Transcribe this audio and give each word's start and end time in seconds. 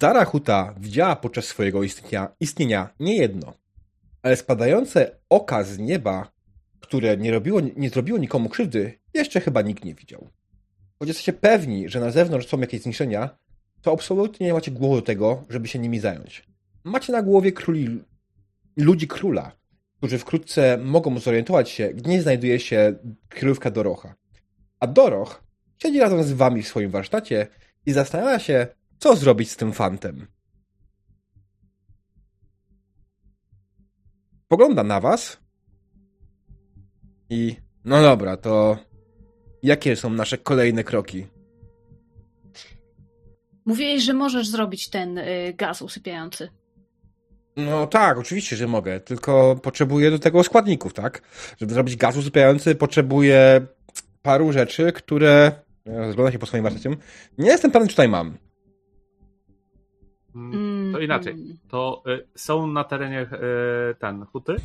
Stara 0.00 0.24
huta 0.24 0.74
widziała 0.78 1.16
podczas 1.16 1.44
swojego 1.44 1.82
istnienia, 1.82 2.28
istnienia 2.40 2.88
nie 3.00 3.16
jedno, 3.16 3.54
ale 4.22 4.36
spadające 4.36 5.16
oka 5.28 5.64
z 5.64 5.78
nieba, 5.78 6.32
które 6.80 7.16
nie, 7.16 7.30
robiło, 7.30 7.60
nie 7.76 7.90
zrobiło 7.90 8.18
nikomu 8.18 8.48
krzywdy, 8.48 8.98
jeszcze 9.14 9.40
chyba 9.40 9.62
nikt 9.62 9.84
nie 9.84 9.94
widział. 9.94 10.28
Choć 10.98 11.08
jesteście 11.08 11.32
pewni, 11.32 11.88
że 11.88 12.00
na 12.00 12.10
zewnątrz 12.10 12.46
są 12.46 12.60
jakieś 12.60 12.80
zniszczenia, 12.80 13.38
to 13.82 13.92
absolutnie 13.92 14.46
nie 14.46 14.52
macie 14.52 14.70
głowy 14.70 14.96
do 14.96 15.02
tego, 15.02 15.44
żeby 15.48 15.68
się 15.68 15.78
nimi 15.78 15.98
zająć. 15.98 16.46
Macie 16.84 17.12
na 17.12 17.22
głowie 17.22 17.52
króli, 17.52 18.04
ludzi 18.76 19.08
króla, 19.08 19.52
którzy 19.96 20.18
wkrótce 20.18 20.78
mogą 20.78 21.18
zorientować 21.18 21.70
się, 21.70 21.88
gdzie 21.88 22.22
znajduje 22.22 22.60
się 22.60 22.94
kryjówka 23.28 23.70
Dorocha. 23.70 24.14
A 24.80 24.86
Doroch 24.86 25.44
siedzi 25.78 26.00
razem 26.00 26.24
z 26.24 26.32
wami 26.32 26.62
w 26.62 26.68
swoim 26.68 26.90
warsztacie 26.90 27.46
i 27.86 27.92
zastanawia 27.92 28.38
się, 28.38 28.66
co 29.00 29.16
zrobić 29.16 29.50
z 29.50 29.56
tym 29.56 29.72
fantem. 29.72 30.26
Pogląda 34.48 34.82
na 34.82 35.00
was 35.00 35.40
i 37.30 37.56
no 37.84 38.02
dobra, 38.02 38.36
to 38.36 38.78
jakie 39.62 39.96
są 39.96 40.10
nasze 40.10 40.38
kolejne 40.38 40.84
kroki? 40.84 41.26
Mówiłeś, 43.64 44.02
że 44.02 44.12
możesz 44.12 44.48
zrobić 44.48 44.90
ten 44.90 45.18
y, 45.18 45.54
gaz 45.56 45.82
usypiający. 45.82 46.48
No 47.56 47.86
tak, 47.86 48.18
oczywiście, 48.18 48.56
że 48.56 48.66
mogę, 48.66 49.00
tylko 49.00 49.56
potrzebuję 49.62 50.10
do 50.10 50.18
tego 50.18 50.44
składników, 50.44 50.94
tak? 50.94 51.22
Żeby 51.58 51.74
zrobić 51.74 51.96
gaz 51.96 52.16
usypiający, 52.16 52.74
potrzebuję 52.74 53.66
paru 54.22 54.52
rzeczy, 54.52 54.92
które. 54.92 55.52
Rozglądam 55.86 56.32
się 56.32 56.38
po 56.38 56.46
swoim 56.46 56.62
warsztacie. 56.62 56.96
Nie 57.38 57.48
jestem 57.48 57.70
pewien, 57.70 57.88
czy 57.88 57.94
tutaj 57.94 58.08
mam. 58.08 58.49
Mm, 60.34 60.92
to 60.92 60.98
inaczej. 60.98 61.32
Mm. 61.32 61.58
To 61.68 62.02
y, 62.06 62.26
są 62.34 62.66
na 62.66 62.84
terenie 62.84 63.22
y, 63.22 63.94
ten 63.94 64.26
huty? 64.26 64.56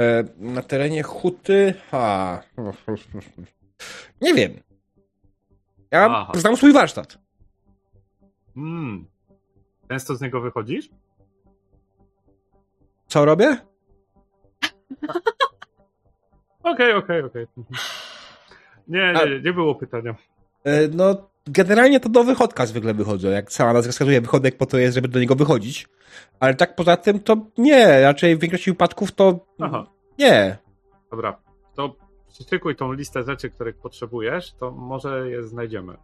E, 0.00 0.24
na 0.38 0.62
terenie 0.62 1.02
huty. 1.02 1.74
Ha. 1.90 2.42
Nie 4.22 4.34
wiem. 4.34 4.52
Ja 5.90 6.10
Aha. 6.10 6.32
znam 6.34 6.56
swój 6.56 6.72
warsztat. 6.72 7.18
Hmm. 8.54 9.06
Często 9.88 10.16
z 10.16 10.20
niego 10.20 10.40
wychodzisz? 10.40 10.88
Co 13.06 13.24
robię? 13.24 13.56
Okej, 16.62 16.92
okej, 16.92 17.22
okej. 17.22 17.46
Nie, 18.88 19.12
nie, 19.12 19.40
nie 19.40 19.52
było 19.52 19.74
pytania. 19.74 20.14
E, 20.64 20.88
no, 20.88 21.30
generalnie 21.46 22.00
to 22.00 22.08
do 22.08 22.24
wychodka 22.24 22.66
zwykle 22.66 22.94
wychodzę. 22.94 23.28
Jak 23.28 23.52
sama 23.52 23.72
nazwa 23.72 23.92
wskazuje, 23.92 24.20
wychodek 24.20 24.56
po 24.56 24.66
to 24.66 24.78
jest, 24.78 24.94
żeby 24.94 25.08
do 25.08 25.20
niego 25.20 25.34
wychodzić. 25.34 25.88
Ale 26.40 26.54
tak 26.54 26.74
poza 26.76 26.96
tym 26.96 27.20
to 27.20 27.36
nie. 27.58 28.00
Raczej 28.00 28.36
w 28.36 28.40
większości 28.40 28.70
wypadków 28.70 29.12
to 29.12 29.46
Aha. 29.60 29.86
nie. 30.18 30.58
Dobra, 31.10 31.38
to 31.74 31.96
przyszykuj 32.28 32.76
tą 32.76 32.92
listę 32.92 33.22
rzeczy, 33.22 33.50
których 33.50 33.76
potrzebujesz, 33.76 34.52
to 34.52 34.70
może 34.70 35.30
je 35.30 35.42
znajdziemy. 35.42 35.96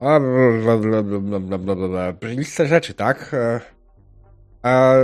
A, 0.00 0.20
bla, 0.62 0.76
bla, 0.78 1.02
bla, 1.02 1.40
bla, 1.40 1.58
bla, 1.58 1.88
bla. 1.88 2.12
Listę 2.22 2.66
rzeczy, 2.66 2.94
tak? 2.94 3.34
E, 3.34 3.60
a... 4.62 4.94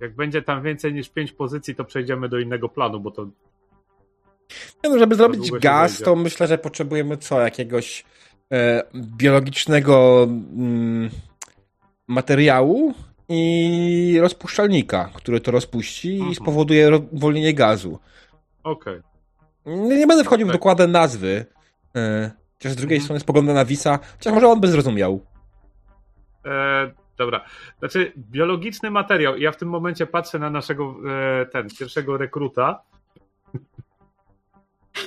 Jak 0.00 0.14
będzie 0.14 0.42
tam 0.42 0.62
więcej 0.62 0.94
niż 0.94 1.08
pięć 1.08 1.32
pozycji, 1.32 1.74
to 1.74 1.84
przejdziemy 1.84 2.28
do 2.28 2.38
innego 2.38 2.68
planu, 2.68 3.00
bo 3.00 3.10
to. 3.10 3.26
No, 4.84 4.98
żeby 4.98 5.14
zrobić 5.14 5.50
gaz, 5.50 5.98
to 5.98 6.16
myślę, 6.16 6.46
że 6.46 6.58
potrzebujemy 6.58 7.16
co? 7.16 7.40
Jakiegoś 7.40 8.04
e, 8.52 8.82
biologicznego 8.94 10.24
mm, 10.24 11.10
materiału 12.08 12.94
i 13.28 14.18
rozpuszczalnika, 14.20 15.10
który 15.14 15.40
to 15.40 15.50
rozpuści 15.50 16.12
mhm. 16.12 16.30
i 16.30 16.34
spowoduje 16.34 16.96
uwolnienie 17.10 17.54
gazu. 17.54 17.98
Okej. 18.64 18.98
Okay. 19.64 19.76
Nie, 19.76 19.98
nie, 19.98 20.06
będę 20.06 20.24
wchodził 20.24 20.46
w 20.46 20.50
tak. 20.50 20.56
dokładne 20.56 20.86
nazwy. 20.86 21.46
E, 21.96 22.30
Chociaż 22.64 22.72
z 22.72 22.76
drugiej 22.76 22.96
mhm. 22.96 23.04
strony 23.04 23.20
spogląda 23.20 23.54
na 23.54 23.64
Wisa, 23.64 23.98
chociaż 24.18 24.32
może 24.32 24.48
on 24.48 24.60
by 24.60 24.68
zrozumiał. 24.68 25.20
E, 26.44 26.92
dobra. 27.16 27.44
Znaczy, 27.78 28.12
biologiczny 28.16 28.90
materiał. 28.90 29.36
Ja 29.36 29.52
w 29.52 29.56
tym 29.56 29.68
momencie 29.68 30.06
patrzę 30.06 30.38
na 30.38 30.50
naszego 30.50 30.96
e, 31.40 31.46
ten, 31.46 31.68
pierwszego 31.78 32.16
rekruta. 32.16 32.82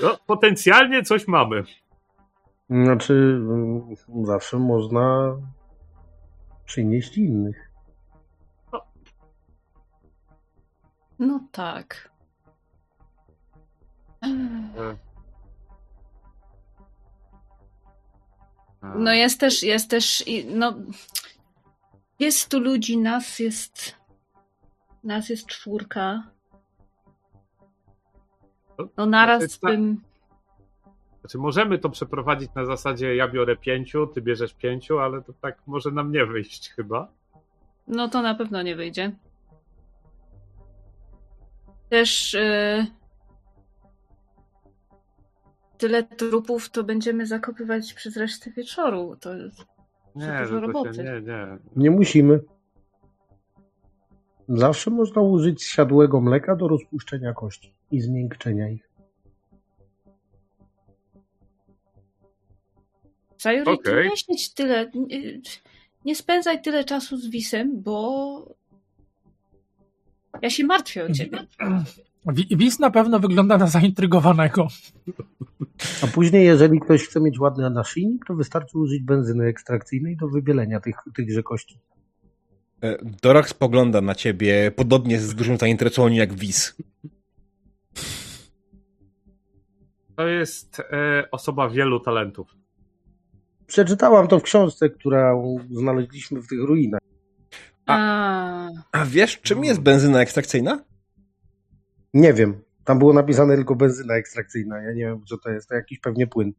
No, 0.01 0.17
potencjalnie 0.27 1.03
coś 1.03 1.27
mamy. 1.27 1.63
Znaczy, 2.69 3.13
mm, 3.13 3.95
zawsze 4.23 4.59
można 4.59 5.35
przynieść 6.65 7.17
innych. 7.17 7.71
No, 8.73 8.85
no 11.19 11.39
tak. 11.51 12.11
No 18.95 19.13
jest 19.13 19.39
też, 19.39 19.63
jest 19.63 19.89
też, 19.89 20.23
no 20.49 20.73
jest 22.19 22.49
tu 22.49 22.59
ludzi, 22.59 22.97
nas 22.97 23.39
jest, 23.39 23.95
nas 25.03 25.29
jest 25.29 25.45
czwórka. 25.45 26.23
No 28.97 29.05
naraz 29.05 29.43
znaczy, 29.43 29.77
bym... 29.77 30.01
Znaczy 31.19 31.37
możemy 31.37 31.79
to 31.79 31.89
przeprowadzić 31.89 32.53
na 32.53 32.65
zasadzie 32.65 33.15
ja 33.15 33.27
biorę 33.27 33.57
pięciu, 33.57 34.07
ty 34.07 34.21
bierzesz 34.21 34.53
pięciu, 34.53 34.99
ale 34.99 35.21
to 35.21 35.33
tak 35.41 35.57
może 35.67 35.91
nam 35.91 36.11
nie 36.11 36.25
wyjść 36.25 36.69
chyba. 36.69 37.07
No 37.87 38.07
to 38.07 38.21
na 38.21 38.35
pewno 38.35 38.61
nie 38.61 38.75
wyjdzie. 38.75 39.11
Też 41.89 42.33
yy, 42.33 42.85
tyle 45.77 46.03
trupów, 46.03 46.69
to 46.69 46.83
będziemy 46.83 47.25
zakopywać 47.25 47.93
przez 47.93 48.17
resztę 48.17 48.51
wieczoru. 48.51 49.15
To 49.19 49.35
jest 49.35 49.65
nie, 50.15 50.39
dużo 50.41 50.59
roboty. 50.59 50.93
Się, 50.93 51.03
nie, 51.03 51.21
nie. 51.21 51.57
Nie 51.75 51.91
musimy. 51.91 52.39
Zawsze 54.49 54.91
można 54.91 55.21
użyć 55.21 55.63
siadłego 55.63 56.21
mleka 56.21 56.55
do 56.55 56.67
rozpuszczenia 56.67 57.33
kości 57.33 57.73
i 57.91 58.01
zmiękczenia 58.01 58.69
ich. 58.69 58.89
Sayuri, 63.37 63.71
okay. 63.71 64.09
nie 64.29 64.35
tyle. 64.55 64.91
Nie 66.05 66.15
spędzaj 66.15 66.61
tyle 66.61 66.83
czasu 66.83 67.17
z 67.17 67.29
Wisem, 67.29 67.81
bo 67.81 68.55
ja 70.41 70.49
się 70.49 70.65
martwię 70.65 71.05
o 71.05 71.11
ciebie. 71.11 71.47
Wis 72.57 72.79
na 72.79 72.91
pewno 72.91 73.19
wygląda 73.19 73.57
na 73.57 73.67
zaintrygowanego. 73.67 74.67
A 76.03 76.07
później, 76.07 76.45
jeżeli 76.45 76.79
ktoś 76.79 77.03
chce 77.03 77.21
mieć 77.21 77.39
ładny 77.39 77.69
naszyjnik, 77.69 78.25
to 78.25 78.35
wystarczy 78.35 78.77
użyć 78.77 79.03
benzyny 79.03 79.45
ekstrakcyjnej 79.45 80.17
do 80.17 80.27
wybielenia 80.27 80.79
tych, 80.79 80.95
tychże 81.15 81.43
kości. 81.43 81.79
E, 82.83 82.97
Dorak 83.21 83.49
spogląda 83.49 84.01
na 84.01 84.15
ciebie 84.15 84.71
podobnie 84.71 85.19
z 85.19 85.35
dużym 85.35 85.57
zainteresowaniem 85.57 86.17
jak 86.17 86.33
Wis. 86.33 86.75
To 90.15 90.27
jest 90.27 90.79
e, 90.79 90.83
osoba 91.31 91.69
wielu 91.69 91.99
talentów. 91.99 92.55
Przeczytałam 93.67 94.27
to 94.27 94.39
w 94.39 94.43
książce, 94.43 94.89
którą 94.89 95.57
znaleźliśmy 95.71 96.41
w 96.41 96.47
tych 96.47 96.59
ruinach. 96.59 97.01
A, 97.85 98.69
a 98.91 99.05
wiesz, 99.05 99.41
czym 99.41 99.63
jest 99.63 99.81
benzyna 99.81 100.21
ekstrakcyjna? 100.21 100.83
Nie 102.13 102.33
wiem. 102.33 102.61
Tam 102.83 102.99
było 102.99 103.13
napisane 103.13 103.55
tylko 103.55 103.75
benzyna 103.75 104.15
ekstrakcyjna. 104.15 104.81
Ja 104.81 104.93
nie 104.93 105.05
wiem, 105.05 105.25
co 105.25 105.37
to 105.37 105.49
jest. 105.49 105.69
To 105.69 105.75
jakiś 105.75 105.99
pewnie 105.99 106.27
płyn. 106.27 106.53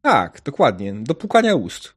Tak, 0.00 0.40
dokładnie. 0.44 0.94
Do 0.94 1.14
pukania 1.14 1.54
ust. 1.54 1.94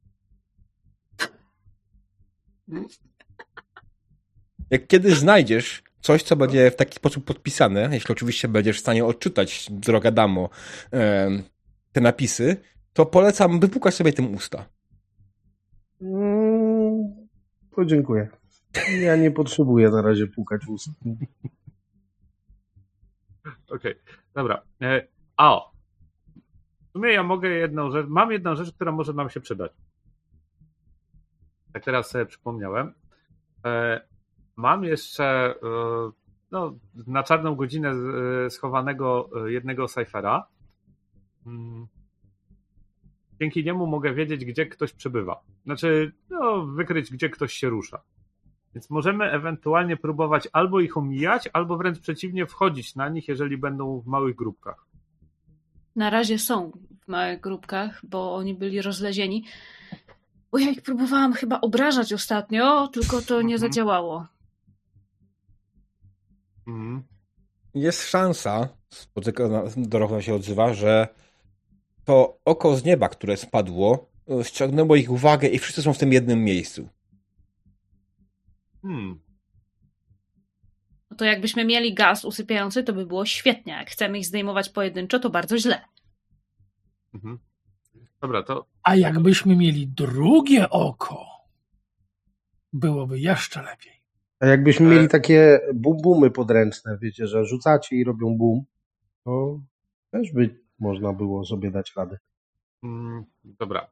Jak 4.70 4.88
kiedy 4.88 5.16
znajdziesz 5.16 5.84
coś, 6.02 6.24
co 6.24 6.36
będzie 6.36 6.72
w 6.72 6.76
taki 6.76 6.96
sposób 6.96 7.26
podpisane, 7.26 7.90
jeśli 7.92 8.12
oczywiście 8.12 8.48
będziesz 8.48 8.78
w 8.78 8.80
stanie 8.80 9.06
odczytać, 9.06 9.68
droga 9.72 10.12
damo, 10.12 10.50
te 11.92 12.02
napisy, 12.02 12.58
to 12.94 13.06
polecam 13.06 13.60
wypukać 13.60 13.96
sobie 13.96 14.14
tym 14.14 14.36
usta. 14.36 14.66
Mm, 16.02 17.28
to 17.76 17.86
dziękuję. 17.86 18.30
Ja 19.02 19.16
nie 19.16 19.32
potrzebuję 19.32 19.90
na 19.90 20.02
razie 20.02 20.28
pukać 20.28 20.68
ust. 20.68 20.90
Okej, 23.70 23.92
okay. 23.92 23.96
dobra. 24.34 24.62
E, 24.82 25.08
a 25.38 25.60
w 26.90 26.92
sumie 26.92 27.14
ja 27.14 27.24
mogę 27.24 27.50
jedną 27.50 27.92
rzecz, 27.92 28.08
mam 28.10 28.32
jedną 28.32 28.56
rzecz, 28.56 28.72
która 28.72 28.92
może 28.92 29.14
nam 29.14 29.30
się 29.30 29.40
przydać. 29.40 29.72
Tak 31.78 31.86
teraz 31.86 32.10
sobie 32.10 32.26
przypomniałem. 32.26 32.94
E, 33.66 34.02
mam 34.56 34.84
jeszcze 34.84 35.26
e, 35.26 35.56
no, 36.52 36.74
na 37.08 37.24
czarną 37.24 37.56
godzinę 37.56 37.94
schowanego 38.50 39.30
jednego 39.46 39.88
cyfera. 39.88 40.48
Mm. 41.46 41.88
dzięki 43.40 43.64
niemu 43.64 43.88
mogę 43.88 44.14
wiedzieć, 44.14 44.46
gdzie 44.46 44.66
ktoś 44.66 44.94
przebywa. 44.94 45.42
Znaczy, 45.66 46.12
no, 46.30 46.66
wykryć, 46.66 47.12
gdzie 47.12 47.30
ktoś 47.30 47.54
się 47.54 47.70
rusza. 47.70 48.02
Więc 48.74 48.90
możemy 48.90 49.32
ewentualnie 49.32 49.98
próbować 49.98 50.48
albo 50.54 50.80
ich 50.80 50.98
omijać, 50.98 51.50
albo 51.54 51.78
wręcz 51.78 52.00
przeciwnie, 52.00 52.46
wchodzić 52.46 52.96
na 52.96 53.10
nich, 53.10 53.28
jeżeli 53.28 53.58
będą 53.58 54.00
w 54.00 54.08
małych 54.08 54.36
grupkach. 54.36 54.86
Na 55.96 56.10
razie 56.10 56.40
są 56.40 56.72
w 57.02 57.08
małych 57.08 57.42
grupkach, 57.42 58.02
bo 58.06 58.36
oni 58.36 58.54
byli 58.54 58.82
rozlezieni. 58.82 59.46
Bo 60.52 60.58
ja 60.58 60.70
ich 60.70 60.82
próbowałam 60.82 61.34
chyba 61.34 61.62
obrażać 61.62 62.14
ostatnio, 62.14 62.88
tylko 62.88 63.22
to 63.22 63.42
nie 63.42 63.56
Mhm. 63.56 63.60
zadziałało. 63.60 64.28
Mhm. 66.68 67.04
Jest 67.74 68.10
szansa, 68.10 68.70
Dorocha 69.78 70.22
się 70.22 70.36
odzywa, 70.36 70.74
że 70.74 71.08
to 72.06 72.40
oko 72.46 72.76
z 72.78 72.84
nieba, 72.84 73.10
które 73.10 73.38
spadło, 73.38 74.10
e, 74.30 74.44
ściągnęło 74.44 74.96
ich 74.96 75.12
uwagę 75.12 75.48
i 75.48 75.60
wszyscy 75.60 75.82
są 75.82 75.94
w 75.94 75.98
tym 75.98 76.14
jednym 76.14 76.44
miejscu. 76.44 76.90
Hmm. 78.82 79.20
No 81.12 81.18
to 81.18 81.26
jakbyśmy 81.26 81.66
mieli 81.66 81.94
gaz 81.94 82.26
usypiający, 82.26 82.84
to 82.84 82.94
by 82.94 83.06
było 83.06 83.26
świetnie. 83.26 83.74
Jak 83.74 83.90
chcemy 83.90 84.20
ich 84.20 84.26
zdejmować 84.26 84.70
pojedynczo, 84.70 85.20
to 85.20 85.30
bardzo 85.30 85.58
źle. 85.58 85.82
Mhm. 87.14 87.40
Dobra, 88.22 88.44
to 88.44 88.66
A 88.84 88.96
jakbyśmy 88.96 89.56
mieli 89.56 89.88
drugie 89.88 90.70
oko, 90.70 91.26
byłoby 92.74 93.20
jeszcze 93.20 93.62
lepiej. 93.62 93.94
A 94.40 94.46
jakbyśmy 94.46 94.88
E. 94.88 94.90
mieli 94.90 95.08
takie 95.08 95.60
bum-bumy 95.74 96.30
podręczne, 96.30 96.98
wiecie, 97.02 97.28
że 97.28 97.46
rzucacie 97.46 97.96
i 97.96 98.04
robią 98.04 98.38
bum, 98.38 98.64
to 99.24 99.60
też 100.12 100.32
by 100.32 100.60
można 100.80 101.14
było 101.14 101.46
sobie 101.46 101.72
dać 101.72 101.94
radę. 101.96 102.18
Mm, 102.84 103.26
dobra. 103.44 103.88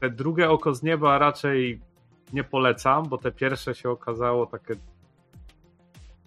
Te 0.00 0.10
drugie 0.10 0.50
oko 0.50 0.74
z 0.74 0.82
nieba 0.82 1.18
raczej 1.18 1.80
nie 2.32 2.44
polecam, 2.44 3.08
bo 3.08 3.18
te 3.18 3.32
pierwsze 3.32 3.74
się 3.74 3.90
okazało 3.90 4.46
takie. 4.46 4.74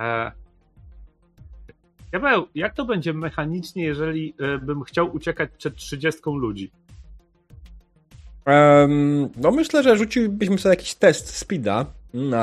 E... 0.00 0.32
Diabeł, 2.10 2.46
jak 2.54 2.74
to 2.74 2.84
będzie 2.84 3.12
mechanicznie, 3.12 3.84
jeżeli 3.84 4.34
e, 4.38 4.58
bym 4.58 4.82
chciał 4.84 5.14
uciekać 5.14 5.50
przed 5.58 5.76
30 5.76 6.20
ludzi? 6.26 6.70
Em, 8.44 9.28
no 9.36 9.50
myślę, 9.50 9.82
że 9.82 9.96
rzucilibyśmy 9.96 10.58
sobie 10.58 10.72
jakiś 10.72 10.94
test 10.94 11.36
speeda 11.36 11.86
na 12.14 12.42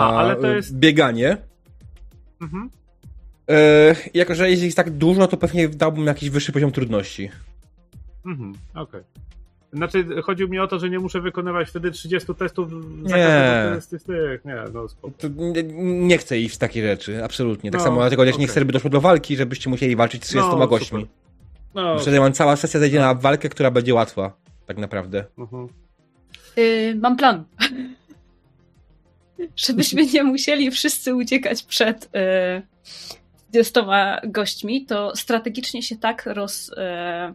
Aha, 0.00 0.36
jest- 0.54 0.76
bieganie. 0.78 1.36
Mhm. 2.40 2.70
E, 3.50 3.96
jako, 4.14 4.34
że 4.34 4.50
jest 4.50 4.62
ich 4.62 4.74
tak 4.74 4.90
dużo, 4.90 5.28
to 5.28 5.36
pewnie 5.36 5.68
dałbym 5.68 6.06
jakiś 6.06 6.30
wyższy 6.30 6.52
poziom 6.52 6.72
trudności. 6.72 7.30
Mhm, 8.26 8.52
okej. 8.74 9.02
Znaczy, 9.72 10.06
chodziło 10.22 10.50
mi 10.50 10.58
o 10.58 10.66
to, 10.66 10.78
że 10.78 10.90
nie 10.90 10.98
muszę 10.98 11.20
wykonywać 11.20 11.68
wtedy 11.68 11.90
30 11.90 12.34
testów 12.34 12.70
za 13.08 13.16
Nie. 13.16 13.24
każdego 13.24 13.80
z 13.80 13.88
tych, 13.88 14.00
z 14.00 14.04
tych. 14.04 14.44
Nie, 14.44 14.54
no 14.72 14.86
nie, 15.38 15.62
nie 16.06 16.18
chcę 16.18 16.38
iść 16.38 16.54
w 16.54 16.58
takie 16.58 16.82
rzeczy, 16.82 17.24
absolutnie. 17.24 17.70
Tak 17.70 17.80
No, 17.80 17.84
samo 17.84 18.00
dlatego 18.00 18.24
też 18.24 18.38
nie 18.38 18.46
chcę, 18.46 18.60
żeby 18.60 18.72
doszło 18.72 18.90
do 18.90 19.00
walki, 19.00 19.36
żebyście 19.36 19.70
musieli 19.70 19.96
walczyć 19.96 20.24
z 20.24 20.28
30 20.28 20.50
No, 20.58 20.68
gośćmi. 20.68 21.00
super. 21.00 21.14
No, 21.74 21.98
Wtedy 21.98 22.20
mam 22.20 22.32
cała 22.32 22.56
sesja 22.56 22.80
zajdzie 22.80 23.00
na 23.00 23.14
walkę, 23.14 23.48
która 23.48 23.70
będzie 23.70 23.94
łatwa. 23.94 24.32
Tak 24.66 24.78
naprawdę. 24.78 25.24
mhm. 25.38 25.68
Yy, 26.56 26.94
mam 26.94 27.16
plan. 27.16 27.44
Żebyśmy 29.56 30.06
nie 30.06 30.22
musieli 30.22 30.70
wszyscy 30.70 31.14
uciekać 31.14 31.62
przed 31.62 32.10
yy, 33.52 33.62
30 33.62 33.80
gośćmi, 34.24 34.86
to 34.86 35.16
strategicznie 35.16 35.82
się 35.82 35.96
tak 35.96 36.26
roz. 36.26 36.68
Yy, 36.68 37.34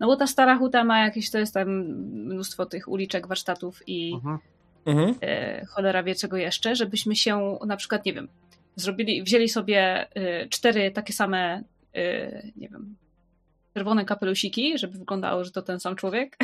no 0.00 0.06
bo 0.06 0.16
ta 0.16 0.26
stara 0.26 0.58
huta 0.58 0.84
ma 0.84 0.98
jakieś, 1.00 1.30
to 1.30 1.38
jest 1.38 1.54
tam 1.54 1.68
mnóstwo 2.24 2.66
tych 2.66 2.88
uliczek, 2.88 3.26
warsztatów 3.26 3.82
i 3.86 4.14
Mhm. 4.14 4.38
Mhm. 4.86 5.14
e, 5.20 5.66
cholera 5.66 6.02
wie 6.02 6.14
czego 6.14 6.36
jeszcze, 6.36 6.76
żebyśmy 6.76 7.16
się 7.16 7.58
na 7.66 7.76
przykład, 7.76 8.04
nie 8.04 8.12
wiem, 8.12 8.28
zrobili, 8.76 9.22
wzięli 9.22 9.48
sobie 9.48 10.08
e, 10.14 10.48
cztery 10.48 10.90
takie 10.90 11.12
same, 11.12 11.62
e, 11.94 12.42
nie 12.56 12.68
wiem, 12.68 12.96
czerwone 13.74 14.04
kapelusiki, 14.04 14.78
żeby 14.78 14.98
wyglądało, 14.98 15.44
że 15.44 15.50
to 15.50 15.62
ten 15.62 15.80
sam 15.80 15.96
człowiek. 15.96 16.36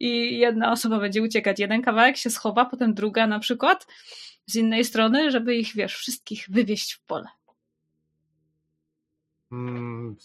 I 0.00 0.38
jedna 0.38 0.72
osoba 0.72 0.98
będzie 0.98 1.22
uciekać, 1.22 1.58
jeden 1.60 1.82
kawałek 1.82 2.16
się 2.16 2.30
schowa, 2.30 2.64
potem 2.64 2.94
druga 2.94 3.26
na 3.26 3.38
przykład 3.38 3.86
z 4.46 4.56
innej 4.56 4.84
strony, 4.84 5.30
żeby 5.30 5.54
ich, 5.56 5.74
wiesz, 5.74 5.94
wszystkich 5.96 6.46
wywieźć 6.48 6.92
w 6.92 7.00
pole. 7.04 7.26
Mm, 9.52 10.16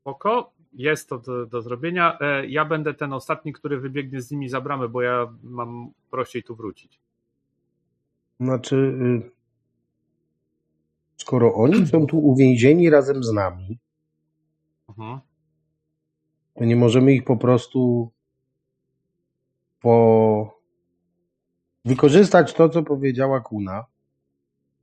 spoko. 0.00 0.52
Jest 0.72 1.08
to 1.08 1.18
do, 1.18 1.46
do 1.46 1.62
zrobienia. 1.62 2.18
E, 2.20 2.46
Ja 2.46 2.64
będę 2.64 2.94
ten 2.94 3.12
ostatni, 3.12 3.52
który 3.52 3.80
wybiegnie 3.80 4.20
z 4.20 4.30
nimi 4.30 4.48
za 4.48 4.60
bramę, 4.60 4.88
bo 4.88 5.02
ja 5.02 5.34
mam 5.42 5.90
prościej 6.10 6.42
tu 6.42 6.56
wrócić. 6.56 7.00
Znaczy, 8.40 8.76
y, 8.76 9.30
skoro 11.16 11.54
oni 11.54 11.86
są 11.86 12.06
tu 12.06 12.18
uwięzieni 12.18 12.90
razem 12.90 13.24
z 13.24 13.32
nami, 13.32 13.78
Mhm. 14.88 15.20
to 16.54 16.64
nie 16.64 16.76
możemy 16.76 17.12
ich 17.14 17.24
po 17.24 17.36
prostu 17.36 18.10
po 19.80 20.60
wykorzystać 21.84 22.54
to, 22.54 22.68
co 22.68 22.82
powiedziała 22.82 23.40
Kuna 23.40 23.84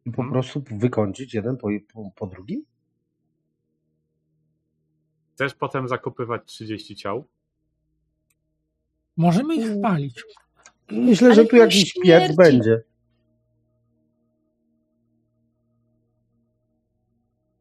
i 0.06 0.12
po 0.12 0.22
Mhm. 0.22 0.32
prostu 0.32 0.64
wykończyć 0.72 1.34
jeden 1.34 1.58
po, 1.58 1.68
po, 1.94 2.12
po 2.16 2.28
drugim? 2.28 2.66
Chcesz 5.38 5.54
potem 5.54 5.88
zakopywać 5.88 6.42
30 6.46 6.96
ciał? 6.96 7.28
Możemy 9.18 9.56
ich 9.56 9.72
wpalić. 9.78 10.24
Myślę, 10.92 11.28
Ale 11.28 11.36
że 11.36 11.46
tu 11.46 11.56
jakiś 11.56 11.94
piec 11.94 12.04
śmierci. 12.04 12.36
będzie. 12.36 12.82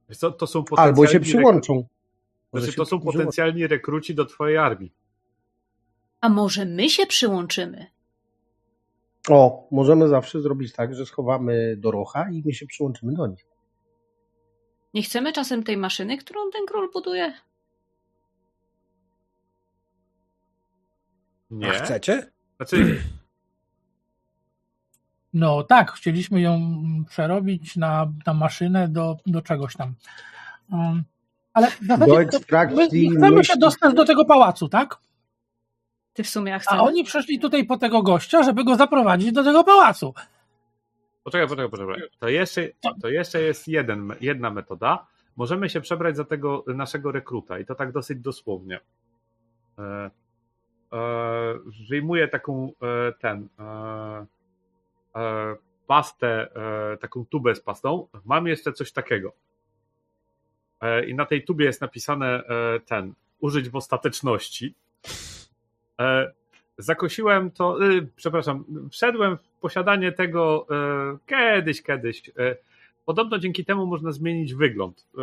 Wiesz 0.08 0.18
co, 0.18 0.30
to 0.30 0.46
są 0.46 0.64
Albo 0.76 1.06
się 1.06 1.20
przyłączą. 1.20 1.86
Znaczy, 2.52 2.66
się 2.66 2.72
to 2.72 2.86
są 2.86 3.00
potencjalni 3.00 3.66
rekruci 3.66 4.14
do 4.14 4.24
twojej 4.24 4.56
armii. 4.56 4.92
A 6.20 6.28
może 6.28 6.64
my 6.64 6.90
się 6.90 7.06
przyłączymy? 7.06 7.86
O, 9.28 9.68
możemy 9.70 10.08
zawsze 10.08 10.40
zrobić 10.42 10.72
tak, 10.72 10.94
że 10.94 11.06
schowamy 11.06 11.76
Dorocha 11.76 12.30
i 12.30 12.42
my 12.44 12.52
się 12.54 12.66
przyłączymy 12.66 13.12
do 13.14 13.26
nich. 13.26 13.46
Nie 14.94 15.02
chcemy 15.02 15.32
czasem 15.32 15.62
tej 15.62 15.76
maszyny, 15.76 16.18
którą 16.18 16.50
ten 16.50 16.66
król 16.66 16.92
buduje? 16.92 17.32
Nie. 21.50 21.68
A 21.68 21.72
chcecie? 21.72 22.30
Znaczy, 22.56 23.00
No 25.36 25.62
tak, 25.62 25.92
chcieliśmy 25.92 26.40
ją 26.40 26.60
przerobić 27.08 27.76
na, 27.76 28.12
na 28.26 28.34
maszynę 28.34 28.88
do, 28.88 29.16
do 29.26 29.42
czegoś 29.42 29.76
tam. 29.76 29.94
Um, 30.72 31.04
ale 31.52 31.70
w 31.70 31.86
zasadzie 31.86 32.06
Do 32.06 32.14
to 32.14 32.20
ekstrakcji 32.20 33.10
my 33.10 33.16
chcemy 33.16 33.44
się 33.44 33.56
dostać 33.56 33.94
do 33.94 34.04
tego 34.04 34.24
pałacu, 34.24 34.68
tak? 34.68 34.98
Ty 36.12 36.22
w 36.22 36.28
sumie 36.28 36.52
jak 36.52 36.62
A 36.66 36.82
oni 36.82 37.04
przyszli 37.04 37.38
tutaj 37.38 37.64
po 37.64 37.78
tego 37.78 38.02
gościa, 38.02 38.42
żeby 38.42 38.64
go 38.64 38.76
zaprowadzić 38.76 39.32
do 39.32 39.44
tego 39.44 39.64
pałacu. 39.64 40.14
poczekaj, 41.24 41.48
poczekaj, 41.48 41.70
poczekaj. 41.70 42.08
To 42.18 42.28
jeszcze, 42.28 42.68
to 43.02 43.08
jeszcze 43.08 43.42
jest 43.42 43.68
jeden, 43.68 44.12
jedna 44.20 44.50
metoda. 44.50 45.06
Możemy 45.36 45.68
się 45.68 45.80
przebrać 45.80 46.16
za 46.16 46.24
tego 46.24 46.64
naszego 46.66 47.12
rekruta 47.12 47.58
i 47.58 47.64
to 47.64 47.74
tak 47.74 47.92
dosyć 47.92 48.18
dosłownie. 48.18 48.80
E, 49.78 50.10
wyjmuję 51.90 52.28
taką 52.28 52.72
e, 52.82 53.12
ten 53.12 53.48
e, 53.58 54.26
e, 55.16 55.56
pastę, 55.86 56.48
e, 56.92 56.96
taką 56.96 57.26
tubę 57.26 57.54
z 57.54 57.60
pastą. 57.60 58.08
Mam 58.24 58.46
jeszcze 58.46 58.72
coś 58.72 58.92
takiego. 58.92 59.32
E, 60.80 61.06
I 61.06 61.14
na 61.14 61.26
tej 61.26 61.44
tubie 61.44 61.64
jest 61.64 61.80
napisane 61.80 62.26
e, 62.26 62.80
ten 62.80 63.14
użyć 63.40 63.68
w 63.68 63.76
ostateczności. 63.76 64.74
E, 66.00 66.32
zakosiłem 66.78 67.50
to, 67.50 67.84
y, 67.84 68.08
przepraszam, 68.16 68.64
wszedłem 68.90 69.36
w 69.36 69.60
posiadanie 69.60 70.12
tego 70.12 70.66
e, 70.70 71.18
kiedyś, 71.26 71.82
kiedyś. 71.82 72.28
E, 72.28 72.56
podobno 73.04 73.38
dzięki 73.38 73.64
temu 73.64 73.86
można 73.86 74.12
zmienić 74.12 74.54
wygląd. 74.54 75.06
E, 75.18 75.22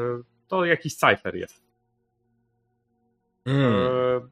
e, 0.00 0.22
to 0.48 0.64
jakiś 0.64 0.94
cyfer 0.94 1.34
jest. 1.36 1.64
Mm. 3.46 4.30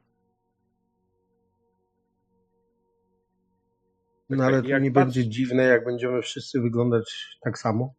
No 4.37 4.43
ale 4.43 4.61
to 4.61 4.67
Jak 4.67 4.83
nie 4.83 4.91
patrz- 4.91 4.93
będzie 4.93 5.27
dziwne, 5.27 5.63
jak 5.63 5.85
będziemy 5.85 6.21
wszyscy 6.21 6.61
wyglądać 6.61 7.37
tak 7.41 7.57
samo. 7.59 7.93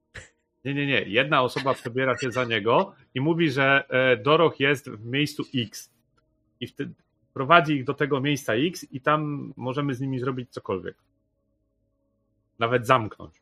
nie, 0.64 0.74
nie, 0.74 0.86
nie. 0.86 1.00
Jedna 1.02 1.42
osoba 1.42 1.74
przebiera 1.74 2.18
się 2.18 2.30
za 2.30 2.44
niego 2.44 2.94
i 3.14 3.20
mówi, 3.20 3.50
że 3.50 3.84
e, 3.88 4.16
Doroch 4.16 4.60
jest 4.60 4.90
w 4.90 5.04
miejscu 5.06 5.44
X. 5.54 5.90
I 6.60 6.66
wtedy 6.66 6.94
prowadzi 7.34 7.72
ich 7.72 7.84
do 7.84 7.94
tego 7.94 8.20
miejsca 8.20 8.54
X 8.54 8.86
i 8.92 9.00
tam 9.00 9.52
możemy 9.56 9.94
z 9.94 10.00
nimi 10.00 10.18
zrobić 10.20 10.50
cokolwiek. 10.50 10.96
Nawet 12.58 12.86
zamknąć. 12.86 13.34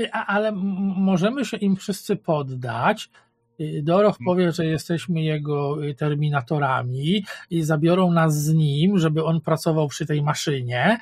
Y, 0.00 0.08
a- 0.12 0.26
Ale 0.26 0.52
możemy 0.96 1.44
się 1.44 1.56
im 1.56 1.76
wszyscy 1.76 2.16
poddać. 2.16 3.10
Y, 3.60 3.82
Doroch 3.82 4.16
powie, 4.24 4.52
że 4.52 4.66
jesteśmy 4.66 5.22
jego 5.22 5.84
y, 5.84 5.94
terminatorami 5.94 7.24
i 7.50 7.62
zabiorą 7.62 8.12
nas 8.12 8.42
z 8.44 8.54
nim, 8.54 8.98
żeby 8.98 9.24
on 9.24 9.40
pracował 9.40 9.88
przy 9.88 10.06
tej 10.06 10.22
maszynie 10.22 10.98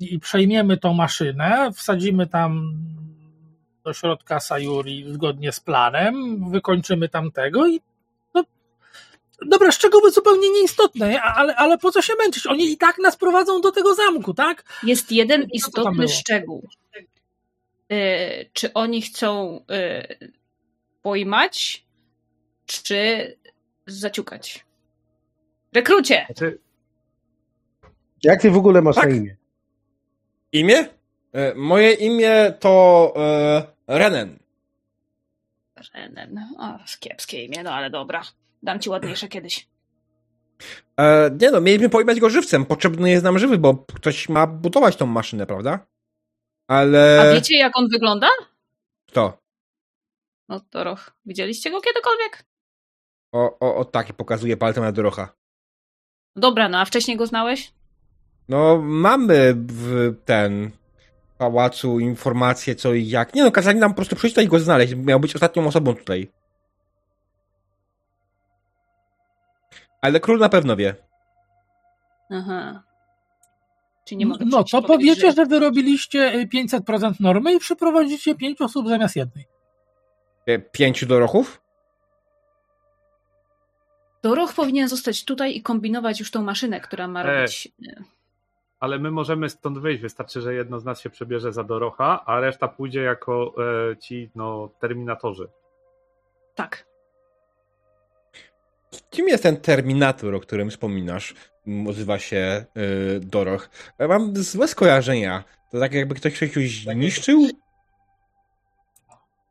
i 0.00 0.18
przejmiemy 0.18 0.76
tą 0.76 0.94
maszynę, 0.94 1.70
wsadzimy 1.74 2.26
tam 2.26 2.72
do 3.84 3.92
środka 3.92 4.40
Sayuri 4.40 5.04
zgodnie 5.12 5.52
z 5.52 5.60
planem, 5.60 6.44
wykończymy 6.50 7.08
tamtego 7.08 7.68
i 7.68 7.80
no, 8.34 8.44
dobra, 9.46 9.72
szczegóły 9.72 10.10
zupełnie 10.10 10.50
nieistotne, 10.50 11.22
ale, 11.22 11.56
ale 11.56 11.78
po 11.78 11.90
co 11.90 12.02
się 12.02 12.12
męczyć? 12.18 12.46
Oni 12.46 12.72
i 12.72 12.76
tak 12.76 12.98
nas 12.98 13.16
prowadzą 13.16 13.60
do 13.60 13.72
tego 13.72 13.94
zamku, 13.94 14.34
tak? 14.34 14.64
Jest 14.82 15.12
jeden 15.12 15.42
istotny 15.52 16.08
szczegół. 16.08 16.68
Y, 17.92 18.50
czy 18.52 18.72
oni 18.72 19.02
chcą 19.02 19.60
y, 20.20 20.32
pojmać, 21.02 21.84
czy 22.82 23.36
zaciukać? 23.86 24.64
Rekrucie! 25.72 26.26
Znaczy, 26.26 26.58
Jak 28.22 28.42
ty 28.42 28.50
w 28.50 28.56
ogóle 28.56 28.82
masz 28.82 28.94
Tak. 28.96 29.08
na 29.08 29.16
imię? 29.16 29.36
Imię? 30.52 30.88
E, 31.32 31.54
moje 31.54 31.92
imię 31.92 32.52
to 32.60 33.12
e, 33.16 33.98
Renen. 33.98 34.38
Renen. 35.94 36.38
O, 36.58 36.78
kiepskie 37.00 37.44
imię, 37.44 37.62
no 37.62 37.72
ale 37.72 37.90
dobra. 37.90 38.22
Dam 38.62 38.80
ci 38.80 38.90
ładniejsze 38.90 39.28
kiedyś. 39.28 39.68
E, 41.00 41.30
nie 41.40 41.50
no, 41.50 41.60
mieliśmy 41.60 41.88
pojmać 41.88 42.20
go 42.20 42.30
żywcem. 42.30 42.66
Potrzebny 42.66 43.10
jest 43.10 43.24
nam 43.24 43.38
żywy, 43.38 43.58
bo 43.58 43.74
ktoś 43.74 44.28
ma 44.28 44.46
budować 44.46 44.96
tą 44.96 45.06
maszynę, 45.06 45.46
prawda? 45.46 45.86
Ale... 46.68 47.20
A 47.20 47.34
wiecie, 47.34 47.58
jak 47.58 47.78
on 47.78 47.88
wygląda? 47.88 48.28
Kto? 49.08 49.38
No 50.48 50.60
to 50.60 50.84
roch. 50.84 51.12
Widzieliście 51.26 51.70
go 51.70 51.80
kiedykolwiek? 51.80 52.44
O, 53.32 53.58
o, 53.60 53.76
o 53.76 53.84
taki 53.84 54.14
pokazuje 54.14 54.56
palcem 54.56 54.84
na 54.84 54.92
Dorocha. 54.92 55.34
Dobra, 56.36 56.68
no 56.68 56.78
a 56.78 56.84
wcześniej 56.84 57.16
go 57.16 57.26
znałeś? 57.26 57.72
No, 58.48 58.78
mamy 58.82 59.54
w 59.56 60.14
ten 60.24 60.70
pałacu 61.38 62.00
informacje 62.00 62.74
co 62.74 62.94
i 62.94 63.08
jak. 63.08 63.34
Nie 63.34 63.42
no, 63.42 63.50
kazali 63.50 63.78
nam 63.78 63.90
po 63.90 63.96
prostu 63.96 64.16
przyjść 64.16 64.34
tutaj 64.34 64.44
i 64.44 64.48
go 64.48 64.58
znaleźć. 64.60 64.94
Miał 64.94 65.20
być 65.20 65.34
ostatnią 65.34 65.66
osobą 65.66 65.94
tutaj. 65.94 66.30
Ale 70.00 70.20
król 70.20 70.38
na 70.38 70.48
pewno 70.48 70.76
wie. 70.76 70.94
Aha. 72.30 72.82
Czy 74.04 74.16
nie 74.16 74.26
mogę 74.26 74.44
No 74.48 74.64
to 74.64 74.78
i 74.78 74.82
powiecie, 74.82 75.32
że 75.32 75.46
wy 75.46 75.58
robiliście 75.58 76.34
y, 76.34 76.46
500% 76.46 77.12
normy 77.20 77.54
i 77.54 77.58
przyprowadzicie 77.58 78.34
5 78.34 78.60
osób 78.60 78.88
zamiast 78.88 79.16
jednej. 79.16 79.46
E, 80.46 80.58
Pięciu 80.58 81.06
Dorochów? 84.22 84.38
Doroch 84.46 84.54
powinien 84.54 84.88
zostać 84.88 85.24
tutaj 85.24 85.56
i 85.56 85.62
kombinować 85.62 86.20
już 86.20 86.30
tą 86.30 86.42
maszynę, 86.42 86.80
która 86.80 87.08
ma 87.08 87.24
E. 87.24 87.26
robić. 87.40 87.68
ale 88.80 88.98
my 88.98 89.10
możemy 89.10 89.48
stąd 89.48 89.78
wyjść. 89.78 90.02
Wystarczy, 90.02 90.40
że 90.40 90.54
jedno 90.54 90.80
z 90.80 90.84
nas 90.84 91.00
się 91.00 91.10
przebierze 91.10 91.52
za 91.52 91.64
Dorocha, 91.64 92.24
a 92.26 92.40
reszta 92.40 92.68
pójdzie 92.68 93.02
jako 93.02 93.54
e, 93.92 93.96
ci 93.96 94.30
no, 94.34 94.68
terminatorzy. 94.80 95.48
Tak. 96.54 96.86
Kim 99.10 99.28
jest 99.28 99.42
ten 99.42 99.56
Terminator, 99.56 100.34
o 100.34 100.40
którym 100.40 100.70
wspominasz? 100.70 101.34
Nazywa 101.66 102.18
się 102.18 102.64
y, 103.16 103.20
Doroch. 103.20 103.70
Ja 103.98 104.08
mam 104.08 104.36
złe 104.36 104.68
skojarzenia. 104.68 105.44
To 105.70 105.80
tak 105.80 105.92
jakby 105.92 106.14
ktoś 106.14 106.34
ktoś 106.34 106.86
niszczył? 106.86 107.48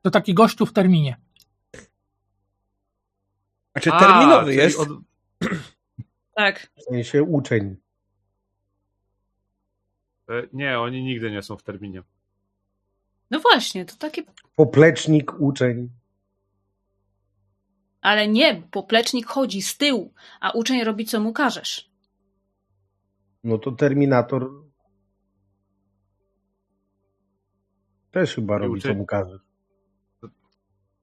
To 0.02 0.12
taki 0.12 0.34
gościu 0.34 0.66
w 0.66 0.74
terminie. 0.74 1.16
Znaczy 3.72 3.92
A, 3.94 4.00
terminowy 4.00 4.46
czyli 4.46 4.58
jest. 4.58 4.80
Od, 4.80 4.90
Tak. 6.36 6.72
W 6.78 6.82
sensie 6.84 7.24
uczeń. 7.24 7.76
e, 10.30 10.44
nie, 10.54 10.80
oni 10.80 11.04
nigdy 11.04 11.32
nie 11.32 11.42
są 11.42 11.58
w 11.58 11.64
terminie. 11.64 12.04
No 13.32 13.40
właśnie, 13.40 13.86
to 13.86 13.96
takie. 13.96 14.24
Poplecznik, 14.56 15.40
uczeń. 15.40 15.90
Ale 18.02 18.28
nie, 18.28 18.62
poplecznik 18.72 19.26
chodzi 19.28 19.62
z 19.62 19.78
tyłu, 19.78 20.14
a 20.40 20.52
uczeń 20.52 20.84
robi 20.84 21.06
co 21.06 21.20
mu 21.20 21.34
każesz. 21.34 21.92
No 23.44 23.58
to 23.58 23.72
Terminator 23.72 24.50
też 28.12 28.36
chyba 28.36 28.58
robi, 28.58 28.74
uczeń. 28.78 28.92
co 28.92 28.98
mu 28.98 29.06
każesz. 29.06 29.42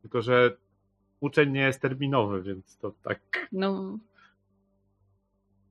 Tylko, 0.02 0.22
że 0.22 0.56
uczeń 1.20 1.52
nie 1.52 1.60
jest 1.60 1.80
terminowy, 1.80 2.42
więc 2.42 2.76
to 2.76 2.92
tak. 3.02 3.48
No. 3.52 3.98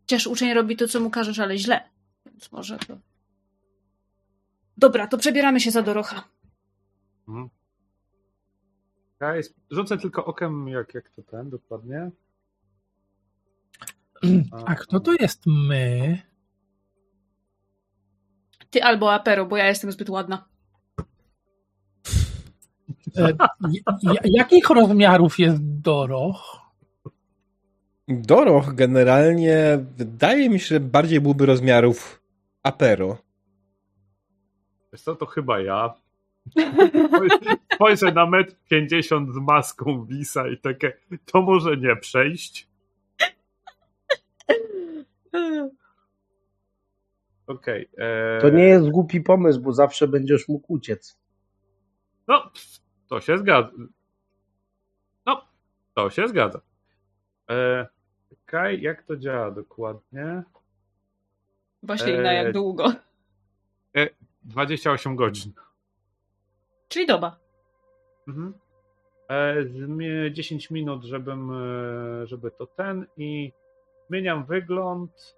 Chociaż 0.02 0.28
uczeń 0.28 0.54
robi 0.54 0.76
to, 0.76 0.88
co 0.88 1.00
mu 1.00 1.10
każesz, 1.10 1.40
ale 1.40 1.58
źle. 1.58 1.90
Więc 2.26 2.52
może 2.52 2.78
to. 2.78 2.98
Dobra, 4.78 5.08
to 5.08 5.18
przebieramy 5.18 5.60
się 5.60 5.72
za 5.72 5.82
Dorocha. 5.82 6.24
Mhm. 7.28 7.50
Ja 9.20 9.36
jest, 9.36 9.56
rzucę 9.72 9.98
tylko 9.98 10.26
okiem, 10.26 10.68
jak, 10.68 10.94
jak 10.94 11.10
to 11.10 11.24
ten 11.24 11.50
dokładnie. 11.50 12.12
A 14.66 14.76
kto 14.76 15.00
to 15.00 15.14
jest 15.20 15.44
my? 15.46 16.22
Ty 18.70 18.84
albo 18.84 19.14
Apero, 19.14 19.46
bo 19.46 19.58
ja 19.58 19.68
jestem 19.68 19.92
zbyt 19.92 20.10
ładna. 20.10 20.48
E, 23.18 23.34
jakich 24.26 24.70
rozmiarów 24.70 25.40
jest 25.40 25.58
Doroch? 25.82 26.62
Doroch 28.08 28.76
generalnie 28.76 29.80
wydaje 29.98 30.50
mi 30.50 30.60
się, 30.60 30.68
że 30.68 30.80
bardziej 30.80 31.22
byłby 31.22 31.46
rozmiarów 31.46 32.22
apero. 32.64 33.18
Wiesz 34.94 35.02
co, 35.02 35.16
to 35.16 35.26
chyba 35.26 35.60
ja. 35.60 35.94
Spojrzę 37.76 38.12
na 38.12 38.26
metr 38.26 38.54
50 38.70 39.34
z 39.34 39.38
maską 39.38 40.06
wisa 40.06 40.48
i 40.48 40.58
takie, 40.58 40.94
to 41.26 41.42
może 41.42 41.78
nie 41.78 41.96
przejść. 41.96 42.68
Okej. 47.48 47.90
e, 47.98 48.42
To 48.42 48.50
nie 48.50 48.64
jest 48.64 48.90
głupi 48.90 49.22
pomysł, 49.22 49.62
bo 49.62 49.74
zawsze 49.74 50.08
będziesz 50.08 50.48
mógł 50.48 50.74
uciec. 50.74 51.18
No, 52.28 52.52
to 53.10 53.22
się 53.22 53.38
zgadza. 53.38 53.70
No, 55.26 55.42
to 55.94 56.10
się 56.10 56.28
zgadza. 56.28 56.62
E, 57.50 57.88
Okej, 58.48 58.82
jak 58.82 59.04
to 59.04 59.18
działa 59.18 59.52
dokładnie? 59.52 60.44
Właśnie 61.84 62.14
i 62.14 62.18
na 62.18 62.34
jak 62.34 62.54
długo. 62.54 62.94
28 64.44 65.16
godzin. 65.16 65.54
Czyli 66.88 67.06
doba. 67.08 67.40
Mhm. 68.28 68.54
E, 69.30 69.64
zmie- 69.64 70.32
10 70.32 70.72
minut, 70.72 71.04
żebym, 71.04 71.52
e, 71.52 72.28
żeby 72.28 72.52
to 72.52 72.68
ten 72.68 73.06
i 73.18 73.52
zmieniam 74.10 74.46
wygląd 74.46 75.38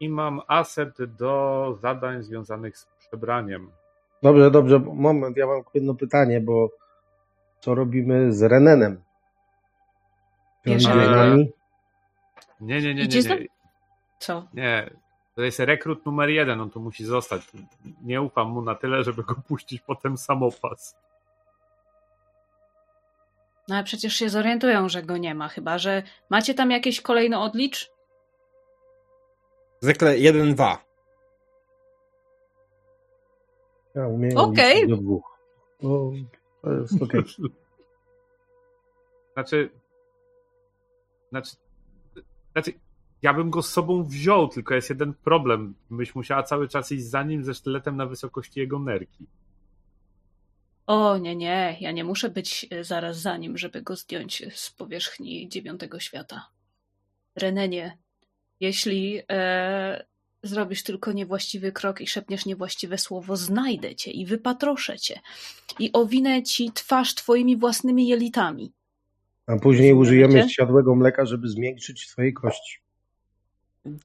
i 0.00 0.08
mam 0.08 0.40
aset 0.48 1.02
do 1.02 1.74
zadań 1.80 2.22
związanych 2.22 2.78
z 2.78 2.86
przebraniem. 2.86 3.70
Dobrze, 4.22 4.50
dobrze. 4.50 4.78
Moment, 4.78 5.36
ja 5.36 5.46
mam 5.46 5.62
jedno 5.74 5.94
pytanie, 5.94 6.40
bo 6.40 6.70
co 7.60 7.74
robimy 7.74 8.32
z 8.32 8.42
Renenem? 8.42 9.02
Że- 10.66 11.10
nami? 11.10 11.52
Nie, 12.60 12.80
nie, 12.80 12.94
nie, 12.94 13.06
nie, 13.06 13.22
nie. 13.22 13.46
Co? 14.18 14.48
Nie, 14.54 14.90
to 15.34 15.42
jest 15.42 15.58
rekrut 15.58 16.06
numer 16.06 16.28
jeden, 16.28 16.60
on 16.60 16.70
tu 16.70 16.80
musi 16.80 17.04
zostać. 17.04 17.42
Nie 18.02 18.22
ufam 18.22 18.50
mu 18.50 18.62
na 18.62 18.74
tyle, 18.74 19.02
żeby 19.04 19.22
go 19.22 19.34
puścić 19.48 19.80
potem 19.80 20.16
samopas. 20.16 20.96
No 23.68 23.74
ale 23.74 23.84
przecież 23.84 24.14
się 24.14 24.28
zorientują, 24.28 24.88
że 24.88 25.02
go 25.02 25.16
nie 25.16 25.34
ma, 25.34 25.48
chyba 25.48 25.78
że 25.78 26.02
macie 26.30 26.54
tam 26.54 26.70
jakieś 26.70 27.00
kolejne 27.00 27.38
odlicz? 27.38 27.90
Zwykle 29.80 30.14
1-2. 30.14 30.76
Ja 33.94 34.06
umiem 34.06 34.36
Okej. 34.36 34.74
liczyć 34.74 34.90
do 34.90 34.96
dwóch. 34.96 35.38
No, 35.82 36.12
to 36.62 36.72
jest 36.72 37.02
okej. 37.02 37.22
Znaczy, 39.34 39.70
znaczy, 41.30 41.56
znaczy, 42.52 42.72
ja 43.22 43.34
bym 43.34 43.50
go 43.50 43.62
z 43.62 43.72
sobą 43.72 44.04
wziął, 44.04 44.48
tylko 44.48 44.74
jest 44.74 44.90
jeden 44.90 45.14
problem. 45.14 45.74
Byś 45.90 46.14
musiała 46.14 46.42
cały 46.42 46.68
czas 46.68 46.92
iść 46.92 47.04
za 47.04 47.22
nim 47.22 47.44
ze 47.44 47.54
sztyletem 47.54 47.96
na 47.96 48.06
wysokości 48.06 48.60
jego 48.60 48.78
nerki. 48.78 49.26
O, 50.86 51.18
nie, 51.18 51.36
nie, 51.36 51.76
ja 51.80 51.92
nie 51.92 52.04
muszę 52.04 52.30
być 52.30 52.66
e, 52.70 52.84
zaraz 52.84 53.20
za 53.20 53.36
nim, 53.36 53.58
żeby 53.58 53.82
go 53.82 53.96
zdjąć 53.96 54.42
z 54.54 54.70
powierzchni 54.70 55.48
dziewiątego 55.48 56.00
świata. 56.00 56.48
Renenie, 57.36 57.98
jeśli 58.60 59.20
e, 59.30 60.06
zrobisz 60.42 60.82
tylko 60.82 61.12
niewłaściwy 61.12 61.72
krok 61.72 62.00
i 62.00 62.06
szepniesz 62.06 62.46
niewłaściwe 62.46 62.98
słowo, 62.98 63.36
znajdę 63.36 63.94
cię 63.94 64.10
i 64.10 64.26
wypatroszę 64.26 64.98
cię 64.98 65.20
i 65.78 65.90
owinę 65.92 66.42
ci 66.42 66.72
twarz 66.72 67.14
twoimi 67.14 67.56
własnymi 67.56 68.08
jelitami. 68.08 68.72
A 69.46 69.56
później 69.56 69.92
użyjemy 69.92 70.48
siadłego 70.50 70.94
mleka, 70.94 71.26
żeby 71.26 71.48
zmiękczyć 71.48 72.08
twoje 72.08 72.32
kości. 72.32 72.78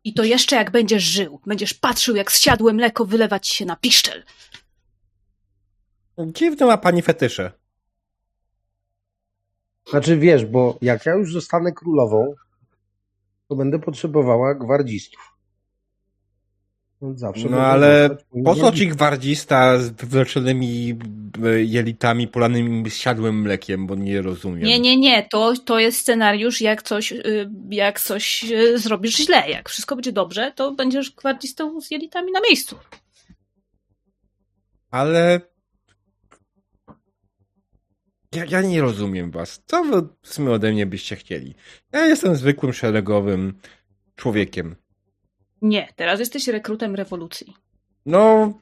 I 0.03 0.13
to 0.13 0.23
jeszcze 0.23 0.55
jak 0.55 0.71
będziesz 0.71 1.03
żył. 1.03 1.39
Będziesz 1.45 1.73
patrzył, 1.73 2.15
jak 2.15 2.31
zsiadłe 2.31 2.73
mleko 2.73 3.05
wylewać 3.05 3.47
się 3.47 3.65
na 3.65 3.75
piszczel. 3.75 4.23
Dziwne 6.19 6.65
ma 6.65 6.77
pani 6.77 7.01
fetysze. 7.01 7.51
Znaczy 9.89 10.17
wiesz, 10.17 10.45
bo 10.45 10.77
jak 10.81 11.05
ja 11.05 11.13
już 11.13 11.33
zostanę 11.33 11.71
królową, 11.71 12.35
to 13.47 13.55
będę 13.55 13.79
potrzebowała 13.79 14.55
gwardzistów. 14.55 15.36
Więc 17.01 17.19
zawsze 17.19 17.49
No 17.49 17.57
ale 17.61 18.17
po 18.45 18.55
co 18.55 18.71
ci 18.71 18.87
gwardzista 18.87 19.79
z 19.79 19.89
wywleczonymi 19.89 20.99
e, 21.45 21.63
jelitami 21.63 22.27
polanymi 22.27 22.91
siadłym 22.91 23.41
mlekiem, 23.41 23.87
bo 23.87 23.95
nie 23.95 24.21
rozumiem. 24.21 24.63
Nie, 24.63 24.79
nie, 24.79 24.97
nie. 24.97 25.27
To, 25.31 25.53
to 25.65 25.79
jest 25.79 25.99
scenariusz, 25.99 26.61
jak 26.61 26.83
coś, 26.83 27.11
y, 27.11 27.49
jak 27.69 27.99
coś 27.99 28.43
y, 28.51 28.79
zrobisz 28.79 29.17
źle. 29.17 29.49
Jak 29.49 29.69
wszystko 29.69 29.95
będzie 29.95 30.11
dobrze, 30.11 30.51
to 30.55 30.71
będziesz 30.71 31.11
gwardzistą 31.11 31.81
z 31.81 31.91
jelitami 31.91 32.31
na 32.31 32.39
miejscu. 32.41 32.75
Ale... 34.91 35.41
Ja, 38.35 38.45
ja 38.45 38.61
nie 38.61 38.81
rozumiem 38.81 39.31
was. 39.31 39.61
Co 39.65 39.83
wy 39.83 40.07
w 40.21 40.33
sumie 40.33 40.51
ode 40.51 40.71
mnie 40.71 40.85
byście 40.85 41.15
chcieli? 41.15 41.55
Ja 41.91 42.05
jestem 42.05 42.35
zwykłym 42.35 42.73
szeregowym 42.73 43.59
człowiekiem. 44.15 44.75
Nie, 45.61 45.87
teraz 45.95 46.19
jesteś 46.19 46.47
rekrutem 46.47 46.95
rewolucji. 46.95 47.53
No, 48.05 48.53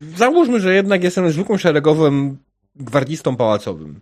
załóżmy, 0.00 0.60
że 0.60 0.74
jednak 0.74 1.04
jestem 1.04 1.30
zwykłym 1.30 1.58
szeregowym 1.58 2.38
gwardzistą 2.74 3.36
pałacowym. 3.36 4.00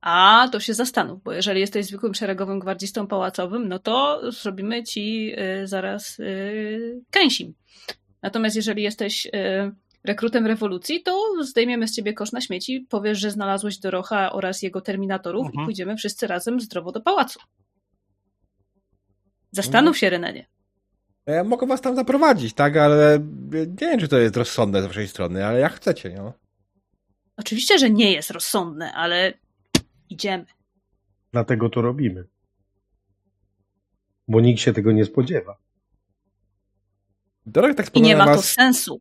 A, 0.00 0.48
to 0.52 0.60
się 0.60 0.74
zastanów, 0.74 1.22
bo 1.22 1.32
jeżeli 1.32 1.60
jesteś 1.60 1.86
zwykłym 1.86 2.14
szeregowym 2.14 2.58
gwardzistą 2.58 3.06
pałacowym, 3.06 3.68
no 3.68 3.78
to 3.78 4.20
zrobimy 4.32 4.82
ci 4.84 5.32
y, 5.62 5.66
zaraz 5.66 6.18
y, 6.18 7.00
kęsim. 7.10 7.54
Natomiast 8.22 8.56
jeżeli 8.56 8.82
jesteś 8.82 9.26
y, 9.26 9.30
rekrutem 10.04 10.46
rewolucji, 10.46 11.02
to 11.02 11.44
zdejmiemy 11.44 11.88
z 11.88 11.94
ciebie 11.94 12.12
kosz 12.12 12.32
na 12.32 12.40
śmieci, 12.40 12.86
powiesz, 12.88 13.18
że 13.18 13.30
znalazłeś 13.30 13.78
Dorocha 13.78 14.32
oraz 14.32 14.62
jego 14.62 14.80
terminatorów 14.80 15.46
Mhm. 15.46 15.62
i 15.62 15.66
pójdziemy 15.66 15.96
wszyscy 15.96 16.26
razem 16.26 16.60
zdrowo 16.60 16.92
do 16.92 17.00
pałacu. 17.00 17.38
Zastanów 19.52 19.98
się, 19.98 20.10
Renanie. 20.10 20.46
Ja 21.26 21.44
mogę 21.44 21.66
was 21.66 21.80
tam 21.80 21.96
zaprowadzić, 21.96 22.54
tak? 22.54 22.76
Ale 22.76 23.18
nie 23.52 23.66
wiem, 23.76 24.00
czy 24.00 24.08
to 24.08 24.18
jest 24.18 24.36
rozsądne 24.36 24.82
z 24.82 24.86
waszej 24.86 25.08
strony, 25.08 25.46
ale 25.46 25.60
jak 25.60 25.72
chcecie, 25.72 26.14
no. 26.16 26.32
Oczywiście, 27.36 27.78
że 27.78 27.90
nie 27.90 28.12
jest 28.12 28.30
rozsądne, 28.30 28.92
ale 28.92 29.32
idziemy. 30.10 30.44
Dlatego 31.32 31.70
to 31.70 31.82
robimy. 31.82 32.24
Bo 34.28 34.40
nikt 34.40 34.60
się 34.60 34.72
tego 34.72 34.92
nie 34.92 35.04
spodziewa. 35.04 35.56
Dorek 37.46 37.76
tak 37.76 37.96
I 37.96 38.02
nie 38.02 38.16
ma 38.16 38.24
to 38.24 38.30
was, 38.34 38.52
sensu. 38.52 39.00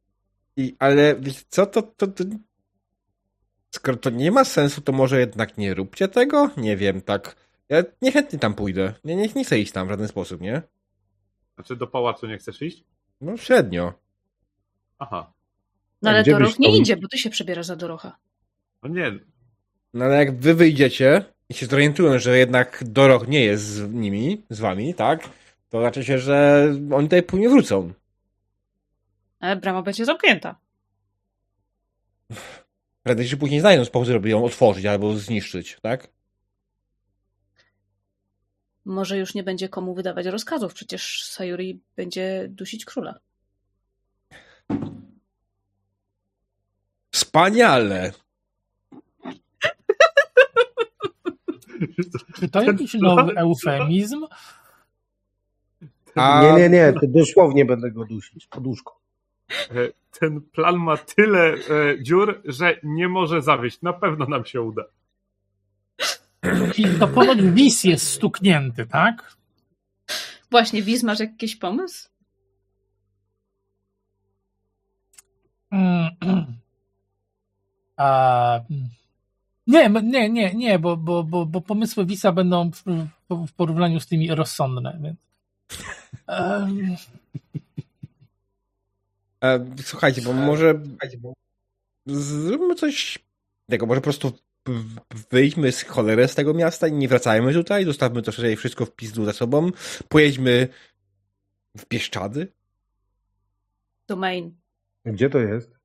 i, 0.57 0.75
ale 0.79 1.15
wiecie 1.15 1.41
co, 1.49 1.65
to, 1.65 1.81
to, 1.81 2.07
to... 2.07 2.23
Skoro 3.71 3.97
to 3.97 4.09
nie 4.09 4.31
ma 4.31 4.43
sensu, 4.43 4.81
to 4.81 4.91
może 4.91 5.19
jednak 5.19 5.57
nie 5.57 5.73
róbcie 5.73 6.07
tego? 6.07 6.49
Nie 6.57 6.77
wiem, 6.77 7.01
tak. 7.01 7.35
Ja 7.69 7.83
niechętnie 8.01 8.39
tam 8.39 8.53
pójdę. 8.53 8.93
Nie, 9.03 9.15
nie, 9.15 9.29
nie 9.35 9.43
chcę 9.43 9.59
iść 9.59 9.71
tam 9.71 9.87
w 9.87 9.89
żaden 9.89 10.07
sposób, 10.07 10.41
nie? 10.41 10.61
Znaczy 11.55 11.75
do 11.75 11.87
pałacu 11.87 12.27
nie 12.27 12.37
chcesz 12.37 12.61
iść? 12.61 12.83
No 13.21 13.37
średnio. 13.37 13.93
Aha. 14.99 15.33
No 16.01 16.09
A 16.09 16.13
ale 16.13 16.23
Doroch 16.23 16.59
nie 16.59 16.77
idzie, 16.77 16.97
bo 16.97 17.07
ty 17.07 17.17
się 17.17 17.29
przebierasz 17.29 17.65
za 17.65 17.75
Dorocha. 17.75 18.17
No 18.83 18.89
nie, 18.89 19.11
No 19.93 20.05
ale 20.05 20.15
jak 20.15 20.39
wy 20.39 20.53
wyjdziecie 20.53 21.25
i 21.49 21.53
się 21.53 21.65
zorientują, 21.65 22.19
że 22.19 22.37
jednak 22.37 22.83
Dorok 22.85 23.27
nie 23.27 23.45
jest 23.45 23.63
z 23.63 23.93
nimi, 23.93 24.41
z 24.49 24.59
wami, 24.59 24.93
tak? 24.93 25.29
To 25.69 25.79
znaczy 25.79 26.03
się, 26.03 26.19
że 26.19 26.67
oni 26.91 27.07
tutaj 27.07 27.23
później 27.23 27.49
wrócą. 27.49 27.93
Ale 29.39 29.55
brama 29.55 29.81
będzie 29.81 30.05
zamknięta. 30.05 30.55
Prędzej 33.03 33.27
czy 33.27 33.37
później 33.37 33.59
znajdą 33.59 33.85
sposób, 33.85 34.13
żeby 34.13 34.29
ją 34.29 34.45
otworzyć 34.45 34.85
albo 34.85 35.13
zniszczyć, 35.17 35.77
tak? 35.81 36.07
Może 38.85 39.17
już 39.17 39.33
nie 39.33 39.43
będzie 39.43 39.69
komu 39.69 39.95
wydawać 39.95 40.25
rozkazów, 40.25 40.73
przecież 40.73 41.23
Sayuri 41.23 41.79
będzie 41.95 42.47
dusić 42.49 42.85
króla. 42.85 43.19
Wspaniale! 47.11 48.11
Czy 52.35 52.49
to 52.49 52.63
jakiś 52.63 52.93
nowy 52.93 53.33
eufemizm? 53.35 54.25
A 56.15 56.41
Nie, 56.41 56.53
nie, 56.53 56.69
nie, 56.69 56.93
dosłownie 57.03 57.65
będę 57.65 57.91
go 57.91 58.05
dusić. 58.05 58.47
Poduszką. 58.47 58.93
E, 59.51 59.73
ten 60.19 60.41
plan 60.41 60.75
ma 60.75 60.97
tyle 60.97 61.53
e, 61.53 61.57
dziur, 62.03 62.41
że 62.45 62.79
nie 62.83 63.07
może 63.07 63.41
zawieść. 63.41 63.81
Na 63.81 63.93
pewno 63.93 64.25
nam 64.25 64.45
się 64.45 64.61
uda. 64.61 64.83
I 66.77 66.99
to 66.99 67.07
ponoć 67.07 67.41
wis 67.41 67.83
jest 67.83 68.07
stuknięty, 68.09 68.85
tak? 68.85 69.35
Właśnie, 70.51 70.81
Wiz, 70.83 71.03
masz 71.03 71.19
jakiś 71.19 71.55
pomysł? 71.55 72.09
A. 77.97 78.59
Nie, 79.67 79.89
nie, 79.89 80.29
nie, 80.29 80.53
nie, 80.53 80.79
bo, 80.79 80.97
bo, 80.97 81.23
bo, 81.23 81.45
bo 81.45 81.61
pomysły 81.61 82.05
Wisa 82.05 82.31
będą 82.31 82.71
w, 82.71 82.83
w- 83.29 83.53
porównaniu 83.53 83.99
z 83.99 84.07
tymi 84.07 84.35
rozsądne, 84.35 84.99
więc. 85.03 85.17
E, 89.43 89.65
słuchajcie, 89.81 90.21
bo 90.21 90.33
może 90.33 90.81
zróbmy 92.05 92.75
coś 92.75 93.19
tego, 93.69 93.85
może 93.85 94.01
po 94.01 94.03
prostu 94.03 94.31
wyjdźmy 95.31 95.71
z 95.71 95.83
cholery 95.83 96.27
z 96.27 96.35
tego 96.35 96.53
miasta 96.53 96.87
i 96.87 96.93
nie 96.93 97.07
wracajmy 97.07 97.53
tutaj, 97.53 97.85
zostawmy 97.85 98.21
to 98.21 98.31
szerzej 98.31 98.55
wszystko 98.55 98.85
w 98.85 98.95
pizdu 98.95 99.25
za 99.25 99.33
sobą, 99.33 99.71
pojedźmy 100.09 100.67
w 101.77 101.87
Bieszczady? 101.87 102.53
Domain. 104.07 104.55
Gdzie 105.05 105.29
to 105.29 105.39
jest? 105.39 105.75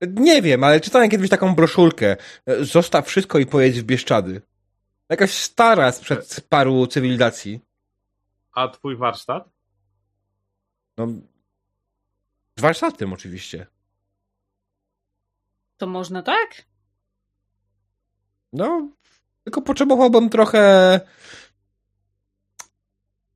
Nie 0.00 0.42
wiem, 0.42 0.64
ale 0.64 0.80
czytałem 0.80 1.10
kiedyś 1.10 1.30
taką 1.30 1.54
broszurkę. 1.54 2.16
Zostaw 2.60 3.06
wszystko 3.06 3.38
i 3.38 3.46
pojedź 3.46 3.80
w 3.80 3.84
Bieszczady. 3.84 4.42
Jakaś 5.08 5.30
stara 5.30 5.92
sprzed 5.92 6.46
paru 6.48 6.86
cywilizacji. 6.86 7.60
A 8.52 8.68
twój 8.68 8.96
warsztat? 8.96 9.48
No, 10.96 11.06
z 12.56 12.60
warsztatem 12.60 13.12
oczywiście. 13.12 13.66
To 15.76 15.86
można 15.86 16.22
tak? 16.22 16.64
No, 18.52 18.88
tylko 19.44 19.62
potrzebowałbym 19.62 20.30
trochę. 20.30 21.00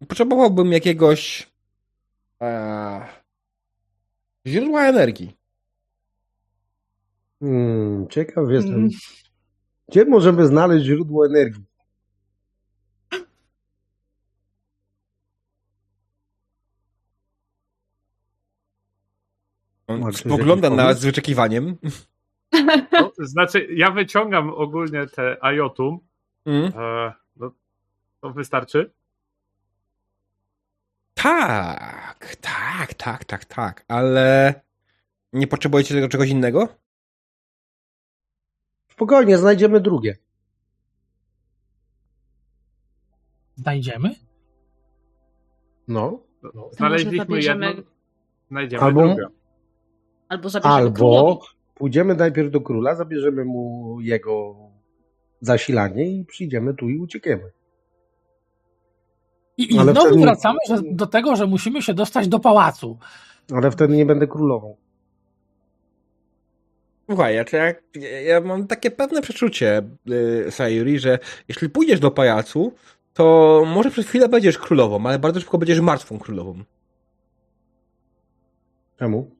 Potrzebowałbym 0.08 0.72
jakiegoś. 0.72 1.50
E, 2.42 3.08
źródła 4.46 4.88
energii. 4.88 5.36
Hmm, 7.40 8.08
ciekaw 8.08 8.50
jestem. 8.50 8.74
Mm. 8.74 8.88
Gdzie 9.88 10.04
możemy 10.04 10.46
znaleźć 10.46 10.86
źródło 10.86 11.26
energii? 11.26 11.64
On 19.86 20.12
spogląda 20.12 20.70
na 20.70 20.94
z 20.94 21.04
wyczekiwaniem. 21.04 21.76
No, 22.92 23.12
znaczy, 23.18 23.68
ja 23.70 23.90
wyciągam 23.90 24.50
ogólnie 24.50 25.06
te 25.06 25.44
ajotum. 25.44 26.00
Mm. 26.46 26.72
E, 26.78 27.12
no, 27.36 27.52
to 28.20 28.30
wystarczy. 28.30 28.92
Tak, 31.14 32.36
tak, 32.40 32.94
tak, 32.94 33.24
tak, 33.24 33.44
tak, 33.44 33.84
ale 33.88 34.54
nie 35.32 35.46
potrzebujecie 35.46 35.94
tego 35.94 36.08
czegoś 36.08 36.28
innego? 36.28 36.68
Spokojnie, 38.92 39.38
znajdziemy 39.38 39.80
drugie. 39.80 40.16
Znajdziemy? 43.54 44.14
No. 45.88 46.20
No, 46.54 46.70
Znaleźliśmy 46.72 47.40
jedno, 47.42 47.66
znajdziemy 48.50 48.82
Albo- 48.82 49.06
drugie. 49.06 49.26
Albo 50.28 50.48
zabierzemy 50.48 50.74
Albo 50.74 50.96
królowi. 50.96 51.59
Pójdziemy 51.80 52.14
najpierw 52.14 52.50
do 52.50 52.60
króla, 52.60 52.94
zabierzemy 52.94 53.44
mu 53.44 53.96
jego 54.00 54.56
zasilanie 55.40 56.10
i 56.18 56.24
przyjdziemy 56.24 56.74
tu 56.74 56.88
i 56.88 56.98
uciekniemy. 56.98 57.50
I, 59.56 59.74
i 59.74 59.78
Ale 59.78 59.92
znowu 59.92 60.06
wtedy- 60.08 60.22
wracamy 60.22 60.58
że, 60.68 60.76
do 60.90 61.06
tego, 61.06 61.36
że 61.36 61.46
musimy 61.46 61.82
się 61.82 61.94
dostać 61.94 62.28
do 62.28 62.38
pałacu. 62.40 62.98
Ale 63.54 63.70
wtedy 63.70 63.96
nie 63.96 64.06
będę 64.06 64.26
królową. 64.26 64.76
Słuchaj, 67.08 67.34
ja, 67.34 67.44
ja, 67.94 68.20
ja 68.20 68.40
mam 68.40 68.66
takie 68.66 68.90
pewne 68.90 69.22
przeczucie, 69.22 69.82
yy, 70.06 70.50
Sayuri, 70.50 70.98
że 70.98 71.18
jeśli 71.48 71.68
pójdziesz 71.68 72.00
do 72.00 72.10
pajacu, 72.10 72.72
to 73.14 73.62
może 73.66 73.90
przez 73.90 74.06
chwilę 74.06 74.28
będziesz 74.28 74.58
królową, 74.58 75.06
ale 75.06 75.18
bardzo 75.18 75.40
szybko 75.40 75.58
będziesz 75.58 75.80
martwą 75.80 76.18
królową. 76.18 76.64
Czemu? 78.98 79.30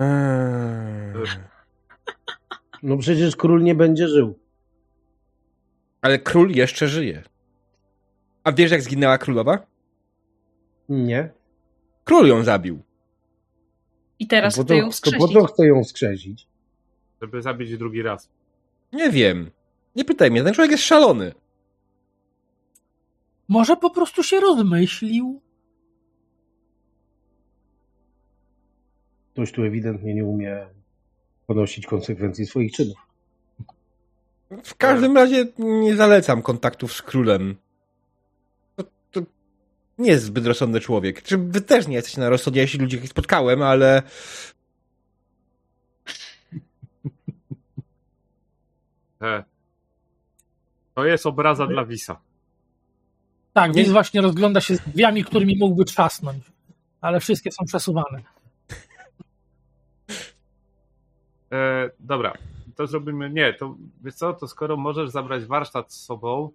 Eee. 0.00 1.12
No 2.82 2.98
przecież 2.98 3.36
król 3.36 3.62
nie 3.62 3.74
będzie 3.74 4.08
żył. 4.08 4.38
Ale 6.02 6.18
król 6.18 6.50
jeszcze 6.50 6.88
żyje. 6.88 7.22
A 8.44 8.52
wiesz, 8.52 8.70
jak 8.70 8.82
zginęła 8.82 9.18
królowa? 9.18 9.66
Nie. 10.88 11.32
Król 12.04 12.26
ją 12.26 12.42
zabił. 12.42 12.82
I 14.18 14.26
teraz 14.26 14.54
to, 14.54 14.64
chcę 14.64 14.76
ją 14.76 14.88
to 15.02 15.10
po 15.18 15.28
co 15.28 15.44
chcę 15.44 15.66
ją 15.66 15.84
wskrzesić? 15.84 16.46
Żeby 17.22 17.42
zabić 17.42 17.78
drugi 17.78 18.02
raz. 18.02 18.28
Nie 18.92 19.10
wiem. 19.10 19.50
Nie 19.96 20.04
pytaj 20.04 20.30
mnie, 20.30 20.44
ten 20.44 20.54
człowiek 20.54 20.70
jest 20.70 20.84
szalony. 20.84 21.32
Może 23.48 23.76
po 23.76 23.90
prostu 23.90 24.22
się 24.22 24.40
rozmyślił. 24.40 25.40
Ktoś 29.40 29.52
tu 29.52 29.64
ewidentnie 29.64 30.14
nie 30.14 30.24
umie 30.24 30.66
ponosić 31.46 31.86
konsekwencji 31.86 32.46
swoich 32.46 32.72
czynów. 32.72 32.96
W 34.64 34.74
każdym 34.74 35.16
razie 35.16 35.46
nie 35.58 35.96
zalecam 35.96 36.42
kontaktów 36.42 36.92
z 36.92 37.02
królem. 37.02 37.56
To, 38.76 38.84
to 39.10 39.20
nie 39.98 40.10
jest 40.10 40.24
zbyt 40.24 40.46
rozsądny 40.46 40.80
człowiek. 40.80 41.22
Czy 41.22 41.38
wy 41.38 41.60
też 41.60 41.86
nie 41.86 41.94
jesteście 41.94 42.20
na 42.20 42.28
rozsądzie, 42.28 42.60
jeśli 42.60 42.80
ludzi 42.80 42.96
jakich 42.96 43.10
spotkałem, 43.10 43.62
ale 43.62 44.02
E, 49.22 49.44
to 50.94 51.04
jest 51.04 51.26
obraza 51.26 51.66
dla 51.66 51.84
Wisa. 51.84 52.20
Tak, 53.52 53.74
Wiz 53.74 53.90
właśnie 53.90 54.20
rozgląda 54.20 54.60
się 54.60 54.76
z 54.76 54.80
drzwiami, 54.80 55.24
którymi 55.24 55.56
mógłby 55.58 55.84
trzasnąć. 55.84 56.44
Ale 57.00 57.20
wszystkie 57.20 57.52
są 57.52 57.64
przesuwane. 57.64 58.22
E, 61.52 61.90
dobra, 62.00 62.32
to 62.76 62.86
zrobimy. 62.86 63.30
Nie, 63.30 63.54
to 63.54 63.76
wiesz 64.04 64.14
co, 64.14 64.32
to 64.32 64.48
skoro 64.48 64.76
możesz 64.76 65.10
zabrać 65.10 65.44
warsztat 65.44 65.92
z 65.92 66.04
sobą, 66.04 66.50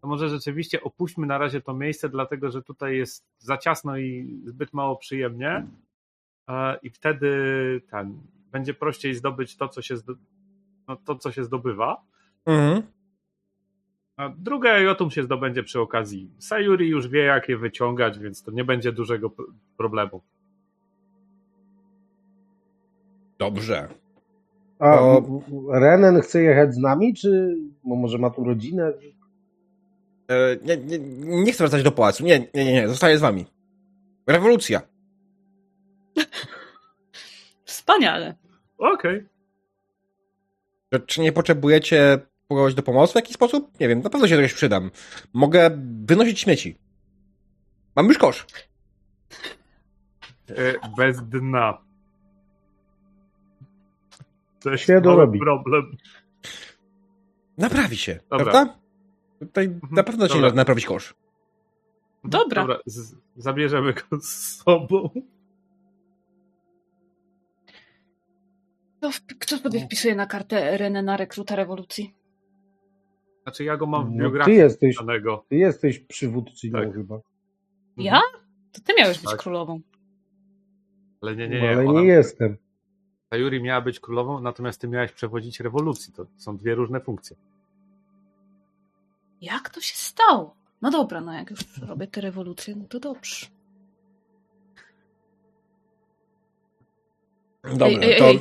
to 0.00 0.08
może 0.08 0.28
rzeczywiście 0.28 0.82
opuśćmy 0.82 1.26
na 1.26 1.38
razie 1.38 1.60
to 1.60 1.74
miejsce, 1.74 2.08
dlatego 2.08 2.50
że 2.50 2.62
tutaj 2.62 2.96
jest 2.96 3.26
za 3.38 3.56
ciasno 3.56 3.98
i 3.98 4.40
zbyt 4.44 4.72
mało 4.72 4.96
przyjemnie. 4.96 5.66
E, 6.48 6.78
I 6.82 6.90
wtedy 6.90 7.30
ten, 7.90 8.20
będzie 8.52 8.74
prościej 8.74 9.14
zdobyć 9.14 9.56
to, 9.56 9.68
co 9.68 9.82
się, 9.82 9.96
zdo, 9.96 10.14
no, 10.88 10.96
to, 10.96 11.16
co 11.16 11.32
się 11.32 11.44
zdobywa. 11.44 12.02
mhm. 12.46 12.82
A 14.16 14.28
drugie 14.28 14.82
Jotum 14.82 15.10
się 15.10 15.22
zdobędzie 15.22 15.62
przy 15.62 15.80
okazji. 15.80 16.30
Sayuri 16.38 16.88
już 16.88 17.08
wie, 17.08 17.20
jak 17.22 17.48
je 17.48 17.56
wyciągać, 17.56 18.18
więc 18.18 18.42
to 18.42 18.50
nie 18.50 18.64
będzie 18.64 18.92
dużego 18.92 19.30
problemu. 19.76 20.22
dobrze. 23.40 23.88
A 24.80 25.00
O. 25.00 25.18
m- 25.18 25.40
Renen 25.70 26.20
chce 26.20 26.42
jechać 26.42 26.74
z 26.74 26.78
nami, 26.78 27.14
czy 27.14 27.56
bo 27.84 27.96
może 27.96 28.18
ma 28.18 28.30
tu 28.30 28.44
rodzinę? 28.44 28.92
E, 30.30 30.56
nie, 30.62 30.76
nie, 30.76 30.98
nie 31.42 31.52
chcę 31.52 31.64
wracać 31.64 31.82
do 31.82 31.92
pałacu. 31.92 32.24
Nie, 32.24 32.38
nie, 32.38 32.64
nie, 32.64 32.72
nie, 32.72 32.88
zostaję 32.88 33.18
z 33.18 33.20
wami. 33.20 33.46
Rewolucja. 34.26 34.80
Wspaniale. 37.64 38.34
Okej. 38.78 39.26
Czy- 40.92 41.00
Czy 41.00 41.20
nie 41.20 41.32
potrzebujecie 41.32 42.18
kogoś 42.48 42.74
do 42.74 42.82
pomocy 42.82 43.12
w 43.12 43.16
jakiś 43.16 43.34
sposób? 43.34 43.80
Nie 43.80 43.88
wiem, 43.88 44.00
na 44.02 44.10
pewno 44.10 44.28
się 44.28 44.36
czegoś 44.36 44.54
przydam. 44.54 44.90
Mogę 45.32 45.70
wynosić 46.04 46.40
śmieci. 46.40 46.78
Mam 47.96 48.06
już 48.06 48.18
kosz. 48.18 48.46
E, 50.48 50.54
Bez 50.96 51.22
dna. 51.28 51.78
To 54.62 54.70
jest 54.70 54.84
Się 54.84 55.00
dorobi. 55.00 55.38
problem. 55.38 55.96
Naprawi 57.58 57.96
się, 57.96 58.20
Dobra. 58.30 58.44
prawda? 58.52 58.78
Tutaj 59.40 59.78
na 59.90 60.02
pewno 60.02 60.28
się 60.28 60.34
Dobra. 60.34 60.52
naprawić 60.52 60.86
kosz. 60.86 61.14
Dobra. 62.24 62.62
Dobra, 62.62 62.78
z, 62.86 63.14
zabierzemy 63.36 63.92
go 63.92 64.20
z 64.20 64.56
sobą. 64.56 65.10
To 69.00 69.10
w, 69.12 69.20
kto 69.26 69.56
sobie 69.58 69.80
wpisuje 69.80 70.14
na 70.14 70.26
kartę 70.26 70.76
Renena 70.78 71.16
rekruta 71.16 71.56
rewolucji? 71.56 72.14
Znaczy 73.42 73.64
ja 73.64 73.76
go 73.76 73.86
mam 73.86 74.06
w 74.06 74.10
No, 74.10 74.22
biografii 74.24 74.56
ty 74.56 74.62
jesteś, 74.62 74.96
danego. 74.96 75.44
ty 75.48 75.56
jesteś 75.56 75.98
przywódczynią 75.98 76.72
Tak. 76.84 76.94
chyba. 76.94 77.20
Ja? 77.96 78.20
To 78.72 78.80
ty 78.84 78.92
miałeś 78.98 79.18
być 79.18 79.30
Tak. 79.30 79.40
królową. 79.40 79.80
Ale 81.22 81.36
nie, 81.36 81.48
nie, 81.48 81.56
No, 81.58 81.62
nie. 81.62 81.70
ale 81.70 81.84
Ona, 81.86 82.00
nie 82.00 82.06
jestem. 82.06 82.56
Ta 83.30 83.36
Yuri 83.36 83.62
miała 83.62 83.80
być 83.80 84.00
królową, 84.00 84.40
natomiast 84.40 84.80
ty 84.80 84.88
miałeś 84.88 85.12
przewodzić 85.12 85.60
rewolucji. 85.60 86.12
To 86.12 86.26
są 86.36 86.56
dwie 86.56 86.74
różne 86.74 87.00
funkcje. 87.00 87.36
Jak 89.40 89.70
to 89.70 89.80
się 89.80 89.96
stało? 89.96 90.54
No 90.82 90.90
dobra, 90.90 91.20
no 91.20 91.32
jak 91.32 91.50
już 91.50 91.78
robię 91.78 92.06
tę 92.06 92.20
rewolucję, 92.20 92.76
no 92.76 92.84
to 92.84 93.00
dobrze. 93.00 93.46
Dobrze, 97.64 97.84
Ej, 97.86 98.12
ej, 98.12 98.18
to 98.18 98.24
ej. 98.24 98.40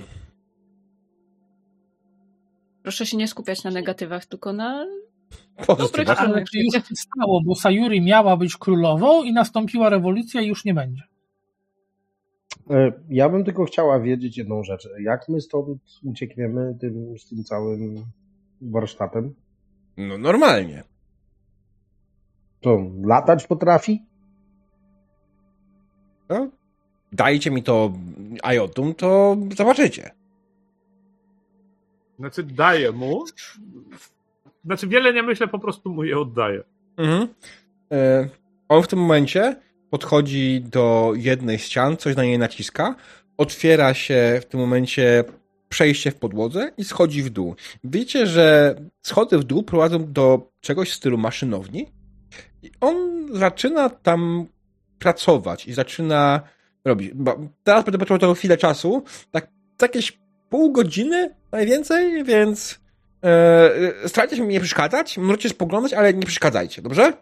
Proszę 2.84 3.06
się 3.06 3.18
nie 3.18 3.28
skupiać 3.28 3.64
na 3.64 3.72
negatywach, 3.72 4.26
tylko 4.26 4.54
na 4.54 4.86
Pozytywach. 5.68 6.18
Dobry 6.18 6.34
Ale 6.34 6.46
to 6.46 6.50
już 6.54 6.88
się 6.88 6.96
stało, 6.96 7.42
bo 7.46 7.56
Sayuri 7.56 8.02
miała 8.02 8.38
być 8.38 8.58
królową 8.58 9.24
i 9.24 9.34
nastąpiła 9.34 9.90
rewolucja 9.90 10.42
i 10.42 10.48
już 10.48 10.66
nie 10.66 10.74
będzie. 10.74 11.04
E, 12.70 12.92
Ja 13.10 13.30
bym 13.30 13.44
tylko 13.44 13.66
chciała 13.66 14.00
wiedzieć 14.00 14.38
jedną 14.38 14.64
rzecz. 14.64 14.90
Jak 15.00 15.30
my 15.30 15.42
stąd 15.42 15.68
uciekniemy 16.04 16.78
tym, 16.82 17.18
z 17.18 17.30
tym 17.30 17.44
całym 17.44 17.96
warsztatem? 18.62 19.36
No 19.98 20.18
normalnie. 20.18 20.84
To 22.62 22.80
latać 23.04 23.48
potrafi? 23.48 24.06
No, 26.30 26.50
dajcie 27.12 27.52
mi 27.52 27.64
to 27.64 27.94
Ajotum, 28.44 28.96
to 28.96 29.38
zobaczycie. 29.58 30.12
Znaczy 32.20 32.44
daję 32.44 32.92
mu. 32.92 33.24
Znaczy 34.66 34.88
wiele 34.88 35.14
nie 35.14 35.24
myślę, 35.24 35.48
po 35.48 35.60
prostu 35.60 35.90
mu 35.90 36.04
je 36.04 36.20
oddaję. 36.20 36.64
Mhm. 36.98 37.28
E, 37.92 38.30
On 38.70 38.84
w 38.84 38.88
tym 38.88 39.00
momencie 39.00 39.56
podchodzi 39.90 40.62
do 40.62 41.14
jednej 41.16 41.60
ścian, 41.60 41.98
coś 41.98 42.16
na 42.16 42.24
niej 42.24 42.38
naciska, 42.38 42.96
otwiera 43.38 43.94
się 43.94 44.40
w 44.42 44.46
tym 44.46 44.60
momencie 44.60 45.24
przejście 45.70 46.12
w 46.12 46.16
podłodze 46.16 46.72
i 46.78 46.84
schodzi 46.84 47.24
w 47.24 47.30
dół. 47.30 47.56
Widzicie, 47.84 48.28
że 48.28 48.76
schody 49.02 49.38
w 49.38 49.44
dół 49.44 49.64
prowadzą 49.64 50.12
do 50.12 50.52
czegoś 50.62 50.90
w 50.90 50.94
stylu 50.94 51.18
maszynowni 51.18 51.88
i 52.64 52.72
on 52.82 53.28
zaczyna 53.34 53.90
tam 53.90 54.46
pracować 55.00 55.68
i 55.68 55.74
zaczyna 55.74 56.42
robić. 56.86 57.12
Teraz 57.64 57.86
będę 57.86 57.98
potrzebował 57.98 58.36
chwilę 58.36 58.58
czasu, 58.58 59.04
tak, 59.32 59.48
jakieś 59.82 60.20
pół 60.50 60.72
godziny 60.72 61.36
najwięcej, 61.52 62.24
więc 62.24 62.80
e, 63.24 64.10
starajcie 64.10 64.36
się 64.36 64.42
mi 64.42 64.54
nie 64.54 64.60
przeszkadzać, 64.60 65.18
możecie 65.18 65.50
spoglądać, 65.50 65.94
ale 65.94 66.14
nie 66.14 66.26
przeszkadzajcie, 66.26 66.82
dobrze? 66.82 67.14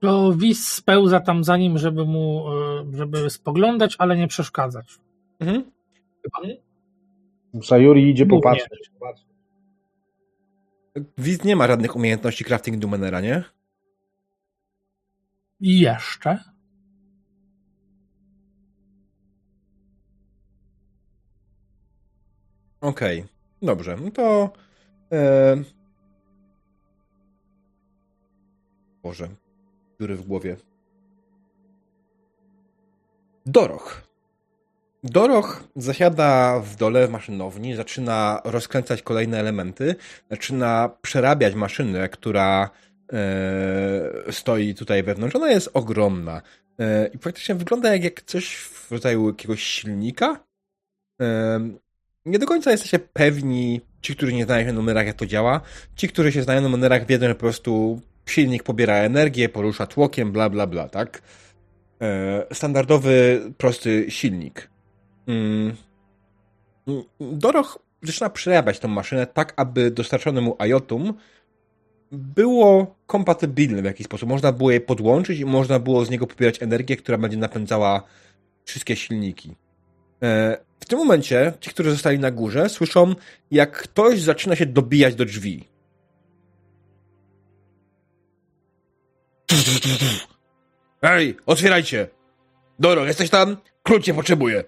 To 0.00 0.32
Wis 0.32 0.68
spełza 0.68 1.20
tam 1.20 1.44
za 1.44 1.56
nim, 1.56 1.78
żeby 1.78 2.04
mu, 2.04 2.44
e, 2.92 2.96
żeby 2.96 3.30
spoglądać, 3.30 3.96
ale 3.98 4.16
nie 4.16 4.28
przeszkadzać. 4.28 4.98
Mhm. 5.40 5.64
Sayuri 7.62 8.10
idzie 8.10 8.26
Głównie. 8.26 8.42
popatrzeć. 8.42 8.90
Wiz 11.18 11.44
nie 11.44 11.56
ma 11.56 11.66
żadnych 11.66 11.96
umiejętności 11.96 12.44
crafting 12.44 12.78
Dumenera, 12.78 13.20
nie? 13.20 13.44
I 15.60 15.80
jeszcze. 15.80 16.38
Okej, 22.80 23.24
dobrze. 23.62 23.96
No 23.96 24.10
to. 24.10 24.52
E... 25.12 25.56
Boże, 29.02 29.28
dziury 30.00 30.16
w 30.16 30.26
głowie. 30.26 30.56
Doroch. 33.46 34.02
Doroch 35.04 35.64
zasiada 35.76 36.60
w 36.60 36.76
dole 36.76 37.08
w 37.08 37.10
maszynowni, 37.10 37.74
zaczyna 37.74 38.40
rozkręcać 38.44 39.02
kolejne 39.02 39.38
elementy, 39.40 39.94
zaczyna 40.30 40.90
przerabiać 41.02 41.54
maszynę, 41.54 42.08
która 42.08 42.70
e, 43.12 44.32
stoi 44.32 44.74
tutaj 44.74 45.02
wewnątrz. 45.02 45.36
Ona 45.36 45.50
jest 45.50 45.70
ogromna 45.74 46.42
e, 46.78 47.06
i 47.06 47.18
praktycznie 47.18 47.54
wygląda 47.54 47.92
jak, 47.92 48.04
jak 48.04 48.22
coś 48.22 48.56
w 48.56 48.92
rodzaju 48.92 49.28
jakiegoś 49.28 49.62
silnika. 49.62 50.44
E, 51.20 51.60
nie 52.26 52.38
do 52.38 52.46
końca 52.46 52.70
jesteście 52.70 52.98
pewni, 52.98 53.80
ci, 54.02 54.16
którzy 54.16 54.32
nie 54.32 54.44
znają 54.44 54.60
się 54.60 54.66
na 54.66 54.72
numerach, 54.72 55.06
jak 55.06 55.16
to 55.16 55.26
działa. 55.26 55.60
Ci, 55.96 56.08
którzy 56.08 56.32
się 56.32 56.42
znają 56.42 56.60
na 56.60 56.68
numerach, 56.68 57.06
wiedzą, 57.06 57.26
że 57.26 57.34
po 57.34 57.40
prostu 57.40 58.00
silnik 58.26 58.62
pobiera 58.62 58.94
energię, 58.94 59.48
porusza 59.48 59.86
tłokiem, 59.86 60.32
bla, 60.32 60.50
bla, 60.50 60.66
bla, 60.66 60.88
tak? 60.88 61.22
E, 62.02 62.46
standardowy, 62.54 63.42
prosty 63.58 64.06
silnik. 64.08 64.70
Mm. 65.26 65.76
Doroch 67.20 67.78
zaczyna 68.02 68.30
przerabiać 68.30 68.78
tą 68.78 68.88
maszynę 68.88 69.26
tak, 69.26 69.52
aby 69.56 69.90
dostarczone 69.90 70.40
mu 70.40 70.56
Ajotum 70.58 71.14
było 72.12 72.96
kompatybilne 73.06 73.82
w 73.82 73.84
jakiś 73.84 74.06
sposób. 74.06 74.28
Można 74.28 74.52
było 74.52 74.70
je 74.70 74.80
podłączyć 74.80 75.40
i 75.40 75.44
można 75.44 75.78
było 75.78 76.04
z 76.04 76.10
niego 76.10 76.26
pobierać 76.26 76.62
energię, 76.62 76.96
która 76.96 77.18
będzie 77.18 77.36
napędzała 77.36 78.02
wszystkie 78.64 78.96
silniki. 78.96 79.54
E, 80.22 80.58
w 80.80 80.86
tym 80.86 80.98
momencie 80.98 81.52
ci, 81.60 81.70
którzy 81.70 81.90
zostali 81.90 82.18
na 82.18 82.30
górze, 82.30 82.68
słyszą, 82.68 83.14
jak 83.50 83.82
ktoś 83.82 84.20
zaczyna 84.20 84.56
się 84.56 84.66
dobijać 84.66 85.14
do 85.14 85.24
drzwi. 85.24 85.73
Ej, 91.02 91.36
otwierajcie! 91.46 92.08
Doro, 92.78 93.04
jesteś 93.04 93.30
tam? 93.30 93.56
Król 93.82 94.00
cię 94.00 94.14
potrzebuje. 94.14 94.64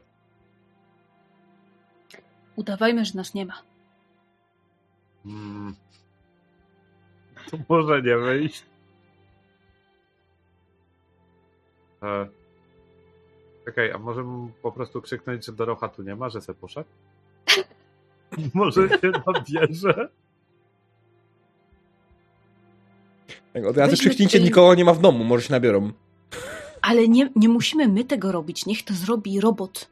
udawajmy, 2.56 3.04
że 3.04 3.14
nas 3.14 3.34
nie 3.34 3.46
ma. 3.46 3.62
Hmm. 5.24 5.74
To 7.50 7.56
może 7.68 8.02
nie 8.02 8.16
wyjść. 8.16 8.64
E. 12.02 12.28
Czekaj, 13.64 13.92
a 13.92 13.98
może 13.98 14.22
mu 14.22 14.50
po 14.62 14.72
prostu 14.72 15.02
krzyknąć, 15.02 15.46
że 15.46 15.52
Dorocha 15.52 15.88
tu 15.88 16.02
nie 16.02 16.16
ma, 16.16 16.28
że 16.28 16.40
se 16.40 16.54
poszedł? 16.54 16.88
może 18.54 18.88
się 18.88 19.12
nabierze? 19.26 20.08
Od 23.56 23.76
razu 23.76 23.90
Weźmy 23.90 23.96
krzyknijcie, 23.96 24.40
nikogo 24.40 24.74
nie 24.74 24.84
ma 24.84 24.94
w 24.94 25.00
domu, 25.00 25.24
może 25.24 25.42
się 25.46 25.52
nabiorą. 25.52 25.92
Ale 26.82 27.08
nie, 27.08 27.30
nie 27.36 27.48
musimy 27.48 27.88
my 27.88 28.04
tego 28.04 28.32
robić. 28.32 28.66
Niech 28.66 28.82
to 28.82 28.94
zrobi 28.94 29.40
robot. 29.40 29.90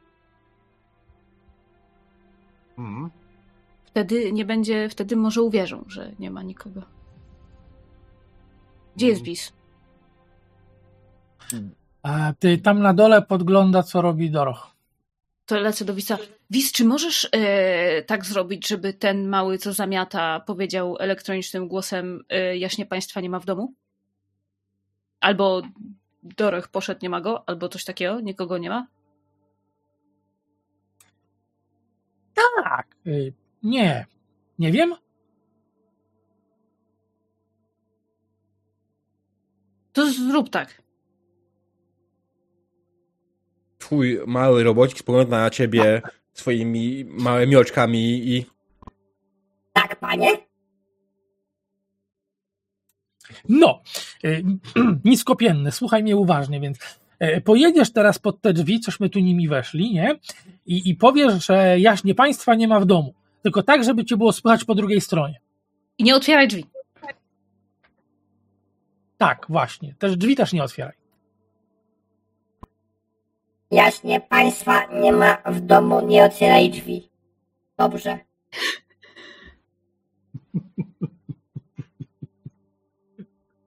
Hmm. 2.77 3.11
Wtedy 3.85 4.33
nie 4.33 4.45
będzie, 4.45 4.89
wtedy 4.89 5.17
może 5.17 5.43
uwierzą, 5.43 5.85
że 5.89 6.13
nie 6.19 6.31
ma 6.31 6.43
nikogo. 6.43 6.83
Gdzie 8.97 9.09
jest 9.09 9.23
Bis? 9.23 9.53
A 12.03 12.33
ty 12.39 12.59
tam 12.59 12.83
na 12.83 12.95
dole 12.95 13.23
podgląda, 13.23 13.83
co 13.83 14.03
robi 14.03 14.31
Doroch. 14.31 14.74
To 15.47 15.61
lecę 15.61 15.85
do 15.85 15.95
Wisa. 15.95 16.19
Wis, 16.51 16.73
czy 16.73 16.85
możesz 16.85 17.29
e, 17.33 18.03
tak 18.03 18.25
zrobić, 18.25 18.69
żeby 18.69 18.93
ten 18.95 19.29
mały, 19.29 19.59
co 19.59 19.73
zamiata, 19.73 20.41
powiedział 20.41 20.97
elektronicznym 20.99 21.69
głosem 21.69 22.25
e, 22.29 22.57
jaśnie 22.57 22.87
państwa 22.87 23.21
nie 23.21 23.31
ma 23.31 23.41
w 23.41 23.45
domu? 23.45 23.75
Albo 25.21 25.63
Dorech 26.23 26.69
poszedł, 26.69 27.01
nie 27.03 27.11
ma 27.11 27.21
go, 27.21 27.49
albo 27.49 27.69
coś 27.69 27.85
takiego, 27.85 28.21
nikogo 28.21 28.59
nie 28.59 28.71
ma? 28.71 28.87
Tak. 32.65 32.87
Y, 33.07 33.33
Nie. 33.63 34.07
Nie 34.59 34.73
wiem. 34.73 34.95
To 39.93 40.13
zrób 40.13 40.51
tak. 40.51 40.84
Twój 43.85 44.21
mały 44.27 44.65
robocik 44.65 44.99
spogląda 44.99 45.39
na 45.39 45.51
ciebie 45.51 46.03
swoimi 46.33 47.05
małymi 47.05 47.57
oczkami 47.57 48.29
i 48.29 48.47
Tak, 49.73 50.01
panie? 50.01 50.29
No, 53.49 53.83
y, 54.25 54.45
niskopienny, 55.05 55.73
słuchaj 55.73 56.03
mnie 56.03 56.17
uważnie, 56.17 56.61
więc 56.61 56.79
e, 57.19 57.41
pojedziesz 57.41 57.93
teraz 57.93 58.19
pod 58.19 58.41
te 58.41 58.53
drzwi, 58.53 58.81
cośmy 58.81 59.09
tu 59.11 59.19
nimi 59.19 59.49
weszli, 59.49 59.95
nie? 59.95 60.19
I, 60.67 60.91
I 60.91 60.95
powiesz, 60.95 61.47
że 61.47 61.81
jaśnie 61.81 62.15
państwa 62.15 62.55
nie 62.55 62.69
ma 62.69 62.81
w 62.81 62.87
domu. 62.87 63.15
Tylko 63.43 63.63
tak, 63.63 63.85
żeby 63.85 64.05
cię 64.05 64.17
było 64.17 64.33
słychać 64.33 64.65
po 64.65 64.75
drugiej 64.75 65.01
stronie. 65.01 65.41
I 65.99 66.05
nie 66.05 66.17
otwieraj 66.17 66.49
drzwi. 66.49 66.65
Tak, 69.19 69.47
właśnie. 69.49 69.95
Też 69.99 70.17
drzwi 70.17 70.37
też 70.37 70.53
nie 70.53 70.63
otwieraj. 70.63 71.04
Jaśnie 73.75 74.21
państwa 74.21 74.87
nie 74.87 75.13
ma 75.13 75.37
w 75.47 75.61
domu, 75.61 76.07
nie 76.07 76.25
otwieraj 76.25 76.71
drzwi. 76.71 77.09
Dobrze. 77.79 78.19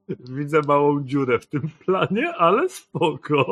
Widzę 0.37 0.61
małą 0.67 1.03
dziurę 1.03 1.39
w 1.39 1.47
tym 1.47 1.69
planie, 1.85 2.33
ale 2.37 2.69
spoko. 2.69 3.51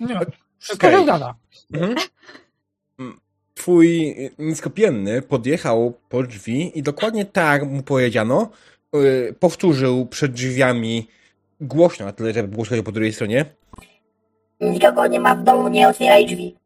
Nie, 0.00 0.20
wszystko 0.58 1.02
zgadza. 1.02 1.34
Mhm. 1.72 1.94
Mm, 2.98 3.20
Twój 3.54 4.14
niskopienny 4.38 5.22
podjechał 5.22 6.00
po 6.08 6.22
drzwi 6.22 6.78
i 6.78 6.82
dokładnie 6.82 7.24
tak 7.24 7.66
mu 7.66 7.82
powiedziano, 7.82 8.50
powtórzył 9.40 10.06
przed 10.06 10.32
drzwiami 10.32 11.08
głośno, 11.60 12.06
na 12.06 12.12
tyle, 12.12 12.32
żeby 12.32 12.48
było 12.48 12.64
słychać 12.64 12.84
po 12.84 12.92
drugiej 12.92 13.12
stronie. 13.12 13.44
Nikogo 14.60 15.06
nie 15.06 15.20
ma 15.20 15.34
w 15.34 15.44
domu, 15.44 15.68
nie 15.68 15.88
otwieraj 15.88 16.26
drzwi. 16.26 16.56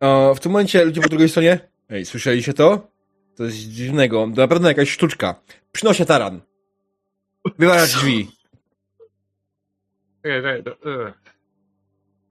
O, 0.00 0.34
w 0.34 0.40
tym 0.40 0.52
momencie 0.52 0.84
ludzie 0.84 1.00
po 1.00 1.08
drugiej 1.08 1.28
stronie. 1.28 1.58
Ej, 1.88 2.06
słyszeliście 2.06 2.54
to? 2.54 2.88
To 3.36 3.44
jest 3.44 3.56
dziwnego. 3.56 4.28
To 4.34 4.40
na 4.40 4.48
pewno 4.48 4.68
jakaś 4.68 4.90
sztuczka. 4.90 5.40
Przynoszę 5.72 6.06
taran. 6.06 6.40
Wywalać 7.58 7.94
drzwi. 7.94 8.30
Nie, 10.24 10.42
nie, 10.42 10.62
no, 10.66 10.92
e. 10.92 11.12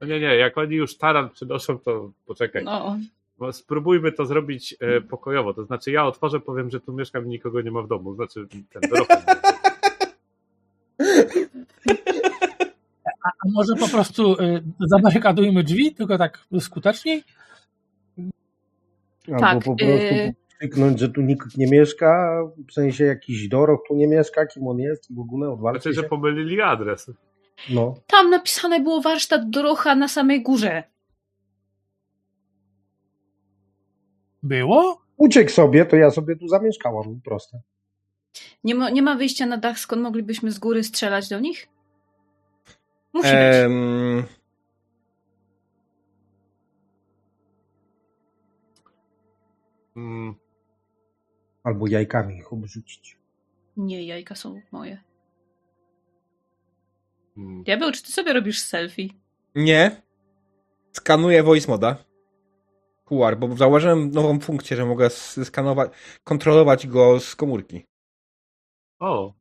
Nie, 0.06 0.20
nie, 0.20 0.36
jak 0.36 0.58
oni 0.58 0.76
już 0.76 0.96
taran 0.96 1.30
przynoszą, 1.30 1.78
to 1.78 2.10
poczekaj. 2.26 2.64
No, 2.64 2.98
spróbujmy 3.52 4.12
to 4.12 4.26
zrobić 4.26 4.76
e, 4.80 5.00
pokojowo. 5.00 5.54
To 5.54 5.64
znaczy, 5.64 5.90
ja 5.90 6.04
otworzę, 6.06 6.40
powiem, 6.40 6.70
że 6.70 6.80
tu 6.80 6.92
mieszkam 6.92 7.26
i 7.26 7.28
nikogo 7.28 7.60
nie 7.60 7.70
ma 7.70 7.82
w 7.82 7.88
domu. 7.88 8.14
Znaczy, 8.14 8.46
ten 8.72 8.90
dorobek. 8.90 9.20
A 13.24 13.48
może 13.52 13.74
po 13.80 13.88
prostu 13.88 14.32
y, 14.32 14.62
zabarykadujmy 14.80 15.64
drzwi, 15.64 15.94
tylko 15.94 16.18
tak 16.18 16.38
skuteczniej? 16.60 17.24
Albo 19.28 19.40
Tak, 19.40 19.64
po 19.64 19.76
prostu 19.76 20.14
y- 20.14 20.34
krzyknąć, 20.58 21.00
że 21.00 21.08
tu 21.08 21.20
nikt 21.20 21.56
nie 21.56 21.66
mieszka, 21.66 22.42
w 22.68 22.72
sensie 22.72 23.04
jakiś 23.04 23.48
dorok 23.48 23.80
tu 23.88 23.94
nie 23.94 24.08
mieszka, 24.08 24.46
kim 24.46 24.66
on 24.68 24.78
jest 24.78 25.10
i 25.10 25.14
w 25.14 25.18
ogóle 25.20 25.50
odwalcie 25.50 25.80
Znaczy, 25.80 25.94
że 25.94 26.02
się. 26.02 26.08
pomylili 26.08 26.60
adres. 26.60 27.10
No, 27.70 27.94
tam 28.06 28.30
napisane 28.30 28.80
było 28.80 29.00
warsztat 29.00 29.50
Dorocha 29.50 29.94
na 29.94 30.08
samej 30.08 30.42
górze. 30.42 30.82
Było? 34.42 35.00
uciekł 35.16 35.50
sobie, 35.50 35.86
to 35.86 35.96
ja 35.96 36.10
sobie 36.10 36.36
tu 36.36 36.48
zamieszkałam, 36.48 37.20
proste. 37.24 37.60
Nie 38.64 38.74
ma, 38.74 38.90
nie 38.90 39.02
ma 39.02 39.14
wyjścia 39.16 39.46
na 39.46 39.56
dach, 39.56 39.78
skąd 39.78 40.02
moglibyśmy 40.02 40.52
z 40.52 40.58
góry 40.58 40.84
strzelać 40.84 41.28
do 41.28 41.40
nich? 41.40 41.68
Musi 43.12 43.28
być. 43.28 43.36
Em, 43.36 44.24
Mm, 49.96 50.34
Albo 51.64 51.86
jajkami 51.88 52.36
ich 52.36 52.52
obrzucić. 52.52 53.16
Nie, 53.76 54.02
jajka 54.06 54.34
są 54.34 54.60
moje. 54.72 55.02
mm. 57.36 57.62
Diabeł, 57.64 57.92
czy 57.92 58.02
ty 58.02 58.12
sobie 58.12 58.32
robisz 58.32 58.58
selfie? 58.60 59.08
nie. 59.54 60.02
Skanuję 60.92 61.42
voice 61.42 61.68
moda. 61.70 61.96
QR, 63.10 63.36
bo 63.38 63.56
zauważyłem 63.56 64.10
nową 64.10 64.40
funkcję, 64.40 64.76
że 64.76 64.86
mogę 64.86 65.10
skanować, 65.44 65.90
kontrolować 66.24 66.86
go 66.86 67.20
z 67.20 67.36
komórki. 67.36 67.84
O, 69.00 69.32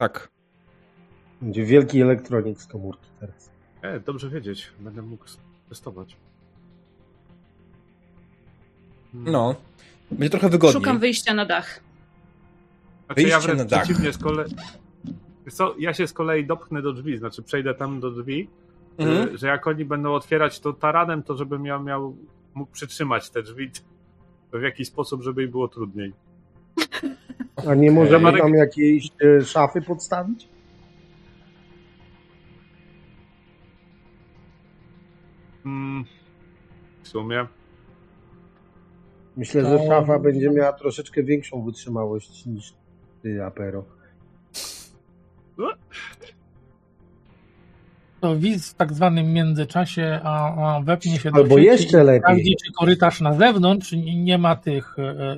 Tak. 0.00 0.28
Będzie 1.42 1.64
wielki 1.64 2.00
elektronik 2.02 2.60
z 2.60 2.66
komórki 2.66 3.08
teraz. 3.20 3.50
e, 3.82 4.00
dobrze 4.00 4.30
wiedzieć. 4.30 4.70
Będę 4.80 5.02
mógł 5.02 5.24
testować. 5.68 6.16
Mm. 9.14 9.32
No. 9.32 9.54
Będzie 10.10 10.30
trochę 10.30 10.48
wygodniej. 10.48 10.72
Szukam 10.82 10.98
wyjścia 10.98 11.34
na 11.34 11.44
dach. 11.46 11.80
Znaczy, 13.06 13.22
ja 13.22 13.28
Wyjście 13.38 13.40
wręcz 13.40 13.58
na 13.58 13.64
dach. 13.64 13.82
przeciwnie, 13.84 14.12
z 14.12 14.18
kolei... 14.18 14.50
Co, 15.50 15.74
ja 15.78 15.94
się 15.94 16.06
z 16.06 16.12
kolei 16.12 16.46
dopchnę 16.46 16.82
do 16.82 16.92
drzwi, 16.92 17.18
znaczy 17.18 17.42
przejdę 17.42 17.74
tam 17.74 18.00
do 18.00 18.10
drzwi, 18.10 18.48
Mhm. 18.98 19.28
y, 19.34 19.38
że 19.38 19.46
jak 19.46 19.66
oni 19.66 19.84
będą 19.84 20.14
otwierać 20.14 20.60
to 20.60 20.72
taranem, 20.72 21.22
to 21.22 21.36
żebym 21.36 21.66
ja 21.66 21.78
miał, 21.78 22.16
mógł 22.56 22.72
przytrzymać 22.72 23.30
te 23.30 23.42
drzwi 23.42 23.70
w 24.52 24.62
jakiś 24.62 24.88
sposób, 24.88 25.22
żeby 25.22 25.44
im 25.44 25.50
było 25.50 25.68
trudniej. 25.68 26.12
A 27.68 27.74
nie 27.74 27.90
możemy 27.90 28.38
tam 28.38 28.54
jakiejś 28.54 29.08
e, 29.20 29.44
szafy 29.44 29.82
podstawić? 29.82 30.48
Mm, 35.66 36.04
w 37.02 37.08
sumie. 37.08 37.46
Myślę, 39.36 39.64
że 39.64 39.86
szafa 39.88 40.18
będzie 40.18 40.50
miała 40.50 40.72
troszeczkę 40.72 41.22
większą 41.22 41.64
wytrzymałość 41.64 42.46
niż 42.46 42.74
ty, 43.22 43.44
Apero. 43.44 43.84
To 48.26 48.36
widz 48.36 48.70
w 48.70 48.74
tak 48.74 48.92
zwanym 48.92 49.32
międzyczasie 49.32 50.20
a, 50.24 50.54
a 50.76 50.80
wepnie 50.80 51.18
się 51.18 51.30
do 51.30 51.36
Albo 51.36 51.54
sieci 51.56 51.66
jeszcze 51.66 52.02
i 52.02 52.04
lepiej. 52.04 52.20
sprawdzi, 52.20 52.56
czy 52.64 52.72
korytarz 52.72 53.20
na 53.20 53.34
zewnątrz 53.34 53.92
nie 53.92 54.16
nie 54.24 54.38
ma 54.38 54.56
tych 54.56 54.98
e, 54.98 55.02
e, 55.02 55.36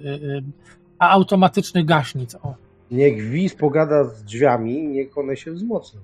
a 0.99 1.11
automatycznych 1.11 1.85
gaśnic. 1.85 2.35
O. 2.35 2.55
Niech 2.91 3.31
Wiz 3.31 3.55
pogada 3.55 4.05
z 4.05 4.25
drzwiami, 4.25 4.89
niech 4.89 5.19
one 5.19 5.37
się 5.37 5.53
wzmocnią. 5.53 6.01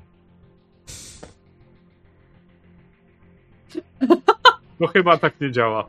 No 4.80 4.86
chyba 4.86 5.18
tak 5.18 5.40
nie 5.40 5.50
działa. 5.52 5.86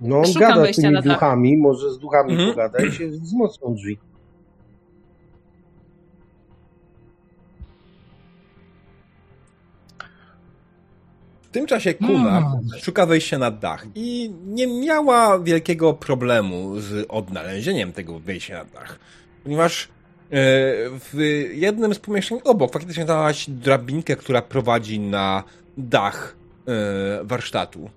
No 0.00 0.18
on 0.18 0.24
Szukam 0.26 0.40
gada 0.48 0.72
z 0.72 0.76
tymi 0.76 1.02
duchami, 1.02 1.56
może 1.56 1.90
z 1.90 1.98
duchami 1.98 2.30
Mhm. 2.32 2.50
pogada 2.50 2.84
i 2.84 2.92
się 2.92 3.08
wzmocnią 3.08 3.74
drzwi. 3.74 3.98
Tym 11.52 11.66
czasie 11.66 11.94
Kuna 11.94 12.38
Mm. 12.38 12.60
szuka 12.82 13.06
wejścia 13.06 13.38
na 13.38 13.50
dach 13.50 13.86
i 13.94 14.30
nie 14.46 14.66
miała 14.66 15.38
wielkiego 15.38 15.94
problemu 15.94 16.80
z 16.80 17.06
odnalezieniem 17.08 17.92
tego 17.92 18.18
wejścia 18.18 18.54
na 18.58 18.64
dach, 18.64 18.98
ponieważ 19.44 19.84
e, 19.84 19.88
w 20.98 21.18
jednym 21.54 21.94
z 21.94 21.98
pomieszczeń 21.98 22.38
obok 22.44 22.72
faktycznie 22.72 23.04
znalazłaś 23.04 23.50
drabinkę, 23.50 24.16
która 24.16 24.42
prowadzi 24.42 25.00
na 25.00 25.44
dach 25.78 26.36
e, 26.68 27.24
warsztatu. 27.24 27.90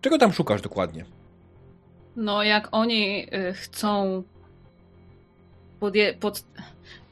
Czego 0.00 0.18
tam 0.18 0.32
szukasz 0.32 0.62
dokładnie? 0.62 1.04
No, 2.16 2.42
jak 2.42 2.68
oni 2.72 3.26
y, 3.34 3.52
chcą 3.52 4.22
podje- 5.80 6.14
pod, 6.18 6.44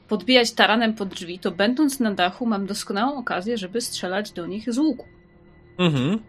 podbijać 0.07 0.51
taranem 0.51 0.93
pod 0.93 1.09
drzwi, 1.09 1.39
to 1.39 1.51
będąc 1.51 1.99
na 1.99 2.11
dachu 2.13 2.45
mam 2.45 2.65
doskonałą 2.65 3.17
okazję, 3.19 3.57
żeby 3.57 3.81
strzelać 3.81 4.31
do 4.31 4.45
nich 4.47 4.73
z 4.73 4.77
łuku. 4.77 5.05
Mhm. 5.79 6.19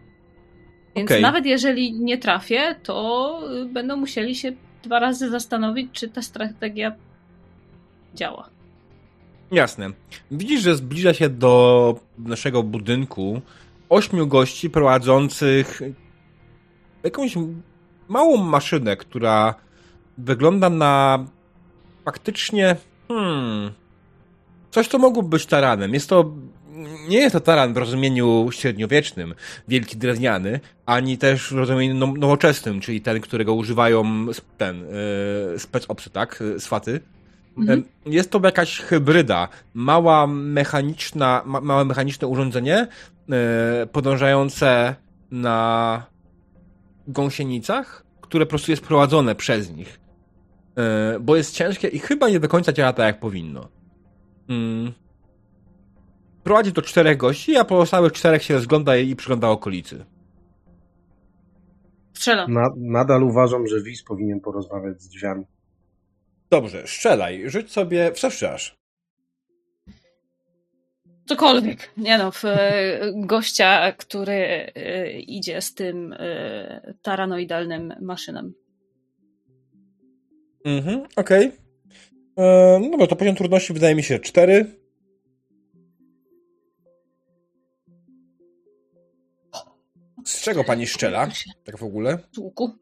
Więc 0.95 1.11
Okej. 1.11 1.21
nawet 1.21 1.45
jeżeli 1.45 1.93
nie 1.93 2.17
trafię, 2.17 2.75
to 2.83 3.39
y, 3.61 3.65
będą 3.65 3.97
musieli 3.97 4.35
się 4.35 4.51
dwa 4.83 4.99
razy 4.99 5.29
zastanowić, 5.29 5.91
czy 5.91 6.09
ta 6.09 6.21
strategia 6.21 6.91
działa. 8.15 8.49
Jasne. 9.51 9.89
Widzisz, 10.31 10.61
że 10.61 10.75
zbliża 10.75 11.13
się 11.13 11.29
do 11.29 11.95
naszego 12.17 12.63
budynku 12.63 13.41
ośmiu 13.89 14.27
gości 14.27 14.69
prowadzących 14.69 15.81
jakąś 17.03 17.35
małą 18.07 18.37
maszynę, 18.37 18.97
która 18.97 19.55
wygląda 20.17 20.69
na 20.69 21.25
faktycznie 22.05 22.75
hmm, 23.07 23.71
coś, 24.71 24.87
co 24.87 24.99
mogłoby 24.99 25.29
być 25.29 25.45
taranem. 25.45 25.93
Jest 25.93 26.09
to 26.09 26.31
nie 27.09 27.17
jest 27.17 27.33
to 27.33 27.39
taran 27.39 27.73
w 27.73 27.77
rozumieniu 27.77 28.49
średniowiecznym, 28.51 29.35
wielki 29.67 29.97
drewniany, 29.97 30.59
ani 30.85 31.17
też 31.17 31.49
w 31.49 31.57
rozumieniu 31.57 31.95
no- 31.95 32.13
nowoczesnym, 32.17 32.81
czyli 32.81 33.01
ten, 33.01 33.21
którego 33.21 33.53
używają 33.53 34.25
ten 34.57 34.79
yy, 35.51 35.59
specopsy, 35.59 36.09
tak? 36.09 36.43
Yy, 36.53 36.59
Swaty. 36.59 36.99
Mhm. 37.57 37.83
Jest 38.05 38.31
to 38.31 38.41
jakaś 38.43 38.79
hybryda, 38.79 39.47
mała 39.73 40.27
mechaniczna, 40.27 41.41
ma, 41.45 41.61
małe 41.61 41.85
mechaniczne 41.85 42.27
urządzenie 42.27 42.87
e, 43.31 43.87
podążające 43.91 44.95
na 45.31 46.05
gąsienicach, 47.07 48.03
które 48.21 48.45
po 48.45 48.49
prostu 48.49 48.71
jest 48.71 48.83
prowadzone 48.83 49.35
przez 49.35 49.71
nich. 49.71 49.99
E, 50.77 51.19
bo 51.19 51.35
jest 51.35 51.55
ciężkie 51.55 51.87
i 51.87 51.99
chyba 51.99 52.29
nie 52.29 52.39
do 52.39 52.47
końca 52.47 52.73
działa 52.73 52.93
tak, 52.93 53.05
jak 53.05 53.19
powinno. 53.19 53.67
Mm. 54.49 54.91
Prowadzi 56.43 56.71
do 56.71 56.81
czterech 56.81 57.17
gości, 57.17 57.55
a 57.57 57.65
pozostałych 57.65 58.13
czterech 58.13 58.43
się 58.43 58.53
rozgląda 58.53 58.97
i 58.97 59.15
przygląda 59.15 59.49
okolicy. 59.49 60.05
Strzelam. 62.13 62.53
Na, 62.53 62.69
nadal 62.77 63.23
uważam, 63.23 63.67
że 63.67 63.81
Wiz 63.81 64.03
powinien 64.03 64.39
porozmawiać 64.39 65.01
z 65.01 65.07
drzwiami. 65.07 65.45
Dobrze, 66.49 66.83
strzelaj, 66.87 67.49
rzuć 67.49 67.71
sobie 67.71 68.11
w 68.13 68.19
szafrzasz. 68.19 68.75
Cokolwiek. 71.25 71.91
Nie 71.97 72.17
no, 72.17 72.31
w 72.31 72.45
e, 72.45 72.99
gościa, 73.15 73.91
który 73.91 74.33
e, 74.33 75.11
idzie 75.19 75.61
z 75.61 75.73
tym 75.73 76.13
e, 76.13 76.93
taranoidalnym 77.01 77.93
maszynem. 78.01 78.53
Mhm, 80.65 81.03
okej. 81.15 81.51
E, 82.37 82.79
No 82.81 82.89
dobra, 82.89 83.07
to 83.07 83.15
poziom 83.15 83.35
trudności 83.35 83.73
wydaje 83.73 83.95
mi 83.95 84.03
się 84.03 84.19
4. 84.19 84.80
Z 90.31 90.41
czego 90.41 90.63
pani 90.63 90.87
strzela? 90.87 91.27
Tak 91.63 91.77
w 91.77 91.83
ogóle? 91.83 92.17
Z 92.31 92.37
łuku. 92.37 92.75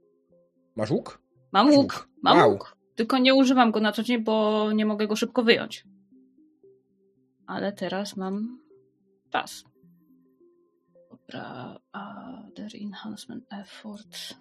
Masz 0.76 0.90
łuk? 0.92 1.22
Mam 1.52 1.68
Masz 1.68 1.76
łuk. 1.76 2.10
Mam 2.24 2.38
Wow. 2.38 2.50
łuk. 2.52 2.78
Tylko 2.96 3.18
nie 3.18 3.36
używam 3.36 3.72
go 3.72 3.80
na 3.80 3.92
co 3.92 4.04
dzień, 4.04 4.24
bo 4.24 4.72
nie 4.72 4.86
mogę 4.86 5.08
go 5.08 5.16
szybko 5.16 5.44
wyjąć. 5.44 5.84
ale 7.48 7.74
teraz 7.74 8.18
mam 8.18 8.60
czas. 9.30 9.64
Dobra, 11.12 11.80
other 11.94 12.72
enhancement 12.82 13.46
effort. 13.54 14.36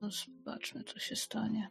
No 0.00 0.08
zobaczmy, 0.10 0.84
co 0.84 0.98
się 0.98 1.16
stanie. 1.16 1.70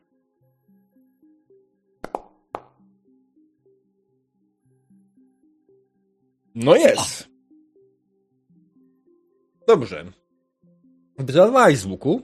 No 6.55 6.75
jest. 6.75 7.29
Dobrze. 9.73 10.05
Wycelowałaś 11.19 11.77
z 11.77 11.85
łuku 11.85 12.21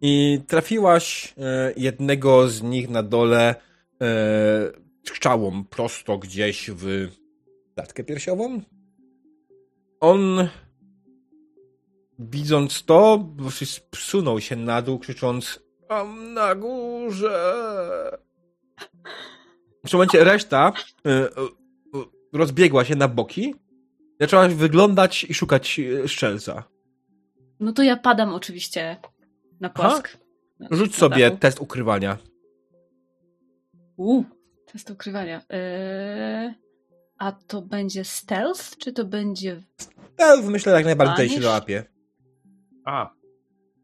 i 0.00 0.40
trafiłaś 0.46 1.34
e, 1.38 1.72
jednego 1.76 2.48
z 2.48 2.62
nich 2.62 2.90
na 2.90 3.02
dole 3.02 3.54
e, 4.00 4.72
strzałą 5.04 5.64
prosto 5.64 6.18
gdzieś 6.18 6.70
w 6.70 7.08
klatkę 7.74 8.04
piersiową. 8.04 8.60
On 10.00 10.48
widząc 12.18 12.84
to, 12.84 13.28
zsunął 13.94 14.40
się 14.40 14.56
na 14.56 14.82
dół, 14.82 14.98
krzycząc 14.98 15.60
Mam 15.90 16.34
na 16.34 16.54
górze. 16.54 17.54
W 19.84 19.90
tym 19.90 19.98
momencie 19.98 20.24
reszta 20.24 20.72
e, 21.06 21.28
rozbiegła 22.32 22.84
się 22.84 22.96
na 22.96 23.08
boki. 23.08 23.54
Zaczęłaś 24.20 24.54
wyglądać 24.54 25.24
i 25.24 25.34
szukać 25.34 25.80
szczelca. 26.06 26.71
No 27.62 27.72
to 27.72 27.82
ja 27.82 27.96
padam 27.96 28.34
oczywiście 28.34 28.96
na 29.60 29.70
płask. 29.70 30.18
Na- 30.60 30.68
Rzuć 30.70 30.90
na 30.92 30.96
sobie 30.98 31.24
dachu. 31.30 31.36
test 31.36 31.60
ukrywania. 31.60 32.18
U, 33.96 34.24
test 34.72 34.90
ukrywania. 34.90 35.42
Eee, 35.48 36.54
a 37.18 37.32
to 37.32 37.62
będzie 37.62 38.04
stealth, 38.04 38.76
czy 38.78 38.92
to 38.92 39.04
będzie... 39.04 39.62
Stealth 40.14 40.48
myślę 40.48 40.72
jak 40.72 40.84
najbardziej 40.84 41.16
Vanish? 41.16 41.34
się 41.34 41.42
załapie. 41.42 41.84
A, 42.84 43.10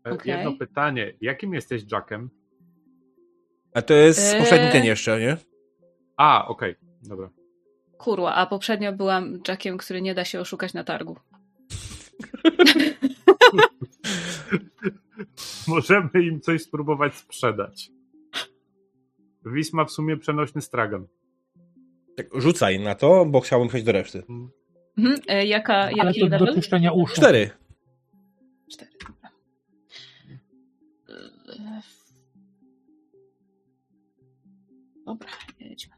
e, 0.07 0.11
Okej. 0.11 0.33
jedno 0.37 0.53
pytanie. 0.59 1.13
Jakim 1.21 1.55
jesteś 1.55 1.83
Jackiem? 1.93 2.31
A 3.75 3.83
to 3.83 3.95
jest 3.95 4.33
Eee. 4.35 4.39
poprzedni 4.41 4.73
ten 4.73 4.85
jeszcze, 4.85 5.21
nie? 5.21 5.37
A, 6.17 6.49
okej, 6.49 6.75
dobra. 7.03 7.31
Kurwa, 7.99 8.35
a 8.35 8.47
poprzednio 8.47 8.93
byłam 8.93 9.41
Jackiem, 9.49 9.79
który 9.79 10.03
nie 10.03 10.15
da 10.15 10.25
się 10.25 10.41
oszukać 10.41 10.75
na 10.75 10.85
targu. 10.85 11.17
Możemy 15.69 16.11
im 16.15 16.41
coś 16.41 16.63
spróbować 16.63 17.15
sprzedać. 17.15 17.91
Wis 19.47 19.73
ma 19.73 19.85
w 19.85 19.91
sumie 19.91 20.17
przenośny 20.17 20.63
stragan. 20.63 21.07
Tak, 22.17 22.27
rzucaj 22.35 22.81
na 22.81 22.95
to, 22.95 23.25
bo 23.27 23.41
chciałbym 23.41 23.69
przejść 23.69 23.87
do 23.87 23.93
reszty. 23.93 24.23
Mhm. 24.99 25.21
E, 25.29 25.47
jaka, 25.47 25.75
Ale 25.77 25.93
jaki 25.97 26.21
to 26.21 26.27
do 26.29 26.39
level? 26.39 26.55
czyszczenia 26.55 26.93
uszu. 26.93 27.17
Cztery. 27.17 27.51
Cztery, 28.73 28.91
dobra. 29.07 29.31
E, 31.09 31.83
Dobra, 35.07 35.29
jedźmy. 35.61 35.95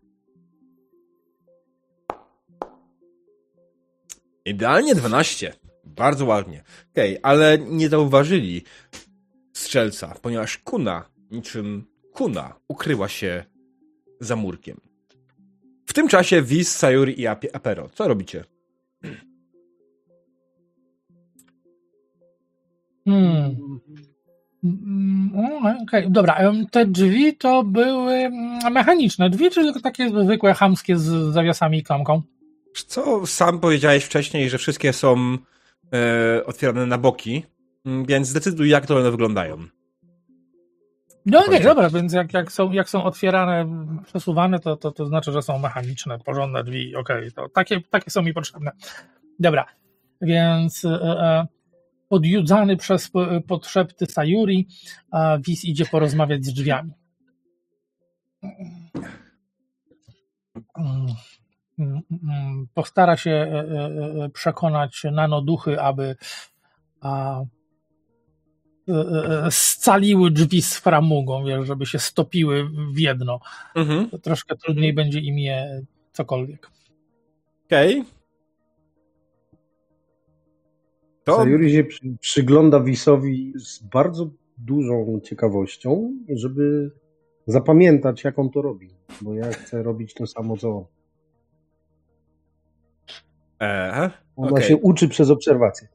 Idealnie 4.45 4.95
12. 4.95 5.53
Bardzo 6.01 6.25
ładnie. 6.27 6.63
Okej, 6.93 7.19
ale 7.23 7.59
nie 7.59 7.89
zauważyli 7.89 8.63
strzelca, 9.53 10.15
ponieważ 10.23 10.59
kuna, 10.59 11.05
niczym 11.31 11.85
kuna, 12.13 12.55
ukryła 12.69 13.09
się 13.09 13.45
za 14.21 14.37
murkiem. 14.37 14.81
W 15.87 15.93
tym 15.93 16.09
czasie 16.09 16.43
Wiz, 16.43 16.77
Sayuri 16.77 17.21
i 17.21 17.25
Ap- 17.27 17.51
Apero. 17.53 17.89
Co 17.95 18.09
robicie? 18.09 18.45
Hmm. 23.05 23.57
Mm, 24.65 25.33
o, 25.37 25.83
Okej, 25.83 26.11
dobra. 26.11 26.35
em, 26.35 26.67
Te 26.67 26.87
drzwi 26.87 27.37
to 27.37 27.63
były 27.65 28.13
mm, 28.13 28.73
mechaniczne 28.73 29.31
drzwi, 29.31 29.51
czy 29.51 29.63
tylko 29.63 29.81
takie 29.81 30.09
zwykłe, 30.25 30.55
chamskie 30.55 30.99
z 30.99 31.35
zawiasami 31.35 31.79
i 31.79 31.83
klamką? 31.83 32.23
Co 32.87 33.27
sam 33.27 33.61
powiedziałeś 33.61 34.05
wcześniej, 34.05 34.51
że 34.51 34.59
wszystkie 34.59 34.93
są 34.93 35.39
e, 35.93 36.47
otwierane 36.47 36.87
na 36.87 36.99
boki, 36.99 37.43
mm, 37.87 38.05
więc 38.05 38.29
zdecyduj, 38.29 38.69
jak 38.69 38.87
to 38.87 38.97
one 38.97 39.11
wyglądają. 39.11 39.67
No 41.27 41.43
Chodźcie. 41.43 41.65
dobra, 41.65 41.91
więc 41.91 42.13
jak, 42.13 42.33
jak, 42.33 42.53
są, 42.53 42.73
jak 42.73 42.91
są 42.91 43.05
otwierane, 43.05 43.67
przesuwane, 44.05 44.59
to, 44.59 44.77
to, 44.77 44.93
to 44.93 45.07
znaczy, 45.07 45.33
że 45.33 45.43
są 45.43 45.59
mechaniczne, 45.59 46.19
porządne 46.19 46.65
drzwi, 46.65 46.97
okej, 46.97 47.33
to 47.33 47.49
takie, 47.49 47.81
takie 47.81 48.11
są 48.11 48.23
mi 48.23 48.35
potrzebne. 48.35 48.71
Dobra, 49.39 49.67
więc 50.21 50.85
e, 50.85 50.89
e, 50.91 51.47
podjudzany 52.09 52.77
przez 52.77 53.11
po- 53.11 53.41
podszepty 53.49 54.07
Sayuri, 54.07 54.69
a 55.11 55.39
Wiz 55.39 55.65
idzie 55.65 55.87
porozmawiać 55.87 56.45
z 56.45 56.53
drzwiami. 56.53 56.93
Mm, 61.81 62.03
mm, 62.11 62.67
Postara 62.75 63.17
się 63.17 63.31
e, 63.31 63.45
e, 63.45 64.25
e, 64.25 64.29
przekonać 64.29 65.03
nanoduchy, 65.13 65.81
aby 65.81 66.17
a, 67.01 67.41
scaliły 69.51 70.31
drzwi 70.31 70.63
z 70.63 70.77
framugą, 70.77 71.45
wiesz, 71.45 71.67
żeby 71.67 71.87
się 71.87 71.99
stopiły 71.99 72.71
w 72.95 72.99
jedno. 72.99 73.41
Mhm. 73.75 74.11
Troszkę 74.23 74.57
trudniej 74.57 74.93
będzie 74.95 75.21
im 75.21 75.39
je 75.39 75.83
cokolwiek. 76.13 76.71
Okej. 77.67 78.05
To 81.25 81.37
Sayuri 81.37 81.73
się 81.73 81.85
przy, 81.85 82.01
przygląda 82.21 82.81
Wisowi 82.81 83.53
z 83.57 83.83
bardzo 83.83 84.31
dużą 84.59 85.21
ciekawością, 85.25 86.13
żeby 86.29 86.91
zapamiętać, 87.47 88.25
jak 88.25 88.39
on 88.39 88.51
to 88.51 88.63
robi. 88.63 88.91
Bo 89.23 89.35
ja 89.35 89.53
chcę 89.53 89.83
robić 89.83 90.15
to 90.15 90.27
samo, 90.27 90.57
co 90.57 90.87
on. 93.61 93.67
e, 93.67 94.11
Ona 94.37 94.51
okej. 94.51 94.65
się 94.69 94.77
uczy 94.77 95.09
przez 95.09 95.31
obserwację. 95.31 95.89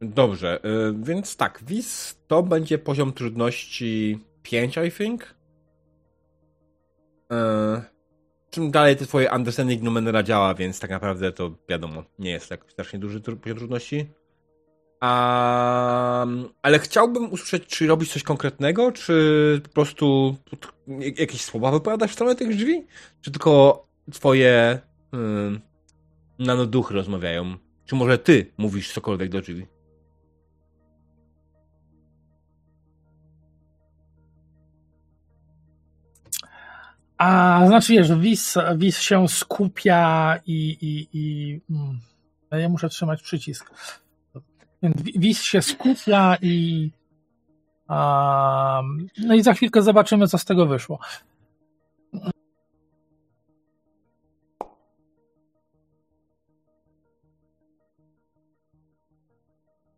Dobrze, 0.00 0.60
y, 0.64 0.94
więc 1.02 1.36
tak, 1.36 1.60
Wiz 1.66 2.18
to 2.28 2.42
będzie 2.42 2.78
poziom 2.78 3.12
trudności 3.12 4.24
5, 4.42 4.76
I 4.88 4.90
think. 4.90 5.34
E, 7.32 7.82
czym 8.50 8.70
dalej 8.70 8.96
to 8.96 9.06
twoje 9.06 9.30
understanding 9.30 9.82
numenera 9.82 10.22
działa, 10.22 10.54
więc 10.54 10.80
tak 10.80 10.90
naprawdę 10.90 11.32
to 11.32 11.50
wiadomo, 11.68 12.02
nie 12.18 12.30
jest 12.30 12.50
jakoś 12.50 12.72
strasznie 12.72 12.98
duży 12.98 13.20
poziom 13.20 13.58
trudności. 13.58 14.06
A, 15.00 16.26
ale 16.62 16.78
chciałbym 16.78 17.32
usłyszeć, 17.32 17.66
czy 17.66 17.86
robisz 17.86 18.12
coś 18.12 18.22
konkretnego, 18.22 18.92
czy 18.92 19.60
po 19.64 19.68
prostu 19.68 20.36
jak- 20.88 21.18
jakieś 21.18 21.44
słowa 21.44 21.70
wypowiadasz 21.70 22.10
w 22.10 22.14
stronę 22.14 22.34
tych 22.34 22.56
drzwi? 22.56 22.86
Czy 23.20 23.30
tylko 23.30 23.86
twoje 24.12 24.78
hmm, 25.10 25.60
nanoduchy 26.38 26.94
rozmawiają? 26.94 27.56
Czy 27.86 27.94
może 27.94 28.18
ty 28.18 28.52
mówisz 28.58 28.92
cokolwiek 28.92 29.28
do 29.28 29.40
drzwi? 29.40 29.66
A 37.18 37.60
znaczy, 37.66 37.92
wiesz, 37.92 38.12
Wiz, 38.12 38.54
Wiz 38.76 39.00
się 39.00 39.28
skupia 39.28 40.36
i, 40.46 40.78
i, 40.80 41.08
i 41.12 41.60
mm, 41.70 42.00
ja 42.50 42.68
muszę 42.68 42.88
trzymać 42.88 43.22
przycisk. 43.22 43.70
Więc 44.82 45.02
Wi- 45.02 45.18
Wiz 45.18 45.42
się 45.42 45.62
skupia 45.62 46.36
i 46.42 46.90
no 49.18 49.34
i 49.34 49.42
za 49.42 49.54
chwilkę 49.54 49.82
zobaczymy, 49.82 50.28
co 50.28 50.38
z 50.38 50.44
tego 50.44 50.66
wyszło. 50.66 50.98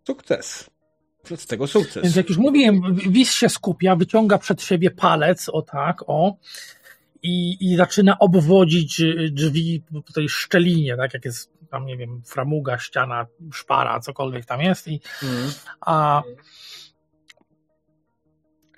Sukces. 0.08 0.70
Z 1.36 1.46
tego 1.46 1.66
sukces. 1.66 2.02
Więc 2.02 2.16
jak 2.16 2.28
już 2.28 2.38
mówiłem, 2.38 2.94
Wiz 2.94 3.32
się 3.32 3.48
skupia, 3.48 3.96
wyciąga 3.96 4.38
przed 4.38 4.62
siebie 4.62 4.90
palec, 4.90 5.48
o 5.48 5.62
tak, 5.62 6.04
o, 6.06 6.36
i, 7.22 7.56
i 7.60 7.76
zaczyna 7.76 8.18
obwodzić 8.18 9.02
drzwi 9.30 9.82
po 10.06 10.12
tej 10.12 10.28
szczelinie, 10.28 10.96
tak, 10.96 11.14
jak 11.14 11.24
jest 11.24 11.52
tam, 11.70 11.86
nie 11.86 11.96
wiem, 11.96 12.22
framuga, 12.26 12.78
ściana, 12.78 13.26
szpara, 13.52 14.00
cokolwiek 14.00 14.46
tam 14.46 14.60
jest 14.60 14.88
i 14.88 15.00
Mhm. 15.22 15.50
a 15.80 16.22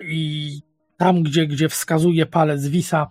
i 0.01 0.61
tam, 0.97 1.23
gdzie, 1.23 1.47
gdzie 1.47 1.69
wskazuje 1.69 2.25
palec 2.25 2.67
Wisa, 2.67 3.09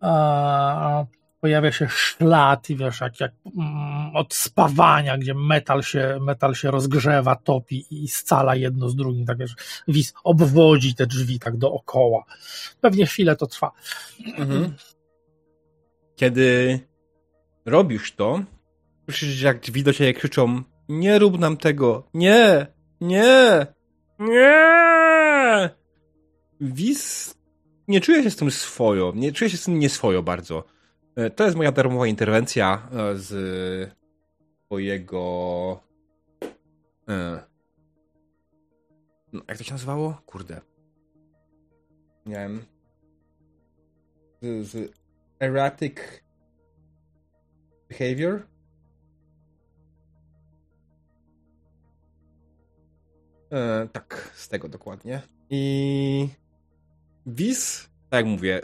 a, 0.00 1.04
pojawia 1.40 1.72
się 1.72 1.88
szlat 1.88 2.70
i 2.70 2.76
wiesz, 2.76 3.00
jak, 3.00 3.20
jak 3.20 3.32
mm, 3.56 4.16
od 4.16 4.34
spawania, 4.34 5.18
gdzie 5.18 5.34
metal 5.34 5.82
się, 5.82 6.18
metal 6.20 6.54
się 6.54 6.70
rozgrzewa, 6.70 7.36
topi 7.36 7.86
i 7.90 8.08
scala 8.08 8.56
jedno 8.56 8.88
z 8.88 8.96
drugim, 8.96 9.26
tak 9.26 9.38
wiesz, 9.38 9.54
Wis 9.88 10.12
obwodzi 10.24 10.94
te 10.94 11.06
drzwi 11.06 11.38
tak 11.38 11.56
dookoła. 11.56 12.24
Pewnie 12.80 13.06
chwilę 13.06 13.36
to 13.36 13.46
trwa. 13.46 13.72
Mhm. 14.38 14.74
Kiedy 16.16 16.80
robisz 17.64 18.14
to, 18.14 18.42
słyszysz, 19.04 19.42
jak 19.42 19.60
drzwi 19.60 19.82
do 19.82 19.92
ciebie 19.92 20.14
krzyczą 20.14 20.62
nie 20.88 21.18
rób 21.18 21.38
nam 21.38 21.56
tego, 21.56 22.08
nie, 22.14 22.66
nie, 23.00 23.66
nie! 24.18 25.70
Wiz 26.60 27.34
nie 27.88 28.00
czuje 28.00 28.22
się 28.22 28.30
z 28.30 28.36
tym 28.36 28.50
swojo, 28.50 29.12
nie 29.16 29.32
czuje 29.32 29.50
się 29.50 29.56
z 29.56 29.64
tym 29.64 29.78
nieswojo 29.78 30.22
bardzo. 30.22 30.64
E, 31.16 31.30
To 31.30 31.44
jest 31.44 31.56
moja 31.56 31.72
darmowa 31.72 32.06
interwencja 32.06 32.88
e, 32.92 33.16
z 33.16 33.94
twojego... 34.66 35.80
e, 37.08 37.42
No, 39.32 39.42
jak 39.48 39.58
to 39.58 39.64
się 39.64 39.72
nazywało? 39.72 40.22
Kurde. 40.26 40.60
Nie 42.26 42.34
wiem. 42.34 42.64
Z, 44.42 44.66
z 44.68 44.92
erratic 45.40 45.96
behavior? 47.88 48.46
E, 53.52 53.88
tak, 53.92 54.30
z 54.34 54.48
tego 54.48 54.68
dokładnie. 54.68 55.22
I 55.50 56.28
Wiz, 57.26 57.90
tak 58.10 58.18
jak 58.18 58.26
mówię, 58.26 58.60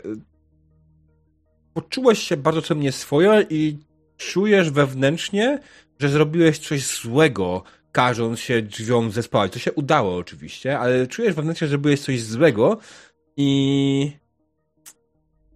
poczułeś 1.77 2.19
się 2.19 2.37
bardzo 2.37 2.61
czym 2.61 2.79
nieswojo 2.79 3.41
i 3.41 3.77
czujesz 4.17 4.69
wewnętrznie, 4.69 5.59
że 5.99 6.09
zrobiłeś 6.09 6.59
coś 6.59 6.87
złego, 6.87 7.63
każąc 7.91 8.39
się 8.39 8.61
drzwiom 8.61 9.11
zespałać. 9.11 9.53
To 9.53 9.59
się 9.59 9.73
udało 9.73 10.15
oczywiście, 10.15 10.79
ale 10.79 11.07
czujesz 11.07 11.33
wewnętrznie, 11.35 11.67
że 11.67 11.69
zrobiłeś 11.69 11.99
coś 11.99 12.21
złego 12.21 12.77
i 13.37 14.11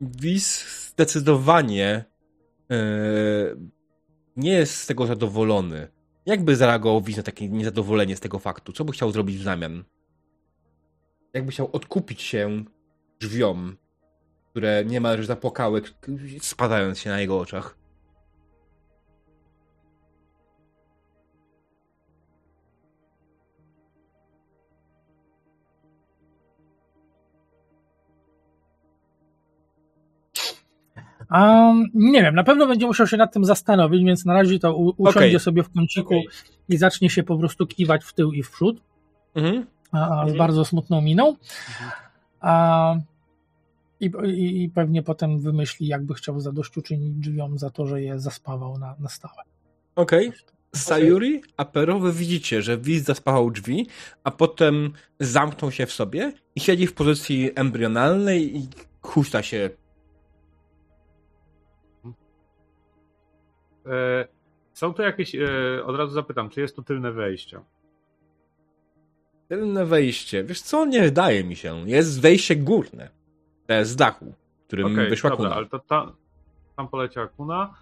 Wiz 0.01 0.65
zdecydowanie 0.89 2.05
e, 2.71 2.75
nie 4.35 4.51
jest 4.51 4.75
z 4.75 4.85
tego 4.85 5.07
zadowolony. 5.07 5.87
Jakby 6.25 6.55
zareagował 6.55 7.01
Wiz 7.01 7.17
na 7.17 7.23
takie 7.23 7.49
niezadowolenie 7.49 8.15
z 8.15 8.19
tego 8.19 8.39
faktu? 8.39 8.73
Co 8.73 8.85
by 8.85 8.91
chciał 8.91 9.11
zrobić 9.11 9.37
w 9.37 9.43
zamian? 9.43 9.83
Jakby 11.33 11.51
chciał 11.51 11.69
odkupić 11.73 12.21
się 12.21 12.63
drzwiom, 13.19 13.77
które 14.51 14.85
niemalże 14.85 15.23
zapłakały, 15.25 15.81
spadając 16.41 16.99
się 16.99 17.09
na 17.09 17.19
jego 17.19 17.39
oczach. 17.39 17.75
Um, 31.31 31.85
nie 31.93 32.21
wiem, 32.21 32.35
na 32.35 32.43
pewno 32.43 32.67
będzie 32.67 32.87
musiał 32.87 33.07
się 33.07 33.17
nad 33.17 33.33
tym 33.33 33.45
zastanowić, 33.45 34.03
więc 34.03 34.25
na 34.25 34.33
razie 34.33 34.59
to 34.59 34.75
u- 34.75 34.93
usiądzie 34.97 35.19
Okej. 35.27 35.39
sobie 35.39 35.63
w 35.63 35.69
kąciku 35.73 36.07
Okej. 36.07 36.27
i 36.69 36.77
zacznie 36.77 37.09
się 37.09 37.23
po 37.23 37.37
prostu 37.37 37.67
kiwać 37.67 38.03
w 38.03 38.13
tył 38.13 38.31
i 38.31 38.43
w 38.43 38.51
przód, 38.51 38.81
Mhm. 39.35 39.65
a, 39.91 39.97
a 39.97 40.15
z 40.17 40.19
Mhm. 40.19 40.37
bardzo 40.37 40.65
smutną 40.65 41.01
miną. 41.01 41.35
A, 42.41 42.95
i, 44.01 44.11
i, 44.25 44.63
I 44.63 44.69
pewnie 44.69 45.03
potem 45.03 45.39
wymyśli, 45.39 45.87
jakby 45.87 46.13
chciał 46.13 46.39
zadośćuczynić 46.39 47.13
drzwiom 47.13 47.59
za 47.59 47.69
to, 47.69 47.85
że 47.85 48.01
je 48.01 48.19
zaspawał 48.19 48.77
na, 48.77 48.95
na 48.99 49.09
stałe. 49.09 49.43
Okej. 49.95 50.31
Sayuri, 50.75 51.41
Apero, 51.57 51.99
wy 51.99 52.11
widzicie, 52.13 52.61
że 52.61 52.77
Wiz 52.77 53.03
zaspawał 53.03 53.51
drzwi, 53.51 53.87
a 54.23 54.31
potem 54.31 54.93
zamknął 55.19 55.71
się 55.71 55.85
w 55.85 55.91
sobie 55.91 56.33
i 56.55 56.59
siedzi 56.59 56.87
w 56.87 56.93
pozycji 56.93 57.51
embrionalnej 57.55 58.57
i 58.57 58.67
huśta 59.01 59.43
się. 59.43 59.69
E, 63.85 64.27
są 64.73 64.93
tu 64.93 65.01
jakieś, 65.01 65.35
e, 65.35 65.47
od 65.85 65.95
razu 65.95 66.13
zapytam, 66.13 66.49
czy 66.49 66.61
jest 66.61 66.75
tu 66.75 66.83
tylne 66.83 67.11
wejście? 67.11 67.59
Tylne 69.47 69.85
wejście. 69.85 70.43
Wiesz 70.43 70.61
co? 70.61 70.85
Nie 70.85 71.01
wydaje 71.01 71.43
mi 71.43 71.55
się. 71.55 71.89
Jest 71.89 72.21
wejście 72.21 72.55
górne. 72.55 73.20
Jest 73.79 73.91
z 73.91 73.95
dachu, 73.95 74.33
którym 74.67 74.93
Okej, 74.93 75.09
wyszła 75.09 75.29
dobra, 75.29 75.45
kuna. 75.45 75.55
ale 75.55 75.65
to 75.65 75.79
ta, 75.79 76.11
tam 76.75 76.87
poleciała 76.87 77.27
kuna, 77.27 77.73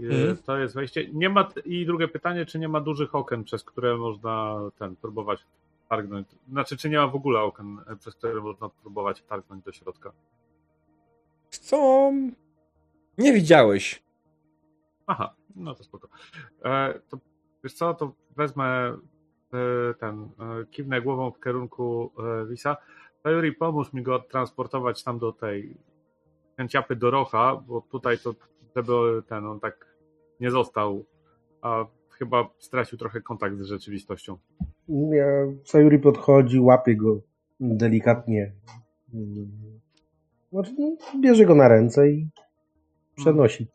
e, 0.00 0.02
Mhm. 0.04 0.36
to 0.36 0.58
jest 0.58 0.74
wejście. 0.74 1.08
Nie 1.12 1.28
ma, 1.30 1.48
I 1.64 1.86
drugie 1.86 2.08
pytanie, 2.08 2.46
czy 2.46 2.58
nie 2.58 2.68
ma 2.68 2.80
dużych 2.80 3.14
okien, 3.14 3.44
przez 3.44 3.64
które 3.64 3.96
można 3.96 4.56
ten, 4.78 4.96
próbować 4.96 5.46
targnąć, 5.88 6.28
znaczy 6.48 6.76
czy 6.76 6.90
nie 6.90 6.96
ma 6.98 7.06
w 7.08 7.14
ogóle 7.14 7.40
okien, 7.40 7.80
e, 7.86 7.96
przez 7.96 8.14
które 8.14 8.40
można 8.40 8.68
próbować 8.68 9.22
targnąć 9.22 9.64
do 9.64 9.72
środka? 9.72 10.12
Co? 11.50 12.12
Nie 13.18 13.32
widziałeś. 13.32 14.02
Aha, 15.06 15.34
no 15.56 15.74
to 15.74 15.84
spoko. 15.84 16.08
E, 16.64 17.00
to 17.08 17.18
wiesz 17.64 17.72
co, 17.74 17.94
to 17.94 18.12
wezmę 18.36 18.64
e, 19.52 19.94
ten, 19.94 20.22
e, 20.22 20.66
kiwnę 20.70 21.02
głową 21.02 21.30
w 21.30 21.40
kierunku 21.40 22.12
e, 22.42 22.46
Sayuri, 23.28 23.52
pomóż 23.52 23.92
mi 23.92 24.02
go 24.02 24.14
odtransportować 24.14 25.02
tam 25.02 25.18
do 25.18 25.32
tej 25.32 25.74
kęciapy 26.56 26.96
do 26.96 27.10
Rocha, 27.10 27.56
bo 27.56 27.80
tutaj 27.80 28.18
to, 28.18 28.34
żeby 28.76 28.92
ten, 29.28 29.46
on 29.46 29.60
tak 29.60 29.96
nie 30.40 30.50
został, 30.50 31.04
a 31.62 31.86
chyba 32.10 32.48
stracił 32.58 32.98
trochę 32.98 33.20
kontakt 33.20 33.56
z 33.58 33.62
rzeczywistością. 33.62 34.38
Ja, 34.88 35.26
Sayuri 35.64 35.98
podchodzi, 35.98 36.60
łapie 36.60 36.96
go 36.96 37.20
delikatnie. 37.60 38.52
Znaczy, 40.52 40.74
no, 40.78 40.96
bierze 41.20 41.46
go 41.46 41.54
na 41.54 41.68
ręce 41.68 42.10
i 42.10 42.28
przenosi. 43.16 43.66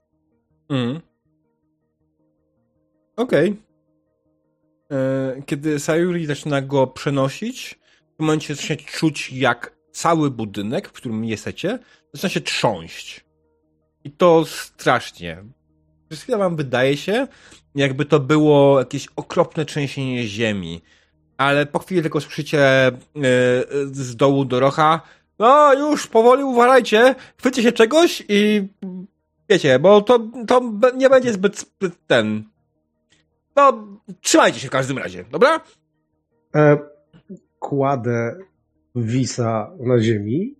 Mhm. 0.69 1.01
Okej. 3.15 3.61
E, 4.91 5.41
Kiedy 5.45 5.79
Sayuri 5.79 6.25
zaczyna 6.25 6.61
go 6.61 6.87
przenosić, 6.87 7.82
momencie 8.19 8.55
zaczyna 8.55 8.79
czuć, 8.91 9.31
jak 9.31 9.75
cały 9.91 10.31
budynek, 10.31 10.87
w 10.87 10.91
którym 10.91 11.25
jesteście, 11.25 11.79
zaczyna 12.13 12.29
się 12.29 12.41
trząść. 12.41 13.25
I 14.03 14.11
to 14.11 14.45
strasznie. 14.45 15.43
Przez 16.09 16.21
chwilę 16.21 16.37
wam 16.37 16.55
wydaje 16.55 16.97
się, 16.97 17.27
jakby 17.75 18.05
to 18.05 18.19
było 18.19 18.79
jakieś 18.79 19.07
okropne 19.15 19.65
trzęsienie 19.65 20.27
ziemi. 20.27 20.81
Ale 21.37 21.65
po 21.65 21.79
chwili 21.79 22.01
tylko 22.01 22.21
słyszycie 22.21 22.87
e, 22.87 22.93
z 23.85 24.15
dołu 24.15 24.45
do 24.45 24.59
rocha 24.59 25.01
no 25.39 25.73
już, 25.73 26.07
powoli 26.07 26.43
uważajcie, 26.43 27.15
chwycie 27.37 27.63
się 27.63 27.71
czegoś 27.71 28.23
i 28.29 28.67
wiecie, 29.49 29.79
bo 29.79 30.01
to, 30.01 30.19
to 30.47 30.61
nie 30.95 31.09
będzie 31.09 31.33
zbyt, 31.33 31.59
zbyt 31.59 32.07
ten... 32.07 32.43
No, 33.55 33.87
trzymajcie 34.21 34.59
się 34.59 34.67
w 34.67 34.71
każdym 34.71 34.97
razie, 34.97 35.25
dobra? 35.31 35.61
E, 36.55 36.77
kładę 37.67 38.37
wisa 38.95 39.71
na 39.79 39.99
ziemi. 39.99 40.55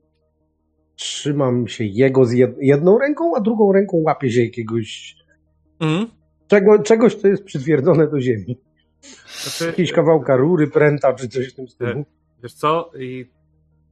Trzymam 0.95 1.67
się 1.67 1.83
jego 1.83 2.25
z 2.25 2.31
jed- 2.33 2.55
jedną 2.61 2.97
ręką, 2.99 3.35
a 3.35 3.39
drugą 3.41 3.71
ręką 3.73 3.97
łapię 3.97 4.31
się 4.31 4.43
jakiegoś 4.43 5.15
Mhm. 5.79 6.07
czego, 6.47 6.83
czegoś, 6.83 7.15
co 7.15 7.27
jest 7.27 7.43
przytwierdzone 7.43 8.07
do 8.07 8.21
ziemi. 8.21 8.57
Znaczy, 9.41 9.65
Jakieś 9.65 9.91
kawałka 9.91 10.35
rury, 10.35 10.67
pręta 10.67 11.13
czy 11.13 11.27
coś 11.29 11.49
w 11.53 11.55
tym 11.55 11.67
stylu. 11.67 12.05
Wiesz 12.43 12.53
co, 12.53 12.91
i 12.99 13.25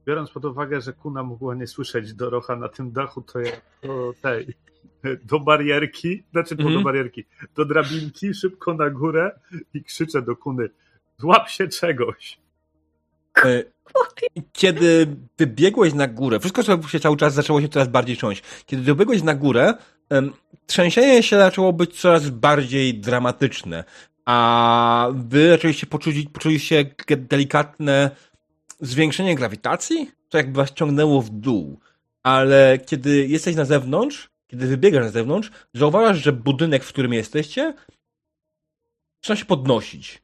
biorąc 0.06 0.30
pod 0.30 0.44
uwagę, 0.44 0.80
że 0.80 0.92
Kuna 0.92 1.22
mogła 1.22 1.54
nie 1.54 1.66
słyszeć 1.66 2.14
Dorocha 2.14 2.56
na 2.56 2.68
tym 2.68 2.92
dachu, 2.92 3.22
to 3.22 3.40
ja 3.40 3.52
do 3.82 4.14
tej, 4.22 4.46
do 5.24 5.40
barierki, 5.40 6.22
znaczy 6.32 6.54
Mhm. 6.54 6.74
do 6.74 6.80
barierki, 6.82 7.24
do 7.56 7.64
drabinki, 7.64 8.34
szybko 8.34 8.74
na 8.74 8.90
górę 8.90 9.40
i 9.74 9.84
krzyczę 9.84 10.22
do 10.22 10.36
Kuny, 10.36 10.68
złap 11.18 11.48
się 11.48 11.68
czegoś. 11.68 12.41
E, 13.38 13.62
Kiedy 14.52 15.16
wybiegłeś 15.38 15.94
na 15.94 16.08
górę, 16.08 16.40
wszystko 16.40 16.62
co 16.62 16.88
się 16.88 17.00
cały 17.00 17.16
czas 17.16 17.34
zaczęło 17.34 17.60
się 17.60 17.68
coraz 17.68 17.88
bardziej 17.88 18.16
trząść. 18.16 18.42
Kiedy 18.66 18.82
dobiegłeś 18.82 19.22
na 19.22 19.34
górę, 19.34 19.74
trzęsienie 20.66 21.22
się 21.22 21.36
zaczęło 21.36 21.72
być 21.72 22.00
coraz 22.00 22.30
bardziej 22.30 22.94
dramatyczne, 22.94 23.84
a 24.24 25.08
wy 25.14 25.48
zaczęliście 25.48 25.86
poczuć, 25.86 26.16
poczuliście 26.32 26.94
delikatne 27.16 28.10
zwiększenie 28.80 29.34
grawitacji, 29.34 30.10
to 30.28 30.38
jakby 30.38 30.56
was 30.56 30.72
ciągnęło 30.72 31.22
w 31.22 31.30
dół. 31.30 31.80
Ale 32.22 32.78
kiedy 32.86 33.26
jesteś 33.26 33.56
na 33.56 33.64
zewnątrz, 33.64 34.30
kiedy 34.46 34.66
wybiegasz 34.66 35.04
na 35.04 35.10
zewnątrz, 35.10 35.50
zauważasz, 35.74 36.18
że 36.18 36.32
budynek, 36.32 36.84
w 36.84 36.88
którym 36.88 37.12
jesteście, 37.12 37.74
zaczyna 39.22 39.36
się 39.36 39.44
podnosić. 39.44 40.22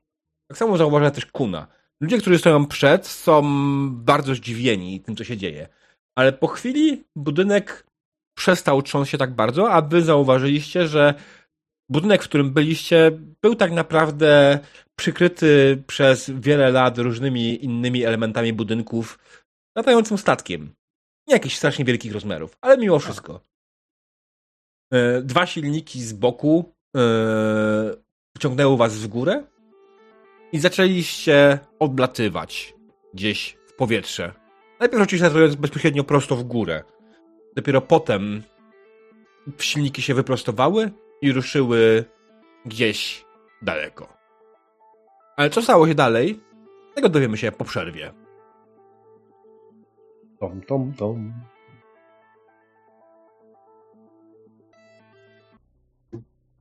Tak 0.49 0.59
samo 0.59 0.77
zauważa 0.77 1.11
też 1.11 1.27
Kuna. 1.27 1.67
Ludzie, 2.01 2.19
którzy 2.19 2.39
stoją 2.39 2.67
przed, 2.67 3.07
są 3.07 3.43
bardzo 3.91 4.35
zdziwieni 4.35 5.01
tym, 5.01 5.17
co 5.17 5.25
się 5.25 5.37
dzieje. 5.37 5.69
Ale 6.17 6.33
po 6.33 6.47
chwili 6.47 7.05
budynek 7.17 7.87
przestał 8.39 8.83
trząść 8.83 9.11
się 9.11 9.19
tak 9.19 9.35
bardzo, 9.35 9.71
a 9.71 9.83
wy 9.83 10.03
zauważyliście, 10.03 10.89
że 10.89 11.15
budynek, 11.89 12.23
w 12.23 12.29
którym 12.29 12.53
byliście, 12.53 13.11
był 13.43 13.55
tak 13.55 13.73
naprawdę 13.73 14.59
przykryty 14.97 15.83
przez 15.87 16.31
wiele 16.31 16.71
lat 16.71 16.99
różnymi 16.99 17.65
innymi 17.65 18.05
elementami 18.05 18.53
budynków, 18.53 19.19
latającym 19.77 20.19
statkiem. 20.19 20.75
Nie 21.27 21.35
jakichś 21.35 21.57
strasznie 21.57 21.85
wielkich 21.85 22.13
rozmiarów, 22.13 22.57
ale 22.61 22.79
mimo 22.79 22.99
wszystko. 22.99 23.41
E, 24.93 25.23
dwa 25.23 25.47
silniki 25.47 26.03
z 26.03 26.13
boku 26.13 26.75
e, 26.97 27.01
ciągnęły 28.39 28.77
was 28.77 28.99
w 28.99 29.07
górę 29.07 29.45
i 30.53 30.59
zaczęliście 30.59 31.59
odlatywać 31.79 32.75
gdzieś 33.15 33.59
w 33.67 33.73
powietrze. 33.73 34.33
Najpierw 34.81 35.03
oczywiście 35.03 35.27
latując 35.27 35.55
bezpośrednio 35.55 36.05
prosto 36.05 36.37
w 36.37 36.45
górę. 36.45 36.85
Dopiero 37.57 37.81
potem 37.81 38.43
silniki 39.59 40.03
się 40.03 40.15
wyprostowały 40.15 40.91
i 41.23 41.33
ruszyły 41.33 42.05
gdzieś 42.67 43.25
daleko. 43.63 44.09
Ale 45.37 45.51
co 45.51 45.63
stało 45.63 45.89
się 45.89 45.95
dalej, 45.95 46.41
tego 46.95 47.09
dowiemy 47.09 47.37
się 47.37 47.53
po 47.53 47.65
przerwie. 47.65 48.13
Tom, 50.41 50.61
tom, 50.61 50.93
tom. 50.93 51.33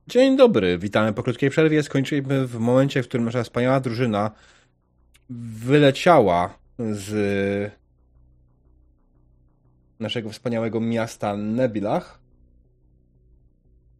Dzień 0.08 0.36
dobry, 0.36 0.78
witamy 0.78 1.12
po 1.12 1.22
krótkiej 1.22 1.50
przerwie. 1.50 1.82
Skończyliśmy 1.82 2.46
w 2.46 2.58
momencie, 2.58 3.02
w 3.02 3.08
którym 3.08 3.24
nasza 3.26 3.42
wspaniała 3.42 3.80
drużyna 3.80 4.30
wyleciała 5.30 6.58
z 6.78 7.72
naszego 10.00 10.30
wspaniałego 10.30 10.80
miasta 10.80 11.36
Nebilach 11.36 12.20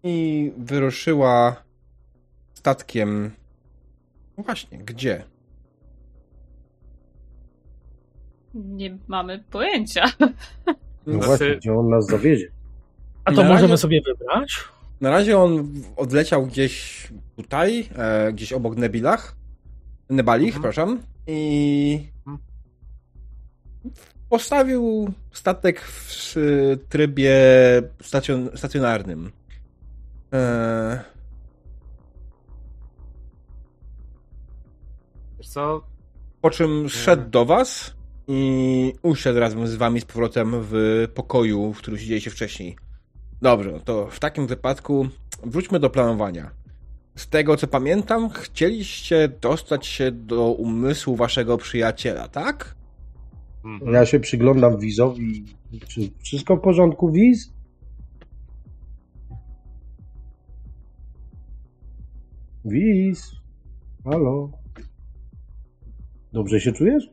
i 0.02 0.52
wyruszyła 0.58 1.56
statkiem. 2.54 3.30
No 4.38 4.44
właśnie, 4.44 4.78
gdzie? 4.78 5.24
Nie 8.54 8.98
mamy 9.08 9.44
pojęcia. 9.50 10.04
No 10.20 11.12
Znaczy- 11.12 11.26
właśnie, 11.26 11.56
gdzie 11.56 11.74
on 11.74 11.88
nas 11.88 12.06
zawiezie? 12.06 12.48
A 13.24 13.32
to 13.32 13.42
Na 13.42 13.48
możemy 13.48 13.68
razie- 13.68 13.76
sobie 13.78 14.00
wybrać? 14.06 14.54
Na 15.00 15.10
razie 15.10 15.38
on 15.38 15.72
odleciał 15.96 16.46
gdzieś 16.46 17.08
tutaj, 17.36 17.88
e, 17.96 18.32
gdzieś 18.32 18.52
obok 18.52 18.76
Nebilach. 18.76 19.36
Nebalich, 20.10 20.56
Mhm. 20.56 20.62
przepraszam. 20.72 21.02
I 21.26 22.08
Mhm. 22.26 22.38
postawił 24.28 25.12
statek 25.32 25.80
w 25.80 26.34
trybie 26.88 27.32
stacjon- 28.02 28.56
stacjonarnym. 28.56 29.32
E, 30.32 31.04
Wiesz 35.38 35.48
co? 35.48 35.82
po 36.40 36.50
czym 36.50 36.88
zszedł 36.88 37.30
do 37.30 37.44
was 37.44 37.94
i 38.28 38.92
usiadł 39.02 39.38
razem 39.40 39.66
z 39.66 39.74
wami 39.74 40.00
z 40.00 40.04
powrotem 40.04 40.52
w 40.62 41.06
pokoju, 41.14 41.72
w 41.72 41.78
którym 41.78 42.00
siedzieliście 42.00 42.30
wcześniej. 42.30 42.76
Dobrze, 43.42 43.72
no 43.72 43.80
to 43.80 44.06
w 44.06 44.20
takim 44.20 44.46
wypadku 44.46 45.08
wróćmy 45.42 45.80
do 45.80 45.90
planowania. 45.90 46.50
Z 47.16 47.28
tego 47.28 47.56
co 47.56 47.66
pamiętam, 47.66 48.30
chcieliście 48.30 49.28
dostać 49.40 49.86
się 49.86 50.12
do 50.12 50.52
umysłu 50.52 51.16
waszego 51.16 51.58
przyjaciela, 51.58 52.28
tak? 52.28 52.74
Mhm. 53.64 53.92
Ja 53.92 54.06
się 54.06 54.20
przyglądam 54.20 54.78
Wizowi. 54.78 55.44
Czy 55.88 56.00
wszystko 56.22 56.56
w 56.56 56.60
porządku, 56.60 57.12
Wiz? 57.12 57.52
Wiz? 62.64 63.32
Halo? 64.04 64.50
Dobrze 66.32 66.60
się 66.60 66.72
czujesz? 66.72 67.10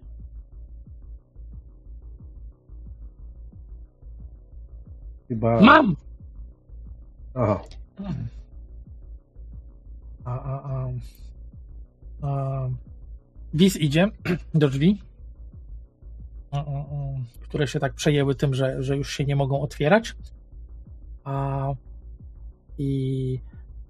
Chyba... 5.28 5.62
Mam! 5.62 5.96
Aha. 7.36 7.62
A, 10.26 10.32
a, 10.32 10.64
a. 10.64 10.90
a. 12.28 12.70
Wiz 13.54 13.76
idzie 13.76 14.08
do 14.54 14.70
drzwi, 14.70 15.02
a, 16.52 16.58
a, 16.58 16.62
a, 16.62 16.86
które 17.42 17.68
się 17.68 17.80
tak 17.80 17.94
przejęły 17.94 18.36
tym, 18.36 18.54
że, 18.54 18.84
że 18.84 18.98
już 18.98 19.12
się 19.12 19.26
nie 19.26 19.36
mogą 19.36 19.62
otwierać. 19.62 20.16
A, 21.24 21.74
I 22.78 23.40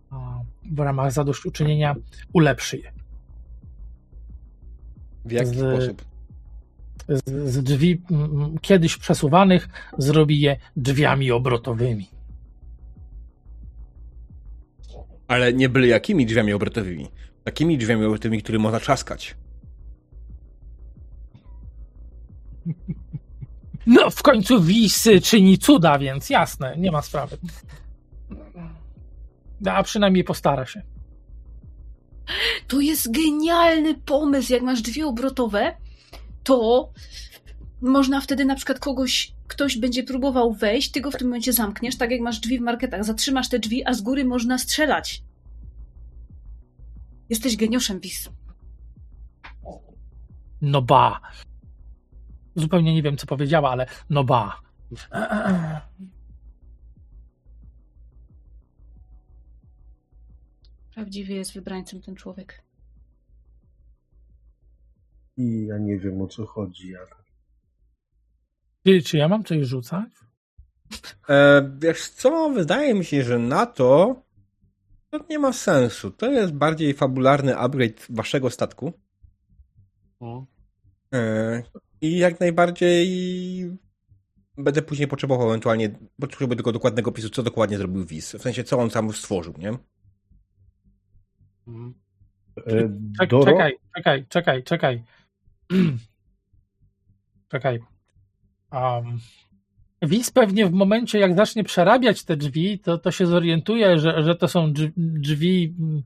a, 0.09 0.39
w 0.71 0.79
ramach 0.79 1.11
zadośćuczynienia 1.11 1.95
ulepszy 2.33 2.77
je. 2.77 2.91
W 5.25 5.31
jaki 5.31 5.49
Z- 5.49 5.55
sposób? 5.55 6.05
Z, 7.09 7.51
z 7.51 7.63
drzwi 7.63 8.01
mm, 8.11 8.57
kiedyś 8.61 8.97
przesuwanych 8.97 9.69
zrobi 9.97 10.41
je 10.41 10.57
drzwiami 10.75 11.31
obrotowymi. 11.31 12.14
Ale 15.27 15.53
nie 15.53 15.69
byle 15.69 15.87
jakimi 15.87 16.25
drzwiami 16.25 16.53
obrotowymi. 16.53 17.07
Takimi 17.43 17.77
drzwiami 17.77 18.05
obrotowymi, 18.05 18.43
które 18.43 18.59
można 18.59 18.79
trzaskać. 18.79 19.35
No, 23.85 24.09
w 24.09 24.21
końcu 24.23 24.61
Wis 24.61 25.07
czyni 25.23 25.57
cuda, 25.57 25.99
więc 25.99 26.29
jasne, 26.29 26.75
nie 26.77 26.91
ma 26.91 27.01
sprawy. 27.01 27.37
A 29.65 29.83
przynajmniej 29.83 30.23
postara 30.23 30.65
się. 30.65 30.81
To 32.67 32.79
jest 32.79 33.11
genialny 33.11 33.95
pomysł. 33.95 34.53
Jak 34.53 34.61
masz 34.61 34.81
drzwi 34.81 35.03
obrotowe, 35.03 35.75
to 36.43 36.89
można 37.81 38.21
wtedy 38.21 38.45
na 38.45 38.55
przykład 38.55 38.79
kogoś, 38.79 39.33
ktoś 39.47 39.77
będzie 39.77 40.03
próbował 40.03 40.53
wejść, 40.53 40.91
ty 40.91 41.01
go 41.01 41.11
w 41.11 41.15
tym 41.15 41.27
momencie 41.27 41.53
zamkniesz, 41.53 41.97
tak 41.97 42.11
jak 42.11 42.21
masz 42.21 42.39
drzwi 42.39 42.59
w 42.59 42.61
marketach. 42.61 43.03
Zatrzymasz 43.03 43.49
te 43.49 43.59
drzwi, 43.59 43.85
a 43.85 43.93
z 43.93 44.01
góry 44.01 44.25
można 44.25 44.57
strzelać. 44.57 45.23
Jesteś 47.29 47.57
genioszem, 47.57 47.99
Wis. 47.99 48.29
No 50.61 50.81
ba. 50.81 51.21
Zupełnie 52.55 52.93
nie 52.93 53.03
wiem, 53.03 53.17
co 53.17 53.27
powiedziała, 53.27 53.71
ale 53.71 53.85
no 54.09 54.23
ba. 54.23 54.61
Prawdziwie 60.93 61.35
jest 61.35 61.53
wybrańcem 61.53 62.01
ten 62.01 62.15
człowiek. 62.15 62.63
I 65.37 65.65
ja 65.65 65.77
nie 65.77 65.99
wiem 65.99 66.21
o 66.21 66.27
co 66.27 66.45
chodzi, 66.45 66.95
ale... 66.95 67.24
Ty, 68.85 69.01
czy 69.01 69.17
ja 69.17 69.27
mam 69.27 69.43
coś 69.43 69.67
rzucać? 69.67 70.09
E, 71.29 71.69
wiesz 71.79 72.09
co, 72.09 72.49
wydaje 72.49 72.93
mi 72.93 73.05
się, 73.05 73.23
że 73.23 73.39
na 73.39 73.65
to 73.65 74.21
to 75.09 75.25
nie 75.29 75.39
ma 75.39 75.53
sensu. 75.53 76.11
To 76.11 76.31
jest 76.31 76.53
bardziej 76.53 76.93
fabularny 76.93 77.57
upgrade 77.57 78.05
waszego 78.09 78.49
statku. 78.49 78.93
Mhm. 80.21 80.45
E, 81.13 81.63
I 82.01 82.17
jak 82.17 82.39
najbardziej 82.39 83.07
będę 84.57 84.81
później 84.81 85.07
potrzebował 85.07 85.47
ewentualnie, 85.47 85.89
potrzebuję 86.19 86.55
tylko 86.55 86.71
dokładnego 86.71 87.09
opisu, 87.09 87.29
co 87.29 87.43
dokładnie 87.43 87.77
zrobił 87.77 88.05
Wiz. 88.05 88.35
W 88.35 88.41
sensie, 88.41 88.63
co 88.63 88.79
on 88.79 88.89
sam 88.89 89.13
stworzył, 89.13 89.53
nie? 89.57 89.77
Mhm. 91.67 91.93
E, 92.57 92.63
Czek, 93.19 93.29
czekaj, 93.45 93.77
czekaj, 93.95 94.25
czekaj, 94.29 94.63
czekaj. 94.63 95.03
czekaj. 97.49 97.94
Um, 98.71 99.19
Wiz 100.01 100.31
pewnie 100.31 100.65
w 100.67 100.71
momencie, 100.71 101.19
jak 101.19 101.35
zacznie 101.35 101.63
przerabiać 101.63 102.23
te 102.23 102.37
drzwi, 102.37 102.79
to, 102.79 102.97
to 102.97 103.11
się 103.11 103.25
zorientuje, 103.25 103.99
że, 103.99 104.23
że 104.23 104.35
to 104.35 104.47
są 104.47 104.73
drzwi, 104.97 105.75
mm, 105.79 106.03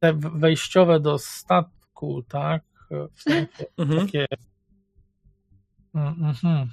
te 0.00 0.12
wejściowe 0.14 1.00
do 1.00 1.18
statku, 1.18 2.22
tak? 2.22 2.62
W 3.12 3.22
sensie 3.22 3.64
Mhm. 3.78 4.06
takie. 4.06 4.26
Mm, 5.94 6.24
mhm. 6.24 6.70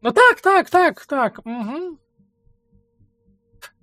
No 0.04 0.12
tak, 0.12 0.42
tak, 0.42 0.70
tak, 0.70 1.06
tak. 1.06 1.42
Mhm. 1.46 1.98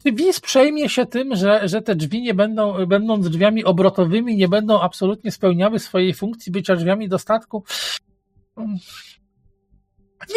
Czy 0.02 0.12
Wiz 0.12 0.40
przejmie 0.40 0.88
się 0.88 1.06
tym, 1.06 1.36
że, 1.36 1.68
że 1.68 1.82
te 1.82 1.94
drzwi 1.94 2.22
nie 2.22 2.34
będą, 2.34 2.86
będąc 2.86 3.28
drzwiami 3.28 3.64
obrotowymi, 3.64 4.36
nie 4.36 4.48
będą 4.48 4.80
absolutnie 4.80 5.32
spełniały 5.32 5.78
swojej 5.78 6.14
funkcji 6.14 6.52
bycia 6.52 6.76
drzwiami 6.76 7.08
do 7.08 7.18
statku? 7.18 7.64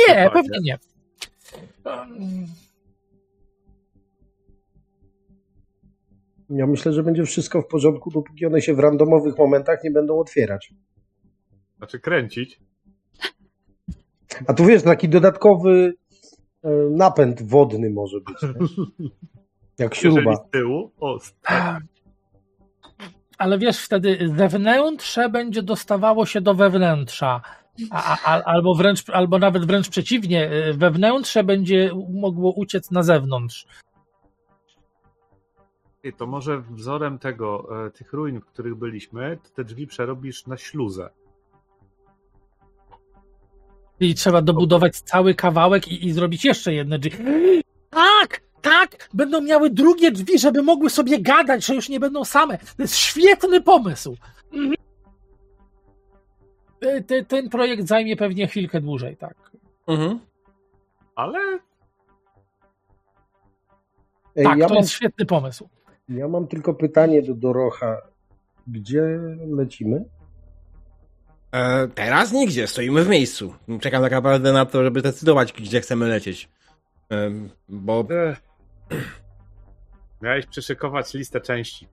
Nie, 0.07 0.29
pewnie 0.33 0.59
nie. 0.63 0.77
Ja 6.49 6.67
myślę, 6.67 6.93
że 6.93 7.03
będzie 7.03 7.23
wszystko 7.23 7.61
w 7.61 7.67
porządku, 7.67 8.11
dopóki 8.11 8.45
one 8.45 8.61
się 8.61 8.73
w 8.73 8.79
randomowych 8.79 9.37
momentach 9.37 9.83
nie 9.83 9.91
będą 9.91 10.19
otwierać. 10.19 10.73
Znaczy 11.77 11.99
kręcić. 11.99 12.59
A 14.47 14.53
tu 14.53 14.65
wiesz, 14.65 14.83
taki 14.83 15.09
dodatkowy 15.09 15.93
e, 16.63 16.69
napęd 16.91 17.43
wodny 17.43 17.89
może 17.89 18.17
być. 18.19 18.41
Nie? 18.41 19.09
Jak 19.77 19.95
Jeżeli 20.03 20.15
śruba. 20.15 20.35
z 20.35 20.49
tyłu, 20.51 20.91
o, 20.99 21.19
z- 21.19 21.33
Ale 23.37 23.57
wiesz, 23.59 23.79
wtedy 23.79 24.29
zewnętrzne 24.35 25.29
będzie 25.29 25.63
dostawało 25.63 26.25
się 26.25 26.41
do 26.41 26.53
wewnętrza. 26.53 27.41
A, 27.91 28.17
a, 28.25 28.43
albo, 28.43 28.75
wręcz, 28.75 29.09
albo 29.09 29.39
nawet 29.39 29.65
wręcz 29.65 29.89
przeciwnie, 29.89 30.51
y, 30.53 30.73
wewnętrzne 30.73 31.43
będzie 31.43 31.91
mogło 32.13 32.53
uciec 32.53 32.91
na 32.91 33.03
zewnątrz. 33.03 33.65
To 36.17 36.27
może 36.27 36.61
wzorem 36.61 37.19
tego, 37.19 37.67
e, 37.87 37.91
tych 37.91 38.13
ruin, 38.13 38.41
w 38.41 38.45
których 38.45 38.75
byliśmy, 38.75 39.37
to 39.43 39.49
te 39.49 39.63
drzwi 39.63 39.87
przerobisz 39.87 40.47
na 40.47 40.57
śluzę. 40.57 41.09
Czyli 43.99 44.15
trzeba 44.15 44.41
dobudować 44.41 44.99
cały 44.99 45.35
kawałek 45.35 45.87
i, 45.87 46.05
i 46.05 46.11
zrobić 46.11 46.45
jeszcze 46.45 46.73
jedne 46.73 46.99
drzwi. 46.99 47.23
Tak, 47.89 48.41
tak! 48.69 49.09
Będą 49.13 49.41
miały 49.41 49.69
drugie 49.69 50.11
drzwi, 50.11 50.39
żeby 50.39 50.63
mogły 50.63 50.89
sobie 50.89 51.19
gadać, 51.19 51.65
że 51.65 51.75
już 51.75 51.89
nie 51.89 51.99
będą 51.99 52.25
same. 52.25 52.57
To 52.57 52.65
jest 52.83 52.95
świetny 52.95 53.61
pomysł. 53.61 54.17
Mhm. 54.53 54.73
Te- 56.79 57.01
te- 57.03 57.25
Ten 57.25 57.49
projekt 57.49 57.87
zajmie 57.87 58.15
pewnie 58.15 58.47
chwilkę 58.47 58.81
dłużej, 58.81 59.17
tak. 59.17 59.35
Mhm. 59.87 60.19
Ale 61.15 61.39
Ej, 64.35 64.45
Tak, 64.45 64.57
ja, 64.57 64.67
to 64.67 64.73
mam, 64.73 64.81
jest 64.81 64.93
świetny 64.93 65.25
pomysł. 65.25 65.69
ja 66.09 66.27
mam 66.27 66.47
tylko 66.47 66.73
pytanie 66.73 67.21
do 67.21 67.33
Dorocha. 67.33 67.97
Gdzie 68.67 69.19
lecimy? 69.55 70.05
E, 71.51 71.87
teraz 71.87 72.31
nigdzie, 72.31 72.67
stoimy 72.67 73.03
w 73.03 73.09
miejscu. 73.09 73.53
Czekam 73.81 74.01
tak 74.03 74.11
naprawdę 74.11 74.53
na 74.53 74.65
to, 74.65 74.83
żeby 74.83 74.99
zdecydować, 74.99 75.53
gdzie 75.53 75.81
chcemy 75.81 76.07
lecieć. 76.07 76.49
E, 77.11 77.31
bo 77.69 78.05
Ech. 78.09 78.41
Miałeś 80.21 80.45
przyszykować 80.45 81.13
listę 81.13 81.41
części. 81.41 81.87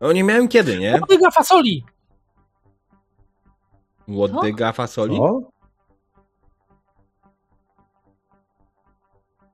no, 0.00 0.12
nie 0.12 0.24
miałem 0.24 0.48
kiedy, 0.48 0.78
nie? 0.78 0.98
Łodyga 1.00 1.30
fasoli! 1.30 1.84
Łodyga 4.08 4.72
fasoli? 4.72 5.18
O? 5.20 5.40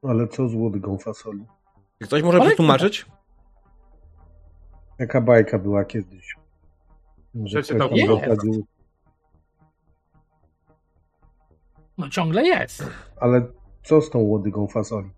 Ale 0.03 0.29
co 0.29 0.49
z 0.49 0.55
łodygą 0.55 0.99
fasoli? 0.99 1.45
Ktoś 2.03 2.23
może 2.23 2.39
Ale- 2.39 2.47
przetłumaczyć? 2.47 3.07
Jaka 4.99 5.21
bajka 5.21 5.59
była 5.59 5.85
kiedyś? 5.85 6.37
Że 7.35 7.45
Przeczytał 7.63 7.91
nie. 7.91 8.07
dosadził- 8.09 8.65
No 11.99 12.09
ciągle 12.09 12.45
jest. 12.47 12.85
Ale 13.21 13.47
co 13.85 14.01
z 14.03 14.11
tą 14.11 14.19
łodygą 14.19 14.67
fasoli? 14.69 15.11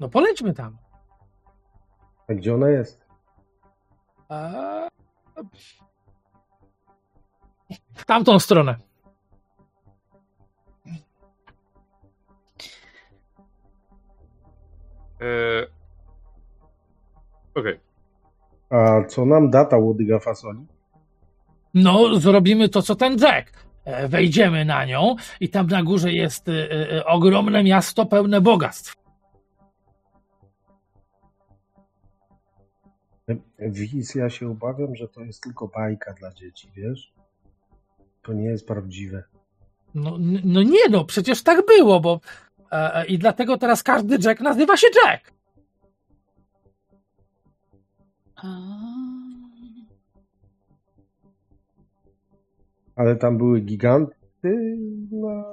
No 0.00 0.08
polećmy 0.08 0.54
tam. 0.54 0.76
A 2.28 2.34
gdzie 2.34 2.54
ona 2.54 2.68
jest? 2.68 3.06
Eee, 4.30 4.88
W 7.94 8.04
tamtą 8.04 8.38
stronę. 8.38 8.76
Eee... 15.20 15.66
Okej. 17.54 17.80
A 18.70 19.04
co 19.08 19.26
nam 19.26 19.50
da 19.50 19.64
ta 19.64 19.76
łodyga 19.78 20.18
fasoli? 20.18 20.66
No, 21.74 22.16
zrobimy 22.20 22.68
to, 22.68 22.82
co 22.82 22.94
ten 22.94 23.16
Jack. 23.18 23.52
E, 23.84 24.08
Wejdziemy 24.08 24.64
na 24.64 24.84
nią 24.84 25.16
i 25.40 25.48
tam 25.48 25.66
na 25.66 25.82
górze 25.82 26.12
jest 26.12 26.48
e, 26.48 26.52
e, 26.96 27.04
ogromne 27.04 27.64
miasto 27.64 28.06
pełne 28.06 28.40
bogactw. 28.40 28.94
Wiz, 33.58 34.14
ja 34.14 34.30
się 34.30 34.50
obawiam, 34.50 34.94
że 34.94 35.08
to 35.08 35.20
jest 35.20 35.42
tylko 35.42 35.68
bajka 35.68 36.12
dla 36.12 36.32
dzieci, 36.32 36.68
wiesz? 36.74 37.12
To 38.22 38.32
nie 38.32 38.44
jest 38.44 38.66
prawdziwe. 38.66 39.24
No, 39.94 40.18
no 40.44 40.62
nie 40.62 40.88
no, 40.90 41.04
przecież 41.04 41.42
tak 41.42 41.66
było, 41.66 42.00
bo 42.00 42.20
e, 42.72 42.94
e, 42.94 43.06
i 43.06 43.18
dlatego 43.18 43.58
teraz 43.58 43.82
każdy 43.82 44.18
Jack 44.24 44.40
nazywa 44.40 44.76
się 44.76 44.86
Jack. 45.04 45.32
Ale 52.96 53.16
tam 53.16 53.38
były 53.38 53.60
giganty 53.60 54.78
na... 55.10 55.44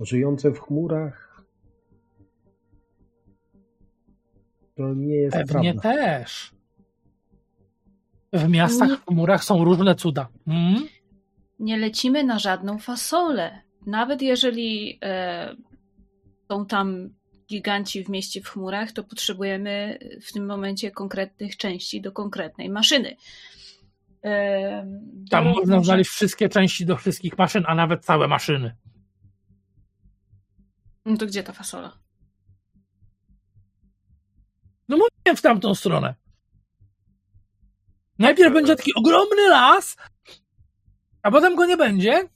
żyjące 0.00 0.50
w 0.50 0.60
chmurach. 0.60 1.33
To 4.76 4.94
nie 4.94 5.14
jest 5.16 5.36
Pewnie 5.36 5.74
prawda. 5.74 5.92
też. 5.92 6.52
W 8.32 8.48
miastach, 8.48 8.88
Nie. 8.88 8.96
w 8.96 9.04
chmurach 9.06 9.44
są 9.44 9.64
różne 9.64 9.94
cuda. 9.94 10.28
Mm? 10.46 10.88
Nie 11.58 11.76
lecimy 11.76 12.24
na 12.24 12.38
żadną 12.38 12.78
fasolę. 12.78 13.60
Nawet 13.86 14.22
jeżeli 14.22 14.98
e, 15.02 15.56
są 16.48 16.66
tam 16.66 17.14
giganci 17.48 18.04
w 18.04 18.08
mieście 18.08 18.40
w 18.40 18.48
chmurach, 18.48 18.92
to 18.92 19.04
potrzebujemy 19.04 19.98
w 20.22 20.32
tym 20.32 20.46
momencie 20.46 20.90
konkretnych 20.90 21.56
części 21.56 22.00
do 22.00 22.12
konkretnej 22.12 22.70
maszyny. 22.70 23.16
E, 24.24 24.86
Tam 25.30 25.44
można 25.44 25.80
znaleźć 25.84 26.10
wszystkie 26.10 26.48
części 26.48 26.86
do 26.86 26.96
wszystkich 26.96 27.38
maszyn, 27.38 27.64
a 27.66 27.74
nawet 27.74 28.04
całe 28.04 28.28
maszyny. 28.28 28.76
No 31.04 31.16
to 31.16 31.26
gdzie 31.26 31.42
ta 31.42 31.52
fasola? 31.52 31.98
No 34.88 34.96
mówię 34.96 35.08
w 35.36 35.40
tamtą 35.40 35.74
stronę. 35.74 36.14
Najpierw 38.18 38.52
będzie 38.54 38.76
taki 38.76 38.94
ogromny 38.94 39.48
las, 39.48 39.96
a 41.22 41.30
potem 41.30 41.56
go 41.56 41.66
nie 41.66 41.76
będzie 41.76 42.28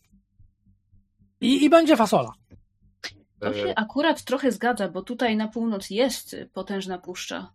i, 1.41 1.65
i 1.65 1.71
będzie 1.71 1.97
fasola. 1.97 2.33
To 3.41 3.55
się 3.55 3.65
Eee, 3.65 3.75
akurat 3.77 4.25
trochę 4.25 4.53
zgadza, 4.53 4.89
bo 4.89 5.03
tutaj 5.03 5.37
na 5.37 5.49
północ 5.49 5.91
jest 5.91 6.37
potężna 6.53 6.99
puszcza. 6.99 7.53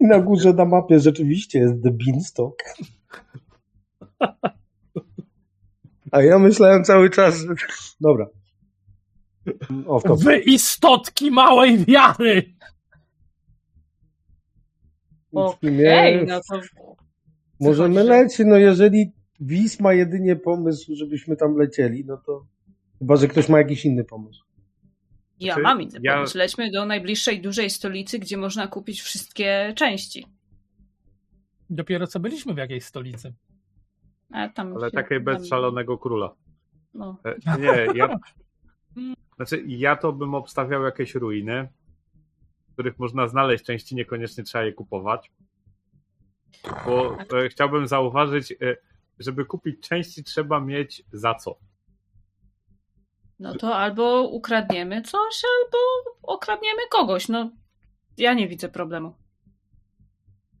I 0.00 0.06
na 0.06 0.20
górze 0.20 0.52
na 0.52 0.64
mapie 0.64 1.00
rzeczywiście 1.00 1.58
jest 1.58 1.82
The 1.82 1.90
Beanstalk. 1.90 2.62
A 6.12 6.22
ja 6.22 6.38
myślałem 6.38 6.84
cały 6.84 7.10
czas, 7.10 7.34
że... 7.38 7.66
Dobra. 8.00 8.26
O, 9.86 10.00
to 10.00 10.16
Wy 10.16 10.38
istotki 10.38 11.30
małej 11.30 11.84
wiary! 11.84 12.54
Okej, 15.32 16.26
no 16.26 16.40
to 16.50 16.60
możemy 17.60 18.04
lecieć, 18.04 18.46
no 18.46 18.56
jeżeli 18.56 19.12
Wis 19.40 19.80
ma 19.80 19.92
jedynie 19.92 20.36
pomysł, 20.36 20.92
żebyśmy 20.94 21.36
tam 21.36 21.56
lecieli, 21.56 22.04
no 22.04 22.16
to 22.26 22.46
chyba, 22.98 23.16
że 23.16 23.28
ktoś 23.28 23.48
ma 23.48 23.58
jakiś 23.58 23.84
inny 23.84 24.04
pomysł. 24.04 24.44
ja 25.40 25.46
Znaczy, 25.54 25.62
mam 25.62 25.82
inny 25.82 25.98
ja- 26.02 26.14
pomysł. 26.14 26.38
Lećmy 26.38 26.70
do 26.70 26.86
najbliższej 26.86 27.40
dużej 27.40 27.70
stolicy, 27.70 28.18
gdzie 28.18 28.36
można 28.36 28.66
kupić 28.66 29.00
wszystkie 29.00 29.72
części. 29.76 30.26
Dopiero 31.70 32.06
co 32.06 32.20
byliśmy 32.20 32.54
w 32.54 32.56
jakiejś 32.56 32.84
stolicy. 32.84 33.34
A 34.30 34.48
tam 34.48 34.76
ale 34.76 34.90
się- 34.90 34.94
takiej 34.96 35.20
bez 35.20 35.36
tam- 35.36 35.46
szalonego 35.46 35.98
króla. 35.98 36.34
No. 36.94 37.16
E, 37.24 37.58
Nie, 37.58 37.86
ja. 37.94 38.16
Znaczy, 39.36 39.64
ja 39.66 39.96
to 39.96 40.12
bym 40.12 40.34
obstawiał 40.34 40.82
jakieś 40.84 41.14
ruiny, 41.14 41.68
których 42.76 42.98
można 42.98 43.28
znaleźć 43.28 43.64
części, 43.64 43.94
niekoniecznie 43.94 44.44
trzeba 44.44 44.64
je 44.64 44.72
kupować. 44.72 45.30
Bo 46.86 47.18
e, 47.18 47.48
chciałbym 47.48 47.86
zauważyć, 47.86 48.52
e, 48.52 48.76
żeby 49.18 49.44
kupić 49.44 49.88
części, 49.88 50.24
trzeba 50.24 50.60
mieć 50.60 51.02
za 51.12 51.34
co. 51.34 51.58
no 53.38 53.54
to 53.54 53.76
albo 53.76 54.22
ukradniemy 54.28 55.02
coś, 55.02 55.42
albo 55.44 55.78
okradniemy 56.22 56.82
kogoś. 56.90 57.28
No, 57.28 57.50
ja 58.16 58.34
nie 58.34 58.48
widzę 58.48 58.68
problemu. 58.68 59.14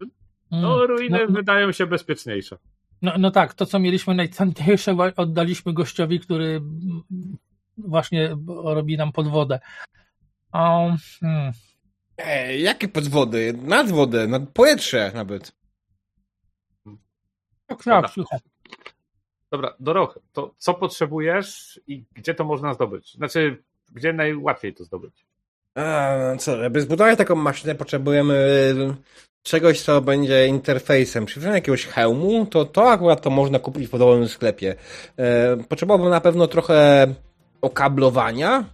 Mm. 0.00 0.62
No, 0.62 0.86
ruiny 0.86 1.18
No, 1.18 1.26
no, 1.28 1.34
wydają 1.34 1.72
się 1.72 1.86
bezpieczniejsze. 1.86 2.58
no, 3.02 3.12
no 3.18 3.30
tak, 3.30 3.54
to 3.54 3.66
co 3.66 3.78
mieliśmy 3.78 4.14
najcenniejsze 4.14 4.96
oddaliśmy 5.16 5.72
gościowi, 5.72 6.20
który 6.20 6.46
mm, 6.46 7.02
właśnie 7.78 8.36
robi 8.46 8.96
nam 8.96 9.12
podwodę. 9.12 9.60
Um, 10.54 10.96
hmm. 11.20 11.52
Ej, 12.18 12.62
jakie 12.62 12.88
podwody? 12.88 13.54
Nad 13.62 13.90
wodę, 13.90 14.26
nad 14.26 14.42
powietrze 14.48 15.12
nawet. 15.14 15.52
Tak, 17.66 17.78
Dobra. 17.78 18.02
tak, 18.02 18.10
słuchaj. 18.10 18.38
Dobra, 19.50 19.74
Doroch, 19.80 20.18
to 20.32 20.54
co 20.58 20.74
potrzebujesz 20.74 21.80
i 21.86 22.04
gdzie 22.14 22.34
to 22.34 22.44
można 22.44 22.74
zdobyć? 22.74 23.14
Znaczy, 23.14 23.62
gdzie 23.92 24.12
najłatwiej 24.12 24.74
to 24.74 24.84
zdobyć? 24.84 25.26
A, 25.74 26.14
co, 26.38 26.56
żeby 26.56 26.80
zbudować 26.80 27.18
taką 27.18 27.34
maszynę 27.34 27.74
potrzebujemy 27.74 28.36
czegoś, 29.42 29.80
co 29.80 30.00
będzie 30.00 30.46
interfejsem. 30.46 31.26
Czy 31.26 31.40
jakiegoś 31.40 31.86
hełmu, 31.86 32.46
to 32.46 32.64
to 32.64 32.90
akurat 32.90 33.22
to 33.22 33.30
można 33.30 33.58
kupić 33.58 33.86
w 33.86 33.90
podwodowym 33.90 34.28
sklepie. 34.28 34.74
E, 35.16 35.56
potrzebowałbym 35.56 36.10
na 36.10 36.20
pewno 36.20 36.46
trochę 36.46 37.06
okablowania, 37.60 38.64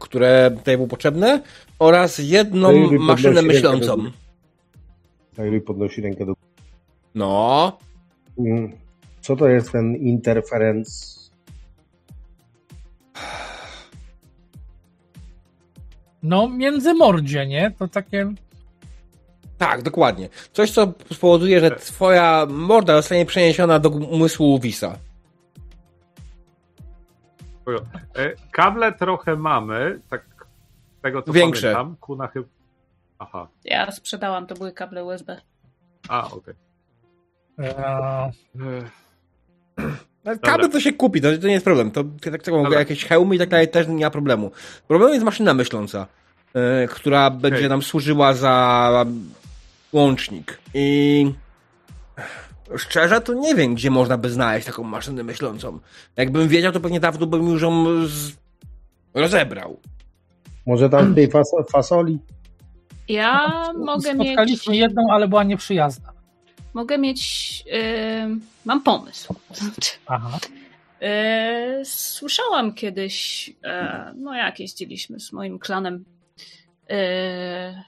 które 0.00 0.50
tutaj 0.50 0.76
było 0.76 0.88
potrzebne, 0.88 1.42
oraz 1.78 2.18
jedną 2.18 2.90
maszynę 2.98 3.42
myślącą. 3.42 3.96
rękę 3.96 4.12
Tajruj 5.36 5.60
podnosi 5.60 6.00
rękę 6.00 6.26
do 6.26 6.34
No, 7.14 7.78
Mm. 8.38 8.72
Co 9.20 9.36
to 9.36 9.48
jest 9.48 9.72
ten 9.72 9.96
interference? 9.96 11.20
No, 16.22 16.48
międzymordzie, 16.48 17.46
nie? 17.46 17.70
To 17.78 17.88
takie... 17.88 18.34
Tak, 19.58 19.82
dokładnie. 19.82 20.28
Coś, 20.52 20.70
co 20.70 20.92
spowoduje, 21.12 21.60
że 21.60 21.70
twoja 21.70 22.46
morda 22.50 22.96
zostanie 22.96 23.26
przeniesiona 23.26 23.78
do 23.78 23.88
umysłu 23.88 24.58
Wisa. 24.58 24.98
E, 28.16 28.32
Kable 28.52 28.92
trochę 28.92 29.36
mamy, 29.36 30.00
tak 30.10 30.35
tego 31.06 31.22
co 31.22 31.32
Większe. 31.32 31.72
pamiętam. 31.72 31.96
Kuna 32.00 32.26
chyba... 32.26 32.46
Aha, 33.18 33.48
Ja 33.64 33.90
sprzedałam, 33.90 34.46
to 34.46 34.54
były 34.54 34.72
kable 34.72 35.04
USB. 35.04 35.40
a 36.08 36.30
okej. 36.30 36.54
E, 37.58 38.30
Ech, 39.78 40.04
Ale 40.24 40.38
Kable 40.38 40.68
to 40.68 40.80
się 40.80 40.92
kupi, 40.92 41.20
to, 41.20 41.38
to 41.38 41.46
nie 41.46 41.52
jest 41.52 41.64
problem. 41.64 41.90
To 41.90 42.04
tak 42.30 42.42
samo 42.44 42.62
Dobra. 42.62 42.78
jakieś 42.78 43.04
hełmy 43.04 43.34
i 43.36 43.38
tak 43.38 43.48
dalej 43.48 43.68
też 43.68 43.88
nie 43.88 44.04
ma 44.04 44.10
problemu. 44.10 44.50
Problemem 44.88 45.14
jest 45.14 45.24
maszyna 45.24 45.54
myśląca, 45.54 46.06
e, 46.54 46.86
która 46.88 47.30
będzie 47.30 47.68
nam 47.68 47.82
służyła 47.82 48.32
za 48.34 49.06
łącznik. 49.92 50.58
I 50.74 51.32
szczerze 52.76 53.20
to 53.20 53.34
nie 53.34 53.54
wiem, 53.54 53.74
gdzie 53.74 53.90
można 53.90 54.18
by 54.18 54.30
znaleźć 54.30 54.66
taką 54.66 54.82
maszynę 54.82 55.22
myślącą. 55.22 55.78
Jakbym 56.16 56.48
wiedział, 56.48 56.72
to 56.72 56.80
pewnie 56.80 57.00
dawno 57.00 57.26
bym 57.26 57.48
już 57.48 57.62
ją 57.62 57.84
z... 58.06 58.32
rozebrał. 59.14 59.80
Może 60.66 60.90
tam 60.90 61.12
w 61.12 61.14
tej 61.14 61.28
fas- 61.28 61.70
fasoli? 61.72 62.18
Ja 63.08 63.50
mogę 63.76 64.14
mieć. 64.14 64.28
Spotkaliśmy 64.28 64.76
jedną, 64.76 65.06
ale 65.10 65.28
była 65.28 65.44
nieprzyjazna. 65.44 66.12
Mogę 66.74 66.98
mieć. 66.98 67.62
Yy, 67.66 68.36
mam 68.64 68.82
pomysł. 68.82 69.34
Aha. 70.06 70.38
yy, 71.00 71.84
słyszałam 71.84 72.74
kiedyś, 72.74 73.48
yy, 73.48 73.54
no 74.16 74.34
jak 74.34 74.60
jeździliśmy 74.60 75.20
z 75.20 75.32
moim 75.32 75.58
klanem, 75.58 76.04
yy, 76.88 76.96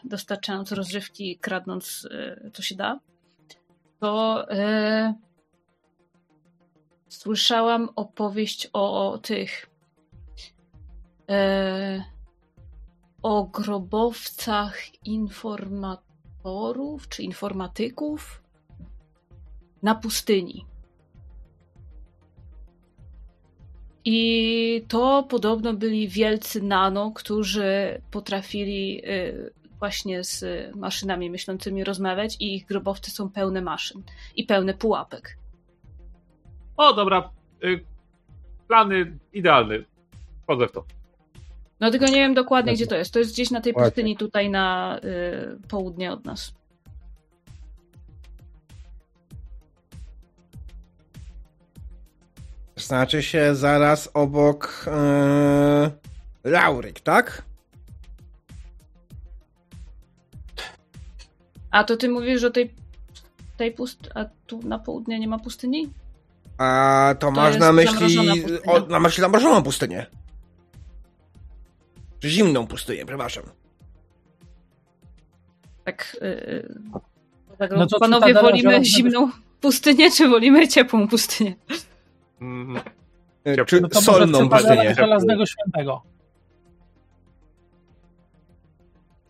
dostarczając 0.04 0.72
rozrywki, 0.72 1.38
kradnąc 1.38 2.08
yy, 2.10 2.50
co 2.50 2.62
się 2.62 2.74
da, 2.74 3.00
to 4.00 4.46
yy, 4.50 5.14
słyszałam 7.08 7.88
opowieść 7.96 8.70
o, 8.72 9.12
o 9.12 9.18
tych. 9.18 9.66
O 13.22 13.44
grobowcach 13.44 14.76
informatorów 15.04 17.08
czy 17.08 17.22
informatyków 17.22 18.42
na 19.82 19.94
pustyni. 19.94 20.66
I 24.04 24.84
to 24.88 25.26
podobno 25.28 25.74
byli 25.74 26.08
wielcy 26.08 26.62
nano, 26.62 27.12
którzy 27.14 28.00
potrafili 28.10 29.04
y, 29.04 29.52
właśnie 29.78 30.24
z 30.24 30.44
maszynami 30.76 31.30
myślącymi 31.30 31.84
rozmawiać 31.84 32.36
i 32.40 32.54
ich 32.54 32.66
grobowce 32.66 33.10
są 33.10 33.30
pełne 33.30 33.62
maszyn 33.62 34.02
i 34.36 34.44
pełne 34.44 34.74
pułapek. 34.74 35.38
O, 36.76 36.92
dobra. 36.92 37.30
Y, 37.64 37.84
plany 38.68 39.18
idealny. 39.32 39.84
Wchodzę 40.42 40.68
w 40.68 40.72
to. 40.72 40.97
No 41.80 41.90
tylko 41.90 42.06
nie 42.06 42.12
wiem 42.12 42.34
dokładnie, 42.34 42.72
gdzie 42.74 42.86
to 42.86 42.96
jest. 42.96 43.12
To 43.12 43.18
jest 43.18 43.32
gdzieś 43.32 43.50
na 43.50 43.60
tej 43.60 43.74
pustyni 43.74 44.16
tutaj 44.16 44.50
na 44.50 44.98
y, 45.04 45.68
południe 45.68 46.12
od 46.12 46.24
nas. 46.24 46.52
Znaczy 52.76 53.22
się 53.22 53.54
zaraz 53.54 54.10
obok 54.14 54.84
e, 54.86 55.90
Lauryk, 56.44 57.00
tak? 57.00 57.42
A 61.70 61.84
to 61.84 61.96
ty 61.96 62.08
mówisz, 62.08 62.40
że 62.40 62.50
tej, 62.50 62.74
tej 63.56 63.72
pust... 63.72 63.98
A 64.14 64.24
tu 64.46 64.60
na 64.62 64.78
południe 64.78 65.18
nie 65.18 65.28
ma 65.28 65.38
pustyni? 65.38 65.92
A 66.58 67.14
to, 67.18 67.30
masz 67.30 67.46
jest 67.48 67.60
na 67.60 67.72
myśli 67.72 68.44
o, 68.66 68.80
na 68.80 69.00
myśli 69.00 69.20
zamrożoną 69.20 69.62
pustynię. 69.62 70.06
Czy 72.20 72.28
zimną 72.30 72.66
pustynię, 72.66 73.06
przepraszam. 73.06 73.44
Tak. 75.84 76.16
Yy, 76.20 76.74
No 77.76 77.86
to 77.86 77.98
panowie, 78.00 78.26
Cytadela 78.26 78.50
wolimy 78.50 78.84
zimną 78.84 79.30
pustynię, 79.60 80.10
czy 80.10 80.28
wolimy 80.28 80.68
ciepłą 80.68 81.08
pustynię? 81.08 81.56
Ciepło. 83.46 83.64
Czy 83.64 83.80
No 83.80 83.88
to 83.88 84.00
solną 84.02 84.48
pustynię. 84.48 84.94
Żelaznego 84.94 85.46
Świętego. 85.46 86.02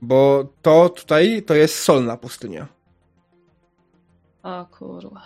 Bo 0.03 0.49
to 0.63 0.89
tutaj 0.89 1.43
to 1.43 1.55
jest 1.55 1.79
solna 1.79 2.17
pustynia. 2.17 2.67
O 4.43 4.67
kurwa. 4.67 5.23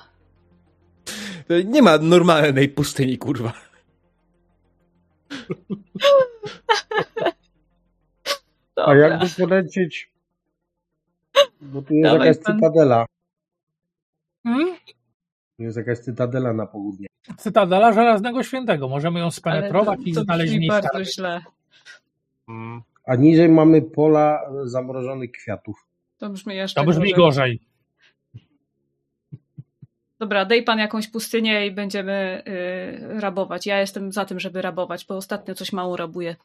Nie 1.64 1.82
ma 1.82 1.98
normalnej 1.98 2.68
pustyni, 2.68 3.18
kurwa. 3.18 3.52
A 8.76 8.86
Dobra. 8.86 9.08
jakby 9.08 9.26
polecieć? 9.38 10.10
Bo 11.60 11.82
tu 11.82 11.94
jest 11.94 12.12
Dawaj, 12.12 12.28
jakaś 12.28 12.44
pan. 12.44 12.54
cytadela. 12.56 13.06
Hmm? 14.42 14.76
Tu 15.56 15.62
jest 15.62 15.76
jakaś 15.76 15.98
cytadela 15.98 16.52
na 16.52 16.66
południe. 16.66 17.06
Cytadela 17.38 17.92
Żelaznego 17.92 18.42
Świętego. 18.42 18.88
Możemy 18.88 19.20
ją 19.20 19.30
spenetrować 19.30 19.98
to, 19.98 20.04
i 20.04 20.12
to 20.12 20.22
znaleźć 20.22 20.52
brzmi 20.52 20.60
miejsca. 20.68 20.80
bardzo 20.92 21.04
źle. 21.04 21.40
Mm. 22.48 22.82
A 23.06 23.16
niżej 23.16 23.48
mamy 23.48 23.82
pola 23.82 24.42
e, 24.64 24.68
zamrożonych 24.68 25.32
kwiatów. 25.32 25.86
To 26.18 26.30
brzmi 26.30 26.56
jeszcze 26.56 26.80
To 26.80 26.86
brzmi 26.86 27.14
gorzej. 27.14 27.14
gorzej. 27.16 27.60
Dobra, 30.18 30.44
daj 30.44 30.62
pan 30.62 30.78
jakąś 30.78 31.08
pustynię 31.08 31.66
i 31.66 31.70
będziemy 31.70 32.42
y, 33.16 33.20
rabować. 33.20 33.66
Ja 33.66 33.80
jestem 33.80 34.12
za 34.12 34.24
tym, 34.24 34.40
żeby 34.40 34.62
rabować, 34.62 35.06
bo 35.06 35.16
ostatnio 35.16 35.54
coś 35.54 35.72
mało 35.72 35.96
rabuję. 35.96 36.36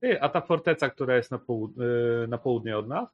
Ty, 0.00 0.20
a 0.20 0.28
ta 0.28 0.40
forteca, 0.40 0.90
która 0.90 1.16
jest 1.16 1.30
na, 1.30 1.38
połud- 1.38 1.80
y, 2.24 2.28
na 2.28 2.38
południe 2.38 2.78
od 2.78 2.88
nas? 2.88 3.08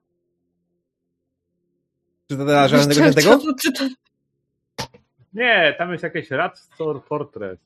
Czy 2.28 2.37
to 2.37 2.45
dla 2.45 2.68
żadnego 2.68 2.95
Czy- 2.95 3.01
świętego? 3.01 3.39
czy- 3.39 3.55
czy 3.62 3.72
to- 3.72 3.95
Nie, 5.35 5.74
tam 5.78 5.93
jest 5.93 6.05
jakieś 6.05 6.30
Radstore 6.30 7.01
Fortress. 7.01 7.59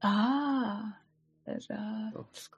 A, 0.00 0.82
teraz. 1.44 1.68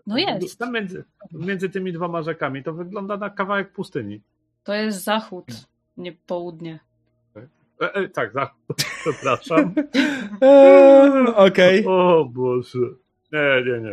No 0.07 0.19
jest. 0.19 0.59
Tam 0.59 0.73
między, 0.73 1.05
między 1.33 1.71
tymi 1.71 1.93
dwoma 1.93 2.23
rzekami 2.23 2.63
to 2.63 2.73
wygląda 2.73 3.17
na 3.17 3.31
kawałek 3.31 3.73
pustyni. 3.73 4.21
To 4.65 4.75
jest 4.75 5.05
zachód, 5.05 5.47
nie 5.97 6.13
południe. 6.13 6.81
E, 7.83 7.95
e, 7.95 8.09
tak, 8.09 8.33
za, 8.33 8.51
przepraszam. 9.03 9.75
Okej. 11.49 11.87
O 11.87 12.25
Boże. 12.25 12.79
Nie, 13.33 13.63
nie, 13.67 13.81
nie. 13.81 13.93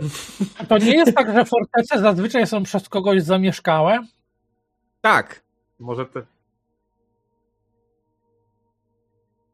To 0.67 0.77
nie 0.77 0.95
jest 0.95 1.15
tak, 1.15 1.33
że 1.33 1.45
fortece 1.45 1.99
zazwyczaj 1.99 2.47
są 2.47 2.63
przez 2.63 2.89
kogoś 2.89 3.23
zamieszkałe? 3.23 3.99
Tak. 5.01 5.43
Może 5.79 6.05
te. 6.05 6.25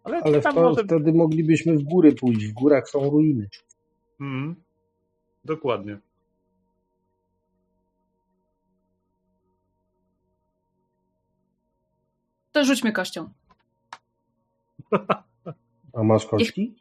Ale, 0.03 0.17
Ale 0.23 0.41
tam 0.41 0.55
to, 0.55 0.61
może. 0.61 0.84
wtedy 0.84 1.13
moglibyśmy 1.13 1.77
w 1.77 1.84
góry 1.84 2.15
pójść. 2.15 2.45
W 2.47 2.53
górach 2.53 2.89
są 2.89 3.09
ruiny. 3.09 3.49
Mhm. 4.21 4.55
Dokładnie. 5.45 5.97
To 12.51 12.65
rzućmy 12.65 12.91
kością. 12.91 13.29
A 15.93 16.03
masz 16.03 16.25
kości? 16.25 16.75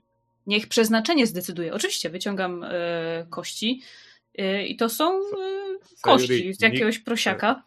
Niech 0.50 0.68
przeznaczenie 0.68 1.26
zdecyduje. 1.26 1.74
Oczywiście 1.74 2.10
wyciągam 2.10 2.64
e, 2.64 3.26
kości 3.30 3.82
e, 4.38 4.66
i 4.66 4.76
to 4.76 4.88
są 4.88 5.12
e, 5.14 5.20
kości 6.00 6.26
Sayuri, 6.28 6.54
z 6.54 6.62
jakiegoś 6.62 6.96
nikt- 6.96 7.04
prosiaka. 7.04 7.62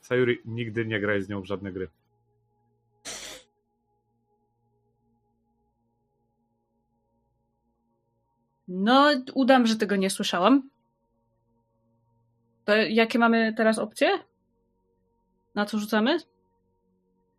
Sayuri, 0.00 0.38
nigdy 0.44 0.86
nie 0.86 1.00
graj 1.00 1.22
z 1.22 1.28
nią 1.28 1.40
w 1.40 1.46
żadne 1.46 1.72
gry. 1.72 1.88
No, 8.68 9.10
udam, 9.34 9.66
że 9.66 9.76
tego 9.76 9.96
nie 9.96 10.10
słyszałam. 10.10 10.70
To 12.64 12.76
jakie 12.76 13.18
mamy 13.18 13.54
teraz 13.56 13.78
opcje? 13.78 14.10
Na 15.54 15.66
co 15.66 15.78
rzucamy? 15.78 16.18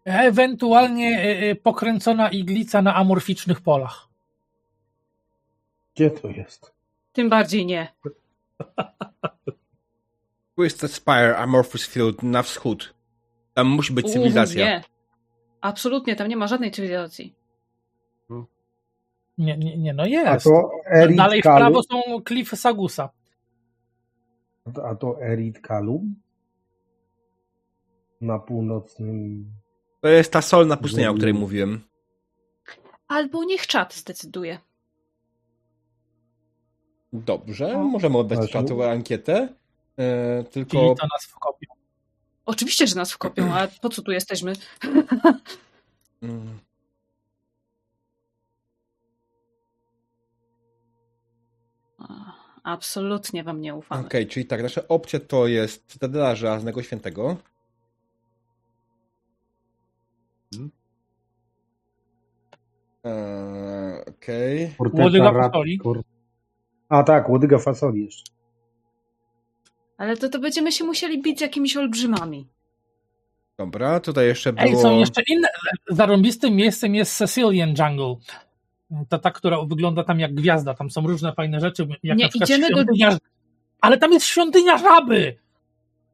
Ewentualnie 0.05 1.55
pokręcona 1.63 2.30
iglica 2.30 2.82
na 2.82 2.95
amorficznych 2.95 3.61
polach. 3.61 4.09
Gdzie 6.00 6.12
to 6.12 6.28
jest? 6.30 6.74
Tym 7.14 7.30
bardziej 7.30 7.66
nie. 7.66 7.88
Twisted 10.56 10.91
Spire, 10.91 11.38
Amorphous 11.38 11.88
Field 11.88 12.24
na 12.24 12.43
wschód. 12.43 12.93
Tam 13.54 13.68
musi 13.68 13.93
być 13.93 14.06
U, 14.06 14.10
cywilizacja. 14.10 14.66
nie. 14.66 14.84
Absolutnie, 15.62 16.16
tam 16.16 16.28
nie 16.28 16.38
ma 16.38 16.47
żadnej 16.47 16.72
cywilizacji. 16.72 17.36
Nie, 19.38 19.58
nie, 19.58 19.78
nie 19.78 19.93
no 19.93 20.04
A 20.04 20.08
jest. 20.08 20.43
to 20.45 20.72
Erit 20.91 21.18
Dalej 21.18 21.39
w 21.41 21.43
prawo 21.43 21.84
są 21.84 22.22
klify 22.26 22.56
Sagusa. 22.56 23.10
a 24.84 24.95
to 24.95 25.22
Erit 25.22 25.60
Kalum 25.60 26.16
na 28.22 28.39
północnym. 28.39 29.45
To 30.02 30.08
jest 30.08 30.32
ta 30.32 30.41
solna 30.41 30.78
pustynia, 30.78 31.12
o 31.12 31.14
której 31.14 31.34
mówiłem. 31.34 31.82
Albo 33.08 33.43
niech 33.43 33.68
czat 33.68 33.93
zdecyduje. 33.95 34.60
Dobrze, 37.14 37.74
No. 37.74 37.84
możemy 37.84 38.18
oddać 38.18 38.51
czatu 38.51 38.84
ankietę. 38.84 39.47
E, 39.97 40.43
Czyli 40.51 40.66
tylko 40.66 40.95
to 40.95 41.07
nas 41.14 41.26
wkopią. 41.26 41.68
Oczywiście, 42.45 42.88
że 42.88 42.95
nas 42.95 43.12
wkopią, 43.12 43.53
ale 43.53 43.68
po 43.82 43.89
co 43.89 44.01
tu 44.01 44.12
jesteśmy? 44.12 44.53
Mm. 46.24 46.60
Absolutnie 52.64 53.43
wam 53.43 53.62
nie 53.62 53.76
ufamy. 53.76 54.05
Okej, 54.05 54.28
czyli 54.28 54.45
tak, 54.45 54.64
nasze 54.64 54.88
opcje 54.88 55.20
to 55.20 55.47
jest 55.47 55.86
Cytadela 55.88 56.36
Żelaznego 56.36 56.84
Świętego. 56.84 57.38
Hmm. 60.53 60.72
Eee, 63.03 64.05
Okej. 64.05 64.76
Łodyga 64.93 65.32
Radcor. 65.32 65.51
fasoli. 65.51 65.80
A 66.90 67.04
tak, 67.04 67.30
łodyga 67.30 67.58
fasoli 67.58 68.06
jeszcze. 68.06 68.32
Ale 69.98 70.18
to, 70.18 70.30
to 70.30 70.40
będziemy 70.40 70.72
się 70.72 70.84
musieli 70.84 71.22
bić 71.22 71.38
z 71.38 71.42
jakimiś 71.42 71.78
olbrzymami. 71.78 72.48
Dobra, 73.58 74.00
tutaj 74.00 74.26
jeszcze 74.28 74.54
było... 74.54 74.68
Ej, 74.68 74.76
są 74.78 75.00
jeszcze 75.00 75.22
inne. 75.28 75.48
Zarąbistym 75.90 76.56
miejscem 76.56 76.96
jest 76.96 77.18
Sicilian 77.18 77.70
Jungle. 77.70 78.16
To 79.10 79.20
ta, 79.20 79.32
która 79.32 79.58
wygląda 79.66 80.04
tam 80.04 80.20
jak 80.20 80.34
gwiazda. 80.36 80.74
Tam 80.74 80.90
są 80.92 81.08
różne 81.08 81.34
fajne 81.34 81.60
rzeczy. 81.60 81.88
Jak 82.04 82.18
Nie, 82.18 82.30
idziemy 82.34 82.70
do- 82.70 82.76
świątynia... 82.76 83.18
Ale 83.82 83.98
tam 83.98 84.14
jest 84.14 84.26
świątynia 84.26 84.78
żaby! 84.78 85.38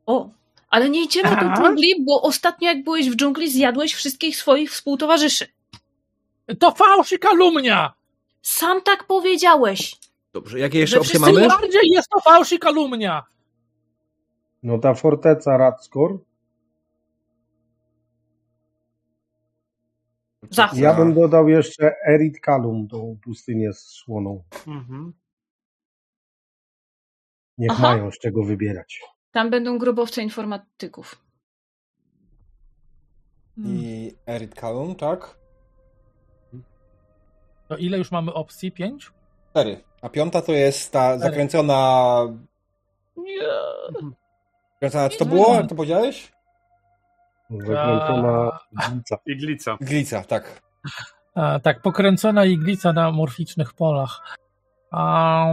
O, 0.05 0.29
ale 0.69 0.89
nie 0.89 1.03
idziemy 1.03 1.29
do 1.29 1.35
Aha. 1.35 1.55
dżungli, 1.57 1.93
bo 2.05 2.21
ostatnio 2.21 2.67
jak 2.67 2.83
byłeś 2.83 3.09
w 3.09 3.15
dżungli, 3.15 3.49
zjadłeś 3.51 3.93
wszystkich 3.93 4.37
swoich 4.37 4.71
współtowarzyszy. 4.71 5.47
To 6.59 6.71
fałsz 6.71 7.11
i 7.11 7.19
kalumnia! 7.19 7.93
Sam 8.41 8.81
tak 8.81 9.03
powiedziałeś. 9.03 9.95
Dobrze, 10.35 10.59
jakie 10.59 10.79
jeszcze 10.79 10.99
opcje 10.99 11.19
mamy? 11.19 11.47
Bardziej 11.47 11.89
jest 11.91 12.09
to 12.09 12.19
fałsz 12.19 12.51
i 12.51 12.59
kalumnia! 12.59 13.23
No 14.63 14.79
ta 14.79 14.93
forteca 14.93 15.57
Radskor. 15.57 16.19
Zachód. 20.51 20.79
Ja 20.79 20.93
bym 20.93 21.13
dodał 21.13 21.49
jeszcze 21.49 21.95
Erit 22.07 22.39
Kalum, 22.39 22.87
tą 22.87 23.17
pustynię 23.23 23.73
z 23.73 23.93
szłoną. 23.93 24.43
Mhm. 24.67 25.13
Niech 27.57 27.71
Aha. 27.71 27.81
mają 27.81 28.11
z 28.11 28.19
czego 28.19 28.43
wybierać. 28.43 29.01
Tam 29.31 29.49
będą 29.49 29.77
grobowce 29.77 30.21
informatyków. 30.21 31.21
I 33.57 34.11
Erit 34.27 34.55
Kalum, 34.55 34.95
tak? 34.95 35.37
To 37.67 37.77
ile 37.77 37.97
już 37.97 38.11
mamy 38.11 38.33
opcji? 38.33 38.71
Pięć? 38.71 39.11
Cztery. 39.49 39.83
A 40.05 40.09
piąta 40.09 40.41
to 40.41 40.51
jest 40.51 40.91
ta 40.91 41.17
zakręcona... 41.17 42.19
Nie. 43.17 43.41
Zakręcona, 44.73 45.09
co 45.09 45.17
to 45.17 45.25
było? 45.25 45.55
Jak 45.55 45.69
to 45.69 45.75
powiedziałeś? 45.75 46.31
Zakręcona 47.49 48.59
iglica. 48.77 49.17
Iglica. 49.25 49.77
Glica, 49.81 50.23
tak. 50.23 50.61
A, 51.35 51.59
tak, 51.59 51.81
pokręcona 51.81 52.45
iglica 52.45 52.93
na 52.93 53.11
morficznych 53.11 53.73
polach. 53.73 54.37
A, 54.91 55.45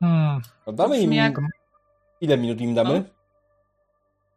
hmm, 0.00 0.40
damy 0.72 0.98
im... 0.98 1.12
Jak- 1.12 1.40
Ile 2.20 2.36
minut 2.38 2.60
im 2.60 2.74
damy? 2.74 3.04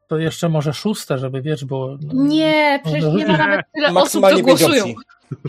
to 0.07 0.17
jeszcze 0.17 0.49
może 0.49 0.73
szóste, 0.73 1.17
żeby 1.17 1.41
wiesz, 1.41 1.65
bo. 1.65 1.97
no, 2.01 2.23
Nie, 2.25 2.79
przecież 2.83 3.13
nie 3.13 3.27
ma 3.27 3.38
nawet 3.38 3.65
tyle 3.73 3.88
osób, 3.88 3.97
co 3.97 4.01
Maksymalnie 4.01 4.43
głosują. 4.43 4.83
opcji. 4.83 4.95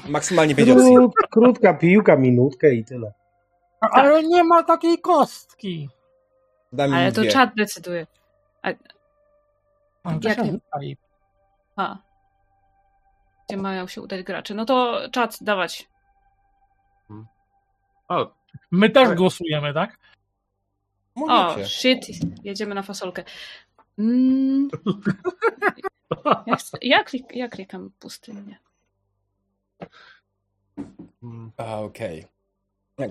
Maksymalnie 0.09 0.55
pięć 0.55 0.71
opcji. 0.71 0.95
Krót, 0.95 1.13
krótka 1.31 1.75
piłka, 1.75 2.17
minutkę 2.17 2.75
i 2.75 2.85
tyle. 2.85 3.13
Ale 3.81 4.23
nie 4.23 4.45
ma 4.45 4.63
takiej 4.63 4.99
kostki. 4.99 5.89
Damy 6.73 6.97
Ale 6.97 7.13
to 7.13 7.25
czat 7.25 7.51
decyduje. 7.57 8.07
A, 8.63 8.71
Jak. 10.23 10.39
A. 11.77 11.97
Gdzie 13.49 13.57
mają 13.57 13.87
się 13.87 14.03
udać 14.03 14.23
gracze? 14.23 14.55
No 14.55 14.65
to 14.65 15.01
czat 15.13 15.39
dawać. 15.41 15.89
O, 18.09 18.35
My 18.71 18.91
też 18.91 19.09
Tak. 19.09 19.19
głosujemy, 19.19 19.75
tak? 19.75 19.99
O, 21.17 21.21
Możecie. 21.27 21.67
shit. 21.67 22.07
Jedziemy 22.45 22.75
na 22.75 22.83
fasolkę. 22.83 23.25
Mm. 23.99 24.69
Ja, 26.47 26.57
chcę, 26.57 26.79
ja, 26.83 27.05
klik, 27.05 27.37
ja 27.37 27.49
klikam 27.49 27.91
pustynię. 27.99 28.59
A, 31.57 31.81
Okej. 31.81 32.23
Tak, 32.23 32.31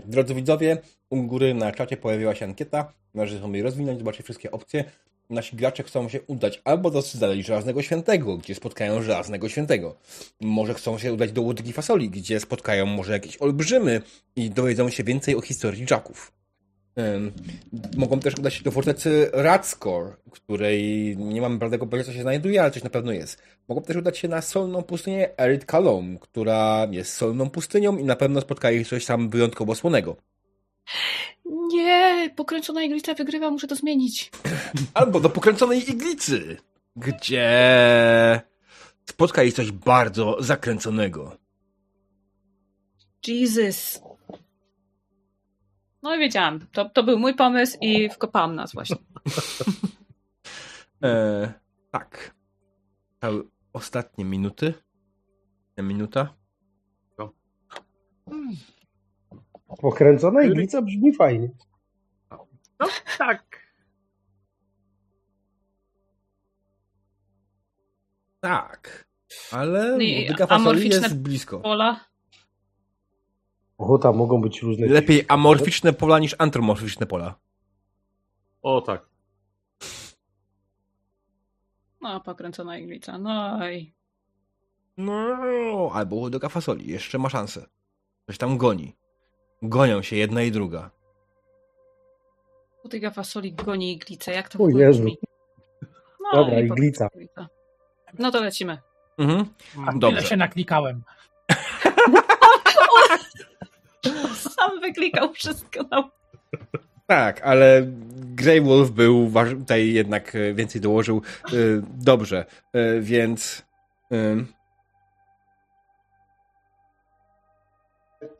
drodzy 0.05 0.35
widzowie, 0.35 0.77
u 1.09 1.23
góry 1.23 1.53
na 1.53 1.71
czacie 1.71 1.97
pojawiła 1.97 2.35
się 2.35 2.45
ankieta. 2.45 2.93
Należy 3.13 3.39
sobie 3.39 3.63
rozwinąć, 3.63 3.99
zobaczyć 3.99 4.23
wszystkie 4.23 4.51
opcje. 4.51 4.83
Nasi 5.29 5.55
gracze 5.55 5.83
chcą 5.83 6.09
się 6.09 6.21
udać 6.21 6.61
albo 6.63 6.91
do 6.91 7.03
Cyzalei 7.03 7.43
Żelaznego 7.43 7.81
Świętego, 7.81 8.37
gdzie 8.37 8.55
spotkają 8.55 9.01
Żelaznego 9.01 9.49
Świętego. 9.49 9.95
Może 10.41 10.73
chcą 10.73 10.97
się 10.97 11.13
udać 11.13 11.31
do 11.31 11.41
Łodygi 11.41 11.73
Fasoli, 11.73 12.09
gdzie 12.09 12.39
spotkają 12.39 12.85
może 12.85 13.13
jakieś 13.13 13.37
olbrzymy 13.37 14.01
i 14.35 14.49
dowiedzą 14.49 14.89
się 14.89 15.03
więcej 15.03 15.35
o 15.35 15.41
historii 15.41 15.85
Jacków. 15.91 16.36
Mogą 17.97 18.19
też 18.19 18.39
udać 18.39 18.53
się 18.53 18.63
do 18.63 18.71
fortecy 18.71 19.29
Radskor, 19.33 20.17
której 20.31 21.17
nie 21.17 21.41
mamy 21.41 21.59
prawdego 21.59 21.87
pojęcia, 21.87 22.11
co 22.11 22.15
się 22.15 22.21
znajduje, 22.21 22.61
ale 22.61 22.71
coś 22.71 22.83
na 22.83 22.89
pewno 22.89 23.11
jest. 23.11 23.41
Mogą 23.67 23.81
też 23.81 23.95
udać 23.95 24.17
się 24.17 24.27
na 24.27 24.41
solną 24.41 24.83
pustynię 24.83 25.39
Erit 25.39 25.65
Kalom, 25.65 26.17
która 26.19 26.87
jest 26.91 27.13
solną 27.13 27.49
pustynią 27.49 27.97
i 27.97 28.03
na 28.03 28.15
pewno 28.15 28.41
spotkali 28.41 28.85
coś 28.85 29.05
tam 29.05 29.29
wyjątkowo 29.29 29.75
słonego. 29.75 30.15
Nie, 31.45 32.29
pokręcona 32.35 32.83
iglica 32.83 33.13
wygrywa, 33.13 33.51
muszę 33.51 33.67
to 33.67 33.75
zmienić. 33.75 34.31
Albo 34.93 35.19
do 35.19 35.29
pokręconej 35.29 35.91
iglicy, 35.91 36.57
gdzie 36.95 38.41
spotkali 39.05 39.51
coś 39.53 39.71
bardzo 39.71 40.37
zakręconego. 40.39 41.37
Jesus. 43.27 44.06
No 46.07 46.15
i 46.15 46.19
wiedziałam, 46.19 46.59
to, 46.71 46.89
to 46.89 47.03
był 47.03 47.19
mój 47.19 47.35
pomysł 47.35 47.77
i 47.81 48.09
wkopałam 48.09 48.55
nas 48.55 48.73
właśnie. 48.73 48.95
E, 51.03 51.53
tak. 51.91 52.35
Cały 53.21 53.43
ostatnie 53.73 54.25
minuty. 54.25 54.73
Minuta. 55.77 56.33
Pokręcona 59.81 60.43
iglica 60.43 60.81
brzmi 60.81 61.13
fajnie. 61.15 61.49
no 62.79 62.87
tak. 63.17 63.67
Tak. 68.39 69.07
Ale 69.51 69.97
No 70.39 70.45
amorficzne- 70.45 71.01
jest 71.03 71.17
blisko. 71.21 71.59
Pola. 71.59 72.06
O, 73.77 73.97
tam 73.97 74.15
mogą 74.17 74.41
być 74.41 74.61
różne. 74.61 74.87
Lepiej 74.87 75.25
amorficzne 75.27 75.93
pola 75.93 76.19
niż 76.19 76.35
antromorficzne 76.37 77.05
pola. 77.05 77.35
O 78.61 78.81
tak. 78.81 79.05
No, 82.01 82.21
pokręcona 82.21 82.77
iglica. 82.77 83.17
No 83.17 83.69
i. 83.69 83.93
No, 84.97 85.37
albo 85.93 86.15
łodyga 86.15 86.49
fasoli. 86.49 86.87
Jeszcze 86.91 87.17
ma 87.17 87.29
szansę. 87.29 87.65
Coś 88.27 88.37
tam 88.37 88.57
goni. 88.57 88.95
Gonią 89.61 90.01
się 90.01 90.15
jedna 90.15 90.41
i 90.41 90.51
druga. 90.51 90.89
Łodyga 92.83 93.11
fasoli 93.11 93.53
goni 93.53 93.93
iglicę. 93.93 94.31
Jak 94.31 94.49
to 94.49 94.63
O 94.63 94.69
Jezu. 94.69 94.99
brzmi? 94.99 95.17
No, 96.23 96.31
Dobra, 96.33 96.59
iglica. 96.59 97.07
pokręcona 97.07 97.47
No 98.19 98.31
to 98.31 98.41
lecimy. 98.41 98.77
Mhm. 99.17 99.45
A 99.83 99.87
tyle 99.87 99.99
Dobrze. 99.99 100.21
się 100.21 100.37
naklikałem. 100.37 101.03
Sam 104.33 104.79
wyklikał 104.81 105.33
wszystko. 105.33 105.79
No. 105.91 106.09
Tak, 107.07 107.41
ale 107.41 107.81
Grey 108.15 108.61
Wolf 108.61 108.91
był 108.91 109.31
tutaj 109.59 109.93
jednak 109.93 110.35
e, 110.35 110.53
więcej 110.53 110.81
dołożył. 110.81 111.21
E, 111.45 111.51
Dobrze, 111.97 112.45
E, 112.73 112.99
więc 113.01 113.67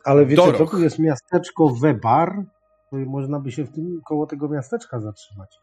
Ale 0.03 0.25
wiecie, 0.25 0.53
to 0.53 0.65
tu 0.65 0.79
jest 0.79 0.99
miasteczko 0.99 1.69
Webar. 1.69 2.43
To 2.89 2.97
i 2.97 3.05
można 3.05 3.39
by 3.39 3.51
się 3.51 3.63
w 3.63 3.71
tym, 3.71 4.01
koło 4.05 4.25
tego 4.25 4.49
miasteczka 4.49 4.99
zatrzymać. 4.99 5.59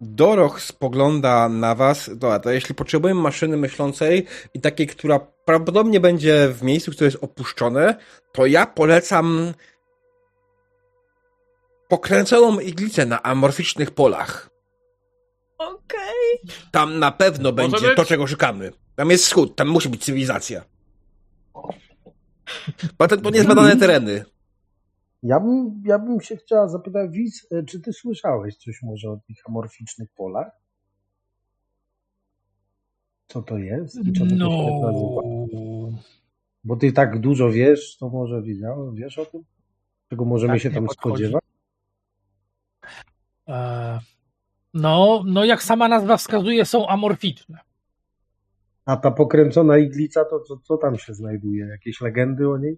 Doroch 0.00 0.60
spogląda 0.60 1.48
na 1.48 1.74
was. 1.74 2.10
Dobra, 2.16 2.38
to 2.38 2.50
jeśli 2.50 2.74
potrzebujemy 2.74 3.20
maszyny 3.20 3.56
myślącej 3.56 4.26
i 4.54 4.60
takiej, 4.60 4.86
która 4.86 5.20
prawdopodobnie 5.44 6.00
będzie 6.00 6.48
w 6.48 6.62
miejscu, 6.62 6.90
które 6.92 7.06
jest 7.06 7.24
opuszczone, 7.24 7.96
to 8.32 8.46
ja 8.46 8.66
polecam 8.66 9.54
pokręconą 11.88 12.60
iglicę 12.60 13.06
na 13.06 13.22
amorficznych 13.22 13.90
polach. 13.90 14.50
Okej. 15.58 16.54
Tam 16.70 16.98
na 16.98 17.12
pewno 17.12 17.52
będzie 17.52 17.86
być? 17.86 17.96
to, 17.96 18.04
czego 18.04 18.26
szukamy. 18.26 18.72
Tam 18.96 19.10
jest 19.10 19.24
wschód, 19.24 19.56
tam 19.56 19.68
musi 19.68 19.88
być 19.88 20.04
cywilizacja. 20.04 20.64
Potem 22.96 23.20
to 23.20 23.30
niezbadane 23.30 23.76
tereny. 23.76 24.24
Ja 25.22 25.40
bym, 25.40 25.82
ja 25.86 25.98
bym 25.98 26.20
się 26.20 26.36
chciała 26.36 26.68
zapytać, 26.68 27.10
Wiz, 27.10 27.46
e, 27.52 27.62
czy 27.62 27.80
ty 27.80 27.92
słyszałeś 27.92 28.56
coś 28.56 28.82
może 28.82 29.10
o 29.10 29.16
tych 29.26 29.36
amorficznych 29.48 30.08
polach? 30.16 30.61
Co 33.32 33.42
to 33.42 33.58
jest 33.58 33.96
i 34.06 34.12
czemu 34.12 34.30
No. 34.36 34.48
to 34.48 34.56
się 34.56 34.64
tak 34.64 34.92
nazywa? 34.92 35.98
Bo 36.64 36.76
ty 36.76 36.92
tak 36.92 37.20
dużo 37.20 37.50
wiesz, 37.50 37.96
to 37.96 38.08
może 38.08 38.42
wiedziałem, 38.42 38.94
wiesz 38.94 39.18
o 39.18 39.26
tym? 39.26 39.42
Czego 40.10 40.24
możemy 40.24 40.52
Tak 40.52 40.62
się 40.62 40.70
tam 40.70 40.86
podchodzi. 40.86 41.14
spodziewać? 41.24 41.42
E, 43.48 43.98
no, 44.74 45.22
no, 45.26 45.44
jak 45.44 45.62
sama 45.62 45.88
nazwa 45.88 46.16
wskazuje, 46.16 46.64
są 46.64 46.88
amorficzne. 46.88 47.58
A 48.84 48.96
ta 48.96 49.10
pokręcona 49.10 49.78
iglica, 49.78 50.24
to 50.24 50.40
co, 50.40 50.56
co 50.56 50.76
tam 50.76 50.98
się 50.98 51.14
znajduje? 51.14 51.66
Jakieś 51.66 52.00
legendy 52.00 52.48
o 52.50 52.58
niej? 52.58 52.76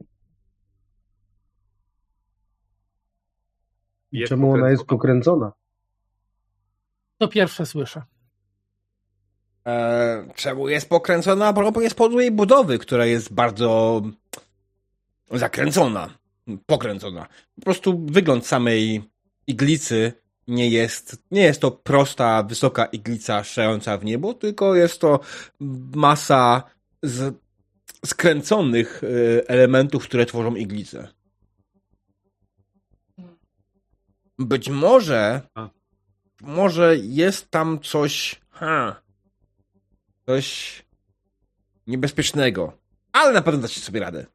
Jest 4.13 4.29
czemu 4.31 4.51
ona 4.53 4.71
jest 4.71 4.85
pokręcona. 4.85 5.35
pokręcona? 5.47 5.53
To 7.19 7.29
pierwsze 7.29 7.67
słyszę. 7.67 8.03
E, 9.67 10.27
czemu 10.35 10.69
jest 10.69 10.89
pokręcona? 10.89 11.53
Bo 11.53 11.81
jest 11.81 11.97
po 11.97 12.21
jej 12.21 12.31
budowy, 12.31 12.79
która 12.79 13.07
jest 13.07 13.33
bardzo 13.33 14.03
zakręcona, 15.31 16.19
pokręcona. 16.67 17.27
Po 17.57 17.63
prostu 17.63 18.07
wygląd 18.07 18.47
samej 18.47 19.03
iglicy 19.47 20.13
nie 20.49 20.69
jest, 20.69 21.23
nie 21.31 21.43
jest 21.43 21.61
to 21.61 21.71
prosta, 21.71 22.43
wysoka 22.43 22.85
iglica 22.85 23.45
szająca 23.45 23.99
w 23.99 24.05
niebo, 24.05 24.35
tylko 24.35 24.75
jest 24.75 25.01
to 25.01 25.21
masa 25.95 26.63
z, 27.03 27.35
skręconych 28.07 29.03
e, 29.05 29.49
elementów, 29.49 30.05
które 30.05 30.27
tworzą 30.27 30.55
iglicę. 30.55 31.09
Być 34.39 34.69
może, 34.69 35.41
A. 35.55 35.69
może 36.41 36.97
jest 36.97 37.51
tam 37.51 37.81
coś, 37.81 38.41
ha, 38.51 39.04
coś 40.27 40.83
niebezpiecznego, 41.87 42.73
ale 43.13 43.33
na 43.33 43.43
pewno 43.43 43.61
dacie 43.61 43.81
sobie 43.81 44.01
radę. 44.01 44.27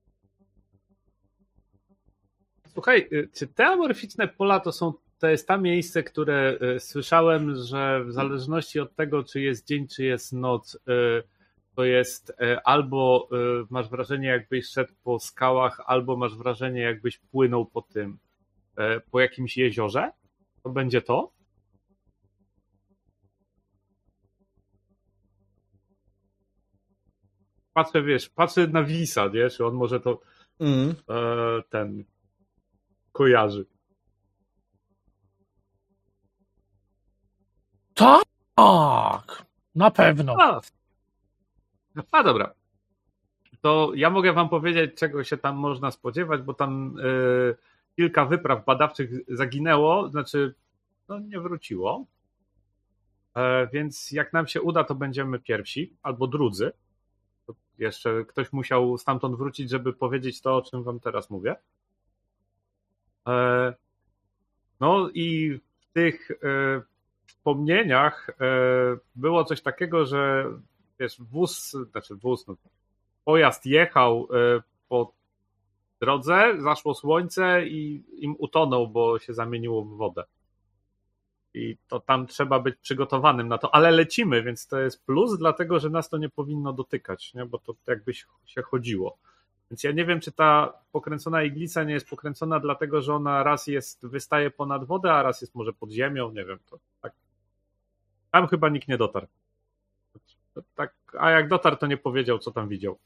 Słuchaj, 2.73 3.07
y, 3.13 3.29
czy 3.33 3.47
te 3.47 3.65
amorficzne 3.65 4.27
pola 4.27 4.59
to 4.59 4.71
są 4.71 4.93
to 5.19 5.27
jest 5.27 5.47
ta 5.47 5.57
miejsce, 5.57 6.03
które 6.03 6.57
y, 6.75 6.79
słyszałem, 6.79 7.55
że 7.55 8.03
w 8.03 8.11
zależności 8.13 8.79
od 8.79 8.95
tego, 8.95 9.23
czy 9.23 9.41
jest 9.41 9.67
dzień, 9.67 9.87
czy 9.87 10.03
jest 10.03 10.33
noc, 10.33 10.75
y, 10.75 10.79
to 11.75 11.83
jest 11.85 12.33
albo 12.63 13.29
masz 13.69 13.89
wrażenie, 13.89 14.27
jakbyś 14.27 14.69
szedł 14.69 14.93
po 15.03 15.19
skałach, 15.19 15.81
albo 15.85 16.17
masz 16.17 16.37
wrażenie, 16.37 16.81
jakbyś 16.81 17.17
płynął 17.17 17.65
po 17.65 17.81
tym, 17.81 18.17
po 19.11 19.19
jakimś 19.19 19.57
jeziorze. 19.57 20.11
To 20.63 20.69
będzie 20.69 21.01
to? 21.01 21.31
Patrzę, 27.79 28.03
wiesz, 28.03 28.29
patrzę 28.29 28.67
na 28.67 28.83
Wisa, 28.83 29.27
nie? 29.27 29.49
Czy 29.49 29.65
on 29.65 29.73
może 29.73 29.99
to 29.99 30.19
Mm. 30.59 30.89
e, 30.89 31.23
ten 31.69 32.03
kojarzy. 33.11 33.65
Tak, 37.93 39.45
na 39.75 39.91
pewno. 39.91 40.35
A, 40.39 40.61
a 42.11 42.23
dobra. 42.23 42.53
To 43.61 43.91
ja 43.95 44.09
mogę 44.09 44.33
wam 44.33 44.49
powiedzieć, 44.49 44.95
czego 44.95 45.23
się 45.23 45.37
tam 45.37 45.55
można 45.55 45.91
spodziewać, 45.91 46.41
bo 46.41 46.53
tam 46.53 46.95
e, 46.99 47.03
kilka 47.95 48.25
wypraw 48.25 48.65
badawczych 48.65 49.09
zaginęło, 49.27 50.09
znaczy 50.09 50.55
no, 51.09 51.19
nie 51.19 51.39
wróciło. 51.39 52.05
E, 53.35 53.67
więc 53.67 54.11
jak 54.11 54.33
nam 54.33 54.47
się 54.47 54.61
uda, 54.61 54.83
to 54.83 54.95
będziemy 54.95 55.39
pierwsi 55.39 55.93
albo 56.03 56.27
drudzy. 56.27 56.71
Jeszcze 57.79 58.25
ktoś 58.27 58.53
musiał 58.53 58.97
stamtąd 58.97 59.35
wrócić, 59.35 59.69
żeby 59.69 59.93
powiedzieć 59.93 60.41
to, 60.41 60.55
o 60.55 60.61
czym 60.61 60.83
wam 60.83 60.99
teraz 60.99 61.29
mówię. 61.29 61.55
E, 63.27 63.73
no 64.79 65.09
i 65.13 65.59
w 65.79 65.93
tych 65.93 66.31
e, 66.31 66.35
wspomnieniach 67.27 68.29
e, 68.29 68.33
było 69.15 69.43
coś 69.43 69.61
takiego, 69.61 70.05
że 70.05 70.45
wiesz, 70.99 71.21
wóz, 71.21 71.71
znaczy 71.91 72.15
wóz, 72.15 72.47
no, 72.47 72.55
pojazd 73.25 73.65
jechał 73.65 74.27
po 74.89 75.13
drodze, 76.01 76.61
zaszło 76.61 76.93
słońce 76.93 77.67
i 77.67 78.03
im 78.25 78.35
utonął, 78.37 78.87
bo 78.87 79.19
się 79.19 79.33
zamieniło 79.33 79.85
w 79.85 79.97
wodę. 79.97 80.23
I 81.53 81.77
to 81.87 81.99
tam 81.99 82.27
trzeba 82.27 82.59
być 82.59 82.75
przygotowanym 82.75 83.47
na 83.47 83.57
to, 83.57 83.75
ale 83.75 83.91
lecimy, 83.91 84.43
więc 84.43 84.67
to 84.67 84.79
jest 84.79 85.05
plus, 85.05 85.37
dlatego 85.37 85.79
że 85.79 85.89
nas 85.89 86.09
to 86.09 86.17
nie 86.17 86.29
powinno 86.29 86.73
dotykać, 86.73 87.33
nie? 87.33 87.45
bo 87.45 87.57
to 87.57 87.75
jakby 87.87 88.13
się 88.45 88.61
chodziło. 88.61 89.17
Więc 89.71 89.83
ja 89.83 89.91
nie 89.91 90.05
wiem, 90.05 90.19
czy 90.19 90.31
ta 90.31 90.73
pokręcona 90.91 91.43
iglica 91.43 91.83
nie 91.83 91.93
jest 91.93 92.09
pokręcona, 92.09 92.59
dlatego 92.59 93.01
że 93.01 93.15
ona 93.15 93.43
raz 93.43 93.67
jest, 93.67 94.07
wystaje 94.07 94.51
ponad 94.51 94.85
wodę, 94.85 95.13
a 95.13 95.23
raz 95.23 95.41
jest 95.41 95.55
może 95.55 95.73
pod 95.73 95.91
ziemią, 95.91 96.31
nie 96.31 96.45
wiem, 96.45 96.59
to 96.69 96.79
tak. 97.01 97.13
Tam 98.31 98.47
chyba 98.47 98.69
nikt 98.69 98.87
nie 98.87 98.97
dotarł. 98.97 99.27
Tak, 100.75 100.93
a 101.19 101.29
jak 101.29 101.47
dotarł, 101.47 101.75
to 101.75 101.87
nie 101.87 101.97
powiedział, 101.97 102.39
co 102.39 102.51
tam 102.51 102.69
widział. 102.69 102.97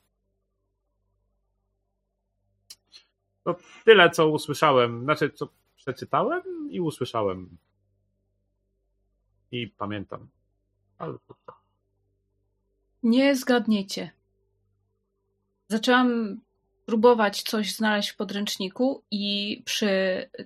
To 3.44 3.56
tyle, 3.86 4.10
co 4.10 4.30
usłyszałem, 4.30 5.04
znaczy, 5.04 5.30
co 5.30 5.48
przeczytałem 5.76 6.42
i 6.70 6.82
usłyszałem. 6.82 7.58
I 9.54 9.68
pamiętam. 9.68 10.30
Ale. 10.98 11.18
Nie 13.04 13.36
zgadniecie. 13.36 14.12
Zaczęłam 15.68 16.40
próbować 16.86 17.44
coś 17.44 17.76
znaleźć 17.76 18.10
w 18.10 18.16
podręczniku 18.16 19.04
i 19.12 19.62
przy 19.66 19.90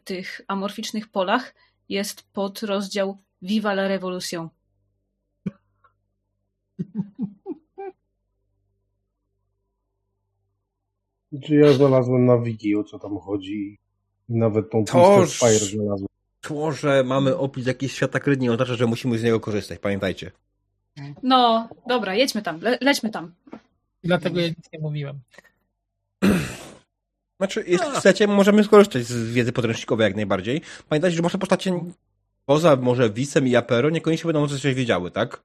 tych 0.04 0.42
amorficznych 0.48 1.08
polach 1.08 1.56
jest 1.90 2.32
podrozdział 2.34 3.18
Viva 3.42 3.72
la 3.72 3.88
Revolution. 3.88 4.50
Czy 11.44 11.56
ja 11.56 11.74
znalazłem 11.74 12.26
na 12.26 12.38
wiki, 12.38 12.76
o 12.76 12.84
co 12.84 13.00
tam 13.00 13.20
chodzi. 13.20 13.80
I 14.30 14.34
nawet 14.34 14.70
tą 14.72 14.86
To 14.86 15.18
Twisted 15.18 15.40
Fire 15.40 15.66
znalazłem. 15.66 16.07
To, 16.48 16.72
że 16.72 17.04
mamy 17.04 17.38
opis 17.38 17.66
jakiś 17.68 17.94
świata 17.94 18.20
kryt 18.20 18.40
nie 18.40 18.52
oznacza, 18.52 18.76
że 18.76 18.86
musimy 18.86 19.18
z 19.18 19.24
niego 19.24 19.40
korzystać, 19.40 19.80
pamiętajcie. 19.80 20.32
No, 21.24 21.70
dobra, 21.88 22.16
jedźmy 22.16 22.42
tam, 22.42 22.62
le 22.62 22.78
lećmy 22.82 23.10
tam. 23.10 23.34
Dlatego 24.04 24.40
ja 24.40 24.48
nic 24.48 24.72
nie 24.74 24.80
mówiłem. 24.80 25.20
Znaczy, 27.40 27.64
jeśli 27.68 27.92
chcecie, 27.92 28.28
możemy 28.28 28.64
skorzystać 28.64 29.04
z 29.04 29.34
wiedzy 29.34 29.52
podręcznikowej 29.52 30.04
jak 30.04 30.16
najbardziej. 30.16 30.62
Pamiętajcie, 30.90 31.18
że 31.18 31.24
wasze 31.24 31.38
postacie 31.38 31.80
poza 32.46 32.76
może 32.76 33.10
Wisem 33.10 33.48
i 33.48 33.56
Apero 33.56 33.90
niekoniecznie 33.90 34.34
będą 34.34 34.48
coś 34.48 34.76
wiedziały, 34.76 35.12
tak? 35.12 35.42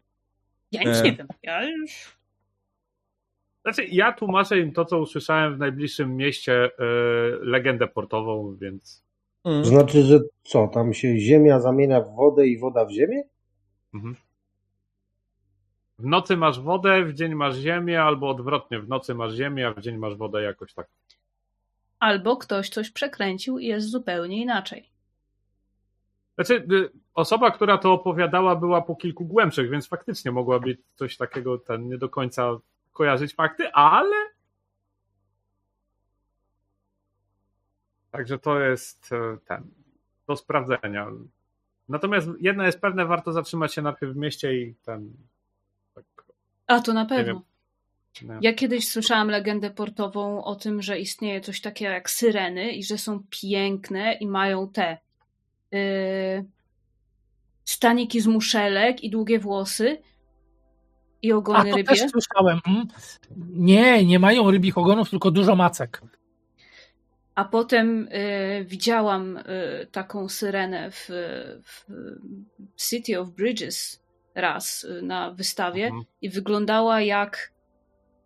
Ja 0.73 0.83
nic 0.83 0.99
E. 0.99 1.03
nie 1.03 1.13
wiem. 1.13 1.27
Ja 1.43 1.65
już... 1.65 1.91
Znaczy, 3.63 3.85
ja 3.85 4.13
tłumaczę 4.13 4.59
im 4.59 4.73
to, 4.73 4.85
co 4.85 4.99
usłyszałem 4.99 5.57
w 5.57 5.59
najbliższym 5.59 6.17
mieście, 6.17 6.65
e, 6.65 6.71
legendę 7.41 7.89
portową, 7.89 8.57
więc 8.61 9.03
Mm. 9.45 9.65
znaczy, 9.65 10.03
że 10.03 10.21
co, 10.43 10.69
tam 10.69 10.95
się 10.95 11.19
ziemia 11.19 11.61
zamienia 11.61 12.01
w 12.01 12.15
wodę 12.15 12.47
i 12.47 12.59
woda 12.59 12.85
w 12.85 12.91
ziemię? 12.91 13.23
mhm. 13.95 14.17
w 15.99 16.07
nocy 16.07 16.37
masz 16.37 16.61
wodę, 16.61 17.05
w 17.05 17.15
dzień 17.15 17.35
masz 17.35 17.57
ziemię, 17.57 18.03
albo 18.03 18.31
odwrotnie, 18.31 18.81
w 18.81 18.89
nocy 18.89 19.15
masz 19.15 19.35
ziemię, 19.35 19.69
a 19.69 19.73
w 19.73 19.81
dzień 19.81 19.97
masz 19.97 20.17
wodę 20.17 20.43
jakoś 20.43 20.75
tak. 20.75 20.87
Albo 21.99 22.37
ktoś 22.37 22.69
coś 22.69 22.91
przekręcił 22.91 23.59
i 23.59 23.67
jest 23.67 23.91
zupełnie 23.91 24.43
inaczej. 24.43 24.91
Znaczy, 26.35 26.67
y, 26.73 26.91
osoba, 27.15 27.51
która 27.51 27.79
to 27.79 27.93
opowiadała, 27.93 28.57
była 28.57 28.83
po 28.83 28.97
kilku 28.97 29.25
głębszych, 29.25 29.71
więc 29.71 29.89
faktycznie 29.89 30.33
mogła 30.33 30.61
być 30.61 30.81
coś 30.95 31.17
takiego, 31.17 31.59
ten 31.59 31.89
nie 31.89 31.99
do 31.99 32.09
końca 32.09 32.59
kojarzyć 32.93 33.35
fakty, 33.35 33.73
ale. 33.73 34.17
Także 38.13 38.39
to 38.39 38.61
jest 38.61 39.11
e, 39.13 39.37
ten. 39.47 39.71
Do 40.29 40.37
sprawdzenia. 40.37 41.07
Natomiast 41.89 42.29
jedno 42.41 42.65
jest 42.65 42.81
pewne, 42.81 43.07
warto 43.07 43.33
zatrzymać 43.33 43.75
się 43.75 43.83
najpierw 43.83 44.13
w 44.13 44.17
mieście 44.17 44.55
i 44.55 44.75
ten. 44.75 45.13
Tak, 45.95 46.05
A 46.67 46.81
to 46.81 46.93
na 46.93 47.05
pewno. 47.07 47.43
nie. 48.23 48.39
Ja 48.41 48.53
kiedyś 48.55 48.89
słyszałam 48.89 49.29
legendę 49.29 49.71
portową 49.71 50.45
o 50.45 50.55
tym, 50.55 50.83
że 50.83 50.99
istnieje 50.99 51.41
coś 51.41 51.61
takiego 51.61 51.93
jak 51.93 52.11
syreny 52.11 52.73
i 52.73 52.85
że 52.85 52.99
są 52.99 53.23
piękne 53.43 54.13
i 54.15 54.27
mają 54.27 54.69
te 54.69 54.99
yy, 55.71 55.81
staniki 57.65 58.21
z 58.21 58.27
muszelek 58.27 59.05
i 59.05 59.11
długie 59.11 59.39
włosy 59.39 59.99
i 61.23 61.33
A 61.33 61.37
ogony 61.37 61.71
to 61.71 61.77
rybie. 61.77 61.89
też 61.89 62.11
słyszałem. 62.11 62.61
Mm. 62.67 62.87
Nie, 63.51 64.05
nie 64.07 64.19
mają 64.19 64.51
rybich 64.51 64.79
ogonów, 64.79 65.11
tylko 65.11 65.31
dużo 65.31 65.57
macek. 65.57 66.03
A 67.35 67.45
potem 67.45 68.09
y, 68.09 68.65
widziałam 68.65 69.37
y, 69.37 69.43
taką 69.93 70.29
syrenę 70.29 70.91
w, 70.91 71.09
w 71.65 71.87
City 72.77 73.21
of 73.21 73.31
Bridges 73.31 74.03
raz 74.35 74.85
y, 74.85 75.03
na 75.03 75.31
wystawie 75.31 75.85
Mhm. 75.87 76.03
i 76.23 76.31
wyglądała 76.31 77.01
jak 77.01 77.53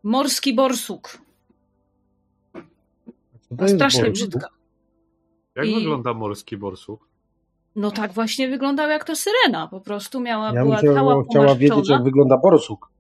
morski 0.03 0.55
borsuk. 0.55 1.19
Jest 3.61 3.75
strasznie 3.75 4.05
borsuk? 4.05 4.29
brzydka. 4.29 4.49
Jak 5.57 5.67
I- 5.67 5.75
wygląda 5.75 6.15
morski 6.15 6.57
borsuk? 6.57 7.09
No 7.77 7.91
tak 7.91 8.13
właśnie 8.13 8.49
wyglądał 8.49 8.89
jak 8.91 9.05
ta 9.05 9.15
syrena. 9.15 9.69
Po 9.69 9.81
prostu 9.81 10.21
miała, 10.21 10.47
Ja 10.55 10.63
była 10.65 10.77
bym 10.77 10.95
cała 10.95 11.13
chciała, 11.13 11.25
chciała 11.31 11.55
wiedzieć, 11.55 11.89
jak 11.89 12.03
wygląda 12.05 12.37
borsuk. 12.39 12.91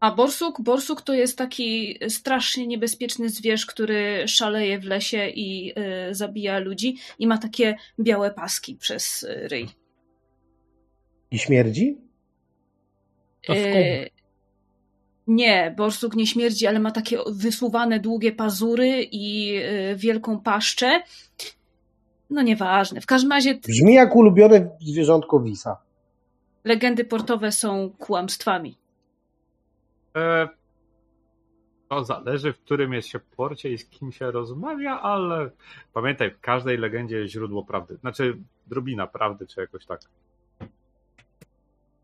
A 0.00 0.10
borsuk, 0.14 0.60
borsuk 0.60 1.02
to 1.02 1.14
jest 1.14 1.38
taki 1.38 1.98
strasznie 2.08 2.66
niebezpieczny 2.66 3.28
zwierz, 3.28 3.66
który 3.66 4.28
szaleje 4.28 4.78
w 4.78 4.84
lesie 4.84 5.28
i 5.28 5.72
y, 6.10 6.14
zabija 6.14 6.58
ludzi 6.58 6.96
i 7.18 7.26
ma 7.26 7.38
takie 7.38 7.76
białe 8.00 8.30
paski 8.30 8.74
przez 8.74 9.22
y, 9.22 9.48
ryj. 9.48 9.68
I 11.30 11.38
śmierdzi? 11.38 11.98
To 13.46 13.52
skąd? 13.54 14.18
Nie, 15.26 15.74
borsuk 15.76 16.16
nie 16.16 16.26
śmierdzi, 16.26 16.66
ale 16.66 16.80
ma 16.80 16.90
takie 16.90 17.18
wysuwane 17.26 18.00
długie 18.00 18.32
pazury 18.32 19.02
i 19.12 19.56
e, 19.56 19.96
wielką 19.96 20.40
paszczę. 20.40 21.02
No 22.30 22.42
nieważne. 22.42 23.00
W 23.00 23.06
każdym 23.06 23.30
razie 23.32 23.54
Brzmi 23.54 23.94
jak 23.94 24.16
ulubione 24.16 24.70
zwierzątko 24.80 25.40
Wisa. 25.40 25.76
legendy 26.64 27.04
portowe 27.04 27.52
są 27.52 27.90
kłamstwami. 27.98 28.78
E, 30.16 30.48
to 31.88 32.04
zależy, 32.04 32.52
w 32.52 32.60
którym 32.60 32.92
jest 32.92 33.08
się 33.08 33.18
porcie 33.18 33.72
i 33.72 33.78
z 33.78 33.84
kim 33.84 34.12
się 34.12 34.30
rozmawia, 34.30 35.00
ale 35.00 35.50
pamiętaj, 35.92 36.30
w 36.30 36.40
każdej 36.40 36.78
legendzie 36.78 37.18
jest 37.18 37.32
źródło 37.32 37.64
prawdy. 37.64 37.96
Znaczy, 37.96 38.38
drobina 38.66 39.06
prawdy, 39.06 39.46
czy 39.46 39.60
jakoś 39.60 39.86
tak. 39.86 40.00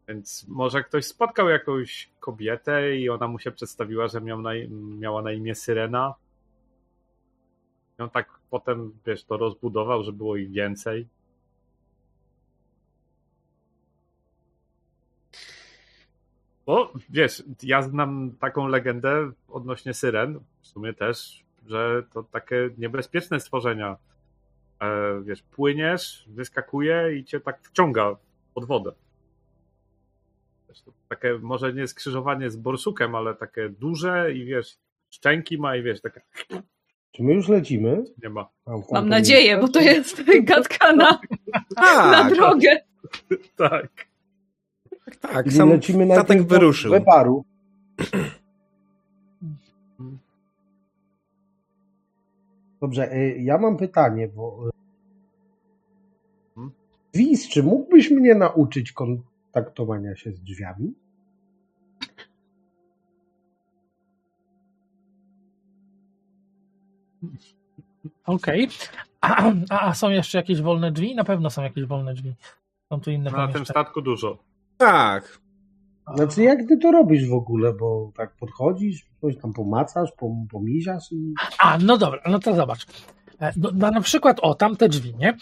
Więc 0.09 0.49
może 0.49 0.83
ktoś 0.83 1.05
spotkał 1.05 1.49
jakąś 1.49 2.11
kobietę 2.21 2.97
i 2.97 3.11
ona 3.11 3.29
mu 3.29 3.39
się 3.39 3.51
przedstawiła, 3.51 4.09
że 4.09 4.21
miał 4.21 4.43
na, 4.43 4.51
miała 4.99 5.23
na 5.23 5.33
imię 5.33 5.55
Syrena. 5.55 6.15
I 7.99 8.03
on 8.03 8.11
tak 8.11 8.29
potem, 8.51 8.93
wiesz, 9.07 9.25
to 9.25 9.37
rozbudował, 9.37 10.03
że 10.03 10.13
było 10.13 10.37
ich 10.37 10.51
więcej. 10.51 11.07
Bo 16.67 16.93
wiesz, 17.11 17.43
ja 17.63 17.83
znam 17.83 18.33
taką 18.41 18.67
legendę 18.67 19.31
odnośnie 19.49 19.95
syren, 19.95 20.41
w 20.61 20.67
sumie 20.67 20.95
też, 20.95 21.45
że 21.67 22.03
to 22.13 22.23
takie 22.23 22.71
niebezpieczne 22.79 23.41
stworzenia. 23.41 23.97
E, 24.81 25.21
wiesz, 25.23 25.43
płyniesz, 25.43 26.25
wyskakuje 26.29 27.17
i 27.17 27.25
cię 27.25 27.41
tak 27.41 27.61
wciąga 27.63 28.17
pod 28.55 28.65
wodę. 28.65 28.93
Wiesz, 30.69 30.83
to 30.83 30.93
takie 31.09 31.39
może 31.43 31.73
nie 31.73 31.87
skrzyżowanie 31.87 32.51
z 32.51 32.57
borsukiem, 32.57 33.15
ale 33.15 33.35
takie 33.35 33.69
duże 33.69 34.33
i 34.33 34.45
wiesz, 34.45 34.79
szczęki 35.11 35.59
ma 35.59 35.77
i 35.77 35.83
wiesz, 35.83 36.01
takie 36.01 36.21
Czy 37.13 37.23
my 37.23 37.35
już 37.35 37.49
lecimy? 37.49 38.05
nie 38.23 38.29
ma. 38.31 38.49
Mam 38.67 38.83
to 38.83 39.03
nadzieję, 39.03 39.59
bo 39.59 39.69
to 39.69 39.81
jest 39.81 40.23
gadka 40.43 40.93
na, 40.93 41.21
na 41.77 42.13
Tak, 42.13 42.35
drogę. 42.35 42.77
Tak. 43.57 44.14
Tak, 45.21 45.53
sam 45.53 45.69
lecimy 45.69 46.07
statek 46.07 46.29
najpierw 46.29 46.49
do 46.49 46.55
wyruszył. 46.55 46.91
Weparu. 46.91 47.45
Dobrze, 52.81 53.13
y, 53.13 53.39
ja 53.43 53.59
mam 53.59 53.77
pytanie, 53.77 54.29
bo... 54.29 54.69
y? 54.69 54.71
Wis, 57.15 57.49
czy 57.49 57.63
mógłbyś 57.63 58.11
mnie 58.11 58.35
nauczyć 58.35 58.93
kontaktowania 58.93 60.17
się 60.17 60.33
z 60.33 60.41
drzwiami? 60.41 60.95
Okej. 68.27 68.69
A, 69.21 69.53
a, 69.71 69.81
a 69.89 69.95
są 69.95 70.11
jeszcze 70.11 70.39
jakieś 70.39 70.61
wolne 70.63 70.93
drzwi? 70.93 71.15
Na 71.15 71.25
pewno 71.25 71.51
są 71.51 71.63
jakieś 71.63 71.85
wolne 71.85 72.15
drzwi. 72.15 72.35
Są 72.89 73.01
tu 73.01 73.11
inne 73.11 73.31
No, 73.31 73.37
na 73.39 73.53
tym 73.53 73.67
statku 73.67 74.03
dużo. 74.03 74.39
Tak. 74.79 75.39
Znaczy, 76.17 76.43
jak 76.43 76.59
ty 76.69 76.77
to 76.79 76.93
robisz 76.93 77.29
w 77.29 77.33
ogóle? 77.33 77.73
Bo 77.73 78.13
tak 78.17 78.37
podchodzisz, 78.37 79.07
coś 79.21 79.37
tam 79.39 79.53
pomacasz, 79.53 80.11
pom- 80.21 80.47
pomiziasz 80.51 81.13
i... 81.13 81.35
A, 81.59 81.79
no 81.79 81.99
dobra, 81.99 82.21
no 82.29 82.39
to 82.39 82.55
zobacz. 82.55 82.87
E, 83.41 83.53
No, 83.57 83.71
no 83.75 83.91
na 83.91 84.01
przykład, 84.01 84.39
o, 84.43 84.55
tamte 84.55 84.89
drzwi, 84.89 85.15
nie? 85.17 85.37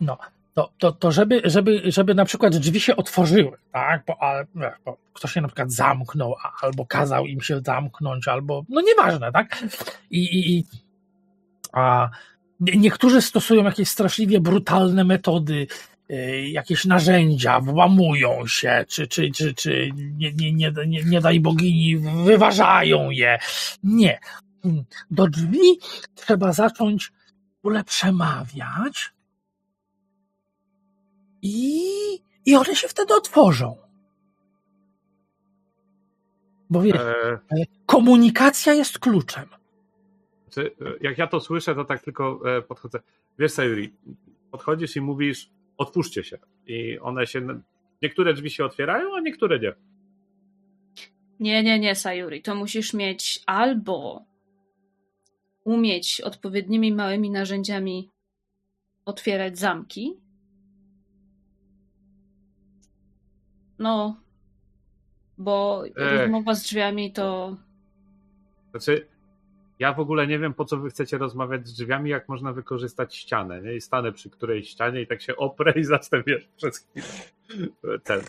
No, 0.00 0.18
to, 0.54 0.72
to, 0.78 0.92
to 0.92 1.12
żeby, 1.12 1.40
żeby, 1.44 1.82
żeby 1.84 2.14
na 2.14 2.24
przykład 2.24 2.56
drzwi 2.56 2.80
się 2.80 2.96
otworzyły, 2.96 3.52
tak? 3.72 4.02
Bo, 4.06 4.22
ale, 4.22 4.46
wiesz, 4.54 4.74
bo 4.84 4.96
ktoś 5.12 5.32
się 5.32 5.40
na 5.40 5.48
przykład 5.48 5.72
zamknął, 5.72 6.34
a- 6.44 6.66
albo 6.66 6.86
kazał 6.86 7.26
im 7.26 7.40
się 7.40 7.60
zamknąć, 7.66 8.28
albo, 8.28 8.62
no 8.68 8.80
nieważne, 8.80 9.32
tak? 9.32 9.64
I, 10.10 10.18
i, 10.24 10.58
i 10.58 10.64
a 11.72 12.10
nie- 12.60 12.76
niektórzy 12.76 13.22
stosują 13.22 13.64
jakieś 13.64 13.88
straszliwie 13.88 14.40
brutalne 14.40 15.04
metody, 15.04 15.66
jakieś 16.50 16.84
narzędzia, 16.84 17.60
włamują 17.60 18.46
się, 18.46 18.84
czy, 18.88 19.06
czy, 19.06 19.30
czy, 19.30 19.54
czy 19.54 19.90
nie, 19.94 20.32
nie, 20.32 20.52
nie, 20.52 20.72
nie, 20.86 21.04
nie 21.04 21.20
daj 21.20 21.40
bogini, 21.40 21.98
wyważają 22.24 23.10
je. 23.10 23.38
Nie. 23.82 24.20
Do 25.10 25.28
drzwi 25.28 25.78
trzeba 26.14 26.52
zacząć 26.52 27.12
w 27.62 27.66
ogóle 27.66 27.84
przemawiać 27.84 29.12
i, 31.42 31.82
i 32.46 32.56
one 32.56 32.76
się 32.76 32.88
wtedy 32.88 33.14
otworzą. 33.14 33.76
Bo 36.70 36.82
wiesz, 36.82 36.96
E, 36.96 37.38
komunikacja 37.86 38.72
jest 38.72 38.98
kluczem. 38.98 39.48
Czy, 40.50 40.66
e, 40.66 40.70
jak 41.00 41.18
ja 41.18 41.26
to 41.26 41.40
słyszę, 41.40 41.74
to 41.74 41.84
tak 41.84 42.02
tylko 42.02 42.40
e, 42.56 42.62
podchodzę. 42.62 43.00
Wiesz, 43.38 43.52
Sayuri, 43.52 43.94
podchodzisz 44.50 44.96
i 44.96 45.00
mówisz, 45.00 45.50
otwórzcie 45.82 46.24
się. 46.24 46.38
I 46.66 46.98
one 46.98 47.26
się. 47.26 47.62
Niektóre 48.02 48.34
drzwi 48.34 48.50
się 48.50 48.64
otwierają, 48.64 49.16
a 49.16 49.20
niektóre 49.20 49.58
nie. 49.58 49.72
Nie, 51.40 51.62
nie, 51.62 51.78
nie, 51.78 51.94
Sayuri. 51.94 52.42
To 52.42 52.54
musisz 52.54 52.94
mieć 52.94 53.42
albo 53.46 54.24
umieć 55.64 56.20
odpowiednimi 56.20 56.92
małymi 56.92 57.30
narzędziami 57.30 58.10
otwierać 59.04 59.58
zamki. 59.58 60.16
No, 63.78 64.20
bo 65.38 65.84
Ech. 65.86 66.20
rozmowa 66.20 66.54
z 66.54 66.62
drzwiami 66.62 67.12
to 67.12 67.56
Znaczy, 68.70 69.06
ja 69.82 69.92
w 69.92 70.00
ogóle 70.00 70.26
nie 70.26 70.38
wiem, 70.38 70.54
po 70.54 70.64
co 70.64 70.76
wy 70.76 70.90
chcecie 70.90 71.18
rozmawiać 71.18 71.68
z 71.68 71.72
drzwiami, 71.72 72.10
jak 72.10 72.28
można 72.28 72.52
wykorzystać 72.52 73.16
ścianę. 73.16 73.62
Nie? 73.62 73.74
I 73.74 73.80
stanę 73.80 74.12
przy 74.12 74.30
którejś 74.30 74.68
ścianie 74.68 75.02
i 75.02 75.06
tak 75.06 75.22
się 75.22 75.36
oprę 75.36 75.72
i 75.76 75.84
zacznę 75.84 76.22
wiesz, 76.26 76.48
przez 76.56 76.78
chwilę. 76.78 77.06
Ten. 78.04 78.20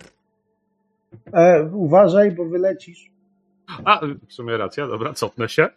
E, 1.33 1.69
uważaj, 1.73 2.31
bo 2.31 2.45
wylecisz. 2.45 3.11
A, 3.85 4.01
w 4.27 4.33
sumie 4.33 4.57
racja, 4.57 4.87
dobra, 4.87 5.13
cofnę 5.13 5.49
się. 5.49 5.67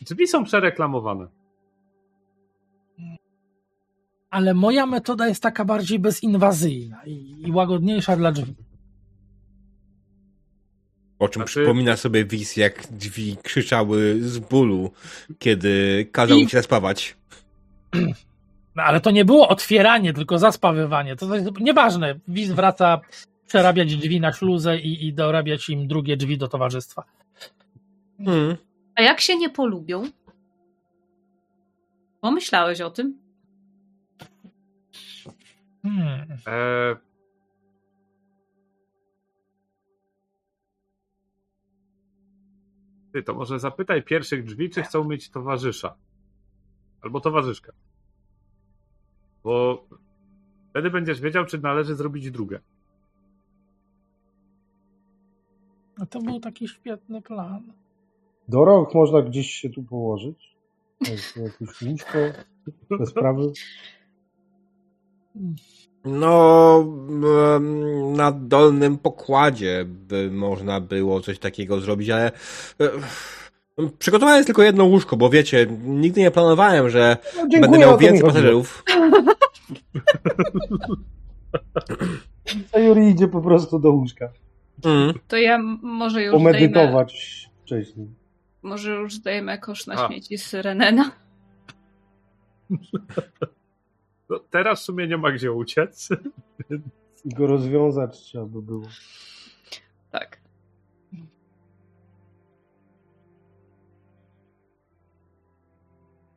Drzwi 0.00 0.26
są 0.26 0.44
przereklamowane. 0.44 1.26
Ale 4.30 4.54
moja 4.54 4.86
metoda 4.86 5.28
jest 5.28 5.42
taka 5.42 5.64
bardziej 5.64 5.98
bezinwazyjna 5.98 7.04
i, 7.04 7.42
i 7.46 7.52
łagodniejsza 7.52 8.16
dla 8.16 8.32
drzwi. 8.32 8.65
O 11.18 11.28
czym 11.28 11.40
Znaczy- 11.40 11.50
przypomina 11.50 11.96
sobie 11.96 12.24
Wiz, 12.24 12.56
jak 12.56 12.86
drzwi 12.92 13.36
krzyczały 13.42 14.22
z 14.22 14.38
bólu, 14.38 14.90
kiedy 15.38 16.06
kazał 16.12 16.38
I- 16.38 16.48
się 16.48 16.62
spawać. 16.62 17.16
No, 18.76 18.82
ale 18.82 19.00
to 19.00 19.10
nie 19.10 19.24
było 19.24 19.48
otwieranie, 19.48 20.12
tylko 20.12 20.38
zaspawywanie. 20.38 21.16
To 21.16 21.34
jest 21.34 21.60
nieważne. 21.60 22.14
Wiz 22.28 22.52
wraca 22.52 23.00
przerabiać 23.46 23.96
drzwi 23.96 24.20
na 24.20 24.32
śluzę 24.32 24.78
i, 24.78 25.06
i 25.06 25.12
dorabiać 25.12 25.68
im 25.68 25.88
drugie 25.88 26.16
drzwi 26.16 26.38
do 26.38 26.48
towarzystwa. 26.48 27.04
Hmm. 28.24 28.56
A 28.94 29.02
jak 29.02 29.20
się 29.20 29.36
nie 29.36 29.50
polubią? 29.50 30.10
Pomyślałeś 32.20 32.80
o 32.80 32.90
tym? 32.90 33.18
Hmm. 35.82 36.26
E... 36.46 36.96
Ty, 43.16 43.22
to 43.22 43.34
może 43.34 43.58
zapytaj 43.58 44.02
pierwszych 44.02 44.44
drzwi, 44.44 44.70
czy 44.70 44.82
chcą 44.82 45.04
mieć 45.04 45.30
towarzysza. 45.30 45.94
Albo 47.00 47.20
towarzyszkę. 47.20 47.72
Bo 49.44 49.84
wtedy 50.70 50.90
będziesz 50.90 51.20
wiedział, 51.20 51.44
czy 51.46 51.58
należy 51.58 51.94
zrobić 51.94 52.30
drugą. 52.30 52.56
No 55.98 56.06
to 56.06 56.20
był 56.20 56.40
taki 56.40 56.68
świetny 56.68 57.22
plan. 57.22 57.72
Do 58.48 58.64
rok 58.64 58.94
można 58.94 59.22
gdzieś 59.22 59.50
się 59.50 59.70
tu 59.70 59.82
położyć. 59.82 60.56
Jak- 61.00 61.36
Jakieś 61.36 61.82
łóżko, 61.82 62.18
te 62.98 63.06
sprawy. 63.06 63.52
No, 66.06 66.84
na 68.16 68.32
dolnym 68.32 68.98
pokładzie 68.98 69.84
by 69.86 70.30
można 70.30 70.80
było 70.80 71.20
coś 71.20 71.38
takiego 71.38 71.80
zrobić, 71.80 72.10
ale 72.10 72.32
przygotowałem 73.98 74.44
tylko 74.44 74.62
jedno 74.62 74.84
łóżko, 74.84 75.16
bo 75.16 75.30
wiecie, 75.30 75.66
nigdy 75.84 76.20
nie 76.20 76.30
planowałem, 76.30 76.90
że 76.90 77.16
No, 77.22 77.40
dziękuję, 77.40 77.60
będę 77.60 77.78
miał 77.78 77.98
więcej 77.98 78.22
pasażerów. 78.22 78.84
A 82.72 82.78
Juri 82.78 83.08
idzie 83.08 83.28
po 83.28 83.40
prostu 83.40 83.78
do 83.78 83.90
łóżka. 83.90 84.28
Mm. 84.84 85.14
To 85.28 85.36
ja 85.36 85.58
może 85.82 86.22
już 86.22 86.32
Pomedytować 86.32 87.48
wcześniej. 87.64 88.06
może 88.62 88.90
już 88.94 89.14
zdejmę 89.14 89.58
kosz 89.58 89.86
na 89.86 89.94
A. 89.94 90.06
śmieci 90.06 90.38
z 90.38 90.54
Renena. 90.54 91.10
No, 94.28 94.38
teraz 94.38 94.80
w 94.80 94.84
sumie 94.84 95.06
nie 95.06 95.16
ma 95.16 95.32
gdzie 95.32 95.52
uciec. 95.52 96.08
I 97.24 97.34
go 97.34 97.46
rozwiązać 97.46 98.20
trzeba 98.20 98.44
by 98.44 98.62
było. 98.62 98.86
Tak. 100.10 100.40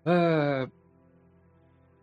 Eee, 0.05 0.67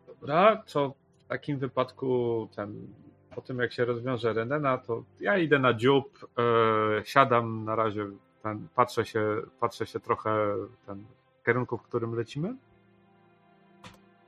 dobra, 0.06 0.62
co 0.66 0.94
w 1.18 1.24
takim 1.28 1.58
wypadku 1.58 2.48
ten, 2.56 2.94
po 3.34 3.40
tym 3.40 3.58
jak 3.58 3.72
się 3.72 3.84
rozwiąże 3.84 4.32
Renena, 4.32 4.78
to 4.78 5.04
ja 5.20 5.38
idę 5.38 5.58
na 5.58 5.74
dziób, 5.74 6.28
e, 6.38 7.04
siadam 7.04 7.64
na 7.64 7.76
razie, 7.76 8.06
ten, 8.42 8.68
patrzę, 8.74 9.04
się, 9.04 9.42
patrzę 9.60 9.86
się 9.86 10.00
trochę 10.00 10.54
ten, 10.86 11.04
w 11.42 11.46
kierunku, 11.46 11.78
w 11.78 11.82
którym 11.82 12.14
lecimy. 12.14 12.56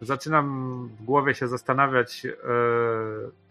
Zaczynam 0.01 0.89
w 1.01 1.05
głowie 1.05 1.35
się 1.35 1.49
zastanawiać, 1.49 2.27
e, 2.27 2.31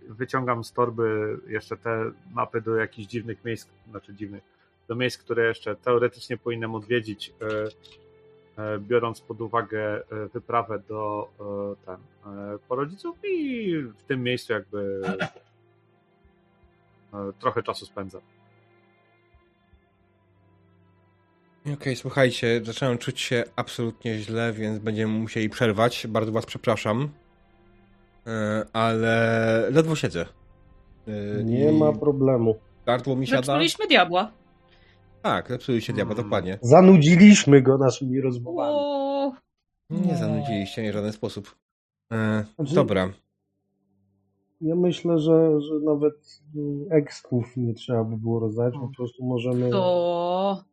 wyciągam 0.07 0.64
z 0.64 0.74
torby 0.74 1.38
jeszcze 1.48 1.78
te 1.78 2.11
mapy 2.34 2.61
do 2.61 2.76
jakichś 2.76 3.07
dziwnych 3.07 3.45
miejsc, 3.45 3.69
znaczy 3.90 4.14
dziwnych, 4.14 4.44
do 4.88 4.95
miejsc, 4.95 5.18
które 5.18 5.48
jeszcze 5.48 5.76
teoretycznie 5.76 6.38
powinienem 6.38 6.76
odwiedzić. 6.76 7.34
E, 7.41 8.64
e, 8.64 8.80
biorąc 8.80 9.22
pod 9.22 9.41
uwagę 9.41 10.03
wyprawę 10.34 10.80
do 10.88 11.30
e, 11.40 11.86
ten, 11.86 11.95
e, 12.34 12.60
po 12.68 12.76
rodziców 12.76 13.18
i 13.24 13.78
w 13.98 14.03
tym 14.03 14.24
miejscu 14.24 14.53
jakby 14.53 15.02
trochę 17.40 17.64
czasu 17.64 17.86
spędzam. 17.86 18.22
Okej, 21.73 21.95
słuchajcie, 21.95 22.61
zacząłem 22.64 22.98
czuć 22.98 23.22
się 23.22 23.44
absolutnie 23.56 24.18
źle, 24.19 24.53
więc 24.53 24.80
będziemy 24.80 25.14
musieli 25.19 25.49
przerwać. 25.49 26.07
Bardzo 26.10 26.31
was 26.31 26.45
przepraszam. 26.45 27.10
E, 28.27 28.65
Ale 28.73 29.68
ledwo 29.72 29.95
siedzę. 29.95 30.26
E, 31.07 31.44
Nie 31.44 31.69
i 31.72 31.77
ma 31.77 31.94
problemu. 31.94 32.56
Gardło 32.85 33.15
mi 33.15 33.27
siada. 33.27 33.41
Zepsuliśmy 33.41 33.88
diabła. 33.88 34.31
Tak, 35.22 35.48
zepsuliście 35.49 35.94
diabła, 35.94 36.14
Mm. 36.14 36.23
dokładnie. 36.26 36.60
Zanudziliśmy 36.61 37.61
go 37.61 37.77
naszymi 37.77 38.22
rozmowami. 38.22 38.76
O, 38.80 39.31
Nie 39.89 40.15
zanudziliście 40.18 40.81
mnie 40.81 40.91
w 40.91 40.94
żaden 40.95 41.11
sposób. 41.11 41.56
E, 42.11 42.45
Znaczy- 42.56 42.76
Dobra. 42.76 43.10
Ja 44.61 44.76
myślę, 44.76 45.19
że, 45.19 45.61
że 45.61 45.73
nawet 45.85 46.41
mm, 46.56 46.85
ekspów 46.91 47.57
nie 47.57 47.73
trzeba 47.73 48.03
by 48.03 48.18
było 48.18 48.39
rozdać, 48.39 48.73
po 48.73 48.89
prostu 48.98 49.26
możemy... 49.26 49.69
to... 49.69 50.64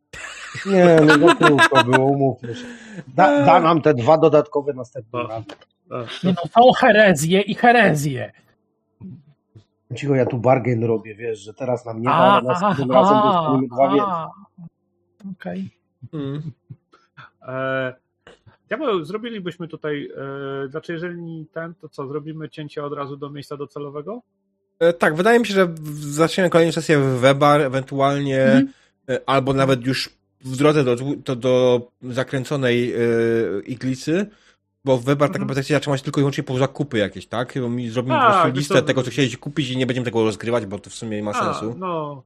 Nie, 0.65 0.99
no 1.05 1.27
za 1.27 1.35
krótko 1.35 1.83
było, 1.83 2.05
umówmy 2.05 2.55
się. 2.55 2.65
Da, 3.07 3.45
da 3.45 3.59
nam 3.59 3.81
te 3.81 3.93
dwa 3.93 4.17
dodatkowe 4.17 4.73
następnym 4.73 5.21
No. 5.23 5.27
razem. 5.29 5.45
Nie 6.23 6.31
no, 6.33 6.41
są 6.63 6.71
herezje 6.77 7.41
i 7.41 7.55
herezje. 7.55 8.31
Cicho, 9.95 10.15
ja 10.15 10.25
tu 10.25 10.37
bargain 10.37 10.83
robię, 10.83 11.15
wiesz, 11.15 11.39
że 11.39 11.53
teraz 11.53 11.85
nam 11.85 11.97
nie 12.01 12.05
da, 12.05 12.13
ale 12.13 12.41
następnym 12.47 12.91
razem 12.91 13.17
dostaniemy 13.23 13.67
dwa 13.67 13.87
więcej. 13.89 15.31
Okej. 15.31 15.69
Mm. 16.13 16.41
E, 17.47 17.93
Diabeł, 18.67 19.03
zrobilibyśmy 19.03 19.67
tutaj, 19.67 20.09
e, 20.65 20.67
znaczy 20.69 20.93
jeżeli 20.93 21.45
ten, 21.53 21.73
to 21.75 21.89
co, 21.89 22.07
zrobimy 22.07 22.49
cięcie 22.49 22.83
od 22.83 22.93
razu 22.93 23.17
do 23.17 23.29
miejsca 23.29 23.57
docelowego? 23.57 24.21
E, 24.79 24.93
Tak, 24.93 25.15
wydaje 25.15 25.39
mi 25.39 25.45
się, 25.47 25.53
że 25.53 25.67
zaczniemy 25.93 26.49
kolejną 26.49 26.71
sesję 26.71 26.99
w 26.99 27.19
Webar, 27.19 27.61
ewentualnie 27.61 28.41
Mhm. 28.43 28.67
e, 29.09 29.19
albo 29.25 29.53
nawet 29.53 29.85
już 29.85 30.09
w 30.45 30.57
drodze 30.57 30.83
do, 30.83 30.95
to 31.23 31.35
do 31.35 31.81
zakręconej 32.01 32.93
e, 32.93 32.97
iglicy, 33.65 34.25
bo 34.85 34.97
w 34.97 35.03
Webar 35.05 35.27
tak 35.29 35.35
Mhm. 35.35 35.41
naprawdę 35.41 35.61
chcecie 35.61 35.73
zatrzymać 35.73 36.01
tylko 36.01 36.19
i 36.19 36.21
wyłącznie 36.21 36.43
po 36.43 36.57
zakupy 36.57 36.97
jakieś, 36.97 37.27
tak? 37.27 37.53
Bo 37.61 37.69
mi 37.69 37.89
zrobimy 37.89 38.15
po 38.19 38.21
prostu 38.25 38.47
listę 38.57 38.73
co- 38.75 38.81
tego, 38.81 39.03
co 39.03 39.11
chcieliście 39.11 39.37
kupić 39.37 39.69
i 39.69 39.77
nie 39.77 39.85
będziemy 39.85 40.05
tego 40.05 40.23
rozgrywać, 40.23 40.65
bo 40.65 40.79
to 40.79 40.89
w 40.89 40.93
sumie 40.93 41.17
nie 41.17 41.23
ma 41.23 41.31
A, 41.31 41.43
sensu. 41.53 41.75
no, 41.79 42.23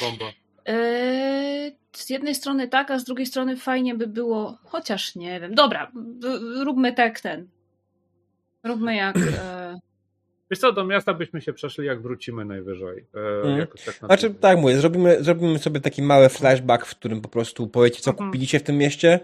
bomba. 0.00 0.24
Eee, 0.66 1.72
z 1.92 2.10
jednej 2.10 2.34
strony 2.34 2.68
tak, 2.68 2.90
a 2.90 2.98
z 2.98 3.04
drugiej 3.04 3.26
strony 3.26 3.56
fajnie 3.56 3.94
by 3.94 4.06
było, 4.06 4.58
chociaż 4.64 5.14
nie 5.16 5.40
wiem. 5.40 5.54
Dobra, 5.54 5.92
róbmy 6.64 6.92
tak 6.92 7.20
ten. 7.20 7.48
Róbmy 8.64 8.96
jak. 8.96 9.16
E, 9.16 9.78
Wiesz 10.54 10.60
co, 10.60 10.72
do 10.72 10.84
miasta 10.84 11.14
byśmy 11.14 11.40
się 11.40 11.52
przeszli, 11.52 11.86
jak 11.86 12.02
wrócimy 12.02 12.44
najwyżej. 12.44 13.04
E, 13.46 13.58
jakoś 13.58 13.84
tak 13.84 14.02
na 14.02 14.08
Znaczy, 14.08 14.22
tydzień. 14.22 14.40
tak 14.40 14.58
mówię, 14.58 14.76
zrobimy, 14.76 15.24
zrobimy 15.24 15.58
sobie 15.58 15.80
taki 15.80 16.02
mały 16.02 16.28
flashback, 16.28 16.86
w 16.86 16.90
którym 16.96 17.20
po 17.20 17.28
prostu 17.28 17.68
powiecie, 17.68 18.00
co 18.00 18.10
Mhm. 18.10 18.28
kupiliście 18.30 18.58
w 18.58 18.62
tym 18.62 18.76
mieście 18.78 19.20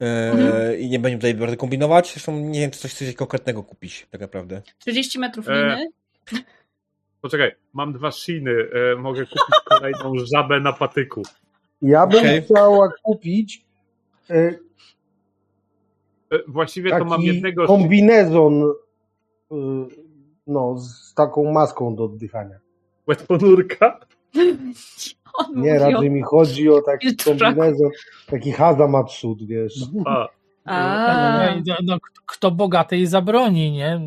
e, 0.00 0.30
Mhm. 0.32 0.78
i 0.80 0.88
nie 0.88 0.98
będziemy 0.98 1.18
tutaj 1.20 1.34
bardzo 1.34 1.56
kombinować. 1.56 2.12
Zresztą 2.12 2.40
nie 2.40 2.60
wiem, 2.60 2.70
czy 2.70 2.78
coś 2.78 2.90
chcecie 2.94 3.14
konkretnego 3.14 3.62
kupić, 3.62 4.06
tak 4.10 4.20
naprawdę. 4.20 4.62
30 4.78 5.18
metrów 5.18 5.48
E, 5.48 5.52
liny. 5.52 5.90
Poczekaj, 7.20 7.54
mam 7.72 7.92
dwa 7.92 8.10
shiny, 8.10 8.52
e, 8.92 8.96
mogę 8.96 9.20
kupić 9.26 9.54
kolejną 9.64 10.12
żabę 10.34 10.60
na 10.60 10.72
patyku. 10.72 11.22
Ja 11.82 12.06
bym 12.06 12.18
Okej. 12.20 12.42
chciała 12.42 12.92
kupić 13.02 13.64
e, 14.30 14.54
E, 16.32 16.38
właściwie 16.48 16.90
to 16.90 17.04
mam 17.04 17.22
jednego 17.22 17.66
kombinezon 17.66 18.62
e, 18.62 19.54
no, 20.50 20.78
z 20.78 21.14
taką 21.14 21.52
maską 21.52 21.96
do 21.96 22.04
oddychania. 22.04 22.56
Łet 23.06 23.22
ponurka. 23.22 24.00
On 25.34 25.46
Nie, 25.62 25.72
mówi 25.74 25.84
o- 25.84 25.90
raczej 25.90 26.10
mi 26.10 26.22
chodzi 26.22 26.68
o 26.68 26.82
taki 26.82 27.16
kombinezon, 27.16 27.90
taki 28.26 28.52
wiesz. 29.46 29.74
A, 30.06 30.28
A, 30.64 31.54
No, 31.66 31.76
no, 31.84 31.96
kto 32.26 32.50
bogatej 32.50 33.06
zabroni, 33.06 33.72
nie? 33.72 34.00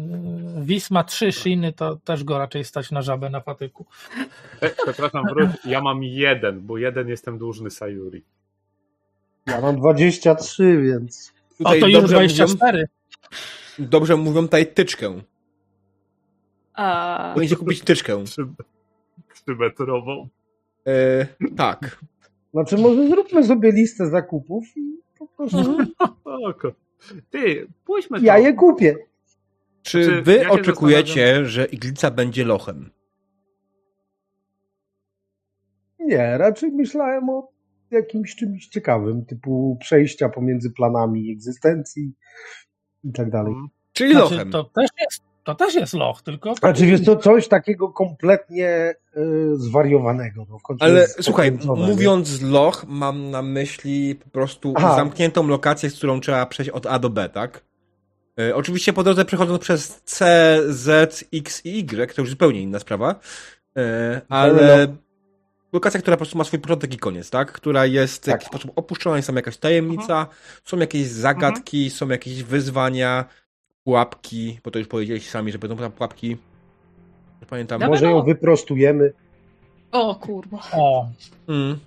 Wis 0.62 0.92
ma 0.92 1.04
trzy 1.04 1.32
shiny, 1.32 1.74
to 1.74 1.96
też 1.96 2.24
go 2.24 2.38
raczej 2.38 2.64
stać 2.64 2.92
na 2.92 3.02
żabę 3.02 3.30
na 3.30 3.42
patyku. 3.42 3.86
e, 4.62 4.70
przepraszam, 4.70 5.26
wróć, 5.26 5.50
ja 5.66 5.82
mam 5.82 6.04
jeden, 6.04 6.62
bo 6.62 6.78
jeden 6.78 7.08
jestem 7.08 7.38
dłużny 7.38 7.70
Sayuri. 7.70 8.24
Ja 9.48 9.62
mam 9.62 9.76
23, 9.76 10.82
więc 10.82 11.34
O, 11.64 11.70
to 11.70 11.76
już 11.76 11.94
dobrze 11.94 12.16
24. 12.16 12.78
Mówią, 12.78 13.90
dobrze 13.90 14.16
mówią 14.18 14.42
tutaj 14.42 14.68
tyczkę. 14.68 15.22
A, 16.74 17.32
Powinniście 17.34 17.56
kupić 17.56 17.82
tyczkę. 17.82 18.24
Trzy, 18.24 18.48
trzymetrową. 19.34 20.28
E, 20.88 21.28
tak. 21.58 22.00
znaczy 22.54 22.78
może 22.78 23.08
zróbmy 23.08 23.44
sobie 23.44 23.72
listę 23.72 24.08
zakupów 24.10 24.64
i 24.78 24.98
po 25.20 25.28
prostu. 25.28 25.78
Oko. 26.50 26.72
Ty, 27.30 27.68
pójdźmy 27.86 28.20
ja 28.22 28.34
to. 28.36 28.40
je 28.40 28.54
kupię. 28.54 28.96
Czy 29.84 30.04
Znaczy, 30.04 30.22
wy 30.22 30.36
ja 30.36 30.50
oczekujecie, 30.50 31.46
że 31.46 31.66
iglica 31.66 32.12
będzie 32.12 32.46
lochem? 32.46 32.90
Nie, 36.00 36.38
raczej 36.38 36.72
myślałem 36.72 37.30
o 37.30 37.52
jakimś 37.92 38.36
czymś 38.36 38.68
ciekawym, 38.68 39.26
typu 39.26 39.78
przejścia 39.80 40.30
pomiędzy 40.30 40.72
planami 40.72 41.32
egzystencji 41.32 42.14
i 43.04 43.12
tak 43.12 43.30
dalej. 43.30 43.54
Czyli 43.94 44.12
Znaczy, 44.12 44.34
lochem. 44.34 44.52
to, 44.52 44.64
też 44.64 44.90
jest, 45.02 45.24
to 45.44 45.56
też 45.56 45.76
jest 45.76 45.94
loch, 45.94 46.22
tylko. 46.22 46.56
Znaczy 46.56 46.86
wiesz 46.86 47.06
to 47.06 47.16
coś 47.16 47.48
takiego 47.48 47.90
kompletnie 47.90 48.96
y, 49.18 49.58
zwariowanego. 49.58 50.46
No, 50.50 50.60
w 50.60 50.64
końcu 50.64 50.84
Ale 50.86 51.02
jest 51.02 51.24
słuchaj, 51.24 51.52
mówiąc 51.76 52.42
loch, 52.42 52.86
mam 52.88 53.32
na 53.32 53.42
myśli 53.42 54.16
po 54.16 54.30
prostu 54.30 54.74
Aha. 54.78 54.96
zamkniętą 54.96 55.48
lokację, 55.48 55.90
z 55.90 55.98
którą 55.98 56.20
trzeba 56.20 56.46
przejść 56.46 56.72
od 56.72 56.86
A 56.86 57.00
do 57.00 57.10
B, 57.10 57.30
tak? 57.30 57.64
E, 58.40 58.56
oczywiście 58.56 58.94
po 58.94 59.04
drodze 59.04 59.26
przechodząc 59.26 59.62
przez 59.62 60.02
C, 60.06 60.60
Z, 60.68 61.24
X 61.34 61.62
i 61.66 61.80
Y, 61.80 62.16
to 62.16 62.22
już 62.22 62.30
zupełnie 62.30 62.62
inna 62.62 62.80
sprawa, 62.80 63.16
e, 63.78 64.22
ale 64.30 64.88
No. 64.88 64.94
lokacja, 65.74 66.00
która 66.00 66.18
po 66.18 66.20
prostu 66.20 66.38
ma 66.38 66.44
swój 66.44 66.60
początek 66.60 66.94
i 66.94 66.98
koniec, 66.98 67.30
tak? 67.30 67.52
Która 67.52 67.86
jest 67.86 68.16
w 68.16 68.26
Tak. 68.26 68.32
jakiś 68.34 68.48
sposób 68.48 68.72
opuszczona, 68.76 69.16
jest 69.16 69.28
tam 69.28 69.36
jakaś 69.36 69.58
tajemnica, 69.58 70.28
są 70.64 70.78
jakieś 70.78 71.08
zagadki, 71.08 71.90
są 71.90 72.10
jakieś 72.10 72.44
wyzwania, 72.44 73.26
pułapki, 73.84 74.60
bo 74.64 74.72
to 74.72 74.80
już 74.80 74.88
powiedzieliście 74.88 75.32
sami, 75.32 75.52
że 75.52 75.60
będą 75.60 75.78
tam 75.78 75.92
pułapki. 75.92 76.30
Nie 77.42 77.48
Pamiętam. 77.48 77.80
Dobra. 77.80 77.88
Może 77.90 78.06
ją 78.06 78.22
wyprostujemy. 78.24 79.14
O 79.92 80.16
kurwa. 80.16 80.58
O, 80.74 81.08
Mm. 81.48 81.78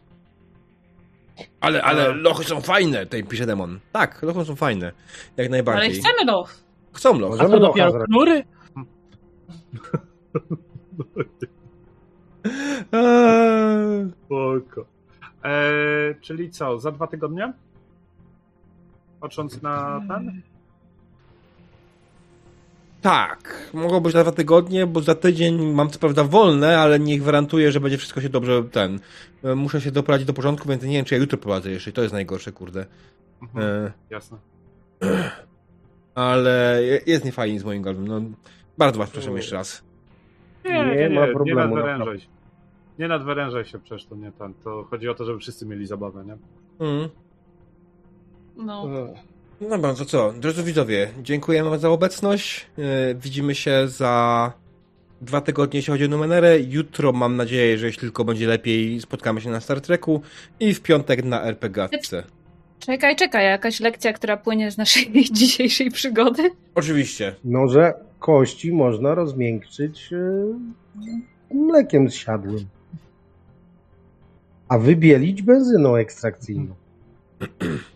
Ale, 1.61 1.83
ale 1.83 2.13
lochy 2.15 2.45
są 2.45 2.61
fajne, 2.61 3.05
tutaj 3.05 3.25
pisze 3.25 3.47
demon. 3.47 3.81
Tak, 3.93 4.23
lochy 4.23 4.45
są 4.45 4.57
fajne. 4.57 4.87
Jak 4.87 4.95
Ale 5.39 5.49
najbardziej. 5.49 5.91
chcemy 6.01 6.25
no. 6.27 6.45
Chcą 6.93 7.19
lochy. 7.19 7.41
a 7.45 7.49
to 7.49 7.59
dopiero 7.61 8.05
knury? 8.05 8.45
Eee. 12.93 14.11
Spoko. 14.25 14.87
E, 15.45 16.15
czyli 16.21 16.51
co, 16.51 16.79
za 16.79 16.91
dwa 16.93 17.07
tygodnie? 17.07 17.53
Patrząc 19.21 19.63
na 19.63 20.01
ten? 20.09 20.43
Tak, 23.11 23.71
mogło 23.75 24.01
być 24.01 24.15
na 24.15 24.23
dwa 24.23 24.33
tygodnie, 24.33 24.87
bo 24.87 25.01
za 25.01 25.15
tydzień 25.15 25.73
mam 25.73 25.91
co 25.91 25.99
prawda 25.99 26.25
wolne, 26.25 26.79
ale 26.79 26.99
nie 27.01 27.19
gwarantuję, 27.19 27.73
że 27.73 27.81
będzie 27.81 27.99
wszystko 27.99 28.21
się 28.21 28.29
dobrze 28.29 28.65
ten. 28.65 29.01
e, 29.45 29.55
Muszę 29.55 29.81
się 29.81 29.91
doprowadzić 29.91 30.27
do 30.27 30.33
porządku, 30.33 30.69
więc 30.69 30.83
nie 30.83 30.93
wiem, 30.93 31.05
czy 31.05 31.15
ja 31.15 31.21
jutro 31.21 31.39
prowadzę 31.39 31.71
jeszcze 31.71 31.91
i 31.91 31.93
to 31.93 32.03
jest 32.03 32.15
najgorsze, 32.15 32.53
kurde. 32.53 32.87
Mhm, 33.43 33.65
E, 33.87 33.93
jasne. 34.11 34.39
ale 36.15 36.79
je- 36.83 37.01
jest 37.07 37.25
niefajnie 37.25 37.61
z 37.61 37.65
moim 37.65 37.83
golfem. 37.83 38.09
No, 38.09 38.21
bardzo 38.79 38.99
was 38.99 39.11
proszę 39.11 39.31
jeszcze 39.31 39.57
raz. 39.57 39.83
Nie, 40.65 40.73
nie, 40.73 40.85
Nie 40.97 41.09
nie, 41.09 41.15
ma 41.21 41.27
nie, 41.27 41.33
problemu, 41.33 41.75
nadwyrężaj 41.77 42.21
się. 42.21 42.27
Nie 42.99 43.09
nadwyrężaj 43.09 43.65
się, 43.65 43.79
przecież 43.79 44.07
to 44.07 44.17
nie 44.17 44.33
ten. 44.33 44.55
To 44.55 44.85
chodzi 44.91 45.09
o 45.09 45.15
to, 45.15 45.25
żeby 45.25 45.39
wszyscy 45.39 45.67
mieli 45.67 45.87
zabawę, 45.87 46.25
nie? 46.25 46.37
Mm. 46.87 47.09
No. 48.57 48.89
No 49.61 49.69
Dobra, 49.69 49.95
to 49.95 50.05
co? 50.05 50.33
Drodzy 50.33 50.63
widzowie, 50.63 51.09
dziękujemy 51.23 51.71
wam 51.71 51.79
za 51.79 51.91
obecność. 51.91 52.67
E, 52.79 53.15
Widzimy 53.15 53.55
się 53.55 53.89
za 53.89 54.53
dwa 55.21 55.41
tygodnie, 55.41 55.79
jeśli 55.79 55.91
chodzi 55.91 56.05
o 56.05 56.09
Numenerę. 56.09 56.61
Jutro 56.61 57.13
mam 57.13 57.37
nadzieję, 57.37 57.79
że 57.79 57.87
jeśli 57.87 58.01
tylko 58.01 58.25
będzie 58.25 58.47
lepiej, 58.47 59.01
spotkamy 59.01 59.41
się 59.41 59.51
na 59.51 59.61
Star 59.61 59.81
Treku 59.81 60.23
i 60.61 60.75
w 60.75 60.81
piątek 60.81 61.25
na 61.25 61.43
RPGatce. 61.43 62.23
Czekaj, 62.79 63.17
czekaj, 63.17 63.45
jakaś 63.45 63.81
lekcja, 63.81 64.13
która 64.13 64.37
płynie 64.37 64.71
z 64.71 64.79
naszej 64.79 65.13
dzisiejszej 65.33 65.91
przygody? 65.91 66.51
Oczywiście. 66.75 67.35
No, 67.45 67.69
że 67.69 67.95
kości 68.19 68.73
można 68.73 69.15
rozmiękczyć 69.15 70.13
e, 70.13 70.19
mlekiem 71.55 72.11
zsiadłym. 72.11 72.67
A 74.69 74.79
wybielić 74.79 75.43
benzyną 75.43 75.97
ekstrakcyjną. 75.97 76.75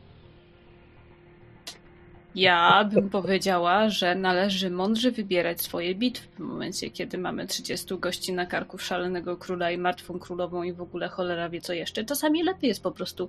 Ja 2.35 2.85
bym 2.85 3.11
powiedziała, 3.11 3.89
że 3.89 4.15
należy 4.15 4.70
mądrze 4.70 5.11
wybierać 5.11 5.61
swoje 5.61 5.94
bitwy 5.94 6.28
w 6.36 6.39
momencie, 6.39 6.90
kiedy 6.90 7.19
mamy 7.19 7.47
30 7.47 7.98
gości 7.98 8.32
na 8.32 8.47
karku 8.47 8.78
szalonego 8.78 9.36
króla 9.36 9.70
i 9.70 9.78
martwą 9.78 10.19
królową 10.19 10.62
i 10.62 10.73
w 10.73 10.81
ogóle 10.81 11.09
cholera 11.09 11.48
wie 11.48 11.61
co 11.61 11.73
jeszcze. 11.73 12.05
Czasami 12.05 12.43
lepiej 12.43 12.69
jest 12.69 12.82
po 12.82 12.90
prostu 12.90 13.28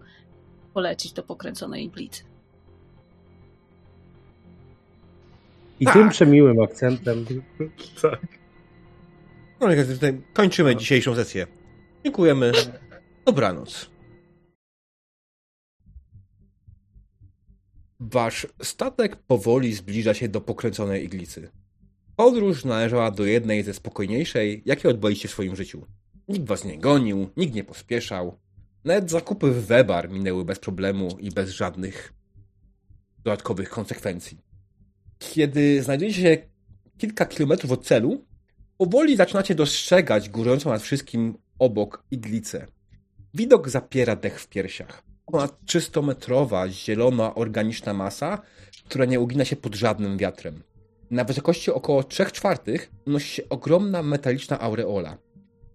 polecić 0.74 1.14
do 1.14 1.24
pokręconej 1.24 1.86
iglicy. 1.86 2.24
I 5.80 5.86
Tak. 5.86 5.94
tym 5.94 6.10
przemiłym 6.10 6.62
akcentem 6.62 7.26
Tak. 8.02 8.20
No 9.60 9.74
i 9.74 9.86
tutaj 9.86 10.22
kończymy 10.34 10.76
dzisiejszą 10.76 11.16
sesję. 11.16 11.48
Dziękujemy. 12.04 12.52
Dobranoc. 13.26 13.90
Wasz 18.04 18.48
statek 18.62 19.16
powoli 19.16 19.74
zbliża 19.74 20.14
się 20.14 20.30
do 20.30 20.42
pokręconej 20.42 21.06
iglicy. 21.06 21.50
Podróż 22.16 22.66
należała 22.66 23.12
do 23.12 23.26
jednej 23.26 23.64
ze 23.64 23.74
spokojniejszej, 23.74 24.62
jakie 24.66 24.90
odbyliście 24.90 25.28
w 25.28 25.32
swoim 25.32 25.56
życiu. 25.56 25.86
Nikt 26.28 26.46
was 26.46 26.66
nie 26.66 26.80
gonił, 26.80 27.30
nikt 27.38 27.54
nie 27.54 27.64
pospieszał. 27.64 28.40
Nawet 28.84 29.12
zakupy 29.12 29.52
w 29.52 29.66
Webar 29.66 30.10
minęły 30.10 30.46
bez 30.46 30.60
problemu 30.60 31.18
i 31.20 31.32
bez 31.32 31.50
żadnych 31.50 32.14
dodatkowych 33.24 33.70
konsekwencji. 33.70 34.38
Kiedy 35.20 35.84
znajdujecie 35.84 36.22
się 36.22 36.38
kilka 36.98 37.26
kilometrów 37.26 37.72
od 37.72 37.86
celu, 37.86 38.26
powoli 38.78 39.16
zaczynacie 39.18 39.56
dostrzegać 39.56 40.30
górującą 40.30 40.70
nad 40.70 40.82
wszystkim 40.82 41.38
obok 41.60 42.04
iglicę. 42.12 42.68
Widok 43.34 43.70
zapiera 43.70 44.16
dech 44.16 44.40
w 44.40 44.48
piersiach. 44.48 45.11
Ponad 45.32 45.66
300-metrowa, 45.66 46.70
zielona, 46.70 47.36
organiczna 47.36 47.94
masa, 47.94 48.42
która 48.86 49.06
nie 49.06 49.20
ugina 49.20 49.46
się 49.46 49.56
pod 49.56 49.76
żadnym 49.76 50.18
wiatrem. 50.18 50.64
Na 51.12 51.24
wysokości 51.24 51.72
około 51.72 52.04
3 52.04 52.26
czwartych 52.26 52.92
unosi 53.08 53.36
się 53.36 53.50
ogromna 53.50 54.04
metaliczna 54.04 54.60
aureola. 54.60 55.18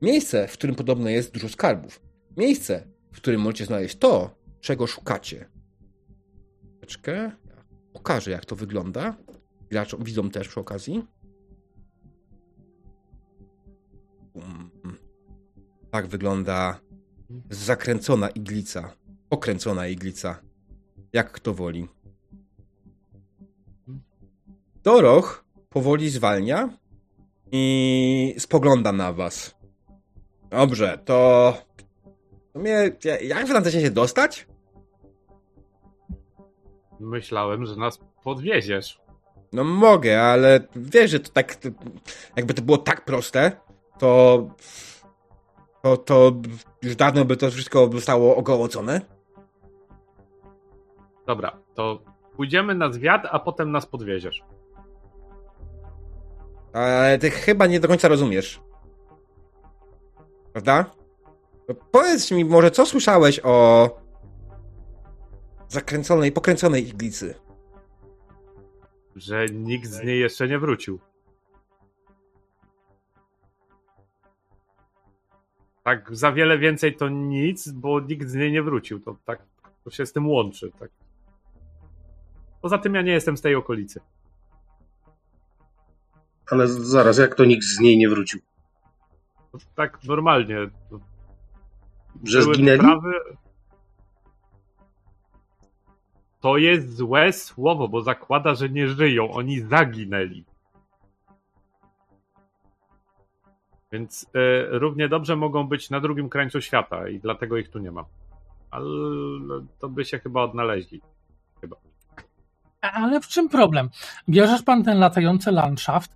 Miejsce, 0.03 0.49
w 0.49 0.53
którym 0.53 0.77
podobno 0.77 1.09
jest 1.09 1.33
dużo 1.33 1.49
skarbów. 1.49 2.01
Miejsce, 2.37 2.87
w 3.12 3.16
którym 3.16 3.41
możecie 3.41 3.66
znaleźć 3.66 3.97
to, 3.97 4.31
czego 4.61 4.87
szukacie. 4.87 5.49
Chwileczkę. 6.77 7.31
Pokażę, 7.93 8.31
jak 8.31 8.45
to 8.45 8.57
wygląda. 8.57 9.16
Graczom, 9.70 10.05
widzą 10.05 10.31
też 10.31 10.49
przy 10.49 10.61
okazji. 10.61 11.07
Tak 15.91 16.07
wygląda 16.07 16.81
zakręcona 17.51 18.28
iglica. 18.28 18.93
Pokręcona 19.28 19.86
iglica. 19.86 20.43
Jak 21.12 21.32
kto 21.32 21.55
woli. 21.55 21.89
Doroch 24.82 25.44
powoli 25.69 26.11
zwalnia 26.11 26.69
i 27.53 28.35
spogląda 28.39 28.93
na 28.93 29.12
was. 29.12 29.55
Dobrze, 30.51 30.98
to... 31.05 31.55
to 32.53 32.59
mnie, 32.59 32.93
jak 33.23 33.47
wy 33.47 33.53
tam 33.53 33.62
chcecie 33.62 33.81
się 33.81 33.90
dostać? 33.90 34.47
Myślałem, 37.01 37.66
że 37.66 37.77
nas 37.77 37.98
podwieziesz. 38.24 39.01
No 39.53 39.65
mogę, 39.65 40.23
ale 40.23 40.61
wiesz, 40.77 41.11
że 41.11 41.20
to 41.20 41.31
tak... 41.32 41.59
Jakby 42.36 42.55
to 42.55 42.62
było 42.62 42.78
tak 42.78 43.05
proste, 43.05 43.53
to... 43.98 44.40
To, 45.82 45.97
to 45.97 46.32
już 46.82 46.97
dawno 46.97 47.24
by 47.24 47.36
to 47.36 47.51
wszystko 47.51 47.90
zostało 47.93 48.36
ogołocone. 48.36 49.15
Dobra, 51.27 51.59
to 51.74 52.03
pójdziemy 52.36 52.74
na 52.74 52.93
zwiat, 52.93 53.23
a 53.31 53.39
potem 53.39 53.73
nas 53.73 53.86
podwieziesz. 53.86 54.44
Ale 56.73 57.19
ty 57.19 57.31
chyba 57.31 57.66
nie 57.66 57.81
do 57.81 57.89
końca 57.89 58.09
rozumiesz. 58.09 58.61
Prawda? 60.53 60.90
No 61.69 61.74
powiedz 61.90 62.31
mi 62.31 62.44
może, 62.44 62.70
co 62.70 62.86
słyszałeś 62.86 63.40
o 63.44 63.89
zakręconej, 65.69 66.32
pokręconej 66.32 66.89
iglicy? 66.89 67.35
Że 69.16 69.47
nikt 69.47 69.90
z 69.90 70.03
niej 70.03 70.20
jeszcze 70.20 70.48
nie 70.48 70.59
wrócił. 70.59 70.98
Tak, 75.82 76.16
za 76.16 76.32
wiele 76.32 76.59
więcej 76.59 76.97
to 76.97 77.09
nic, 77.09 77.69
bo 77.69 78.01
nikt 78.01 78.28
z 78.28 78.35
niej 78.35 78.53
nie 78.53 78.62
wrócił. 78.62 79.01
To 79.01 79.16
tak 79.24 79.43
to 79.85 79.90
się 79.90 80.07
z 80.07 80.12
tym 80.12 80.28
łączy. 80.28 80.70
Tak. 80.78 80.90
Poza 82.66 82.78
tym 82.78 82.94
ja 82.94 83.02
nie 83.02 83.12
jestem 83.12 83.36
z 83.36 83.40
tej 83.40 83.55
okolicy. 83.55 84.01
Ale 86.51 86.68
zaraz, 86.68 87.18
jak 87.18 87.34
to 87.34 87.44
nikt 87.44 87.64
z 87.64 87.80
niej 87.80 87.98
nie 87.98 88.09
wrócił? 88.09 88.40
To 89.52 89.59
tak 89.74 90.05
normalnie. 90.05 90.56
Że 92.24 92.40
Były 92.40 92.55
zginęli? 92.55 92.80
To 96.40 96.56
jest 96.56 96.97
złe 96.97 97.32
słowo, 97.32 97.88
bo 97.88 98.02
zakłada, 98.02 98.55
że 98.55 98.68
nie 98.68 98.88
żyją. 98.88 99.30
Oni 99.30 99.60
zaginęli. 99.60 100.44
Więc 103.93 104.26
e, 104.34 104.78
równie 104.78 105.09
dobrze 105.09 105.36
mogą 105.36 105.68
być 105.68 105.90
na 105.90 106.01
drugim 106.01 106.28
krańcu 106.28 106.60
świata 106.60 107.09
i 107.09 107.20
dlatego 107.20 107.56
ich 107.56 107.70
tu 107.70 107.78
nie 107.78 107.90
ma. 107.90 108.05
Ale 108.70 108.86
to 109.78 109.88
by 109.88 110.05
się 110.05 110.18
chyba 110.18 110.43
odnaleźli. 110.43 111.02
Ale 112.81 113.20
w 113.20 113.27
czym 113.27 113.48
problem? 113.48 113.90
Bierzesz 114.28 114.62
pan 114.62 114.85
ten 114.85 114.98
latający 114.98 115.53
landschaft, 115.53 116.11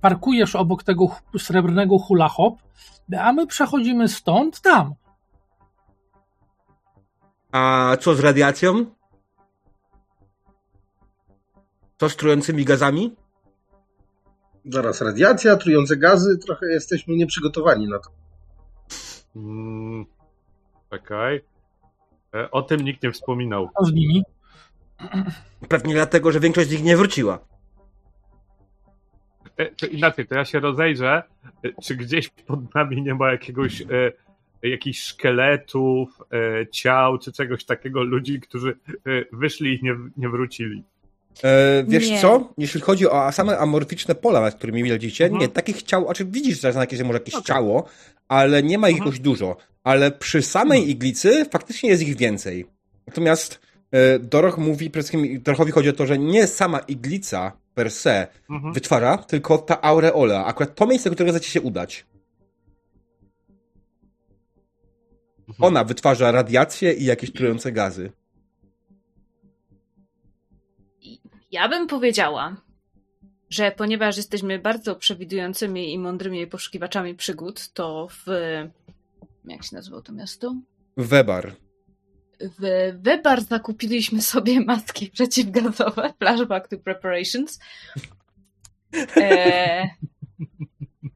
parkujesz 0.00 0.56
obok 0.56 0.82
tego 0.82 1.06
srebrnego 1.38 1.98
hula 1.98 2.28
hop, 2.28 2.58
a 3.20 3.32
my 3.32 3.46
przechodzimy 3.46 4.08
stąd 4.08 4.60
tam. 4.60 4.94
A 7.52 7.96
co 8.00 8.14
z 8.14 8.20
radiacją? 8.20 8.86
Co 11.98 12.08
z 12.08 12.16
trującymi 12.16 12.64
gazami? 12.64 13.16
Zaraz, 14.64 15.00
radiacja, 15.00 15.56
trujące 15.56 15.96
gazy, 15.96 16.38
trochę 16.38 16.66
jesteśmy 16.66 17.16
nieprzygotowani 17.16 17.88
na 17.88 17.98
to. 17.98 18.10
Mm, 19.36 20.06
czekaj. 20.90 21.44
E, 22.34 22.50
O 22.50 22.62
tym 22.62 22.80
nikt 22.80 23.02
nie 23.02 23.12
wspominał. 23.12 23.68
Co 23.78 23.84
z 23.84 23.92
nimi? 23.92 24.22
Pewnie 25.68 25.94
dlatego, 25.94 26.32
że 26.32 26.40
większość 26.40 26.68
z 26.68 26.72
nich 26.72 26.82
nie 26.82 26.96
wróciła. 26.96 27.38
E, 29.56 29.66
To 29.66 29.86
inaczej, 29.86 30.26
to 30.26 30.34
ja 30.34 30.44
się 30.44 30.60
rozejrzę, 30.60 31.22
e, 31.64 31.82
czy 31.82 31.96
gdzieś 31.96 32.28
pod 32.28 32.74
nami 32.74 33.02
nie 33.02 33.14
ma 33.14 33.30
jakiegoś, 33.32 33.80
e, 33.80 33.86
jakichś 34.62 35.00
szkieletów, 35.00 36.08
ciał, 36.72 37.18
czy 37.18 37.32
czegoś 37.32 37.64
takiego, 37.64 38.02
ludzi, 38.02 38.40
którzy 38.40 38.78
wyszli 39.32 39.74
i 39.80 39.84
nie, 39.84 39.96
nie 40.16 40.28
wrócili. 40.28 40.82
E, 41.44 41.84
wiesz 41.88 42.08
Nie. 42.10 42.20
co? 42.20 42.52
Jeśli 42.58 42.80
chodzi 42.80 43.08
o 43.08 43.32
same 43.32 43.58
amorficzne 43.58 44.14
pola, 44.14 44.40
nad 44.40 44.54
którymi 44.54 44.84
widzicie, 44.84 45.24
Mhm. 45.24 45.40
nie, 45.42 45.48
takich 45.48 45.82
ciał, 45.82 46.04
znaczy 46.04 46.24
widzisz 46.24 46.60
że 46.60 46.68
jakieś, 46.72 47.00
może 47.02 47.18
jakieś 47.18 47.34
Okej. 47.34 47.44
ciało, 47.46 47.88
ale 48.28 48.62
nie 48.62 48.78
ma 48.78 48.88
ich 48.88 48.96
Mhm. 48.96 49.06
jakoś 49.08 49.20
dużo. 49.20 49.56
Ale 49.84 50.10
przy 50.10 50.42
samej 50.42 50.78
Mhm. 50.78 50.90
iglicy 50.96 51.44
faktycznie 51.52 51.90
jest 51.90 52.02
ich 52.02 52.16
więcej. 52.16 52.66
Natomiast 53.06 53.60
Doroch 54.20 54.58
mówi, 54.58 54.90
przede 54.90 55.02
wszystkim 55.08 55.42
Dorochowi 55.42 55.72
chodzi 55.72 55.88
o 55.88 55.92
to, 55.92 56.06
że 56.06 56.18
nie 56.18 56.46
sama 56.46 56.78
iglica 56.78 57.52
per 57.74 57.90
se 57.90 58.26
Mhm. 58.50 58.74
wytwarza, 58.74 59.18
tylko 59.18 59.58
ta 59.58 59.82
aureola. 59.82 60.44
Akurat 60.44 60.74
to 60.74 60.86
miejsce, 60.86 61.10
do 61.10 61.14
którego 61.16 61.32
chcecie 61.38 61.50
się 61.50 61.60
udać. 61.60 62.06
Mhm. 65.48 65.64
Ona 65.68 65.84
wytwarza 65.84 66.32
radiację 66.32 66.92
i 66.92 67.04
jakieś 67.04 67.32
trujące 67.32 67.72
gazy. 67.72 68.12
Ja 71.50 71.68
bym 71.68 71.86
powiedziała, 71.86 72.56
że 73.50 73.72
ponieważ 73.72 74.16
jesteśmy 74.16 74.58
bardzo 74.58 74.96
przewidującymi 74.96 75.92
i 75.92 75.98
mądrymi 75.98 76.46
poszukiwaczami 76.46 77.14
przygód, 77.14 77.68
to 77.72 78.08
w. 78.10 78.26
Jak 79.44 79.64
się 79.64 79.76
nazywało 79.76 80.02
to 80.02 80.12
miasto? 80.12 80.54
Webar. 80.96 81.56
W 82.40 82.92
Webar 83.02 83.42
zakupiliśmy 83.42 84.22
sobie 84.22 84.60
maski 84.66 85.10
przeciwgazowe. 85.10 86.12
Flashback 86.18 86.68
to 86.68 86.78
preparations. 86.78 87.58
E, 89.16 89.88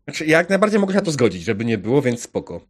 Znaczy, 0.05 0.27
jak 0.27 0.49
najbardziej 0.49 0.81
mogę 0.81 0.93
się 0.93 0.99
na 0.99 1.05
to 1.05 1.11
zgodzić, 1.11 1.43
żeby 1.45 1.65
nie 1.65 1.79
było, 1.79 2.03
więc 2.03 2.23
spoko. 2.23 2.61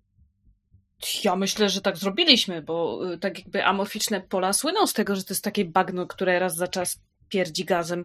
ja 1.25 1.37
myślę, 1.37 1.69
że 1.69 1.81
tak 1.81 1.97
zrobiliśmy, 1.97 2.63
bo 2.63 3.01
y, 3.13 3.19
tak 3.19 3.39
jakby 3.39 3.65
amorficzne 3.65 4.21
pola 4.21 4.53
słyną 4.53 4.87
z 4.87 4.93
tego, 4.93 5.17
że 5.17 5.25
to 5.25 5.35
jest 5.35 5.45
takie 5.45 5.65
bagno, 5.65 6.07
które 6.07 6.39
raz 6.39 6.57
za 6.57 6.69
czas 6.69 7.01
pierdzi 7.33 7.65
gazem, 7.65 8.05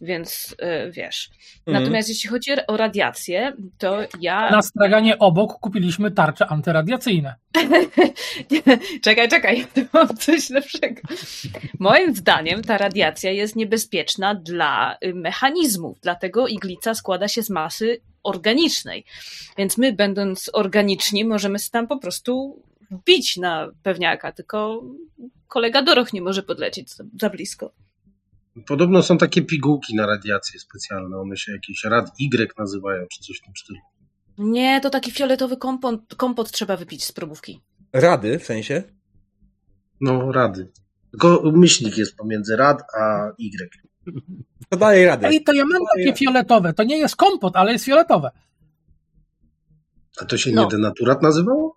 więc 0.00 0.56
y, 0.86 0.90
wiesz. 0.90 1.30
Mhm. 1.66 1.82
Natomiast 1.82 2.08
jeśli 2.08 2.30
chodzi 2.30 2.50
o 2.66 2.76
radiację, 2.76 3.52
to 3.78 3.98
ja. 4.20 4.50
Na 4.50 4.62
straganie 4.62 5.18
obok 5.18 5.58
kupiliśmy 5.60 6.10
tarcze 6.10 6.46
antyradiacyjne. 6.46 7.34
czekaj, 9.04 9.28
czekaj, 9.28 9.66
tu 9.74 9.80
mam 9.92 10.08
coś 10.16 10.50
lepszego. 10.50 11.00
Moim 11.78 12.14
zdaniem 12.14 12.62
ta 12.62 12.78
radiacja 12.78 13.30
jest 13.30 13.56
niebezpieczna 13.56 14.34
dla 14.34 14.96
y, 15.04 15.14
mechanizmów, 15.14 16.00
dlatego 16.00 16.48
iglica 16.48 16.94
składa 16.94 17.28
się 17.28 17.42
z 17.42 17.50
masy 17.50 18.00
organicznej. 18.22 19.04
Więc 19.58 19.78
my, 19.78 19.92
będąc 19.92 20.50
organiczni, 20.52 21.24
możemy 21.24 21.58
się 21.58 21.70
tam 21.70 21.86
po 21.88 21.98
prostu 21.98 22.62
wbić 22.90 23.36
na 23.36 23.68
pewniaka, 23.82 24.32
tylko 24.32 24.82
kolega 25.48 25.82
Doroch 25.82 26.12
nie 26.12 26.22
może 26.22 26.42
podlecieć 26.42 26.88
za 27.20 27.30
blisko. 27.30 27.72
Podobno 28.66 29.02
są 29.02 29.18
takie 29.18 29.42
pigułki 29.42 29.94
na 29.94 30.06
radiację 30.06 30.60
specjalne. 30.60 31.16
One 31.18 31.36
się 31.36 31.52
jakieś 31.52 31.84
rad 31.84 32.10
Y 32.20 32.48
nazywają, 32.58 33.06
czy 33.12 33.22
coś 33.22 33.38
w 33.38 33.42
tym 33.44 33.52
stylu. 33.56 33.78
Nie, 34.38 34.80
to 34.80 34.90
taki 34.90 35.10
fioletowy 35.10 35.56
kompot, 35.56 36.14
kompot 36.14 36.50
trzeba 36.50 36.76
wypić 36.76 37.04
z 37.04 37.12
probówki. 37.12 37.60
Rady, 37.92 38.38
w 38.38 38.44
sensie? 38.44 38.82
No, 40.00 40.32
rady. 40.32 40.72
Tylko 41.10 41.42
myślnik 41.52 41.98
jest 41.98 42.16
pomiędzy 42.16 42.56
rad 42.56 42.82
a 43.00 43.28
Y. 43.38 43.68
To 44.68 44.76
daje 44.76 45.06
radę. 45.06 45.28
Ej, 45.28 45.44
to 45.44 45.52
ja 45.52 45.64
mam 45.64 45.82
takie 45.96 46.14
fioletowe. 46.16 46.72
To 46.72 46.82
nie 46.84 46.98
jest 46.98 47.16
kompot, 47.16 47.56
ale 47.56 47.72
jest 47.72 47.84
fioletowe. 47.84 48.30
A 50.20 50.24
to 50.24 50.38
się 50.38 50.50
No. 50.52 50.62
nie 50.64 50.68
denaturat 50.68 51.22
nazywało? 51.22 51.76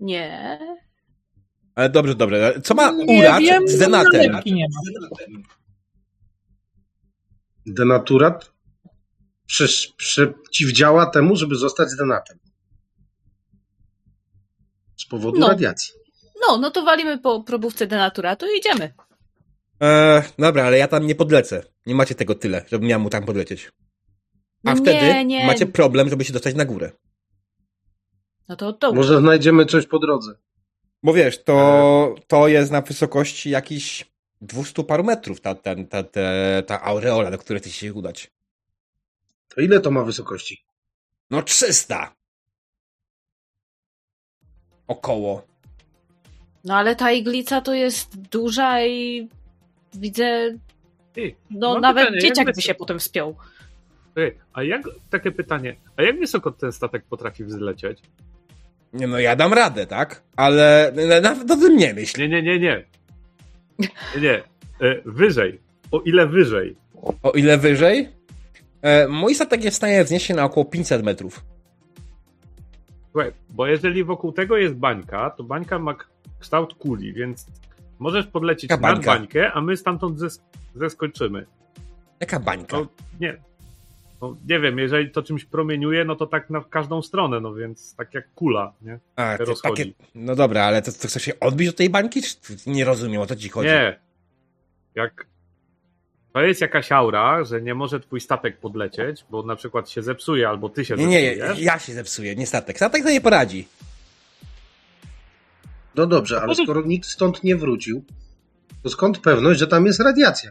Nie. 0.00 0.58
Ale 1.74 1.90
dobrze, 1.90 2.14
dobrze. 2.14 2.60
Co 2.64 2.74
ma 2.74 2.90
Nie 2.90 3.18
urat 3.18 3.40
wiem, 3.42 3.68
z 3.68 3.78
denatem? 3.78 4.12
nalepki 4.26 4.54
nie 4.54 4.66
ma. 4.68 4.80
Denaturat 7.66 8.52
przeciwdziała 9.96 11.06
temu, 11.06 11.36
żeby 11.36 11.56
zostać 11.56 11.88
denatem. 11.98 12.38
Z 14.96 15.06
powodu 15.06 15.38
No. 15.38 15.48
radiacji. 15.48 15.92
No, 16.48 16.58
no 16.58 16.70
to 16.70 16.82
walimy 16.84 17.18
po 17.18 17.42
probówce 17.42 17.86
denaturatu 17.86 18.46
i 18.46 18.58
idziemy. 18.58 18.94
E, 19.82 20.22
dobra, 20.38 20.64
ale 20.64 20.78
ja 20.78 20.88
tam 20.88 21.06
nie 21.06 21.14
podlecę. 21.14 21.64
Nie 21.86 21.94
macie 21.94 22.14
tego 22.14 22.34
tyle, 22.34 22.64
żebym 22.70 22.88
miał 22.88 23.00
mu 23.00 23.10
tam 23.10 23.24
podlecieć. 23.24 23.70
A 24.64 24.74
Nie, 24.74 24.80
wtedy 24.80 25.24
nie. 25.24 25.46
macie 25.46 25.66
problem, 25.66 26.08
żeby 26.08 26.24
się 26.24 26.32
dostać 26.32 26.54
na 26.54 26.64
górę. 26.64 26.92
No 28.48 28.56
to 28.56 28.72
dobrze. 28.72 28.96
Może 28.96 29.18
znajdziemy 29.18 29.66
coś 29.66 29.86
po 29.86 29.98
drodze. 29.98 30.32
Bo 31.02 31.12
wiesz, 31.12 31.44
to, 31.44 32.14
to 32.26 32.48
jest 32.48 32.72
na 32.72 32.80
wysokości 32.80 33.50
jakichś 33.50 34.04
200 34.40 34.84
paru 34.84 35.04
metrów 35.04 35.40
ta, 35.40 35.54
ta, 35.54 35.74
ta, 35.90 36.02
ta, 36.02 36.20
ta 36.66 36.82
aureola, 36.82 37.30
do 37.30 37.38
której 37.38 37.60
chcecie 37.60 37.76
się 37.76 37.94
udać. 37.94 38.30
To 39.48 39.60
ile 39.60 39.80
to 39.80 39.90
ma 39.90 40.04
wysokości? 40.04 40.64
No 41.30 41.42
300! 41.42 42.14
Około. 44.86 45.46
No 46.64 46.76
ale 46.76 46.96
ta 46.96 47.12
iglica 47.12 47.60
to 47.60 47.74
jest 47.74 48.20
duża 48.20 48.82
i 48.86 49.28
widzę, 49.94 50.58
Ty, 51.12 51.34
no 51.50 51.80
nawet 51.80 52.04
pytanie, 52.04 52.20
dzieciak 52.20 52.54
by 52.54 52.62
się 52.62 52.74
potem 52.74 52.98
wspiął. 52.98 53.36
Ej, 54.16 54.38
a 54.52 54.62
jak, 54.62 54.82
takie 55.10 55.32
pytanie, 55.32 55.76
a 55.96 56.02
jak 56.02 56.18
wysoko 56.18 56.50
ten 56.50 56.72
statek 56.72 57.04
potrafi 57.04 57.44
wzlecieć? 57.44 58.02
Nie 58.92 59.06
no, 59.06 59.18
ja 59.18 59.36
dam 59.36 59.52
radę, 59.52 59.86
tak? 59.86 60.22
Ale 60.36 60.92
na- 61.08 61.20
nawet 61.20 61.50
o 61.50 61.56
tym 61.56 61.76
nie 61.76 61.94
myśl. 61.94 62.20
Nie, 62.20 62.28
nie, 62.28 62.42
nie, 62.42 62.58
nie. 62.58 62.84
Nie, 63.78 63.88
nie. 64.20 64.34
E, 64.88 65.02
wyżej. 65.04 65.60
O 65.90 66.00
ile 66.00 66.26
wyżej? 66.26 66.76
O 67.22 67.30
ile 67.30 67.58
wyżej? 67.58 68.08
E, 68.82 69.08
mój 69.08 69.34
statek 69.34 69.64
jest 69.64 69.74
w 69.74 69.76
stanie 69.76 70.04
wznieść 70.04 70.26
się 70.26 70.34
na 70.34 70.44
około 70.44 70.64
500 70.66 71.02
metrów. 71.04 71.44
Słuchaj, 73.12 73.32
bo 73.50 73.66
jeżeli 73.66 74.04
wokół 74.04 74.32
tego 74.32 74.56
jest 74.56 74.74
bańka, 74.74 75.30
to 75.30 75.44
bańka 75.44 75.78
ma 75.78 75.94
kształt 76.40 76.74
kuli, 76.74 77.12
więc 77.12 77.46
możesz 77.98 78.26
podlecieć 78.26 78.70
Jaka 78.70 78.92
nad 78.92 79.04
bańkę, 79.04 79.52
a 79.52 79.60
my 79.60 79.76
stamtąd 79.76 80.18
zes- 80.18 80.40
zeskoczymy. 80.74 81.46
Jaka 82.20 82.40
bańka? 82.40 82.76
Nie. 83.20 83.36
No, 84.22 84.36
nie 84.48 84.60
wiem, 84.60 84.78
jeżeli 84.78 85.10
to 85.10 85.22
czymś 85.22 85.44
promieniuje, 85.44 86.04
no 86.04 86.16
to 86.16 86.26
tak 86.26 86.50
na 86.50 86.64
każdą 86.70 87.02
stronę, 87.02 87.40
no 87.40 87.54
więc 87.54 87.94
tak 87.96 88.14
jak 88.14 88.34
kula, 88.34 88.72
nie? 88.82 88.98
A, 89.16 89.38
takie, 89.62 89.84
no 90.14 90.34
dobra, 90.36 90.64
ale 90.64 90.82
to, 90.82 90.92
to 90.92 91.08
chcesz 91.08 91.22
się 91.22 91.40
odbić 91.40 91.68
od 91.68 91.76
tej 91.76 91.90
bańki? 91.90 92.22
Czy 92.22 92.56
nie 92.66 92.84
rozumiem, 92.84 93.20
o 93.20 93.26
co 93.26 93.36
ci 93.36 93.48
chodzi? 93.48 93.68
Nie. 93.68 94.00
Jak 94.94 95.26
to 96.32 96.40
jest 96.40 96.60
jakaś 96.60 96.92
aura, 96.92 97.44
że 97.44 97.62
nie 97.62 97.74
może 97.74 98.00
twój 98.00 98.20
statek 98.20 98.58
podlecieć, 98.58 99.24
bo 99.30 99.42
na 99.42 99.56
przykład 99.56 99.90
się 99.90 100.02
zepsuje, 100.02 100.48
albo 100.48 100.68
ty 100.68 100.84
się 100.84 100.94
Nie, 100.94 101.06
nie, 101.06 101.34
zepsujesz. 101.36 101.58
ja 101.58 101.78
się 101.78 101.92
zepsuję, 101.92 102.36
nie 102.36 102.46
statek. 102.46 102.76
Statek 102.76 103.02
to 103.02 103.10
nie 103.10 103.20
poradzi. 103.20 103.68
No 105.94 106.06
dobrze, 106.06 106.42
ale 106.42 106.54
skoro 106.54 106.82
nikt 106.82 107.08
stąd 107.08 107.44
nie 107.44 107.56
wrócił, 107.56 108.04
to 108.82 108.88
skąd 108.88 109.18
pewność, 109.18 109.60
że 109.60 109.66
tam 109.66 109.86
jest 109.86 110.00
radiacja? 110.00 110.50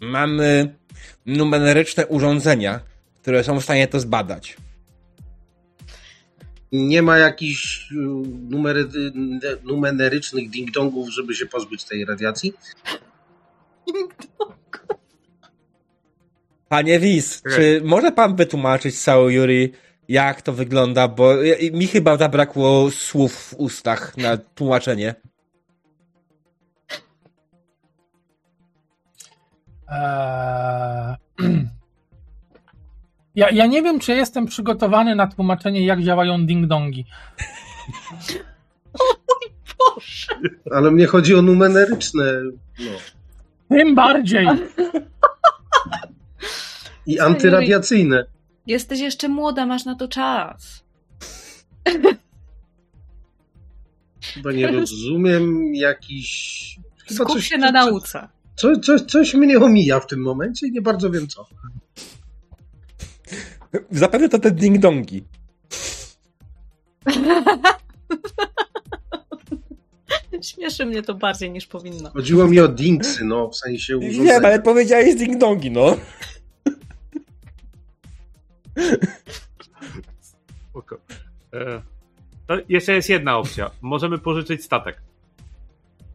Mamy 0.00 0.74
numeryczne 1.26 2.06
urządzenia, 2.06 2.80
które 3.22 3.44
są 3.44 3.60
w 3.60 3.64
stanie 3.64 3.88
to 3.88 4.00
zbadać. 4.00 4.56
Nie 6.72 7.02
ma 7.02 7.18
jakichś 7.18 7.92
y, 7.92 7.94
numery, 8.48 8.88
numerycznych 9.64 10.50
ding-dongów, 10.50 11.08
żeby 11.08 11.34
się 11.34 11.46
pozbyć 11.46 11.84
tej 11.84 12.04
radiacji? 12.04 12.52
Panie 16.68 17.00
Wis, 17.00 17.40
Okej. 17.40 17.56
czy 17.56 17.80
może 17.84 18.12
pan 18.12 18.36
wytłumaczyć 18.36 19.00
całą 19.00 19.28
Yuri, 19.28 19.72
jak 20.08 20.42
to 20.42 20.52
wygląda? 20.52 21.08
Bo 21.08 21.42
ja- 21.42 21.56
mi 21.72 21.86
chyba 21.86 22.16
zabrakło 22.16 22.90
słów 22.90 23.32
w 23.32 23.54
ustach 23.54 24.16
na 24.16 24.36
tłumaczenie. 24.36 25.14
Eee... 29.92 31.16
Ja, 33.34 33.50
ja 33.50 33.66
nie 33.66 33.82
wiem, 33.82 34.00
czy 34.00 34.12
jestem 34.12 34.46
przygotowany 34.46 35.14
na 35.14 35.26
tłumaczenie, 35.26 35.86
jak 35.86 36.02
działają 36.02 36.46
ding-dongi. 36.46 37.04
Boże! 39.78 40.26
Ale 40.70 40.90
mnie 40.90 41.06
chodzi 41.06 41.34
o 41.34 41.42
numeryczne 41.42 42.24
no. 42.78 42.90
Tym 43.68 43.94
bardziej. 43.94 44.46
i 47.06 47.20
antyradiacyjne. 47.20 48.24
Jesteś 48.66 49.00
jeszcze 49.00 49.28
młoda, 49.28 49.66
masz 49.66 49.84
na 49.84 49.94
to 49.94 50.08
czas. 50.08 50.84
Chyba 54.34 54.52
nie 54.52 54.66
rozumiem 54.66 55.74
jakiś... 55.74 56.78
Skup 57.10 57.40
się 57.40 57.58
na 57.58 57.72
nauce. 57.72 58.28
Co, 58.56 58.80
coś, 58.80 59.00
coś 59.00 59.34
mnie 59.34 59.58
omija 59.58 60.00
w 60.00 60.06
tym 60.06 60.20
momencie 60.22 60.66
i 60.66 60.72
nie 60.72 60.82
bardzo 60.82 61.10
wiem 61.10 61.28
co. 61.28 61.46
Zapewne 63.90 64.28
to 64.28 64.38
te 64.38 64.50
ding-dongi. 64.50 65.22
Śmieszy 70.42 70.86
mnie 70.86 71.02
to 71.02 71.14
bardziej 71.14 71.50
niż 71.50 71.66
powinno. 71.66 72.10
Chodziło 72.10 72.48
mi 72.48 72.60
o 72.60 72.68
dinksy, 72.68 73.24
no, 73.24 73.48
w 73.48 73.56
sensie 73.56 73.98
Nie, 73.98 74.08
urządzenia. 74.10 74.48
ale 74.48 74.60
powiedziałeś 74.62 75.14
ding-dongi, 75.16 75.70
no. 75.70 75.96
Spoko. 80.70 80.98
E, 81.54 81.82
To 82.46 82.54
jeszcze 82.68 82.92
jest 82.92 83.08
jedna 83.08 83.38
opcja. 83.38 83.70
Możemy 83.82 84.18
pożyczyć 84.18 84.64
statek. 84.64 85.02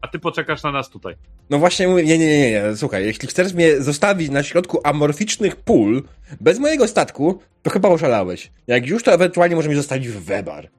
A 0.00 0.08
ty 0.08 0.18
poczekasz 0.18 0.62
na 0.62 0.72
nas 0.72 0.90
tutaj. 0.90 1.14
No 1.50 1.58
właśnie 1.58 1.88
mówię, 1.88 2.04
nie, 2.04 2.18
nie, 2.18 2.26
nie, 2.26 2.50
nie, 2.50 2.76
słuchaj, 2.76 3.04
jeśli 3.04 3.28
chcesz 3.28 3.52
mnie 3.54 3.82
zostawić 3.82 4.30
na 4.30 4.42
środku 4.42 4.80
amorficznych 4.84 5.56
pól, 5.56 6.02
bez 6.40 6.58
mojego 6.58 6.88
statku, 6.88 7.40
to 7.62 7.70
chyba 7.70 7.88
oszalałeś. 7.88 8.50
Jak 8.66 8.86
już, 8.86 9.02
to 9.02 9.12
ewentualnie 9.12 9.56
możemy 9.56 9.76
zostawić 9.76 10.08
w 10.08 10.24
Webar. 10.24 10.70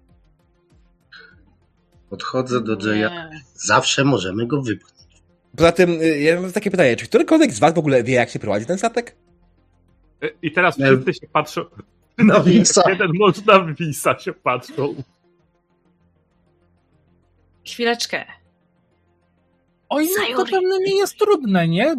Podchodzę 2.10 2.62
do 2.62 2.94
Jaya. 2.96 3.10
Zawsze 3.54 4.04
możemy 4.04 4.48
go 4.48 4.62
wypchnąć. 4.62 5.00
Poza 5.58 5.72
tym, 5.72 6.02
y, 6.02 6.20
ja 6.20 6.42
mam 6.42 6.52
takie 6.52 6.72
pytanie, 6.72 6.96
czy 6.96 7.06
którykolwiek 7.08 7.52
z 7.54 7.60
was 7.60 7.74
w 7.74 7.78
ogóle 7.78 8.04
wie, 8.04 8.14
jak 8.14 8.30
się 8.30 8.40
prowadzi 8.40 8.66
ten 8.66 8.78
statek? 8.78 9.16
E, 10.24 10.30
I 10.42 10.52
teraz 10.52 10.78
Nie. 10.78 10.86
wszyscy 10.86 11.14
się 11.14 11.28
patrzą. 11.34 11.62
Na 12.18 12.40
Wisa. 12.44 12.90
Jeden 12.90 13.12
może 13.14 13.42
na 13.48 13.74
Wisa 13.74 14.20
się 14.20 14.34
patrzą. 14.34 14.96
Chwileczkę. 17.66 18.26
Oj, 19.90 20.08
no 20.32 20.38
to 20.38 20.52
pewnie 20.52 20.80
nie 20.80 20.96
jest 20.98 21.18
trudne, 21.18 21.68
nie? 21.68 21.96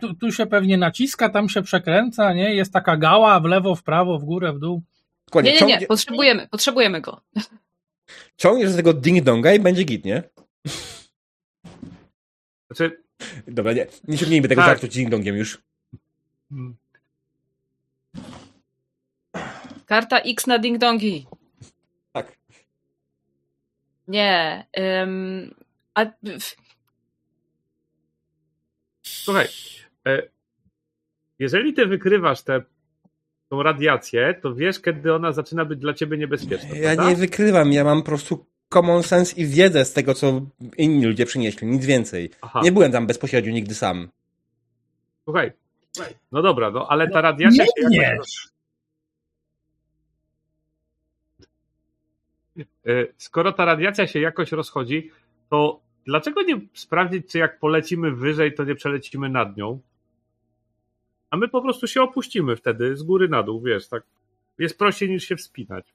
Tu, 0.00 0.14
tu 0.14 0.32
się 0.32 0.46
pewnie 0.46 0.78
naciska, 0.78 1.28
tam 1.28 1.48
się 1.48 1.62
przekręca, 1.62 2.32
nie? 2.32 2.54
Jest 2.54 2.72
taka 2.72 2.96
gała 2.96 3.40
w 3.40 3.44
lewo, 3.44 3.74
w 3.74 3.82
prawo, 3.82 4.18
w 4.18 4.24
górę, 4.24 4.52
w 4.52 4.58
dół. 4.58 4.82
Dokładnie, 5.26 5.52
Nie, 5.52 5.66
nie, 5.66 5.76
nie, 5.78 5.86
potrzebujemy, 5.86 6.48
potrzebujemy 6.48 7.00
go. 7.00 7.20
ciągniesz 8.36 8.70
z 8.70 8.76
tego 8.76 8.90
ding-donga 8.94 9.56
i 9.56 9.60
będzie 9.60 9.84
git, 9.84 10.04
nie? 10.04 10.22
Znaczy, 12.70 13.02
Dobra, 13.46 13.72
nie, 13.72 13.86
nie 14.08 14.18
ciągnijmy 14.18 14.48
tego 14.48 14.60
Tak. 14.62 14.68
żartu 14.70 14.86
ding-dongiem 14.86 15.34
już. 15.34 15.62
Karta 19.86 20.18
X 20.20 20.46
na 20.46 20.58
ding-dongi. 20.58 21.26
Tak. 22.12 22.32
Nie. 24.08 24.66
ym, 25.02 25.54
a, 25.94 26.04
w- 26.06 26.56
słuchaj, 29.02 29.48
e, 30.06 30.22
jeżeli 31.38 31.74
ty 31.74 31.86
wykrywasz 31.86 32.42
tę 32.42 32.62
tą 33.48 33.62
radiację, 33.62 34.34
to 34.42 34.54
wiesz, 34.54 34.80
kiedy 34.80 35.14
ona 35.14 35.32
zaczyna 35.32 35.64
być 35.64 35.78
dla 35.78 35.94
ciebie 35.94 36.18
niebezpieczna. 36.18 36.76
Ja 36.76 36.82
prawda? 36.82 37.10
nie 37.10 37.16
wykrywam, 37.16 37.72
ja 37.72 37.84
mam 37.84 37.98
po 37.98 38.06
prostu 38.06 38.46
common 38.68 39.02
sense 39.02 39.36
i 39.36 39.46
wiedzę 39.46 39.84
z 39.84 39.92
tego, 39.92 40.14
co 40.14 40.40
inni 40.78 41.06
ludzie 41.06 41.26
przynieśli, 41.26 41.66
nic 41.66 41.86
więcej. 41.86 42.30
Aha. 42.40 42.60
Nie 42.64 42.72
byłem 42.72 42.92
tam 42.92 43.06
bezpośrednio 43.06 43.52
nigdy 43.52 43.74
sam. 43.74 44.08
Słuchaj. 45.24 45.52
No 46.32 46.42
dobra, 46.42 46.70
no 46.70 46.86
ale 46.88 47.10
ta 47.10 47.20
radiacja 47.20 47.64
się 47.64 47.88
Nie 47.90 48.02
jakoś... 48.02 48.48
E, 52.58 52.66
Skoro 53.16 53.52
ta 53.52 53.64
radiacja 53.64 54.06
się 54.06 54.20
jakoś 54.20 54.52
rozchodzi, 54.52 55.10
to 55.50 55.80
dlaczego 56.06 56.42
nie 56.42 56.60
sprawdzić, 56.74 57.30
czy 57.30 57.38
jak 57.38 57.58
polecimy 57.58 58.10
wyżej, 58.10 58.54
to 58.54 58.64
nie 58.64 58.74
przelecimy 58.74 59.28
nad 59.28 59.56
nią? 59.56 59.80
A 61.30 61.36
my 61.36 61.48
po 61.48 61.62
prostu 61.62 61.86
się 61.86 62.02
opuścimy 62.02 62.56
wtedy 62.56 62.96
z 62.96 63.02
góry 63.02 63.28
na 63.28 63.42
dół, 63.42 63.62
wiesz, 63.62 63.88
tak. 63.88 64.02
Jest 64.58 64.78
prościej 64.78 65.10
niż 65.10 65.24
się 65.24 65.36
wspinać. 65.36 65.94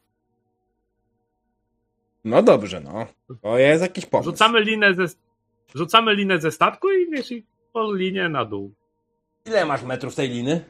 No 2.24 2.44
dobrze, 2.44 2.80
no. 2.80 3.08
To 3.42 3.58
jest 3.58 3.82
jakiś 3.82 4.06
pomysł. 4.06 4.30
Rzucamy 4.30 4.62
linę 4.62 4.94
ze, 4.94 5.06
rzucamy 5.76 6.16
linę 6.16 6.40
ze 6.40 6.52
statku 6.52 6.92
i 6.92 7.12
wiesz, 7.12 7.32
i 7.32 7.46
po 7.74 7.94
linię 7.94 8.30
na 8.30 8.46
dół. 8.46 8.74
Ile 9.46 9.66
masz 9.66 9.84
metrów 9.84 10.16
tej 10.16 10.30
liny? 10.30 10.66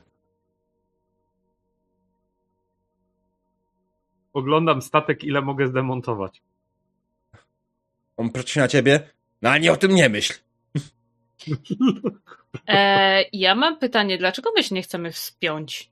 Oglądam 4.33 4.81
statek, 4.81 5.23
ile 5.23 5.41
mogę 5.41 5.67
zdemontować. 5.67 6.41
On 8.17 8.29
patrzy 8.29 8.59
na 8.59 8.67
ciebie. 8.67 9.16
No 9.41 9.49
ani 9.49 9.69
o 9.69 9.77
tym 9.77 9.95
nie 9.95 10.09
myśl. 10.09 10.33
e, 12.67 13.23
ja 13.33 13.55
mam 13.55 13.79
pytanie, 13.79 14.17
dlaczego 14.17 14.49
my 14.55 14.63
się 14.63 14.75
nie 14.75 14.81
chcemy 14.81 15.11
wspiąć? 15.11 15.91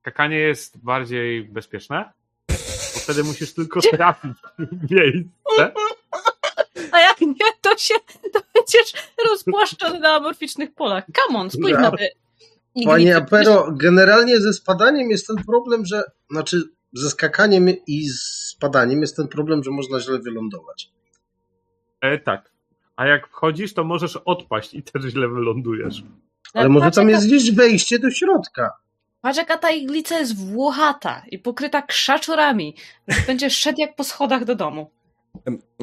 Skakanie 0.00 0.38
jest 0.38 0.78
bardziej 0.78 1.44
bezpieczne, 1.44 2.12
bo 2.48 3.00
wtedy 3.02 3.24
musisz 3.24 3.54
tylko 3.54 3.80
trafić 3.80 4.32
w 4.58 4.90
miejsce. 4.90 5.72
A 6.92 7.00
jak 7.00 7.20
nie, 7.20 7.52
to 7.60 7.78
się 7.78 7.94
to 8.32 8.40
będziesz 8.54 8.92
rozpłaszczony 9.30 10.00
na 10.00 10.14
amorficznych 10.14 10.74
polach. 10.74 11.04
Come 11.16 11.38
on, 11.38 11.50
spójrz 11.50 11.78
na 11.78 11.90
te. 11.90 12.08
Panie 12.84 13.16
Apero, 13.16 13.72
generalnie 13.72 14.40
ze 14.40 14.52
spadaniem 14.52 15.10
jest 15.10 15.26
ten 15.26 15.36
problem, 15.44 15.86
że. 15.86 16.02
Znaczy, 16.30 16.62
ze 16.92 17.10
skakaniem 17.10 17.68
i 17.86 18.08
z 18.08 18.20
spadaniem 18.22 19.00
jest 19.00 19.16
ten 19.16 19.28
problem, 19.28 19.62
że 19.64 19.70
można 19.70 20.00
źle 20.00 20.18
wylądować. 20.18 20.95
E, 22.00 22.18
tak. 22.18 22.50
A 22.96 23.06
jak 23.06 23.28
wchodzisz, 23.28 23.74
to 23.74 23.84
możesz 23.84 24.16
odpaść 24.16 24.74
i 24.74 24.82
też 24.82 25.02
źle 25.02 25.28
wylądujesz. 25.28 26.02
Ale 26.54 26.68
może 26.68 26.86
patrz, 26.86 26.96
tam 26.96 27.08
jest 27.08 27.26
gdzieś 27.26 27.52
wejście 27.52 27.98
do 27.98 28.10
środka. 28.10 28.70
Patrz 29.20 29.38
jaka 29.38 29.58
ta 29.58 29.70
iglica 29.70 30.18
jest 30.18 30.36
włochata 30.36 31.22
i 31.30 31.38
pokryta 31.38 31.82
krzaczorami. 31.82 32.74
że 33.08 33.20
Będziesz 33.26 33.56
szedł 33.58 33.80
jak 33.80 33.96
po 33.96 34.04
schodach 34.04 34.44
do 34.44 34.54
domu. 34.54 34.90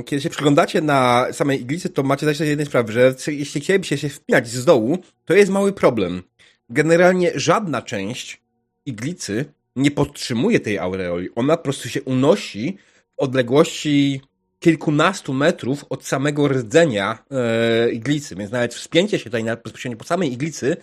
Kiedy 0.06 0.22
się 0.22 0.30
przyglądacie 0.30 0.81
na 0.81 1.27
samej 1.31 1.61
iglicy, 1.61 1.90
to 1.90 2.03
macie 2.03 2.26
zajść 2.26 2.41
jednej 2.41 2.65
sprawy, 2.65 2.94
że 2.94 3.15
jeśli 3.27 3.61
chcielibyście 3.61 3.98
się 3.98 4.10
wpinać 4.10 4.48
z 4.48 4.65
dołu, 4.65 4.98
to 5.26 5.34
jest 5.34 5.52
mały 5.52 5.73
problem. 5.73 6.23
Generalnie 6.69 7.31
żadna 7.35 7.81
część 7.81 8.41
iglicy 8.85 9.45
nie 9.76 9.91
podtrzymuje 9.91 10.60
tej 10.60 10.80
aureoli. 10.80 11.30
Ona 11.35 11.57
po 11.57 11.64
prostu 11.64 11.90
się 11.90 12.02
unosi 12.02 12.77
w 13.18 13.19
odległości 13.19 14.22
kilkunastu 14.64 15.34
metrów 15.34 15.85
od 15.90 16.06
samego 16.06 16.48
rdzenia 16.48 17.18
e, 17.31 17.91
iglicy, 17.91 18.35
więc 18.35 18.52
nawet 18.52 18.73
wspięcie 18.73 19.19
się 19.19 19.23
tutaj 19.23 19.44
na, 19.44 19.56
bezpośrednio 19.56 19.98
po 19.98 20.03
samej 20.03 20.34
iglicy 20.34 20.77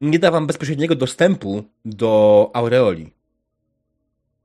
nie 0.00 0.18
da 0.18 0.30
wam 0.30 0.46
bezpośredniego 0.46 0.94
dostępu 0.94 1.64
do 1.84 2.50
aureoli. 2.54 3.10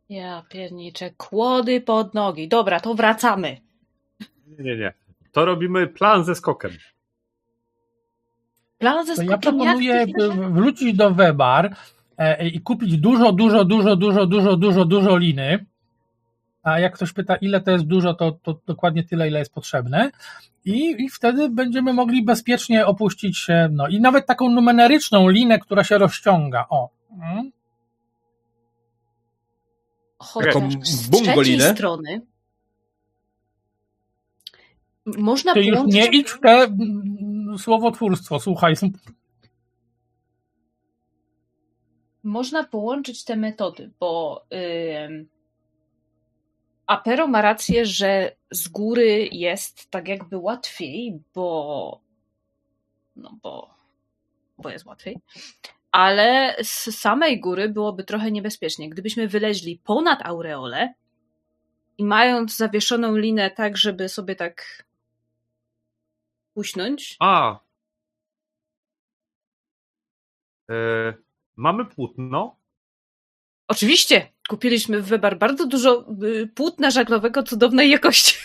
Ja 0.10 0.43
pierniczę, 0.49 1.11
kłody 1.18 1.81
pod 1.81 2.14
nogi. 2.14 2.47
Dobra, 2.47 2.80
to 2.80 2.93
wracamy. 2.95 3.57
Nie, 4.47 4.64
nie, 4.64 4.77
nie. 4.77 4.93
To 5.31 5.45
robimy 5.45 5.88
plan 5.88 6.23
ze 6.23 6.35
skokiem. 6.35 6.72
Plan 8.77 9.05
ze 9.05 9.15
To 9.15 9.22
ja 9.22 9.27
skokiem 9.27 9.57
proponuję 9.57 10.05
wrócić 10.51 10.95
do 10.95 11.11
Webar 11.11 11.76
e, 12.18 12.47
i 12.47 12.61
kupić 12.61 12.97
dużo, 12.97 13.31
dużo, 13.31 13.65
dużo, 13.65 13.95
dużo, 13.95 14.26
dużo, 14.26 14.57
dużo, 14.57 14.85
dużo 14.85 15.18
liny. 15.18 15.65
A 16.64 16.80
jak 16.80 16.95
ktoś 16.95 17.14
pyta, 17.14 17.35
ile 17.35 17.61
to 17.61 17.72
jest 17.72 17.85
dużo, 17.85 18.14
to, 18.14 18.31
to 18.31 18.60
dokładnie 18.65 19.03
tyle, 19.03 19.27
ile 19.27 19.40
jest 19.40 19.53
potrzebne. 19.53 20.11
I, 20.65 21.03
I 21.03 21.10
wtedy 21.10 21.49
będziemy 21.49 21.94
mogli 21.94 22.23
bezpiecznie 22.23 22.85
opuścić 22.85 23.38
się. 23.38 23.69
No 23.72 23.88
i 23.88 24.02
nawet 24.02 24.26
taką 24.26 24.49
numeryczną 24.49 25.30
linę, 25.30 25.60
która 25.60 25.84
się 25.84 25.98
rozciąga. 25.98 26.65
O. 26.69 26.90
Mm. 27.11 27.52
Chociaż 30.18 30.53
Taką 30.53 30.69
z 30.84 31.07
bungolinę? 31.10 31.57
trzeciej 31.57 31.76
strony 31.76 32.22
można 35.06 35.53
Ty 35.53 35.64
już 35.64 35.77
połączyć... 35.77 35.95
nie 35.95 36.19
idź 36.19 36.30
w 36.30 36.40
te 36.40 36.49
mm, 36.49 37.57
słowotwórstwo, 37.57 38.40
słuchaj. 38.40 38.73
Można 42.23 42.64
połączyć 42.64 43.23
te 43.23 43.35
metody, 43.35 43.91
bo 43.99 44.44
ym, 45.06 45.27
Apero 46.88 47.27
ma 47.27 47.41
rację, 47.41 47.85
że 47.85 48.35
z 48.51 48.68
góry 48.68 49.30
jest 49.31 49.91
tak 49.91 50.07
jakby 50.07 50.38
łatwiej, 50.38 51.19
bo 51.35 51.99
no 53.15 53.38
bo, 53.43 53.73
bo 54.57 54.69
jest 54.69 54.85
łatwiej. 54.85 55.19
Ale 55.91 56.55
z 56.64 56.99
samej 56.99 57.39
góry 57.39 57.69
byłoby 57.69 58.03
trochę 58.03 58.31
niebezpiecznie. 58.31 58.89
Gdybyśmy 58.89 59.27
wyleźli 59.27 59.81
ponad 59.84 60.19
aureolę, 60.22 60.93
i 61.97 62.03
mając 62.03 62.57
zawieszoną 62.57 63.15
linę 63.15 63.51
tak, 63.51 63.77
żeby 63.77 64.10
sobie 64.10 64.35
tak 64.35 64.85
puśnąć. 66.53 67.15
A. 67.19 67.60
E, 70.69 71.14
mamy 71.55 71.85
płótno. 71.85 72.55
Oczywiście, 73.68 74.32
kupiliśmy 74.49 75.02
w 75.02 75.06
Webar 75.06 75.38
bardzo 75.38 75.68
dużo 75.68 76.06
y, 76.24 76.48
płótna 76.56 76.91
żaglowego 76.91 77.44
cudownej 77.44 77.90
jakości. 77.90 78.38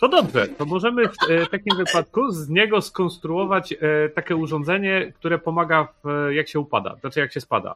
To 0.00 0.08
dobrze, 0.08 0.48
to 0.48 0.64
możemy 0.64 1.08
w 1.08 1.30
e, 1.30 1.46
takim 1.46 1.76
wypadku 1.76 2.30
z 2.30 2.48
niego 2.48 2.82
skonstruować 2.82 3.72
e, 3.72 3.76
takie 4.08 4.36
urządzenie, 4.36 5.12
które 5.12 5.38
pomaga 5.38 5.88
w, 6.04 6.08
e, 6.08 6.34
jak 6.34 6.48
się 6.48 6.60
upada, 6.60 6.96
znaczy 7.00 7.20
jak 7.20 7.32
się 7.32 7.40
spada. 7.40 7.74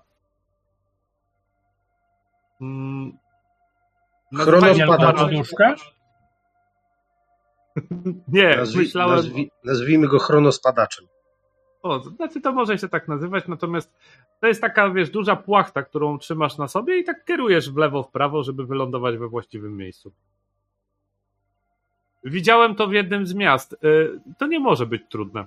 Mm. 2.61 3.13
Poduszkę? 5.17 5.75
Nie, 8.29 8.57
Nazwi, 8.57 8.79
myślałem. 8.79 9.17
nazwi, 9.17 9.51
nazwijmy 9.65 10.09
go 10.09 10.19
chronospadaczem. 10.19 11.07
O, 11.85 12.01
to 12.01 12.11
znaczy 12.11 12.41
to 12.41 12.53
może 12.53 12.79
się 12.79 12.89
tak 12.89 13.09
nazywać, 13.09 13.49
natomiast 13.49 13.93
to 14.41 14.47
jest 14.47 14.61
taka, 14.61 14.91
wiesz, 14.91 15.11
duża 15.11 15.37
płachta, 15.37 15.83
którą 15.83 16.19
trzymasz 16.19 16.59
na 16.59 16.69
sobie 16.69 16.99
i 16.99 17.05
tak 17.05 17.25
kierujesz 17.25 17.71
w 17.71 17.77
lewo, 17.77 18.03
w 18.03 18.11
prawo, 18.11 18.43
żeby 18.43 18.67
wylądować 18.67 19.17
we 19.17 19.29
właściwym 19.29 19.77
miejscu. 19.77 20.13
Widziałem 22.25 22.75
to 22.75 22.87
w 22.87 22.93
jednym 22.93 23.27
z 23.27 23.35
miast. 23.35 23.73
Y, 23.73 24.21
To 24.39 24.47
nie 24.47 24.61
może 24.61 24.87
być 24.87 25.03
trudne. 25.11 25.47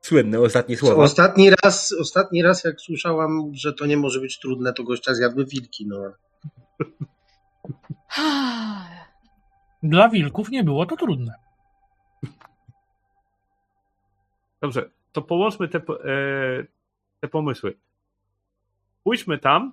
Słynne 0.00 0.40
ostatnie 0.40 0.76
słowa. 0.76 1.02
Ostatni 1.02 1.50
raz, 1.62 1.94
ostatni 2.00 2.42
raz 2.42 2.64
jak 2.64 2.80
słyszałam, 2.80 3.50
że 3.54 3.72
to 3.72 3.86
nie 3.86 3.96
może 3.96 4.20
być 4.20 4.38
trudne, 4.38 4.72
to 4.72 4.84
gościa 4.84 5.14
zjadły 5.14 5.46
wilki. 5.46 5.86
No. 5.86 5.96
Dla 9.82 10.08
wilków 10.08 10.50
nie 10.50 10.64
było 10.64 10.86
to 10.86 10.96
trudne. 10.96 11.47
Dobrze, 14.60 14.90
to 15.12 15.22
połączmy 15.22 15.68
te, 15.68 15.78
e, 15.78 15.82
te 17.20 17.28
pomysły. 17.28 17.76
Pójdźmy 19.04 19.38
tam 19.38 19.72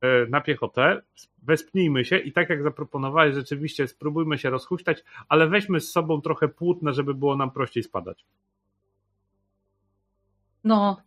e, 0.00 0.26
na 0.26 0.40
piechotę, 0.40 1.02
wespnijmy 1.42 2.04
się 2.04 2.18
i 2.18 2.32
tak 2.32 2.50
jak 2.50 2.62
zaproponowałeś, 2.62 3.34
rzeczywiście 3.34 3.88
spróbujmy 3.88 4.38
się 4.38 4.50
rozhuśtać, 4.50 5.04
ale 5.28 5.48
weźmy 5.48 5.80
z 5.80 5.92
sobą 5.92 6.20
trochę 6.20 6.48
płótna, 6.48 6.92
żeby 6.92 7.14
było 7.14 7.36
nam 7.36 7.50
prościej 7.50 7.82
spadać. 7.82 8.24
No, 10.64 11.02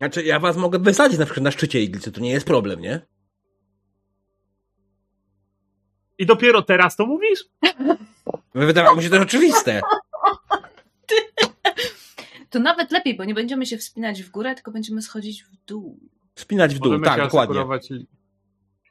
Znaczy, 0.00 0.22
ja 0.22 0.38
was 0.38 0.56
mogę 0.56 0.78
wysadzić 0.78 1.18
na 1.18 1.24
przykład 1.24 1.44
na 1.44 1.50
szczycie 1.50 1.82
iglicy, 1.82 2.12
to 2.12 2.20
nie 2.20 2.30
jest 2.30 2.46
problem, 2.46 2.80
nie? 2.80 3.00
I 6.18 6.26
dopiero 6.26 6.62
teraz 6.62 6.96
to 6.96 7.06
mówisz? 7.06 7.44
Wydawało 8.54 8.96
mi 8.96 9.02
się 9.02 9.10
to 9.10 9.20
oczywiste. 9.20 9.80
To 12.50 12.58
nawet 12.58 12.90
lepiej, 12.90 13.16
bo 13.16 13.24
nie 13.24 13.34
będziemy 13.34 13.66
się 13.66 13.78
wspinać 13.78 14.22
w 14.22 14.30
górę, 14.30 14.54
tylko 14.54 14.70
będziemy 14.70 15.02
schodzić 15.02 15.44
w 15.44 15.56
dół. 15.66 16.00
Spinać 16.34 16.74
w 16.74 16.78
dół, 16.78 16.92
Możemy 16.92 17.04
tak, 17.04 17.16
się 17.16 17.22
dokładnie. 17.22 17.64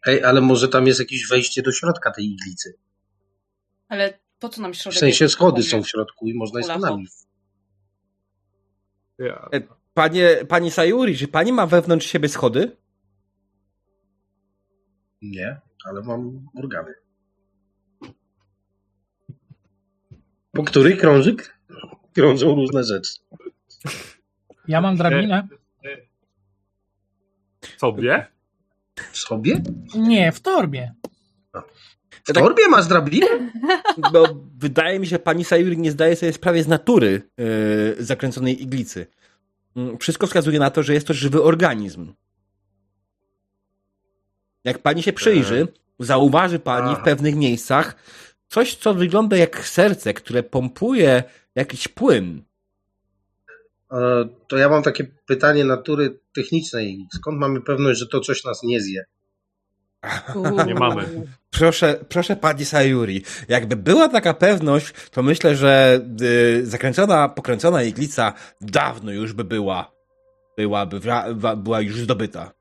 Ej, 0.06 0.24
ale 0.24 0.42
może 0.42 0.68
tam 0.68 0.88
jest 0.88 1.00
jakieś 1.00 1.28
wejście 1.28 1.62
do 1.62 1.72
środka 1.72 2.12
tej 2.12 2.26
iglicy. 2.26 2.74
Ale 3.88 4.20
po 4.40 4.50
co 4.50 4.62
nam 4.62 4.74
W 4.74 4.76
środek? 4.78 5.00
sensie 5.00 5.30
schody 5.30 5.64
są 5.64 5.84
w 5.84 5.90
środku 5.90 6.28
i 6.28 6.34
można 6.34 6.60
je 6.60 6.66
Ulacho. 6.66 6.80
schodami. 6.82 7.08
Ja. 9.20 9.50
E, 9.54 9.62
Panie, 9.94 10.38
pani 10.50 10.72
Sayuri, 10.72 11.18
czy 11.18 11.28
pani 11.28 11.54
ma 11.54 11.68
wewnątrz 11.68 12.08
siebie 12.08 12.30
schody? 12.30 12.78
Nie, 15.22 15.62
ale 15.86 16.02
mam 16.02 16.50
organy. 16.56 16.94
Po 20.52 20.64
których 20.64 21.00
krąży, 21.00 21.36
krążą 22.14 22.56
różne 22.56 22.84
rzeczy. 22.84 23.14
Ja 24.68 24.82
mam 24.82 24.98
drabinę. 24.98 25.48
Sobie? 27.78 28.28
W 29.12 29.18
sobie? 29.18 29.62
Nie, 29.96 30.32
w 30.32 30.40
torbie. 30.40 30.94
W 32.24 32.34
torbie 32.34 32.68
masz 32.70 32.88
drabinę? 32.88 33.28
Bo 34.14 34.24
wydaje 34.58 35.00
mi 35.00 35.06
się, 35.06 35.10
że 35.10 35.20
pani 35.20 35.44
Sayuri 35.44 35.78
nie 35.78 35.92
zdaje 35.92 36.16
sobie 36.16 36.34
sprawy 36.34 36.64
z 36.64 36.68
natury 36.68 37.22
yy, 37.38 37.96
zakręconej 38.00 38.64
iglicy. 38.64 39.08
Mm, 39.76 39.98
Wszystko 39.98 40.28
wskazuje 40.28 40.60
na 40.60 40.70
to, 40.72 40.84
że 40.84 40.94
jest 40.94 41.08
to 41.08 41.14
żywy 41.14 41.44
organizm. 41.44 42.14
Jak 44.64 44.80
pani 44.80 45.04
się 45.04 45.14
przyjrzy, 45.14 45.68
zauważy 46.00 46.60
pani 46.60 46.96
w 46.96 47.00
pewnych 47.00 47.36
miejscach 47.36 47.96
coś, 48.48 48.76
co 48.76 48.94
wygląda 48.94 49.38
jak 49.38 49.68
serce, 49.68 50.14
które 50.14 50.44
pompuje 50.44 51.24
jakiś 51.60 51.88
płyn. 51.88 52.44
E, 53.92 54.26
To 54.48 54.58
ja 54.58 54.70
mam 54.70 54.84
takie 54.84 55.04
pytanie 55.26 55.66
natury 55.66 56.20
technicznej. 56.36 57.08
Skąd 57.14 57.38
mamy 57.40 57.62
pewność, 57.62 58.00
że 58.00 58.08
to 58.08 58.20
coś 58.20 58.44
nas 58.44 58.64
nie 58.64 58.82
zje? 58.82 59.06
Nie 60.68 60.76
mamy. 60.76 61.06
Proszę, 61.52 62.00
proszę 62.10 62.36
pani 62.36 62.66
Sayuri, 62.66 63.24
jakby 63.48 63.76
była 63.76 64.10
taka 64.10 64.34
pewność, 64.34 64.94
to 65.12 65.24
myślę, 65.24 65.56
że 65.56 66.02
y, 66.22 66.66
zakręcona, 66.66 67.30
pokręcona 67.30 67.84
iglica 67.84 68.34
dawno 68.62 69.12
już 69.12 69.34
by 69.34 69.44
była, 69.44 69.92
byłaby, 70.58 71.00
była 71.58 71.82
już 71.82 72.00
zdobyta. 72.00 72.52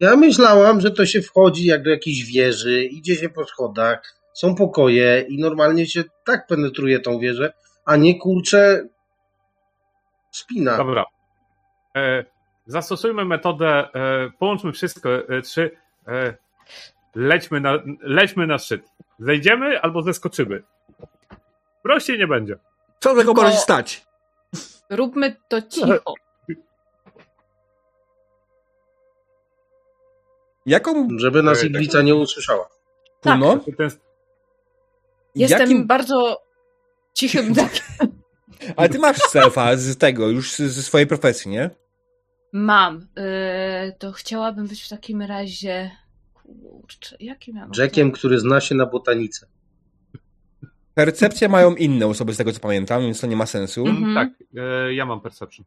Ja 0.00 0.16
myślałam, 0.16 0.80
że 0.80 0.90
to 0.90 1.06
się 1.06 1.22
wchodzi 1.22 1.64
jak 1.66 1.82
do 1.82 1.90
jakiejś 1.90 2.24
wieży, 2.24 2.84
idzie 2.84 3.16
się 3.16 3.28
po 3.28 3.44
schodach, 3.46 4.14
są 4.34 4.54
pokoje 4.54 5.24
i 5.28 5.38
normalnie 5.38 5.86
się 5.86 6.04
tak 6.24 6.46
penetruje 6.46 7.00
tą 7.00 7.18
wieżę, 7.18 7.52
a 7.88 7.96
nie 7.96 8.18
kurczę 8.18 8.88
spina. 10.30 10.76
Dobra. 10.76 11.04
E, 11.96 12.24
zastosujmy 12.66 13.24
metodę, 13.24 13.68
e, 13.94 14.30
połączmy 14.38 14.72
wszystko, 14.72 15.08
e, 15.28 15.42
trzy. 15.42 15.70
E, 16.08 16.34
lećmy, 17.14 17.60
na, 17.60 17.72
lećmy 18.00 18.46
na 18.46 18.58
szczyt. 18.58 18.82
Zejdziemy 19.18 19.80
albo 19.80 20.02
zeskoczymy. 20.02 20.62
Prościej 21.82 22.18
nie 22.18 22.26
będzie. 22.26 22.58
Co 23.00 23.10
tego 23.10 23.22
Tylko- 23.22 23.42
może 23.42 23.56
stać? 23.56 24.06
Róbmy 24.90 25.36
to 25.48 25.62
cicho. 25.62 26.14
Jaką 30.66 31.08
Żeby 31.16 31.42
nas 31.42 31.64
iglica 31.64 32.02
nie 32.02 32.14
usłyszała. 32.14 32.68
puno? 33.20 33.58
Ten, 33.76 33.90
Jestem 35.34 35.60
Jakim... 35.60 35.86
bardzo 35.86 36.47
cichym 37.18 37.52
dakiem. 37.52 37.84
Ale 38.76 38.88
ty 38.88 38.98
masz 38.98 39.16
selfa 39.16 39.76
z 39.76 39.96
tego, 39.96 40.28
już 40.28 40.56
ze 40.56 40.82
swojej 40.82 41.06
profesji, 41.06 41.50
nie? 41.50 41.70
Mam. 42.52 43.00
Yy, 43.16 43.92
to 43.98 44.12
chciałabym 44.12 44.66
być 44.66 44.82
w 44.82 44.88
takim 44.88 45.22
razie. 45.22 45.90
Kurczę, 46.34 47.16
jaki 47.20 47.54
miałam? 47.54 47.70
Jackiem, 47.78 48.12
który 48.12 48.38
zna 48.38 48.60
się 48.60 48.74
na 48.74 48.86
botanice. 48.86 49.46
Percepcje 50.94 51.48
mają 51.48 51.74
inne 51.74 52.06
osoby, 52.06 52.34
z 52.34 52.36
tego 52.36 52.52
co 52.52 52.60
pamiętam, 52.60 53.02
więc 53.02 53.20
to 53.20 53.26
nie 53.26 53.36
ma 53.36 53.46
sensu. 53.46 53.86
Mhm. 53.86 54.14
Tak, 54.14 54.28
e, 54.56 54.94
ja 54.94 55.06
mam 55.06 55.20
perception. 55.20 55.66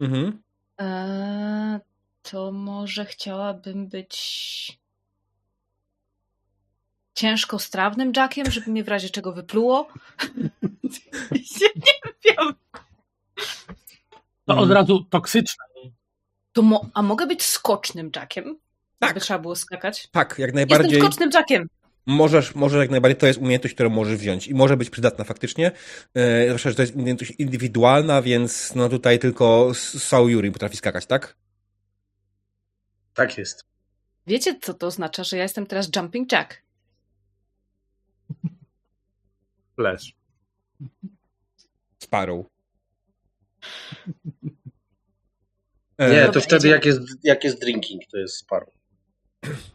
Mhm. 0.00 0.42
Eee, 0.78 1.78
to 2.22 2.52
może 2.52 3.04
chciałabym 3.04 3.88
być 3.88 4.78
ciężko 7.20 7.58
strawnym 7.58 8.12
Jackiem, 8.16 8.50
żeby 8.50 8.70
mnie 8.70 8.84
w 8.84 8.88
razie 8.88 9.10
czego 9.10 9.32
wypluło. 9.32 9.88
nie 11.86 12.12
wiem. 12.24 12.54
To 14.44 14.52
Mm. 14.52 14.64
od 14.64 14.70
razu 14.70 15.04
toksyczne. 15.10 15.64
To 16.52 16.62
mo- 16.62 16.90
a 16.94 17.02
mogę 17.02 17.26
być 17.26 17.42
skocznym 17.44 18.10
Jackiem? 18.16 18.58
Tak. 18.98 19.10
Żeby 19.10 19.20
trzeba 19.20 19.38
było 19.38 19.56
skakać. 19.56 20.08
Tak, 20.10 20.30
jak 20.30 20.38
Jestem 20.38 20.54
najbardziej. 20.54 21.00
skocznym 21.00 21.30
Jackiem. 21.34 21.68
Możesz, 22.06 22.54
może 22.54 22.78
jak 22.78 22.90
najbardziej, 22.90 23.16
to 23.20 23.26
jest 23.26 23.38
umiejętność, 23.38 23.74
którą 23.74 23.90
możesz 23.90 24.18
wziąć 24.18 24.46
i 24.48 24.54
może 24.54 24.76
być 24.76 24.90
przydatna 24.90 25.24
faktycznie. 25.24 25.72
E, 26.14 26.46
zwłaszcza, 26.46 26.70
że 26.70 26.76
to 26.76 26.82
jest 26.82 26.94
umiejętność 26.94 27.32
indywidualna, 27.38 28.22
więc 28.22 28.74
no 28.74 28.88
tutaj 28.88 29.18
tylko 29.18 29.72
Saul 29.74 30.30
Yuri 30.30 30.52
potrafi 30.52 30.76
skakać, 30.76 31.06
tak? 31.06 31.36
Tak 33.14 33.38
jest. 33.38 33.64
Wiecie, 34.26 34.58
co 34.62 34.74
to 34.74 34.86
oznacza, 34.86 35.24
że 35.24 35.36
ja 35.36 35.42
jestem 35.42 35.66
teraz 35.66 35.88
Jumping 35.96 36.32
Jack? 36.32 36.62
Flash. 39.76 40.12
Sparrow. 41.98 42.46
Nie, 45.98 46.24
E, 46.24 46.28
to 46.32 46.40
wtedy 46.40 46.68
jak 46.68 46.84
jest, 46.84 47.00
jak 47.22 47.44
jest 47.44 47.60
drinking, 47.60 48.02
to 48.12 48.18
jest 48.18 48.36
sparo. 48.36 48.66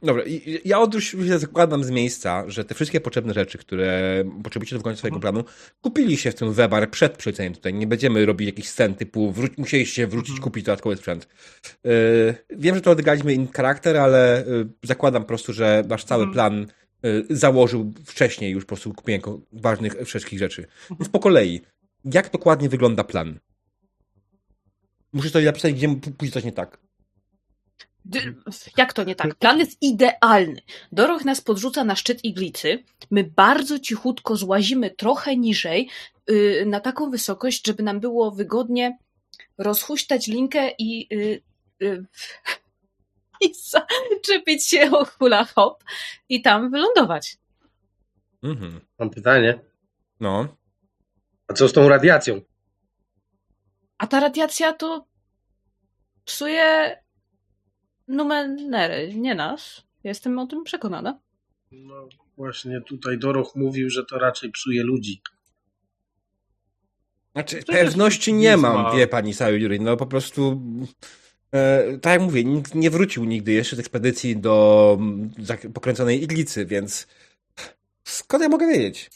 Dobra, 0.04 0.24
i- 0.24 0.60
i 0.66 0.70
ja 0.70 0.78
się 1.00 1.40
zakładam 1.40 1.84
z 1.84 1.90
miejsca, 1.90 2.44
że 2.48 2.66
te 2.66 2.76
wszystkie 2.76 3.02
potrzebne 3.02 3.34
rzeczy, 3.34 3.58
które 3.58 4.24
potrzebujecie 4.44 4.76
do 4.76 4.80
wykonania 4.80 4.98
swojego 4.98 5.20
planu, 5.20 5.44
kupili 5.82 6.18
się 6.18 6.32
w 6.32 6.36
tym 6.36 6.54
webar 6.54 6.92
przed 6.92 7.18
przyjeceniem 7.18 7.54
tutaj. 7.54 7.74
Nie 7.74 7.88
będziemy 7.88 8.26
robić 8.26 8.46
jakichś 8.48 8.68
scen 8.68 8.96
typu 8.96 9.32
wró- 9.32 9.50
musieliście 9.58 10.08
wrócić, 10.08 10.40
kupić 10.40 10.66
dodatkowy 10.66 10.98
sprzęt. 10.98 11.28
Yy, 11.84 12.36
wiem, 12.50 12.76
że 12.76 12.82
to 12.82 12.92
odegraliśmy 12.92 13.34
in 13.34 13.48
charakter, 13.52 13.98
ale 13.98 14.44
yy, 14.48 14.68
zakładam 14.84 15.22
po 15.22 15.28
prostu, 15.28 15.54
że 15.54 15.84
wasz 15.88 16.04
cały 16.04 16.32
plan 16.34 16.60
yy, 16.60 16.68
założył 17.30 17.94
wcześniej 18.06 18.52
już 18.52 18.64
po 18.64 18.68
prostu 18.68 18.94
kupienie 18.94 19.22
ważnych 19.52 19.96
wszystkich 20.06 20.40
rzeczy. 20.40 20.68
Więc 20.90 21.10
po 21.10 21.20
kolei, 21.20 21.62
jak 22.06 22.32
dokładnie 22.32 22.70
wygląda 22.70 23.04
plan? 23.04 23.40
Muszę 25.14 25.30
sobie 25.30 25.46
napisać, 25.46 25.74
gdzie 25.74 25.96
pójdzie 26.18 26.34
coś 26.34 26.44
nie 26.44 26.52
tak. 26.52 26.78
Jak 28.78 28.94
to 28.94 29.04
nie 29.04 29.16
tak? 29.16 29.36
Plan 29.36 29.60
jest 29.60 29.78
idealny. 29.82 30.62
Doroch 30.92 31.26
nas 31.26 31.42
podrzuca 31.42 31.84
na 31.84 31.96
szczyt 31.96 32.26
iglicy. 32.26 32.84
My 33.12 33.24
bardzo 33.24 33.80
cichutko 33.80 34.36
złazimy 34.36 34.90
trochę 34.90 35.38
niżej, 35.38 35.90
yy, 36.28 36.66
na 36.66 36.80
taką 36.80 37.10
wysokość, 37.10 37.68
żeby 37.68 37.84
nam 37.84 38.00
było 38.00 38.32
wygodnie 38.32 38.98
rozhuśtać 39.58 40.28
linkę 40.28 40.72
i, 40.80 41.16
yy, 41.16 41.42
yy, 41.80 42.06
i 43.42 43.54
zaczepić 43.54 44.66
się 44.70 44.92
o 44.92 45.06
hula 45.06 45.46
hop 45.46 45.84
i 46.30 46.42
tam 46.42 46.72
wylądować. 46.72 47.38
Mhm. 48.44 48.82
Mam 49.00 49.10
pytanie. 49.10 49.60
No. 50.20 50.48
A 51.48 51.54
co 51.54 51.68
z 51.68 51.74
tą 51.74 51.90
radiacją? 51.90 52.42
A 53.98 54.08
ta 54.08 54.20
radiacja 54.20 54.74
to 54.74 55.06
psuje 56.26 56.98
numenery, 58.08 59.14
nie 59.16 59.36
nas. 59.36 59.84
Jestem 60.04 60.40
o 60.40 60.48
tym 60.48 60.64
przekonana. 60.64 61.20
No 61.72 62.08
właśnie 62.38 62.82
tutaj 62.82 63.18
Doroch 63.18 63.56
mówił, 63.56 63.90
że 63.90 64.06
to 64.06 64.20
raczej 64.20 64.52
psuje 64.52 64.84
ludzi. 64.84 65.22
Znaczy, 67.34 67.64
pewności 67.64 68.34
nie 68.34 68.58
mam, 68.58 68.98
wie 68.98 69.08
pani 69.08 69.34
Sayuri. 69.34 69.80
No 69.80 69.98
po 69.98 70.06
prostu. 70.06 70.62
E, 71.54 71.98
tak 71.98 72.14
jak 72.14 72.22
mówię, 72.22 72.44
nikt 72.44 72.76
nie 72.76 72.90
wrócił 72.90 73.24
nigdy 73.26 73.52
jeszcze 73.52 73.76
z 73.76 73.80
ekspedycji 73.80 74.38
do 74.38 74.98
mm, 75.00 75.32
pokręconej 75.74 76.24
iglicy, 76.24 76.66
więc 76.66 77.08
skąd 78.04 78.44
ja 78.44 78.50
mogę 78.50 78.68
wiedzieć? 78.68 79.10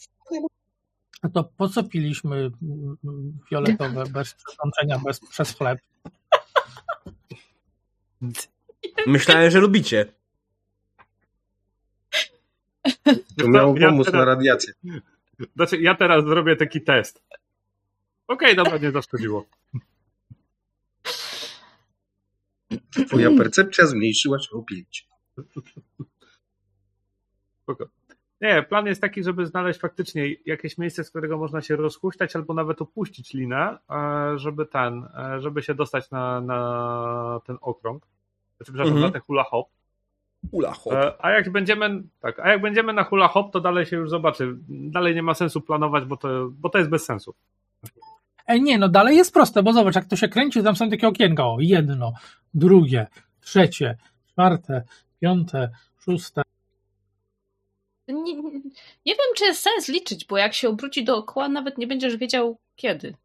A 1.21 1.29
to 1.29 1.43
po 1.43 1.69
co 1.69 1.83
piliśmy 1.83 2.35
mm, 2.35 2.97
mm, 3.03 3.39
fioletowe 3.49 4.03
bez 4.13 4.33
przesączenia, 4.33 4.99
bez, 4.99 5.19
przez 5.19 5.55
chleb? 5.55 5.79
Myślałem, 9.07 9.51
że 9.51 9.59
lubicie. 9.59 10.05
To 13.37 13.47
miało 13.47 13.77
Ja 13.77 13.89
pomóc 13.89 14.05
teraz- 14.05 14.19
na 14.19 14.25
radiację. 14.25 14.73
Znaczy, 15.55 15.77
ja 15.81 15.95
teraz 15.95 16.25
zrobię 16.25 16.55
taki 16.55 16.81
test. 16.81 17.21
Okej, 18.27 18.55
dobra, 18.55 18.77
nie 18.77 18.91
zaszkodziło. 18.91 19.45
Twoja 23.07 23.29
percepcja 23.37 23.85
zmniejszyła 23.85 24.39
się 24.39 24.49
o 24.51 24.61
5. 24.61 25.07
Spoko. 27.63 27.85
Nie, 28.41 28.63
plan 28.63 28.85
jest 28.85 29.01
taki, 29.01 29.23
żeby 29.23 29.45
znaleźć 29.45 29.79
faktycznie 29.79 30.35
jakieś 30.45 30.77
miejsce, 30.77 31.03
z 31.03 31.09
którego 31.09 31.37
można 31.37 31.61
się 31.61 31.75
rozhuśtać 31.75 32.35
albo 32.35 32.53
nawet 32.53 32.81
opuścić 32.81 33.33
linę, 33.33 33.77
e, 33.89 34.37
żeby 34.39 34.65
ten, 34.65 35.07
e, 35.17 35.41
żeby 35.41 35.61
się 35.63 35.75
dostać 35.75 36.11
na, 36.11 36.41
na 36.41 37.39
ten 37.45 37.57
okrąg. 37.61 38.03
Znaczy, 38.57 38.71
przepraszam, 38.71 38.93
Mhm. 38.93 39.05
na 39.05 39.11
ten 39.11 39.21
hula 39.21 39.43
hop. 39.43 39.67
Ula 40.51 40.73
hop. 40.73 40.93
E, 40.93 41.25
A 41.25 41.31
jak 41.31 41.51
będziemy, 41.51 42.03
tak, 42.19 42.39
a 42.39 42.49
jak 42.49 42.61
będziemy 42.61 42.93
na 42.93 43.03
hula 43.03 43.27
hop, 43.27 43.53
to 43.53 43.61
dalej 43.61 43.85
się 43.85 43.97
już 43.97 44.09
zobaczy. 44.09 44.55
Dalej 44.69 45.15
nie 45.15 45.23
ma 45.23 45.33
sensu 45.33 45.61
planować, 45.61 46.05
bo 46.05 46.17
to, 46.17 46.49
bo 46.51 46.69
to 46.69 46.77
jest 46.77 46.89
bez 46.89 47.05
sensu. 47.05 47.35
Ej, 48.47 48.61
nie, 48.61 48.77
no 48.77 48.89
dalej 48.89 49.17
jest 49.17 49.33
proste, 49.33 49.63
bo 49.63 49.73
zobacz, 49.73 49.95
jak 49.95 50.05
to 50.05 50.15
się 50.15 50.27
kręci, 50.27 50.63
tam 50.63 50.75
są 50.75 50.89
takie 50.89 51.07
okienka, 51.07 51.47
o, 51.47 51.57
jedno, 51.59 52.13
drugie, 52.53 53.07
trzecie, 53.41 53.97
czwarte, 54.31 54.83
piąte, 55.21 55.69
szóste. 55.99 56.41
Nie, 58.07 58.35
nie 59.05 59.13
wiem, 59.15 59.33
czy 59.37 59.45
jest 59.45 59.61
sens 59.61 59.87
liczyć, 59.87 60.25
bo 60.25 60.37
jak 60.37 60.53
się 60.53 60.69
obróci 60.69 61.03
dookoła, 61.03 61.49
nawet 61.49 61.77
nie 61.77 61.87
będziesz 61.87 62.17
wiedział 62.17 62.57
kiedy. 62.75 63.15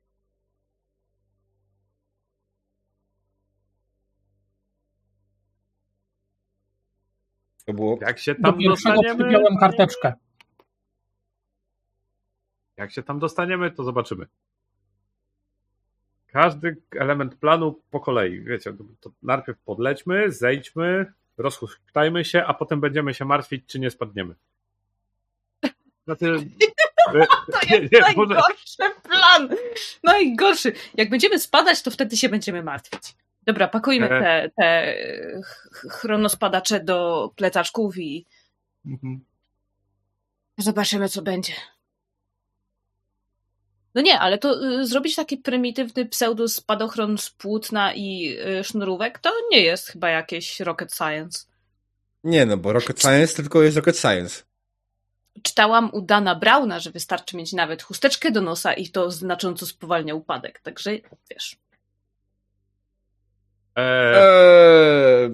To 7.67 7.73
było. 7.75 7.99
Jak 8.01 8.19
się 8.19 8.35
Do 8.35 8.43
tam 8.43 8.59
pierwszego 8.59 9.03
dostaniemy, 9.03 9.59
karteczkę. 9.61 10.13
jak 12.77 12.93
się 12.93 13.03
tam 13.03 13.19
dostaniemy, 13.19 13.71
to 13.71 13.85
zobaczymy. 13.85 14.27
Każdy 16.33 16.77
element 16.97 17.35
planu 17.35 17.81
po 17.91 18.01
kolei. 18.01 18.41
Wiecie, 18.41 18.73
to 19.01 19.11
najpierw 19.23 19.59
podlećmy, 19.59 20.33
zejdźmy, 20.33 21.13
rozhuśtajmy 21.39 22.25
się, 22.25 22.45
a 22.45 22.55
potem 22.55 22.81
będziemy 22.81 23.15
się 23.15 23.25
martwić, 23.25 23.65
czy 23.67 23.81
nie 23.81 23.91
spadniemy. 23.91 24.35
Znaczy, 26.05 26.35
e, 27.15 27.27
To 27.53 27.59
nie, 27.71 27.77
jest 27.79 27.93
nie, 27.93 28.01
może- 28.17 28.35
najgorszy 28.35 28.83
plan! 29.03 29.49
Najgorszy. 30.05 30.73
Jak 30.95 31.11
będziemy 31.11 31.39
spadać, 31.39 31.83
to 31.83 31.91
wtedy 31.91 32.17
się 32.17 32.29
będziemy 32.29 32.63
martwić. 32.63 33.15
Dobra, 33.43 33.69
pakujmy 33.69 34.07
E. 34.11 34.21
te, 34.21 34.51
te 34.57 34.97
ch- 35.45 35.87
chronospadacze 35.91 36.81
do 36.81 37.31
plecaczków 37.37 37.99
i 37.99 38.27
Mhm. 38.87 39.21
zobaczymy, 40.59 41.09
co 41.09 41.23
będzie. 41.23 41.53
No 43.95 44.03
nie, 44.03 44.19
ale 44.21 44.39
to 44.39 44.65
y, 44.81 44.87
zrobić 44.87 45.17
taki 45.17 45.37
prymitywny 45.37 46.05
pseudo-spadochron 46.05 47.19
z 47.19 47.31
płótna 47.31 47.95
i 47.95 48.37
y, 48.61 48.65
sznurówek, 48.65 49.19
to 49.19 49.31
nie 49.51 49.61
jest 49.61 49.89
chyba 49.89 50.09
jakieś 50.11 50.61
rocket 50.61 50.95
science. 50.95 51.47
Nie 52.25 52.47
no, 52.47 52.57
bo 52.57 52.73
Rocket 52.73 53.01
Science 53.01 53.37
tylko 53.37 53.63
jest 53.63 53.77
Rocket 53.77 53.99
Science. 53.99 54.43
Czytałam 55.43 55.91
u 55.93 56.01
Dana 56.03 56.35
Brauna, 56.35 56.81
że 56.81 56.91
wystarczy 56.91 57.37
mieć 57.37 57.53
nawet 57.53 57.83
chusteczkę 57.83 58.31
do 58.31 58.41
nosa 58.41 58.73
i 58.73 58.89
to 58.89 59.11
znacząco 59.11 59.67
spowalnia 59.67 60.15
upadek. 60.15 60.61
Także 60.61 60.91
wiesz. 61.31 61.57
E, 63.79 63.83
Eee, 65.23 65.31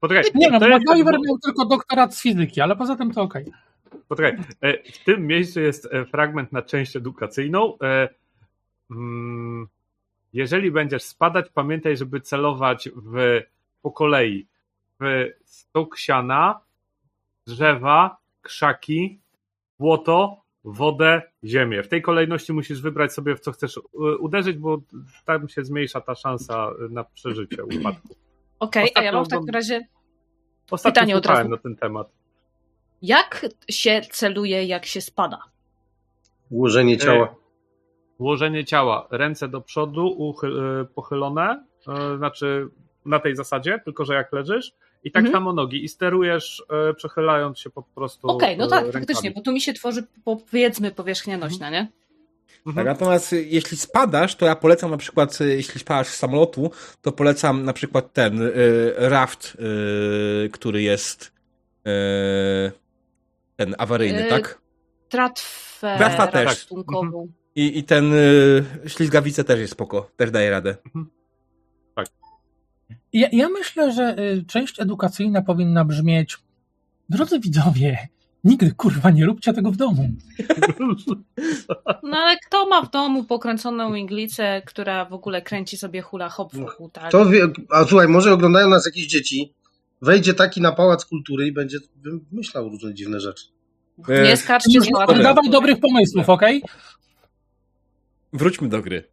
poczekaj, 0.00 0.24
Nie 0.34 0.50
no, 0.50 0.60
to 0.60 0.68
jest- 0.68 0.86
miał 0.86 1.38
tylko 1.44 1.64
doktorat 1.66 2.14
z 2.14 2.22
fizyki, 2.22 2.60
ale 2.60 2.76
poza 2.76 2.96
tym 2.96 3.12
to 3.14 3.22
okej. 3.22 3.52
Poczekaj, 4.08 4.38
e, 4.60 4.92
w 4.92 5.04
tym 5.04 5.26
miejscu 5.26 5.60
jest 5.60 5.88
e, 5.92 6.04
fragment 6.04 6.52
na 6.52 6.62
część 6.62 6.96
edukacyjną. 6.96 7.78
E, 7.78 8.08
mm, 8.90 9.66
Jeżeli 10.32 10.70
będziesz 10.70 11.02
spadać, 11.02 11.46
pamiętaj, 11.54 11.96
żeby 11.96 12.20
celować 12.20 12.88
w, 12.96 13.40
po 13.82 13.90
kolei 13.92 14.46
w 15.00 15.28
stok 15.44 15.98
siana, 15.98 16.60
drzewa, 17.46 18.16
krzaki, 18.42 19.20
błoto, 19.78 20.42
wodę, 20.64 21.22
ziemię. 21.44 21.82
W 21.82 21.88
tej 21.88 22.02
kolejności 22.02 22.52
musisz 22.52 22.82
wybrać 22.82 23.12
sobie, 23.12 23.36
w 23.36 23.40
co 23.40 23.52
chcesz 23.52 23.80
uderzyć, 24.18 24.58
bo 24.58 24.78
tam 25.24 25.48
się 25.48 25.64
zmniejsza 25.64 26.00
ta 26.00 26.14
szansa 26.14 26.70
na 26.90 27.04
przeżycie 27.04 27.64
upadku. 27.64 28.16
Okej, 28.58 28.90
a 28.94 29.02
ja 29.02 29.12
mam 29.12 29.24
w 29.24 29.28
takim 29.28 29.48
razie, 29.48 29.86
Ostatnio 30.70 30.92
Pytanie 30.92 31.16
od 31.16 31.26
razu. 31.26 31.48
na 31.48 31.56
ten 31.56 31.76
temat. 31.76 32.08
Jak 33.02 33.46
się 33.70 34.00
celuje, 34.12 34.64
jak 34.64 34.86
się 34.86 35.00
spada? 35.00 35.38
Ułożenie 36.50 36.98
ciała. 36.98 37.34
Ułożenie 38.18 38.64
ciała, 38.64 39.06
ręce 39.10 39.48
do 39.48 39.60
przodu, 39.60 40.06
uchy, 40.18 40.46
y, 40.46 40.84
pochylone, 40.94 41.64
y, 42.14 42.16
znaczy 42.18 42.68
na 43.06 43.18
tej 43.18 43.36
zasadzie, 43.36 43.80
tylko 43.84 44.04
że 44.04 44.14
jak 44.14 44.32
leżysz, 44.32 44.72
i 45.04 45.10
tak 45.10 45.20
Mhm. 45.20 45.32
samo 45.32 45.52
nogi, 45.52 45.84
i 45.84 45.88
sterujesz, 45.88 46.62
y, 46.90 46.94
przechylając 46.94 47.58
się 47.58 47.70
po 47.70 47.82
prostu. 47.82 48.28
Okej, 48.28 48.56
no 48.56 48.66
y, 48.66 48.68
tak, 48.68 48.82
rękami. 48.84 49.04
faktycznie, 49.06 49.30
bo 49.30 49.40
tu 49.40 49.52
mi 49.52 49.60
się 49.60 49.72
tworzy, 49.72 50.04
powiedzmy, 50.24 50.90
powierzchnia 50.90 51.38
nośna, 51.38 51.70
nie? 51.70 51.88
tak, 52.48 52.66
Mhm. 52.66 52.86
natomiast 52.86 53.32
y, 53.32 53.44
jeśli 53.44 53.76
spadasz, 53.76 54.34
to 54.36 54.46
ja 54.46 54.56
polecam 54.56 54.90
na 54.90 54.96
przykład, 54.96 55.40
y, 55.40 55.48
jeśli 55.56 55.80
spadasz 55.80 56.06
z 56.08 56.16
samolotu, 56.16 56.70
to 57.02 57.12
polecam 57.12 57.64
na 57.64 57.72
przykład 57.72 58.12
ten 58.12 58.42
y, 58.42 58.52
raft, 58.96 59.56
y, 60.46 60.50
który 60.50 60.82
jest 60.82 61.32
y, 61.86 62.72
ten 63.56 63.74
awaryjny, 63.78 64.26
Y, 64.26 64.28
tak? 64.30 64.60
Tratwę 65.08 65.94
Tratwa 65.98 66.26
też. 66.26 66.44
ratunkową. 66.62 67.28
I, 67.54 67.78
i 67.78 67.84
ten 67.84 68.12
y, 68.14 68.64
ślizgawice 68.86 69.44
też 69.44 69.60
jest 69.60 69.72
spoko, 69.72 70.10
też 70.16 70.30
daje 70.30 70.50
radę. 70.50 70.76
Ja, 73.12 73.28
ja 73.32 73.48
myślę, 73.48 73.92
że 73.92 74.18
y, 74.18 74.44
część 74.46 74.80
edukacyjna 74.80 75.42
powinna 75.42 75.84
brzmieć 75.84 76.38
Drodzy 77.08 77.40
widzowie, 77.40 78.08
nigdy 78.44 78.72
kurwa 78.74 79.10
nie 79.10 79.26
róbcie 79.26 79.52
tego 79.52 79.70
w 79.70 79.76
domu. 79.76 80.08
No 82.02 82.16
ale 82.16 82.36
kto 82.46 82.66
ma 82.66 82.82
w 82.82 82.90
domu 82.90 83.24
pokręconą 83.24 83.94
iglicę, 83.94 84.62
która 84.66 85.04
w 85.04 85.12
ogóle 85.12 85.42
kręci 85.42 85.76
sobie 85.76 86.02
hula 86.02 86.28
hop 86.28 86.54
wokół, 86.54 86.90
tak? 86.90 87.10
To 87.12 87.26
wie, 87.26 87.48
a 87.70 87.84
słuchaj, 87.84 88.08
może 88.08 88.32
oglądają 88.32 88.68
nas 88.68 88.86
jakieś 88.86 89.06
dzieci 89.06 89.54
wejdzie 90.02 90.34
taki 90.34 90.60
na 90.60 90.72
pałac 90.72 91.04
kultury 91.04 91.46
i 91.46 91.52
będzie 91.52 91.78
wymyślał 92.30 92.68
różne 92.68 92.94
dziwne 92.94 93.20
rzeczy. 93.20 93.46
Nie 94.08 94.36
skarżcie 94.36 94.80
z 94.80 94.88
Dobra. 94.90 95.22
Dawaj 95.22 95.50
dobrych 95.50 95.80
pomysłów, 95.80 96.28
okej? 96.28 96.62
Wróćmy 98.32 98.68
do 98.68 98.82
gry. 98.82 99.04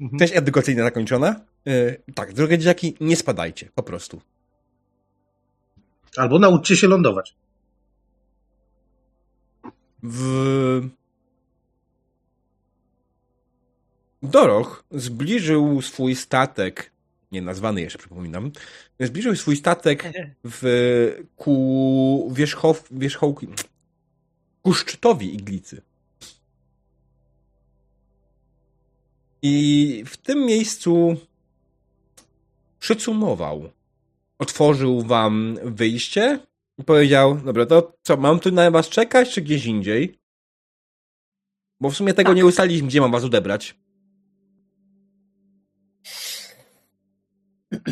Mhm. 0.00 0.18
Część 0.18 0.36
edukacyjna 0.36 0.84
zakończona. 0.84 1.40
E, 1.66 1.96
tak, 2.14 2.32
drogie 2.32 2.58
dzieciaki, 2.58 2.96
nie 3.00 3.16
spadajcie, 3.16 3.70
po 3.74 3.82
prostu. 3.82 4.20
Albo 6.16 6.38
nauczcie 6.38 6.76
się 6.76 6.88
lądować. 6.88 7.36
W... 10.02 10.88
Doroch 14.22 14.84
zbliżył 14.90 15.82
swój 15.82 16.14
statek, 16.14 16.92
nie 17.34 17.42
nazwany 17.42 17.80
jeszcze, 17.80 17.98
przypominam, 17.98 18.50
zbliżył 19.00 19.36
swój 19.36 19.56
statek 19.56 20.12
w, 20.44 21.24
ku 21.36 22.32
wierzchow, 22.34 22.88
wierzchołki, 22.90 23.48
ku 24.62 24.74
szczytowi 24.74 25.34
iglicy. 25.34 25.82
I 29.42 30.04
w 30.06 30.16
tym 30.16 30.46
miejscu 30.46 31.16
przycumował. 32.78 33.70
Otworzył 34.38 35.02
wam 35.02 35.58
wyjście 35.62 36.38
i 36.78 36.84
powiedział, 36.84 37.40
dobra, 37.44 37.66
to 37.66 37.96
co, 38.02 38.16
mam 38.16 38.40
tu 38.40 38.50
na 38.50 38.70
was 38.70 38.88
czekać, 38.88 39.30
czy 39.30 39.42
gdzieś 39.42 39.66
indziej? 39.66 40.18
Bo 41.80 41.90
w 41.90 41.96
sumie 41.96 42.14
tego 42.14 42.30
Tak. 42.30 42.36
nie 42.36 42.46
ustaliliśmy, 42.46 42.88
gdzie 42.88 43.00
mam 43.00 43.12
was 43.12 43.24
odebrać. 43.24 43.74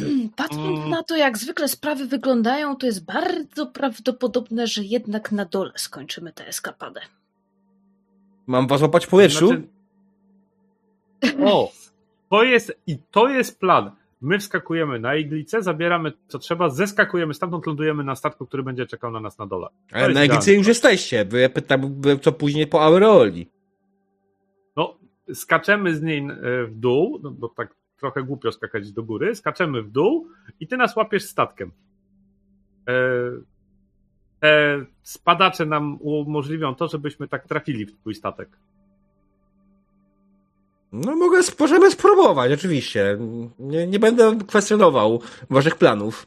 Patrząc 0.36 0.78
Mm. 0.78 0.90
na 0.90 1.02
to, 1.02 1.16
jak 1.16 1.38
zwykle 1.38 1.68
sprawy 1.68 2.06
wyglądają, 2.06 2.76
to 2.76 2.86
jest 2.86 3.04
bardzo 3.04 3.66
prawdopodobne, 3.66 4.66
że 4.66 4.84
jednak 4.84 5.32
na 5.32 5.44
dole 5.44 5.72
skończymy 5.76 6.32
tę 6.32 6.46
eskapadę. 6.46 7.00
Mam 8.46 8.66
was 8.66 8.82
łapać 8.82 9.06
w 9.06 9.09
powietrzu? 9.09 9.46
Znaczy... 9.46 9.62
O! 11.52 11.72
To 12.30 12.42
jest, 12.42 12.72
I 12.86 12.98
to 13.10 13.28
jest 13.28 13.60
plan. 13.60 13.90
My 14.20 14.38
wskakujemy 14.38 15.00
na 15.00 15.16
iglicę, 15.16 15.62
zabieramy 15.62 16.12
co 16.28 16.38
trzeba, 16.38 16.68
zeskakujemy 16.68 17.34
stamtąd, 17.34 17.66
lądujemy 17.66 18.04
na 18.04 18.14
statku, 18.14 18.46
który 18.46 18.62
będzie 18.62 18.86
czekał 18.86 19.10
na 19.10 19.20
nas 19.20 19.38
na 19.38 19.46
dole. 19.46 19.68
To 19.90 19.96
Ale 19.96 20.14
na 20.14 20.24
iglicy 20.24 20.54
już 20.54 20.66
jesteście. 20.66 21.24
Bo 21.24 21.36
ja 21.36 21.48
pytam, 21.48 22.02
co 22.22 22.32
później 22.32 22.66
po 22.66 22.82
Aureoli. 22.82 23.50
No, 24.76 24.98
skaczemy 25.34 25.94
z 25.94 26.02
niej 26.02 26.18
e, 26.18 26.66
w 26.66 26.74
dół, 26.76 27.20
no 27.22 27.30
bo 27.30 27.48
tak 27.48 27.74
trochę 28.02 28.22
głupio 28.22 28.52
skakać 28.52 28.92
do 28.92 29.02
góry, 29.02 29.34
skaczemy 29.34 29.82
w 29.82 29.90
dół 29.90 30.28
i 30.60 30.66
ty 30.66 30.76
nas 30.76 30.96
łapiesz 30.96 31.24
statkiem. 31.24 31.70
E, 32.88 32.92
Te 34.40 34.84
spadacze 35.02 35.66
nam 35.66 35.98
umożliwią 36.00 36.74
to, 36.74 36.88
żebyśmy 36.88 37.28
tak 37.28 37.46
trafili 37.46 37.86
w 37.86 38.00
twój 38.00 38.14
statek. 38.14 38.48
No 40.92 41.16
mogę, 41.16 41.40
możemy 41.60 41.90
spróbować, 41.90 42.52
oczywiście. 42.52 43.18
Nie, 43.58 43.86
nie 43.86 43.98
będę 43.98 44.38
kwestionował 44.48 45.22
waszych 45.50 45.76
planów. 45.76 46.26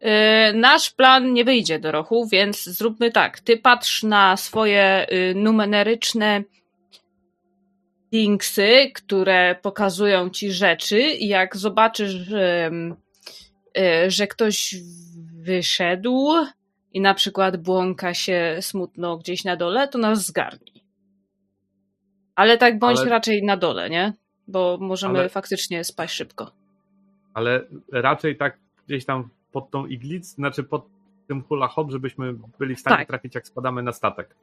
Yy, 0.00 0.10
nasz 0.54 0.90
plan 0.90 1.32
nie 1.32 1.44
wyjdzie 1.44 1.78
do 1.78 1.92
rochu, 1.92 2.28
więc 2.32 2.64
zróbmy 2.64 3.10
tak. 3.10 3.40
Ty 3.40 3.56
patrz 3.56 4.02
na 4.02 4.36
swoje 4.36 5.06
yy, 5.10 5.34
numeryczne 5.34 6.42
dingsy, 8.18 8.90
które 8.94 9.56
pokazują 9.62 10.30
ci 10.30 10.52
rzeczy 10.52 11.00
i 11.00 11.28
jak 11.28 11.56
zobaczysz, 11.56 12.30
yy, 13.74 14.10
że 14.10 14.26
ktoś 14.26 14.74
wyszedł 15.34 16.32
i 16.92 17.00
na 17.00 17.14
przykład 17.14 17.56
błąka 17.56 18.14
się 18.14 18.56
smutno 18.60 19.16
gdzieś 19.16 19.44
na 19.44 19.56
dole, 19.56 19.88
to 19.88 19.98
nas 19.98 20.26
zgarnij. 20.26 20.84
Ale 22.34 22.58
tak 22.58 22.78
bądź 22.78 22.98
Ale- 22.98 23.10
raczej 23.10 23.42
na 23.42 23.56
dole, 23.56 23.90
nie? 23.90 24.12
Bo 24.48 24.78
możemy 24.80 25.18
Ale- 25.18 25.28
faktycznie 25.28 25.84
spaść 25.84 26.14
szybko. 26.14 26.50
Ale 27.34 27.64
raczej 27.92 28.36
tak 28.36 28.58
gdzieś 28.86 29.04
tam 29.04 29.28
pod 29.52 29.70
tą 29.70 29.86
iglicą, 29.86 30.34
znaczy 30.34 30.62
pod 30.64 30.86
tym 31.28 31.42
hula 31.42 31.68
hop, 31.68 31.90
żebyśmy 31.90 32.34
byli 32.58 32.74
w 32.74 32.80
stanie 32.80 32.96
Tak. 32.96 33.08
trafić, 33.08 33.34
jak 33.34 33.46
spadamy 33.46 33.82
na 33.82 33.92
statek. 33.92 34.34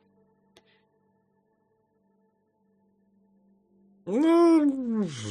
No, 4.07 4.60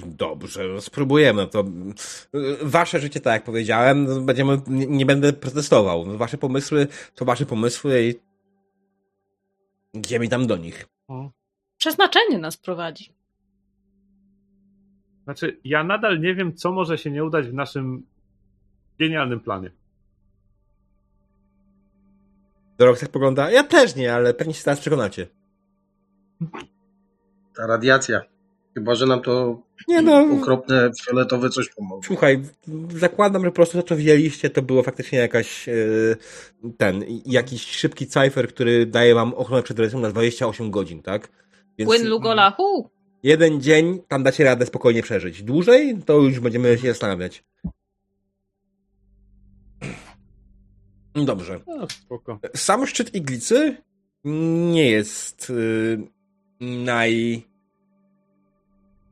dobrze, 0.04 0.68
no, 0.68 0.80
spróbujemy. 0.80 1.46
To 1.46 1.64
wasze 2.62 3.00
życie, 3.00 3.20
tak 3.20 3.32
jak 3.32 3.44
powiedziałem, 3.44 4.26
będziemy, 4.26 4.60
nie, 4.66 4.86
nie 4.86 5.06
będę 5.06 5.32
protestował. 5.32 6.16
Wasze 6.16 6.38
pomysły 6.38 6.86
to 7.14 7.24
wasze 7.24 7.46
pomysły 7.46 8.02
i 8.02 8.14
idziemy 9.98 10.28
tam 10.28 10.46
do 10.46 10.56
nich. 10.56 10.86
Przeznaczenie 11.78 12.38
nas 12.38 12.56
prowadzi. 12.56 13.12
Znaczy, 15.24 15.60
ja 15.64 15.84
nadal 15.84 16.20
nie 16.20 16.34
wiem, 16.34 16.54
co 16.54 16.72
może 16.72 16.98
się 16.98 17.10
nie 17.10 17.24
udać 17.24 17.48
w 17.48 17.54
naszym 17.54 18.06
genialnym 18.98 19.40
planie. 19.40 19.70
Dorok 22.78 22.98
tak 22.98 23.10
pogląda, 23.10 23.50
ja 23.50 23.64
też 23.64 23.96
nie, 23.96 24.14
ale 24.14 24.34
pewnie 24.34 24.54
się 24.54 24.64
teraz 24.64 24.80
przekonacie. 24.80 25.26
Ta 27.56 27.66
radiacja. 27.66 28.20
Chyba, 28.74 28.94
że 28.94 29.06
nam 29.06 29.22
to 29.22 29.62
Nie 29.88 30.02
no, 30.02 30.26
okropne 30.40 30.90
fioletowe 31.04 31.50
coś 31.50 31.68
pomoże. 31.68 32.06
słuchaj, 32.06 32.42
zakładam, 32.96 33.42
że 33.44 33.50
po 33.50 33.54
prostu 33.54 33.78
to, 33.82 33.88
co 33.88 33.96
widzieliście, 33.96 34.50
to 34.50 34.62
było 34.62 34.82
faktycznie 34.82 35.18
jakaś 35.18 35.68
e, 35.68 35.72
ten, 36.76 37.04
jakiś 37.26 37.62
szybki 37.66 38.06
cyfer, 38.06 38.48
który 38.48 38.86
daje 38.86 39.14
wam 39.14 39.34
ochronę 39.34 39.62
przed 39.62 39.78
radiacją 39.78 40.00
na 40.00 40.10
28 40.10 40.70
godzin, 40.70 41.02
tak? 41.02 41.28
Więc 41.78 41.90
Płyn 41.90 42.08
Lugolahu. 42.08 42.90
jeden 43.22 43.60
dzień 43.60 43.98
tam 44.08 44.22
dacie 44.22 44.44
radę 44.44 44.66
spokojnie 44.66 45.02
przeżyć. 45.02 45.42
Dłużej, 45.42 45.98
to 46.06 46.18
już 46.18 46.40
będziemy 46.40 46.78
się 46.78 46.88
zastanawiać. 46.88 47.44
Dobrze. 51.14 51.60
No, 51.66 51.86
spoko. 51.88 52.38
Sam 52.56 52.86
szczyt 52.86 53.14
iglicy 53.14 53.76
nie 54.24 54.90
jest 54.90 55.50
y, 55.50 55.98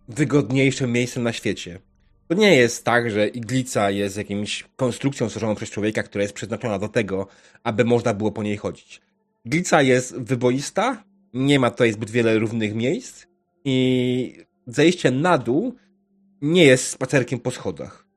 najwygodniejszym 0.09 0.93
miejscem 0.93 1.23
na 1.23 1.33
świecie. 1.33 1.81
To 2.29 2.35
nie 2.35 2.57
jest 2.57 2.85
tak, 2.85 3.11
że 3.11 3.29
iglica 3.29 3.91
jest 3.91 4.17
jakimś 4.17 4.65
konstrukcją 4.77 5.29
stworzoną 5.29 5.55
przez 5.55 5.71
człowieka, 5.71 6.03
która 6.03 6.23
jest 6.23 6.35
przeznaczona 6.35 6.79
do 6.79 6.89
tego, 6.89 7.27
aby 7.65 7.85
można 7.85 8.15
było 8.15 8.33
po 8.33 8.43
niej 8.43 8.57
chodzić. 8.57 9.01
Iglica 9.45 9.83
jest 9.83 10.19
wyboista, 10.19 11.05
nie 11.35 11.61
ma 11.61 11.71
tutaj 11.71 11.93
zbyt 11.93 12.11
wiele 12.11 12.39
równych 12.39 12.75
miejsc 12.75 13.27
i 13.65 14.45
zejście 14.67 15.11
na 15.11 15.39
dół 15.39 15.75
nie 16.43 16.65
jest 16.65 16.91
spacerkiem 16.91 17.41
po 17.41 17.51
schodach. 17.51 18.09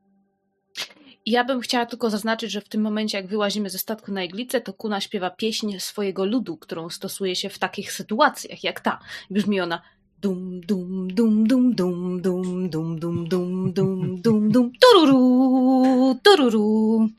Ja 1.25 1.43
bym 1.43 1.61
chciała 1.61 1.85
tylko 1.85 2.09
zaznaczyć, 2.09 2.51
że 2.51 2.61
w 2.61 2.69
tym 2.69 2.81
momencie, 2.81 3.17
jak 3.17 3.27
wyłazimy 3.27 3.69
ze 3.69 3.77
statku 3.77 4.11
na 4.11 4.23
iglicę, 4.23 4.61
to 4.61 4.73
Kuna 4.73 5.01
śpiewa 5.01 5.29
pieśń 5.29 5.79
swojego 5.79 6.25
ludu, 6.25 6.57
którą 6.57 6.89
stosuje 6.89 7.35
się 7.35 7.49
w 7.49 7.59
takich 7.59 7.91
sytuacjach 7.93 8.63
jak 8.63 8.79
ta. 8.79 8.99
Brzmi 9.29 9.61
ona 9.61 9.81
dum 10.21 10.61
dum 10.61 11.07
dum 11.07 11.43
dum 11.45 11.75
dum 11.75 12.21
dum 12.21 12.69
dum 12.69 12.99
dum 12.99 13.29
dum 13.29 13.73
dum 13.73 14.21
dum 14.21 14.51
dum 14.51 14.71
tururu 14.81 16.15
tururu. 16.23 17.09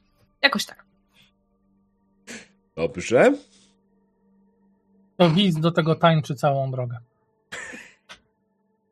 Jakoś 0.43 0.67
tak. 0.67 0.85
Dobrze. 2.77 3.35
To 5.17 5.31
widz 5.31 5.61
do 5.61 5.71
tego 5.71 5.95
tańczy 5.95 6.35
całą 6.35 6.71
drogę. 6.71 6.99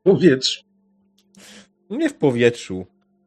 Powiedz. 0.03 0.63
Nie 1.91 2.09
w 2.09 2.15
powietrzu. 2.15 2.87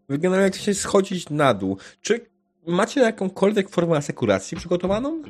Wy 0.10 0.18
generalnie 0.18 0.52
chcecie 0.52 0.76
schodzić 0.76 1.30
na 1.30 1.54
dół. 1.54 1.78
Czy 2.02 2.26
macie 2.68 3.02
jakąkolwiek 3.02 3.70
formę 3.70 3.98
asekuracji 3.98 4.58
przygotowaną? 4.58 5.22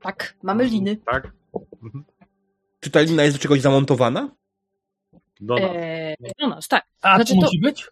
Tak, 0.00 0.36
mamy 0.42 0.64
liny. 0.64 0.96
Tak? 0.96 1.32
Mhm. 1.82 2.04
Czy 2.80 2.90
ta 2.90 3.00
lina 3.00 3.22
jest 3.22 3.36
do 3.36 3.42
czegoś 3.42 3.60
zamontowana? 3.60 4.30
Do 5.40 5.54
nas. 5.54 5.70
Eee, 5.74 6.16
do 6.40 6.48
nas, 6.48 6.68
tak. 6.68 6.86
A 7.02 7.16
Znaczy 7.16 7.34
to 7.34 7.40
to- 7.40 7.46
musi 7.46 7.58
być? 7.60 7.86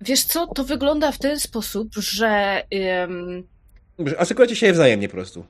Wiesz 0.00 0.24
co, 0.24 0.46
to 0.46 0.64
wygląda 0.64 1.12
w 1.12 1.18
ten 1.18 1.40
sposób, 1.40 1.88
że 1.94 2.62
ym, 3.04 3.48
asekuracie 4.18 4.56
się 4.56 4.72
wzajemnie 4.72 5.08
po 5.08 5.14
prostu. 5.14 5.44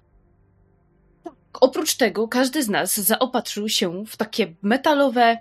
Oprócz 1.60 1.94
tego 1.94 2.28
każdy 2.28 2.62
z 2.62 2.68
nas 2.68 3.00
zaopatrzył 3.00 3.68
się 3.68 4.04
w 4.06 4.16
takie 4.16 4.54
metalowe 4.62 5.38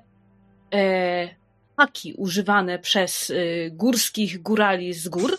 e, 0.74 1.30
haki 1.78 2.14
używane 2.14 2.80
przez 2.80 3.30
e, 3.30 3.36
górskich 3.72 4.42
górali 4.42 4.94
z 4.94 5.08
gór. 5.08 5.38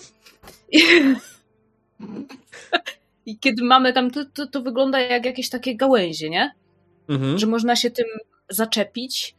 I, 0.72 0.78
I 3.26 3.38
kiedy 3.38 3.64
mamy 3.64 3.92
tam, 3.92 4.10
to, 4.10 4.24
to, 4.24 4.46
to 4.46 4.62
wygląda 4.62 5.00
jak 5.00 5.24
jakieś 5.26 5.48
takie 5.48 5.76
gałęzie, 5.76 6.30
nie? 6.30 6.54
Mhm. 7.08 7.38
Że 7.38 7.46
można 7.46 7.76
się 7.76 7.90
tym 7.90 8.06
zaczepić 8.50 9.35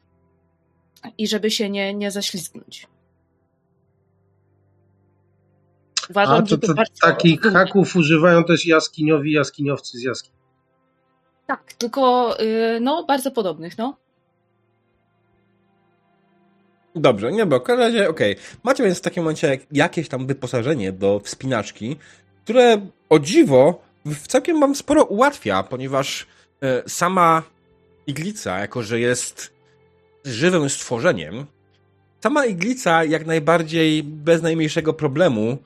i 1.18 1.28
żeby 1.28 1.52
się 1.52 1.70
nie, 1.70 1.94
nie 1.94 2.12
zaślizgnąć. 2.12 2.88
Uważam, 6.10 6.36
A 6.36 6.42
to, 6.42 6.58
to 6.58 6.74
takich 7.02 7.42
haków 7.42 7.96
używają 7.96 8.44
też 8.44 8.66
jaskiniowi 8.66 9.32
jaskiniowcy 9.32 9.98
z 9.98 10.04
jaskini. 10.04 10.36
Tak, 11.48 11.74
tylko 11.74 12.36
y, 12.42 12.80
no 12.82 13.04
bardzo 13.04 13.32
podobnych, 13.32 13.78
no. 13.78 13.98
Dobrze, 16.96 17.32
nie, 17.32 17.46
bo 17.46 17.60
w 17.60 17.64
każdym 17.64 17.86
razie, 17.86 18.10
okej. 18.10 18.36
Macie 18.64 18.84
więc 18.84 18.98
w 18.98 19.02
takim 19.02 19.24
momencie 19.24 19.48
jak- 19.48 19.62
jakieś 19.72 20.10
tam 20.10 20.28
wyposażenie 20.28 20.92
do 20.92 21.20
wspinaczki, 21.20 21.96
które 22.44 22.88
o 23.10 23.20
dziwo 23.20 23.82
w 24.06 24.28
całkiem 24.28 24.60
wam 24.60 24.76
sporo 24.76 25.04
ułatwia, 25.04 25.64
ponieważ 25.64 26.28
e, 26.62 26.90
sama 26.90 27.44
iglica, 28.08 28.60
jako 28.60 28.84
że 28.84 29.00
jest 29.00 29.57
żywym 30.26 30.70
stworzeniem, 30.70 31.46
sama 32.24 32.46
iglica 32.46 33.04
jak 33.04 33.26
najbardziej 33.26 34.04
bez 34.04 34.42
najmniejszego 34.42 34.94
problemu 34.94 35.58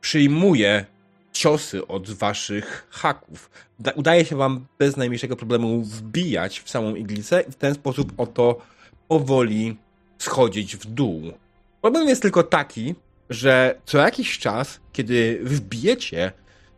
przyjmuje 0.00 0.86
ciosy 1.32 1.86
od 1.86 2.10
waszych 2.10 2.86
haków. 2.90 3.50
Da- 3.78 3.90
Udaje 3.92 4.24
się 4.24 4.36
wam 4.36 4.66
bez 4.78 4.96
najmniejszego 4.96 5.36
problemu 5.36 5.82
wbijać 5.82 6.60
w 6.60 6.70
samą 6.70 6.94
iglicę 6.94 7.40
i 7.48 7.52
w 7.52 7.54
ten 7.54 7.74
sposób 7.74 8.12
oto 8.16 8.60
powoli 9.08 9.76
schodzić 10.18 10.76
w 10.76 10.86
dół. 10.86 11.32
Problem 11.80 12.08
jest 12.08 12.22
tylko 12.22 12.42
taki, 12.42 12.94
że 13.30 13.80
co 13.86 13.98
jakiś 13.98 14.38
czas, 14.38 14.80
kiedy 14.92 15.40
wbijecie 15.42 16.32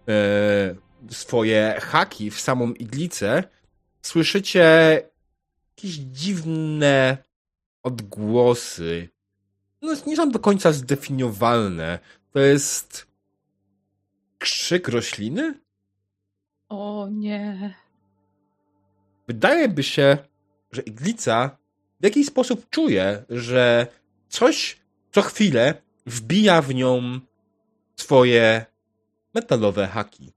e, 0.09 0.75
swoje 1.11 1.77
haki 1.81 2.31
w 2.31 2.41
samą 2.41 2.73
iglicę, 2.73 3.45
słyszycie 4.03 4.62
jakieś 5.81 5.97
dziwne 5.97 7.19
odgłosy. 7.82 9.09
No, 9.82 9.94
nie 10.07 10.16
są 10.16 10.31
do 10.31 10.39
końca 10.39 10.73
zdefiniowalne. 10.73 11.98
To 12.32 12.39
jest 12.39 13.07
krzyk 14.39 14.89
rośliny? 14.89 15.61
O 16.69 17.09
nie. 17.11 17.74
Wydaje 19.27 19.69
by 19.69 19.82
się, 19.82 20.19
że 20.73 20.82
iglica 20.82 21.59
w 22.01 22.05
jakiś 22.05 22.27
sposób 22.27 22.70
czuje, 22.70 23.24
że 23.31 23.86
coś 24.28 24.81
co 25.12 25.23
chwilę 25.23 25.74
wbija 26.07 26.62
w 26.62 26.74
nią 26.74 27.20
swoje 27.97 28.66
metalowe 29.35 29.86
haki. 29.86 30.32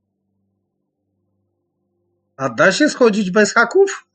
A 2.37 2.49
da 2.49 2.71
się 2.71 2.89
schodzić 2.89 3.31
bez 3.31 3.53
haków? 3.53 4.12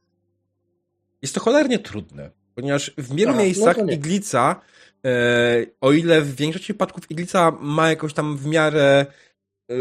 Jest 1.22 1.34
to 1.34 1.40
cholernie 1.40 1.78
trudne, 1.78 2.30
ponieważ 2.54 2.92
w 2.98 3.14
wielu 3.14 3.30
A, 3.30 3.34
no 3.34 3.42
miejscach 3.42 3.76
nie. 3.76 3.94
iglica, 3.94 4.60
e, 5.04 5.66
o 5.80 5.92
ile 5.92 6.22
w 6.22 6.36
większości 6.36 6.64
przypadków 6.64 7.10
iglica 7.10 7.50
ma 7.60 7.88
jakoś 7.88 8.14
tam 8.14 8.36
w 8.36 8.46
miarę. 8.46 9.06
E, 9.70 9.74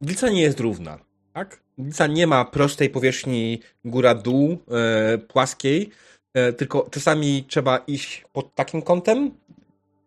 iglica 0.00 0.28
nie 0.28 0.42
jest 0.42 0.60
równa, 0.60 0.98
tak? 1.32 1.60
Iglica 1.78 2.06
nie 2.06 2.26
ma 2.26 2.44
prostej 2.44 2.90
powierzchni 2.90 3.60
góra-dół, 3.84 4.58
e, 4.70 5.18
płaskiej, 5.18 5.90
e, 6.34 6.52
tylko 6.52 6.88
czasami 6.90 7.44
trzeba 7.48 7.78
iść 7.78 8.24
pod 8.32 8.54
takim 8.54 8.82
kątem, 8.82 9.30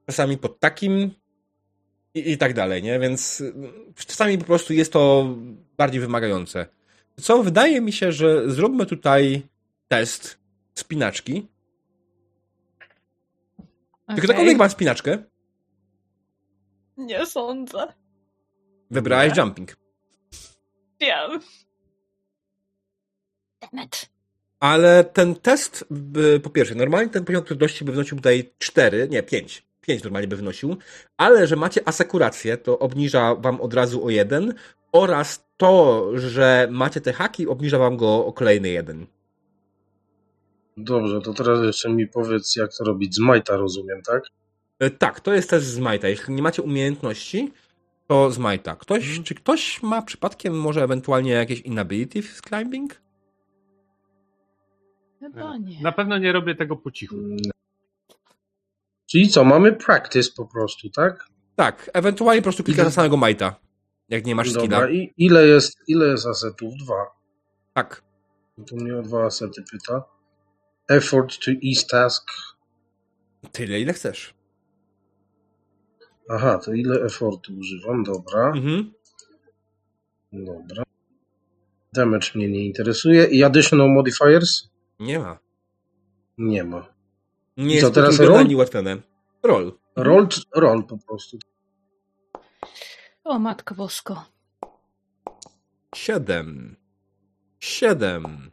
czasami 0.06 0.38
pod 0.38 0.60
takim 0.60 1.12
i, 2.14 2.32
i 2.32 2.38
tak 2.38 2.54
dalej, 2.54 2.84
nie? 2.84 3.00
Więc 3.00 3.44
e, 3.98 4.06
czasami 4.06 4.38
po 4.38 4.46
prostu 4.46 4.74
jest 4.74 4.94
to 4.94 5.36
bardziej 5.78 6.02
wymagające. 6.02 6.66
Co 7.22 7.44
wydaje 7.44 7.82
mi 7.82 7.92
się, 7.92 8.12
że 8.12 8.52
zróbmy 8.52 8.86
tutaj 8.86 9.42
test 9.88 10.40
spinaczki. 10.76 11.48
Czy 14.08 14.14
Okej. 14.14 14.24
ktokolwiek 14.24 14.58
ma 14.58 14.70
spinaczkę? 14.70 15.24
Nie 16.98 17.26
sądzę. 17.26 17.94
Wybrałeś 18.92 19.36
Nie. 19.36 19.42
jumping. 19.42 19.78
Wiem. 21.00 21.40
Demet. 23.62 24.10
Ale 24.60 25.04
ten 25.04 25.36
test, 25.36 25.86
by, 25.90 26.40
po 26.40 26.50
pierwsze, 26.50 26.76
normalnie 26.76 27.10
ten 27.10 27.26
poziom 27.26 27.44
trudności 27.44 27.86
by 27.86 27.92
wynosił 27.92 28.18
tutaj 28.18 28.54
4, 28.58 29.08
nie, 29.10 29.24
5. 29.24 29.68
5 29.82 30.04
normalnie 30.04 30.28
by 30.28 30.36
wynosił, 30.36 30.78
ale 31.18 31.48
że 31.48 31.56
macie 31.56 31.88
asekurację, 31.88 32.58
to 32.58 32.80
obniża 32.80 33.36
wam 33.36 33.62
od 33.62 33.74
razu 33.74 34.06
o 34.06 34.10
1 34.10 34.54
oraz 34.92 35.48
to, 35.58 36.06
że 36.20 36.68
macie 36.72 37.02
te 37.02 37.14
haki, 37.14 37.48
obniża 37.48 37.78
wam 37.78 37.98
go 37.98 38.26
o 38.26 38.34
kolejny 38.34 38.70
1. 38.70 39.08
Dobrze, 40.78 41.22
to 41.22 41.34
teraz 41.34 41.64
jeszcze 41.64 41.90
mi 41.90 42.08
powiedz, 42.08 42.56
jak 42.56 42.70
to 42.78 42.84
robić 42.84 43.16
z 43.16 43.20
Majta, 43.20 43.58
rozumiem, 43.58 44.02
tak? 44.02 44.24
E, 44.80 44.90
Tak, 44.90 45.20
to 45.20 45.34
jest 45.34 45.50
test 45.50 45.66
z 45.66 45.80
Majta. 45.80 46.08
Jeśli 46.08 46.34
nie 46.34 46.42
macie 46.42 46.62
umiejętności, 46.62 47.52
to 48.08 48.32
z 48.32 48.38
Majta. 48.38 48.76
Ktoś, 48.76 49.04
Mhm. 49.08 49.24
Czy 49.24 49.36
ktoś 49.36 49.84
ma 49.84 50.02
przypadkiem 50.02 50.60
może 50.60 50.84
ewentualnie 50.84 51.32
jakieś 51.32 51.60
inability 51.62 52.22
z 52.24 52.42
climbing? 52.42 53.02
Chyba 55.20 55.58
nie. 55.58 55.82
Na 55.82 55.92
pewno 55.92 56.18
nie 56.18 56.32
robię 56.32 56.56
tego 56.56 56.76
po 56.76 56.92
cichu. 56.92 57.16
Czyli 59.06 59.30
co, 59.30 59.44
mamy 59.44 59.74
practice 59.74 60.30
po 60.38 60.46
prostu, 60.46 60.90
tak? 60.90 61.28
Tak, 61.56 61.90
ewentualnie 61.94 62.42
po 62.42 62.44
prostu 62.44 62.64
klikasz 62.64 62.78
na 62.78 62.84
Mhm. 62.84 62.94
samego 62.96 63.18
Majta. 63.18 63.56
Jak 64.10 64.26
nie 64.26 64.36
masz 64.36 64.50
skilla. 64.50 64.68
Dobra, 64.68 64.90
i 64.92 65.14
ile 65.18 65.48
jest, 65.48 65.78
ile 65.88 66.08
jest 66.08 66.26
asetów? 66.28 66.74
Dwa. 66.84 67.06
Tak. 67.74 68.04
To 68.70 68.76
mnie 68.76 68.98
o 68.98 69.02
dwa 69.02 69.26
asety 69.26 69.64
pyta. 69.72 70.04
Effort 70.90 71.40
to 71.46 71.52
ease 71.64 71.88
task. 71.88 72.24
Tyle, 73.52 73.80
ile 73.80 73.94
chcesz. 73.94 74.34
Aha, 76.30 76.58
to 76.58 76.74
ile 76.74 77.06
effortu 77.06 77.54
używam? 77.60 78.04
Dobra, 78.04 78.48
Mhm. 78.48 78.94
dobra. 80.34 80.84
Damage 81.94 82.28
mnie 82.36 82.48
nie 82.50 82.66
interesuje. 82.66 83.26
I 83.28 83.44
additional 83.44 83.90
modifiers? 83.90 84.70
Nie 85.00 85.20
ma. 85.20 85.40
Nie 86.38 86.64
ma. 86.64 86.94
Nie 87.58 87.66
I 87.66 87.72
jest 87.76 87.88
co, 87.88 87.92
teraz 87.94 88.14
utrudnione 88.14 88.44
roll? 88.44 88.56
ułatwione. 88.56 88.98
Roll. 89.44 89.78
Roll, 89.96 90.28
roll 90.56 90.84
po 90.84 90.98
prostu. 90.98 91.38
O 93.24 93.40
matko 93.40 93.76
bosko. 93.76 94.26
Siedem. 95.96 96.76
Siedem. 97.60 98.52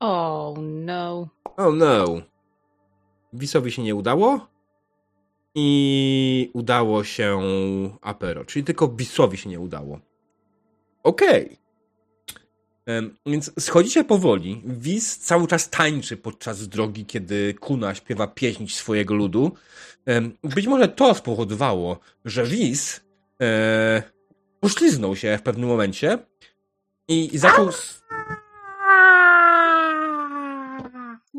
Oh 0.00 0.54
no. 0.60 1.28
Oh 1.56 1.70
no. 1.72 2.04
Wisowi 3.32 3.72
się 3.72 3.82
nie 3.82 3.94
udało. 3.94 4.46
I 5.54 6.50
udało 6.54 7.04
się 7.04 7.40
Apero. 8.02 8.44
Czyli 8.44 8.64
tylko 8.64 8.88
Wisowi 8.88 9.38
się 9.38 9.48
nie 9.48 9.60
udało. 9.60 10.00
Okej. 11.02 11.58
Em, 12.86 13.16
Więc 13.26 13.52
schodzicie 13.58 14.04
powoli. 14.04 14.62
Wis 14.64 15.18
cały 15.18 15.46
czas 15.46 15.70
tańczy 15.70 16.16
podczas 16.16 16.68
drogi, 16.68 17.06
kiedy 17.06 17.54
Kuna 17.54 17.94
śpiewa 17.94 18.26
pieśń 18.26 18.66
swojego 18.66 19.14
ludu. 19.14 19.52
Być 20.42 20.66
może 20.66 20.88
to 20.88 21.14
spowodowało, 21.14 21.98
że 22.24 22.44
Wis 22.44 23.00
e, 23.42 24.02
pośliznął 24.60 25.16
się 25.16 25.38
w 25.38 25.42
pewnym 25.42 25.68
momencie 25.68 26.18
i 27.08 27.38
zaczął. 27.38 27.68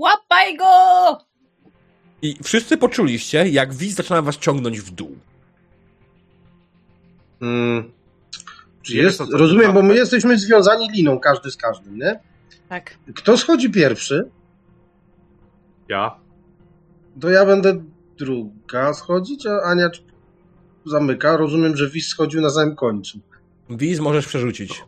Łapaj 0.01 0.57
go! 0.57 1.17
I 2.21 2.37
wszyscy 2.43 2.77
poczuliście, 2.77 3.49
jak 3.49 3.73
Wis 3.73 3.95
zaczyna 3.95 4.21
was 4.21 4.37
ciągnąć 4.37 4.81
w 4.81 4.91
dół. 4.91 5.17
Mm. 7.41 7.91
Czy 8.81 8.95
Jest 8.97 9.19
jest, 9.19 9.31
rozumiem, 9.33 9.73
bo 9.73 9.81
my 9.81 9.95
jesteśmy 9.95 10.39
związani 10.39 10.89
liną, 10.91 11.19
każdy 11.19 11.51
z 11.51 11.57
każdym, 11.57 11.97
nie? 11.97 12.19
Tak. 12.69 12.97
Kto 13.15 13.37
schodzi 13.37 13.71
pierwszy, 13.71 14.29
Ja. 15.89 16.15
to 17.21 17.29
ja 17.29 17.45
będę 17.45 17.83
druga 18.17 18.93
schodzić, 18.93 19.45
a 19.45 19.61
Ania 19.61 19.89
zamyka. 20.85 21.37
Rozumiem, 21.37 21.77
że 21.77 21.89
Wis 21.89 22.07
schodził 22.07 22.41
na 22.41 22.49
samym 22.49 22.75
końcu. 22.75 23.19
Wiz 23.69 23.99
możesz 23.99 24.27
przerzucić. 24.27 24.83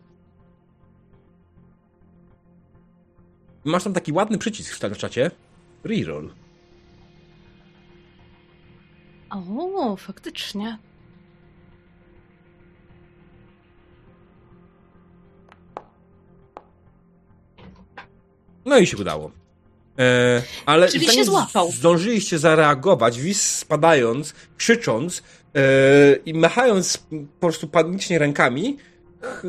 Masz 3.63 3.83
tam 3.83 3.93
taki 3.93 4.11
ładny 4.11 4.37
przycisk 4.37 4.75
w 4.75 4.97
czacie. 4.97 5.31
Reroll. 5.83 6.29
O, 9.29 9.95
faktycznie. 9.95 10.77
No 18.65 18.77
i 18.77 18.87
się 18.87 18.97
udało. 18.97 19.31
E, 19.99 20.41
ale 20.65 20.87
Czyli 20.89 21.07
się 21.07 21.25
złapał. 21.25 21.71
zdążyliście 21.71 22.39
zareagować, 22.39 23.21
Wiz 23.21 23.57
spadając, 23.57 24.33
krzycząc 24.57 25.23
e, 25.55 25.61
i 26.25 26.33
machając 26.33 26.97
po 26.97 27.39
prostu 27.39 27.67
panicznie 27.67 28.19
rękami, 28.19 28.77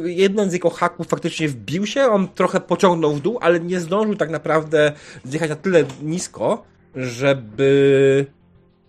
jeden 0.05 0.51
z 0.51 0.53
jego 0.53 0.71
haków 0.71 1.09
faktycznie 1.09 1.49
wbił 1.49 1.87
się, 1.87 2.07
on 2.07 2.29
trochę 2.29 2.61
pociągnął 2.61 3.15
w 3.15 3.21
dół, 3.21 3.39
ale 3.41 3.61
nie 3.61 3.81
zdążył 3.81 4.17
tak 4.17 4.31
naprawdę 4.31 4.93
zjechać 5.25 5.51
na 5.51 5.57
tyle 5.57 5.85
nisko, 6.03 6.65
żeby 6.95 8.27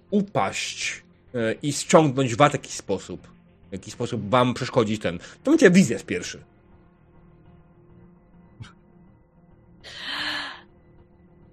upaść 0.09 1.03
e, 1.35 1.53
i 1.53 1.73
ściągnąć 1.73 2.35
was 2.35 2.51
w 2.51 2.53
jakiś 2.53 2.73
sposób. 2.73 3.27
W 3.69 3.71
jakiś 3.71 3.93
sposób 3.93 4.29
wam 4.29 4.53
przeszkodzić 4.53 5.01
ten. 5.01 5.19
To 5.43 5.51
będzie 5.51 5.71
wizja 5.71 5.99
pierwszy. 6.05 6.43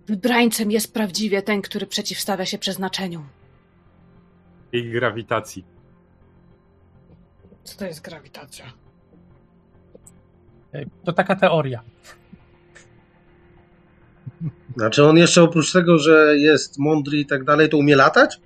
Wybrańcem 0.07 0.71
jest 0.71 0.95
prawdziwie 0.95 1.43
ten, 1.43 1.63
który 1.63 1.87
przeciwstawia 1.87 2.47
się 2.47 2.59
przeznaczeniu. 2.59 3.25
I 4.73 4.91
grawitacji. 4.91 5.65
Co 7.65 7.79
to 7.79 7.85
jest 7.87 8.01
grawitacja? 8.01 8.82
To 11.05 11.13
taka 11.13 11.37
teoria. 11.37 11.83
Znaczy 14.77 15.05
on 15.05 15.17
jeszcze 15.17 15.43
oprócz 15.43 15.73
tego, 15.73 15.99
że 15.99 16.39
jest 16.39 16.79
mądry 16.79 17.19
i 17.19 17.27
tak 17.27 17.45
dalej, 17.45 17.69
to 17.69 17.77
umie 17.77 17.97
latać? 17.97 18.41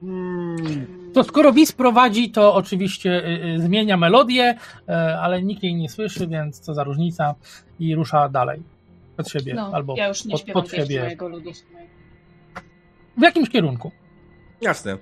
Hmm. 0.00 0.86
To 1.14 1.24
skoro 1.24 1.52
Wiz 1.52 1.72
prowadzi, 1.72 2.30
to 2.30 2.54
oczywiście 2.54 3.26
y, 3.26 3.54
y, 3.56 3.62
zmienia 3.62 3.96
melodię, 3.96 4.54
y, 4.88 4.92
ale 4.94 5.42
nikt 5.42 5.62
jej 5.62 5.74
nie 5.74 5.88
słyszy, 5.88 6.26
więc 6.26 6.60
co 6.60 6.74
za 6.74 6.84
różnica 6.84 7.34
i 7.80 7.94
rusza 7.94 8.28
dalej. 8.28 8.62
Pod 9.16 9.28
siebie 9.28 9.54
No, 9.54 9.70
albo 9.72 9.94
ja 9.96 10.08
już 10.08 10.24
nie 10.24 10.32
pod, 10.32 10.40
śpiewam 10.40 10.62
pod 10.62 10.72
siebie. 10.72 11.16
W 13.16 13.22
jakimś 13.22 13.50
kierunku. 13.50 13.92
Jasne. 14.60 14.98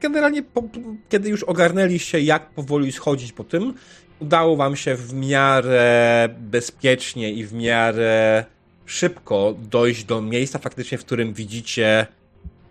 Generalnie, 0.00 0.42
po, 0.42 0.62
kiedy 1.08 1.28
już 1.28 1.42
ogarnęliście, 1.42 2.20
jak 2.20 2.50
powoli 2.50 2.92
schodzić 2.92 3.32
po 3.32 3.44
tym, 3.44 3.74
udało 4.20 4.56
wam 4.56 4.76
się 4.76 4.94
w 4.94 5.14
miarę 5.14 6.28
bezpiecznie 6.38 7.32
i 7.32 7.44
w 7.44 7.52
miarę 7.52 8.44
szybko 8.86 9.54
dojść 9.58 10.04
do 10.04 10.22
miejsca 10.22 10.58
faktycznie, 10.58 10.98
w 10.98 11.04
którym 11.04 11.32
widzicie 11.32 12.06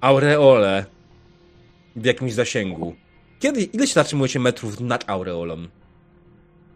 aureolę 0.01 0.85
w 1.95 2.05
jakimś 2.05 2.33
zasięgu. 2.33 2.95
Kiedy, 3.39 3.63
ile 3.63 3.87
się 3.87 3.93
zatrzymujecie 3.93 4.39
metrów 4.39 4.79
nad 4.79 5.09
aureolą? 5.09 5.57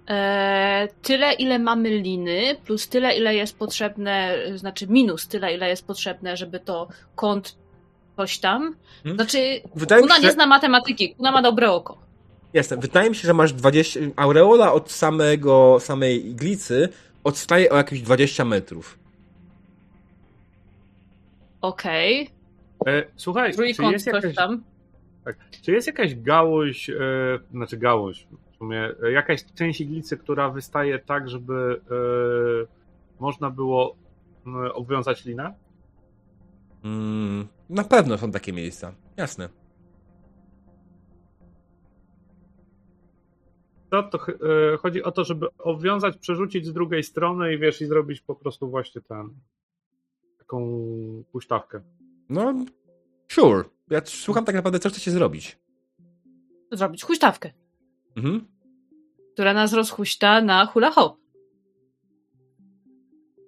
Eee, 0.07 0.89
tyle, 1.01 1.33
ile 1.33 1.59
mamy 1.59 1.89
liny, 1.89 2.55
plus 2.65 2.89
tyle, 2.89 3.17
ile 3.17 3.35
jest 3.35 3.57
potrzebne, 3.57 4.37
znaczy 4.55 4.87
minus 4.87 5.27
tyle, 5.27 5.53
ile 5.53 5.69
jest 5.69 5.87
potrzebne, 5.87 6.37
żeby 6.37 6.59
to 6.59 6.87
kąt 7.15 7.55
coś 8.17 8.39
tam. 8.39 8.75
Hmm? 9.03 9.17
Znaczy, 9.17 9.61
Wydaje 9.75 10.01
Kuna 10.01 10.15
się, 10.15 10.21
nie 10.21 10.31
zna 10.31 10.47
matematyki, 10.47 11.15
Kuna 11.15 11.31
ma 11.31 11.41
dobre 11.41 11.71
oko. 11.71 12.02
Jestem. 12.53 12.80
Wydaje 12.80 13.09
mi 13.09 13.15
się, 13.15 13.27
że 13.27 13.34
masz 13.34 13.53
20... 13.53 13.99
Aureola 14.15 14.73
od 14.73 14.91
samego, 14.91 15.77
samej 15.80 16.30
iglicy 16.30 16.89
odstaje 17.23 17.69
o 17.69 17.77
jakieś 17.77 18.01
20 18.01 18.45
metrów. 18.45 18.99
Okej, 21.61 22.30
E, 22.88 23.03
słuchaj, 23.15 23.53
czy 23.53 23.65
jest, 23.65 23.80
coś 24.05 24.05
jakaś, 24.05 24.35
tam. 24.35 24.63
tak, 25.25 25.38
czy 25.61 25.71
jest 25.71 25.88
jakaś 25.88 26.15
gałąź, 26.15 26.89
e, 26.89 26.95
znaczy 27.51 27.77
gałąź, 27.77 28.27
w 28.51 28.57
sumie, 28.57 28.89
e, 29.03 29.11
jakaś 29.11 29.45
część 29.55 29.81
iglicy, 29.81 30.17
która 30.17 30.49
wystaje 30.49 30.99
tak, 30.99 31.30
żeby 31.30 31.81
e, 31.91 33.19
można 33.19 33.49
było 33.49 33.95
obwiązać 34.73 35.25
linę? 35.25 35.53
Mm, 36.84 37.47
na 37.69 37.84
pewno 37.84 38.17
są 38.17 38.31
takie 38.31 38.53
miejsca. 38.53 38.93
Jasne. 39.17 39.49
To, 43.94 44.03
to 44.03 44.18
e, 44.74 44.78
chodzi 44.78 45.03
o 45.03 45.11
to, 45.11 45.24
żeby 45.24 45.48
obwiązać, 45.57 46.18
przerzucić 46.18 46.65
z 46.65 46.74
drugiej 46.74 47.03
strony 47.03 47.53
i 47.53 47.57
wiesz, 47.57 47.82
i 47.82 47.86
zrobić 47.86 48.22
po 48.22 48.36
prostu 48.36 48.70
właśnie 48.70 49.02
ten 49.02 49.30
taką 50.38 50.60
huśtawkę. 51.32 51.82
No, 52.30 52.53
sure. 53.32 53.64
Ja 53.90 54.02
słucham 54.06 54.45
tak 54.45 54.56
naprawdę, 54.56 54.80
co 54.80 54.90
chcecie 54.90 55.11
zrobić. 55.11 55.60
Zrobić 56.72 57.03
huśtawkę, 57.03 57.52
Mhm. 58.15 58.48
która 59.34 59.53
nas 59.53 59.74
rozhuśta 59.74 60.41
na 60.41 60.65
hula 60.65 60.91
hop. 60.91 61.18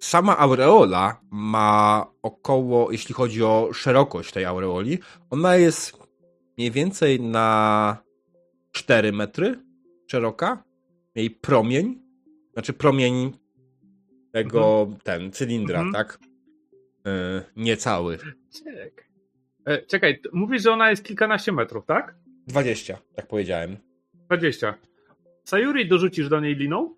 Sama 0.00 0.38
aureola 0.38 1.20
ma 1.30 2.06
około, 2.22 2.90
jeśli 2.92 3.14
chodzi 3.14 3.44
o 3.44 3.68
szerokość 3.72 4.32
tej 4.32 4.44
aureoli, 4.44 4.98
ona 5.30 5.56
jest 5.56 5.98
mniej 6.58 6.70
więcej 6.70 7.20
na 7.20 7.96
4 8.72 9.12
metry 9.12 9.65
szeroka. 10.06 10.64
Jej 11.14 11.30
promień, 11.30 12.02
znaczy 12.52 12.72
promień 12.72 13.32
tego, 14.32 14.88
ten, 15.02 15.32
cylindra, 15.32 15.80
Mhm. 15.80 15.92
tak? 15.94 16.18
Yy, 17.04 17.12
niecały. 17.56 18.18
Czekaj. 18.64 18.92
E, 19.64 19.82
czekaj, 19.82 20.20
mówisz, 20.32 20.62
że 20.62 20.72
ona 20.72 20.90
jest 20.90 21.04
kilkanaście 21.04 21.52
metrów, 21.52 21.86
tak? 21.86 22.14
20, 22.46 22.98
jak 23.16 23.26
powiedziałem. 23.26 23.76
20. 24.14 24.74
Sayuri 25.44 25.88
dorzucisz 25.88 26.28
do 26.28 26.40
niej 26.40 26.56
liną? 26.56 26.94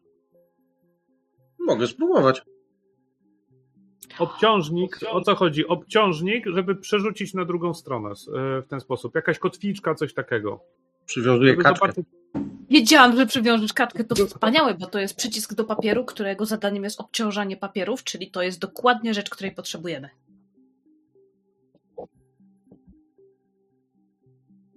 Mogę 1.59 1.86
spróbować. 1.86 2.43
Obciążnik, 4.18 4.98
o 5.10 5.20
co 5.20 5.35
chodzi? 5.35 5.66
Obciążnik, 5.66 6.47
żeby 6.47 6.74
przerzucić 6.76 7.35
na 7.35 7.44
drugą 7.44 7.74
stronę 7.74 8.10
e, 8.10 8.12
w 8.62 8.66
ten 8.68 8.80
sposób. 8.80 9.14
Jakaś 9.14 9.39
kotwiczka, 9.39 9.94
coś 9.94 10.14
takiego. 10.14 10.60
Przywiązuję 11.06 11.51
Żeby 11.51 11.62
kaczkę. 11.62 11.86
zobaczyć- 11.93 12.06
Wiedziałam, 12.70 13.16
że 13.16 13.27
przywiążesz 13.27 13.73
kartkę, 13.73 14.05
to 14.05 14.15
wspaniałe, 14.15 14.74
bo 14.74 14.86
to 14.86 14.99
jest 14.99 15.16
przycisk 15.16 15.55
do 15.55 15.65
papieru, 15.65 16.05
którego 16.05 16.47
zadaniem 16.47 16.85
jest 16.85 17.01
obciążanie 17.01 17.57
papierów, 17.57 18.05
czyli 18.05 18.31
to 18.31 18.43
jest 18.43 18.59
dokładnie 18.59 19.15
rzecz, 19.15 19.31
której 19.31 19.53
potrzebujemy. 19.53 20.09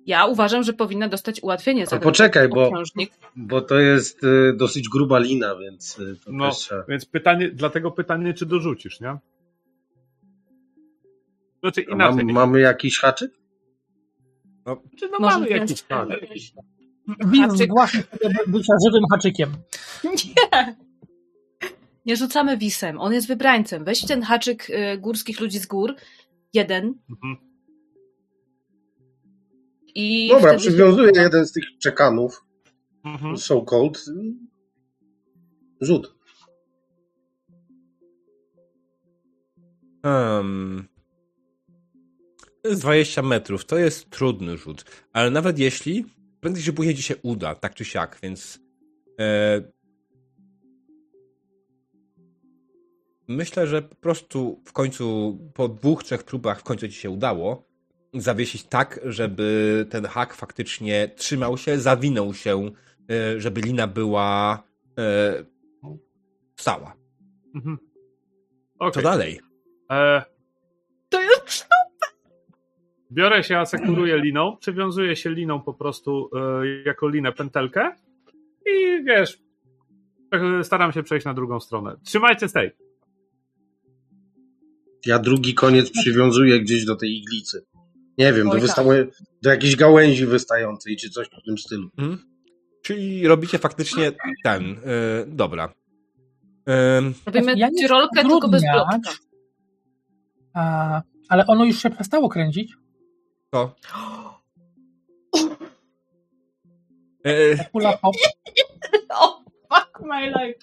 Ja 0.05 0.25
uważam, 0.25 0.63
że 0.63 0.73
powinna 0.73 1.07
dostać 1.07 1.43
ułatwienie 1.43 1.85
za 1.85 1.99
poczekaj, 1.99 2.49
bo-. 2.49 2.71
Bo 3.35 3.61
to 3.61 3.79
jest 3.79 4.23
y, 4.23 4.53
dosyć 4.57 4.89
gruba 4.89 5.19
lina, 5.19 5.55
więc 5.55 5.99
y, 5.99 6.15
to 6.25 6.31
No, 6.31 6.51
trzeba. 6.51 6.83
więc 6.87 7.05
pytanie, 7.05 7.49
dlatego 7.49 7.91
pytanie, 7.91 8.33
czy 8.33 8.45
dorzucisz, 8.45 8.99
nie? 9.01 9.17
Znaczy 11.59 11.81
inaczej. 11.81 12.25
Mam, 12.25 12.33
mamy 12.33 12.59
jakiś 12.59 12.99
haczyk? 12.99 13.31
Czy 14.99 15.09
no 15.11 15.19
mamy 15.19 15.49
jakiś 15.49 15.81
tak. 15.81 16.09
Haczyk. 17.41 17.71
by- 17.73 18.51
bycia 18.51 18.73
żywym 18.85 19.03
haczykiem. 19.11 19.49
Nie. 20.03 20.75
Nie 22.05 22.15
rzucamy 22.15 22.57
wisem. 22.57 22.99
On 22.99 23.13
jest 23.13 23.27
wybrańcem. 23.27 23.83
Weź 23.83 24.05
ten 24.05 24.21
haczyk 24.21 24.69
y, 24.69 24.97
górskich 24.97 25.39
ludzi 25.39 25.59
z 25.59 25.65
gór. 25.67 25.95
Jeden. 26.53 26.93
Mhm. 27.09 27.37
I 29.95 30.27
Dobra, 30.29 30.49
wtedy- 30.53 30.57
przywiązuję 30.69 31.11
jeden 31.15 31.45
z 31.45 31.51
tych 31.51 31.63
czekanów, 31.81 32.45
Mhm. 33.05 33.37
so 33.37 33.61
cold. 33.61 34.05
Rzut. 35.81 36.15
Um, 40.03 40.87
to 42.63 42.69
jest 42.69 42.81
20 42.81 43.21
metrów, 43.21 43.65
to 43.65 43.77
jest 43.77 44.09
trudny 44.09 44.57
rzut, 44.57 44.85
ale 45.13 45.31
nawet 45.31 45.59
jeśli, 45.59 46.05
prędzej 46.41 46.63
czy 46.63 46.73
później 46.73 46.95
ci 46.95 47.03
się 47.03 47.15
uda, 47.17 47.55
tak 47.55 47.75
czy 47.75 47.85
siak, 47.85 48.19
więc 48.23 48.59
e, 49.19 49.61
myślę, 53.27 53.67
że 53.67 53.81
po 53.81 53.95
prostu 53.95 54.61
w 54.65 54.73
końcu, 54.73 55.37
po 55.53 55.67
dwóch, 55.67 56.03
trzech 56.03 56.23
próbach 56.23 56.59
w 56.59 56.63
końcu 56.63 56.87
ci 56.87 56.93
się 56.93 57.09
udało 57.09 57.71
zawiesić 58.13 58.63
tak, 58.63 58.99
żeby 59.05 59.85
ten 59.89 60.05
hak 60.05 60.33
faktycznie 60.33 61.11
trzymał 61.15 61.57
się, 61.57 61.79
zawinął 61.79 62.33
się, 62.33 62.71
e, 63.11 63.39
żeby 63.39 63.61
lina 63.61 63.87
była 63.87 64.63
e, 64.97 65.43
stała. 66.55 66.95
Mhm. 67.55 67.77
Co 68.79 68.85
Okej. 68.85 69.03
dalej? 69.03 69.39
E, 69.91 70.30
biorę 73.11 73.43
się, 73.43 73.57
asekuruję 73.57 74.17
liną, 74.17 74.57
przywiązuję 74.57 75.15
się 75.15 75.29
liną 75.29 75.61
po 75.61 75.73
prostu 75.73 76.29
e, 76.35 76.67
jako 76.85 77.09
linę 77.09 77.31
pętelkę 77.31 77.91
i 78.65 79.03
wiesz, 79.03 79.37
tak, 80.31 80.41
e, 80.41 80.63
staram 80.63 80.91
się 80.91 81.03
przejść 81.03 81.25
na 81.25 81.33
drugą 81.33 81.59
stronę. 81.59 81.95
Trzymajcie 82.05 82.47
stej. 82.47 82.71
Ja 85.05 85.19
drugi 85.19 85.53
koniec 85.53 85.91
przywiązuję 85.91 86.59
gdzieś 86.59 86.85
do 86.85 86.95
tej 86.95 87.17
iglicy. 87.17 87.65
Nie 88.17 88.33
wiem, 88.33 88.45
do, 88.45 88.51
Oj, 88.51 88.57
tak. 88.59 88.61
wystałe, 88.61 89.07
do 89.41 89.49
jakiejś 89.49 89.75
gałęzi 89.75 90.25
wystającej, 90.25 90.97
czy 90.97 91.09
coś 91.09 91.27
w 91.27 91.45
tym 91.45 91.57
stylu. 91.57 91.89
Mhm. 91.97 92.19
Czyli 92.83 93.27
robicie 93.27 93.57
faktycznie 93.57 94.11
ten. 94.43 94.63
Yy, 94.63 94.75
dobra. 95.27 95.73
Yy, 96.67 96.73
Robimy 97.25 97.53
Ja 97.57 97.69
nie 97.69 97.81
tyrolkę, 97.81 98.21
tylko 98.21 98.49
bez 98.49 98.63
bloczka. 98.73 99.13
A, 100.53 101.01
ale 101.29 101.47
ono 101.47 101.65
już 101.65 101.79
się 101.81 101.89
przestało 101.89 102.29
kręcić. 102.29 102.73
To. 103.51 103.75
Yy, 107.25 107.57
Hula 107.71 107.97
hop. 107.97 108.15
O, 109.09 109.43
fuck 109.69 109.99
my 110.01 110.27
life. 110.27 110.59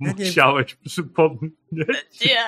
Musiałeś 0.00 0.74
przypomnieć. 0.74 1.52
Nie. 2.26 2.44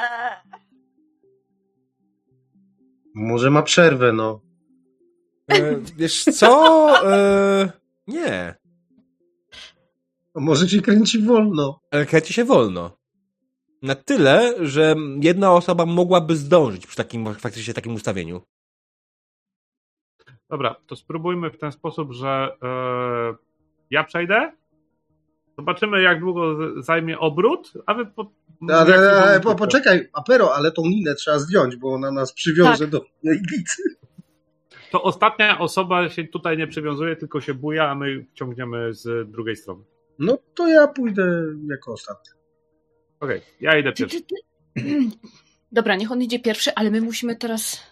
Może 3.15 3.51
ma 3.51 3.63
przerwę, 3.63 4.13
no. 4.13 4.41
E, 5.49 5.77
wiesz 5.97 6.25
co? 6.25 7.13
E, 7.13 7.73
nie. 8.07 8.55
A 10.35 10.41
może 10.41 10.69
się 10.69 10.83
kręci 10.83 11.23
wolno. 11.23 11.81
Ale 11.91 12.07
kręci 12.07 12.33
się 12.33 12.45
wolno. 12.45 13.00
Na 13.83 13.95
tyle, 13.95 14.55
że 14.67 14.95
jedna 15.21 15.53
osoba 15.53 15.87
mogłaby 15.87 16.37
zdążyć 16.37 16.87
przy 16.87 16.97
takim 16.97 17.35
faktycznie 17.35 17.75
takim 17.75 17.95
ustawieniu. 17.95 18.43
Dobra, 20.51 20.77
to 20.87 20.97
spróbujmy 20.97 21.51
w 21.51 21.59
ten 21.59 21.73
sposób, 21.73 22.13
że 22.13 22.57
e, 22.63 23.35
ja 23.91 24.05
przejdę, 24.05 24.53
zobaczymy 25.59 26.03
jak 26.03 26.21
długo 26.21 26.57
zajmie 26.83 27.19
obrót, 27.19 27.73
a 27.87 27.95
wy 27.95 28.07
po, 28.07 28.33
jak 28.69 28.89
ale 28.89 29.41
długo- 29.41 29.43
po, 29.43 29.55
poczekaj, 29.55 30.09
Apero, 30.13 30.55
ale 30.55 30.73
tą 30.73 30.83
linę 30.83 31.15
trzeba 31.15 31.39
zdjąć, 31.39 31.77
bo 31.77 31.93
ona 31.93 32.11
nas 32.11 32.33
przywiąże 32.33 32.79
Tak. 32.79 32.91
do 32.91 33.05
iglicy. 33.23 33.83
To 34.91 35.03
ostatnia 35.03 35.59
osoba 35.59 36.09
się 36.09 36.25
tutaj 36.25 36.59
nie 36.59 36.67
przywiązuje, 36.67 37.17
tylko 37.17 37.41
się 37.41 37.55
buja, 37.55 37.91
a 37.91 37.95
my 37.95 38.27
ciągniemy 38.35 38.95
z 38.95 39.31
drugiej 39.31 39.57
strony. 39.57 39.85
No 40.19 40.39
to 40.55 40.69
ja 40.69 40.89
pójdę 40.89 41.45
jako 41.71 41.93
ostatni. 41.93 42.40
Okej, 43.21 43.41
ja 43.61 43.79
idę 43.79 43.93
Ty, 43.93 44.03
pierwszy. 44.03 44.21
ty, 44.21 44.35
ty. 44.75 44.83
Dobra, 45.73 45.97
niech 45.97 46.13
on 46.13 46.23
idzie 46.23 46.39
pierwszy, 46.39 46.75
ale 46.75 46.91
my 46.91 47.01
musimy 47.01 47.37
teraz. 47.37 47.83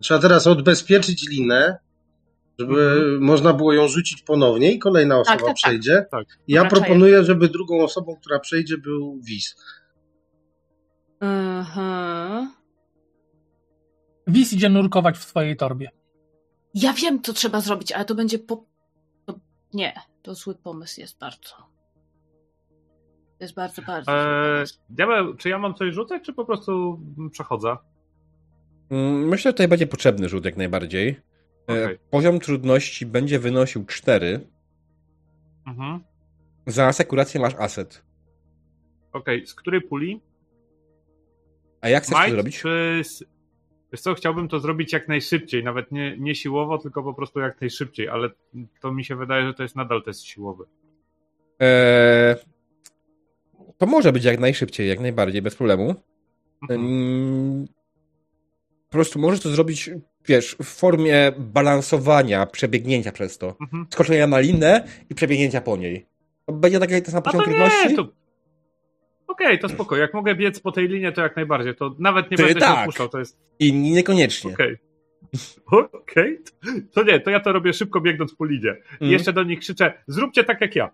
Trzeba 0.00 0.20
teraz 0.20 0.46
odbezpieczyć 0.46 1.28
linę, 1.28 1.78
żeby 2.58 3.02
można 3.20 3.52
było 3.52 3.72
ją 3.72 3.88
rzucić 3.88 4.22
ponownie 4.22 4.72
i 4.72 4.78
kolejna 4.78 5.18
osoba 5.20 5.36
tak, 5.36 5.46
tak. 5.46 5.56
przejdzie. 5.56 6.06
Tak. 6.10 6.26
Ja 6.48 6.62
Dobra, 6.62 6.80
proponuję, 6.80 7.24
żeby 7.24 7.48
drugą 7.48 7.84
osobą, 7.84 8.16
która 8.16 8.38
przejdzie, 8.38 8.78
był 8.78 9.20
Wis. 9.20 9.56
Mhm. 11.20 12.52
Wis 14.26 14.52
idzie 14.52 14.68
nurkować 14.68 15.16
w 15.18 15.24
swojej 15.24 15.56
torbie. 15.56 15.90
Ja 16.74 16.92
wiem, 16.92 17.22
co 17.22 17.32
trzeba 17.32 17.60
zrobić, 17.60 17.92
ale 17.92 18.04
to 18.04 18.14
będzie 18.14 18.38
po. 18.38 18.64
Nie, 19.74 19.94
to 20.22 20.34
zły 20.34 20.54
pomysł 20.54 21.00
jest 21.00 21.18
bardzo. 21.18 21.75
To 23.38 23.44
jest 23.44 23.54
bardzo, 23.54 23.82
bardzo. 23.82 24.12
Eee, 24.12 24.64
diabeł, 24.90 25.34
czy 25.34 25.48
ja 25.48 25.58
mam 25.58 25.74
coś 25.74 25.94
rzucać, 25.94 26.22
czy 26.22 26.32
po 26.32 26.44
prostu 26.44 27.00
przechodzę? 27.32 27.76
Mm, 28.90 29.28
Myślę, 29.28 29.48
że 29.48 29.52
tutaj 29.52 29.68
będzie 29.68 29.86
potrzebny 29.86 30.28
rzut 30.28 30.44
jak 30.44 30.56
najbardziej. 30.56 31.08
E, 31.08 31.84
Okej. 31.84 31.98
Poziom 32.10 32.40
trudności 32.40 33.06
będzie 33.06 33.38
wynosił 33.38 33.84
4. 33.86 34.46
Mhm. 35.66 36.00
Za 36.66 36.86
asekurację 36.86 37.40
masz 37.40 37.54
aset. 37.54 38.02
Okej, 39.12 39.46
z 39.46 39.54
której 39.54 39.80
puli? 39.80 40.20
A 41.80 41.88
jak 41.88 42.02
chcesz 42.02 42.14
to 42.14 42.20
Might 42.22 42.34
zrobić? 42.34 42.60
czy... 42.60 43.02
Wiesz 43.92 44.00
co, 44.00 44.14
chciałbym 44.14 44.48
to 44.48 44.60
zrobić 44.60 44.92
jak 44.92 45.08
najszybciej, 45.08 45.64
nawet 45.64 45.92
nie, 45.92 46.16
nie 46.18 46.34
siłowo, 46.34 46.78
tylko 46.78 47.02
po 47.02 47.14
prostu 47.14 47.40
jak 47.40 47.60
najszybciej, 47.60 48.08
ale 48.08 48.28
to 48.80 48.92
mi 48.92 49.04
się 49.04 49.16
wydaje, 49.16 49.46
że 49.46 49.54
to 49.54 49.62
jest 49.62 49.76
nadal 49.76 50.02
test 50.02 50.24
siłowy. 50.24 50.64
Eee, 51.58 52.36
to 53.78 53.86
może 53.86 54.12
być 54.12 54.24
jak 54.24 54.40
najszybciej, 54.40 54.88
jak 54.88 55.00
najbardziej, 55.00 55.42
bez 55.42 55.54
problemu. 55.54 55.94
Mhm. 56.62 56.80
Mm, 56.80 57.66
Po 58.86 58.90
prostu 58.92 59.18
możesz 59.18 59.40
to 59.40 59.48
zrobić, 59.48 59.90
wiesz, 60.26 60.56
w 60.62 60.64
formie 60.64 61.32
balansowania, 61.38 62.46
przebiegnięcia 62.46 63.12
przez 63.12 63.38
to. 63.38 63.56
Mhm. 63.60 63.86
Skoczenia 63.90 64.26
na 64.26 64.38
linę 64.40 64.84
i 65.10 65.14
przebiegnięcia 65.14 65.60
po 65.60 65.76
niej. 65.76 66.06
To 66.46 66.52
będzie 66.52 66.78
taki 66.80 66.92
ten 66.92 67.04
sam 67.12 67.22
poziom 67.22 67.42
trudności? 67.44 67.88
nie, 67.88 67.96
to... 67.96 68.08
Okej, 69.28 69.58
to 69.58 69.68
spoko. 69.68 69.96
Jak 69.96 70.14
mogę 70.14 70.34
biec 70.34 70.60
po 70.60 70.72
tej 70.72 70.88
linie, 70.88 71.12
to 71.12 71.20
jak 71.22 71.36
najbardziej. 71.36 71.74
To 71.74 71.94
nawet 71.98 72.30
nie 72.30 72.36
Ty 72.36 72.42
będę 72.42 72.60
się 72.60 72.66
tak. 72.66 72.82
opuszczał, 72.82 73.08
to 73.08 73.18
jest 73.18 73.38
Inni 73.58 73.90
niekoniecznie. 73.90 74.52
okej. 74.52 74.76
Okej, 76.02 76.38
to 76.92 77.02
nie, 77.02 77.20
to 77.20 77.30
ja 77.30 77.40
to 77.40 77.52
robię 77.52 77.72
szybko 77.72 78.00
biegnąc 78.00 78.34
po 78.34 78.44
linie. 78.44 78.70
I 78.90 78.92
Mhm. 78.92 79.10
jeszcze 79.12 79.32
do 79.32 79.42
nich 79.42 79.58
krzyczę, 79.60 79.92
zróbcie 80.06 80.44
tak 80.44 80.60
jak 80.60 80.76
ja. 80.76 80.90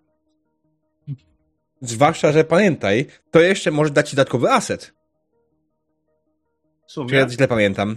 Zwłaszcza, 1.86 2.32
że 2.32 2.44
pamiętaj, 2.44 3.06
to 3.30 3.40
jeszcze 3.40 3.70
może 3.70 3.90
dać 3.90 4.10
ci 4.10 4.16
dodatkowy 4.16 4.50
aset. 4.50 4.94
W 6.86 6.92
sumie. 6.92 7.08
Czy 7.08 7.14
ja 7.14 7.28
źle 7.28 7.48
pamiętam? 7.48 7.96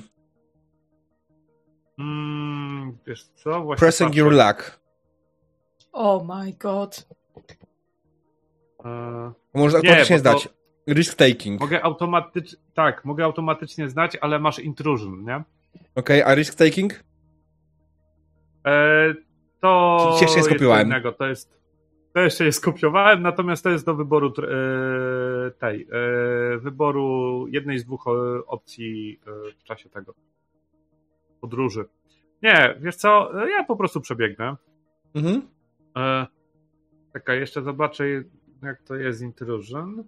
Mm, 2.00 2.98
wiesz 3.08 3.24
co, 3.36 3.62
właśnie 3.64 3.80
Pressing 3.80 4.10
patrzę. 4.10 4.20
your 4.20 4.32
luck. 4.34 4.80
Oh 5.92 6.26
my 6.36 6.54
god. 6.54 7.08
Eee, 8.86 9.32
Może 9.54 9.72
Nie, 9.72 9.78
automatycznie 9.90 10.16
to- 10.16 10.20
zdać. 10.20 10.50
Risk 10.90 11.16
taking. 11.18 11.60
Mogę 11.62 11.84
automatycznie, 11.84 12.60
tak, 12.74 13.06
mogę 13.06 13.24
automatycznie 13.26 13.90
znać, 13.90 14.18
ale 14.22 14.40
masz 14.40 14.60
intrusion, 14.60 15.24
nie? 15.26 15.44
Okej, 15.96 16.24
a 16.24 16.36
risk 16.36 16.56
taking? 16.56 17.04
E, 18.66 19.14
to 19.62 20.18
jeszcze 20.22 20.38
nie 20.38 20.44
skopiowałem. 20.44 20.88
innego, 20.88 21.12
to 21.12 21.26
jest 21.28 21.58
to 22.16 22.22
jeszcze 22.22 22.46
nie 22.46 22.52
skopiowałem, 22.52 23.22
natomiast 23.22 23.64
to 23.64 23.70
jest 23.70 23.86
do 23.86 23.96
wyboru 23.96 24.28
e, 24.28 25.52
tej, 25.52 25.88
e, 25.92 26.58
wyboru 26.58 27.48
jednej 27.48 27.80
z 27.80 27.86
dwóch 27.86 28.08
e, 28.08 28.46
opcji 28.46 29.20
w 29.60 29.64
czasie 29.64 29.90
tego 29.90 30.14
podróży. 31.42 31.86
Nie, 32.44 32.76
wiesz 32.80 32.96
co, 32.96 33.32
ja 33.48 33.64
po 33.64 33.76
prostu 33.76 34.02
przebiegnę. 34.02 34.56
Mhm. 35.16 35.42
E, 35.98 36.28
czekaj, 37.14 37.40
jeszcze 37.40 37.62
zobaczę 37.62 38.06
jak 38.62 38.82
to 38.82 38.96
jest 38.96 39.22
intrusion. 39.22 40.04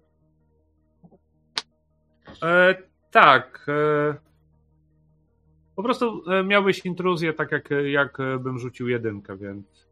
E, 2.43 2.75
tak. 3.11 3.65
E, 3.67 4.15
po 5.75 5.83
prostu 5.83 6.23
miałbyś 6.45 6.85
intruzję 6.85 7.33
tak 7.33 7.51
jak, 7.51 7.69
jak 7.85 8.17
bym 8.39 8.59
rzucił 8.59 8.87
jedynkę, 8.87 9.37
więc. 9.37 9.86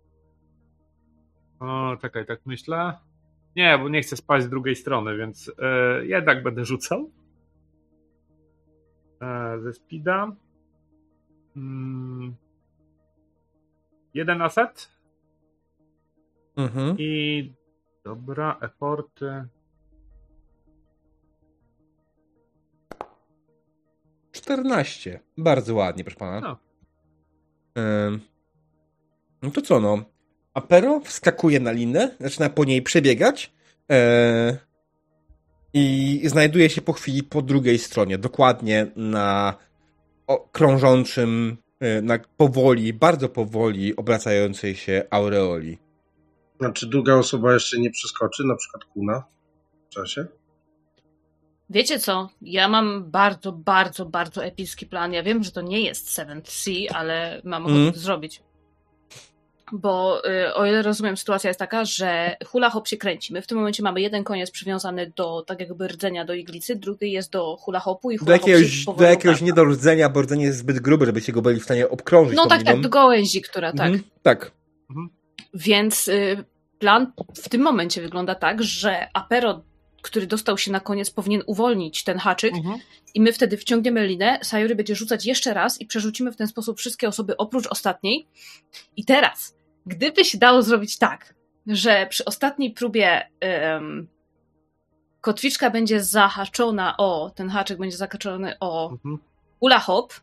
O, 1.59 1.97
czekaj, 2.01 2.25
tak 2.25 2.45
myślę. 2.45 2.97
Nie, 3.55 3.77
bo 3.77 3.89
nie 3.89 4.01
chcę 4.01 4.17
spaść 4.17 4.45
z 4.45 4.49
drugiej 4.49 4.75
strony, 4.75 5.17
więc 5.17 5.51
e, 5.59 6.05
jednak 6.05 6.43
będę 6.43 6.65
rzucał. 6.65 7.11
E, 9.21 9.59
ze 9.59 9.73
speeda. 9.73 10.35
Mm, 11.55 12.35
jeden 14.13 14.41
aset. 14.41 14.91
Mhm. 16.55 16.95
I 16.99 17.53
dobra, 18.03 18.57
eforty. 18.61 19.45
14. 24.31 25.19
Bardzo 25.37 25.75
ładnie, 25.75 26.03
proszę 26.03 26.17
pana. 26.17 26.39
No. 26.39 26.57
Ym, 28.07 28.21
No 29.41 29.51
to 29.51 29.61
co, 29.61 29.79
no. 29.79 30.14
Apero 30.55 30.99
wskakuje 30.99 31.59
na 31.59 31.71
linę, 31.71 32.15
zaczyna 32.19 32.49
po 32.49 32.63
niej 32.65 32.81
przebiegać 32.81 33.51
e, 33.91 34.57
i 35.73 36.21
znajduje 36.25 36.69
się 36.69 36.81
po 36.81 36.93
chwili 36.93 37.23
po 37.23 37.41
drugiej 37.41 37.79
stronie, 37.79 38.17
dokładnie 38.17 38.87
na 38.95 39.53
krążącym, 40.51 41.57
e, 41.79 42.01
na 42.01 42.19
powoli, 42.37 42.93
bardzo 42.93 43.29
powoli 43.29 43.95
obracającej 43.95 44.75
się 44.75 45.03
aureoli. 45.09 45.77
Znaczy 46.59 46.87
druga 46.87 47.15
osoba 47.15 47.53
jeszcze 47.53 47.79
nie 47.79 47.91
przeskoczy, 47.91 48.43
na 48.43 48.55
przykład 48.55 48.83
Kuna 48.85 49.23
w 49.89 49.93
czasie? 49.93 50.25
Wiecie 51.69 51.99
co? 51.99 52.29
Ja 52.41 52.67
mam 52.67 53.11
bardzo, 53.11 53.51
bardzo, 53.51 54.05
bardzo 54.05 54.45
epicki 54.45 54.85
plan. 54.85 55.13
Ja 55.13 55.23
wiem, 55.23 55.43
że 55.43 55.51
to 55.51 55.61
nie 55.61 55.81
jest 55.81 56.09
Seventh 56.09 56.51
Sea, 56.51 56.87
ale 56.93 57.41
mam 57.43 57.63
ochotę 57.65 57.79
Mm. 57.79 57.93
to 57.93 57.99
zrobić. 57.99 58.41
Bo 59.71 60.21
y, 60.29 60.53
o 60.53 60.65
ile 60.65 60.81
rozumiem, 60.81 61.17
sytuacja 61.17 61.47
jest 61.47 61.59
taka, 61.59 61.85
że 61.85 62.37
hula 62.45 62.69
hop 62.69 62.87
się 62.87 62.97
kręci. 62.97 63.33
My 63.33 63.41
w 63.41 63.47
tym 63.47 63.57
momencie 63.57 63.83
mamy 63.83 64.01
jeden 64.01 64.23
koniec 64.23 64.51
przywiązany 64.51 65.11
do 65.15 65.41
tak 65.41 65.59
jakby 65.59 65.87
rdzenia 65.87 66.25
do 66.25 66.33
iglicy, 66.33 66.75
drugi 66.75 67.11
jest 67.11 67.31
do 67.31 67.57
hula 67.59 67.79
hopu 67.79 68.11
i 68.11 68.17
Do 68.17 68.25
hula 68.25 68.37
hop 68.37 68.45
się 68.45 68.51
jakiegoś, 68.51 68.85
powoli 68.85 69.05
do 69.05 69.09
jakiegoś 69.11 69.41
nie 69.41 69.53
do 69.53 69.63
rdzenia, 69.63 70.09
bo 70.09 70.21
rdzenie 70.21 70.45
jest 70.45 70.57
zbyt 70.57 70.79
grube, 70.79 71.05
żebyście 71.05 71.33
go 71.33 71.41
byli 71.41 71.59
w 71.59 71.63
stanie 71.63 71.89
obkrążyć 71.89 72.35
No 72.35 72.47
tak, 72.47 72.59
liną. 72.59 72.71
tak, 72.71 72.81
do 72.81 72.89
gałęzi, 72.89 73.41
która 73.41 73.71
tak. 73.73 73.87
Mhm, 73.87 74.03
tak. 74.21 74.51
Więc 75.53 76.07
y, 76.07 76.43
plan 76.79 77.11
w 77.43 77.49
tym 77.49 77.61
momencie 77.61 78.01
wygląda 78.01 78.35
tak, 78.35 78.63
że 78.63 79.07
Apero, 79.13 79.61
który 80.05 80.27
dostał 80.27 80.57
się 80.57 80.71
na 80.71 80.79
koniec, 80.79 81.11
powinien 81.11 81.43
uwolnić 81.45 82.03
ten 82.03 82.17
haczyk 82.17 82.53
Mhm. 82.53 82.79
i 83.13 83.21
my 83.21 83.33
wtedy 83.33 83.57
wciągniemy 83.57 84.07
linę, 84.07 84.39
Sayuri 84.43 84.75
będzie 84.75 84.95
rzucać 84.95 85.25
jeszcze 85.25 85.53
raz 85.53 85.81
i 85.81 85.85
przerzucimy 85.85 86.31
w 86.31 86.35
ten 86.35 86.47
sposób 86.47 86.77
wszystkie 86.79 87.07
osoby 87.07 87.37
oprócz 87.37 87.67
ostatniej. 87.67 88.27
I 88.97 89.05
teraz, 89.05 89.55
gdyby 89.85 90.25
się 90.25 90.37
dało 90.37 90.61
zrobić 90.61 90.97
tak, 90.97 91.35
że 91.67 92.07
przy 92.09 92.25
ostatniej 92.25 92.71
próbie 92.71 93.29
em, 93.39 94.07
kotwiczka 95.21 95.69
będzie 95.69 96.03
zahaczona 96.03 96.97
o, 96.97 97.31
ten 97.35 97.49
haczyk 97.49 97.77
będzie 97.77 97.97
zahaczony 97.97 98.59
o 98.59 98.91
Mhm. 98.91 99.17
ula 99.59 99.79
hop, 99.79 100.13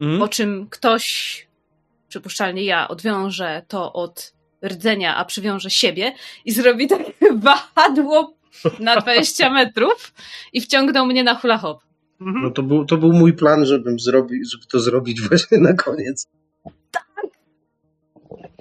Mhm. 0.00 0.20
po 0.20 0.28
czym 0.28 0.66
ktoś, 0.70 1.46
przypuszczalnie 2.08 2.64
ja, 2.64 2.88
odwiąże 2.88 3.62
to 3.68 3.92
od 3.92 4.34
rdzenia, 4.64 5.16
a 5.16 5.24
przywiąże 5.24 5.70
siebie 5.70 6.12
i 6.44 6.52
zrobi 6.52 6.86
takie 6.88 7.12
wahadło 7.36 8.33
na 8.80 8.96
20 9.00 9.50
metrów 9.50 10.12
i 10.52 10.60
wciągnął 10.60 11.06
mnie 11.06 11.24
na 11.24 11.34
hula 11.34 11.58
hop. 11.58 11.80
Mhm. 12.20 12.44
No 12.44 12.50
to 12.50 12.62
był, 12.62 12.84
to 12.84 12.96
był 12.96 13.12
mój 13.12 13.32
plan, 13.32 13.66
żebym 13.66 13.98
zrobił, 13.98 14.42
żeby 14.52 14.64
to 14.66 14.80
zrobić 14.80 15.20
właśnie 15.28 15.58
na 15.58 15.72
koniec. 15.74 16.26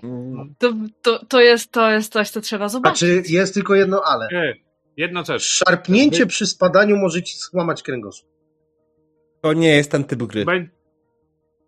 Mm, 0.04 0.56
To, 0.60 0.74
to, 1.02 1.26
to, 1.26 1.42
jest, 1.42 1.72
to 1.72 1.92
jest 1.92 2.14
coś, 2.14 2.30
co 2.30 2.42
trzeba 2.42 2.70
zobaczyć. 2.70 3.00
Znaczy, 3.00 3.34
jest 3.34 3.54
tylko 3.54 3.76
jedno 3.76 4.02
ale. 4.06 4.28
E, 4.32 4.54
jedna 4.98 5.24
rzecz. 5.24 5.44
Szarpnięcie 5.44 6.26
przy 6.26 6.48
spadaniu 6.48 6.98
może 6.98 7.24
ci 7.24 7.38
złamać 7.38 7.84
kręgosłup. 7.84 8.30
To 9.42 9.54
nie 9.54 9.76
jest 9.76 9.92
ten 9.92 10.04
typ 10.04 10.24
gry. 10.24 10.46
Bę... 10.46 10.66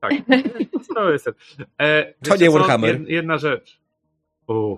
Tak. 0.01 0.11
To 0.95 1.11
jest. 1.11 1.27
E, 1.81 2.13
To 2.13 2.35
nie 2.35 2.45
co? 2.45 2.51
Warhammer. 2.51 2.99
Jed, 2.99 3.09
jedna 3.09 3.37
rzecz. 3.37 3.79
U. 4.47 4.77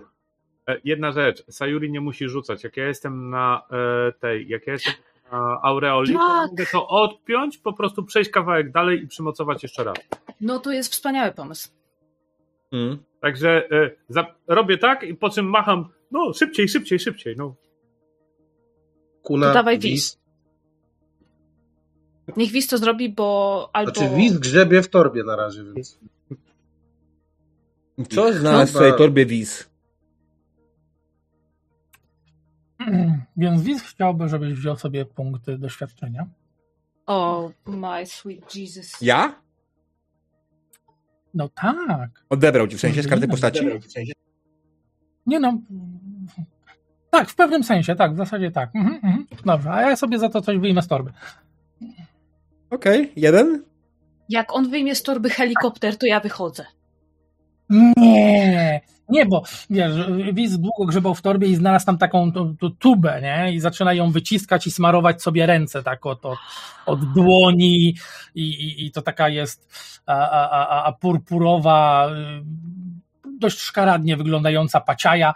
E, 0.68 0.78
jedna 0.84 1.12
rzecz. 1.12 1.44
Sayuri 1.50 1.92
nie 1.92 2.02
musi 2.02 2.30
rzucać. 2.30 2.64
Jak 2.64 2.78
ja 2.78 2.88
jestem 2.88 3.30
na 3.30 3.62
e, 3.72 4.12
tej, 4.12 4.48
jak 4.48 4.68
ja 4.68 4.74
jestem 4.74 4.94
na 5.32 5.60
Aureoli, 5.64 6.14
to 6.14 6.20
Tak. 6.20 6.50
mogę 6.50 6.66
to 6.72 6.88
odpiąć, 6.88 7.58
po 7.58 7.74
prostu 7.74 8.04
przejść 8.04 8.30
kawałek 8.30 8.72
dalej 8.72 9.04
i 9.04 9.08
przymocować 9.08 9.64
jeszcze 9.64 9.84
raz. 9.84 9.98
No 10.42 10.60
to 10.60 10.72
jest 10.72 10.92
wspaniały 10.92 11.32
pomysł. 11.32 11.70
Mm. 12.72 12.98
Także 13.22 13.70
e, 13.72 13.92
za, 14.10 14.26
robię 14.48 14.78
tak 14.78 15.04
i 15.04 15.16
po 15.16 15.30
czym 15.30 15.50
macham, 15.50 15.90
no 16.12 16.34
szybciej, 16.34 16.70
szybciej, 16.70 17.00
szybciej. 17.00 17.36
No. 17.38 17.56
Kuna, 19.24 19.48
To 19.48 19.54
dawaj 19.54 19.80
Wiz. 19.80 20.20
Niech 22.38 22.52
Wiz 22.52 22.68
to 22.68 22.78
zrobi, 22.78 23.10
bo 23.10 23.70
albo... 23.74 23.92
Znaczy, 23.92 24.16
Wiz 24.16 24.38
grzebie 24.38 24.82
w 24.82 24.88
torbie 24.90 25.24
na 25.24 25.36
razie, 25.36 25.64
więc. 25.64 26.00
Co 28.10 28.34
znalazł 28.34 28.72
w 28.72 28.76
swojej 28.76 28.94
torbie 28.94 29.26
wiz? 29.26 29.70
Więc 33.38 33.62
widz 33.62 33.84
chciałby, 33.84 34.30
żebyś 34.30 34.54
wziął 34.54 34.78
sobie 34.78 35.06
punkty 35.06 35.58
doświadczenia. 35.58 36.28
Oh 37.06 37.54
my 37.66 38.06
sweet 38.06 38.56
Jesus. 38.56 39.02
Ja? 39.02 39.42
No 41.34 41.50
tak. 41.50 42.10
Odebrał 42.30 42.68
ci 42.68 42.78
w 42.78 42.80
sensie 42.80 43.04
z 43.04 43.08
karty 43.08 43.26
Nie, 43.26 43.32
postaci? 43.32 43.66
Nie 45.26 45.40
no. 45.40 45.62
Tak, 47.10 47.30
w 47.30 47.36
pewnym 47.36 47.64
sensie, 47.64 47.96
tak, 47.96 48.14
w 48.14 48.18
zasadzie 48.18 48.52
tak. 48.52 48.76
Mhm, 48.76 48.96
mhm. 48.96 49.28
Dobrze, 49.46 49.72
a 49.72 49.82
ja 49.82 49.96
sobie 49.96 50.20
za 50.20 50.30
to 50.30 50.42
coś 50.42 50.58
wyjmę 50.58 50.82
z 50.82 50.88
torby. 50.88 51.12
Okej, 52.70 53.12
jeden? 53.16 53.64
Jak 54.30 54.56
on 54.56 54.70
wyjmie 54.70 54.96
z 54.96 55.04
torby 55.04 55.30
helikopter, 55.30 55.98
to 55.98 56.06
ja 56.06 56.20
wychodzę. 56.20 56.66
Nie, 57.70 58.82
nie, 59.10 59.26
bo 59.26 59.44
wiesz, 59.70 59.92
widz 60.34 60.58
długo 60.58 60.86
grzebał 60.86 61.16
w 61.16 61.22
torbie 61.22 61.48
i 61.48 61.56
znalazł 61.56 61.86
tam 61.86 61.98
taką 61.98 62.32
tu, 62.32 62.56
tu 62.60 62.70
tubę, 62.70 63.22
nie? 63.22 63.54
I 63.54 63.60
zaczyna 63.60 63.94
ją 63.94 64.12
wyciskać 64.12 64.68
i 64.68 64.72
smarować 64.72 65.22
sobie 65.22 65.46
ręce 65.46 65.84
tak 65.84 66.06
od, 66.06 66.26
od, 66.26 66.38
od 66.86 67.14
dłoni 67.14 67.96
i, 68.36 68.42
i, 68.42 68.86
i 68.86 68.92
to 68.92 69.02
taka 69.02 69.30
jest 69.30 69.74
a, 70.06 70.30
a, 70.50 70.84
a 70.84 70.92
purpurowa, 70.92 72.10
y, 72.10 73.38
dość 73.40 73.60
szkaradnie 73.60 74.18
wyglądająca 74.18 74.82
paciaja. 74.82 75.34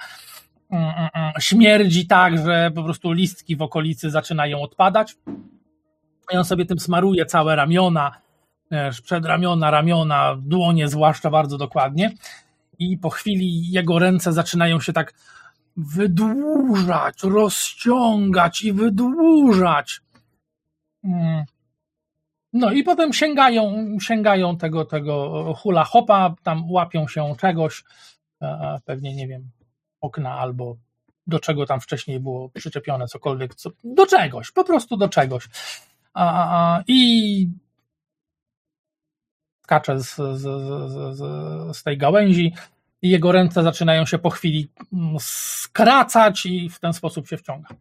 Mm, 0.72 0.84
mm, 0.84 1.10
mm. 1.14 1.32
Śmierdzi 1.40 2.08
tak, 2.08 2.38
że 2.38 2.72
po 2.76 2.84
prostu 2.84 3.12
listki 3.12 3.56
w 3.56 3.62
okolicy 3.62 4.10
zaczynają 4.10 4.62
odpadać. 4.62 5.16
I 6.34 6.38
on 6.38 6.46
sobie 6.46 6.66
tym 6.66 6.80
smaruje 6.80 7.26
całe 7.26 7.56
ramiona, 7.56 8.12
wiesz, 8.72 9.02
przedramiona, 9.02 9.72
ramiona, 9.72 10.36
dłonie 10.40 10.88
zwłaszcza 10.88 11.30
bardzo 11.30 11.58
dokładnie. 11.58 12.12
I 12.82 12.98
po 12.98 13.10
chwili 13.10 13.72
jego 13.72 14.00
ręce 14.00 14.34
zaczynają 14.34 14.80
się 14.80 14.94
tak 14.94 15.14
wydłużać, 15.78 17.24
rozciągać 17.24 18.62
i 18.62 18.74
wydłużać. 18.74 20.02
Mm. 21.04 21.44
No 22.54 22.72
i 22.72 22.84
potem 22.84 23.14
sięgają, 23.14 23.88
sięgają 24.02 24.58
tego, 24.58 24.86
tego 24.86 25.44
hula 25.58 25.84
hopa, 25.84 26.36
tam 26.44 26.72
łapią 26.72 27.08
się 27.08 27.36
czegoś, 27.40 27.84
e, 28.42 28.80
pewnie 28.86 29.16
nie 29.16 29.28
wiem, 29.28 29.50
okna 30.02 30.40
albo 30.40 30.76
do 31.28 31.40
czego 31.40 31.66
tam 31.66 31.82
wcześniej 31.82 32.20
było 32.20 32.50
przyczepione, 32.50 33.08
cokolwiek, 33.08 33.56
co, 33.56 33.70
do 33.84 34.06
czegoś, 34.06 34.52
po 34.52 34.64
prostu 34.64 34.98
do 34.98 35.10
czegoś. 35.10 35.48
I 36.88 37.48
skacze 39.64 40.00
z, 40.00 40.16
z, 40.16 40.42
z, 41.16 41.78
z, 41.78 41.84
tej 41.84 41.98
gałęzi 41.98 42.54
i 43.02 43.10
jego 43.10 43.32
ręce 43.32 43.64
zaczynają 43.64 44.06
się 44.06 44.20
po 44.20 44.30
chwili 44.30 44.72
mm, 44.94 45.16
skracać 45.20 46.46
i 46.46 46.70
w 46.70 46.80
ten 46.80 46.94
sposób 46.94 47.28
się 47.28 47.38
wciąga. 47.38 47.70
No 47.72 47.78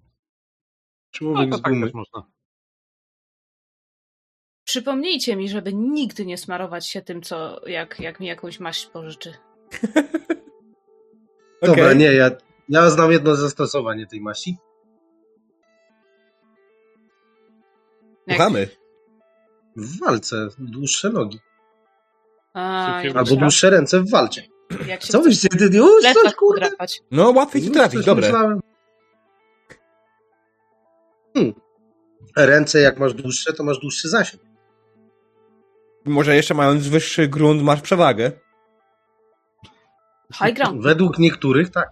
Człowiek 1.10 1.50
to 1.50 1.58
z 1.58 1.62
tak 1.62 1.72
gumy. 1.72 1.90
można. 1.94 2.22
Przypomnijcie 4.64 5.36
mi, 5.36 5.48
żeby 5.48 5.72
nigdy 5.72 6.26
nie 6.26 6.38
smarować 6.38 6.88
się 6.88 7.02
tym, 7.02 7.22
co 7.22 7.68
jak, 7.68 8.00
jak 8.00 8.20
mi 8.20 8.26
jakąś 8.26 8.60
maść 8.60 8.86
pożyczy. 8.86 9.34
Dobra, 11.62 11.84
Okej. 11.84 11.96
nie, 11.96 12.12
ja, 12.12 12.30
ja 12.68 12.90
znam 12.90 13.12
jedno 13.12 13.36
zastosowanie 13.36 14.06
tej 14.06 14.20
maści. 14.20 14.56
Słuchamy. 18.28 18.68
W 19.76 19.98
walce 19.98 20.48
dłuższe 20.58 21.10
nogi. 21.10 21.38
Albo 22.54 23.36
dłuższe 23.36 23.70
ręce 23.70 24.00
w 24.00 24.10
walce. 24.10 24.42
Co 24.98 25.22
byście 25.22 25.48
ty 25.48 25.64
już 25.76 26.02
coś 26.22 26.34
kurde? 26.34 26.68
No, 27.10 27.30
łatwiej 27.30 27.62
ci 27.62 27.70
trafić, 27.70 28.04
dobre. 28.04 28.26
myślałem. 28.26 28.60
Hmm. 31.34 31.54
Ręce 32.36 32.80
jak 32.80 32.98
masz 32.98 33.14
dłuższe, 33.14 33.52
to 33.52 33.64
masz 33.64 33.78
dłuższy 33.78 34.08
zasięg. 34.08 34.42
Może 36.04 36.36
jeszcze 36.36 36.54
mając 36.54 36.88
wyższy 36.88 37.28
grunt 37.28 37.62
masz 37.62 37.80
przewagę. 37.80 38.32
High 40.34 40.54
ground. 40.54 40.82
Według 40.82 41.18
niektórych 41.18 41.70
tak. 41.70 41.90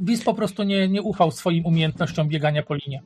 Wiz 0.00 0.24
po 0.24 0.34
prostu 0.34 0.62
nie, 0.62 0.88
nie 0.88 1.02
ufał 1.02 1.30
swoim 1.30 1.66
umiejętnościom 1.66 2.28
biegania 2.28 2.62
po 2.62 2.74
linie. 2.74 3.02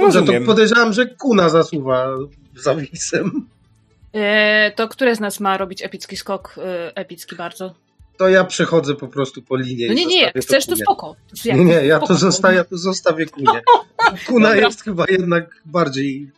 No, 0.00 0.10
Za 0.10 0.22
to 0.22 0.32
podejrzewam, 0.46 0.92
że 0.92 1.06
kuna 1.06 1.48
zasuwa 1.48 2.08
za 2.54 2.74
wisem. 2.74 3.26
E, 3.26 3.55
to 4.76 4.88
które 4.88 5.16
z 5.16 5.20
nas 5.20 5.40
ma 5.40 5.58
robić 5.58 5.84
epicki 5.84 6.16
skok? 6.16 6.54
E, 6.58 6.96
epicki 6.96 7.36
bardzo. 7.36 7.74
To 8.18 8.28
ja 8.28 8.44
przechodzę 8.44 8.94
po 8.94 9.08
prostu 9.08 9.42
po 9.42 9.56
linie. 9.56 9.86
No 9.88 9.94
nie, 9.94 10.06
nie, 10.06 10.32
chcesz 10.40 10.66
to 10.66 10.76
spoko. 10.76 11.16
To 11.42 11.48
jak 11.48 11.58
Nie, 11.58 11.64
nie, 11.64 11.86
ja 11.86 11.96
spoko. 11.96 12.14
to 12.42 12.52
ja 12.52 12.64
to 12.64 12.78
zostawię 12.78 13.26
kunie. 13.26 13.62
Kuna 14.26 14.48
Dobra. 14.48 14.66
jest 14.66 14.82
chyba 14.82 15.04
jednak 15.08 15.62
bardziej 15.64 16.30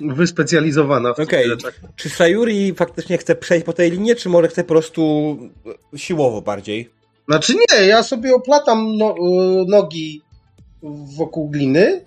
wyspecjalizowana 0.00 1.14
w 1.14 1.16
tych 1.16 1.46
rzeczach. 1.46 1.80
Czy 1.96 2.10
Sayuri 2.10 2.74
faktycznie 2.74 3.18
chce 3.18 3.36
przejść 3.36 3.66
po 3.66 3.72
tej 3.72 3.90
linie, 3.90 4.14
czy 4.14 4.28
może 4.28 4.48
chce 4.48 4.64
po 4.64 4.68
prostu 4.68 5.36
siłowo 5.96 6.42
bardziej? 6.42 6.90
Znaczy 7.28 7.54
nie, 7.54 7.86
ja 7.86 8.02
sobie 8.02 8.34
oplatam 8.34 8.96
no, 8.96 9.14
y, 9.14 9.66
nogi 9.68 10.22
wokół 11.16 11.50
gliny, 11.50 12.04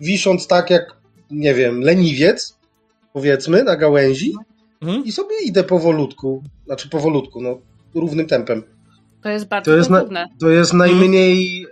wisząc 0.00 0.46
tak 0.46 0.70
jak, 0.70 0.96
nie 1.30 1.54
wiem, 1.54 1.80
leniwiec, 1.80 2.58
powiedzmy, 3.12 3.64
na 3.64 3.76
gałęzi 3.76 4.34
Mhm. 4.82 5.04
i 5.04 5.12
sobie 5.12 5.36
idę 5.44 5.64
powolutku, 5.64 6.42
znaczy 6.66 6.88
powolutku, 6.88 7.40
no, 7.40 7.58
równym 7.94 8.26
tempem. 8.26 8.62
To 9.22 9.28
jest 9.28 9.48
bardzo 9.48 9.70
To 9.70 9.76
jest, 9.76 9.90
na, 9.90 10.28
to 10.40 10.48
jest 10.48 10.72
najmniej 10.72 11.64
y, 11.64 11.68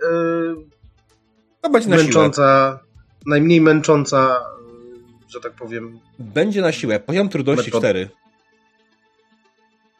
To 1.61 1.69
będzie 1.69 1.89
na 1.89 1.95
siłę. 1.95 2.05
męcząca, 2.05 2.79
najmniej 3.25 3.61
męcząca, 3.61 4.45
y, 5.27 5.31
że 5.31 5.39
tak 5.39 5.51
powiem, 5.53 5.99
Będzie 6.19 6.61
na 6.61 6.71
siłę. 6.71 6.99
Poziom 6.99 7.29
trudności 7.29 7.67
Metoda. 7.67 7.87
4. 7.89 8.09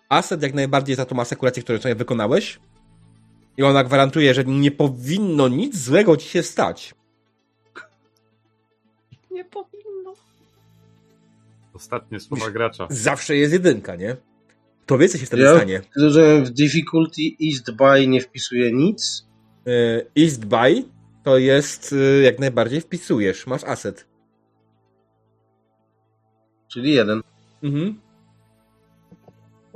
Asset 0.10 0.42
jak 0.42 0.54
najbardziej 0.54 0.96
za 0.96 1.06
tą 1.06 1.20
asekurację, 1.20 1.64
którą 1.64 1.80
sobie 1.80 1.96
wykonałeś. 1.96 2.60
I 3.58 3.64
ona 3.64 3.84
gwarantuje, 3.84 4.34
że 4.34 4.44
nie 4.46 4.72
powinno 4.72 5.48
nic 5.48 5.78
złego 5.78 6.18
ci 6.18 6.30
się 6.30 6.44
stać. 6.44 6.96
Nie 9.32 9.46
powinno. 9.46 9.75
Ostatnie 11.76 12.20
słowa 12.20 12.52
gracza. 12.52 12.88
Zawsze 12.90 13.36
jest 13.36 13.54
jedynka, 13.54 13.96
nie? 13.96 14.16
To 14.86 14.98
wie, 14.98 15.10
co 15.10 15.18
się 15.18 15.26
wtedy 15.26 15.44
Ja- 15.44 15.56
stanie. 15.56 15.82
że 15.96 16.42
w 16.42 16.50
difficulty 16.50 17.22
east 17.48 17.72
by 17.72 18.08
nie 18.08 18.22
wpisuje 18.22 18.72
nic. 18.72 19.28
Y, 19.68 20.22
East 20.24 20.46
by 20.46 20.84
to 21.24 21.38
jest 21.38 21.94
y, 21.94 22.22
jak 22.24 22.40
najbardziej 22.40 22.82
wpisujesz. 22.82 23.48
Masz 23.48 23.64
asset. 23.64 24.08
Czyli 26.68 26.94
jeden. 26.94 27.22
Mhm. 27.64 28.00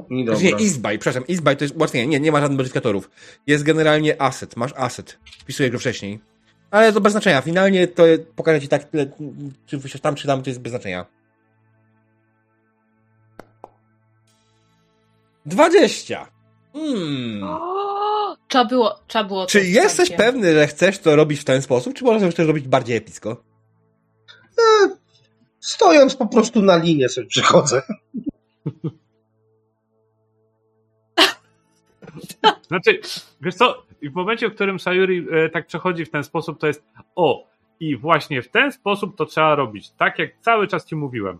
Znaczy 0.07 0.25
dobra. 0.25 0.41
Nie, 0.41 0.65
East 0.65 0.81
by, 0.81 0.89
przepraszam. 0.97 1.23
East 1.29 1.41
by 1.43 1.55
to 1.55 1.63
jest 1.63 1.75
ułatwienie. 1.75 2.07
Nie, 2.07 2.19
nie 2.19 2.31
ma 2.31 2.41
żadnych 2.41 2.57
modyfikatorów. 2.57 3.09
Jest 3.47 3.63
generalnie 3.63 4.21
asset. 4.21 4.55
Masz 4.55 4.73
asset. 4.75 5.19
Wpisujesz 5.41 5.71
go 5.71 5.79
wcześniej. 5.79 6.19
Ale 6.71 6.93
to 6.93 7.01
bez 7.01 7.11
znaczenia. 7.11 7.41
Finalnie 7.41 7.87
to 7.87 8.03
pokażę 8.35 8.61
ci 8.61 8.67
tak, 8.67 8.83
tyle, 8.83 9.11
czy 9.65 9.77
wyjdziesz 9.77 10.01
tam, 10.01 10.15
czy 10.15 10.27
tam, 10.27 10.43
to 10.43 10.49
jest 10.49 10.61
bez 10.61 10.69
znaczenia. 10.71 11.05
20. 15.45 16.27
Hmm. 16.73 17.43
O, 17.43 18.35
trzeba 18.47 18.65
było, 18.65 18.99
trzeba 19.07 19.23
było. 19.23 19.45
Czy 19.45 19.65
jesteś 19.65 20.09
pewny, 20.09 20.53
że 20.53 20.67
chcesz 20.67 20.99
to 20.99 21.15
robić 21.15 21.39
w 21.39 21.43
ten 21.43 21.61
sposób, 21.61 21.93
czy 21.93 22.03
możesz 22.03 22.35
też 22.35 22.47
robić 22.47 22.67
bardziej 22.67 22.97
epicko? 22.97 23.43
Stojąc 25.59 26.15
po 26.15 26.27
prostu 26.27 26.61
na 26.61 26.77
linię 26.77 27.09
sobie 27.09 27.27
przychodzę. 27.27 27.81
Znaczy, 32.67 32.99
wiesz 33.41 33.55
co, 33.55 33.83
w 34.01 34.15
momencie, 34.15 34.49
w 34.49 34.55
którym 34.55 34.79
Sayuri 34.79 35.27
e, 35.31 35.49
tak 35.49 35.67
przechodzi 35.67 36.05
w 36.05 36.11
ten 36.11 36.23
sposób, 36.23 36.59
to 36.59 36.67
jest 36.67 36.83
o, 37.15 37.47
i 37.79 37.97
właśnie 37.97 38.41
w 38.41 38.49
ten 38.49 38.71
sposób 38.71 39.17
to 39.17 39.25
trzeba 39.25 39.55
robić, 39.55 39.91
tak 39.91 40.19
jak 40.19 40.29
cały 40.41 40.67
czas 40.67 40.85
ci 40.85 40.95
mówiłem. 40.95 41.39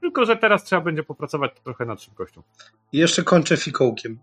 Tylko, 0.00 0.24
że 0.24 0.36
teraz 0.36 0.64
trzeba 0.64 0.82
będzie 0.82 1.02
popracować 1.02 1.52
trochę 1.64 1.84
nad 1.84 2.02
szybkością. 2.02 2.42
I 2.92 2.98
jeszcze 2.98 3.22
kończę 3.24 3.56
fikołkiem. 3.56 4.18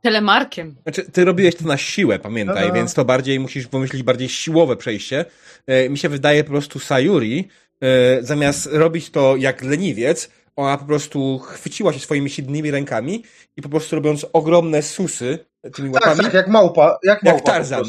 Telemarkiem. 0.00 0.76
Znaczy, 0.82 1.10
ty 1.10 1.24
robiłeś 1.24 1.56
to 1.56 1.64
na 1.64 1.76
siłę, 1.76 2.18
pamiętaj, 2.18 2.64
Aha. 2.64 2.72
więc 2.74 2.94
to 2.94 3.04
bardziej 3.04 3.40
musisz 3.40 3.66
pomyśleć 3.66 4.02
bardziej 4.02 4.28
siłowe 4.28 4.76
przejście. 4.76 5.24
E, 5.66 5.88
mi 5.88 5.98
się 5.98 6.08
wydaje 6.08 6.44
po 6.44 6.50
prostu 6.50 6.78
Sayuri, 6.78 7.48
e, 7.80 8.22
zamiast 8.22 8.66
robić 8.72 9.10
to 9.10 9.36
jak 9.36 9.62
leniwiec, 9.62 10.30
ona 10.56 10.78
po 10.78 10.84
prostu 10.84 11.38
chwyciła 11.38 11.92
się 11.92 11.98
swoimi 12.00 12.30
silnymi 12.30 12.70
rękami 12.70 13.24
i 13.56 13.62
po 13.62 13.68
prostu 13.68 13.96
robiąc 13.96 14.26
ogromne 14.32 14.82
susy 14.82 15.38
tymi 15.74 15.92
Tak, 15.92 16.02
łapami, 16.06 16.24
tak, 16.24 16.34
jak 16.34 16.48
małpa. 16.48 16.86
Jak, 16.86 17.00
Jak 17.02 17.22
małpa 17.22 17.40
po 17.40 17.46
Tarzan. 17.46 17.84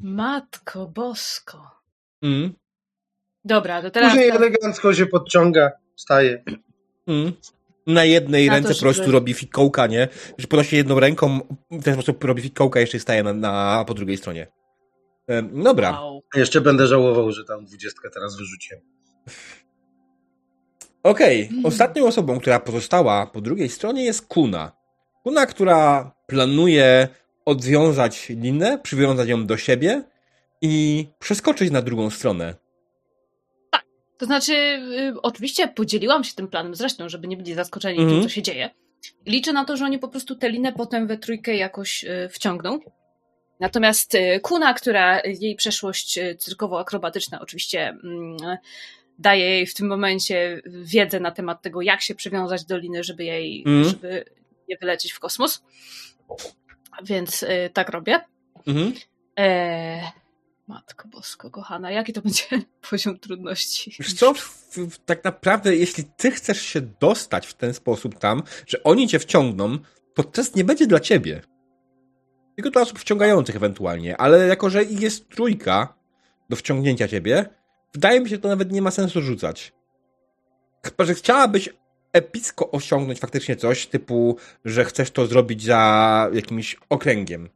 Matko 0.00 0.86
bosko. 0.88 1.70
mm, 2.22 2.52
Dobra, 3.44 3.82
to 3.82 3.90
teraz... 3.90 4.10
Później 4.12 4.28
elegancko 4.30 4.94
się 4.94 5.06
podciąga, 5.06 5.70
staje. 5.96 6.42
mm, 7.08 7.32
na 7.86 8.04
jednej 8.04 8.46
Na 8.46 8.54
ręce 8.54 8.74
po 8.74 8.80
prostu 8.80 9.02
żeby- 9.02 9.12
robi 9.12 9.34
fikołka, 9.34 9.86
nie? 9.86 10.08
Że 10.38 10.46
podnosi 10.46 10.76
jedną 10.76 11.00
ręką, 11.00 11.40
w 11.70 11.82
ten 11.84 11.94
sposób 11.94 12.24
robi 12.24 12.42
fikołka, 12.42 12.80
jeszcze 12.80 12.98
staje 12.98 13.22
na, 13.22 13.32
na 13.32 13.84
po 13.86 13.94
drugiej 13.94 14.16
stronie. 14.16 14.46
E, 15.28 15.42
dobra. 15.42 15.90
Wow. 16.00 16.22
Jeszcze 16.36 16.60
będę 16.60 16.86
żałował, 16.86 17.32
że 17.32 17.44
tam 17.44 17.64
dwudziestkę 17.64 18.10
teraz 18.10 18.36
wyrzuciłem. 18.36 18.82
Okej, 21.02 21.48
Mm. 21.52 21.66
ostatnią 21.66 22.06
osobą, 22.06 22.40
która 22.40 22.60
pozostała 22.60 23.26
po 23.26 23.40
drugiej 23.40 23.68
stronie 23.68 24.04
jest 24.04 24.26
Kuna. 24.26 24.72
Kuna, 25.22 25.46
która 25.46 26.12
planuje 26.26 27.08
odwiązać 27.44 28.28
linę, 28.28 28.78
przywiązać 28.78 29.28
ją 29.28 29.46
do 29.46 29.56
siebie 29.56 30.02
i 30.62 31.06
przeskoczyć 31.18 31.70
na 31.70 31.82
drugą 31.82 32.10
stronę. 32.10 32.54
To 34.20 34.26
znaczy, 34.26 34.52
y, 34.52 35.22
oczywiście 35.22 35.68
podzieliłam 35.68 36.24
się 36.24 36.34
tym 36.34 36.48
planem 36.48 36.74
zresztą, 36.74 37.08
żeby 37.08 37.28
nie 37.28 37.36
byli 37.36 37.54
zaskoczeni 37.54 37.98
Mhm. 37.98 38.16
tym, 38.20 38.28
co 38.28 38.34
się 38.34 38.42
dzieje. 38.42 38.70
Liczę 39.26 39.52
na 39.52 39.64
to, 39.64 39.76
że 39.76 39.84
oni 39.84 39.98
po 39.98 40.08
prostu 40.08 40.36
tę 40.36 40.48
linę 40.48 40.72
potem 40.72 41.06
we 41.06 41.18
trójkę 41.18 41.56
jakoś 41.56 42.04
y, 42.04 42.28
wciągną. 42.32 42.80
Natomiast 43.60 44.14
y, 44.14 44.40
Kuna, 44.42 44.74
która 44.74 45.20
jej 45.24 45.56
przeszłość 45.56 46.18
cyrkowo-akrobatyczna 46.38 47.38
oczywiście 47.40 47.88
mm, 47.88 48.36
daje 49.18 49.50
jej 49.50 49.66
w 49.66 49.74
tym 49.74 49.86
momencie 49.86 50.62
wiedzę 50.66 51.20
na 51.20 51.30
temat 51.30 51.62
tego, 51.62 51.82
jak 51.82 52.00
się 52.02 52.14
przywiązać 52.14 52.64
do 52.64 52.78
liny, 52.78 53.04
żeby 53.04 53.24
jej, 53.24 53.58
Mhm. 53.66 53.84
żeby 53.84 54.24
nie 54.68 54.76
wylecieć 54.76 55.12
w 55.12 55.20
kosmos. 55.20 55.62
Więc 57.02 57.44
tak 57.72 57.88
robię. 57.88 58.20
Mhm. 58.66 58.92
Eee, 59.36 60.02
Matko 60.70 61.08
Bosko, 61.08 61.50
kochana, 61.50 61.90
jaki 61.90 62.12
to 62.12 62.22
będzie 62.22 62.44
poziom 62.90 63.18
trudności? 63.18 63.94
Wiesz 63.98 64.14
co, 64.14 64.32
tak 65.06 65.24
naprawdę 65.24 65.76
jeśli 65.76 66.04
ty 66.04 66.30
chcesz 66.30 66.62
się 66.62 66.80
dostać 66.80 67.46
w 67.46 67.54
ten 67.54 67.74
sposób 67.74 68.18
tam, 68.18 68.42
że 68.66 68.82
oni 68.82 69.08
cię 69.08 69.18
wciągną, 69.18 69.78
to 70.14 70.22
test 70.22 70.56
nie 70.56 70.64
będzie 70.64 70.86
dla 70.86 71.00
ciebie. 71.00 71.42
Tylko 72.56 72.70
dla 72.70 72.82
osób 72.82 72.98
wciągających 72.98 73.56
ewentualnie, 73.56 74.16
ale 74.16 74.46
jako, 74.46 74.70
że 74.70 74.84
jest 74.84 75.28
trójka 75.28 75.94
do 76.50 76.56
wciągnięcia 76.56 77.08
ciebie, 77.08 77.48
wydaje 77.94 78.20
mi 78.20 78.28
się, 78.28 78.34
że 78.36 78.40
to 78.40 78.48
nawet 78.48 78.72
nie 78.72 78.82
ma 78.82 78.90
sensu 78.90 79.22
rzucać. 79.22 79.72
Chyba, 80.84 81.04
że 81.04 81.14
chciałabyś 81.14 81.68
epicko 82.12 82.70
osiągnąć 82.70 83.20
faktycznie 83.20 83.56
coś, 83.56 83.86
typu, 83.86 84.36
że 84.64 84.84
chcesz 84.84 85.10
to 85.10 85.26
zrobić 85.26 85.62
za 85.62 86.30
jakimś 86.32 86.76
okręgiem. 86.88 87.48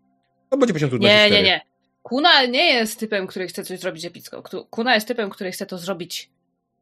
To 0.50 0.56
będzie 0.56 0.72
poziom 0.72 0.90
trudności 0.90 1.16
Nie, 1.16 1.22
nie, 1.22 1.28
cztery. 1.28 1.42
nie. 1.42 1.73
Kuna 2.04 2.46
nie 2.46 2.72
jest 2.72 2.98
typem, 3.00 3.26
który 3.26 3.46
chce 3.48 3.64
coś 3.64 3.80
zrobić 3.80 4.04
epicko. 4.04 4.42
Ku- 4.42 4.64
Kuna 4.70 4.94
jest 4.94 5.08
typem, 5.08 5.30
który 5.30 5.52
chce 5.52 5.66
to 5.66 5.78
zrobić 5.78 6.30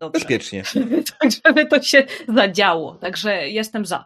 dobrze. 0.00 0.20
Bezpiecznie. 0.20 0.62
tak, 1.20 1.30
żeby 1.46 1.66
to 1.66 1.82
się 1.82 2.04
zadziało. 2.28 2.94
Także 2.94 3.48
jestem 3.48 3.86
za. 3.86 4.04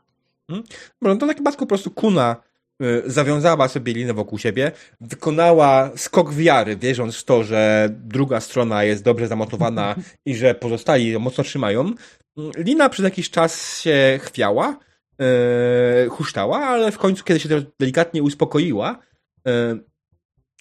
No, 0.49 0.63
no 1.03 1.17
to 1.17 1.27
w 1.27 1.29
takim 1.29 1.35
przypadku 1.35 1.61
po 1.61 1.67
prostu 1.67 1.91
Kuna 1.91 2.37
y, 2.83 3.03
zawiązała 3.07 3.69
sobie 3.69 3.93
linę 3.93 4.15
wokół 4.15 4.39
siebie, 4.39 4.73
wykonała 5.01 5.91
skok 5.97 6.33
wiary, 6.33 6.77
wierząc 6.77 7.17
w 7.17 7.25
to, 7.25 7.45
że 7.45 7.89
druga 7.93 8.41
strona 8.41 8.85
jest 8.85 9.05
dobrze 9.05 9.27
zamontowana 9.29 9.95
i 10.27 10.35
że 10.35 10.55
pozostali 10.55 11.11
ją 11.13 11.19
mocno 11.21 11.45
trzymają. 11.45 11.93
Lina 12.57 12.89
przez 12.89 13.05
jakiś 13.05 13.31
czas 13.31 13.81
się 13.81 14.19
chwiała, 14.23 14.79
y, 16.07 16.09
huśtała, 16.09 16.59
ale 16.59 16.93
w 16.93 16.99
końcu, 16.99 17.25
kiedy 17.25 17.41
się 17.41 17.49
też 17.49 17.63
delikatnie 17.81 18.23
uspokoiła, 18.23 18.99
y, 19.49 19.53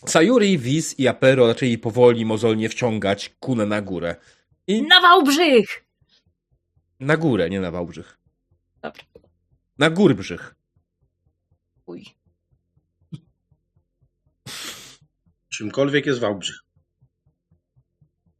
Sayuri, 0.08 0.58
Wiz 0.58 1.00
i 1.00 1.08
Apero 1.08 1.48
zaczęli 1.48 1.78
powoli, 1.78 2.26
mozolnie 2.26 2.70
wciągać 2.70 3.36
Kunę 3.40 3.66
na 3.66 3.82
górę. 3.82 4.16
I 4.68 4.82
Na 4.82 5.02
Wałbrzych! 5.02 5.86
na 7.00 7.18
górę, 7.18 7.50
nie 7.50 7.62
na 7.62 7.72
Wałbrzych. 7.72 8.18
Dobra. 8.82 9.04
Na 9.78 9.90
Górbrzych. 9.90 10.56
Uj. 11.86 12.06
Czymkolwiek 15.50 16.06
jest 16.06 16.20
Wałbrzych. 16.20 16.56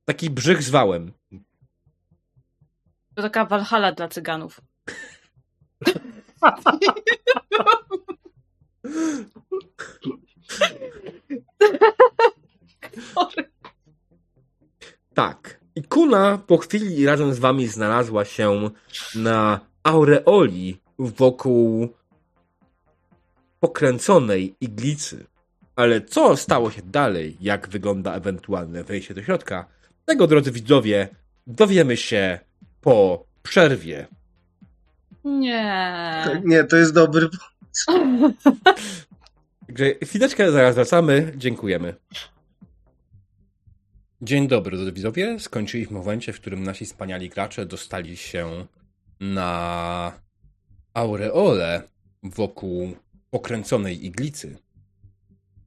Taki 0.06 0.30
brzych 0.30 0.64
z 0.64 0.70
wałem. 0.70 1.12
To 3.16 3.22
taka 3.22 3.46
walhala 3.46 3.92
dla 3.92 4.08
cyganów. 4.08 4.62
Tak. 15.14 15.60
I 15.76 15.84
Kuna 15.84 16.38
po 16.38 16.58
chwili 16.58 17.06
razem 17.06 17.34
z 17.34 17.40
wami 17.40 17.68
znalazła 17.68 18.26
się 18.26 18.70
na 19.16 19.60
aureoli 19.84 20.82
wokół 21.00 21.90
pokręconej 23.60 24.56
iglicy. 24.62 25.26
Ale 25.76 26.02
co 26.02 26.38
stało 26.38 26.72
się 26.72 26.82
dalej, 26.82 27.38
jak 27.42 27.70
wygląda 27.70 28.14
ewentualne 28.16 28.84
wejście 28.84 29.14
do 29.14 29.24
środka, 29.24 29.66
tego, 30.06 30.28
drodzy 30.28 30.52
widzowie, 30.52 31.10
dowiemy 31.48 31.98
się 31.98 32.40
po 32.82 33.26
przerwie. 33.44 34.08
Nie. 35.24 36.42
Nie, 36.44 36.64
to 36.64 36.78
jest 36.78 36.94
dobry. 36.94 37.30
Także 39.68 39.96
chwileczkę, 40.04 40.52
zaraz 40.52 40.76
wracamy. 40.76 41.34
Dziękujemy. 41.36 41.96
Dzień 44.22 44.48
dobry, 44.48 44.78
drodzy 44.78 44.92
widzowie. 44.92 45.40
Skończyliśmy 45.40 46.02
w 46.02 46.06
momencie, 46.06 46.34
w 46.34 46.42
którym 46.42 46.64
nasi 46.64 46.86
wspaniali 46.86 47.30
gracze 47.30 47.66
dostali 47.66 48.18
się 48.18 48.68
na 49.20 50.20
aureole 50.94 51.84
wokół 52.24 52.96
pokręconej 53.30 54.06
iglicy. 54.06 54.58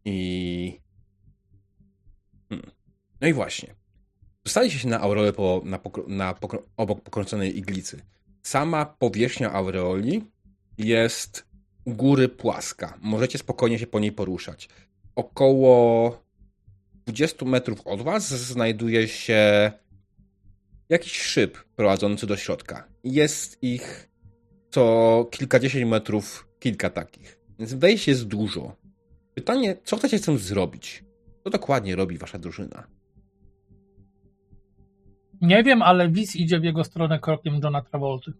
I... 0.05 0.81
Hmm. 2.49 2.71
No 3.21 3.29
i 3.29 3.33
właśnie. 3.33 3.75
Dostaliście 4.45 4.79
się 4.79 4.89
na 4.89 5.01
aureole 5.01 5.33
po, 5.33 5.63
na 5.65 5.81
na 6.07 6.35
pokro, 6.35 6.63
obok 6.77 7.01
pokręconej 7.03 7.59
iglicy. 7.59 8.03
Sama 8.43 8.87
powierzchnia 8.87 9.53
aureoli 9.53 10.25
jest 10.79 11.48
góry 11.89 12.29
płaska. 12.29 12.99
Możecie 13.03 13.39
spokojnie 13.39 13.79
się 13.79 13.87
po 13.87 14.01
niej 14.01 14.13
poruszać. 14.13 14.69
Około 15.15 16.23
20 17.07 17.45
metrów 17.45 17.87
od 17.87 18.03
was 18.03 18.29
znajduje 18.29 19.09
się 19.09 19.73
jakiś 20.89 21.21
szyb 21.21 21.59
prowadzący 21.77 22.27
do 22.27 22.37
środka. 22.37 22.89
Jest 23.05 23.63
ich 23.63 24.09
co 24.71 25.27
kilkadziesiąt 25.31 25.91
metrów 25.91 26.49
kilka 26.61 26.91
takich. 26.91 27.39
Więc 27.59 27.75
wejść 27.75 28.09
jest 28.09 28.27
dużo. 28.27 28.77
Pytanie, 29.35 29.77
co 29.85 29.97
chcecie 29.97 30.19
z 30.19 30.23
tym 30.23 30.39
zrobić? 30.39 31.05
Co 31.45 31.51
dokładnie 31.51 31.97
robi 31.97 32.19
wasza 32.19 32.39
drużyna? 32.39 32.87
Nie 35.41 35.63
wiem, 35.63 35.83
ale 35.83 36.09
Wiz 36.09 36.37
idzie 36.37 36.61
w 36.61 36.65
jego 36.65 36.85
stronę 36.85 37.19
krokiem 37.19 37.61
Johna 37.63 37.83
Travolty. 37.83 38.33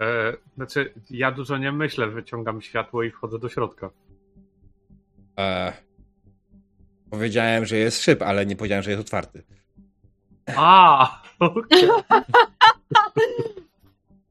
E, 0.00 0.32
znaczy, 0.56 0.92
ja 1.10 1.32
dużo 1.32 1.58
nie 1.58 1.72
myślę, 1.72 2.06
wyciągam 2.08 2.62
światło 2.62 3.02
i 3.02 3.10
wchodzę 3.10 3.38
do 3.38 3.48
środka. 3.48 3.90
Eee, 5.36 5.72
powiedziałem, 7.10 7.66
że 7.66 7.76
jest 7.76 8.02
szyb, 8.02 8.22
ale 8.22 8.46
nie 8.46 8.56
powiedziałem, 8.56 8.82
że 8.82 8.90
jest 8.90 9.00
otwarty. 9.02 9.42
A! 10.56 11.22
okej. 11.38 11.88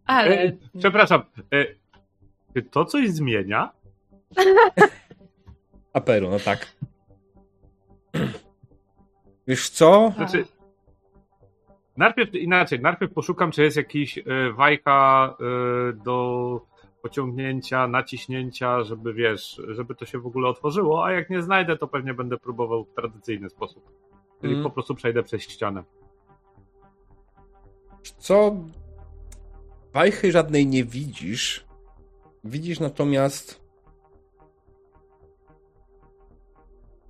Ale 0.06 0.42
E, 0.42 0.52
Przepraszam. 0.80 1.22
E, 1.54 1.66
czy 2.54 2.64
to 2.64 2.86
coś 2.86 3.10
zmienia? 3.10 3.72
Apero, 5.94 6.30
no 6.30 6.40
tak. 6.40 6.72
Wiesz 9.48 9.70
co? 9.70 10.14
Znaczy, 10.16 10.46
Najpierw 11.98 12.36
inaczej, 12.36 12.80
najpierw 12.80 13.14
poszukam, 13.14 13.52
czy 13.52 13.64
jest 13.64 13.78
jakiś 13.78 14.18
y, 14.18 14.24
wajka 14.54 15.36
y, 15.90 15.94
do 15.94 16.62
pociągnięcia, 17.02 17.88
naciśnięcia, 17.88 18.84
żeby 18.84 19.14
wiesz, 19.14 19.62
żeby 19.68 19.96
to 19.96 20.06
się 20.06 20.20
w 20.20 20.28
ogóle 20.28 20.50
otworzyło, 20.50 21.06
a 21.06 21.12
jak 21.12 21.30
nie 21.30 21.42
znajdę, 21.42 21.78
to 21.78 21.88
pewnie 21.88 22.14
będę 22.14 22.38
próbował 22.38 22.86
w 22.86 22.94
tradycyjny 22.94 23.50
sposób. 23.50 23.84
Czyli 24.42 24.54
Mm. 24.54 24.64
po 24.64 24.70
prostu 24.70 24.96
przejdę 24.96 25.24
przez 25.24 25.42
ścianę. 25.42 25.84
Co? 28.18 28.56
Wajchy 29.94 30.32
żadnej 30.32 30.68
nie 30.68 30.84
widzisz. 30.84 31.66
Widzisz 32.44 32.80
natomiast, 32.80 33.62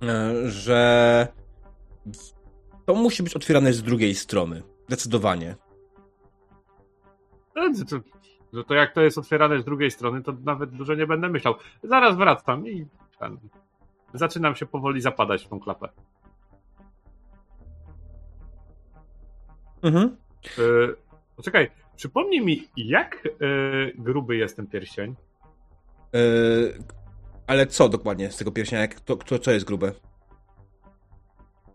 e, 0.02 0.50
że 0.50 1.28
to 2.86 2.94
musi 2.94 3.22
być 3.22 3.36
otwierane 3.36 3.72
z 3.72 3.82
drugiej 3.82 4.14
strony. 4.14 4.62
Zdecydowanie. 4.86 5.56
No, 7.56 7.62
to- 7.90 8.00
to- 8.52 8.64
to 8.64 8.74
jak 8.74 8.92
to 8.94 9.00
jest 9.00 9.18
otwierane 9.18 9.60
z 9.60 9.64
drugiej 9.64 9.90
strony, 9.90 10.22
to 10.22 10.32
nawet 10.44 10.70
dużo 10.70 10.94
nie 10.94 11.06
będę 11.06 11.28
myślał. 11.28 11.54
Zaraz 11.82 12.16
wracam 12.16 12.68
i 12.68 12.86
ten, 13.18 13.38
zaczynam 14.14 14.54
się 14.54 14.66
powoli 14.66 15.00
zapadać 15.00 15.44
w 15.44 15.48
tą 15.48 15.60
klapę. 15.60 15.88
Mhm. 19.82 20.16
Yy, 20.58 20.96
poczekaj, 21.36 21.70
przypomnij 21.96 22.40
mi, 22.44 22.68
jak 22.76 23.28
yy, 23.40 23.92
gruby 23.98 24.36
jest 24.36 24.56
ten 24.56 24.66
pierścień? 24.66 25.14
E, 26.14 26.18
ale 27.46 27.66
co 27.66 27.88
dokładnie 27.88 28.30
z 28.30 28.36
tego 28.36 28.52
pierścienia? 28.52 28.82
Jak, 28.82 29.00
to, 29.00 29.16
to, 29.16 29.38
co 29.38 29.50
jest 29.50 29.66
grube? 29.66 29.92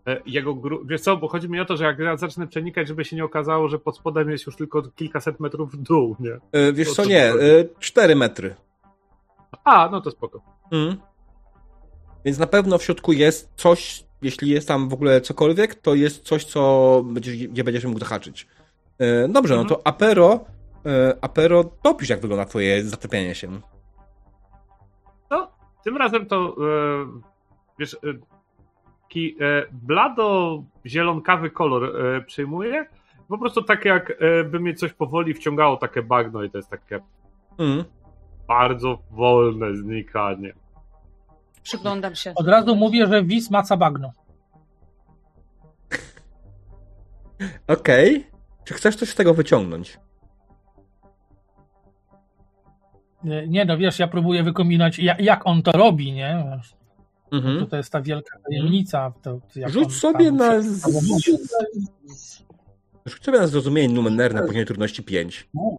E, 0.06 0.20
Jego 0.26 0.54
gru... 0.54 0.82
Wiesz 0.86 1.00
co, 1.00 1.16
bo 1.16 1.28
chodzi 1.28 1.48
mi 1.48 1.60
o 1.60 1.64
to, 1.64 1.76
że 1.76 1.84
jak 1.84 1.98
ja 1.98 2.16
zacznę 2.16 2.46
przenikać, 2.46 2.88
żeby 2.88 3.04
się 3.04 3.16
nie 3.16 3.24
okazało, 3.24 3.68
że 3.68 3.78
pod 3.78 3.96
spodem 3.96 4.30
jest 4.30 4.46
już 4.46 4.56
tylko 4.56 4.82
kilkaset 4.82 5.40
metrów 5.40 5.72
w 5.72 5.76
dół, 5.76 6.16
nie? 6.20 6.32
E, 6.52 6.72
wiesz 6.72 6.92
co, 6.92 7.04
nie, 7.04 7.30
chodzi? 7.30 7.44
4 7.78 8.16
metry. 8.16 8.54
A, 9.64 9.88
no 9.92 10.00
to 10.00 10.10
spoko. 10.10 10.42
Mhm. 10.72 10.96
Więc 12.24 12.38
na 12.38 12.46
pewno 12.46 12.78
w 12.78 12.82
środku 12.82 13.12
jest 13.12 13.52
coś, 13.56 14.04
jeśli 14.22 14.50
jest 14.50 14.68
tam 14.68 14.88
w 14.88 14.92
ogóle 14.92 15.20
cokolwiek, 15.20 15.74
to 15.74 15.94
jest 15.94 16.24
coś, 16.24 16.44
co 16.44 17.02
będziesz, 17.06 17.36
gdzie 17.46 17.64
będziesz 17.64 17.84
mógł 17.84 17.98
zahaczyć. 17.98 18.46
E, 18.98 19.28
Dobrze, 19.28 19.54
no 19.56 19.60
Mhm. 19.62 19.80
to 19.80 19.86
Apero, 19.86 20.44
e, 20.86 21.16
Apero, 21.20 21.64
dopisz 21.84 22.08
jak 22.08 22.20
wygląda 22.20 22.44
twoje 22.44 22.84
zaczepianie 22.84 23.34
się. 23.34 23.60
No, 25.30 25.50
tym 25.84 25.96
razem 25.96 26.26
to, 26.26 26.56
e, 26.60 27.06
wiesz, 27.78 27.94
e, 27.94 27.98
taki 29.12 29.36
e, 29.40 29.66
blado-zielonkawy 29.72 31.50
kolor 31.50 31.84
e, 31.84 32.22
przyjmuje. 32.22 32.86
Po 33.28 33.38
prostu 33.38 33.62
tak 33.62 33.84
jak 33.84 34.10
e, 34.10 34.44
by 34.44 34.60
mnie 34.60 34.74
coś 34.74 34.92
powoli 34.92 35.34
wciągało, 35.34 35.76
takie 35.76 36.02
bagno 36.02 36.42
i 36.42 36.50
to 36.50 36.58
jest 36.58 36.70
takie 36.70 37.00
Mhm. 37.58 37.84
bardzo 38.48 38.98
wolne 39.10 39.76
znikanie. 39.76 40.52
Przyglądam 41.62 42.14
się. 42.14 42.32
Od 42.36 42.48
razu 42.48 42.76
mówię, 42.76 43.06
że 43.06 43.24
Wis 43.24 43.50
maca 43.50 43.76
bagno. 43.76 44.12
Okej. 47.68 48.26
Czy 48.64 48.74
chcesz 48.74 48.96
coś 48.96 49.08
z 49.08 49.14
tego 49.14 49.34
wyciągnąć? 49.34 49.98
Nie, 53.48 53.64
no, 53.64 53.78
wiesz, 53.78 53.98
ja 53.98 54.08
próbuję 54.08 54.42
wykombinować, 54.42 54.98
jak, 54.98 55.20
jak 55.20 55.46
on 55.46 55.62
to 55.62 55.72
robi, 55.72 56.12
nie? 56.12 56.60
Mhm. 57.32 57.58
Tutaj 57.58 57.80
jest 57.80 57.92
ta 57.92 58.02
wielka 58.02 58.38
tajemnica. 58.48 59.12
To, 59.22 59.40
Rzuć 59.66 59.94
sobie 59.94 60.24
tam 60.24 60.36
na... 60.36 60.62
się- 61.20 61.36
Rzuć 63.06 63.24
sobie 63.24 63.38
na 63.38 63.46
zrozumienie 63.46 63.94
numer 63.94 64.34
na 64.34 64.42
poziomie 64.42 64.66
trudności 64.66 65.02
5. 65.02 65.48
No 65.54 65.76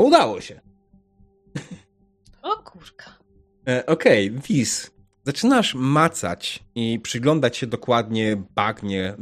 udało 0.00 0.40
się. 0.40 0.60
O 2.42 2.56
kurka. 2.56 3.18
E, 3.68 3.86
Okej, 3.86 4.30
Wiz. 4.30 4.90
Zaczynasz 5.26 5.74
macać 5.74 6.64
i 6.74 7.00
przyglądać 7.00 7.56
się 7.56 7.66
dokładnie 7.66 8.42
bagnie, 8.54 9.08
e, 9.08 9.16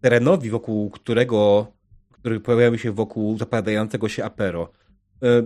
terenowi, 0.00 0.50
wokół 0.50 0.90
którego, 0.90 1.66
który 2.12 2.40
pojawiały 2.40 2.78
się 2.78 2.92
wokół 2.92 3.38
zapadającego 3.38 4.08
się 4.08 4.24
apero. 4.24 4.72
E, 5.22 5.42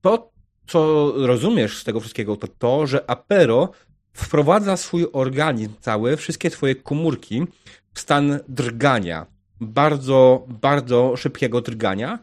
To, 0.00 0.30
co 0.66 1.12
rozumiesz 1.16 1.78
z 1.78 1.84
tego 1.84 2.00
wszystkiego, 2.00 2.36
to 2.36 2.48
to, 2.48 2.86
że 2.86 3.10
apero 3.10 3.70
wprowadza 4.12 4.76
swój 4.76 5.06
organizm 5.12 5.72
cały, 5.80 6.16
wszystkie 6.16 6.50
twoje 6.50 6.74
komórki 6.74 7.46
w 7.92 8.00
stan 8.00 8.40
drgania. 8.48 9.26
Bardzo, 9.60 10.46
bardzo 10.48 11.16
szybkiego 11.16 11.60
drgania, 11.60 12.18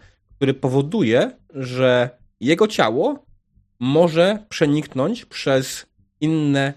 który 0.45 0.53
powoduje, 0.53 1.31
że 1.49 2.09
jego 2.39 2.67
ciało 2.67 3.25
może 3.79 4.45
przeniknąć 4.49 5.25
przez 5.25 5.85
inne 6.21 6.73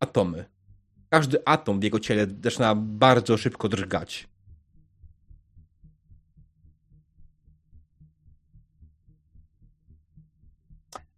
atomy. 0.00 0.44
Każdy 1.08 1.38
atom 1.44 1.80
w 1.80 1.82
jego 1.82 2.00
ciele 2.00 2.26
zaczyna 2.42 2.74
bardzo 2.74 3.36
szybko 3.36 3.68
drgać. 3.68 4.28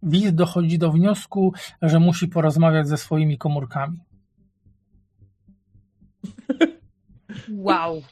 Wiz 0.02 0.34
dochodzi 0.34 0.78
do 0.78 0.92
wniosku, 0.92 1.52
że 1.82 2.00
musi 2.00 2.28
porozmawiać 2.28 2.88
ze 2.88 2.96
swoimi 2.96 3.38
komórkami. 3.38 3.98
Wow. 7.48 8.02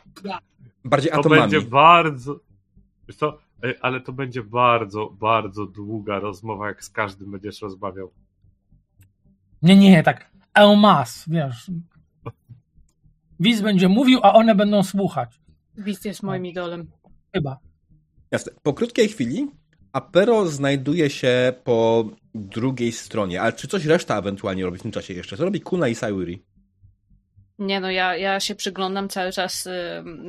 Bardziej 0.84 1.12
To 1.12 1.18
atomami. 1.18 1.40
będzie 1.42 1.60
bardzo. 1.60 2.45
Wiesz 3.08 3.16
co, 3.16 3.38
e, 3.64 3.74
ale 3.80 4.00
to 4.00 4.12
będzie 4.12 4.42
bardzo, 4.42 5.06
bardzo 5.20 5.66
długa 5.66 6.18
rozmowa, 6.18 6.68
jak 6.68 6.84
z 6.84 6.90
każdym 6.90 7.30
będziesz 7.30 7.62
rozmawiał. 7.62 8.10
Nie, 9.62 9.76
nie, 9.76 10.02
tak 10.02 10.30
en 10.54 10.80
masse, 10.80 11.30
wiesz. 11.30 11.70
Wiz 13.40 13.60
będzie 13.60 13.88
mówił, 13.88 14.20
a 14.22 14.32
one 14.32 14.54
będą 14.54 14.82
słuchać. 14.82 15.40
Beast 15.78 16.04
jest 16.04 16.22
moim 16.22 16.46
idolem. 16.46 16.90
Chyba. 17.32 17.58
Jasne. 18.30 18.52
Po 18.62 18.74
krótkiej 18.74 19.08
chwili 19.08 19.46
Apero 19.92 20.46
znajduje 20.46 21.10
się 21.10 21.52
po 21.64 22.08
drugiej 22.34 22.92
stronie. 22.92 23.42
Ale 23.42 23.52
czy 23.52 23.68
coś 23.68 23.84
reszta 23.84 24.18
ewentualnie 24.18 24.64
robi 24.64 24.78
w 24.78 24.82
tym 24.82 24.90
czasie 24.90 25.14
jeszcze? 25.14 25.36
Co 25.36 25.44
robi 25.44 25.60
Kuna 25.60 25.88
i 25.88 25.94
Sayuri? 25.94 26.42
Nie 27.58 27.80
no, 27.80 27.90
ja, 27.90 28.16
ja 28.16 28.40
się 28.40 28.54
przyglądam 28.54 29.08
cały 29.08 29.32
czas 29.32 29.66
y, 29.66 29.72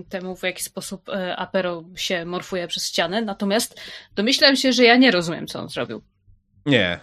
temu, 0.09 0.35
w 0.35 0.43
jaki 0.43 0.63
sposób 0.63 1.09
y, 1.09 1.35
Apero 1.35 1.83
się 1.95 2.25
morfuje 2.25 2.67
przez 2.67 2.87
ścianę, 2.87 3.21
natomiast 3.21 3.81
domyślam 4.15 4.55
się, 4.55 4.73
że 4.73 4.83
ja 4.83 4.97
nie 4.97 5.11
rozumiem, 5.11 5.47
co 5.47 5.59
on 5.59 5.69
zrobił. 5.69 6.01
Nie. 6.65 6.99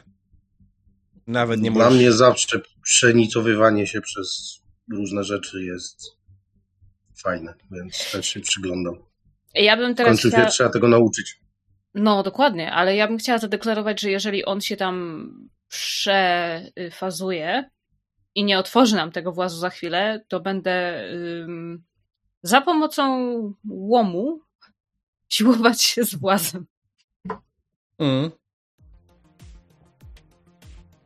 Nawet 1.27 1.61
nie 1.61 1.71
Dla 1.71 1.85
możesz... 1.85 1.99
mnie 1.99 2.13
zawsze 2.13 2.61
przenicowywanie 2.83 3.87
się 3.87 4.01
przez 4.01 4.61
różne 4.93 5.25
rzeczy 5.25 5.65
jest 5.65 6.03
fajne, 7.23 7.55
więc 7.71 8.13
też 8.13 8.27
się 8.27 8.41
przyglądam. 8.41 8.95
Ja 9.55 9.77
bym 9.77 9.95
W 9.95 9.97
teraz 9.97 10.11
końcu 10.11 10.29
chciała... 10.29 10.45
się 10.45 10.51
trzeba 10.51 10.71
tego 10.71 10.89
nauczyć. 10.89 11.41
No, 11.95 12.23
dokładnie, 12.23 12.73
ale 12.73 12.97
ja 12.97 13.09
bym 13.09 13.19
chciała 13.19 13.39
zadeklarować, 13.39 14.01
że 14.01 14.11
jeżeli 14.11 14.45
on 14.45 14.61
się 14.61 14.77
tam 14.77 15.29
przefazuje 15.69 17.71
i 18.35 18.45
nie 18.45 18.59
otworzy 18.59 18.97
nam 18.97 19.13
tego 19.13 19.33
włazu 19.33 19.59
za 19.59 19.71
chwilę, 19.71 20.25
to 20.29 20.41
będę 20.41 21.05
ym, 21.43 21.83
za 22.43 22.61
pomocą 22.61 23.53
łomu 23.69 24.41
siłować 25.29 25.83
się 25.83 26.05
z 26.05 26.15
włazem. 26.15 26.67
Mm. 27.99 28.31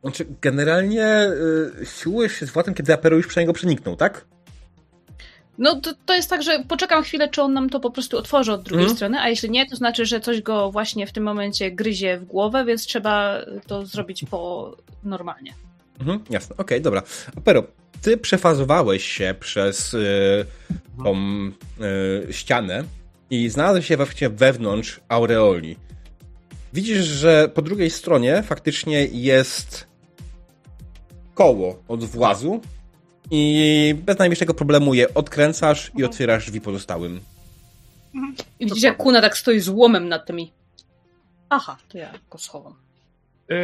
Znaczy, 0.01 0.25
generalnie 0.41 1.29
y, 1.81 1.85
siłujesz 1.85 2.33
się 2.33 2.45
z 2.45 2.51
włatem, 2.51 2.73
kiedy 2.73 2.93
Apero 2.93 3.17
już 3.17 3.27
przez 3.27 3.37
niego 3.41 3.53
przeniknął, 3.53 3.95
tak? 3.95 4.25
No 5.57 5.81
to, 5.81 5.93
to 6.05 6.15
jest 6.15 6.29
tak, 6.29 6.43
że 6.43 6.63
poczekam 6.67 7.03
chwilę, 7.03 7.29
czy 7.29 7.41
on 7.41 7.53
nam 7.53 7.69
to 7.69 7.79
po 7.79 7.91
prostu 7.91 8.17
otworzy 8.17 8.53
od 8.53 8.63
drugiej 8.63 8.83
Mhm. 8.83 8.95
strony, 8.95 9.19
a 9.19 9.29
jeśli 9.29 9.49
nie, 9.49 9.69
to 9.69 9.75
znaczy, 9.75 10.05
że 10.05 10.19
coś 10.19 10.41
go 10.41 10.71
właśnie 10.71 11.07
w 11.07 11.11
tym 11.11 11.23
momencie 11.23 11.71
gryzie 11.71 12.17
w 12.17 12.25
głowę, 12.25 12.65
więc 12.65 12.85
trzeba 12.85 13.37
to 13.67 13.85
zrobić 13.85 14.25
po 14.31 14.71
normalnie. 15.03 15.53
Mhm, 15.99 16.23
jasne, 16.29 16.57
okej, 16.57 16.81
dobra. 16.81 17.03
Apero, 17.37 17.63
ty 18.01 18.17
przefazowałeś 18.17 19.03
się 19.03 19.35
przez 19.39 19.93
y, 19.93 20.45
tą 21.03 21.15
y, 22.29 22.33
ścianę 22.33 22.83
i 23.29 23.49
znalazłeś 23.49 23.87
się 23.87 23.97
właściwie 23.97 24.29
wewnątrz 24.29 24.99
aureoli. 25.09 25.75
Widzisz, 26.73 27.05
że 27.05 27.49
po 27.53 27.61
drugiej 27.61 27.89
stronie 27.89 28.43
faktycznie 28.43 29.05
jest 29.05 29.87
koło 31.33 31.83
od 31.87 32.03
włazu 32.03 32.61
i 33.31 33.95
bez 34.05 34.17
najmniejszego 34.17 34.53
problemu 34.53 34.93
je 34.93 35.13
odkręcasz 35.13 35.91
i 35.97 36.03
otwierasz 36.03 36.45
drzwi 36.45 36.61
pozostałym. 36.61 37.19
I 38.59 38.65
widzicie, 38.65 38.87
jak 38.87 38.97
Kuna 38.97 39.21
tak 39.21 39.37
stoi 39.37 39.59
z 39.59 39.69
łomem 39.69 40.09
nad 40.09 40.25
tymi. 40.25 40.51
Aha, 41.49 41.77
to 41.89 41.97
ja 41.97 42.13
go 42.29 42.37
schowam. 42.37 42.75
E, 43.49 43.55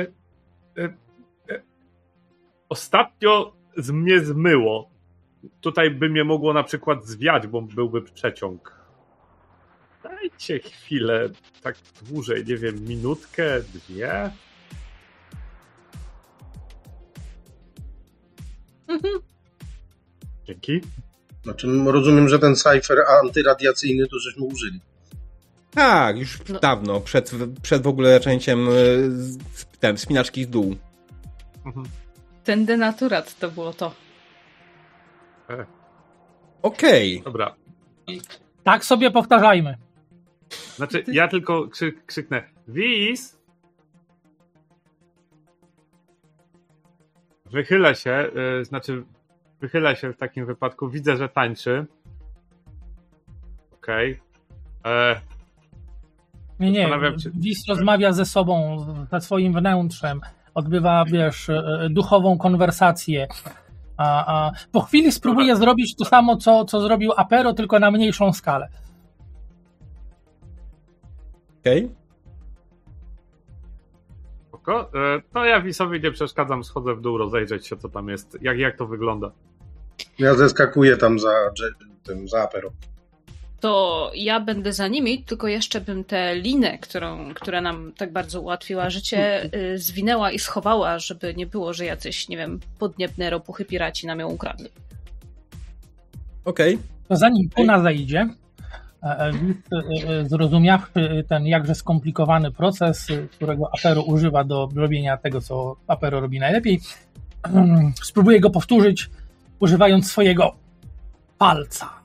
e, 0.77 0.93
ostatnio 2.79 3.53
z 3.77 3.91
mnie 3.91 4.19
zmyło. 4.25 4.89
Tutaj 5.61 5.91
by 5.91 6.09
mnie 6.09 6.23
mogło 6.23 6.53
na 6.53 6.63
przykład 6.63 7.05
zwiać, 7.05 7.47
bo 7.47 7.61
byłby 7.61 8.01
przeciąg. 8.01 8.75
Dajcie 10.03 10.59
chwilę, 10.59 11.29
tak 11.61 11.75
dłużej, 12.09 12.45
nie 12.45 12.57
wiem, 12.57 12.85
minutkę, 12.87 13.43
dwie. 13.73 14.31
Mhm. 18.87 19.13
Dzięki. 20.47 20.81
Znaczy, 21.43 21.67
rozumiem, 21.85 22.29
że 22.29 22.39
ten 22.39 22.55
cyfer 22.55 22.97
antyradiacyjny 23.23 24.07
to 24.07 24.19
żeśmy 24.19 24.45
użyli. 24.45 24.79
Tak, 25.71 26.17
już 26.17 26.39
No. 26.49 26.59
dawno, 26.59 27.01
przed, 27.01 27.31
przed 27.61 27.81
w 27.83 27.87
ogóle 27.87 28.13
zaczęciem 28.13 28.67
y, 28.69 28.71
z- 29.11 29.37
ten, 29.79 29.97
wspinaczki 29.97 30.43
z 30.43 30.47
dół. 30.47 30.75
Mhm. 31.65 31.85
Ten 32.45 32.65
denaturat 32.65 33.39
to 33.39 33.51
było 33.51 33.73
to. 33.73 33.91
Okej. 36.61 37.21
Dobra. 37.25 37.55
Tak 38.63 38.85
sobie 38.85 39.11
powtarzajmy. 39.11 39.77
Znaczy, 40.75 41.03
ja 41.07 41.27
tylko 41.27 41.67
krzyk, 41.67 42.05
krzyknę 42.05 42.43
Wis! 42.67 43.39
Wychyla 47.45 47.95
się, 47.95 48.29
y, 48.61 48.65
znaczy 48.65 49.03
wychyla 49.61 49.95
się 49.95 50.13
w 50.13 50.17
takim 50.17 50.45
wypadku, 50.45 50.89
widzę, 50.89 51.17
że 51.17 51.29
tańczy. 51.29 51.85
Okej. 53.73 54.21
E, 54.85 55.21
Nie, 56.59 56.71
nie. 56.71 56.89
Wis 57.33 57.67
rozmawia 57.67 58.11
ze 58.13 58.25
sobą, 58.25 58.85
ze 59.11 59.21
swoim 59.21 59.53
wnętrzem, 59.53 60.21
odbywa, 60.55 61.05
wiesz, 61.05 61.49
e, 61.49 61.53
e, 61.53 61.89
duchową 61.89 62.37
konwersację. 62.37 63.27
A, 63.97 64.35
a 64.35 64.51
po 64.71 64.81
chwili 64.81 65.11
spróbuje 65.11 65.55
zrobić 65.55 65.95
to 65.95 66.05
samo, 66.05 66.37
co, 66.37 66.65
co 66.65 66.81
zrobił 66.81 67.11
Apero, 67.17 67.53
tylko 67.53 67.79
na 67.79 67.91
mniejszą 67.91 68.33
skalę. 68.33 68.67
Okej. 71.59 71.89
spoko. 74.65 74.99
E, 74.99 75.21
to 75.33 75.45
ja 75.45 75.61
Wisowi 75.61 76.01
nie 76.01 76.11
przeszkadzam, 76.11 76.63
schodzę 76.63 76.95
w 76.95 77.01
dół, 77.01 77.17
rozejrzeć 77.17 77.67
się, 77.67 77.77
co 77.77 77.89
tam 77.89 78.09
jest, 78.09 78.37
jak, 78.41 78.57
jak 78.57 78.77
to 78.77 78.87
wygląda. 78.87 79.31
Ja 80.19 80.35
zeskakuję 80.35 80.97
tam 80.97 81.19
za, 81.19 81.33
tym, 82.03 82.27
za 82.27 82.43
apero. 82.43 82.71
To 83.65 84.11
ja 84.15 84.39
będę 84.39 84.73
za 84.73 84.87
nimi, 84.87 85.23
tylko 85.23 85.47
jeszcze 85.47 85.81
bym 85.81 86.03
tę 86.03 86.35
linę, 86.35 86.77
którą, 86.77 87.33
która 87.33 87.61
nam 87.61 87.91
tak 87.97 88.13
bardzo 88.13 88.41
ułatwiła 88.41 88.89
życie, 88.89 89.49
y, 89.55 89.77
zwinęła 89.77 90.31
i 90.31 90.39
schowała, 90.39 90.99
żeby 90.99 91.33
nie 91.35 91.45
było, 91.45 91.73
że 91.73 91.85
jacyś, 91.85 92.29
nie 92.29 92.37
wiem, 92.37 92.59
podniebne 92.79 93.29
ropuchy 93.29 93.65
piraci 93.65 94.07
nam 94.07 94.19
ją 94.19 94.29
ukradli. 94.29 94.69
Okej. 96.45 96.77
To 97.07 97.17
zanim 97.17 97.49
Kuna 97.55 97.81
zejdzie, 97.81 98.29
e, 99.03 99.07
e, 99.07 99.31
e, 100.09 100.25
zrozumiawszy 100.29 101.23
ten 101.29 101.47
jakże 101.47 101.75
skomplikowany 101.75 102.51
proces, 102.51 103.07
którego 103.31 103.69
Apero 103.73 104.03
używa 104.03 104.43
do 104.43 104.69
robienia 104.75 105.17
tego, 105.17 105.41
co 105.41 105.75
Apero 105.87 106.19
robi 106.19 106.39
najlepiej, 106.39 106.79
spróbuje 108.09 108.39
go 108.39 108.49
powtórzyć, 108.49 109.09
używając 109.59 110.11
swojego 110.11 110.55
palca. 111.37 112.04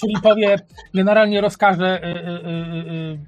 Czyli 0.00 0.14
powie, 0.22 0.58
generalnie 0.94 1.40
rozkaże 1.40 2.00
y, 2.04 2.06
y, 2.06 2.12
y, 2.92 3.18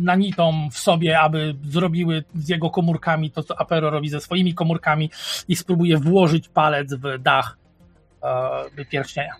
nanitom 0.00 0.70
w 0.70 0.78
sobie, 0.78 1.20
aby 1.20 1.54
zrobiły 1.64 2.24
z 2.34 2.48
jego 2.48 2.70
komórkami 2.70 3.30
to, 3.30 3.42
co 3.42 3.60
Apero 3.60 3.90
robi 3.90 4.08
ze 4.08 4.20
swoimi 4.20 4.54
komórkami 4.54 5.10
i 5.48 5.56
spróbuje 5.56 5.96
włożyć 5.96 6.48
palec 6.48 6.94
w 6.94 7.18
dach 7.22 7.58
e, 8.78 8.84
pierścienia. 8.84 9.34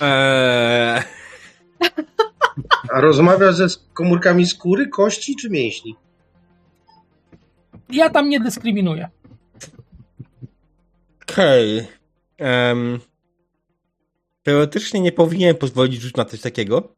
Eee, 0.00 1.02
A 2.92 3.00
rozmawia 3.00 3.52
ze 3.52 3.66
komórkami 3.94 4.46
skóry, 4.46 4.88
kości 4.88 5.36
czy 5.36 5.50
mięśni? 5.50 5.94
Ja 7.88 8.10
tam 8.10 8.28
nie 8.28 8.40
dyskryminuję. 8.40 9.08
Okej. 11.22 11.99
Em, 12.40 13.00
teoretycznie 14.42 15.00
nie 15.00 15.12
powinien 15.12 15.56
pozwolić 15.56 16.00
rzucić 16.00 16.16
na 16.16 16.24
coś 16.24 16.40
takiego. 16.40 16.96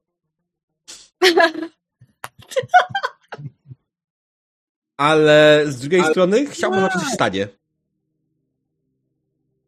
Ale 4.96 5.64
z 5.66 5.80
drugiej 5.80 6.04
strony 6.04 6.46
chciałbym 6.46 6.80
zobaczyć, 6.80 7.02
się 7.02 7.08
stanie. 7.14 7.48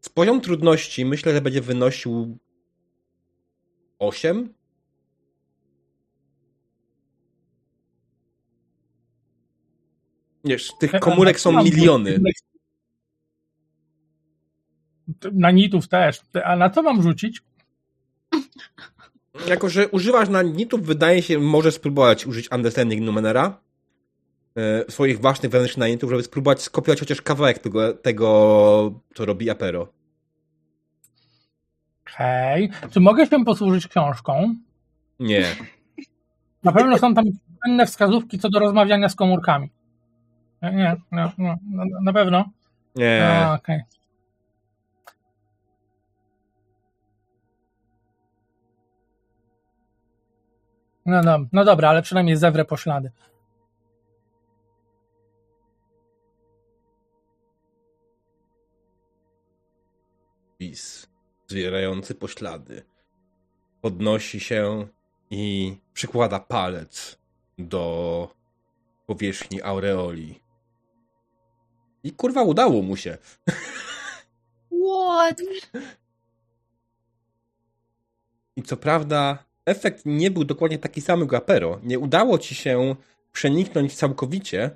Z 0.00 0.08
poziom 0.08 0.40
trudności 0.40 1.04
myślę, 1.04 1.34
że 1.34 1.40
będzie 1.40 1.60
wynosił 1.60 2.38
8. 3.98 4.54
Wiesz, 10.44 10.72
tych 10.78 10.92
komórek 11.00 11.40
są 11.40 11.62
miliony. 11.62 12.20
Nanitów 15.32 15.88
też. 15.88 16.20
A 16.44 16.56
na 16.56 16.70
co 16.70 16.82
mam 16.82 17.02
rzucić? 17.02 17.42
Jako, 19.48 19.68
że 19.68 19.88
używasz 19.88 20.28
na 20.28 20.42
nitów, 20.42 20.86
wydaje 20.86 21.22
się, 21.22 21.38
możesz 21.38 21.74
spróbować 21.74 22.26
użyć 22.26 22.50
Understanding 22.52 23.02
Numenera 23.02 23.60
e, 24.56 24.84
swoich 24.92 25.20
własnych 25.20 25.52
wewnętrznych 25.52 25.78
nanitów, 25.78 26.10
żeby 26.10 26.22
spróbować 26.22 26.62
skopiować 26.62 27.00
chociaż 27.00 27.22
kawałek 27.22 27.58
tego, 27.58 27.94
tego 27.94 29.00
co 29.14 29.24
robi 29.24 29.50
Apero. 29.50 29.88
Hej. 32.04 32.70
Czy 32.90 33.00
mogę 33.00 33.26
się 33.26 33.44
posłużyć 33.44 33.88
książką? 33.88 34.54
Nie. 35.20 35.44
Na 36.62 36.72
pewno 36.72 36.98
są 36.98 37.14
tam 37.14 37.24
cenne 37.64 37.86
wskazówki 37.86 38.38
co 38.38 38.48
do 38.48 38.58
rozmawiania 38.58 39.08
z 39.08 39.14
komórkami. 39.14 39.70
Nie, 40.62 40.72
nie, 40.72 40.96
no, 41.12 41.32
no, 41.38 41.56
no, 41.70 41.84
na 42.02 42.12
pewno. 42.12 42.44
Nie. 42.96 43.26
A, 43.26 43.54
okej. 43.54 43.80
No, 51.06 51.22
no, 51.22 51.46
no 51.52 51.64
dobra, 51.64 51.88
ale 51.88 52.02
przynajmniej 52.02 52.36
zewrę 52.36 52.64
poślady. 52.64 53.10
Pis, 60.58 61.06
zwierający 61.46 62.14
poślady. 62.14 62.82
Podnosi 63.80 64.40
się 64.40 64.88
i 65.30 65.76
przykłada 65.94 66.40
palec 66.40 67.18
do 67.58 68.28
powierzchni 69.06 69.62
aureoli. 69.62 70.40
I 72.02 72.12
kurwa 72.12 72.42
udało 72.42 72.82
mu 72.82 72.96
się. 72.96 73.18
What? 74.68 75.40
I 78.56 78.62
co 78.62 78.76
prawda, 78.76 79.44
efekt 79.66 80.02
nie 80.06 80.30
był 80.30 80.44
dokładnie 80.44 80.78
taki 80.78 81.00
sam 81.00 81.20
jak 81.20 81.34
Apero. 81.34 81.80
Nie 81.82 81.98
udało 81.98 82.38
ci 82.38 82.54
się 82.54 82.96
przeniknąć 83.32 83.94
całkowicie, 83.94 84.70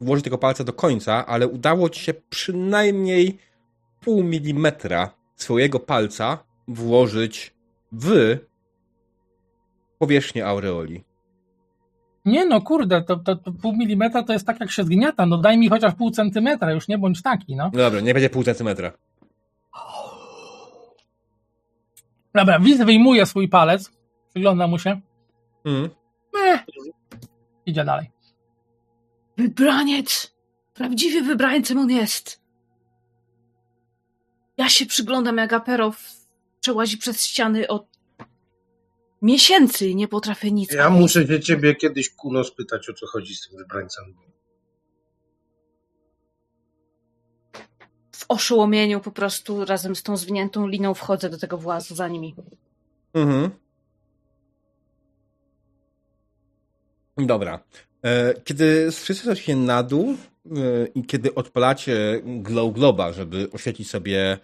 włożyć 0.00 0.24
tego 0.24 0.38
palca 0.38 0.64
do 0.64 0.72
końca, 0.72 1.26
ale 1.26 1.48
udało 1.48 1.88
ci 1.88 2.00
się 2.00 2.14
przynajmniej 2.30 3.38
pół 4.00 4.24
milimetra 4.24 5.10
swojego 5.36 5.80
palca 5.80 6.38
włożyć 6.68 7.54
w 7.92 8.38
powierzchnię 9.98 10.46
aureoli. 10.46 11.04
Nie 12.24 12.46
no, 12.46 12.60
kurde, 12.60 13.02
to, 13.02 13.16
to, 13.16 13.36
to 13.36 13.52
pół 13.52 13.76
milimetra 13.76 14.22
to 14.22 14.32
jest 14.32 14.46
tak 14.46 14.60
jak 14.60 14.70
się 14.70 14.84
zgniata, 14.84 15.26
no 15.26 15.38
daj 15.38 15.58
mi 15.58 15.68
chociaż 15.68 15.94
pół 15.94 16.10
centymetra, 16.10 16.72
już 16.72 16.88
nie 16.88 16.98
bądź 16.98 17.22
taki, 17.22 17.56
no. 17.56 17.64
No 17.64 17.78
dobra, 17.78 18.00
nie 18.00 18.14
będzie 18.14 18.30
pół 18.30 18.44
centymetra. 18.44 18.92
Dobra, 22.34 22.60
Wiz 22.60 22.82
wyjmuje 22.82 23.26
swój 23.26 23.48
palec, 23.48 23.90
przygląda 24.34 24.66
mu 24.66 24.78
się, 24.78 25.00
Mm. 25.64 25.90
Meh. 26.34 26.60
idzie 27.66 27.84
dalej. 27.84 28.10
Wybraniec! 29.36 30.34
Prawdziwy 30.74 31.20
wybrańcem 31.20 31.78
on 31.78 31.90
jest. 31.90 32.40
Ja 34.56 34.68
się 34.68 34.86
przyglądam, 34.86 35.36
jak 35.36 35.52
Aperow 35.52 36.10
przełazi 36.60 36.98
przez 36.98 37.24
ściany 37.26 37.68
od 37.68 37.86
miesięcy 39.22 39.88
i 39.88 39.96
nie 39.96 40.08
potrafię 40.08 40.50
nic 40.50 40.72
Ja 40.72 40.84
powiedzieć. 40.84 41.00
muszę 41.02 41.26
się 41.26 41.40
ciebie 41.40 41.74
kiedyś 41.74 42.10
kuno 42.10 42.44
spytać, 42.44 42.90
o 42.90 42.92
co 42.94 43.06
chodzi 43.06 43.34
z 43.34 43.48
tym 43.48 43.58
wybrańcem. 43.58 44.04
W 48.12 48.24
oszołomieniu 48.28 49.00
po 49.00 49.10
prostu 49.10 49.64
razem 49.64 49.96
z 49.96 50.02
tą 50.02 50.16
zwiniętą 50.16 50.66
liną 50.66 50.94
wchodzę 50.94 51.30
do 51.30 51.38
tego 51.38 51.58
włazu 51.58 51.94
za 51.94 52.08
nimi. 52.08 52.34
Mhm. 53.14 53.50
Dobra. 57.18 57.60
E, 58.04 58.34
Kiedy 58.44 58.90
wszyscy 58.90 59.36
się 59.36 59.56
na 59.56 59.82
dół 59.82 60.08
e, 60.10 60.16
i 60.94 61.04
kiedy 61.04 61.34
odpalacie 61.34 62.20
glow 62.24 62.74
globa, 62.74 63.12
żeby 63.12 63.48
oświecić 63.52 63.90
sobie 63.90 64.38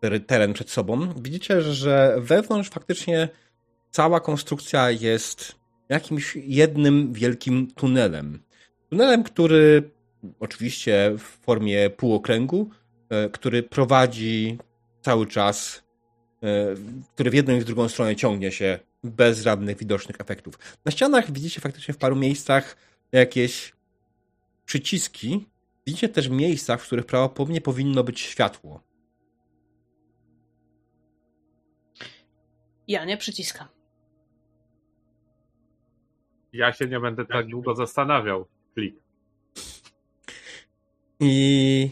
ter- 0.00 0.26
teren 0.26 0.52
przed 0.52 0.70
sobą, 0.70 1.12
widzicie, 1.22 1.62
że 1.62 2.16
wewnątrz 2.18 2.70
faktycznie 2.70 3.28
cała 3.90 4.20
konstrukcja 4.20 4.90
jest 4.90 5.54
jakimś 5.88 6.36
jednym 6.36 7.12
wielkim 7.12 7.66
tunelem. 7.74 8.38
Tunelem, 8.90 9.22
który 9.22 9.90
oczywiście 10.40 11.12
w 11.18 11.22
formie 11.22 11.90
półokręgu, 11.90 12.70
e, 13.10 13.28
który 13.28 13.62
prowadzi 13.62 14.58
cały 15.02 15.26
czas, 15.26 15.86
który 17.14 17.30
w 17.30 17.34
jedną 17.34 17.56
i 17.56 17.60
w 17.60 17.64
drugą 17.64 17.88
stronę 17.88 18.16
ciągnie 18.16 18.52
się 18.52 18.78
bez 19.10 19.42
żadnych 19.42 19.78
widocznych 19.78 20.20
efektów. 20.20 20.58
Na 20.84 20.92
ścianach 20.92 21.32
widzicie 21.32 21.60
faktycznie 21.60 21.94
w 21.94 21.98
paru 21.98 22.16
miejscach 22.16 22.76
jakieś 23.12 23.72
przyciski. 24.64 25.46
Widzicie 25.86 26.08
też 26.08 26.28
miejsca, 26.28 26.76
w 26.76 26.82
których 26.82 27.06
prawdopodobnie 27.06 27.60
powinno 27.60 28.04
być 28.04 28.20
światło. 28.20 28.82
Ja 32.88 33.04
nie 33.04 33.16
przyciskam. 33.16 33.68
Ja 36.52 36.72
się 36.72 36.86
nie 36.86 37.00
będę 37.00 37.26
tak 37.26 37.46
długo 37.46 37.74
zastanawiał. 37.74 38.46
Klik. 38.74 38.96
I 41.20 41.90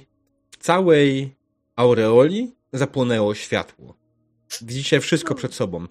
w 0.50 0.56
całej 0.56 1.36
aureoli 1.76 2.54
zapłonęło 2.72 3.34
światło. 3.34 3.94
Widzicie 4.62 5.00
wszystko 5.00 5.34
przed 5.34 5.54
sobą. 5.54 5.86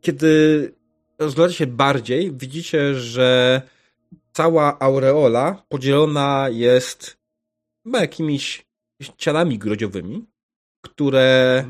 Kiedy 0.00 0.74
rozglądacie 1.18 1.58
się 1.58 1.66
bardziej, 1.66 2.32
widzicie, 2.32 2.94
że 2.94 3.62
cała 4.32 4.78
aureola 4.78 5.62
podzielona 5.68 6.48
jest 6.50 7.18
chyba 7.84 8.00
jakimiś 8.00 8.66
ścianami 9.02 9.58
grodziowymi, 9.58 10.26
które 10.80 11.64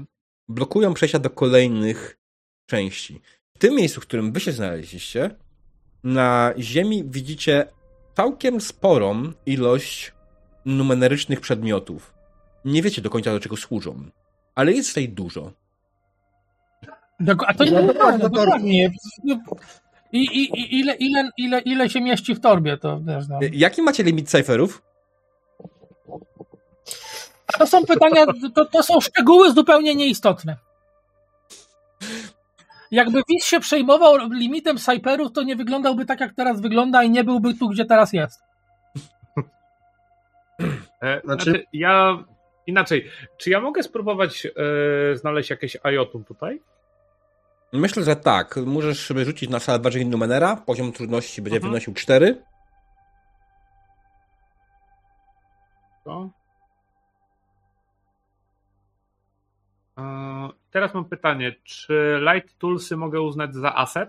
blokują 0.48 0.94
przejścia 0.94 1.18
do 1.18 1.30
kolejnych 1.30 2.18
części. 2.66 3.20
W 3.54 3.58
tym 3.58 3.74
miejscu, 3.74 4.00
w 4.00 4.06
którym 4.06 4.32
wy 4.32 4.40
się 4.40 4.52
znaleźliście, 4.52 5.30
na 6.04 6.54
ziemi 6.58 7.04
widzicie 7.04 7.66
całkiem 8.16 8.60
sporą 8.60 9.32
ilość 9.46 10.12
numerycznych 10.64 11.40
przedmiotów. 11.40 12.14
Nie 12.64 12.82
wiecie 12.82 13.02
do 13.02 13.10
końca 13.10 13.32
do 13.32 13.40
czego 13.40 13.56
służą, 13.56 14.10
ale 14.54 14.72
jest 14.72 14.88
tutaj 14.88 15.08
dużo. 15.08 15.52
Dok- 17.20 17.44
A 17.46 17.54
to 17.54 17.64
No, 17.64 17.80
nie 17.80 17.86
dokładnie, 17.86 18.18
dokładnie, 18.18 18.20
to- 18.20 18.28
dokładnie. 18.28 18.90
I, 20.12 20.18
i, 20.18 20.60
i 20.60 20.80
ile, 20.80 20.94
ile, 20.94 21.30
ile, 21.36 21.60
ile 21.60 21.90
się 21.90 22.00
mieści 22.00 22.34
w 22.34 22.40
torbie, 22.40 22.76
to 22.76 23.00
wiesz, 23.00 23.28
no. 23.28 23.38
Jaki 23.52 23.82
macie 23.82 24.02
limit 24.02 24.30
cyferów? 24.30 24.82
To 27.58 27.66
są 27.66 27.84
pytania, 27.84 28.26
to, 28.54 28.64
to 28.64 28.82
są 28.82 29.00
szczegóły 29.00 29.52
zupełnie 29.52 29.94
nieistotne. 29.94 30.56
Jakby 32.90 33.22
Wiz 33.28 33.44
się 33.44 33.60
przejmował 33.60 34.16
limitem 34.30 34.78
cyperów, 34.78 35.32
to 35.32 35.42
nie 35.42 35.56
wyglądałby 35.56 36.06
tak, 36.06 36.20
jak 36.20 36.34
teraz 36.34 36.60
wygląda 36.60 37.02
i 37.02 37.10
nie 37.10 37.24
byłby 37.24 37.54
tu, 37.54 37.68
gdzie 37.68 37.84
teraz 37.84 38.12
jest. 38.12 38.40
E, 41.02 41.20
Znaczy- 41.24 41.50
znaczy... 41.50 41.64
ja 41.72 42.24
inaczej. 42.66 43.10
Czy 43.36 43.50
ja 43.50 43.60
mogę 43.60 43.82
spróbować 43.82 44.46
e, 44.46 45.16
znaleźć 45.16 45.50
jakieś 45.50 45.76
IOTum 45.82 46.24
tutaj? 46.24 46.60
Myślę, 47.72 48.02
że 48.04 48.16
tak. 48.16 48.56
Możesz 48.66 49.06
sobie 49.06 49.24
rzucić 49.24 49.50
na 49.50 49.60
salważenie 49.60 50.04
Numenera. 50.04 50.56
Poziom 50.56 50.92
trudności 50.92 51.42
będzie 51.42 51.56
Mhm. 51.56 51.72
wynosił 51.72 51.94
4. 51.94 52.42
To. 56.04 56.30
E, 59.98 60.02
teraz 60.70 60.94
mam 60.94 61.04
pytanie, 61.04 61.54
czy 61.64 62.20
Light 62.32 62.58
Toolsy 62.58 62.96
mogę 62.96 63.20
uznać 63.20 63.54
za 63.54 63.74
asset? 63.74 64.08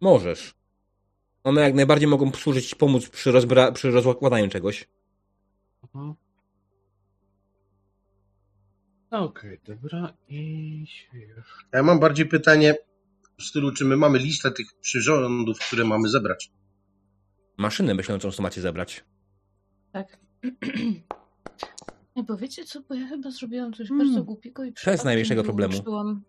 Możesz. 0.00 0.54
One 1.44 1.60
jak 1.60 1.74
najbardziej 1.74 2.08
mogą 2.08 2.32
służyć 2.32 2.74
pomóc 2.74 3.08
przy, 3.08 3.32
rozbra- 3.32 3.72
przy 3.72 3.90
rozkładaniu 3.90 4.48
czegoś. 4.48 4.88
Mhm. 5.82 6.14
Okej, 9.12 9.58
dobra. 9.66 10.12
I. 10.28 10.84
Ja 11.72 11.82
mam 11.82 12.00
bardziej 12.00 12.26
pytanie 12.26 12.74
w 13.38 13.42
stylu, 13.42 13.72
czy 13.72 13.84
my 13.84 13.96
mamy 13.96 14.18
listę 14.18 14.50
tych 14.52 14.66
przyrządów, 14.80 15.58
które 15.58 15.84
mamy 15.84 16.08
zebrać. 16.08 16.50
Maszynę 17.58 17.94
myślącą, 17.94 18.30
co 18.30 18.42
macie 18.42 18.60
zebrać. 18.60 19.04
Tak. 19.92 20.18
Nie, 22.16 22.22
bo 22.22 22.36
wiecie 22.36 22.64
co, 22.64 22.80
bo 22.80 22.94
ja 22.94 23.06
chyba 23.08 23.30
zrobiłam 23.30 23.72
coś 23.72 23.88
Hmm. 23.88 24.06
bardzo 24.08 24.24
głupiego 24.24 24.64
i 24.64 24.72
przypadkiem 24.72 25.04
najmniejszego 25.04 25.42
problemu. 25.44 25.72
wyłączyłam- 25.72 26.20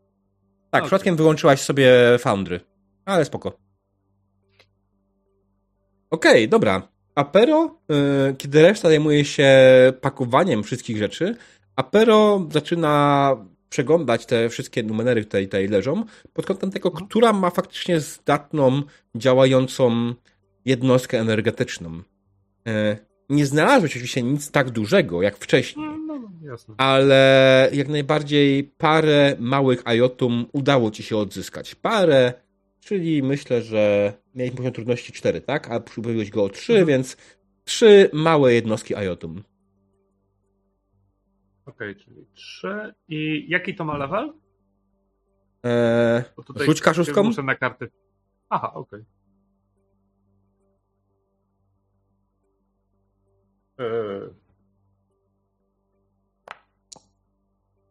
Tak, 0.71 0.81
Okej. 0.81 0.87
przypadkiem 0.87 1.15
wyłączyłaś 1.15 1.61
sobie 1.61 1.91
Foundry. 2.19 2.59
Ale 3.05 3.25
spoko. 3.25 3.57
Okej, 6.09 6.49
dobra. 6.49 6.87
Apero, 7.15 7.79
y, 8.31 8.35
kiedy 8.35 8.61
reszta 8.61 8.87
zajmuje 8.89 9.25
się 9.25 9.47
pakowaniem 10.01 10.63
wszystkich 10.63 10.97
rzeczy, 10.97 11.35
Apero 11.75 12.47
zaczyna 12.51 13.35
przeglądać 13.69 14.25
te 14.25 14.49
wszystkie 14.49 14.83
numery, 14.83 15.25
które 15.25 15.43
tutaj 15.43 15.67
leżą, 15.67 16.03
pod 16.33 16.45
kątem 16.45 16.71
tego, 16.71 16.91
która 16.91 17.33
ma 17.33 17.49
faktycznie 17.49 17.99
zdatną, 17.99 18.81
działającą 19.15 20.13
jednostkę 20.65 21.19
energetyczną. 21.19 22.01
E, 22.67 22.97
Nie 23.29 23.45
znalazłeś 23.45 23.91
oczywiście 23.91 24.21
nic 24.23 24.51
tak 24.51 24.69
dużego 24.69 25.21
jak 25.21 25.37
wcześniej 25.37 25.85
No, 25.85 25.97
no, 26.19 26.29
jasne. 26.51 26.75
ale 26.77 27.69
jak 27.73 27.87
najbardziej 27.87 28.63
parę 28.63 29.35
małych 29.39 29.81
IOTum 29.87 30.45
udało 30.51 30.91
ci 30.91 31.03
się 31.03 31.17
odzyskać. 31.17 31.75
Parę, 31.75 32.33
czyli 32.79 33.23
myślę, 33.23 33.61
że 33.61 34.13
miałeś 34.35 34.53
poziom 34.53 34.73
trudności 34.73 35.13
4, 35.13 35.41
tak? 35.41 35.71
A 35.71 35.79
przybyłeś 35.79 36.29
go 36.29 36.43
o 36.43 36.49
3, 36.49 36.73
Mhm. 36.73 36.87
więc 36.87 37.17
trzy 37.65 38.09
małe 38.13 38.53
jednostki 38.53 38.95
IOTum. 38.95 39.43
Okej, 41.65 41.95
czyli 41.95 42.25
3. 42.33 42.93
I 43.07 43.45
jaki 43.49 43.75
to 43.75 43.85
ma 43.85 43.97
level? 43.97 44.33
Eee, 45.63 46.23
Rzuć 46.55 46.81
kaszustką? 46.81 47.23
Muszę 47.23 47.43
na 47.43 47.55
karty. 47.55 47.91
Aha, 48.49 48.73
okej. 48.73 49.03
Eee, 53.77 54.29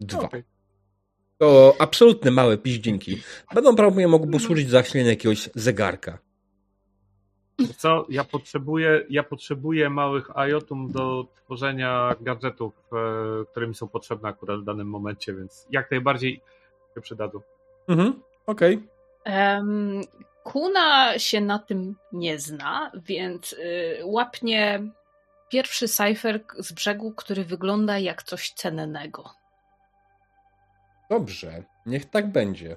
dwa. 0.01 0.19
okej. 0.21 0.43
To 1.39 1.77
absolutne 1.79 2.31
małe 2.31 2.59
piździnki. 2.59 3.23
Będą 3.55 3.77
prawdopodobnie 3.77 4.09
mogły 4.09 4.31
posłużyć 4.31 4.71
za 4.71 4.79
zasilenie 4.79 5.11
jakiegoś 5.11 5.51
zegarka. 5.55 6.19
Co, 7.77 8.07
ja 8.09 8.25
potrzebuję, 8.25 9.07
ja 9.11 9.23
potrzebuję 9.23 9.91
małych 9.91 10.37
IOTum 10.37 10.93
do 10.93 11.27
tworzenia 11.45 12.15
gadżetów, 12.21 12.75
e, 12.93 13.45
które 13.51 13.67
mi 13.67 13.75
są 13.75 13.89
potrzebne 13.89 14.29
akurat 14.29 14.61
w 14.61 14.65
danym 14.65 14.87
momencie, 14.87 15.35
więc 15.35 15.67
jak 15.71 15.91
najbardziej 15.91 16.41
się 16.95 17.01
przydadzą. 17.01 17.41
Mhm, 17.89 18.23
okej. 18.47 18.89
Em, 19.25 20.03
Kuna 20.43 21.19
się 21.19 21.41
na 21.41 21.59
tym 21.59 21.97
nie 22.13 22.39
zna, 22.39 22.91
więc 22.95 23.53
y, 23.53 24.01
łapnie 24.05 24.83
pierwszy 25.49 25.89
cyfer 25.89 26.45
z 26.59 26.73
brzegu, 26.73 27.13
który 27.13 27.45
wygląda 27.45 27.99
jak 27.99 28.23
coś 28.23 28.51
cennego. 28.51 29.31
Dobrze, 31.11 31.63
niech 31.87 32.11
tak 32.11 32.33
będzie. 32.33 32.77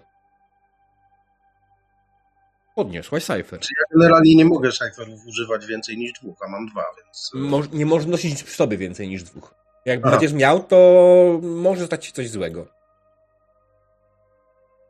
Podniosłaś 2.76 3.24
cyfer. 3.24 3.60
Ja 3.62 3.98
generalnie 4.00 4.36
nie 4.36 4.46
mogę 4.46 4.72
cyferów 4.72 5.26
używać 5.28 5.66
więcej 5.66 5.98
niż 5.98 6.14
dwóch, 6.14 6.38
a 6.46 6.48
mam 6.50 6.66
dwa, 6.68 6.84
więc... 6.98 7.32
e, 7.36 7.38
Mo- 7.38 7.62
nie 7.74 7.86
możesz 7.86 8.08
nosić 8.08 8.44
przy 8.44 8.56
sobie 8.56 8.78
więcej 8.78 9.08
niż 9.08 9.24
dwóch. 9.24 9.54
Jak 9.86 10.00
Aha. 10.04 10.12
będziesz 10.12 10.34
miał, 10.34 10.64
to 10.64 11.40
może 11.42 11.86
stać 11.86 12.06
się 12.06 12.12
coś 12.12 12.30
złego. 12.30 12.68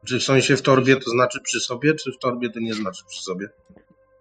Czy 0.05 0.19
w 0.19 0.23
sensie 0.23 0.57
w 0.57 0.61
torbie 0.61 0.95
to 0.95 1.09
znaczy 1.09 1.39
przy 1.43 1.59
sobie, 1.59 1.93
czy 1.93 2.11
w 2.11 2.17
torbie 2.19 2.49
to 2.49 2.59
nie 2.59 2.73
znaczy 2.73 3.03
przy 3.07 3.21
sobie? 3.23 3.49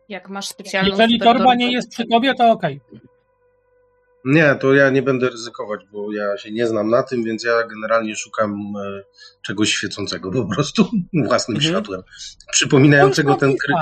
Jak 0.09 0.29
masz 0.29 0.49
specjalną 0.49 0.91
Jeżeli 0.91 1.19
torba 1.19 1.55
nie 1.55 1.73
jest 1.73 1.91
przy 1.91 2.05
tobie, 2.07 2.35
to 2.35 2.51
okej. 2.51 2.81
Nie, 4.25 4.55
to 4.55 4.75
ja 4.75 4.91
nie 4.91 5.03
będę 5.03 5.31
ryzykować, 5.31 5.81
bo 5.93 6.13
ja 6.13 6.39
się 6.39 6.51
nie 6.53 6.67
znam 6.67 6.91
na 6.91 7.03
tym, 7.03 7.25
więc 7.25 7.45
ja 7.45 7.53
generalnie 7.67 8.17
szukam 8.17 8.53
e, 8.77 9.03
czegoś 9.43 9.73
świecącego 9.73 10.31
po 10.33 10.55
prostu 10.55 10.91
własnym 11.29 11.57
Mhm. 11.57 11.73
światłem. 11.75 12.03
Przypominającego 12.53 13.35
ten, 13.35 13.57
kry... 13.57 13.75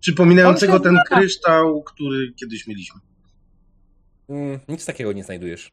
Przypominającego 0.00 0.80
ten 0.80 0.98
kryształ, 1.10 1.82
który 1.82 2.32
kiedyś 2.32 2.66
mieliśmy. 2.66 3.00
Mm, 4.28 4.60
nic 4.68 4.86
takiego 4.86 5.12
nie 5.12 5.24
znajdujesz. 5.24 5.72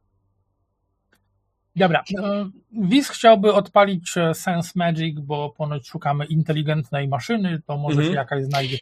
Dobra. 1.76 2.04
e, 2.24 2.50
Wiz 2.72 3.10
chciałby 3.10 3.54
odpalić 3.54 4.18
e, 4.18 4.34
Sense 4.34 4.72
Magic, 4.76 5.20
bo 5.20 5.50
ponoć 5.58 5.88
szukamy 5.88 6.26
inteligentnej 6.26 7.08
maszyny, 7.08 7.62
to 7.68 7.78
może 7.78 7.96
Mhm. 7.96 8.10
się 8.10 8.16
jakaś 8.16 8.44
znajdzie. 8.44 8.78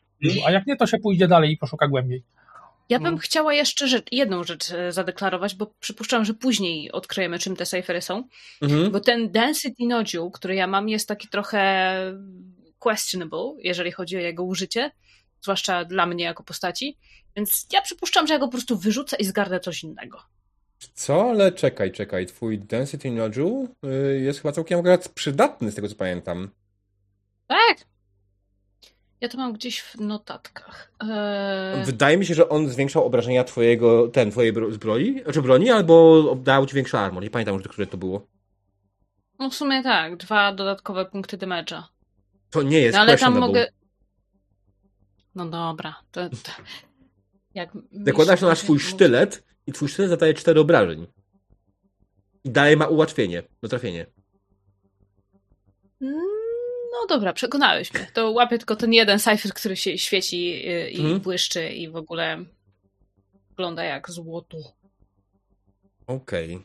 A 0.45 0.51
jak 0.51 0.67
nie, 0.67 0.75
to 0.77 0.88
się 0.88 0.97
pójdzie 0.99 1.27
dalej 1.27 1.51
i 1.51 1.57
poszuka 1.57 1.88
głębiej. 1.88 2.23
Ja 2.90 2.99
bym 2.99 3.07
Mm. 3.07 3.19
chciała 3.19 3.53
jeszcze 3.53 3.88
rzecz, 3.88 4.06
jedną 4.11 4.43
rzecz 4.43 4.72
e, 4.72 4.91
zadeklarować, 4.91 5.56
bo 5.56 5.74
przypuszczam, 5.80 6.25
że 6.25 6.33
później 6.33 6.91
odkryjemy, 6.91 7.40
czym 7.40 7.56
te 7.56 7.66
cyfery 7.66 8.01
są. 8.01 8.24
Mhm. 8.61 8.91
Bo 8.91 8.99
ten 8.99 9.32
density 9.32 9.85
nodule, 9.88 10.30
który 10.33 10.56
ja 10.56 10.67
mam, 10.67 10.90
jest 10.90 11.07
taki 11.07 11.27
trochę 11.27 11.93
questionable, 12.80 13.53
jeżeli 13.59 13.91
chodzi 13.91 14.17
o 14.17 14.19
jego 14.19 14.43
użycie, 14.43 14.91
zwłaszcza 15.41 15.85
dla 15.85 16.06
mnie 16.06 16.24
jako 16.25 16.43
postaci. 16.43 16.98
Więc 17.35 17.67
ja 17.74 17.82
przypuszczam, 17.82 18.27
że 18.27 18.33
ja 18.33 18.40
go 18.40 18.45
po 18.45 18.51
prostu 18.51 18.77
wyrzucę 18.77 19.17
i 19.19 19.25
zgarnę 19.25 19.59
coś 19.59 19.83
innego. 19.83 20.22
Co? 20.93 21.30
Ale 21.30 21.51
czekaj, 21.51 21.91
czekaj. 21.91 22.25
Twój 22.25 22.59
Density 22.59 23.11
Nodule 23.11 23.67
y, 24.16 24.19
jest 24.19 24.41
chyba 24.41 24.51
całkiem 24.51 24.80
akurat 24.80 25.09
przydatny, 25.09 25.72
z 25.72 25.75
tego 25.75 25.88
co 25.90 25.95
pamiętam. 25.95 26.49
Tak! 27.48 27.77
Ja 29.21 29.29
to 29.29 29.37
mam 29.37 29.53
gdzieś 29.53 29.81
w 29.81 29.95
notatkach. 29.99 30.91
Eee, 30.99 31.85
Wydaje 31.85 32.17
mi 32.17 32.25
się, 32.25 32.33
że 32.33 32.49
on 32.49 32.69
zwiększał 32.69 33.05
obrażenia 33.05 33.43
twojego, 33.43 34.07
ten, 34.07 34.31
twojej 34.31 34.53
bro- 34.53 34.71
zbroi, 34.71 35.23
czy 35.33 35.41
broni, 35.41 35.69
albo 35.69 36.35
dał 36.43 36.65
ci 36.65 36.75
większy 36.75 36.97
armor. 36.97 37.23
Nie 37.23 37.29
pamiętam 37.29 37.55
już, 37.55 37.67
które 37.67 37.87
to 37.87 37.97
było. 37.97 38.27
no 39.39 39.49
w 39.49 39.55
sumie 39.55 39.83
tak, 39.83 40.17
dwa 40.17 40.53
dodatkowe 40.53 41.05
punkty 41.05 41.37
damage'a. 41.37 41.83
To 42.49 42.61
nie 42.63 42.79
jest 42.79 42.95
No 42.95 43.01
ale 43.01 43.17
tam 43.17 43.39
mogę. 43.39 43.67
No 45.35 45.45
dobra, 45.45 45.95
to. 46.11 46.29
to... 46.29 46.51
Jak 47.53 47.69
Zakładasz 47.91 48.41
na 48.41 48.55
swój 48.55 48.79
sztylet 48.79 49.43
i 49.67 49.71
twój 49.73 49.89
sztylet 49.89 50.09
zadaje 50.09 50.33
4 50.33 50.59
obrażeń. 50.59 51.07
I 52.43 52.49
daje 52.49 52.77
ma 52.77 52.87
ułatwienie, 52.87 53.43
do 53.61 53.69
trafienia. 53.69 54.05
No 57.01 57.08
dobra, 57.08 57.34
przekonałeś 57.34 57.93
mnie. 57.93 58.08
To 58.14 58.32
łapię 58.32 58.58
tylko 58.58 58.76
ten 58.76 58.93
jeden 58.93 59.19
cypher, 59.19 59.53
który 59.53 59.76
się 59.76 59.98
świeci 59.98 60.69
y, 60.69 60.90
i 60.92 61.00
Mhm. 61.00 61.19
błyszczy 61.19 61.69
i 61.69 61.90
w 61.90 61.95
ogóle 61.95 62.45
wygląda 63.50 63.84
jak 63.84 64.11
złoto. 64.11 64.58
Okej. 66.08 66.56
No 66.56 66.61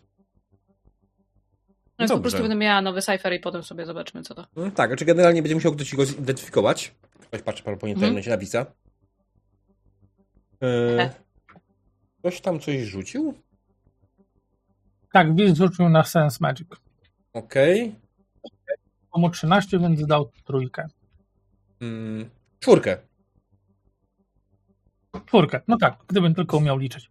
więc 1.99 2.13
po 2.13 2.21
prostu 2.21 2.41
będę 2.41 2.55
miała 2.55 2.83
nowy 2.83 3.03
cypher 3.03 3.33
i 3.33 3.41
potem 3.41 3.63
sobie 3.63 3.87
zobaczymy, 3.87 4.23
co 4.23 4.35
to. 4.35 4.47
No 4.57 4.71
tak, 4.71 4.91
znaczy 4.91 5.05
generalnie 5.05 5.43
będzie 5.43 5.55
musiał 5.55 5.73
ktoś 5.73 5.95
go 5.95 6.05
zidentyfikować. 6.07 6.95
Ktoś 7.21 7.43
patrzy 7.43 7.63
po 7.63 7.71
Mhm. 7.71 7.91
mhm. 8.05 8.25
na 8.31 8.39
Wisa. 8.39 8.67
Yy, 10.61 11.11
ktoś 12.19 12.41
tam 12.41 12.61
coś 12.61 12.81
rzucił? 12.81 13.35
Tak, 15.13 15.37
Wiz 15.37 15.57
rzucił 15.57 15.89
na 15.89 16.05
Sense 16.05 16.39
Magic. 16.41 16.69
Okej. 17.33 17.95
Komu 19.13 19.31
13, 19.31 19.79
więc 19.79 20.07
dał 20.07 20.31
trójkę. 20.45 20.87
Mm, 21.81 22.31
czwórkę. 22.61 22.97
Czwórkę, 25.27 25.61
no 25.69 25.79
tak, 25.79 25.97
gdybym 26.09 26.35
tylko 26.35 26.57
umiał 26.57 26.79
liczyć. 26.79 27.11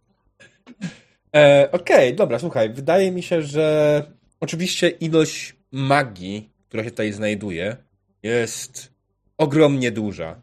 E, 1.36 1.68
Okej, 1.72 2.14
dobra, 2.14 2.38
słuchaj, 2.38 2.72
wydaje 2.72 3.12
mi 3.12 3.22
się, 3.22 3.42
że 3.42 4.02
oczywiście 4.40 4.88
ilość 4.88 5.56
magii, 5.72 6.50
która 6.68 6.84
się 6.84 6.90
tutaj 6.90 7.12
znajduje, 7.12 7.76
jest 8.22 8.92
ogromnie 9.38 9.90
duża, 9.92 10.40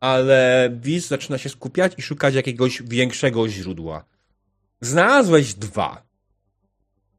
ale 0.00 0.70
Wiz 0.80 1.08
zaczyna 1.08 1.38
się 1.38 1.48
skupiać 1.48 1.92
i 1.98 2.02
szukać 2.02 2.34
jakiegoś 2.34 2.82
większego 2.82 3.48
źródła. 3.48 4.04
Znalazłeś 4.80 5.54
dwa. 5.54 6.06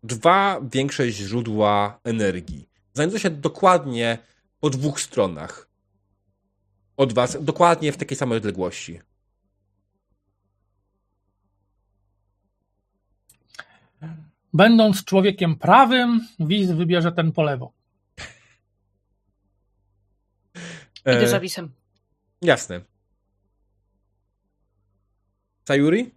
Dwa 0.04 0.62
większe 0.74 1.12
źródła 1.12 2.00
energii. 2.04 2.70
Znajdują 2.98 3.20
się 3.20 3.30
dokładnie 3.30 4.18
po 4.60 4.70
dwóch 4.70 5.02
stronach 5.02 5.70
od 6.98 7.14
was, 7.14 7.38
dokładnie 7.42 7.92
w 7.92 7.98
takiej 7.98 8.18
samej 8.18 8.38
odległości. 8.38 9.02
Będąc 14.54 15.04
człowiekiem 15.04 15.56
prawym, 15.56 16.28
Wiz 16.40 16.72
wybierze 16.72 17.12
ten 17.12 17.32
po 17.32 17.44
lewo. 17.44 17.74
Idę 21.02 21.22
E, 21.22 21.28
za 21.28 21.40
wisem. 21.40 21.72
Jasne. 22.42 22.82
Sayuri? 25.68 26.16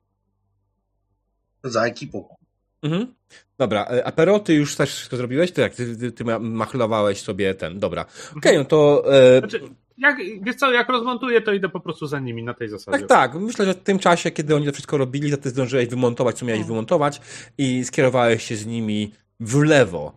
Za 1.64 1.84
ekipą. 1.84 2.39
Mhm. 2.82 3.14
Dobra, 3.58 3.84
e, 3.90 4.06
Apero, 4.06 4.38
ty 4.38 4.54
już 4.54 4.76
też 4.76 4.94
wszystko 4.94 5.16
zrobiłeś? 5.16 5.52
Ty 5.52 5.60
jak, 5.60 5.74
ty, 5.74 5.96
ty, 5.96 6.12
ty 6.12 6.24
ma- 6.24 6.38
machlowałeś 6.38 7.20
sobie 7.20 7.54
ten, 7.54 7.78
dobra. 7.78 8.04
Okej, 8.36 8.58
no 8.58 8.64
to... 8.64 9.04
E, 9.14 9.38
Znaczy, 9.38 9.60
jak, 9.98 10.16
wiesz 10.42 10.56
co, 10.56 10.72
jak 10.72 10.88
rozmontuję, 10.88 11.40
to 11.42 11.52
idę 11.52 11.68
po 11.68 11.80
prostu 11.80 12.06
za 12.06 12.18
nimi 12.20 12.42
na 12.42 12.54
tej 12.54 12.68
zasadzie. 12.68 12.98
tak, 12.98 13.08
tak, 13.08 13.34
myślę, 13.34 13.64
że 13.66 13.74
w 13.74 13.82
tym 13.82 13.98
czasie, 13.98 14.30
kiedy 14.30 14.56
oni 14.56 14.66
to 14.66 14.72
wszystko 14.72 14.98
robili, 14.98 15.30
to 15.30 15.36
ty 15.36 15.50
zdążyłeś 15.50 15.88
wymontować, 15.88 16.38
co 16.38 16.44
miałeś 16.46 16.58
Mm. 16.60 16.68
wymontować 16.68 17.20
i 17.58 17.84
skierowałeś 17.84 18.42
się 18.44 18.56
z 18.56 18.66
nimi 18.66 19.12
w 19.40 19.62
lewo. 19.62 20.12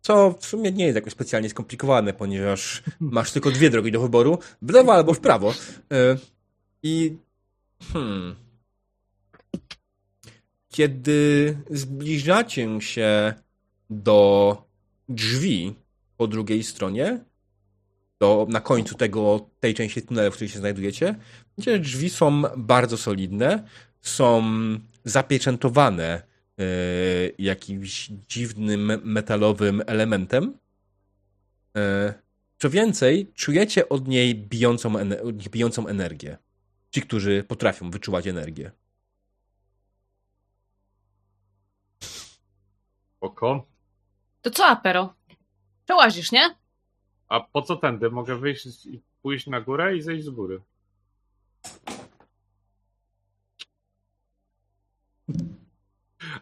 Co 0.00 0.34
w 0.40 0.46
sumie 0.46 0.72
nie 0.72 0.84
jest 0.84 0.94
jakoś 0.96 1.12
specjalnie 1.12 1.48
skomplikowane, 1.50 2.12
ponieważ 2.12 2.82
masz 3.00 3.32
tylko 3.32 3.50
dwie 3.50 3.70
drogi 3.70 3.92
do 3.92 4.00
wyboru, 4.00 4.38
w 4.62 4.70
lewo 4.70 4.94
albo 4.94 5.14
w 5.14 5.20
prawo. 5.20 5.54
E, 5.92 6.16
I 6.82 7.16
hmm, 7.92 8.34
kiedy 10.74 11.58
zbliżacie 11.70 12.80
się 12.80 13.34
do 13.90 14.56
drzwi 15.08 15.74
po 16.16 16.26
drugiej 16.26 16.62
stronie, 16.62 17.20
do, 18.20 18.46
na 18.50 18.60
końcu 18.60 18.94
tego, 18.94 19.50
tej 19.60 19.74
części 19.74 20.02
tunelu, 20.02 20.30
w 20.30 20.34
której 20.34 20.48
się 20.48 20.58
znajdujecie, 20.58 21.14
że 21.58 21.78
drzwi 21.78 22.10
są 22.10 22.42
bardzo 22.56 22.96
solidne, 22.96 23.68
są 24.02 24.42
zapieczętowane 25.04 26.22
e, 26.58 26.64
jakimś 27.38 28.10
dziwnym 28.28 29.00
metalowym 29.04 29.82
elementem. 29.86 30.58
E, 31.76 32.14
co 32.58 32.70
więcej, 32.70 33.32
czujecie 33.34 33.88
od 33.88 34.08
niej 34.08 34.34
bijącą, 34.34 34.94
bijącą 35.32 35.86
energię. 35.86 36.38
Ci, 36.90 37.02
którzy 37.02 37.44
potrafią 37.48 37.90
wyczuwać 37.90 38.26
energię. 38.26 38.70
Oko. 43.24 43.66
To 44.42 44.50
co, 44.50 44.66
Apero? 44.66 45.14
Przełazisz, 45.84 46.32
nie? 46.32 46.54
A 47.28 47.40
po 47.40 47.62
co 47.62 47.76
tędy? 47.76 48.10
Mogę 48.10 48.36
wyjść 48.36 48.86
i 48.86 49.00
pójść 49.22 49.46
na 49.46 49.60
górę 49.60 49.96
i 49.96 50.02
zejść 50.02 50.24
z 50.24 50.30
góry. 50.30 50.60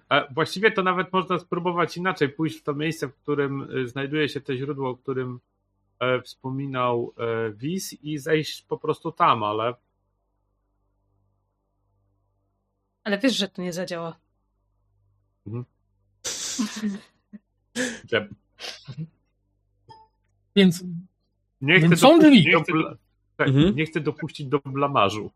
A 0.08 0.26
właściwie 0.34 0.70
to 0.72 0.82
nawet 0.82 1.12
można 1.12 1.38
spróbować 1.38 1.96
inaczej, 1.96 2.28
pójść 2.28 2.58
w 2.58 2.62
to 2.62 2.74
miejsce, 2.74 3.08
w 3.08 3.14
którym 3.14 3.76
y, 3.78 3.88
znajduje 3.88 4.28
się 4.28 4.40
to 4.40 4.56
źródło, 4.56 4.90
o 4.90 4.96
którym 4.96 5.40
e, 6.00 6.20
wspominał 6.22 7.14
e, 7.16 7.52
Wiz 7.52 7.92
i 7.92 8.18
zejść 8.18 8.62
po 8.62 8.78
prostu 8.78 9.12
tam, 9.12 9.42
ale 9.42 9.74
Ale 13.04 13.18
wiesz, 13.18 13.36
że 13.36 13.48
to 13.48 13.62
nie 13.62 13.72
zadziała. 13.72 14.16
że 15.46 15.62
Więc 20.56 20.84
nie 21.60 21.78
chcę, 21.78 21.88
Więc 21.88 22.00
są 22.00 22.18
dopuścić 22.18 22.42
drzwi. 22.44 22.52
do, 22.52 22.60
bla... 22.60 22.94
tak, 23.36 23.48
Mhm. 23.48 23.76
nie 23.76 23.86
chcę 23.86 24.00
dopuścić 24.00 24.46
do 24.46 24.58
blamażu. 24.64 25.30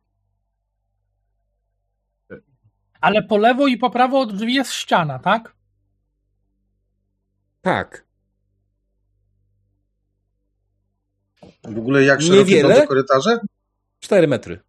Ale 3.01 3.23
po 3.23 3.37
lewo 3.37 3.67
i 3.67 3.77
po 3.77 3.91
prawo 3.91 4.21
od 4.21 4.37
drzwi 4.37 4.55
jest 4.55 4.73
ściana, 4.73 5.19
tak? 5.19 5.55
Tak. 7.63 8.07
W 11.65 11.79
ogóle 11.79 12.05
jak 12.05 12.23
szerokie 12.23 12.63
te 12.63 12.87
korytarze? 12.87 13.39
4 14.01 14.29
metry. 14.29 14.61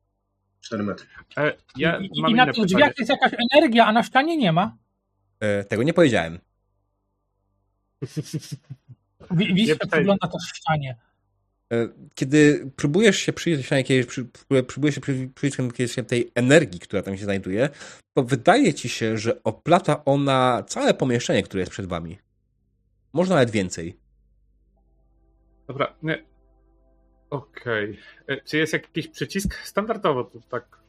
4 0.61 0.83
metry. 0.83 1.07
E, 1.37 1.53
ja 1.77 1.97
I, 1.99 2.21
mam 2.21 2.31
i 2.31 2.33
na 2.33 2.45
tych 2.45 2.53
pytanie. 2.53 2.67
drzwiach 2.67 2.97
jest 2.97 3.09
jakaś 3.09 3.31
energia, 3.53 3.85
a 3.85 3.91
na 3.91 4.03
ścianie 4.03 4.37
nie 4.37 4.51
ma. 4.51 4.75
E, 5.39 5.63
tego 5.63 5.83
nie 5.83 5.93
powiedziałem. 5.93 6.39
Wi- 9.31 9.53
Wiz 9.53 9.55
Nie 9.55 9.65
się 9.67 9.75
pytaj. 9.75 9.99
przygląda 9.99 10.27
też 10.27 10.41
ścianie. 10.55 10.95
E, 11.73 11.89
Kiedy 12.15 12.71
próbujesz 12.75 13.17
się 13.17 13.33
przyjrzeć 13.33 13.71
jakiejś, 13.71 14.05
przy- 14.05 14.25
próbujesz 14.67 14.95
się 14.95 15.01
przy- 15.01 15.29
przyjrzeć 15.35 16.07
tej 16.07 16.31
energii, 16.35 16.79
która 16.79 17.01
tam 17.01 17.17
się 17.17 17.23
znajduje, 17.23 17.69
to 18.13 18.23
wydaje 18.23 18.73
ci 18.73 18.89
się, 18.89 19.17
że 19.17 19.43
oplata 19.43 20.05
ona 20.05 20.63
całe 20.67 20.93
pomieszczenie, 20.93 21.43
które 21.43 21.59
jest 21.61 21.71
przed 21.71 21.85
wami. 21.85 22.17
Może 23.13 23.29
nawet 23.29 23.49
więcej. 23.51 23.97
Dobra, 25.67 25.95
nie. 26.03 26.23
Okej. 27.29 27.99
E, 28.27 28.41
Czy 28.41 28.57
jest 28.57 28.73
jakiś 28.73 29.07
przycisk? 29.07 29.55
Standardowo 29.63 30.23
to 30.23 30.39
tak. 30.49 30.79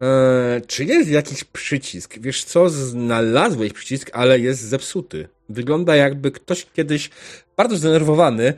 Eee, 0.00 0.62
czy 0.66 0.84
jest 0.84 1.10
jakiś 1.10 1.44
przycisk? 1.44 2.18
Wiesz 2.18 2.44
co, 2.44 2.68
znalazłeś 2.70 3.72
przycisk, 3.72 4.10
ale 4.12 4.40
jest 4.40 4.60
zepsuty. 4.60 5.28
Wygląda 5.48 5.96
jakby 5.96 6.30
ktoś 6.30 6.66
kiedyś 6.66 7.10
bardzo 7.56 7.76
zdenerwowany 7.76 8.54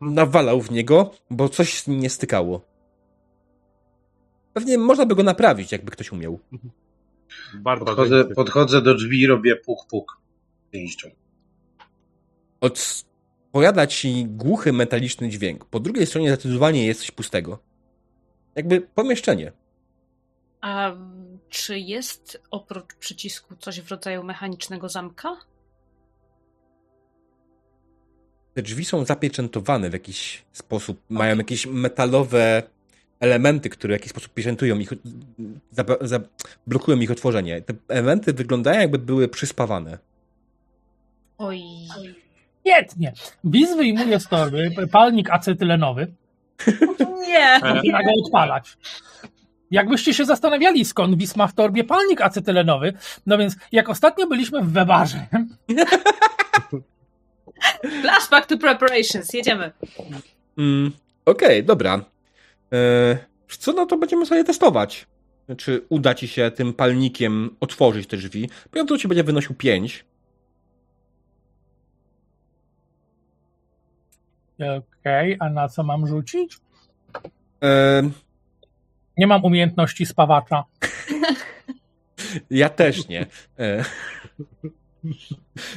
nawalał 0.00 0.60
w 0.60 0.70
niego, 0.70 1.10
bo 1.30 1.48
coś 1.48 1.80
z 1.80 1.86
nim 1.86 2.00
nie 2.00 2.10
stykało. 2.10 2.60
Pewnie 4.52 4.78
można 4.78 5.06
by 5.06 5.14
go 5.14 5.22
naprawić, 5.22 5.72
jakby 5.72 5.90
ktoś 5.90 6.12
umiał. 6.12 6.40
Bardzo 7.54 7.84
Podchodzę, 7.84 8.24
podchodzę 8.24 8.82
do 8.82 8.94
drzwi 8.94 9.20
i 9.20 9.26
robię 9.26 9.56
puk, 9.56 9.86
puk. 9.90 10.20
Pięścią. 10.70 11.10
Odpowiada 12.60 13.86
ci 13.86 14.26
głuchy, 14.26 14.72
metaliczny 14.72 15.28
dźwięk. 15.28 15.64
Po 15.64 15.80
drugiej 15.80 16.06
stronie 16.06 16.28
zdecydowanie 16.28 16.86
jest 16.86 17.00
coś 17.00 17.10
pustego. 17.10 17.58
Jakby 18.54 18.80
pomieszczenie. 18.80 19.52
A 20.64 20.92
czy 21.48 21.78
jest 21.78 22.42
oprócz 22.50 22.94
przycisku 22.94 23.56
coś 23.56 23.80
w 23.80 23.90
rodzaju 23.90 24.22
mechanicznego 24.22 24.88
zamka? 24.88 25.36
Te 28.54 28.62
drzwi 28.62 28.84
są 28.84 29.04
zapieczętowane 29.04 29.90
w 29.90 29.92
jakiś 29.92 30.44
sposób. 30.52 31.00
Mają 31.08 31.36
jakieś 31.36 31.66
metalowe 31.66 32.62
elementy, 33.20 33.70
które 33.70 33.94
w 33.94 33.98
jakiś 33.98 34.10
sposób 34.10 34.34
pieczętują 34.34 34.78
ich, 34.78 34.90
blokują 36.66 37.00
ich 37.00 37.10
otworzenie. 37.10 37.62
Te 37.62 37.74
elementy 37.88 38.32
wyglądają 38.32 38.80
jakby 38.80 38.98
były 38.98 39.28
przyspawane. 39.28 39.98
Oj. 41.38 41.62
Świetnie. 42.60 43.12
Biz 43.44 43.76
wyjmuje 43.76 44.20
z 44.20 44.28
torby 44.28 44.70
palnik 44.92 45.30
acetylenowy 45.30 46.12
Nie! 47.28 47.60
Zaczyna 47.60 48.02
go 48.02 48.10
odpalać. 48.24 48.76
Jakbyście 49.70 50.14
się 50.14 50.24
zastanawiali, 50.24 50.84
skąd 50.84 51.16
Bis 51.16 51.36
ma 51.36 51.46
w 51.46 51.54
torbie 51.54 51.84
palnik 51.84 52.20
acetylenowy, 52.20 52.92
no 53.26 53.38
więc 53.38 53.56
jak 53.72 53.88
ostatnio 53.88 54.26
byliśmy 54.26 54.60
w 54.60 54.72
Webarze, 54.72 55.26
Flashback 58.02 58.46
to 58.46 58.58
preparations, 58.58 59.32
jedziemy. 59.32 59.72
Mm, 60.58 60.92
Okej, 61.24 61.64
dobra. 61.64 62.04
E, 62.72 63.18
co, 63.48 63.72
no 63.72 63.86
to 63.86 63.96
będziemy 63.96 64.26
sobie 64.26 64.44
testować. 64.44 65.06
Czy 65.56 65.86
uda 65.88 66.14
ci 66.14 66.28
się 66.28 66.50
tym 66.50 66.72
palnikiem 66.72 67.56
otworzyć 67.60 68.06
te 68.06 68.16
drzwi. 68.16 68.50
To 68.88 68.98
ci 68.98 69.08
będzie 69.08 69.24
wynosił 69.24 69.54
5. 69.54 70.04
okej, 74.78 75.36
a 75.40 75.50
na 75.50 75.68
co 75.68 75.82
mam 75.82 76.06
rzucić? 76.06 76.58
E, 77.62 78.02
Nie 79.16 79.26
mam 79.26 79.44
umiejętności 79.44 80.06
spawacza. 80.06 80.64
ja 82.50 82.68
też 82.68 83.08
nie. 83.08 83.26
E, 83.58 83.84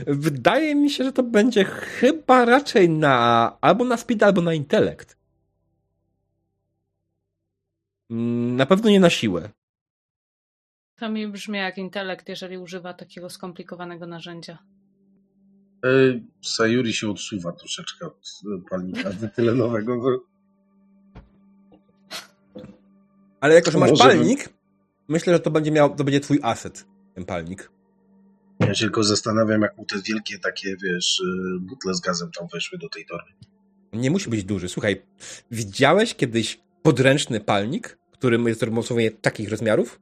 wydaje 0.07 0.75
mi 0.75 0.89
się, 0.89 1.03
że 1.03 1.11
to 1.13 1.23
będzie 1.23 1.65
chyba 1.65 2.45
raczej 2.45 2.89
na 2.89 3.57
albo 3.61 3.83
na 3.83 3.97
speed, 3.97 4.25
albo 4.25 4.41
na 4.41 4.53
intelekt. 4.53 5.17
Mm, 8.11 8.55
Na 8.55 8.65
pewno 8.65 8.89
nie 8.89 8.99
na 8.99 9.09
siłę. 9.09 9.49
To 10.95 11.09
mi 11.09 11.27
brzmi 11.27 11.57
jak 11.57 11.77
intelekt, 11.77 12.29
jeżeli 12.29 12.57
używa 12.57 12.93
takiego 12.93 13.29
skomplikowanego 13.29 14.07
narzędzia. 14.07 14.57
E, 15.85 15.89
Sayuri 16.41 16.93
się 16.93 17.09
odsuwa 17.09 17.51
troszeczkę 17.51 18.05
od 18.05 18.29
palnika 18.69 19.09
acetylenowego. 19.09 20.01
Ale 23.39 23.55
jako, 23.55 23.71
że 23.71 23.77
masz 23.77 23.89
Możemy. 23.89 24.09
palnik, 24.09 24.49
myślę, 25.07 25.33
że 25.33 25.39
to 25.39 25.51
będzie 25.51 25.71
miał, 25.71 25.95
to 25.95 26.03
będzie 26.03 26.19
twój 26.19 26.39
aset, 26.43 26.85
ten 27.15 27.25
palnik. 27.25 27.71
Ja 28.59 28.73
się 28.73 28.85
tylko 28.85 29.03
zastanawiam, 29.03 29.61
jak 29.61 29.77
mu 29.77 29.85
te 29.85 29.95
wielkie 30.01 30.39
takie, 30.39 30.75
wiesz, 30.83 31.21
e, 31.25 31.59
butle 31.59 31.93
z 31.93 31.99
gazem 31.99 32.29
tam 32.39 32.47
weszły 32.53 32.77
do 32.77 32.89
tej 32.89 33.05
torby. 33.05 33.31
Nie 33.93 34.11
musi 34.11 34.29
być 34.29 34.43
duży. 34.43 34.69
Słuchaj, 34.69 35.01
widziałeś 35.51 36.15
kiedyś 36.15 36.59
podręczny 36.81 37.39
palnik, 37.39 37.97
który 38.11 38.37
jest 38.37 38.65
dosłownie 38.65 39.11
takich 39.11 39.49
rozmiarów? 39.49 39.99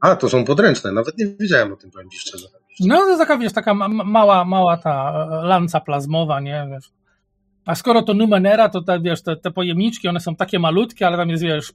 A, 0.00 0.16
to 0.16 0.28
są 0.28 0.44
podręczne, 0.44 0.92
nawet 0.92 1.18
nie 1.18 1.26
wiedziałem 1.26 1.72
o 1.72 1.76
tym, 1.76 1.90
powiem 1.90 2.10
ci 2.10 2.18
szczerze. 2.18 2.48
No 2.80 2.96
to 2.96 3.18
taka, 3.18 3.38
wiesz, 3.38 3.52
taka 3.52 3.74
ma- 3.74 3.88
ma- 3.88 4.04
mała, 4.04 4.44
mała 4.44 4.76
ta 4.76 5.26
e, 5.42 5.46
lanca 5.46 5.80
plazmowa, 5.80 6.40
nie, 6.40 6.68
wiesz. 6.70 6.92
A 7.66 7.74
skoro 7.74 8.02
to 8.02 8.14
Numenera, 8.14 8.68
to 8.68 8.82
te, 8.82 9.00
wiesz, 9.00 9.22
te, 9.22 9.36
te 9.36 9.50
pojemniczki, 9.50 10.08
one 10.08 10.20
są 10.20 10.36
takie 10.36 10.58
malutkie, 10.58 11.06
ale 11.06 11.16
tam 11.16 11.28
jest, 11.30 11.42
wiesz, 11.42 11.72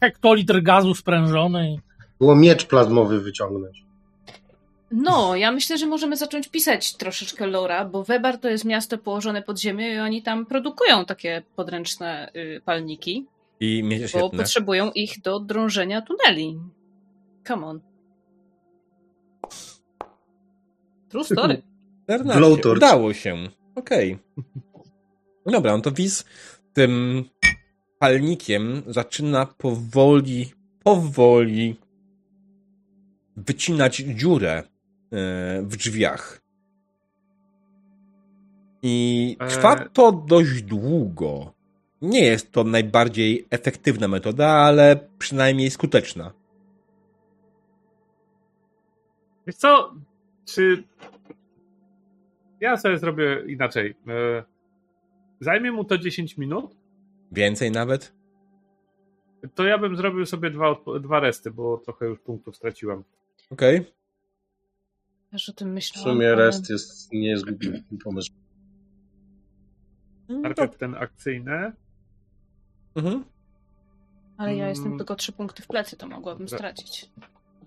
hektolitr 0.00 0.62
gazu 0.62 0.94
sprężony. 0.94 1.72
i- 1.72 1.80
Było 2.20 2.36
miecz 2.36 2.66
plazmowy 2.66 3.20
wyciągnąć. 3.20 3.82
No, 4.90 5.36
ja 5.36 5.52
myślę, 5.52 5.78
że 5.78 5.86
możemy 5.86 6.16
zacząć 6.16 6.48
pisać 6.48 6.96
troszeczkę 6.96 7.46
lora, 7.46 7.84
bo 7.84 8.04
Webar 8.04 8.38
to 8.38 8.48
jest 8.48 8.64
miasto 8.64 8.98
położone 8.98 9.42
pod 9.42 9.60
ziemią 9.60 9.86
i 9.94 9.98
oni 9.98 10.22
tam 10.22 10.46
produkują 10.46 11.04
takie 11.04 11.42
podręczne 11.56 12.30
y, 12.36 12.60
palniki, 12.64 13.26
I 13.60 13.82
bo 14.02 14.08
świetne. 14.08 14.38
potrzebują 14.38 14.90
ich 14.94 15.20
do 15.22 15.40
drążenia 15.40 16.02
tuneli. 16.02 16.58
Come 17.48 17.66
on. 17.66 17.80
True 21.08 21.24
story. 21.24 21.62
14. 22.04 22.38
Blowtorch. 22.38 22.76
Udało 22.76 23.14
się. 23.14 23.36
Okej. 23.74 24.18
Dobra, 25.46 25.76
no 25.76 25.82
to 25.82 25.92
Wiz 25.92 26.24
tym 26.72 27.24
palnikiem 28.02 28.82
zaczyna 28.86 29.46
powoli, 29.46 30.52
powoli 30.84 31.76
wycinać 33.36 33.96
dziurę 33.96 34.52
e, 34.58 34.62
w 35.62 35.76
drzwiach. 35.76 36.40
I 38.82 39.36
trwa 39.48 39.76
E. 39.76 39.88
to 39.92 40.12
dość 40.12 40.62
długo. 40.62 41.52
Nie 42.02 42.24
jest 42.24 42.52
to 42.52 42.64
najbardziej 42.64 43.46
efektywna 43.50 44.08
metoda, 44.08 44.48
ale 44.48 45.08
przynajmniej 45.18 45.70
skuteczna. 45.70 46.32
Wiesz 49.46 49.56
co? 49.56 49.94
Czy. 50.44 50.84
Ja 52.60 52.76
sobie 52.76 52.98
zrobię 52.98 53.44
inaczej. 53.48 53.94
E, 54.08 54.44
Zajmie 55.40 55.72
mu 55.72 55.84
to 55.84 55.98
10 55.98 56.38
minut, 56.38 56.81
Więcej 57.32 57.70
nawet? 57.70 58.12
to 59.54 59.64
ja 59.64 59.78
bym 59.78 59.96
zrobił 59.96 60.26
sobie 60.26 60.50
dwa, 60.50 60.76
dwa 61.00 61.20
resty, 61.20 61.50
bo 61.50 61.78
trochę 61.78 62.06
już 62.06 62.18
punktów 62.20 62.56
straciłem. 62.56 63.04
Okej. 63.50 63.84
Też 65.30 65.48
o 65.48 65.52
tym 65.52 65.68
W 65.70 65.72
myślałam. 65.74 66.10
sumie 66.14 66.26
ale- 66.32 66.36
rest 66.46 66.70
jest, 66.70 67.12
nie 67.12 67.28
jest 67.30 67.44
głupi 67.44 67.82
pomysł. 68.04 68.32
No 70.28 70.34
to- 70.36 70.40
Najpierw 70.40 70.76
ten 70.76 70.94
akcyjny. 70.94 71.72
Mhm. 72.94 73.24
Ale 74.36 74.56
ja 74.56 74.68
jestem 74.68 74.86
Mm. 74.86 74.98
tylko 74.98 75.14
trzy 75.16 75.32
punkty 75.32 75.62
w 75.62 75.66
plecy, 75.66 75.96
to 75.96 76.08
mogłabym 76.08 76.48
stracić. 76.48 77.10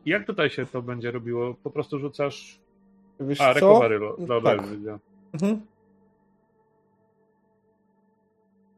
Jak 0.06 0.26
tutaj 0.28 0.50
się 0.50 0.66
to 0.66 0.82
będzie 0.82 1.12
robiło? 1.12 1.54
Po 1.54 1.72
prostu 1.72 2.00
rzucasz. 2.00 2.60
Wiesz 3.20 3.42
A, 3.42 3.54
co? 3.54 3.54
recovery 3.54 3.98
lo- 4.00 4.16
lo- 4.28 4.42
Tak. 4.42 4.62
lo- 4.84 5.00
Mhm. 5.34 5.62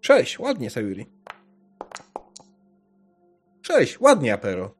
Sześć, 0.07 0.39
ładnie, 0.39 0.69
Sayuri. 0.69 1.05
Sześć, 3.61 3.99
ładnie, 3.99 4.33
Apero. 4.33 4.75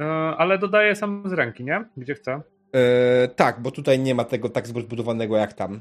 E, 0.00 0.06
Ale 0.38 0.58
dodaję 0.58 0.96
sam 0.96 1.22
z 1.26 1.32
ręki, 1.32 1.64
nie? 1.64 1.84
Gdzie 1.96 2.14
chcę. 2.14 2.42
E, 2.72 3.28
tak, 3.28 3.62
bo 3.62 3.70
tutaj 3.70 3.98
nie 3.98 4.14
ma 4.14 4.24
tego 4.24 4.48
tak 4.48 4.66
zbudowanego 4.66 5.36
jak 5.36 5.52
tam. 5.52 5.80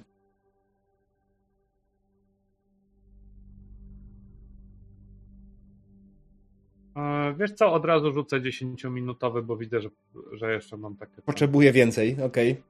E, 6.97 7.33
Wiesz 7.39 7.51
co, 7.51 7.73
od 7.73 7.85
razu 7.85 8.11
rzucę 8.11 8.39
10-minutowy, 8.41 9.43
bo 9.43 9.57
widzę, 9.57 9.81
że, 9.81 9.89
że 10.31 10.53
jeszcze 10.53 10.77
mam 10.77 10.95
takie. 10.95 11.21
Potrzebuję 11.21 11.71
więcej, 11.71 12.17
okej. 12.23 12.63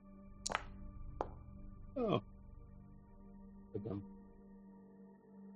O. 1.96 2.22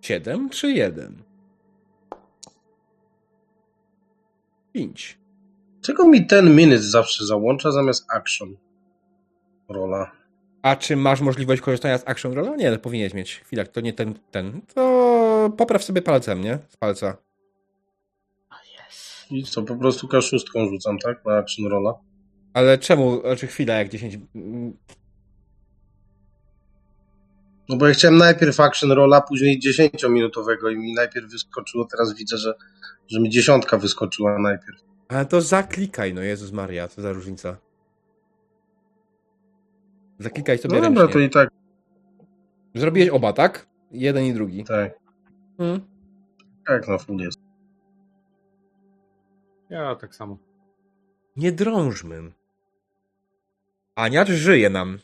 Siedem. 0.04 0.50
Czy 0.50 0.72
jeden? 0.72 1.24
Pięć. 4.74 5.18
Czego 5.82 6.08
mi 6.08 6.28
ten 6.28 6.56
minute 6.56 6.82
zawsze 6.82 7.26
załącza 7.26 7.72
zamiast 7.72 8.06
action? 8.12 8.58
Rola. 9.70 10.12
A 10.62 10.76
czy 10.76 10.96
masz 10.96 11.22
możliwość 11.22 11.62
korzystania 11.62 11.98
z 11.98 12.08
Action 12.08 12.34
Rolla? 12.34 12.56
Nie, 12.56 12.78
powinieneś 12.78 13.14
mieć. 13.14 13.40
Chwilę, 13.40 13.66
to 13.66 13.82
nie 13.82 13.94
ten, 13.94 14.14
ten. 14.32 14.62
To 14.76 15.54
popraw 15.58 15.84
sobie 15.84 16.02
palcem, 16.02 16.42
nie? 16.42 16.60
Z 16.70 16.78
palca. 16.78 17.18
I 19.32 19.44
co, 19.44 19.64
po 19.64 19.76
prostu 19.76 20.08
kaszustką 20.08 20.68
rzucam, 20.68 21.00
tak? 21.00 21.26
Na 21.26 21.38
action 21.38 21.68
rolla. 21.68 21.94
Ale 22.54 22.78
czemu, 22.78 23.22
znaczy 23.22 23.48
chwila, 23.48 23.74
jak 23.74 23.90
10... 23.90 24.18
No 27.70 27.78
bo 27.78 27.88
ja 27.88 27.94
chciałem 27.94 28.18
najpierw 28.18 28.60
action 28.60 28.92
rolla, 28.92 29.22
później 29.22 29.60
10-minutowego 29.62 30.72
i 30.74 30.78
mi 30.78 30.94
najpierw 30.94 31.32
wyskoczyło, 31.32 31.86
teraz 31.86 32.14
widzę, 32.16 32.38
że, 32.38 32.54
że 33.08 33.20
mi 33.20 33.30
dziesiątka 33.30 33.78
wyskoczyła 33.78 34.40
najpierw. 34.40 34.80
Ale 35.08 35.26
to 35.26 35.42
zaklikaj, 35.42 36.14
no 36.14 36.22
Jezus 36.22 36.52
Maria, 36.52 36.88
co 36.88 37.02
za 37.02 37.12
różnica. 37.14 37.58
Zaklikaj 40.20 40.58
sobie 40.58 40.76
No 40.76 40.82
ręcznie. 40.82 40.96
dobra, 41.02 41.14
to 41.14 41.20
i 41.20 41.30
tak, 41.30 41.50
Zrobiłeś 42.76 43.10
oba, 43.10 43.34
tak? 43.34 43.68
Jeden 43.92 44.24
i 44.24 44.34
drugi. 44.34 44.64
tak, 44.64 44.92
Hmm. 45.58 45.82
tak 46.68 46.88
na 46.88 46.98
full 46.98 47.18
jest. 47.18 47.40
Ja 49.70 49.96
tak 49.96 50.16
samo. 50.16 50.38
Nie 51.36 51.52
drążmy. 51.52 52.32
Aniacz 53.96 54.30
żyje 54.30 54.70
nam. 54.70 55.00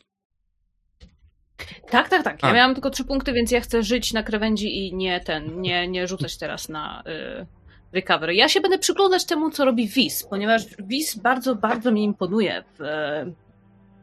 Tak, 1.91 2.09
tak, 2.09 2.23
tak. 2.23 2.43
Ja 2.43 2.49
A. 2.49 2.53
miałam 2.53 2.73
tylko 2.73 2.89
trzy 2.89 3.03
punkty, 3.05 3.33
więc 3.33 3.51
ja 3.51 3.61
chcę 3.61 3.83
żyć 3.83 4.13
na 4.13 4.23
krawędzi 4.23 4.87
i 4.87 4.95
nie 4.95 5.19
ten, 5.19 5.61
nie, 5.61 5.87
nie 5.87 6.07
rzucać 6.07 6.37
teraz 6.37 6.69
na 6.69 7.03
y, 7.41 7.45
recovery. 7.93 8.35
Ja 8.35 8.49
się 8.49 8.61
będę 8.61 8.77
przyglądać 8.79 9.25
temu, 9.25 9.51
co 9.51 9.65
robi 9.65 9.87
Wiz, 9.87 10.23
ponieważ 10.29 10.63
Wiz 10.79 11.15
bardzo, 11.19 11.55
bardzo 11.55 11.91
mi 11.91 12.03
imponuje 12.03 12.63
w 12.77 12.81
e, 12.81 13.31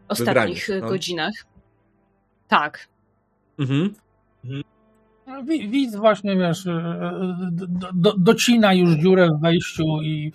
ostatnich 0.08 0.66
Wybraniu, 0.66 0.84
no. 0.84 0.88
godzinach. 0.88 1.32
Tak. 2.48 2.88
Mhm. 3.58 3.94
Wi- 5.44 5.68
Widz 5.68 5.96
właśnie, 5.96 6.36
wiesz, 6.36 6.66
e, 6.66 6.96
do, 7.52 7.92
do, 7.94 8.14
docina 8.18 8.74
już 8.74 8.90
dziurę 8.94 9.28
w 9.38 9.40
wejściu 9.42 10.02
i 10.02 10.32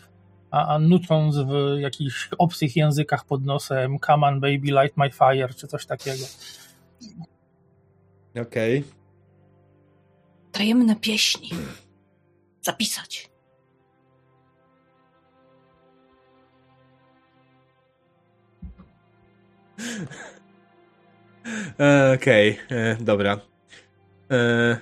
a, 0.51 0.67
a 0.75 0.79
nucąc 0.79 1.37
w 1.37 1.79
jakichś 1.79 2.29
obcych 2.37 2.75
językach 2.75 3.25
pod 3.25 3.45
nosem 3.45 3.97
Come 4.05 4.27
on 4.27 4.39
baby, 4.39 4.81
light 4.81 4.97
my 4.97 5.09
fire, 5.11 5.53
czy 5.53 5.67
coś 5.67 5.85
takiego. 5.85 6.25
Okej. 8.41 8.83
Tajemne 10.51 10.95
pieśni. 10.95 11.49
Zapisać. 12.61 13.31
E, 21.79 22.13
Okej, 22.15 22.59
e, 22.69 22.97
dobra. 22.99 23.39
E, 24.31 24.77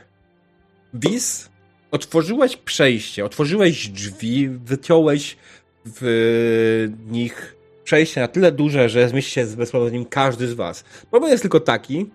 Wiz, 0.93 1.49
otworzyłeś 1.91 2.57
przejście, 2.57 3.25
otworzyłeś 3.25 3.87
drzwi, 3.87 4.49
wyciąłeś 4.49 5.37
w 5.85 6.87
nich 7.07 7.55
przejście 7.89 8.21
na 8.21 8.27
tyle 8.27 8.51
duże, 8.51 8.89
że 8.89 9.09
zmieści 9.09 9.31
się 9.31 9.45
bezpośrednio 9.45 9.89
w 9.89 9.93
nim 9.93 10.05
każdy 10.05 10.47
z 10.47 10.53
was. 10.53 10.83
Problem 11.11 11.31
jest 11.31 11.43
tylko 11.43 11.59
taki, 11.59 12.11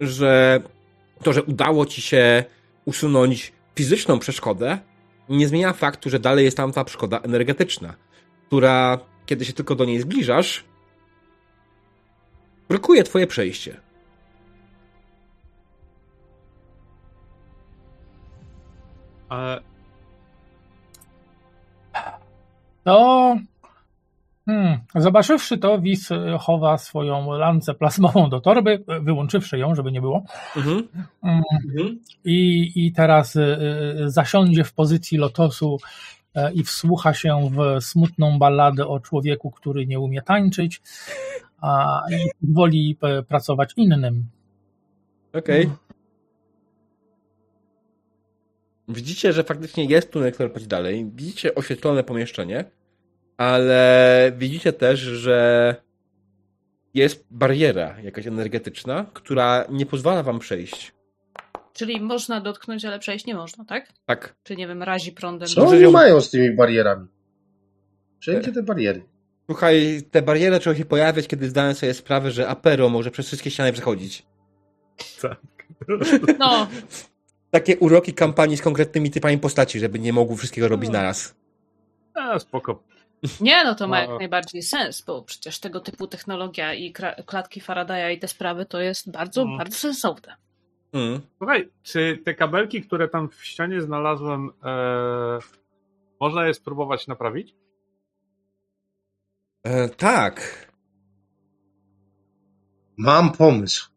że 0.00 0.60
to, 1.22 1.32
że 1.32 1.42
udało 1.42 1.86
ci 1.86 2.02
się 2.02 2.44
usunąć 2.84 3.52
fizyczną 3.74 4.18
przeszkodę, 4.18 4.78
nie 5.28 5.48
zmienia 5.48 5.72
faktu, 5.72 6.10
że 6.10 6.18
dalej 6.18 6.44
jest 6.44 6.56
tam 6.56 6.72
ta 6.72 6.84
przeszkoda 6.84 7.20
energetyczna, 7.20 7.94
która, 8.46 8.98
kiedy 9.26 9.44
się 9.44 9.52
tylko 9.52 9.74
do 9.74 9.84
niej 9.84 10.00
zbliżasz, 10.00 10.64
blokuje 12.68 13.02
twoje 13.02 13.26
przejście. 13.26 13.80
Ale 19.28 19.62
To. 22.84 23.51
Hmm, 24.46 24.78
zobaczywszy 24.94 25.58
to, 25.58 25.78
Wis 25.78 26.12
e, 26.12 26.38
chowa 26.40 26.78
swoją 26.78 27.32
lancę 27.32 27.74
plasmową 27.74 28.30
do 28.30 28.40
torby, 28.40 28.84
e, 28.88 29.00
wyłączywszy 29.00 29.58
ją, 29.58 29.74
żeby 29.74 29.92
nie 29.92 30.00
było. 30.00 30.24
Mhm. 30.56 30.88
Mm, 31.22 31.42
I, 32.24 32.72
I 32.74 32.92
teraz 32.92 33.36
e, 33.36 33.58
zasiądzie 34.06 34.64
w 34.64 34.72
pozycji 34.72 35.18
lotosu 35.18 35.78
i 36.54 36.64
wsłucha 36.64 37.14
się 37.14 37.50
w 37.50 37.84
smutną 37.84 38.38
balladę 38.38 38.86
o 38.86 39.00
człowieku, 39.00 39.50
który 39.50 39.86
nie 39.86 40.00
umie 40.00 40.22
tańczyć, 40.22 40.82
a 41.60 42.02
i 42.10 42.52
woli 42.52 42.98
pracować 43.28 43.72
innym. 43.76 44.26
Okej. 45.32 45.70
Widzicie, 48.88 49.32
że 49.32 49.44
faktycznie 49.44 49.84
jest 49.84 50.10
tunel, 50.10 50.32
który 50.32 50.48
prowadzi 50.48 50.66
dalej. 50.66 51.10
Widzicie 51.14 51.54
oświetlone 51.54 52.04
pomieszczenie, 52.04 52.64
ale 53.36 54.32
widzicie 54.36 54.72
też, 54.72 55.00
że 55.00 55.76
jest 56.94 57.24
bariera 57.30 58.00
jakaś 58.00 58.26
energetyczna, 58.26 59.06
która 59.12 59.64
nie 59.70 59.86
pozwala 59.86 60.22
wam 60.22 60.38
przejść. 60.38 60.92
Czyli 61.72 62.00
można 62.00 62.40
dotknąć, 62.40 62.84
ale 62.84 62.98
przejść 62.98 63.26
nie 63.26 63.34
można, 63.34 63.64
tak? 63.64 63.88
Tak. 64.06 64.34
Czy 64.42 64.56
nie 64.56 64.68
wiem, 64.68 64.82
razi 64.82 65.12
prądem. 65.12 65.48
Co 65.48 65.66
oni 65.66 65.80
ją- 65.80 65.90
mają 65.90 66.20
z 66.20 66.30
tymi 66.30 66.56
barierami? 66.56 67.06
Wszędzie 68.20 68.52
te 68.52 68.62
bariery. 68.62 69.02
Słuchaj, 69.46 70.02
te 70.10 70.22
bariery 70.22 70.58
trzeba 70.60 70.76
się 70.76 70.84
pojawiać, 70.84 71.28
kiedy 71.28 71.48
zdałem 71.48 71.74
sobie 71.74 71.94
sprawę, 71.94 72.30
że 72.30 72.48
Apero 72.48 72.88
może 72.88 73.10
przez 73.10 73.26
wszystkie 73.26 73.50
ściany 73.50 73.72
przechodzić. 73.72 74.26
tak. 75.22 75.40
No, 76.38 76.66
Takie 77.50 77.78
uroki 77.78 78.14
kampanii 78.14 78.56
z 78.56 78.62
konkretnymi 78.62 79.10
typami 79.10 79.38
postaci, 79.38 79.80
żeby 79.80 79.98
nie 79.98 80.12
mogły 80.12 80.36
wszystkiego 80.36 80.68
robić 80.68 80.90
No. 80.90 80.98
naraz. 80.98 81.34
A, 82.14 82.38
spoko. 82.38 82.82
Nie, 83.40 83.64
no 83.64 83.74
to 83.74 83.88
ma 83.88 83.96
No. 84.04 84.10
jak 84.10 84.18
najbardziej 84.20 84.62
sens, 84.62 85.02
bo 85.02 85.22
przecież 85.22 85.60
tego 85.60 85.80
typu 85.80 86.06
technologia 86.06 86.74
i 86.74 86.92
klatki 87.26 87.60
Faradaya 87.60 88.10
i 88.10 88.18
te 88.18 88.28
sprawy 88.28 88.66
to 88.66 88.80
jest 88.80 89.10
bardzo, 89.10 89.40
Mhm. 89.42 89.58
bardzo 89.58 89.76
sensowne. 89.76 90.34
Mm. 90.92 91.20
Słuchaj, 91.38 91.68
czy 91.82 92.18
te 92.24 92.34
kabelki, 92.34 92.82
które 92.82 93.08
tam 93.08 93.28
w 93.28 93.44
ścianie 93.44 93.80
znalazłem, 93.80 94.50
e, 94.64 95.38
można 96.20 96.46
je 96.46 96.54
spróbować 96.54 97.06
naprawić? 97.06 97.54
E, 99.64 99.88
tak. 99.88 100.66
Mam 102.96 103.32
pomysł. 103.32 103.90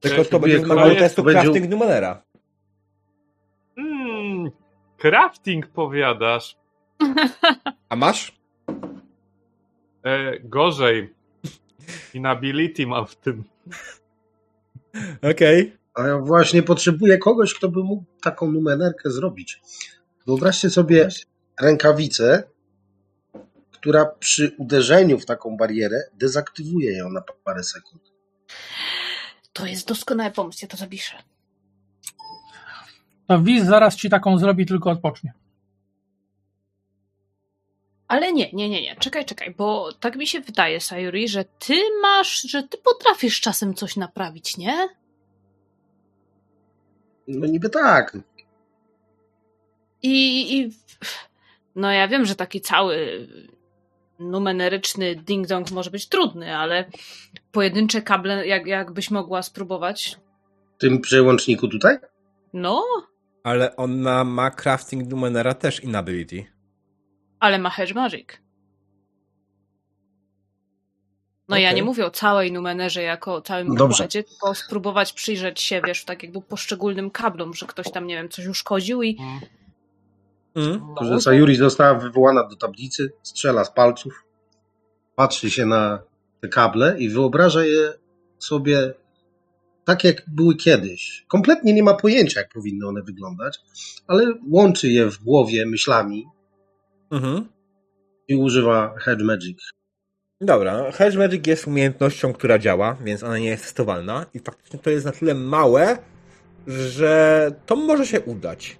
Tylko 0.00 0.24
to 0.24 0.40
będzie 0.40 0.58
wymagało 0.58 0.94
testu 0.94 1.22
będzie- 1.22 1.40
crafting 1.42 1.70
numerera. 1.70 2.22
Hmm, 3.76 4.50
crafting 4.96 5.66
powiadasz. 5.66 6.56
A 7.88 7.96
masz? 7.96 8.37
E, 10.04 10.40
gorzej. 10.40 11.14
Inability 12.14 12.86
mam 12.86 13.06
w 13.06 13.16
tym. 13.16 13.44
Okej. 15.30 15.76
A 15.94 16.06
ja 16.06 16.18
właśnie 16.18 16.62
potrzebuję 16.62 17.18
kogoś, 17.18 17.54
kto 17.54 17.68
by 17.68 17.84
mógł 17.84 18.04
taką 18.22 18.52
numenerkę 18.52 19.10
zrobić. 19.10 19.60
Wyobraźcie 20.26 20.70
sobie 20.70 21.08
rękawicę, 21.60 22.42
która 23.70 24.04
przy 24.04 24.54
uderzeniu 24.58 25.18
w 25.18 25.26
taką 25.26 25.56
barierę 25.56 26.02
dezaktywuje 26.14 26.98
ją 26.98 27.10
na 27.10 27.22
parę 27.44 27.64
sekund. 27.64 28.02
To 29.52 29.66
jest 29.66 29.88
doskonały 29.88 30.30
pomysł, 30.30 30.58
ja 30.62 30.68
to 30.68 30.76
zapiszę. 30.76 31.16
To 33.26 33.42
Wis 33.42 33.64
zaraz 33.64 33.96
ci 33.96 34.10
taką 34.10 34.38
zrobi, 34.38 34.66
tylko 34.66 34.90
odpocznie. 34.90 35.32
Ale 38.08 38.32
nie, 38.32 38.52
nie, 38.52 38.68
nie, 38.68 38.82
nie. 38.82 38.96
Czekaj, 38.96 39.24
czekaj, 39.24 39.54
bo 39.58 39.92
tak 40.00 40.16
mi 40.16 40.26
się 40.26 40.40
wydaje, 40.40 40.80
Sayuri, 40.80 41.28
że 41.28 41.44
ty 41.44 41.74
masz, 42.02 42.42
że 42.42 42.62
ty 42.62 42.78
potrafisz 42.78 43.40
czasem 43.40 43.74
coś 43.74 43.96
naprawić, 43.96 44.56
nie? 44.56 44.88
No 47.28 47.46
niby 47.46 47.70
tak. 47.70 48.18
I, 50.02 50.56
i 50.58 50.70
no 51.76 51.92
ja 51.92 52.08
wiem, 52.08 52.26
że 52.26 52.34
taki 52.34 52.60
cały 52.60 53.26
numeryczny 54.18 55.16
ding-dong 55.16 55.72
może 55.72 55.90
być 55.90 56.08
trudny, 56.08 56.56
ale 56.56 56.84
pojedyncze 57.52 58.02
kable, 58.02 58.46
jak, 58.46 58.66
jakbyś 58.66 59.10
mogła 59.10 59.42
spróbować. 59.42 60.16
W 60.76 60.80
tym 60.80 61.00
przełączniku 61.00 61.68
tutaj? 61.68 61.96
No, 62.52 62.84
Ale 63.42 63.76
ona 63.76 64.24
ma 64.24 64.50
crafting 64.50 65.08
numenera 65.08 65.54
też 65.54 65.80
inability. 65.80 66.46
Ale 67.40 67.58
ma 67.58 67.70
Hedge 67.70 67.94
Magic. 67.94 68.28
No 71.48 71.56
ja 71.56 71.68
Okej. 71.68 71.76
nie 71.76 71.82
mówię 71.84 72.06
o 72.06 72.10
całej 72.10 72.52
numenerze 72.52 73.02
jako 73.02 73.34
o 73.34 73.40
całym 73.40 73.74
Dobrze. 73.74 73.94
układzie, 73.94 74.24
tylko 74.24 74.54
spróbować 74.54 75.12
przyjrzeć 75.12 75.60
się, 75.60 75.80
wiesz, 75.86 76.04
tak 76.04 76.22
jakby 76.22 76.42
poszczególnym 76.42 77.10
kablom, 77.10 77.54
że 77.54 77.66
ktoś 77.66 77.90
tam, 77.90 78.06
nie 78.06 78.16
wiem, 78.16 78.28
coś 78.28 78.46
uszkodził 78.46 79.02
i 79.02 79.16
Mm. 79.20 79.40
Mm. 80.56 80.94
No, 81.00 81.04
Że 81.04 81.20
Sayuri 81.20 81.56
została 81.56 81.94
wywołana 81.94 82.44
do 82.48 82.56
tablicy, 82.56 83.12
strzela 83.22 83.64
z 83.64 83.72
palców, 83.72 84.24
patrzy 85.16 85.50
się 85.50 85.66
na 85.66 85.98
te 86.40 86.48
kable 86.48 86.96
i 86.98 87.08
wyobraża 87.08 87.64
je 87.64 87.92
sobie 88.38 88.94
tak 89.84 90.04
jak 90.04 90.22
były 90.26 90.56
kiedyś. 90.56 91.24
Kompletnie 91.28 91.72
nie 91.72 91.82
ma 91.82 91.94
pojęcia, 91.94 92.40
jak 92.40 92.52
powinny 92.52 92.86
one 92.88 93.02
wyglądać, 93.02 93.58
ale 94.06 94.34
łączy 94.50 94.88
je 94.88 95.10
w 95.10 95.18
głowie 95.24 95.66
myślami 95.66 96.26
Mhm. 97.10 97.48
i 98.28 98.36
używa 98.36 98.94
Hedge 98.98 99.22
Magic. 99.22 99.58
Dobra, 100.40 100.92
Hedge 100.92 101.16
Magic 101.16 101.46
jest 101.46 101.66
umiejętnością, 101.66 102.32
która 102.32 102.58
działa, 102.58 102.96
więc 103.04 103.22
ona 103.22 103.38
nie 103.38 103.48
jest 103.48 103.62
testowalna 103.62 104.26
i 104.34 104.38
faktycznie 104.38 104.78
to 104.78 104.90
jest 104.90 105.06
na 105.06 105.12
tyle 105.12 105.34
małe, 105.34 105.98
że 106.66 107.50
to 107.66 107.76
może 107.76 108.06
się 108.06 108.20
udać. 108.20 108.78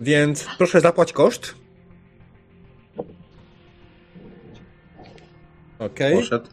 Więc 0.00 0.46
proszę 0.58 0.80
zapłać 0.80 1.12
koszt. 1.12 1.54
Okej. 5.78 6.14
Poszedł. 6.16 6.46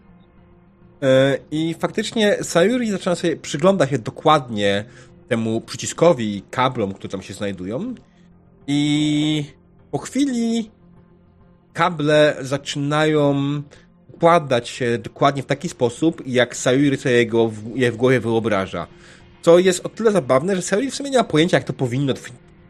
E, 1.01 1.37
I 1.51 1.75
faktycznie 1.79 2.43
Sayuri 2.43 2.91
zaczyna 2.91 3.15
sobie 3.15 3.37
przyglądać 3.37 3.89
się 3.89 3.97
dokładnie 3.97 4.85
temu 5.27 5.61
przyciskowi 5.61 6.37
i 6.37 6.41
kablom, 6.41 6.93
które 6.93 7.09
tam 7.09 7.21
się 7.21 7.33
znajdują. 7.33 7.95
I 8.67 9.45
po 9.91 9.97
chwili 9.97 10.71
kable 11.73 12.35
zaczynają 12.41 13.35
układać 14.13 14.69
się 14.69 14.97
dokładnie 14.97 15.43
w 15.43 15.45
taki 15.45 15.69
sposób, 15.69 16.21
jak 16.25 16.55
Sayuri 16.55 16.97
sobie 16.97 17.25
go 17.25 17.51
je 17.75 17.91
w 17.91 17.97
głowie 17.97 18.19
wyobraża. 18.19 18.87
Co 19.41 19.59
jest 19.59 19.85
o 19.85 19.89
tyle 19.89 20.11
zabawne, 20.11 20.55
że 20.55 20.61
Sayuri 20.61 20.91
w 20.91 20.95
sumie 20.95 21.09
nie 21.09 21.17
ma 21.17 21.23
pojęcia, 21.23 21.57
jak 21.57 21.63
to 21.63 21.73
powinno 21.73 22.13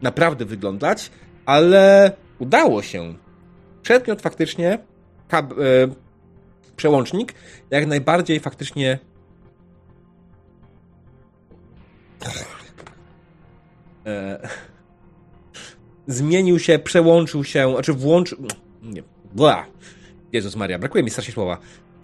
naprawdę 0.02 0.44
wyglądać, 0.44 1.10
ale 1.46 2.12
udało 2.38 2.82
się. 2.82 3.14
Przedmiot 3.82 4.22
faktycznie, 4.22 4.78
kab, 5.28 5.52
e, 5.52 5.56
przełącznik, 6.76 7.34
jak 7.70 7.86
najbardziej 7.86 8.40
faktycznie 8.40 8.98
e, 14.06 14.48
zmienił 16.12 16.58
się, 16.58 16.78
przełączył 16.78 17.44
się, 17.44 17.72
znaczy 17.72 17.92
włączył. 17.92 18.38
Nie, 18.82 19.02
bła. 19.34 19.66
Jezus 20.32 20.56
Maria, 20.56 20.78
brakuje 20.78 21.04
mi 21.04 21.10
strasznie 21.10 21.34
słowa. 21.34 21.58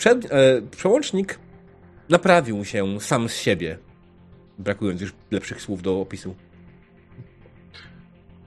E, 0.06 0.62
przełącznik 0.62 1.38
naprawił 2.08 2.64
się 2.64 3.00
sam 3.00 3.28
z 3.28 3.36
siebie. 3.36 3.78
Brakując 4.58 5.00
już 5.00 5.12
lepszych 5.30 5.62
słów 5.62 5.82
do 5.82 6.00
opisu. 6.00 6.34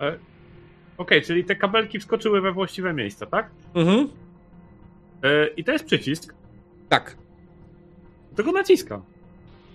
E, 0.01 0.17
Okej, 0.97 1.21
czyli 1.21 1.45
te 1.45 1.55
kabelki 1.55 1.99
wskoczyły 1.99 2.41
we 2.41 2.51
właściwe 2.51 2.93
miejsca, 2.93 3.25
tak? 3.25 3.49
Mhm. 3.75 4.09
E, 5.23 5.47
I 5.47 5.63
to 5.63 5.71
jest 5.71 5.85
przycisk, 5.85 6.33
Tak. 6.89 7.15
tego 8.35 8.51
naciskam. 8.51 9.01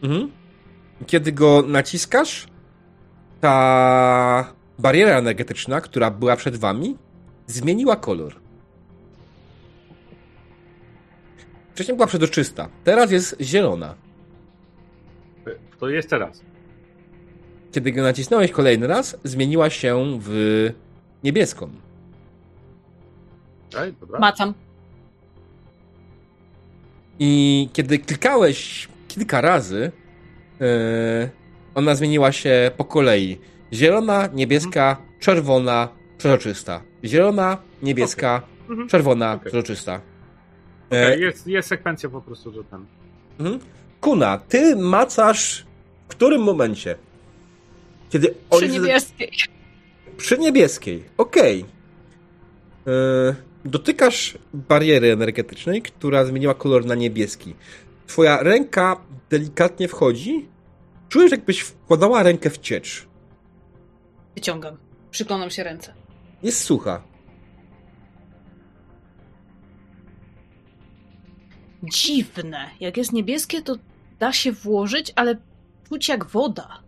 Mhm. 0.02 0.30
Kiedy 1.06 1.32
go 1.32 1.62
naciskasz, 1.66 2.46
ta 3.40 4.53
bariera 4.78 5.18
energetyczna, 5.18 5.80
która 5.80 6.10
była 6.10 6.36
przed 6.36 6.56
wami, 6.56 6.96
zmieniła 7.46 7.96
kolor. 7.96 8.34
Wcześniej 11.74 11.96
była 11.96 12.06
przezroczysta, 12.06 12.68
teraz 12.84 13.10
jest 13.10 13.36
zielona. 13.40 13.94
To 15.78 15.88
jest 15.88 16.10
teraz. 16.10 16.40
Kiedy 17.72 17.92
go 17.92 18.02
nacisnąłeś 18.02 18.50
kolejny 18.50 18.86
raz, 18.86 19.16
zmieniła 19.24 19.70
się 19.70 20.18
w 20.20 20.70
niebieską. 21.24 21.70
Okej, 23.72 23.94
dobra. 24.00 24.18
Macam. 24.18 24.54
I 27.18 27.68
kiedy 27.72 27.98
klikałeś 27.98 28.88
kilka 29.08 29.40
razy, 29.40 29.92
yy, 30.60 30.66
ona 31.74 31.94
zmieniła 31.94 32.32
się 32.32 32.70
po 32.76 32.84
kolei. 32.84 33.38
Zielona, 33.74 34.28
niebieska, 34.34 34.96
czerwona, 35.20 35.88
przezroczysta. 36.18 36.82
Zielona, 37.04 37.58
niebieska, 37.82 38.42
Mhm. 38.70 38.88
czerwona, 38.88 39.32
Okej. 39.32 39.40
przezroczysta. 39.40 40.00
Okej, 40.90 41.12
E, 41.12 41.18
jest, 41.18 41.46
jest 41.46 41.68
sekwencja 41.68 42.08
po 42.08 42.20
prostu, 42.20 42.52
że 42.52 42.64
ten. 42.64 42.86
mhm. 43.40 43.58
Kuna, 44.00 44.38
ty 44.38 44.76
macasz 44.76 45.66
w 46.04 46.08
którym 46.08 46.42
momencie? 46.42 46.94
Kiedy 48.10 48.34
Przy 48.50 48.68
niebieskiej. 48.68 49.30
Przy 50.16 50.38
niebieskiej, 50.38 51.04
okej. 51.18 51.64
Yy, 52.86 53.34
dotykasz 53.64 54.38
bariery 54.54 55.12
energetycznej, 55.12 55.82
która 55.82 56.24
zmieniła 56.24 56.54
kolor 56.54 56.86
na 56.86 56.94
niebieski. 56.94 57.54
Twoja 58.06 58.42
ręka 58.42 58.96
delikatnie 59.30 59.88
wchodzi. 59.88 60.48
Czujesz, 61.08 61.30
jakbyś 61.30 61.60
wkładała 61.60 62.22
rękę 62.22 62.50
w 62.50 62.58
ciecz. 62.58 63.06
Wyciągam. 64.34 64.76
Przyglądam 65.10 65.50
się 65.50 65.64
ręce. 65.64 65.94
Jest 66.42 66.64
sucha. 66.64 67.02
Dziwne. 71.82 72.70
Jak 72.80 72.96
jest 72.96 73.12
niebieskie, 73.12 73.62
to 73.62 73.76
da 74.18 74.32
się 74.32 74.52
włożyć, 74.52 75.12
ale 75.16 75.36
czuć 75.88 76.08
jak 76.08 76.24
woda. 76.24 76.82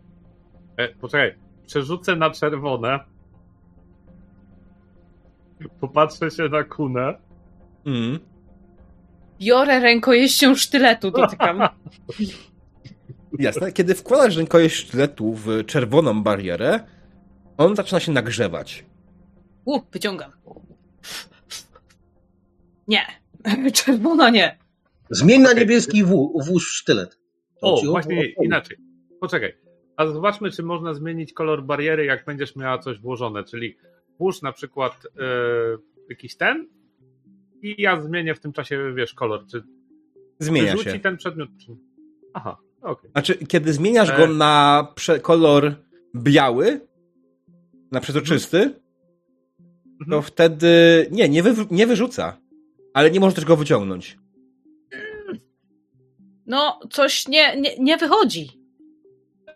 E, 0.76 0.88
poczekaj, 0.88 1.34
przerzucę 1.66 2.16
na 2.16 2.30
czerwone. 2.30 2.98
Popatrzę 5.80 6.30
się 6.30 6.48
na 6.48 6.64
kunę. 6.64 7.14
Mm. 7.86 8.18
Biorę 9.40 9.80
rękojeścią 9.80 10.54
sztyletu, 10.54 11.10
dotykam. 11.10 11.60
Jasne. 13.38 13.72
Kiedy 13.72 13.94
wkładasz 13.94 14.36
rękojeść 14.36 14.76
sztyletu 14.76 15.34
w 15.34 15.66
czerwoną 15.66 16.22
barierę, 16.22 16.80
on 17.58 17.76
zaczyna 17.76 18.00
się 18.00 18.12
nagrzewać. 18.12 18.84
U, 19.64 19.80
wyciągam. 19.92 20.32
Nie. 22.88 23.02
Czerwona 23.74 24.30
nie. 24.30 24.58
Zmień 25.10 25.40
na 25.40 25.52
niebieski 25.52 26.04
włó- 26.04 26.44
włóż 26.46 26.68
sztylet. 26.72 27.18
O, 27.62 27.80
Ci- 27.80 27.86
właśnie 27.86 28.34
o- 28.38 28.42
inaczej. 28.42 28.76
Poczekaj. 29.20 29.56
A 29.96 30.06
zobaczmy, 30.06 30.50
czy 30.50 30.62
można 30.62 30.94
zmienić 30.94 31.32
kolor 31.32 31.64
bariery, 31.64 32.04
jak 32.04 32.24
będziesz 32.24 32.56
miała 32.56 32.78
coś 32.78 32.98
włożone. 33.00 33.44
Czyli 33.44 33.76
włóż 34.18 34.42
na 34.42 34.52
przykład 34.52 34.92
e, 35.18 35.22
jakiś 36.10 36.36
ten 36.36 36.68
i 37.62 37.82
ja 37.82 38.00
zmienię 38.00 38.34
w 38.34 38.40
tym 38.40 38.52
czasie, 38.52 38.94
wiesz, 38.94 39.14
kolor. 39.14 39.46
Czy 39.46 39.62
Zmienia 40.38 40.76
się. 40.76 40.98
ten 41.00 41.16
przedmiot? 41.16 41.48
Czy... 41.66 41.76
Aha, 42.34 42.56
okej. 42.82 43.10
Znaczy, 43.10 43.34
kiedy 43.46 43.72
zmieniasz 43.72 44.10
E. 44.10 44.16
go 44.16 44.26
na 44.26 44.86
prze- 44.94 45.20
kolor 45.20 45.74
biały, 46.16 46.80
na 47.92 48.00
przezroczysty, 48.00 48.70
to 49.98 50.04
Mhm. 50.04 50.22
wtedy 50.22 50.68
nie, 51.10 51.28
nie, 51.28 51.42
wy, 51.42 51.54
nie 51.70 51.86
wyrzuca. 51.86 52.40
Ale 52.94 53.10
nie 53.10 53.20
możesz 53.20 53.34
też 53.34 53.44
go 53.44 53.56
wyciągnąć. 53.56 54.18
No, 56.46 56.80
coś 56.90 57.28
nie, 57.28 57.60
nie, 57.60 57.78
nie 57.78 57.96
wychodzi. 57.96 58.50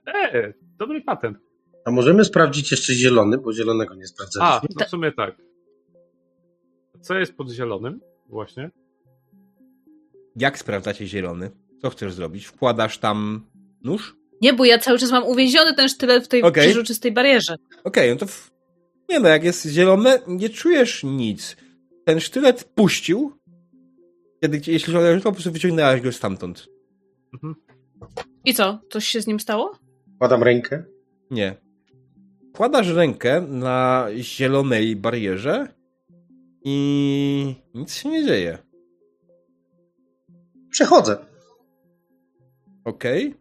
E, 0.06 0.52
dobry 0.78 1.00
patent. 1.02 1.38
A 1.84 1.90
możemy 1.90 2.24
sprawdzić 2.24 2.70
jeszcze 2.70 2.94
zielony, 2.94 3.38
bo 3.38 3.52
zielonego 3.52 3.94
nie 3.94 4.04
A, 4.04 4.06
sprawdzaliśmy. 4.06 4.68
no 4.80 4.86
w 4.86 4.88
sumie 4.88 5.12
tak. 5.12 5.36
Co 7.00 7.14
jest 7.18 7.36
pod 7.36 7.50
zielonym? 7.50 8.00
Właśnie. 8.26 8.70
Jak 10.36 10.58
sprawdzacie 10.58 11.06
zielony? 11.06 11.50
Co 11.82 11.90
chcesz 11.90 12.12
zrobić? 12.12 12.44
Wkładasz 12.46 12.98
tam 12.98 13.46
nóż? 13.82 14.16
Nie, 14.40 14.52
bo 14.52 14.64
ja 14.64 14.78
cały 14.78 14.98
czas 14.98 15.10
mam 15.10 15.26
uwięziony 15.26 15.74
ten 15.74 15.88
sztylet 15.88 16.24
w 16.24 16.28
tej 16.28 16.52
przeźroczystej 16.52 17.12
barierze. 17.12 17.56
Okej, 17.84 18.10
no 18.10 18.16
to 18.16 18.26
w... 18.26 18.50
nie 19.08 19.20
no, 19.20 19.28
jak 19.28 19.44
jest 19.44 19.66
zielone, 19.66 20.18
nie 20.26 20.48
czujesz 20.48 21.04
nic. 21.04 21.56
Ten 22.04 22.20
sztylet 22.20 22.64
puścił, 22.64 23.32
kiedy 24.42 24.56
jeśli 24.66 24.92
się 24.92 25.20
po 25.22 25.32
prostu 25.32 25.52
wyciągnęłaś 25.52 26.00
go 26.00 26.12
stamtąd. 26.12 26.66
Mhm. 27.34 27.54
I 28.44 28.54
co? 28.54 28.80
Coś 28.90 29.06
się 29.06 29.20
z 29.20 29.26
nim 29.26 29.40
stało? 29.40 29.78
Wkładam 30.16 30.42
rękę. 30.42 30.84
Nie. 31.30 31.56
Wkładasz 32.54 32.88
rękę 32.88 33.40
na 33.40 34.06
zielonej 34.18 34.96
barierze 34.96 35.68
i 36.64 37.54
nic 37.74 37.94
się 37.94 38.08
nie 38.08 38.26
dzieje. 38.26 38.58
Przechodzę. 40.70 41.18
Okej? 42.84 43.34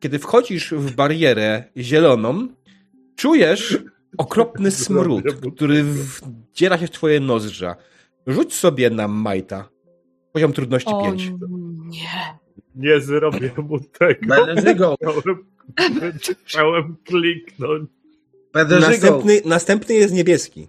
Kiedy 0.00 0.18
wchodzisz 0.18 0.74
w 0.74 0.94
barierę 0.94 1.64
zieloną, 1.76 2.48
czujesz 3.16 3.78
okropny 4.18 4.70
smród, 4.84 5.24
który 5.56 5.84
wdziera 5.84 6.78
się 6.78 6.86
w 6.86 6.90
twoje 6.90 7.20
nozdrza. 7.20 7.76
Rzuć 8.26 8.54
sobie 8.54 8.90
na 8.90 9.08
majta. 9.08 9.68
Poziom 10.32 10.52
trudności 10.52 10.90
5. 11.02 11.32
nie. 11.78 12.38
Nie 12.74 13.00
zrobię 13.00 13.50
mu 13.56 13.80
tego. 13.80 14.26
Będę 14.26 14.62
żygał. 14.68 14.96
Chciałem, 16.44 16.96
kliknąć. 17.04 17.90
Będę. 18.52 18.80
Następny, 18.80 19.40
następny 19.44 19.94
jest 19.94 20.14
niebieski. 20.14 20.68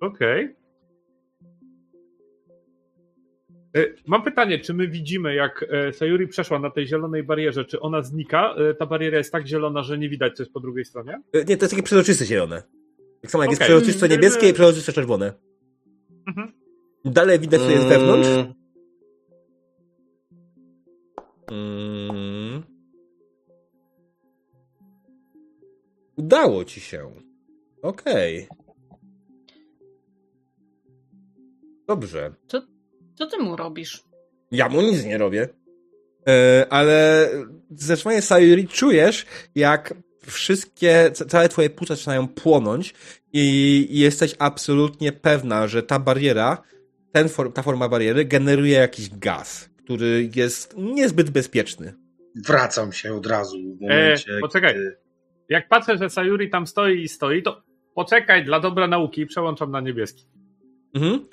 Okej. 0.00 0.44
E, 0.44 0.57
Mam 4.06 4.22
pytanie, 4.22 4.58
czy 4.58 4.74
my 4.74 4.88
widzimy, 4.88 5.34
jak 5.34 5.64
e, 5.70 5.92
Sayuri 5.92 6.28
przeszła 6.28 6.58
na 6.58 6.70
tej 6.70 6.86
zielonej 6.86 7.22
barierze, 7.22 7.64
czy 7.64 7.80
ona 7.80 8.02
znika? 8.02 8.54
E, 8.54 8.74
Ta 8.74 8.86
bariera 8.86 9.18
jest 9.18 9.32
tak 9.32 9.46
zielona, 9.46 9.82
że 9.82 9.98
nie 9.98 10.08
widać, 10.08 10.36
co 10.36 10.42
jest 10.42 10.52
po 10.52 10.60
drugiej 10.60 10.84
stronie? 10.84 11.20
E, 11.32 11.38
Nie, 11.44 11.56
to 11.56 11.64
jest 11.64 11.70
takie 11.70 11.82
przezroczyste 11.82 12.24
zielone. 12.26 12.62
Tak 13.22 13.30
samo 13.30 13.44
jak 13.44 13.50
jest 13.50 13.62
Okej. 13.62 13.74
przezroczyste 13.76 14.06
Mm. 14.06 14.18
niebieskie 14.18 14.48
i 14.48 14.52
przezroczyste 14.52 14.92
czerwone. 14.92 15.32
Mhm. 16.26 16.52
Dalej 17.04 17.38
widać, 17.38 17.60
co 17.60 17.70
jest 17.70 17.86
wewnątrz. 17.86 18.28
Mm, 18.28 18.54
Mm. 21.50 22.62
Udało 26.16 26.64
ci 26.64 26.80
się. 26.80 27.10
Okej. 27.82 28.48
Dobrze. 31.86 32.34
Co 32.46 32.62
ty 33.26 33.38
mu 33.38 33.56
robisz? 33.56 34.02
Ja 34.50 34.68
mu 34.68 34.82
nic 34.82 35.04
nie 35.04 35.18
robię. 35.18 35.48
E, 36.28 36.66
ale 36.70 37.28
zdecydowanie 37.70 38.22
Sayuri 38.22 38.68
czujesz, 38.68 39.26
jak 39.54 39.94
wszystkie, 40.26 41.10
ca- 41.14 41.24
całe 41.24 41.48
twoje 41.48 41.70
płuca 41.70 41.94
zaczynają 41.94 42.28
płonąć 42.28 42.94
i 43.32 43.86
jesteś 43.90 44.34
absolutnie 44.38 45.12
pewna, 45.12 45.66
że 45.68 45.82
ta 45.82 45.98
bariera, 45.98 46.62
ten 47.12 47.28
for, 47.28 47.52
ta 47.52 47.62
forma 47.62 47.88
bariery 47.88 48.24
generuje 48.24 48.72
jakiś 48.78 49.10
gaz, 49.10 49.70
który 49.84 50.30
jest 50.36 50.74
niezbyt 50.76 51.30
bezpieczny. 51.30 51.94
Wracam 52.46 52.92
się 52.92 53.14
od 53.14 53.26
razu 53.26 53.56
w 53.78 53.80
momencie. 53.80 54.32
E, 54.36 54.40
poczekaj. 54.40 54.72
kiedy- 54.74 54.96
Jak 55.48 55.68
patrzę, 55.68 55.98
że 55.98 56.10
Sayuri 56.10 56.50
tam 56.50 56.66
stoi 56.66 57.02
i 57.02 57.08
stoi, 57.08 57.42
to 57.42 57.62
poczekaj, 57.94 58.44
dla 58.44 58.60
dobra 58.60 58.86
nauki 58.86 59.26
przełączam 59.26 59.70
na 59.70 59.80
niebieski. 59.80 60.24
Mhm. 60.94 61.26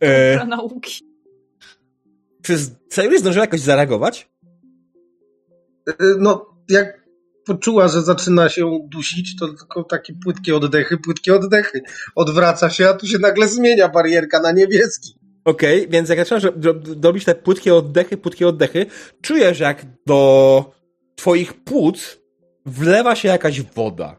E, 0.00 0.46
nauki. 0.46 1.04
czy 2.42 2.56
Sayuri 2.90 3.18
zdążyła 3.18 3.44
jakoś 3.44 3.60
zareagować? 3.60 4.30
E, 5.88 5.92
No, 6.18 6.46
jak 6.68 7.02
poczuła, 7.44 7.88
że 7.88 8.02
zaczyna 8.02 8.48
się 8.48 8.78
dusić, 8.88 9.36
to 9.36 9.48
tylko 9.48 9.84
takie 9.84 10.14
płytkie 10.24 10.56
oddechy, 10.56 10.98
płytkie 10.98 11.34
oddechy. 11.34 11.80
Odwraca 12.14 12.70
się, 12.70 12.88
a 12.88 12.94
tu 12.94 13.06
się 13.06 13.18
nagle 13.18 13.48
zmienia 13.48 13.88
barierka 13.88 14.40
na 14.40 14.52
niebieski. 14.52 15.14
Okej, 15.44 15.88
więc 15.88 16.08
jak 16.08 16.18
zaczynasz 16.18 16.42
ro- 16.44 16.74
robić 17.02 17.24
te 17.24 17.34
płytkie 17.34 17.74
oddechy, 17.74 18.16
płytkie 18.16 18.48
oddechy, 18.48 18.86
czujesz 19.22 19.60
jak 19.60 19.86
do 20.06 20.72
twoich 21.16 21.52
płuc 21.64 22.18
wlewa 22.66 23.16
się 23.16 23.28
jakaś 23.28 23.62
woda. 23.62 24.18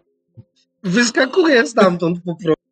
Wyskakuje 0.84 1.68
stamtąd 1.68 2.18
po 2.26 2.36
prostu. 2.36 2.63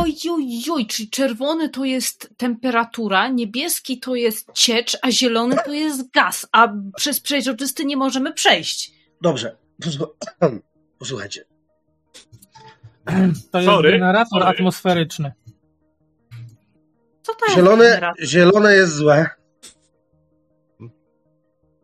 Oj, 0.00 0.14
oj, 0.30 0.44
oj, 0.72 0.86
czyli 0.86 1.10
czerwony 1.10 1.68
to 1.68 1.84
jest 1.84 2.34
temperatura, 2.36 3.28
niebieski 3.28 4.00
to 4.00 4.14
jest 4.14 4.52
ciecz, 4.54 4.98
a 5.02 5.10
zielony 5.10 5.56
to 5.64 5.72
jest 5.72 6.10
gaz, 6.10 6.46
a 6.52 6.68
przez 6.96 7.20
przejrzysty 7.20 7.84
nie 7.84 7.96
możemy 7.96 8.32
przejść. 8.32 8.92
Dobrze. 9.22 9.56
Posłu- 9.82 10.06
Posłuchajcie. 10.98 11.44
To 13.50 13.58
jest 13.58 13.70
Sorry, 13.70 13.90
generator 13.90 14.28
sorry. 14.42 14.44
atmosferyczny. 14.44 15.32
Co 17.22 17.34
to 17.34 17.44
jest 17.46 17.56
Zielone, 17.56 17.84
generator? 17.84 18.26
zielone 18.26 18.74
jest 18.74 18.94
złe. 18.94 19.26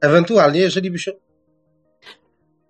Ewentualnie, 0.00 0.60
jeżeli 0.60 0.90
by 0.90 0.98
się 0.98 1.12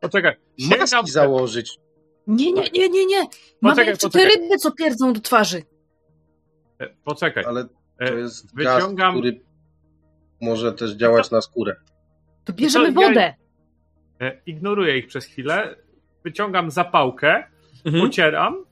Poczekaj, 0.01 0.37
maski 0.79 1.11
założyć. 1.11 1.79
Nie, 2.27 2.53
nie, 2.53 2.63
nie, 2.75 2.89
nie, 2.89 3.07
nie. 3.07 3.19
Mamy 3.21 3.29
Poczekaj, 3.61 3.87
jeszcze 3.87 4.11
te 4.11 4.19
poczekaj. 4.19 4.43
ryby, 4.43 4.57
co 4.59 4.71
pierdzą 4.73 5.13
do 5.13 5.21
twarzy. 5.21 5.63
e, 6.79 6.89
poczekaj. 7.05 7.45
Ale 7.45 7.65
to 7.65 7.71
E, 8.01 8.15
jest 8.15 8.55
gaz, 8.55 8.83
wyciągam- 8.83 9.13
który 9.19 9.41
może 10.41 10.73
też 10.73 10.91
działać 10.93 11.31
na 11.31 11.41
skórę. 11.41 11.77
To 12.45 12.53
bierzemy 12.53 12.93
To 12.93 13.01
ja- 13.01 13.09
wodę. 13.09 13.35
E, 14.21 14.41
Ignoruję 14.47 14.99
ich 14.99 15.07
przez 15.07 15.25
chwilę, 15.25 15.77
wyciągam 16.25 16.71
zapałkę, 16.71 17.45
Mhm. 17.85 18.05
pocieram, 18.07 18.65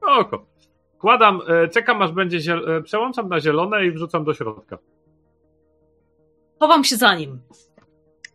oko. 0.00 0.46
Kładam, 0.98 1.40
e, 1.48 1.68
czekam 1.68 2.02
aż 2.02 2.12
będzie, 2.12 2.38
ziel- 2.40 2.70
e, 2.70 2.82
przełączam 2.82 3.28
na 3.28 3.40
zielone 3.40 3.86
i 3.86 3.90
wrzucam 3.90 4.24
do 4.24 4.34
środka. 4.34 4.78
Chowam 6.60 6.84
się 6.84 6.96
za 6.96 7.14
nim. 7.14 7.40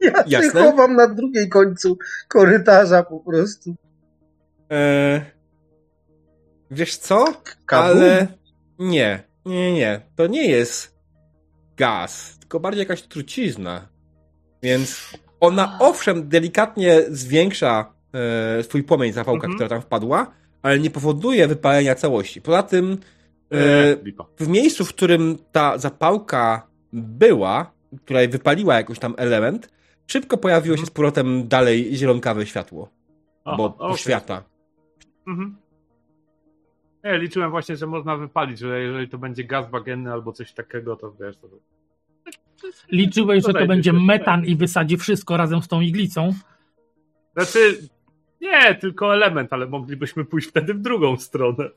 Ja 0.01 0.11
się 0.11 0.23
Jasne. 0.27 0.61
chowam 0.63 0.95
na 0.95 1.07
drugiej 1.07 1.49
końcu 1.49 1.97
korytarza 2.27 3.03
po 3.03 3.19
prostu. 3.19 3.75
Eee, 4.69 5.21
wiesz 6.71 6.97
co? 6.97 7.25
Kabum. 7.65 7.89
Ale 7.91 8.27
nie, 8.79 9.23
nie, 9.45 9.73
nie. 9.73 10.01
To 10.15 10.27
nie 10.27 10.47
jest 10.47 10.99
gaz, 11.77 12.37
tylko 12.39 12.59
bardziej 12.59 12.79
jakaś 12.79 13.01
trucizna. 13.01 13.87
Więc 14.63 15.13
ona 15.39 15.77
owszem 15.79 16.29
delikatnie 16.29 17.01
zwiększa 17.09 17.93
e, 18.59 18.63
swój 18.63 18.83
płomień 18.83 19.13
zapałka, 19.13 19.47
Mhm. 19.47 19.53
która 19.55 19.69
tam 19.69 19.81
wpadła, 19.81 20.31
ale 20.61 20.79
nie 20.79 20.89
powoduje 20.89 21.47
wypalenia 21.47 21.95
całości. 21.95 22.41
Poza 22.41 22.63
tym 22.63 22.97
e, 23.53 23.55
E, 23.57 23.95
w 24.39 24.47
miejscu, 24.47 24.85
w 24.85 24.89
którym 24.93 25.37
ta 25.51 25.77
zapałka 25.77 26.67
była, 26.93 27.71
która 28.05 28.19
wypaliła 28.29 28.75
jakiś 28.75 28.99
tam 28.99 29.13
element, 29.17 29.69
szybko 30.07 30.37
pojawiło 30.37 30.77
się 30.77 30.85
z 30.85 30.89
powrotem 30.89 31.47
dalej 31.47 31.95
zielonkawe 31.95 32.45
światło. 32.45 32.89
Aha, 33.45 33.57
bo 33.57 33.65
okej. 33.77 33.97
świata. 33.97 34.43
Mhm. 35.29 35.55
Nie, 37.03 37.17
liczyłem 37.17 37.51
właśnie, 37.51 37.75
że 37.75 37.87
można 37.87 38.17
wypalić, 38.17 38.59
że 38.59 38.81
jeżeli 38.81 39.09
to 39.09 39.17
będzie 39.17 39.43
gaz 39.43 39.69
bagienny 39.69 40.11
albo 40.11 40.31
coś 40.31 40.53
takiego, 40.53 40.95
to 40.95 41.11
wiesz, 41.11 41.37
to... 41.37 41.47
Liczyłeś, 42.91 43.45
że 43.45 43.53
to 43.53 43.67
będzie 43.67 43.91
się, 43.91 43.99
metan 43.99 44.45
i 44.45 44.55
wysadzi 44.55 44.97
wszystko 44.97 45.37
razem 45.37 45.61
z 45.61 45.67
tą 45.67 45.81
iglicą. 45.81 46.33
Znaczy, 47.33 47.89
nie, 48.41 48.75
tylko 48.75 49.13
element, 49.13 49.53
ale 49.53 49.67
moglibyśmy 49.67 50.25
pójść 50.25 50.47
wtedy 50.47 50.73
w 50.73 50.81
drugą 50.81 51.17
stronę. 51.17 51.69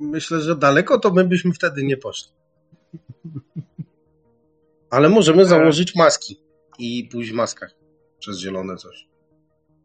Myślę, 0.00 0.40
że 0.40 0.56
daleko 0.56 0.98
to 0.98 1.12
my 1.12 1.24
byśmy 1.24 1.52
wtedy 1.52 1.82
nie 1.82 1.96
poszli. 1.96 2.32
Ale 4.90 5.08
możemy 5.08 5.44
założyć 5.44 5.94
maski 5.94 6.40
i 6.78 7.08
pójść 7.12 7.30
w 7.30 7.34
maskach 7.34 7.74
przez 8.18 8.38
zielone 8.38 8.76
coś. 8.76 9.13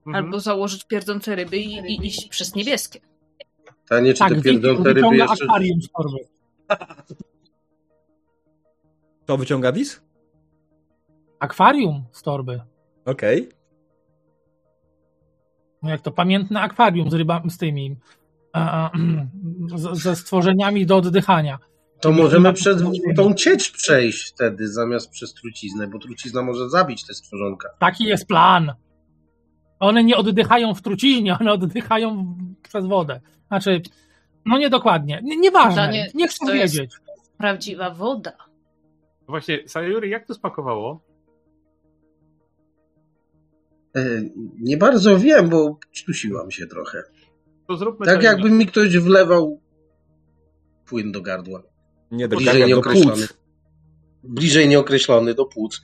Mhm. 0.05 0.15
Albo 0.15 0.39
założyć 0.39 0.83
pierdzące 0.83 1.35
ryby 1.35 1.57
i, 1.57 1.73
i 1.73 2.07
iść 2.07 2.27
przez 2.27 2.55
niebieskie. 2.55 2.99
To 3.89 3.99
nie 3.99 4.13
czy 4.13 4.19
Tak, 4.19 4.33
te 4.33 4.41
pierdolone 4.41 4.93
ryby 4.93 4.93
wyciąga 4.93 5.23
jeszcze... 5.23 5.45
akwarium 5.45 5.81
z 5.81 5.89
torby. 5.89 6.17
To 9.25 9.37
wyciąga 9.37 9.71
wis? 9.71 10.01
Akwarium 11.39 12.03
z 12.11 12.21
torby. 12.21 12.61
Okej. 13.05 13.49
No 15.83 15.89
jak 15.89 16.01
to 16.01 16.11
pamiętne 16.11 16.61
akwarium 16.61 17.11
z 17.11 17.13
rybami, 17.13 17.49
z 17.49 17.57
tymi, 17.57 17.95
a, 18.53 18.91
z, 19.75 20.01
ze 20.01 20.15
stworzeniami 20.15 20.85
do 20.85 20.97
oddychania. 20.97 21.59
To 22.01 22.11
możemy 22.11 22.53
przez 22.53 22.83
tą 23.15 23.33
ciecz 23.33 23.71
przejść 23.71 24.29
wtedy, 24.29 24.67
zamiast 24.67 25.09
przez 25.09 25.33
truciznę, 25.33 25.87
bo 25.87 25.99
trucizna 25.99 26.41
może 26.41 26.69
zabić 26.69 27.05
te 27.07 27.13
stworzonka. 27.13 27.69
Taki 27.79 28.03
jest 28.03 28.27
plan. 28.27 28.73
One 29.79 30.03
nie 30.03 30.17
oddychają 30.17 30.73
w 30.73 30.81
truciźnie, 30.81 31.37
one 31.39 31.51
oddychają 31.53 32.23
w- 32.23 32.61
przez 32.69 32.85
wodę. 32.85 33.21
Znaczy, 33.47 33.81
no 34.45 34.57
niedokładnie. 34.57 35.19
Nie, 35.23 35.37
nieważne, 35.37 35.89
nie- 35.91 36.11
nie 36.13 36.27
chcę 36.27 36.45
to 36.45 36.53
jest- 36.53 36.75
wiedzieć. 36.75 36.91
Prawdziwa 37.37 37.89
woda. 37.89 38.31
Właśnie, 39.27 39.59
Sayuri, 39.67 40.09
jak 40.09 40.27
to 40.27 40.33
spakowało? 40.33 41.01
E, 43.95 44.21
Nie 44.59 44.77
bardzo 44.77 45.17
wiem, 45.19 45.49
bo 45.49 45.79
sztusiłam 45.91 46.51
się 46.51 46.67
trochę. 46.67 47.03
To 47.67 47.77
zróbmy 47.77 48.05
Tak 48.05 48.23
jakby 48.23 48.49
mi 48.49 48.65
ktoś 48.65 48.97
wlewał 48.97 49.61
płyn 50.85 51.11
do 51.11 51.21
gardła. 51.21 51.63
Nie 52.11 52.27
do 52.27 52.35
Bliżej 52.37 52.53
gardła, 52.59 52.67
do 52.69 52.75
nieokreślony. 52.75 53.27
płuc. 53.27 53.37
Bliżej 54.23 54.67
nieokreślony 54.69 55.33
do 55.33 55.45
płuc. 55.45 55.81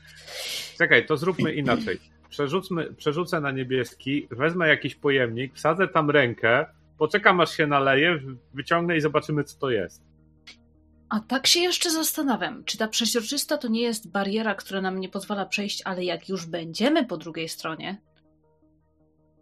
Czekaj, 0.77 1.05
to 1.05 1.17
zróbmy 1.17 1.53
inaczej. 1.53 1.99
Przerzucmy, 2.35 2.93
przerzucę 2.93 3.41
na 3.41 3.51
niebieski, 3.51 4.27
wezmę 4.31 4.67
jakiś 4.67 4.95
pojemnik, 4.95 5.53
wsadzę 5.55 5.87
tam 5.87 6.09
rękę, 6.09 6.65
poczekam 6.97 7.39
aż 7.41 7.57
się 7.57 7.67
naleje, 7.67 8.19
wyciągnę 8.53 8.97
i 8.97 9.01
zobaczymy, 9.01 9.43
co 9.43 9.59
to 9.59 9.69
jest. 9.69 10.03
A 11.09 11.19
tak 11.19 11.47
się 11.47 11.59
jeszcze 11.59 11.91
zastanawiam, 11.91 12.63
czy 12.63 12.77
ta 12.77 12.87
przeźroczysta 12.87 13.57
to 13.57 13.67
nie 13.67 13.81
jest 13.81 14.11
bariera, 14.11 14.55
która 14.55 14.81
nam 14.81 14.99
nie 14.99 15.09
pozwala 15.09 15.45
przejść, 15.45 15.81
ale 15.85 16.03
jak 16.03 16.29
już 16.29 16.45
będziemy 16.45 17.05
po 17.05 17.17
drugiej 17.17 17.49
stronie, 17.49 18.01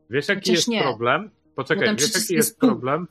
Wiesz, 0.09 0.27
jaki 0.27 0.39
Chociaż 0.41 0.55
jest 0.55 0.67
nie. 0.67 0.81
problem? 0.81 1.29
Poczekaj, 1.55 1.83
Potem 1.83 1.95
wiesz, 1.95 2.15
jaki 2.15 2.33
jest 2.33 2.59
problem? 2.59 3.07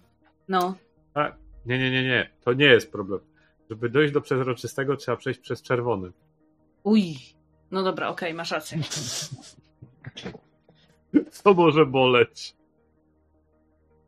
no, 0.49 0.75
A, 1.15 1.33
nie, 1.67 1.79
nie, 1.79 1.91
nie, 1.91 2.03
nie. 2.03 2.31
To 2.45 2.53
nie 2.53 2.67
jest 2.67 2.93
problem. 2.93 3.21
Żeby 3.71 3.89
dojść 3.91 4.13
do 4.15 4.21
przezroczystego, 4.21 4.97
trzeba 4.97 5.17
przejść 5.17 5.41
przez 5.41 5.63
czerwony. 5.63 6.13
uj. 6.83 7.15
No 7.71 7.83
dobra, 7.83 8.09
okej, 8.09 8.35
masz 8.35 8.51
rację. 8.51 8.79
Co 11.31 11.55
może 11.55 11.87
boleć? 11.87 12.55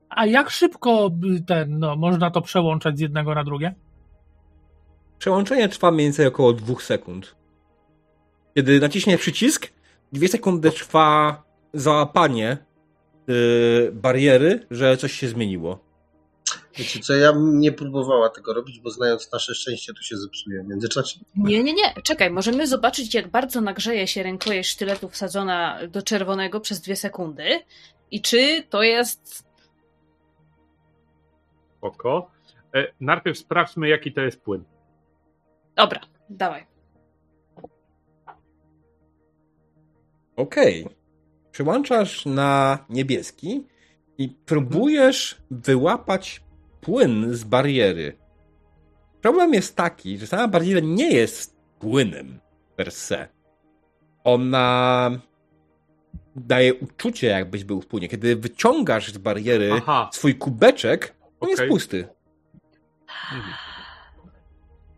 A 0.09 0.27
jak 0.27 0.51
szybko 0.51 1.11
y, 1.37 1.43
ten, 1.43 1.79
no, 1.79 1.97
można 1.97 2.31
to 2.31 2.41
przełączać 2.43 2.99
z 2.99 3.01
jednego 3.01 3.35
na 3.35 3.45
drugie? 3.45 3.75
Przełączenie 5.19 5.69
trwa 5.69 5.91
mniej 5.91 6.07
więcej 6.07 6.27
około 6.27 6.53
dwóch 6.53 6.83
sekund. 6.83 7.35
Kiedy 8.55 8.81
naciśnie 8.81 9.19
przycisk, 9.19 9.73
dwie 10.13 10.29
sekundy 10.29 10.71
trwa 10.71 11.43
załapanie 11.73 12.59
yy, 13.27 13.93
bariery, 13.93 14.67
że 14.71 14.97
coś 14.97 15.13
się 15.13 15.29
zmieniło. 15.29 15.84
Wiecie 16.79 17.01
co, 17.01 17.15
ja 17.15 17.33
bym 17.33 17.59
nie 17.59 17.73
próbowała 17.73 18.29
tego 18.31 18.55
robić, 18.55 18.81
bo 18.81 18.91
znając 18.91 19.33
nasze 19.33 19.55
szczęście, 19.55 19.93
to 19.95 20.03
się 20.03 20.17
zepsuje 20.17 20.63
w 20.63 20.67
międzyczasie. 20.67 21.21
Nie, 21.37 21.63
nie, 21.63 21.73
nie. 21.73 21.95
Czekaj, 22.03 22.31
możemy 22.31 22.67
zobaczyć, 22.67 23.15
jak 23.15 23.29
bardzo 23.29 23.61
nagrzeje 23.61 24.07
się 24.07 24.23
rękojeść 24.23 24.71
sztyletu 24.71 25.09
wsadzona 25.09 25.79
do 25.89 26.03
czerwonego 26.03 26.61
przez 26.61 26.81
dwie 26.81 26.97
sekundy 26.97 27.61
i 28.11 28.21
czy 28.21 28.63
to 28.71 28.83
jest... 28.83 29.45
Spoko. 31.79 32.31
E, 32.75 32.93
najpierw 33.01 33.39
sprawdźmy, 33.39 33.89
jaki 33.89 34.13
to 34.13 34.21
jest 34.21 34.41
płyn. 34.41 34.65
Dobra, 35.77 36.01
dawaj. 36.31 36.67
Okej. 40.37 40.89
Przełączasz 41.51 42.27
na 42.27 42.79
niebieski 42.89 43.67
i 44.19 44.29
próbujesz 44.29 45.43
wyłapać 45.51 46.44
płyn 46.85 47.35
z 47.35 47.45
bariery. 47.45 48.17
Problem 49.23 49.55
jest 49.55 49.77
taki, 49.77 50.19
że 50.19 50.27
sama 50.27 50.49
bariera 50.49 50.81
nie 50.81 51.13
jest 51.13 51.57
płynem 51.79 52.41
per 52.77 52.93
se. 52.93 53.29
Ona 54.25 55.11
daje 56.37 56.75
uczucie, 56.75 57.27
jakbyś 57.27 57.65
był 57.65 57.81
w 57.81 57.87
płynie. 57.87 58.09
Kiedy 58.09 58.37
wyciągasz 58.37 59.13
z 59.13 59.19
bariery 59.19 59.71
Aha. 59.73 60.11
swój 60.13 60.35
kubeczek, 60.35 61.15
on 61.41 61.49
jest 61.49 61.61
Okej. 61.61 61.71
pusty. 61.71 62.09
Mhm. 63.35 63.55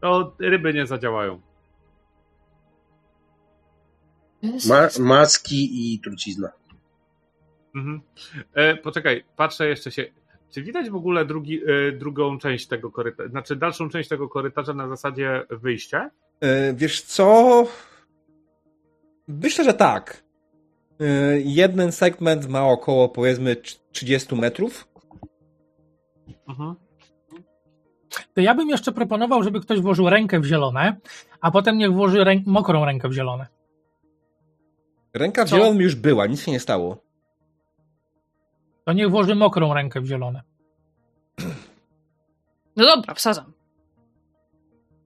To 0.00 0.36
ryby 0.38 0.74
nie 0.74 0.86
zadziałają. 0.86 1.40
Ma 4.68 4.88
maski 4.98 5.92
i 5.94 6.00
trucizna. 6.00 6.52
Mhm. 7.74 8.00
E, 8.54 8.76
poczekaj, 8.76 9.24
patrzę 9.36 9.68
jeszcze 9.68 9.90
się. 9.90 10.04
Czy 10.56 10.62
widać 10.62 10.90
w 10.90 10.96
ogóle 10.96 11.24
drugi, 11.24 11.60
e, 11.88 11.92
drugą 11.92 12.38
część 12.38 12.66
tego 12.66 12.90
korytarza, 12.90 13.30
znaczy 13.30 13.56
dalszą 13.56 13.88
część 13.88 14.08
tego 14.08 14.28
korytarza 14.28 14.74
na 14.74 14.88
zasadzie 14.88 15.42
wyjścia? 15.50 16.10
E, 16.40 16.74
Wiesz 16.74 17.02
co? 17.02 17.66
Myślę, 19.28 19.64
że 19.64 19.74
tak. 19.74 20.24
E, 21.00 21.04
Jeden 21.40 21.92
segment 21.92 22.48
ma 22.48 22.68
około 22.68 23.08
powiedzmy 23.08 23.56
30 23.92 24.34
metrów. 24.34 24.88
Mhm. 26.48 26.74
To 28.34 28.40
ja 28.40 28.54
bym 28.54 28.68
jeszcze 28.68 28.92
proponował, 28.92 29.42
żeby 29.42 29.60
ktoś 29.60 29.80
włożył 29.80 30.10
rękę 30.10 30.40
w 30.40 30.44
zielone, 30.44 30.96
a 31.40 31.50
potem 31.50 31.78
niech 31.78 31.92
włoży 31.92 32.24
rę 32.24 32.34
mokrą 32.46 32.84
rękę 32.84 33.08
w 33.08 33.12
zielone. 33.12 33.46
Ręka 35.14 35.44
w 35.44 35.48
Co? 35.48 35.56
zielonym 35.56 35.80
już 35.82 35.94
była, 35.94 36.26
nic 36.26 36.42
się 36.42 36.52
nie 36.52 36.60
stało. 36.60 37.05
To 38.86 38.92
niech 38.92 39.10
włoży 39.10 39.34
mokrą 39.34 39.74
rękę 39.74 40.00
w 40.00 40.06
zielone. 40.06 40.42
No 42.76 42.86
dobra, 42.86 43.14
wsadzam. 43.14 43.52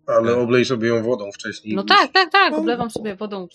Ale 0.06 0.36
oblej 0.36 0.64
sobie 0.64 0.88
ją 0.88 1.02
wodą 1.02 1.32
wcześniej. 1.32 1.76
No 1.76 1.82
tak, 1.82 2.12
tak, 2.12 2.32
tak. 2.32 2.54
Oblewam 2.54 2.90
sobie 2.90 3.16
wodą. 3.16 3.48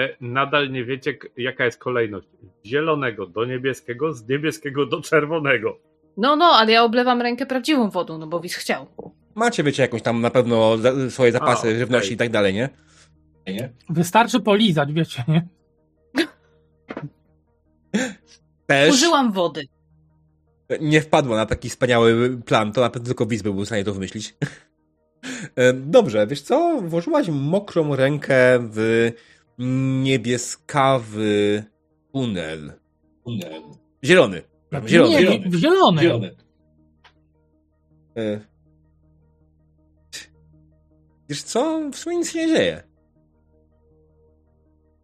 E, 0.00 0.16
nadal 0.20 0.70
nie 0.70 0.84
wiecie, 0.84 1.18
jaka 1.36 1.64
jest 1.64 1.78
kolejność. 1.78 2.26
Z 2.64 2.68
Zielonego 2.68 3.26
do 3.26 3.44
niebieskiego, 3.44 4.12
z 4.12 4.28
niebieskiego 4.28 4.86
do 4.86 5.00
czerwonego. 5.00 5.78
No, 6.16 6.36
no, 6.36 6.44
ale 6.44 6.72
ja 6.72 6.84
oblewam 6.84 7.22
rękę 7.22 7.46
prawdziwą 7.46 7.90
wodą, 7.90 8.18
no 8.18 8.26
bo 8.26 8.40
Wis 8.40 8.54
chciał. 8.54 8.86
Macie, 9.34 9.62
wiecie, 9.62 9.82
jakąś 9.82 10.02
tam 10.02 10.20
na 10.20 10.30
pewno 10.30 10.76
swoje 11.10 11.32
zapasy 11.32 11.68
A, 11.68 11.78
żywności 11.78 12.14
i 12.14 12.16
tak 12.16 12.30
dalej, 12.30 12.54
nie? 12.54 12.68
Wystarczy 13.88 14.40
polizać, 14.40 14.92
wiecie, 14.92 15.24
nie? 15.28 15.46
Też 18.66 18.94
Użyłam 18.94 19.32
wody. 19.32 19.62
nie 20.80 21.00
wpadła 21.00 21.36
na 21.36 21.46
taki 21.46 21.68
wspaniały 21.68 22.36
plan, 22.38 22.72
to 22.72 22.80
na 22.80 22.90
pewno 22.90 23.06
tylko 23.06 23.26
Wiz 23.26 23.42
był 23.42 23.54
w 23.54 23.66
stanie 23.66 23.84
to 23.84 23.92
wymyślić. 23.94 24.36
Dobrze, 25.74 26.26
wiesz 26.26 26.42
co? 26.42 26.80
Włożyłaś 26.82 27.28
mokrą 27.28 27.96
rękę 27.96 28.34
w 28.72 29.10
niebieskawy 30.02 31.64
tunel. 32.12 32.72
Tunel. 33.24 33.62
Zielony. 34.04 34.42
Zielony. 34.86 35.10
nie, 35.12 35.20
zielony. 35.20 35.50
w 35.50 35.54
zielony. 36.00 36.36
E, 38.16 38.40
Wiesz 41.28 41.42
co? 41.42 41.90
W 41.92 41.96
sumie 41.96 42.16
nic 42.16 42.30
się 42.32 42.46
nie 42.46 42.54
dzieje. 42.54 42.82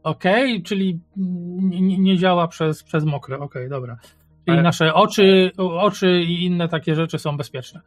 Okej, 0.03 0.63
czyli 0.63 1.01
nie, 1.17 1.99
nie- 1.99 2.19
działa 2.19 2.49
przez, 2.49 2.83
przez 2.85 3.05
mokre. 3.05 3.39
Okej, 3.39 3.69
dobra. 3.69 3.97
Czyli 4.45 4.55
Ale- 4.57 4.63
nasze 4.63 4.95
oczy, 4.95 5.51
oczy 5.57 6.21
i 6.23 6.45
inne 6.45 6.69
takie 6.69 6.95
rzeczy 6.95 7.19
są 7.19 7.37
bezpieczne. 7.37 7.81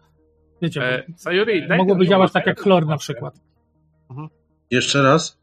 Wiecie, 0.61 0.83
E, 0.83 1.03
Sayuri, 1.15 1.67
daj 1.67 1.77
mogłoby 1.77 2.07
działać 2.07 2.31
tak 2.31 2.45
jak 2.45 2.59
chlor 2.61 2.85
na 2.87 2.97
przykład. 2.97 3.39
Jeszcze 4.71 5.03
raz, 5.03 5.39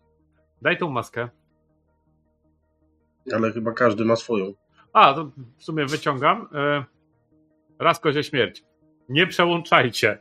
Daj 0.62 0.78
tą 0.78 0.91
maskę. 0.91 1.28
ale 3.34 3.52
chyba 3.52 3.73
każdy 3.73 4.05
ma 4.05 4.17
swoją. 4.17 4.52
A, 4.92 5.15
to 5.15 5.25
w 5.59 5.65
sumie 5.65 5.86
wyciągam. 5.86 6.49
E, 6.55 6.84
raz 7.78 8.01
kozie 8.01 8.23
śmierć. 8.25 8.65
Nie 9.09 9.26
przełączajcie. 9.26 10.18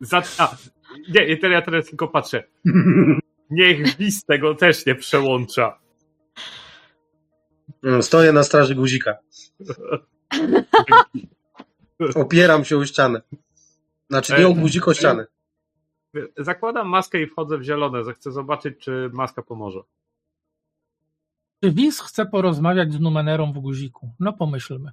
Za, 0.00 0.22
a, 0.38 0.56
nie, 1.08 1.36
teraz 1.36 1.52
ja 1.52 1.62
teraz 1.62 1.86
tylko 1.86 2.08
patrzę. 2.08 2.42
Niech 3.50 3.96
Wiz 3.96 4.24
tego 4.24 4.54
też 4.54 4.86
nie 4.86 4.94
przełącza. 4.94 5.78
Mm, 7.84 8.02
Stoję 8.02 8.32
na 8.32 8.42
straży 8.42 8.74
guzika. 8.74 9.16
Opieram 12.14 12.64
się 12.64 12.78
o 12.78 12.86
ścianę. 12.86 13.22
Znaczy 14.10 14.34
nie 14.38 14.48
o 14.48 14.54
guzik, 14.54 14.88
o 14.88 14.94
ścianę. 14.94 15.26
Zakładam 16.38 16.88
maskę 16.88 17.22
i 17.22 17.26
wchodzę 17.26 17.58
w 17.58 17.62
zielone, 17.62 18.14
chcę 18.14 18.32
zobaczyć, 18.32 18.78
czy 18.78 19.10
maska 19.12 19.42
pomoże. 19.42 19.80
Czy 21.64 21.72
Wiz 21.72 22.00
chce 22.00 22.26
porozmawiać 22.26 22.92
z 22.92 23.00
Numenerą 23.00 23.52
w 23.52 23.58
guziku? 23.58 24.10
No 24.20 24.32
pomyślmy. 24.32 24.92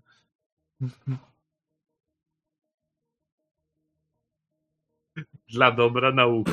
Dla 5.49 5.71
dobra 5.71 6.11
nauki. 6.11 6.51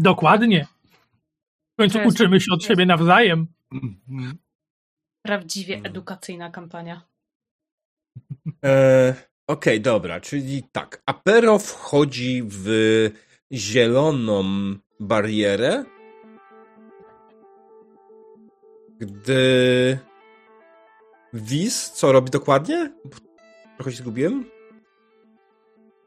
Dokładnie. 0.00 0.66
W 1.74 1.76
końcu 1.78 1.98
jest- 1.98 2.14
uczymy 2.16 2.40
się 2.40 2.52
od 2.52 2.64
siebie 2.64 2.86
nawzajem. 2.86 3.46
Prawdziwie 5.22 5.74
Mhm. 5.74 5.90
edukacyjna 5.92 6.50
kampania. 6.50 7.02
E, 8.64 9.14
Okej, 9.46 9.80
dobra, 9.80 10.20
czyli 10.20 10.62
tak. 10.72 11.02
Apero 11.06 11.58
wchodzi 11.58 12.42
w 12.46 12.66
zieloną 13.52 14.44
barierę, 15.00 15.84
gdy 18.98 19.98
Wiz, 21.32 21.90
co 21.90 22.12
robi 22.12 22.30
dokładnie? 22.30 22.92
Trochę 23.76 23.90
się 23.92 23.96
zgubiłem. 23.98 24.44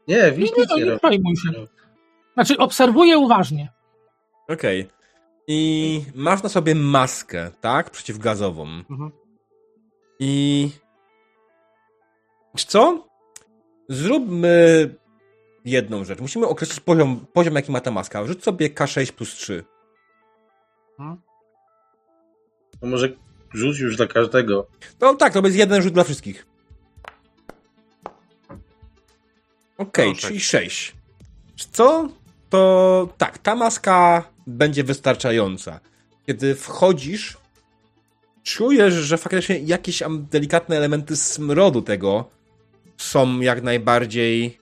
Nie, 0.08 0.16
Nie, 0.16 0.32
widzisz, 0.32 0.50
nie, 0.56 0.62
nic 0.62 0.70
no, 0.70 0.76
nie 0.76 0.84
nie 0.84 0.90
robi. 0.90 1.16
się. 1.36 1.66
Znaczy, 2.34 2.58
obserwuję 2.58 3.18
uważnie. 3.18 3.72
Okej. 4.48 4.88
I 5.46 6.04
masz 6.14 6.42
na 6.42 6.48
sobie 6.48 6.74
maskę, 6.74 7.50
tak? 7.60 7.90
Przeciwgazową. 7.90 8.62
Mhm. 8.90 9.10
I. 10.18 10.70
Wiesz 12.54 12.64
co? 12.64 13.08
Zróbmy 13.88 14.94
jedną 15.64 16.04
rzecz. 16.04 16.20
Musimy 16.20 16.46
określić 16.46 16.80
poziom, 16.80 17.26
poziom 17.32 17.54
jaki 17.54 17.72
ma 17.72 17.80
ta 17.80 17.90
maska. 17.90 18.26
Rzuć 18.26 18.44
sobie 18.44 18.70
K6 18.70 19.12
plus 19.12 19.34
3. 19.34 19.64
To 22.80 22.86
może 22.86 23.08
rzuć 23.54 23.78
już 23.78 23.96
dla 23.96 24.06
każdego. 24.06 24.66
No 25.00 25.14
tak, 25.14 25.32
to 25.32 25.42
będzie 25.42 25.58
jeden 25.58 25.82
rzut 25.82 25.94
dla 25.94 26.04
wszystkich. 26.04 26.46
Okej, 29.78 30.12
Proszę. 30.12 30.28
czyli 30.28 30.40
6. 30.40 30.94
Wiesz 31.56 31.66
Co? 31.66 32.08
To 32.50 33.08
tak, 33.18 33.38
ta 33.38 33.54
maska 33.54 34.24
będzie 34.46 34.84
wystarczająca. 34.84 35.80
Kiedy 36.26 36.54
wchodzisz, 36.54 37.36
czujesz, 38.42 38.94
że 38.94 39.18
faktycznie 39.18 39.58
jakieś 39.58 40.02
delikatne 40.30 40.76
elementy 40.76 41.16
smrodu 41.16 41.82
tego 41.82 42.30
są 42.96 43.40
jak 43.40 43.62
najbardziej. 43.62 44.58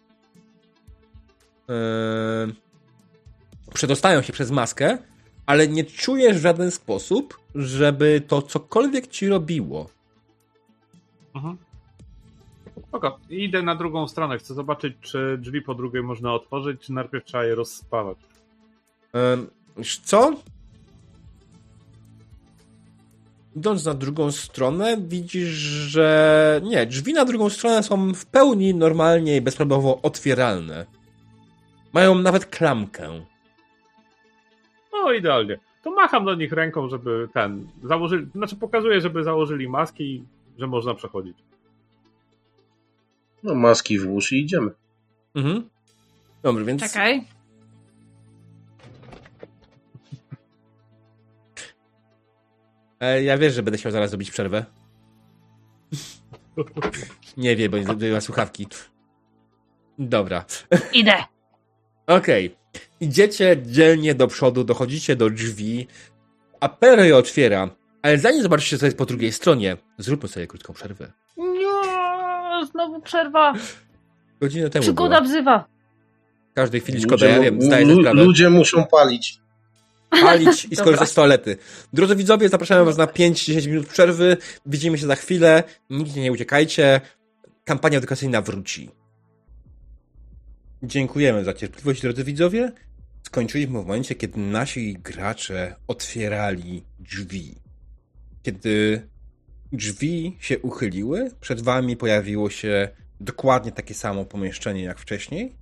Yy, 1.69 2.55
przedostają 3.75 4.23
się 4.23 4.33
przez 4.33 4.51
maskę, 4.51 4.99
ale 5.47 5.69
nie 5.69 5.85
czujesz 5.85 6.39
w 6.39 6.43
żaden 6.43 6.70
sposób, 6.70 7.39
żeby 7.55 8.23
to 8.28 8.43
cokolwiek 8.43 9.07
ci 9.07 9.28
robiło. 9.28 9.91
Mhm. 11.35 11.57
Oko, 12.93 13.19
idę 13.31 13.62
na 13.62 13.77
drugą 13.77 14.09
stronę. 14.09 14.39
Chcę 14.39 14.55
zobaczyć, 14.55 14.97
czy 15.01 15.39
drzwi 15.41 15.62
po 15.62 15.75
drugiej 15.75 16.02
można 16.02 16.35
otworzyć, 16.35 16.81
czy 16.81 16.93
najpierw 16.93 17.25
trzeba 17.25 17.44
je 17.44 17.55
rozspawać. 17.55 18.19
Co? 20.05 20.33
Idąc 23.57 23.84
na 23.84 23.94
drugą 23.94 24.33
stronę, 24.33 24.97
widzisz, 25.01 25.49
że 25.49 26.60
nie, 26.65 26.86
drzwi 26.86 27.12
na 27.12 27.25
drugą 27.25 27.51
stronę 27.51 27.83
są 27.83 28.15
w 28.15 28.26
pełni 28.26 28.75
normalnie 28.75 29.36
i 29.36 29.41
bezproblemowo 29.41 30.01
otwieralne. 30.02 30.86
Mają 31.92 32.15
nawet 32.15 32.47
klamkę. 32.47 33.25
No, 34.92 35.12
idealnie. 35.12 35.59
To 35.83 35.91
macham 35.91 36.25
do 36.25 36.34
nich 36.34 36.52
ręką, 36.52 36.89
żeby 36.89 37.28
ten. 37.34 37.68
Założyli, 37.84 38.26
znaczy 38.34 38.57
pokazuję, 38.57 39.01
żeby 39.01 39.25
założyli 39.25 39.68
maski 39.68 40.05
i 40.05 40.25
że 40.59 40.67
można 40.67 40.94
przechodzić. 40.94 41.36
No 43.42 43.55
maski 43.55 43.99
włóż 43.99 44.33
i 44.33 44.41
idziemy. 44.41 44.70
Mhm. 45.34 45.68
Dobrze, 46.42 46.65
więc 46.65 46.83
Czekaj. 46.83 47.25
Ja 53.24 53.39
wiesz, 53.39 53.55
że 53.55 53.62
będę 53.62 53.78
chciał 53.78 53.92
zaraz 53.92 54.10
zrobić 54.10 54.31
przerwę. 54.31 54.64
Nie 57.36 57.56
wie, 57.56 57.68
bo 57.68 57.78
nie 57.78 57.84
zrobiła 57.84 58.20
słuchawki. 58.20 58.66
Dobra. 59.98 60.44
Idę. 60.92 61.14
Okej. 62.06 62.56
Idziecie 63.00 63.56
dzielnie 63.66 64.14
do 64.14 64.26
przodu, 64.26 64.64
dochodzicie 64.64 65.16
do 65.16 65.31
drzwi, 65.31 65.86
a 66.60 66.68
Pero 66.68 67.05
je 67.05 67.16
otwiera. 67.16 67.68
Ale 68.02 68.18
zanim 68.18 68.42
zobaczycie, 68.42 68.78
co 68.78 68.86
jest 68.86 68.98
po 68.98 69.06
drugiej 69.06 69.32
stronie, 69.32 69.76
zróbmy 69.98 70.28
sobie 70.28 70.47
krótką 70.47 70.72
przerwę. 70.72 71.12
Nie, 71.36 72.66
znowu 72.66 73.00
przerwa. 73.00 73.55
Godzinę 74.40 74.70
temu 74.70 74.82
Przygoda 74.82 75.16
była. 75.20 75.28
wzywa. 75.28 75.64
W 76.50 76.55
każdej 76.55 76.81
chwili 76.81 77.00
szkoda, 77.02 77.26
ja 77.26 77.40
wiem, 77.40 77.62
zdaję 77.62 77.86
sobie 77.86 78.00
sprawę. 78.00 78.24
ludzie 78.24 78.50
muszą 78.50 78.84
palić. 78.86 79.39
Palić 80.20 80.65
i 80.65 80.76
skorzystać 80.81 81.08
z 81.08 81.15
toalety. 81.15 81.57
Drodzy 81.92 82.16
widzowie, 82.16 82.49
zapraszamy 82.49 82.84
was 82.84 82.97
na 82.97 83.07
5-10 83.07 83.66
minut 83.66 83.86
przerwy. 83.86 84.36
Widzimy 84.66 84.99
się 84.99 85.07
za 85.07 85.16
chwilę. 85.16 85.62
Nigdzie 85.91 86.20
nie 86.20 86.32
uciekajcie. 86.32 87.00
Kampania 87.65 87.99
edukacyjna 87.99 88.42
wróci. 88.42 88.91
Dziękujemy 90.82 91.44
za 91.44 91.55
cierpliwość, 91.55 92.02
drodzy 92.02 92.24
widzowie. 92.24 92.73
Skończyliśmy 93.23 93.73
w 93.73 93.86
momencie, 93.86 94.15
kiedy 94.15 94.41
nasi 94.41 94.94
gracze 94.94 95.76
otwierali 95.89 96.84
drzwi. 96.99 97.55
Kiedy 98.42 99.08
drzwi 99.73 100.36
się 100.41 100.58
uchyliły, 100.58 101.31
przed 101.41 101.60
wami 101.60 101.97
pojawiło 101.97 102.50
się 102.50 102.89
dokładnie 103.20 103.73
takie 103.73 103.94
samo 103.94 104.24
pomieszczenie 104.24 104.82
jak 104.82 104.99
wcześniej. 104.99 105.61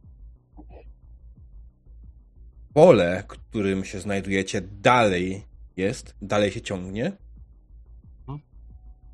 Pole, 2.74 3.24
którym 3.28 3.84
się 3.84 4.00
znajdujecie, 4.00 4.60
dalej 4.60 5.44
jest, 5.76 6.14
dalej 6.22 6.50
się 6.50 6.60
ciągnie. 6.60 7.12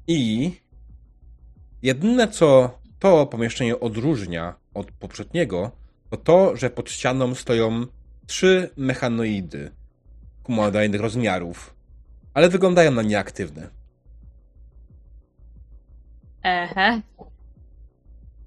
I 0.07 0.53
jedyne, 1.83 2.29
co 2.29 2.79
to 2.99 3.27
pomieszczenie 3.27 3.81
odróżnia 3.81 4.55
od 4.75 4.93
poprzedniego, 4.93 5.71
to 6.11 6.17
to, 6.17 6.57
że 6.57 6.71
pod 6.71 6.91
ścianą 6.91 7.35
stoją 7.35 7.87
trzy 8.27 8.71
mechanoidy 8.77 9.71
humanoidalnych 10.43 11.01
rozmiarów, 11.01 11.75
ale 12.35 12.49
wyglądają 12.49 12.91
na 12.91 13.03
nieaktywne. 13.03 13.69
Ehe. 16.43 17.01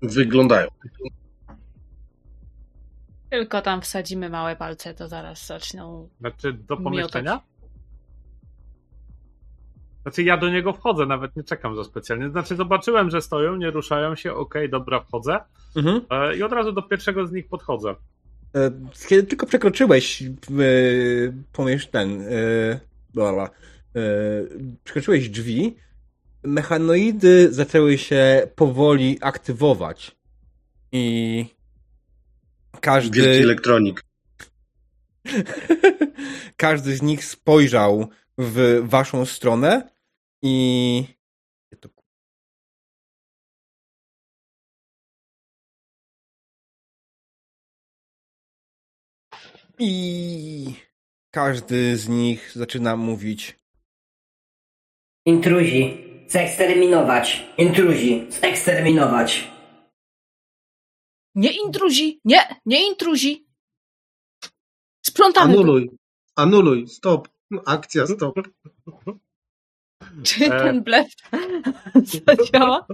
Wyglądają. 0.01 0.67
Tylko 3.29 3.61
tam 3.61 3.81
wsadzimy 3.81 4.29
małe 4.29 4.55
palce, 4.55 4.93
to 4.93 5.07
zaraz 5.07 5.47
zaczną. 5.47 6.09
Znaczy 6.19 6.53
do 6.53 6.75
Miotać. 6.75 6.83
pomieszczenia? 6.83 7.41
Znaczy 10.01 10.23
ja 10.23 10.37
do 10.37 10.49
niego 10.49 10.73
wchodzę, 10.73 11.05
nawet 11.05 11.35
nie 11.35 11.43
czekam 11.43 11.75
za 11.75 11.83
specjalnie. 11.83 12.29
Znaczy 12.29 12.55
zobaczyłem, 12.55 13.09
że 13.09 13.21
stoją, 13.21 13.55
nie 13.55 13.71
ruszają 13.71 14.15
się, 14.15 14.33
okej, 14.33 14.69
dobra, 14.69 14.99
wchodzę. 14.99 15.39
Mhm. 15.75 16.01
E, 16.09 16.35
I 16.37 16.43
od 16.43 16.51
razu 16.51 16.71
do 16.71 16.81
pierwszego 16.81 17.27
z 17.27 17.31
nich 17.31 17.47
podchodzę. 17.47 17.95
E, 18.55 18.71
Kiedy 19.09 19.23
tylko 19.23 19.45
przekroczyłeś 19.45 20.21
e, 20.21 20.25
pomiesz 21.53 21.87
ten, 21.87 22.23
dobra, 23.13 23.49
przekroczyłeś 24.83 25.29
drzwi, 25.29 25.75
mechanoidy 26.43 27.53
zaczęły 27.53 27.97
się 27.97 28.47
powoli 28.55 29.17
aktywować. 29.21 30.15
I 30.91 31.45
Wielki 32.73 32.81
każdy, 32.81 33.43
elektronik. 33.43 34.03
każdy 36.57 36.95
z 36.95 37.01
nich 37.01 37.25
spojrzał 37.25 38.09
w 38.37 38.81
waszą 38.83 39.25
stronę 39.25 39.89
i 40.41 41.03
i 49.79 50.73
każdy 51.31 51.97
z 51.97 52.07
nich 52.07 52.51
zaczyna 52.55 52.95
mówić 52.95 53.59
Intruzi. 55.25 56.09
Zeksterminować. 56.27 57.45
Intruzi. 57.57 58.27
Zeksterminować. 58.29 59.58
Nie 61.35 61.51
intruzi! 61.51 62.19
Nie! 62.25 62.55
Nie 62.65 62.87
intruzi! 62.87 63.47
Sprzątamy. 65.05 65.53
to. 65.53 65.59
Anuluj. 65.59 65.89
Anuluj. 66.35 66.87
Stop. 66.87 67.29
Akcja 67.65 68.07
stop. 68.07 68.35
Czy 70.23 70.45
E. 70.45 70.49
ten 70.49 70.83
blef 70.83 71.07
zadziała? 72.27 72.87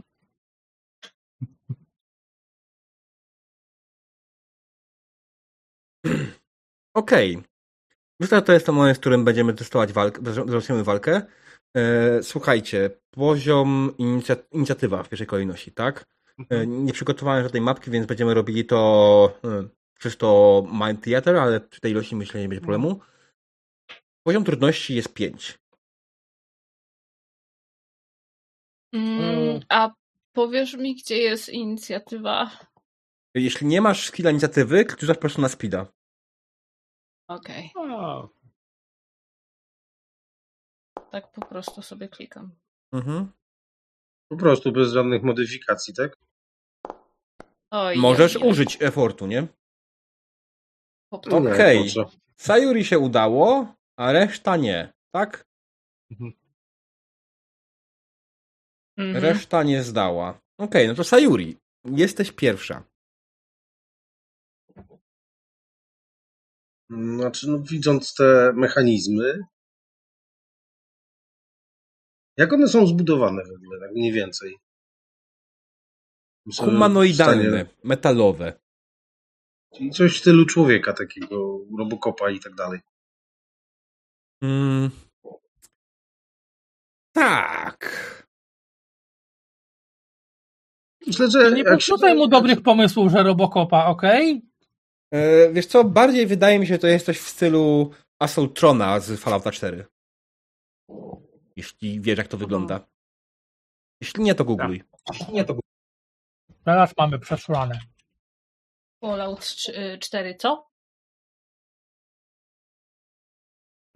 Okej. 6.94 7.44
Myślę, 8.20 8.38
że 8.38 8.42
to 8.42 8.54
jest 8.54 8.66
ten 8.66 8.76
moment, 8.76 8.98
w 8.98 9.00
którym 9.00 9.24
będziemy 9.24 9.54
testować 9.54 9.94
walkę, 9.94 10.22
zaczniemy 10.48 10.84
walkę. 10.84 11.22
E, 11.78 12.24
słuchajcie, 12.24 12.90
poziom 13.12 13.94
inicja, 13.98 14.36
inicjatywa 14.52 15.04
w 15.04 15.10
pierwszej 15.10 15.28
kolejności, 15.28 15.72
tak? 15.72 16.06
E, 16.50 16.68
nie 16.68 16.94
przygotowałem 16.94 17.44
żadnej 17.44 17.62
mapki, 17.62 17.92
więc 17.92 18.06
będziemy 18.08 18.34
robili 18.34 18.66
to 18.66 19.40
e, 19.44 19.68
czysto 20.00 20.64
Mind 20.72 21.04
Theater, 21.04 21.36
ale 21.36 21.62
przy 21.62 21.82
tej 21.82 21.92
ilości 21.92 22.16
myślę 22.16 22.42
nie 22.42 22.50
będzie 22.50 22.62
problemu. 22.62 23.00
Poziom 24.24 24.44
trudności 24.44 24.96
jest 24.96 25.14
5. 25.14 25.60
Mm, 28.94 29.60
a 29.70 29.94
powiesz 30.34 30.74
mi, 30.74 30.96
gdzie 30.96 31.18
jest 31.18 31.50
inicjatywa? 31.50 32.52
Jeśli 33.36 33.68
nie 33.68 33.82
masz 33.82 34.08
skilla 34.08 34.32
inicjatywy, 34.32 34.86
kliknij 34.86 35.16
po 35.16 35.22
prostu 35.22 35.42
na 35.42 35.50
speeda. 35.50 35.88
Okej, 37.28 37.72
A, 37.76 38.28
tak 41.12 41.32
po 41.32 41.46
prostu 41.46 41.82
sobie 41.82 42.08
klikam. 42.10 42.52
Mhm. 42.94 43.32
Po 44.30 44.38
prostu 44.38 44.72
bez 44.72 44.92
żadnych 44.92 45.24
modyfikacji, 45.24 45.94
tak? 45.94 46.18
Oj, 47.72 47.98
Możesz 47.98 48.36
oj, 48.36 48.42
oj. 48.44 48.50
użyć 48.50 48.78
effortu, 48.82 49.28
nie? 49.28 49.48
Okej. 51.12 51.90
Sayuri 52.38 52.86
się 52.86 53.00
udało, 53.00 53.76
a 54.00 54.12
reszta 54.12 54.58
nie, 54.58 54.94
tak? 55.12 55.46
Mhm. 56.12 56.34
Reszta 58.98 59.64
nie 59.64 59.84
zdała. 59.84 60.42
Okej, 60.58 60.88
no 60.88 60.96
to 60.96 61.04
Sayuri, 61.04 61.58
jesteś 61.86 62.32
pierwsza. 62.32 62.84
Znaczy, 66.90 67.50
no, 67.50 67.60
widząc 67.60 68.14
te 68.14 68.54
mechanizmy, 68.56 69.40
jak 72.38 72.54
one 72.54 72.68
są 72.68 72.88
zbudowane 72.88 73.44
w 73.44 73.52
ogóle, 73.56 73.80
tak 73.80 73.92
mniej 73.96 74.12
więcej? 74.12 74.56
Humanoidalne, 76.60 77.44
stanie- 77.50 77.66
metalowe. 77.84 78.54
Czyli 79.76 79.92
coś 79.92 80.16
w 80.18 80.20
stylu 80.20 80.46
człowieka 80.46 80.94
takiego, 80.94 81.60
robokopa 81.80 82.30
i 82.32 82.40
tak 82.40 82.56
dalej. 82.56 82.80
Mm. 84.44 84.90
Tak. 87.16 87.96
Myślę, 91.08 91.30
że 91.32 91.52
Nie 91.52 91.58
się- 91.58 91.70
podrzucaj 91.70 92.16
mu 92.16 92.28
dobrych 92.28 92.62
pomysłów, 92.62 93.12
że 93.12 93.24
Robocopa, 93.24 93.86
okej? 93.86 94.42
E, 95.14 95.52
wiesz 95.54 95.66
co, 95.66 95.84
bardziej 95.84 96.28
wydaje 96.28 96.60
mi 96.60 96.68
się, 96.68 96.74
że 96.74 96.80
to 96.80 96.88
jest 96.88 97.06
coś 97.06 97.18
w 97.20 97.28
stylu 97.30 97.92
Assaultrona 98.20 99.00
z 99.00 99.20
Fallouta 99.20 99.52
4. 99.52 99.86
Jeśli 101.56 102.02
wiesz, 102.02 102.18
jak 102.18 102.28
to 102.28 102.38
wygląda. 102.38 102.88
Jeśli 104.02 104.24
nie, 104.24 104.36
to 104.36 104.46
googluj. 104.46 104.84
Nie, 105.32 105.46
to 105.46 105.60
Teraz 106.66 106.94
mamy 106.98 107.20
przesłane. 107.20 107.80
Fallout 109.02 109.40
trz- 109.40 109.70
y, 109.96 110.00
4, 110.00 110.36
co? 110.36 110.70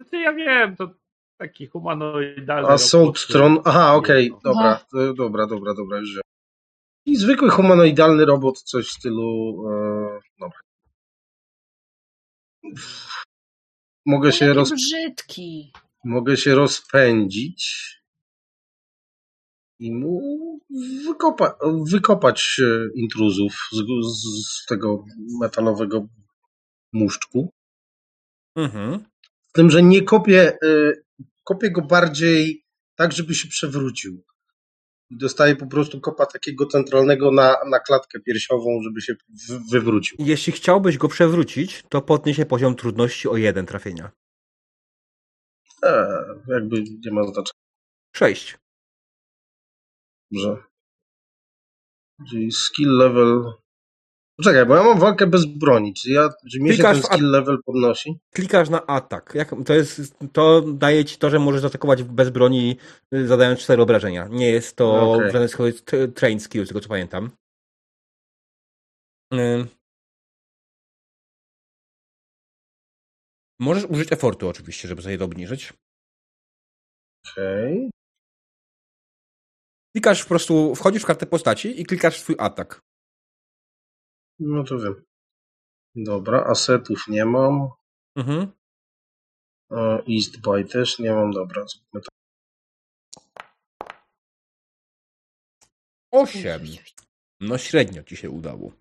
Znaczy, 0.00 0.16
ja 0.16 0.32
wiem, 0.32 0.76
to 0.76 0.94
taki 1.38 1.66
humanoidalny. 1.66 2.68
Assault 2.68 3.06
robot, 3.06 3.26
Tron. 3.28 3.58
Aha, 3.64 3.94
okej, 3.94 4.30
No. 4.30 4.38
dobra, 4.44 4.84
dobra, 5.16 5.46
dobra, 5.46 5.74
dobra, 5.74 5.98
już 5.98 6.14
wiem. 6.14 6.22
I 7.06 7.16
zwykły 7.16 7.50
humanoidalny 7.50 8.24
robot, 8.24 8.62
coś 8.62 8.86
w 8.86 8.92
stylu. 8.92 9.54
E, 9.70 10.20
dobra. 10.40 10.58
Mogę 14.06 14.32
się, 14.32 14.52
roz, 14.52 14.72
brzydki. 14.72 15.72
Mogę 16.04 16.36
się 16.36 16.54
rozpędzić 16.54 17.90
i 19.78 19.94
mu 19.94 20.20
wykopa, 21.04 21.58
wykopać 21.90 22.60
e, 22.62 22.88
intruzów 22.94 23.68
z, 23.72 23.76
z, 23.76 24.66
tego 24.66 25.04
metalowego 25.40 26.06
muszczku. 26.92 27.52
Mhm. 28.56 29.04
Z 29.48 29.52
tym, 29.52 29.70
że 29.70 29.82
nie 29.82 30.02
kopię, 30.02 30.58
e, 30.62 30.92
kopię 31.44 31.70
go 31.70 31.82
bardziej 31.82 32.64
tak, 32.96 33.12
żeby 33.12 33.34
się 33.34 33.48
przewrócił. 33.48 34.24
I 35.10 35.16
Dostaję 35.16 35.56
po 35.56 35.66
prostu 35.66 36.00
kopa 36.00 36.26
takiego 36.26 36.66
centralnego 36.66 37.30
na, 37.30 37.56
na 37.70 37.80
klatkę 37.80 38.20
piersiową, 38.20 38.82
żeby 38.82 39.00
się 39.00 39.14
wywrócił. 39.70 40.16
Jeśli 40.20 40.52
chciałbyś 40.52 40.98
go 40.98 41.08
przewrócić, 41.08 41.84
to 41.88 42.02
podniesie 42.02 42.46
poziom 42.46 42.74
trudności 42.74 43.28
o 43.28 43.36
jeden 43.36 43.66
trafienia. 43.66 44.10
E, 45.84 46.24
jakby 46.48 46.82
nie 47.04 47.12
ma 47.12 47.22
znaczenia, 47.22 47.60
Sześć. 48.16 48.58
że. 50.32 50.56
Czyli 52.30 52.52
skill 52.52 52.96
level. 52.96 53.52
Poczekaj, 54.36 54.66
bo 54.66 54.76
ja 54.76 54.82
mam 54.82 54.98
walkę 54.98 55.26
bez 55.26 55.44
broni. 55.44 55.94
Czy, 55.94 56.10
ja, 56.10 56.28
czy 56.50 56.60
mnie 56.60 56.70
się 56.70 56.74
Klikasz 56.74 57.02
ten 57.02 57.12
skill 57.12 57.30
level 57.30 57.58
podnosi? 57.66 58.18
Klikasz 58.34 58.68
na 58.68 58.86
atak. 58.86 59.32
Jak, 59.34 59.54
to, 59.66 59.74
jest, 59.74 60.14
to 60.32 60.62
daje 60.62 61.04
ci 61.04 61.18
to, 61.18 61.30
że 61.30 61.38
możesz 61.38 61.60
zaatakować 61.60 62.02
bez 62.02 62.30
broni, 62.30 62.76
y, 63.14 63.26
zadając 63.26 63.60
cztery 63.60 63.82
obrażenia. 63.82 64.28
Nie 64.30 64.50
jest 64.50 64.76
to 64.76 65.12
Okej. 65.12 65.28
w 65.28 65.32
żaden 65.32 65.48
sposób 65.48 65.90
train 66.14 66.40
skill, 66.40 66.64
z 66.64 66.68
tego 66.68 66.80
co 66.80 66.88
pamiętam. 66.88 67.30
Możesz 73.60 73.84
użyć 73.84 74.12
efortu 74.12 74.48
oczywiście, 74.48 74.88
żeby 74.88 75.02
sobie 75.02 75.18
to 75.18 75.24
obniżyć. 75.24 75.72
Okej. 77.26 77.90
Klikasz 79.94 80.22
po 80.22 80.28
prostu, 80.28 80.74
wchodzisz 80.74 81.02
w 81.02 81.06
kartę 81.06 81.26
postaci 81.26 81.80
i 81.80 81.86
klikasz 81.86 82.16
w 82.16 82.20
swój 82.20 82.36
atak. 82.38 82.80
No 84.38 84.64
to 84.64 84.78
wiem. 84.78 85.04
Dobra, 85.94 86.44
asetów 86.44 87.08
nie 87.08 87.24
mam. 87.24 87.68
Mhm. 88.16 88.52
East 90.16 90.40
by 90.40 90.64
też 90.64 90.98
nie 90.98 91.12
mam. 91.12 91.30
Dobra, 91.30 91.64
zróbmy 91.66 92.00
to. 92.00 92.08
Osiem. 96.12 96.62
No 97.40 97.58
średnio 97.58 98.02
ci 98.02 98.16
się 98.16 98.30
udało. 98.30 98.72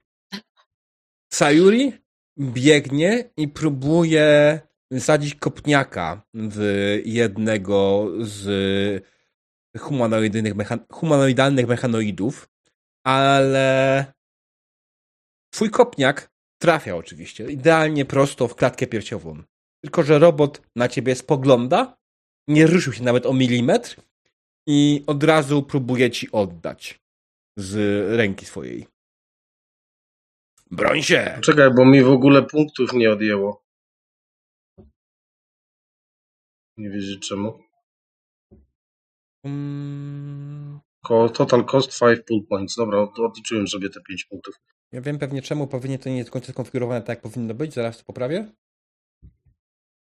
Sayuri 1.34 1.94
biegnie 2.40 3.32
i 3.38 3.48
próbuje 3.48 4.60
wsadzić 4.94 5.36
kopniaka 5.36 6.22
w 6.34 6.62
jednego 7.06 8.08
z 8.20 9.06
humanoidalnych, 9.78 10.56
mechan- 10.56 10.86
humanoidalnych 10.92 11.68
mechanoidów, 11.68 12.50
ale 13.04 14.06
twój 15.54 15.70
kopniak 15.70 16.32
trafia 16.62 16.96
oczywiście, 16.96 17.52
idealnie 17.52 18.06
prosto 18.06 18.48
w 18.48 18.56
klatkę 18.56 18.88
piersiową. 18.88 19.44
Tylko, 19.84 20.04
że 20.04 20.20
robot 20.20 20.62
na 20.76 20.88
ciebie 20.88 21.16
spogląda, 21.16 21.98
nie 22.48 22.68
ruszył 22.68 22.94
się 22.94 23.04
nawet 23.04 23.26
o 23.26 23.34
milimetr 23.34 23.96
i 24.68 25.04
od 25.08 25.24
razu 25.24 25.64
próbuje 25.64 26.12
ci 26.12 26.32
oddać 26.32 27.00
z 27.58 27.76
ręki 28.18 28.46
swojej. 28.46 28.88
Broń 30.72 31.02
się! 31.02 31.40
Czekaj, 31.42 31.74
bo 31.74 31.86
mi 31.86 32.04
w 32.04 32.10
ogóle 32.10 32.44
punktów 32.44 32.94
nie 32.94 33.12
odjęło. 33.12 33.69
Nie 36.80 36.90
wiedzieć 36.90 37.28
czemu. 37.28 37.60
Mm, 39.46 40.80
Ko- 41.06 41.30
Total 41.30 41.66
cost 41.66 42.00
5 42.00 42.20
pull 42.28 42.46
points. 42.50 42.76
Dobra, 42.76 43.00
odliczyłem 43.00 43.68
sobie 43.68 43.90
te 43.90 44.02
5 44.02 44.26
punktów. 44.26 44.56
ja 44.92 45.02
wiem 45.02 45.20
pewnie 45.20 45.42
czemu 45.42 45.68
powinien 45.68 46.00
to 46.00 46.10
nie 46.10 46.18
jest 46.18 46.30
do 46.30 46.34
końca 46.34 46.52
skonfigurowane 46.54 47.02
tak, 47.02 47.10
jak 47.10 47.22
powinno 47.34 47.54
być. 47.54 47.74
Zaraz 47.74 47.98
to 47.98 48.04
poprawię. 48.04 48.52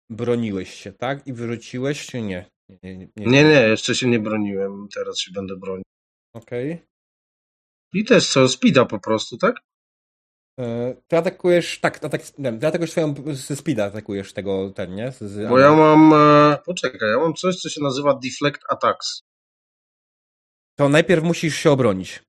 Broniłeś 0.10 0.74
się, 0.74 0.92
tak? 0.94 1.28
I 1.28 1.34
wyrzuciłeś, 1.34 2.06
czy 2.08 2.22
nie? 2.22 2.50
Nie, 2.70 2.98
nie. 2.98 3.08
nie. 3.16 3.26
Nie, 3.26 3.44
nie, 3.44 3.62
jeszcze 3.68 3.96
się 3.96 4.08
nie 4.08 4.20
broniłem. 4.20 4.88
Teraz 4.96 5.20
się 5.20 5.32
będę 5.32 5.58
bronił. 5.58 5.84
Okej. 6.36 6.82
I 7.94 8.06
też 8.06 8.30
co, 8.30 8.48
speeda 8.48 8.86
po 8.86 9.00
prostu, 9.00 9.38
tak? 9.38 9.56
E, 10.62 10.96
Ty 11.08 11.18
atakujesz, 11.18 11.80
tak, 11.80 12.06
atak, 12.06 12.22
nie, 12.38 12.60
ty 12.60 12.68
atakujesz 12.68 12.92
swoją, 12.92 13.14
ze 13.34 13.56
speeda 13.56 13.86
atakujesz 13.86 14.34
tego, 14.34 14.70
ten, 14.70 14.96
nie? 14.96 15.12
Z, 15.12 15.18
z, 15.18 15.50
Bo 15.50 15.60
ja 15.60 15.72
mam, 15.74 16.14
e, 16.14 16.58
poczekaj, 16.66 17.10
ja 17.10 17.18
mam 17.20 17.34
coś, 17.34 17.56
co 17.56 17.70
się 17.70 17.82
nazywa 17.82 18.20
deflect 18.24 18.62
attacks. 18.70 19.22
To 20.76 20.90
najpierw 20.90 21.24
musisz 21.24 21.56
się 21.56 21.72
obronić. 21.72 22.24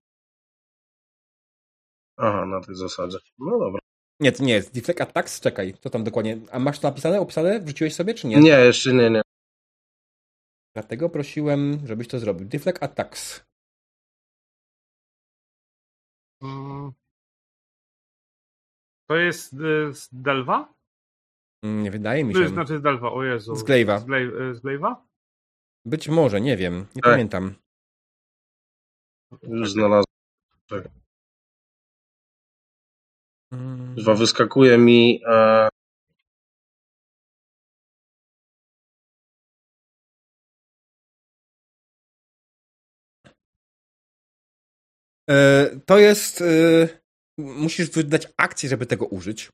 Aha, 2.17 2.45
na 2.45 2.61
tej 2.61 2.75
zasadzie. 2.75 3.17
No 3.39 3.59
dobra. 3.59 3.79
Nie, 4.19 4.31
to 4.31 4.43
nie 4.43 4.53
jest. 4.53 4.73
Deflect 4.73 5.01
attacks? 5.01 5.39
Czekaj, 5.39 5.73
co 5.81 5.89
tam 5.89 6.03
dokładnie? 6.03 6.37
A 6.51 6.59
masz 6.59 6.79
to 6.79 6.87
napisane, 6.87 7.19
opisane? 7.19 7.59
Wrzuciłeś 7.59 7.95
sobie, 7.95 8.13
czy 8.13 8.27
nie? 8.27 8.39
Nie, 8.39 8.49
jeszcze 8.49 8.93
nie, 8.93 9.09
nie. 9.09 9.21
Dlatego 10.75 11.09
prosiłem, 11.09 11.79
żebyś 11.85 12.07
to 12.07 12.19
zrobił. 12.19 12.47
Deflect 12.47 12.83
attacks. 12.83 13.43
Mm. 16.41 16.91
To 19.09 19.15
jest 19.15 19.53
y, 19.53 19.93
z 19.93 20.09
Delva? 20.11 20.73
Mm, 21.63 21.83
Nie 21.83 21.91
wydaje 21.91 22.23
mi 22.23 22.33
To 22.33 22.37
się. 22.39 22.43
jest, 22.43 22.53
znaczy 22.53 22.77
z 22.77 22.81
Delva, 22.81 23.11
o 23.11 23.23
Jezu. 23.23 23.55
Z 23.55 23.63
Glaive'a. 23.63 23.99
Z, 23.99 24.03
Glaive, 24.05 24.33
y, 24.41 24.55
z 24.55 24.61
Glaive'a? 24.61 24.95
Być 25.85 26.09
może, 26.09 26.41
nie 26.41 26.57
wiem. 26.57 26.85
Nie 26.95 27.01
Tak. 27.01 27.11
pamiętam. 27.13 27.55
Już 29.43 29.71
znalazłem. 29.71 30.05
Mm. 33.51 33.95
Dwa 33.95 34.13
wyskakuje 34.15 34.77
mi. 34.77 35.21
E, 35.27 35.69
E, 45.29 45.69
To 45.85 45.97
jest. 45.97 46.41
e, 46.41 47.02
Musisz 47.37 47.89
wydać 47.89 48.27
akcję, 48.37 48.69
żeby 48.69 48.85
tego 48.85 49.05
użyć. 49.05 49.49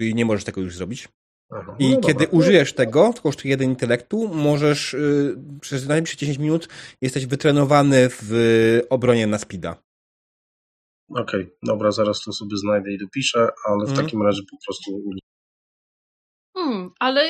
Czyli 0.00 0.14
nie 0.14 0.24
możesz 0.24 0.44
tego 0.44 0.60
już 0.60 0.76
zrobić. 0.76 1.08
aha, 1.52 1.76
I 1.78 1.90
no 1.90 2.00
kiedy 2.00 2.24
dobra. 2.24 2.38
użyjesz 2.38 2.72
tego, 2.72 3.12
to 3.12 3.22
kosztuje 3.22 3.50
jeden 3.50 3.70
intelektu, 3.70 4.28
możesz 4.34 4.94
y, 4.94 5.36
przez 5.60 5.88
najbliższe 5.88 6.16
10 6.16 6.38
minut 6.38 6.68
jesteś 7.02 7.26
wytrenowany 7.26 8.08
w 8.10 8.30
obronie 8.90 9.26
na 9.26 9.38
speeda. 9.38 9.76
Okej, 11.10 11.50
dobra, 11.62 11.90
zaraz 11.92 12.20
to 12.20 12.32
sobie 12.32 12.56
znajdę 12.56 12.92
i 12.92 12.98
dopiszę, 12.98 13.48
ale 13.68 13.86
w 13.86 13.90
Mhm. 13.90 14.06
takim 14.06 14.22
razie 14.22 14.42
po 14.50 14.56
prostu 14.66 15.10
Hmm, 16.56 16.90
ale 16.98 17.22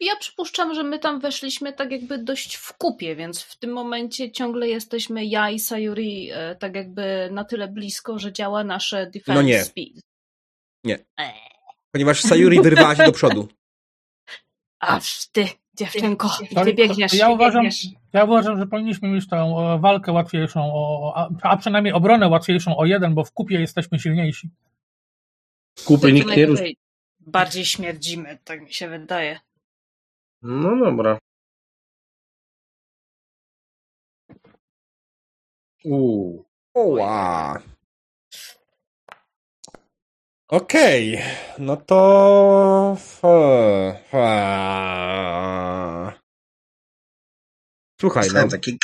ja 0.00 0.16
przypuszczam, 0.16 0.74
że 0.74 0.82
my 0.82 0.98
tam 0.98 1.20
weszliśmy 1.20 1.72
tak 1.72 1.90
jakby 1.92 2.18
dość 2.18 2.54
w 2.54 2.72
kupie, 2.72 3.16
więc 3.16 3.42
w 3.42 3.56
tym 3.58 3.70
momencie 3.72 4.30
ciągle 4.32 4.68
jesteśmy 4.68 5.24
ja 5.26 5.50
i 5.50 5.58
Sayuri 5.60 6.30
e, 6.32 6.56
tak 6.56 6.74
jakby 6.76 7.28
na 7.32 7.44
tyle 7.44 7.68
blisko, 7.68 8.18
że 8.18 8.32
działa 8.32 8.64
nasze 8.64 9.06
defense 9.06 9.34
No 9.34 9.42
nie. 9.42 9.64
speed. 9.64 10.00
Nie. 10.84 10.98
Eee. 11.16 11.32
Ponieważ 11.92 12.20
Sayuri 12.20 12.60
wyrwała 12.62 12.96
się 12.96 13.04
do 13.04 13.12
przodu. 13.12 13.48
Aż 14.80 15.26
ty, 15.28 15.48
dziewczynko, 15.74 16.30
i 16.50 16.54
To- 16.54 16.64
ty 16.64 16.74
biegniesz. 16.74 17.14
Ja 17.14 17.28
uważam, 17.28 17.62
biegniesz. 17.64 17.86
ja 18.12 18.24
uważam, 18.24 18.58
że 18.58 18.66
powinniśmy 18.66 19.08
mieć 19.08 19.28
tą 19.28 19.60
e, 19.74 19.78
walkę 19.78 20.12
łatwiejszą, 20.12 20.60
o, 20.74 21.12
a, 21.16 21.28
a 21.42 21.56
przynajmniej 21.56 21.92
obronę 21.94 22.28
łatwiejszą 22.28 22.76
o 22.76 22.84
jeden, 22.86 23.14
bo 23.14 23.24
w 23.24 23.32
kupie 23.32 23.60
jesteśmy 23.60 23.98
silniejsi. 23.98 24.48
kupy 25.84 26.06
Ty 26.06 26.12
nikt 26.12 26.36
nie 26.36 26.46
ruszy. 26.46 26.72
Bardziej 27.20 27.64
śmierdzimy, 27.64 28.38
tak 28.44 28.60
mi 28.62 28.72
się 28.74 28.88
wydaje. 28.88 29.40
No 30.42 30.76
dobra. 30.76 31.18
Uuu. 35.84 36.44
Oła. 36.74 37.62
Okej, 40.48 41.18
no 41.58 41.76
to. 41.76 42.96
Fe. 42.98 43.98
Słuchaj, 48.00 48.28
no. 48.34 48.48
Taki 48.48 48.78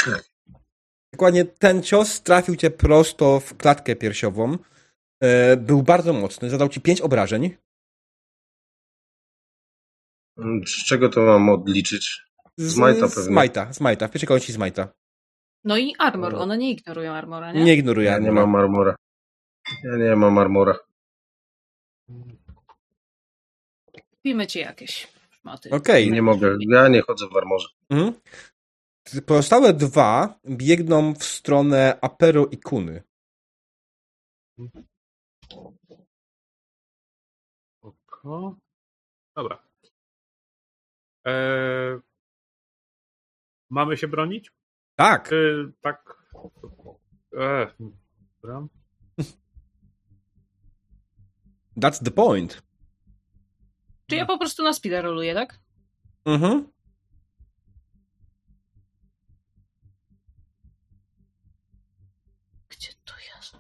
Dokładnie 1.13 1.45
ten 1.45 1.83
cios 1.83 2.23
trafił 2.23 2.57
cię 2.57 2.71
prosto 2.71 3.41
w 3.41 3.57
klatkę 3.57 3.97
piersiową. 3.97 4.59
E, 5.21 5.57
Był 5.57 5.83
bardzo 5.83 6.13
mocny, 6.13 6.51
zadał 6.51 6.69
ci 6.69 6.81
pięć 6.81 7.01
obrażeń. 7.01 7.57
Mm, 10.39 10.67
Z 10.67 10.85
czego 10.85 11.09
to 11.09 11.21
mam 11.21 11.49
odliczyć? 11.49 12.23
Z 12.57 12.77
Majta 12.77 13.09
Z 13.09 13.15
pewnie. 13.15 13.35
Majta, 13.35 13.73
z 13.73 13.81
Majta, 13.81 14.09
w 14.09 14.11
pierwszej 14.11 14.29
kolejności 14.29 14.53
z 14.53 14.57
Majta. 14.59 14.89
No 15.65 15.77
i 15.79 15.95
armor, 15.99 16.35
one 16.35 16.59
nie 16.59 16.71
ignorują 16.71 17.13
armora, 17.13 17.53
nie? 17.53 17.65
Nie 17.65 17.75
ignoruję 17.75 18.07
Ja 18.07 18.19
nie 18.19 18.29
armora. 18.29 18.47
mam 18.47 18.57
armora. 18.57 18.97
Ja 19.85 19.97
nie 19.97 20.17
mam 20.17 20.39
armora. 20.39 20.79
Kupimy 24.11 24.47
ci 24.47 24.59
jakieś 24.59 25.09
szmaty. 25.31 25.71
Okej. 25.71 26.13
Nie 26.13 26.23
mogę. 26.23 26.57
Ja 26.69 26.89
nie 26.89 27.03
chodzę 27.03 27.27
w 27.29 27.37
armorze. 27.37 27.69
Mhm. 27.91 28.13
Pozostałe 29.27 29.73
dwa 29.75 30.39
biegną 30.49 31.15
w 31.15 31.25
stronę 31.25 31.99
Apero 32.01 32.47
i 32.47 32.59
Kuny. 32.59 33.03
Oko. 37.83 38.57
Dobra. 39.37 39.64
Eee, 41.25 41.99
mamy 43.71 43.97
się 43.97 44.09
bronić? 44.09 44.53
Tak. 44.97 45.29
Czy 45.29 45.73
tak? 45.83 46.25
Eee, 47.39 47.67
dobra. 48.43 48.67
That's 51.77 52.05
the 52.05 52.11
point. 52.11 52.63
Czy 54.07 54.17
ja 54.17 54.27
po 54.27 54.39
prostu 54.39 54.63
na 54.63 54.73
speeda 54.73 55.01
roluję, 55.03 55.35
tak? 55.35 55.61
Mhm. 56.25 56.69
Gdzie 62.69 62.89
to 63.05 63.15
jest? 63.37 63.57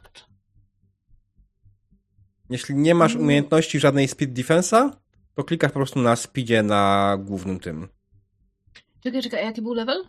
Jeśli 2.51 2.75
nie 2.75 2.95
masz 2.95 3.13
Mm. 3.13 3.23
umiejętności 3.25 3.81
żadnej 3.81 4.09
speed 4.09 4.33
defensa, 4.33 5.01
to 5.35 5.45
klikasz 5.45 5.73
po 5.73 5.79
prostu 5.79 6.01
na 6.01 6.17
speedzie 6.17 6.63
na 6.63 7.17
głównym 7.25 7.61
tym. 7.61 7.89
Czekaj, 9.01 9.23
czekaj, 9.23 9.41
a 9.41 9.45
jaki 9.45 9.63
był 9.63 9.75
level? 9.75 10.05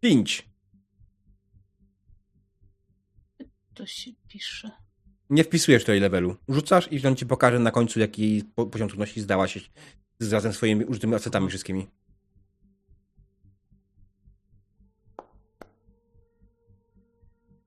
5. 0.00 0.48
To 3.74 3.86
się 3.86 4.10
pisze. 4.28 4.70
Nie 5.30 5.44
wpisujesz 5.44 5.82
tutaj 5.82 6.00
levelu. 6.00 6.36
Rzucasz 6.48 6.92
i 6.92 7.06
on 7.06 7.16
ci 7.16 7.26
pokaże 7.26 7.58
na 7.58 7.70
końcu, 7.70 8.00
jaki 8.00 8.44
po- 8.54 8.66
poziom 8.66 8.88
trudności 8.88 9.20
zdałaś 9.20 9.70
z 10.18 10.32
razem 10.32 10.52
swoimi 10.52 10.84
użytymi 10.84 11.14
acetami 11.14 11.48
wszystkimi. 11.48 11.86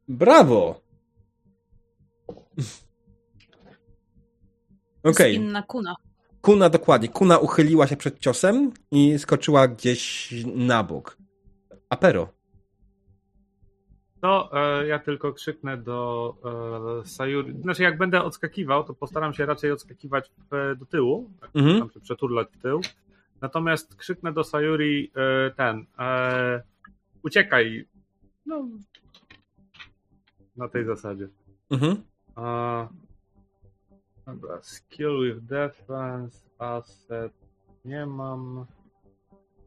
Brawo! 0.07 0.81
Okej. 5.03 5.33
Jest 5.33 5.45
inna 5.45 5.63
kuna. 5.63 5.95
Kuna 6.45 6.69
dokładnie. 6.69 7.09
Kuna 7.09 7.37
uchyliła 7.37 7.87
się 7.87 7.97
przed 7.97 8.19
ciosem 8.19 8.71
i 8.91 9.19
skoczyła 9.19 9.67
gdzieś 9.67 10.33
na 10.55 10.83
bok. 10.83 11.17
Apero. 11.89 12.29
To 14.21 14.49
e, 14.53 14.87
ja 14.87 14.99
tylko 14.99 15.33
krzyknę 15.33 15.77
do 15.77 16.33
e, 17.01 17.07
Sayuri. 17.07 17.61
Znaczy, 17.61 17.83
jak 17.83 17.97
będę 17.97 18.23
odskakiwał, 18.23 18.83
to 18.83 18.93
postaram 18.93 19.33
się 19.33 19.45
raczej 19.45 19.71
odskakiwać 19.71 20.31
w, 20.51 20.75
do 20.79 20.85
tyłu, 20.85 21.31
Mhm. 21.53 21.79
tam 21.79 21.89
się 21.89 21.99
przeturlać 21.99 22.47
w 22.51 22.61
tył. 22.61 22.81
Natomiast 23.41 23.95
krzyknę 23.95 24.33
do 24.33 24.43
Sayuri 24.43 25.11
e, 25.15 25.51
ten. 25.51 25.85
E, 25.99 26.63
uciekaj. 27.23 27.87
No. 28.45 28.67
Na 30.57 30.69
tej 30.69 30.85
zasadzie. 30.85 31.27
Mhm. 31.71 31.95
Dobra, 34.25 34.59
skill 34.61 35.19
with 35.23 35.45
defense, 35.45 36.39
asset 36.59 37.31
nie 37.85 38.05
mam. 38.05 38.65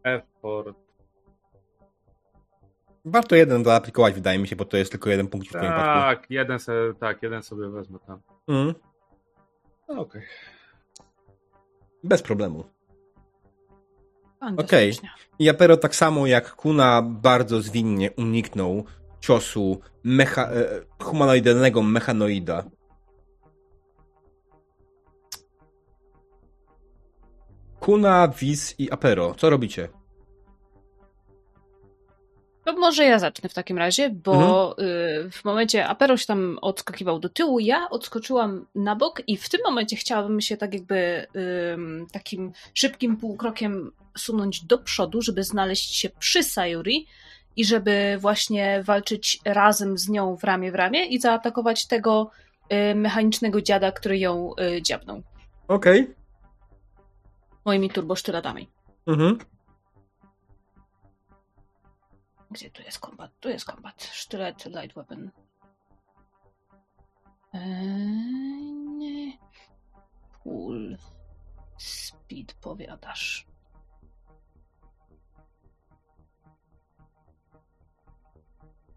Effort. 0.03 0.77
Warto 3.05 3.37
jeden 3.37 3.65
zaaplikować, 3.65 4.15
wydaje 4.15 4.39
mi 4.39 4.49
się, 4.49 4.57
bo 4.57 4.65
to 4.65 4.77
jest 4.77 4.91
tylko 4.91 5.11
jeden 5.11 5.29
punkt 5.29 5.47
w 5.49 5.51
twoim. 5.51 5.67
Tak, 5.67 6.31
jeden 6.31 6.59
sobie, 6.59 6.95
tak, 7.01 7.23
jeden 7.23 7.43
sobie 7.43 7.69
wezmę 7.69 7.99
tam. 8.07 8.21
Mhm. 8.49 8.75
No, 9.89 10.01
Okej. 10.01 10.23
Bez 12.05 12.23
problemu. 12.23 12.65
Fantastycznie. 14.41 15.11
I 15.39 15.49
Apero 15.49 15.77
tak 15.77 15.95
samo 15.95 16.27
jak 16.27 16.55
Kuna 16.55 17.03
bardzo 17.03 17.61
zwinnie 17.61 18.11
uniknął 18.13 18.85
ciosu 19.21 19.81
mecha, 20.05 20.43
e, 20.43 20.81
humanoidalnego 21.03 21.83
mechanoida. 21.83 22.65
Kuna, 27.81 28.29
Wiz 28.29 28.75
i 28.79 28.91
Apero. 28.91 29.35
Co 29.35 29.51
robicie? 29.51 29.89
To 32.65 32.73
może 32.73 33.05
ja 33.05 33.19
zacznę 33.19 33.49
w 33.49 33.55
takim 33.55 33.79
razie, 33.79 34.11
bo 34.11 34.77
y, 34.79 35.31
w 35.31 35.45
momencie 35.45 35.87
Apero 35.87 36.17
się 36.17 36.27
tam 36.27 36.59
odskakiwał 36.63 37.19
do 37.19 37.29
tyłu, 37.29 37.61
ja 37.61 37.91
odskoczyłam 37.91 38.67
na 38.75 38.97
bok 38.97 39.23
i 39.27 39.37
w 39.37 39.49
tym 39.49 39.61
momencie 39.65 39.97
chciałabym 39.97 40.41
się 40.41 40.57
tak 40.57 40.75
jakby 40.75 41.27
takim 42.13 42.53
szybkim 42.75 43.17
półkrokiem 43.17 43.93
sunąć 44.19 44.65
do 44.65 44.79
przodu, 44.79 45.23
żeby 45.23 45.45
znaleźć 45.45 45.95
się 45.95 46.11
przy 46.11 46.43
Sayuri 46.43 47.07
i 47.57 47.65
żeby 47.65 48.17
właśnie 48.21 48.83
walczyć 48.83 49.41
razem 49.45 49.99
z 49.99 50.09
nią 50.09 50.37
w 50.37 50.45
ramię 50.45 50.73
w 50.73 50.75
ramię 50.75 51.07
i 51.07 51.21
zaatakować 51.21 51.87
tego 51.87 52.31
y, 52.91 52.95
mechanicznego 52.95 53.63
dziada, 53.63 53.93
który 53.93 54.19
ją 54.19 54.51
y, 54.77 54.83
dziabnął 54.83 55.23
Okej. 55.69 56.15
Moimi 57.69 57.91
turbosztyletami. 57.91 58.71
Mhm. 59.07 59.39
Gdzie 62.51 62.71
tu 62.71 62.83
jest 62.83 62.99
kombat? 62.99 63.31
Tu 63.41 63.49
jest 63.49 63.65
kombat. 63.65 64.03
Sztylet, 64.03 64.65
light 64.65 64.95
weapon. 64.97 65.31
Eee, 67.53 68.73
nie. 68.73 69.39
Full 70.43 70.99
speed 71.79 72.55
powiadasz. 72.55 73.47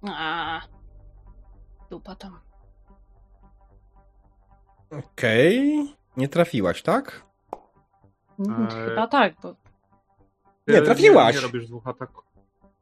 A, 0.07 0.61
dupa 1.89 2.15
tam. 2.15 2.39
Okej. 4.91 5.95
Nie 6.17 6.27
trafiłaś, 6.27 6.81
tak? 6.81 7.30
Mhm, 8.47 8.67
Eee. 8.79 8.89
Chyba 8.89 9.07
tak, 9.07 9.33
bo 9.43 9.55
Nie, 10.67 10.81
trafiłaś. 10.81 11.35
Nie, 11.35 11.41
nie 11.41 11.47
robisz 11.47 11.67
dwóch 11.67 11.87
ataków. 11.87 12.23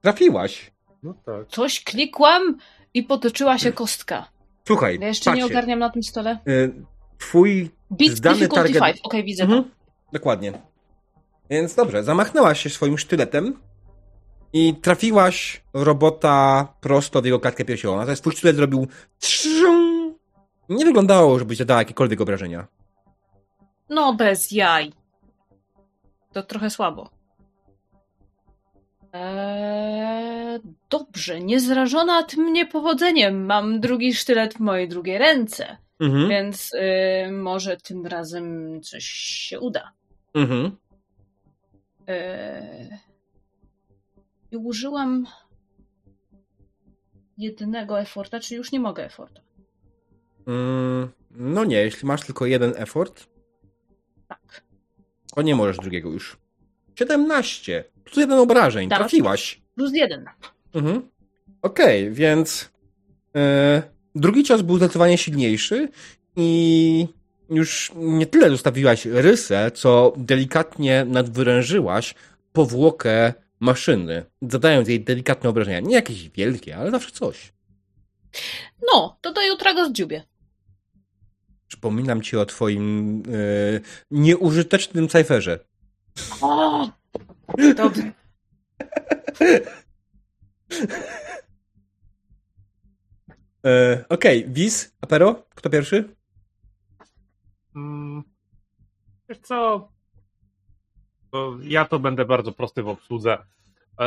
Trafiłaś. 0.02 0.72
No 1.04 1.14
tak. 1.26 1.48
coś 1.48 1.84
klikłam 1.84 2.58
i 2.94 3.04
potoczyła 3.04 3.58
się 3.58 3.72
kostka. 3.72 4.30
Słuchaj, 4.68 4.98
Ja 5.02 5.08
jeszcze 5.08 5.32
nie 5.32 5.38
patrzcie. 5.42 5.54
ogarniam 5.58 5.80
na 5.80 5.90
tym 5.90 6.04
stole. 6.04 6.40
Y, 6.48 6.74
Twój 7.18 7.72
Beat 7.92 8.12
Zdany 8.12 8.48
target- 8.48 8.80
5. 8.80 9.00
Okej, 9.04 9.24
widzę 9.24 9.48
to. 9.48 9.54
Mhm. 9.54 9.72
Dokładnie. 10.14 10.54
Więc 11.50 11.76
dobrze, 11.76 12.04
zamachnęłaś 12.04 12.62
się 12.64 12.70
swoim 12.70 12.98
sztyletem 12.98 13.60
i 14.54 14.76
trafiłaś 14.76 15.64
robota 15.74 16.68
prosto 16.82 17.22
w 17.22 17.26
jego 17.26 17.40
klatkę 17.40 17.66
piersiową. 17.66 17.98
Natomiast 17.98 18.22
twój 18.22 18.34
sztylet 18.34 18.56
zrobił. 18.56 18.88
Nie 20.70 20.86
wyglądało, 20.86 21.40
żebyś 21.40 21.58
zadała 21.58 21.80
jakiekolwiek 21.82 22.22
obrażenia. 22.22 22.68
No, 23.90 24.14
bez 24.14 24.52
jaj. 24.52 24.94
To 26.34 26.44
trochę 26.44 26.70
słabo. 26.70 27.10
Eee, 29.14 30.60
dobrze, 30.90 31.40
niezrażona 31.40 32.24
tym 32.24 32.54
niepowodzeniem. 32.54 33.46
Mam 33.46 33.80
drugi 33.80 34.14
sztylet 34.14 34.54
w 34.54 34.60
mojej 34.60 34.88
drugiej 34.90 35.18
ręce, 35.18 35.78
Mhm. 36.00 36.30
więc 36.30 36.74
y, 36.74 37.32
może 37.32 37.78
tym 37.78 38.06
razem 38.08 38.80
coś 38.82 39.04
się 39.06 39.60
uda. 39.60 39.92
Mhm. 40.34 40.78
Eee, 42.08 42.90
I 44.52 44.58
użyłam 44.58 45.26
jednego 47.38 48.00
eforta, 48.00 48.40
czy 48.40 48.56
już 48.56 48.72
nie 48.72 48.80
mogę 48.80 49.06
eforta? 49.06 49.42
Mm, 50.48 51.10
no 51.32 51.66
nie, 51.66 51.76
jeśli 51.78 52.08
masz 52.08 52.22
tylko 52.22 52.46
jeden 52.46 52.74
effort, 52.78 53.26
Tak. 54.28 54.64
To 55.36 55.42
nie 55.42 55.56
możesz 55.56 55.78
drugiego 55.78 56.10
już. 56.10 56.38
17. 56.96 57.84
Plus 58.04 58.18
jeden 58.18 58.40
obrażeń. 58.40 58.90
Dawać? 58.90 59.02
Trafiłaś. 59.02 59.62
Plus 59.76 59.92
jeden. 59.94 60.26
Mhm. 60.74 61.10
Okej, 61.62 62.12
więc 62.12 62.70
e, 63.36 63.84
drugi 64.16 64.44
cios 64.44 64.62
był 64.62 64.78
zdecydowanie 64.78 65.18
silniejszy 65.18 65.90
i 66.36 67.08
już 67.50 67.92
nie 67.96 68.26
tyle 68.26 68.50
zostawiłaś 68.50 69.06
rysę, 69.06 69.72
co 69.74 70.14
delikatnie 70.18 71.06
nadwyrężyłaś 71.06 72.16
powłokę 72.54 73.34
maszyny, 73.60 74.26
zadając 74.42 74.88
jej 74.88 75.04
delikatne 75.04 75.50
obrażenia. 75.50 75.80
Nie 75.80 75.96
jakieś 75.96 76.30
wielkie, 76.30 76.78
ale 76.78 76.92
zawsze 76.92 77.12
coś. 77.12 77.54
No, 78.94 79.18
to 79.22 79.34
do 79.34 79.42
jutra 79.42 79.74
go 79.74 79.86
zdziubię. 79.86 80.24
Przypominam 81.70 82.22
ci 82.22 82.38
o 82.38 82.46
twoim 82.46 83.24
e, 83.28 83.80
nieużytecznym 84.12 85.08
cyferze. 85.08 85.60
O! 86.42 86.90
Dobrze. 87.76 88.12
E, 93.66 94.06
Okej, 94.10 94.46
Wiz, 94.50 94.96
Apero, 95.02 95.44
kto 95.56 95.70
pierwszy? 95.70 96.16
Mm, 97.76 98.24
wiesz 99.30 99.40
co? 99.40 99.90
To 101.32 101.58
ja 101.64 101.86
to 101.86 102.00
będę 102.00 102.26
bardzo 102.26 102.52
prosty 102.52 102.84
w 102.84 102.88
obsłudze. 102.88 103.38
E, 104.00 104.06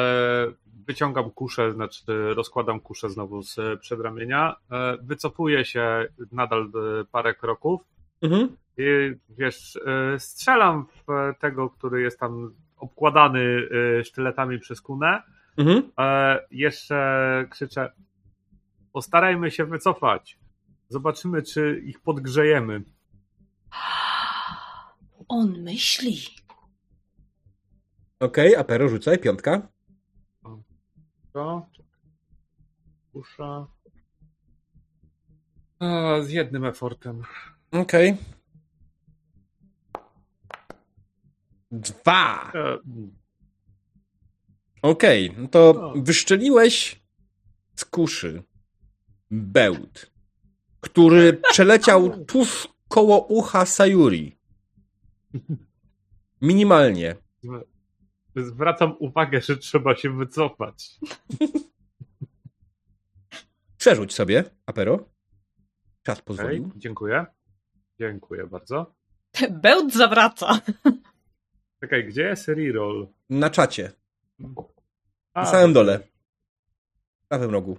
wyciągam 0.87 1.31
kuszę, 1.31 1.73
znaczy 1.73 2.35
rozkładam 2.35 2.81
kuszę 2.81 3.11
znowu 3.11 3.43
z 3.43 3.81
przedramienia. 3.81 4.57
E, 4.71 4.97
wycofuję 5.03 5.65
się 5.65 6.07
nadal 6.33 6.63
e, 6.63 7.05
parę 7.05 7.35
kroków 7.35 7.81
Mhm. 8.23 8.57
i 8.79 8.85
wiesz, 9.29 9.79
e, 9.87 10.19
strzelam 10.19 10.87
w 10.87 11.33
tego, 11.41 11.71
który 11.71 12.03
jest 12.03 12.21
tam 12.21 12.55
obkładany 12.77 13.69
sztyletami 14.05 14.59
przez 14.59 14.81
kunę. 14.81 15.23
Mhm. 15.57 15.83
Jeszcze 16.51 17.47
krzyczę: 17.51 17.93
Postarajmy 18.93 19.51
się 19.51 19.65
wycofać. 19.65 20.39
Zobaczymy, 20.89 21.43
czy 21.43 21.83
ich 21.85 22.01
podgrzejemy. 22.01 22.83
On 25.29 25.63
myśli. 25.63 26.17
Okej, 28.21 28.57
Apero, 28.57 28.89
rzucaj, 28.89 29.19
piątka. 29.19 29.72
To. 31.33 31.67
Kusza. 33.13 33.67
A, 35.79 36.21
z 36.23 36.31
jednym 36.31 36.65
efortem. 36.65 37.23
Okej. 37.73 38.17
Dwa. 41.71 42.53
E, 42.55 42.79
Okej, 44.83 45.35
no 45.39 45.49
to 45.49 45.71
O. 45.71 45.95
wyszczeliłeś 45.97 47.03
z 47.75 47.85
kuszy 47.85 48.43
bełt, 49.31 50.11
który 50.81 51.41
przeleciał 51.51 52.25
tuż 52.25 52.69
koło 52.89 53.27
ucha 53.27 53.67
Sayuri. 53.67 54.37
Minimalnie. 56.43 57.17
Zwracam 58.37 58.97
uwagę, 58.99 59.41
że 59.41 59.57
trzeba 59.57 59.97
się 59.97 60.17
wycofać. 60.17 60.99
Przerzuć 63.79 64.15
sobie, 64.15 64.45
Apero. 64.67 65.09
Czas 66.03 66.21
pozwolił. 66.23 66.71
dziękuję. 66.77 67.27
Dziękuję 68.01 68.47
bardzo. 68.47 68.95
Bełt 69.51 69.93
zawraca. 69.95 70.61
Czekaj, 71.81 72.05
gdzie 72.09 72.23
jest 72.23 72.49
reroll? 72.49 73.09
Na 73.31 73.51
czacie, 73.51 73.93
A, 75.35 75.41
na 75.41 75.47
samym 75.47 75.73
dole. 75.73 75.99
W 77.25 77.29
prawym 77.29 77.51
rogu. 77.51 77.79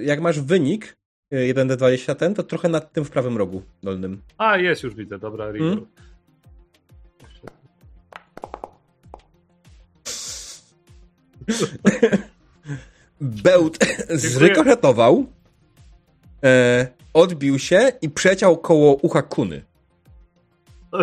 Jak 0.00 0.20
masz 0.20 0.40
wynik 0.40 0.96
1d20 1.32 2.14
ten, 2.14 2.34
to 2.34 2.42
trochę 2.42 2.68
nad 2.68 2.92
tym 2.92 3.04
w 3.04 3.10
prawym 3.10 3.36
rogu 3.36 3.62
dolnym. 3.82 4.22
A, 4.38 4.56
jest, 4.58 4.82
już 4.82 4.94
widzę, 4.94 5.18
dobra, 5.18 5.52
reroll. 5.52 5.68
Hmm? 5.70 5.86
Bełt 13.20 13.78
zrykoszetował, 14.10 15.26
e, 16.44 16.86
odbił 17.14 17.58
się 17.58 17.92
i 18.02 18.10
przeciął 18.10 18.56
koło 18.56 18.94
ucha 18.94 19.22
kuny. 19.22 19.62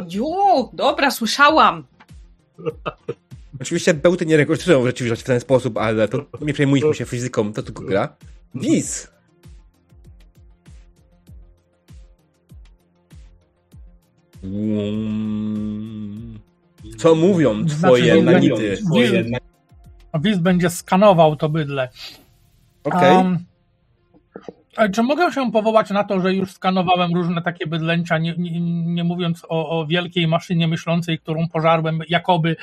Jo, 0.09 0.69
dobra, 0.73 1.11
słyszałam. 1.11 1.83
Oczywiście 3.61 3.93
bełty 3.93 4.25
nie 4.25 4.37
rekostrują 4.37 4.85
rzeczywistość 4.85 5.21
w 5.21 5.25
ten 5.25 5.39
sposób, 5.39 5.77
ale 5.77 6.07
to 6.07 6.25
nie 6.41 6.53
przejmujmy 6.53 6.93
się 6.93 7.05
fizyką, 7.05 7.53
to 7.53 7.63
tylko 7.63 7.83
gra. 7.83 8.15
Wiz! 8.55 9.14
Co 16.97 17.15
mówią 17.15 17.65
twoje 17.65 18.21
Znaczy, 18.21 18.23
nanity? 18.23 18.77
Wiz, 18.93 19.11
Wiz 20.21 20.37
będzie 20.37 20.69
skanował 20.69 21.35
to 21.35 21.49
bydle. 21.49 21.89
Okej. 22.83 23.15
Um, 23.17 23.45
a 24.75 24.89
czy 24.89 25.03
mogę 25.03 25.31
się 25.31 25.51
powołać 25.51 25.89
na 25.89 26.03
to, 26.03 26.21
że 26.21 26.33
już 26.33 26.51
skanowałem 26.51 27.15
różne 27.15 27.41
takie 27.41 27.67
bydlęcia, 27.67 28.17
nie, 28.17 28.35
nie, 28.37 28.59
nie 28.85 29.03
mówiąc 29.03 29.45
o, 29.49 29.79
o 29.79 29.87
wielkiej 29.87 30.27
maszynie 30.27 30.67
myślącej, 30.67 31.19
którą 31.19 31.47
pożarłem, 31.47 31.99
jakoby 32.09 32.55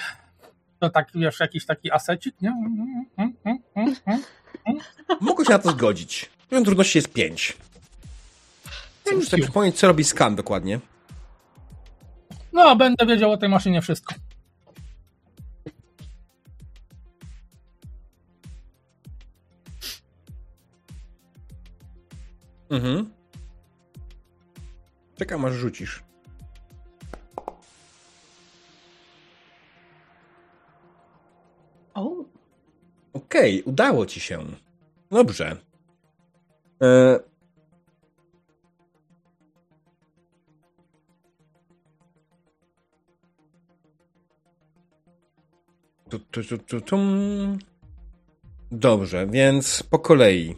to 0.79 0.91
tak, 0.91 1.09
wiesz, 1.15 1.41
jakiś 1.41 1.67
taki 1.67 1.93
asecik, 1.93 2.35
nie? 2.43 2.49
Mm, 2.49 3.35
mm, 3.45 3.59
mm. 3.75 3.95
Mogę 5.21 5.45
się 5.45 5.53
na 5.53 5.59
to 5.59 5.71
zgodzić. 5.71 6.31
Poziom 6.51 6.65
trudności 6.65 6.99
jest 6.99 7.13
5. 7.13 7.57
Muszę 8.67 8.81
Thank 9.05 9.25
sobie 9.25 9.41
you. 9.41 9.47
przypomnieć, 9.47 9.79
co 9.79 9.87
robi 9.87 10.05
skan 10.05 10.37
dokładnie. 10.37 10.81
No, 12.53 12.77
będę 12.77 13.07
wiedział 13.07 13.33
o 13.33 13.37
tej 13.37 13.49
maszynie 13.49 13.83
wszystko. 13.83 14.15
Mhm. 22.71 23.13
Czekam, 25.19 25.45
aż 25.45 25.53
rzucisz. 25.53 26.03
O, 31.95 32.25
Okej, 33.13 33.63
udało 33.63 34.07
ci 34.07 34.21
się. 34.21 34.39
Dobrze. 35.11 35.57
E... 36.83 37.19
Tu, 46.13 46.45
tu, 46.45 46.59
tu, 46.59 46.81
tu. 46.81 46.97
Dobrze, 48.73 49.27
więc 49.27 49.83
po 49.83 49.99
kolei. 49.99 50.57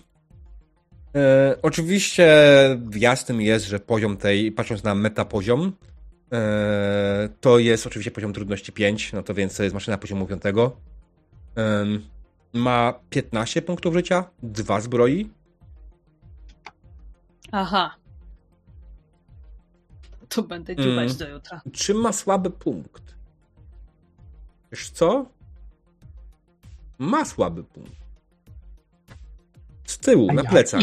E, 1.16 1.57
oczywiście 1.62 2.26
jasnym 2.97 3.41
jest, 3.41 3.66
że 3.66 3.81
poziom 3.81 4.16
tej, 4.16 4.52
patrząc 4.52 4.83
na 4.84 4.94
metapoziom, 4.94 5.73
e, 6.33 7.28
to 7.41 7.58
jest 7.58 7.86
oczywiście 7.86 8.10
poziom 8.10 8.33
trudności 8.33 8.73
5, 8.73 9.12
no 9.12 9.23
to 9.23 9.34
więc 9.34 9.57
to 9.57 9.62
jest 9.62 9.74
maszyna 9.74 9.99
poziomu 9.99 10.26
5. 10.26 10.42
Em, 11.55 12.02
ma 12.52 12.94
15 13.10 13.62
punktów 13.62 13.94
życia, 13.94 14.24
dwa 14.42 14.81
zbroi. 14.81 15.31
aha. 17.52 17.94
To 20.28 20.42
będę 20.42 20.76
dziubać 20.76 21.05
Mm. 21.07 21.16
do 21.16 21.28
jutra. 21.28 21.60
Czym 21.73 21.97
ma 21.97 22.12
słaby 22.12 22.50
punkt? 22.50 23.15
Wiesz 24.73 24.91
co? 24.91 25.26
Ma 26.99 27.25
słaby 27.25 27.65
punkt. 27.65 27.93
Z 29.85 29.99
tyłu, 29.99 30.33
na 30.33 30.45
plecach. 30.45 30.81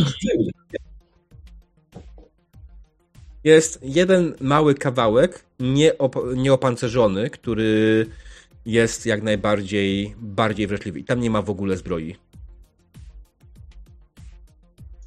Jest 3.44 3.80
jeden 3.84 4.34
mały 4.42 4.76
kawałek, 4.76 5.46
nieop- 5.60 6.36
nieopancerzony, 6.38 7.30
który 7.30 8.06
jest 8.66 9.06
jak 9.06 9.24
najbardziej 9.24 10.16
bardziej 10.18 10.68
wrażliwy. 10.68 11.00
I 11.00 11.04
tam 11.04 11.20
nie 11.20 11.30
ma 11.30 11.42
w 11.42 11.50
ogóle 11.50 11.78
zbroi. 11.78 12.16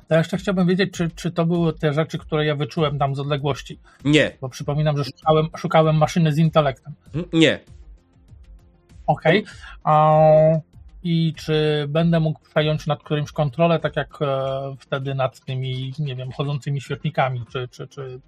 To 0.08 0.14
jeszcze 0.18 0.36
chciałbym 0.38 0.66
wiedzieć, 0.66 0.92
czy, 0.92 1.10
czy 1.10 1.30
to 1.30 1.46
były 1.46 1.72
te 1.72 1.92
rzeczy, 1.92 2.18
które 2.18 2.46
ja 2.46 2.56
wyczułem 2.56 2.98
tam 2.98 3.14
z 3.14 3.18
odległości. 3.18 3.78
Nie, 4.04 4.36
Bo 4.40 4.48
przypominam, 4.48 4.96
że 4.96 5.04
szukałem, 5.04 5.48
szukałem 5.56 5.96
maszyny 5.96 6.32
z 6.32 6.38
intelektem. 6.38 6.94
nie. 7.32 7.60
Okej. 9.06 9.44
A 9.84 10.18
I 11.04 11.34
czy 11.36 11.86
będę 11.88 12.20
mógł 12.20 12.40
przejąć 12.40 12.86
nad 12.86 13.02
którymś 13.02 13.32
kontrolę, 13.32 13.78
tak 13.80 13.96
jak 13.96 14.22
e, 14.22 14.76
wtedy 14.78 15.14
nad 15.14 15.40
tymi, 15.40 15.92
nie 15.98 16.16
wiem, 16.16 16.32
chodzącymi 16.32 16.80
świetnikami, 16.80 17.44
czy, 17.52 17.68
czy, 17.68 17.88
czy 17.88 18.20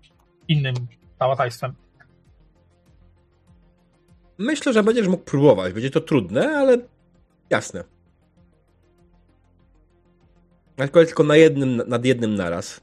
innym 0.49 0.75
pałatajstwem? 1.19 1.75
Myślę, 4.39 4.73
że 4.73 4.83
będziesz 4.83 5.09
mógł 5.09 5.25
próbować. 5.25 5.73
Będzie 5.73 5.91
to 5.91 6.01
trudne, 6.01 6.59
ale 6.59 6.79
jasne. 7.51 7.85
Tylko, 10.77 11.05
tylko 11.05 11.25
na 11.25 11.37
jednym, 11.37 11.83
nad 11.87 12.05
jednym 12.05 12.35
naraz. 12.35 12.81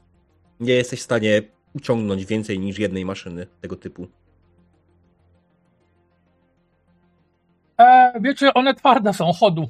Nie 0.60 0.74
jesteś 0.74 1.00
w 1.00 1.02
stanie 1.02 1.42
uciągnąć 1.74 2.26
więcej 2.26 2.58
niż 2.58 2.78
jednej 2.78 3.04
maszyny 3.04 3.46
tego 3.60 3.76
typu. 3.76 4.08
E, 7.78 8.12
wiecie, 8.20 8.54
one 8.54 8.74
twarde 8.74 9.12
są, 9.12 9.32
chodu. 9.32 9.68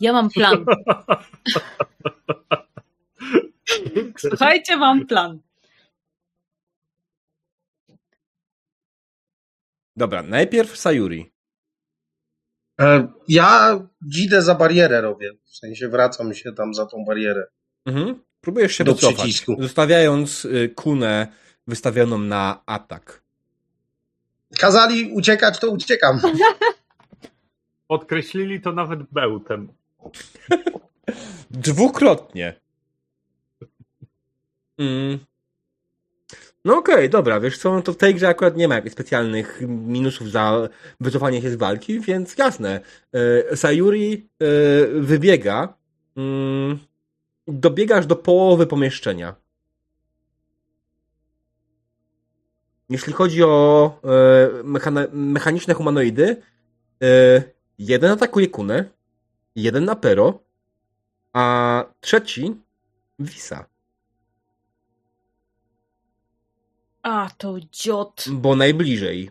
Ja 0.00 0.12
mam 0.12 0.30
plan. 0.30 0.64
Słuchajcie, 4.18 4.76
mam 4.76 5.06
plan. 5.06 5.40
Dobra, 9.96 10.22
najpierw 10.22 10.76
Sayuri. 10.76 11.32
E, 12.80 13.08
Ja 13.28 13.80
dzidę 14.02 14.42
za 14.42 14.54
barierę 14.54 15.00
robię. 15.00 15.30
W 15.44 15.56
sensie 15.56 15.88
wracam 15.88 16.34
się 16.34 16.52
tam 16.52 16.74
za 16.74 16.86
tą 16.86 17.04
barierę. 17.04 17.46
Mhm. 17.86 18.22
Próbujesz 18.40 18.72
się 18.76 18.84
Do 18.84 18.94
wycofać, 18.94 19.16
przycisku. 19.18 19.56
zostawiając 19.62 20.44
y, 20.44 20.68
kunę 20.76 21.26
wystawioną 21.66 22.18
na 22.18 22.62
atak. 22.66 23.22
Kazali 24.58 25.12
uciekać, 25.12 25.58
to 25.58 25.70
uciekam. 25.70 26.20
Podkreślili 27.92 28.60
to 28.60 28.72
nawet 28.72 29.02
bełtem. 29.02 29.68
Dwukrotnie. 31.50 32.54
Mm. 34.78 35.18
No 36.64 36.78
okej, 36.78 37.10
dobra, 37.10 37.40
wiesz 37.40 37.58
co, 37.58 37.74
no 37.74 37.82
to 37.82 37.92
w 37.92 37.96
tej 37.96 38.14
grze 38.14 38.28
akurat 38.28 38.56
nie 38.56 38.68
ma 38.68 38.74
jakichś 38.74 38.92
specjalnych 38.92 39.60
minusów 39.68 40.30
za 40.30 40.68
wycofanie 41.00 41.42
się 41.42 41.50
z 41.50 41.56
walki, 41.56 42.00
więc 42.00 42.38
jasne. 42.38 42.80
E, 43.50 43.56
Sayuri 43.56 44.28
e, 44.38 44.46
wybiega. 45.00 45.74
Mm, 46.16 46.78
dobiegasz 47.46 48.06
do 48.06 48.16
połowy 48.16 48.66
pomieszczenia. 48.66 49.34
Jeśli 52.90 53.12
chodzi 53.12 53.42
o 53.42 54.00
e, 54.04 55.08
mechaniczne 55.12 55.74
humanoidy, 55.74 56.42
jeden 57.86 58.10
atakuje 58.10 58.48
Kunę, 58.48 58.90
jeden 59.56 59.88
Apero, 59.88 60.44
a 61.32 61.84
trzeci 62.00 62.56
Wisa. 63.18 63.66
A, 67.02 67.30
to 67.38 67.56
dziot. 67.72 68.24
Bo 68.30 68.56
najbliżej. 68.56 69.30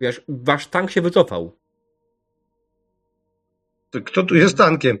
Wiesz, 0.00 0.20
wasz 0.28 0.66
tank 0.66 0.90
się 0.90 1.02
wycofał. 1.02 1.56
To 3.90 4.00
Kto 4.00 4.22
tu 4.22 4.34
jest 4.34 4.56
tankiem? 4.56 4.98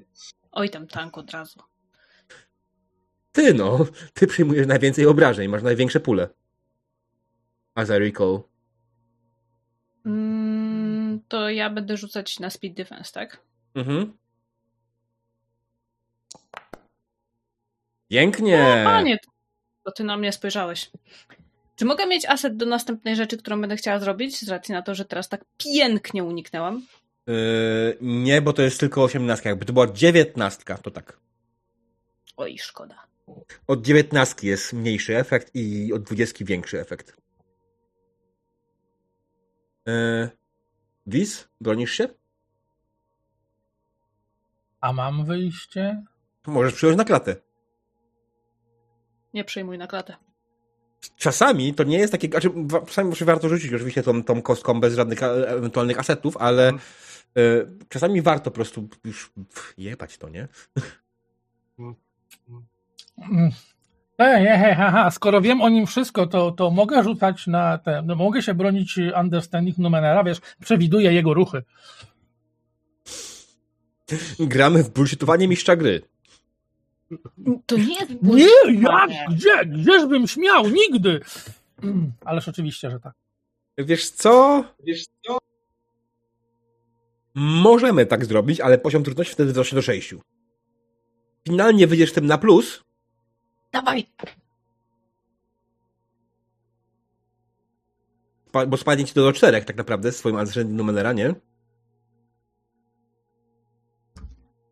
Oj, 0.52 0.70
tam 0.70 0.86
tank 0.86 1.18
od 1.18 1.30
razu. 1.30 1.60
Ty 3.32 3.54
no, 3.54 3.86
ty 4.14 4.26
przyjmujesz 4.26 4.66
najwięcej 4.66 5.06
obrażeń, 5.06 5.48
masz 5.48 5.62
największe 5.62 6.00
pule. 6.00 6.28
As 7.74 7.88
I 7.88 7.92
recall. 7.92 8.40
Mm, 10.06 10.45
to 11.28 11.50
ja 11.50 11.70
będę 11.70 11.96
rzucać 11.96 12.40
na 12.40 12.50
speed 12.50 12.74
defense, 12.74 13.12
tak? 13.12 13.40
Mhm. 13.74 14.16
Pięknie. 18.08 18.82
O, 18.82 18.84
panie, 18.84 19.18
to 19.84 19.92
ty 19.92 20.04
na 20.04 20.16
mnie 20.16 20.32
spojrzałeś. 20.32 20.90
Czy 21.76 21.84
mogę 21.84 22.06
mieć 22.06 22.26
aset 22.26 22.56
do 22.56 22.66
następnej 22.66 23.16
rzeczy, 23.16 23.36
którą 23.36 23.60
będę 23.60 23.76
chciała 23.76 23.98
zrobić, 23.98 24.40
z 24.40 24.48
racji 24.48 24.74
na 24.74 24.82
to, 24.82 24.94
że 24.94 25.04
teraz 25.04 25.28
tak 25.28 25.44
pięknie 25.58 26.24
uniknęłam? 26.24 26.86
Yy, 27.26 27.98
nie, 28.00 28.42
bo 28.42 28.52
to 28.52 28.62
jest 28.62 28.80
tylko 28.80 29.04
osiemnastka. 29.04 29.48
Jakby 29.48 29.64
to 29.64 29.72
była 29.72 29.86
dziewiętnastka, 29.86 30.78
to 30.78 30.90
tak. 30.90 31.18
Oj, 32.36 32.58
szkoda. 32.58 33.06
Od 33.66 33.82
dziewiętnastki 33.82 34.46
jest 34.46 34.72
mniejszy 34.72 35.16
efekt 35.16 35.50
i 35.54 35.92
od 35.92 36.02
dwudziestki 36.02 36.44
większy 36.44 36.80
efekt. 36.80 37.16
Yy, 39.86 40.30
Wiz, 41.06 41.48
bronisz 41.60 41.92
się? 41.92 42.08
A 44.80 44.92
mam 44.92 45.24
wyjście? 45.24 46.04
Możesz 46.46 46.74
przyjąć 46.74 46.98
na 46.98 47.04
klatę. 47.04 47.36
Nie 49.34 49.44
przyjmuj 49.44 49.78
na 49.78 49.86
klatę. 49.86 50.16
Czasami 51.16 51.74
to 51.74 51.84
nie 51.84 51.98
jest 51.98 52.12
takie, 52.12 52.28
znaczy 52.28 52.50
czasami 52.86 53.08
może 53.08 53.24
warto 53.24 53.48
rzucić 53.48 53.72
oczywiście 53.72 54.02
tą, 54.02 54.22
tą 54.22 54.42
kostką 54.42 54.80
bez 54.80 54.94
żadnych 54.94 55.22
e, 55.22 55.48
ewentualnych 55.48 55.98
asetów, 55.98 56.36
ale 56.36 56.68
e, 56.68 56.76
czasami 57.88 58.22
warto 58.22 58.50
po 58.50 58.54
prostu 58.54 58.88
już 59.04 59.32
jebać 59.78 60.18
to, 60.18 60.28
nie? 60.28 60.48
Mm. 63.18 63.50
Ej, 64.18 64.46
ej, 64.46 64.64
ej, 64.64 64.74
haha, 64.74 65.10
skoro 65.10 65.40
wiem 65.40 65.60
o 65.60 65.68
nim 65.68 65.86
wszystko, 65.86 66.26
to, 66.26 66.50
to 66.50 66.70
mogę 66.70 67.02
rzucać 67.02 67.46
na 67.46 67.78
te, 67.78 68.02
no 68.02 68.14
mogę 68.14 68.42
się 68.42 68.54
bronić 68.54 68.98
understanding 69.20 69.78
Numenera, 69.78 70.24
wiesz, 70.24 70.40
przewiduję 70.60 71.12
jego 71.12 71.34
ruchy. 71.34 71.62
Gramy 74.40 74.82
w 74.82 74.90
bullshitowanie 74.90 75.48
mistrza 75.48 75.76
gry. 75.76 76.02
To 77.66 77.76
nie 77.76 77.94
jest 77.94 78.22
Nie, 78.22 78.80
jak? 78.82 79.10
Gdzie? 79.30 79.66
Gdzieżbym 79.66 80.26
śmiał? 80.26 80.68
Nigdy! 80.68 81.20
Ależ 82.24 82.48
oczywiście, 82.48 82.90
że 82.90 83.00
tak. 83.00 83.14
Wiesz 83.78 84.10
co? 84.10 84.64
Wiesz 84.84 85.04
co? 85.26 85.38
Możemy 87.34 88.06
tak 88.06 88.24
zrobić, 88.24 88.60
ale 88.60 88.78
poziom 88.78 89.04
trudności 89.04 89.32
wtedy 89.32 89.52
wzrośnie 89.52 89.76
do 89.76 89.82
6. 89.82 90.14
Finalnie 91.48 91.86
wyjdziesz 91.86 92.12
tym 92.12 92.26
na 92.26 92.38
plus, 92.38 92.84
Dawaj! 93.72 94.06
bo 98.68 98.76
spadnie 98.76 99.04
ci 99.04 99.14
to 99.14 99.22
do 99.22 99.32
4 99.32 99.64
tak 99.64 99.76
naprawdę 99.76 100.12
z 100.12 100.16
swoim 100.16 100.36
ascending 100.36 100.78
numenera, 100.78 101.12
nie? 101.12 101.34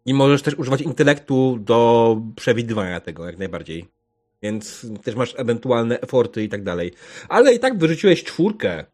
I 0.06 0.14
możesz 0.14 0.42
też 0.42 0.54
używać 0.54 0.80
intelektu 0.80 1.58
do 1.60 2.16
przewidywania 2.36 3.00
tego, 3.00 3.26
jak 3.26 3.38
najbardziej. 3.38 3.88
Więc 4.42 4.86
też 5.02 5.14
masz 5.14 5.34
ewentualne 5.36 6.00
eforty 6.00 6.44
i 6.44 6.48
tak 6.48 6.62
dalej. 6.62 6.92
Ale 7.28 7.54
i 7.54 7.58
tak 7.58 7.78
wyrzuciłeś 7.78 8.24
czwórkę. 8.24 8.84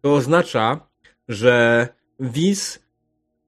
To 0.00 0.14
oznacza, 0.14 0.88
że 1.28 1.88
Wiz 2.20 2.78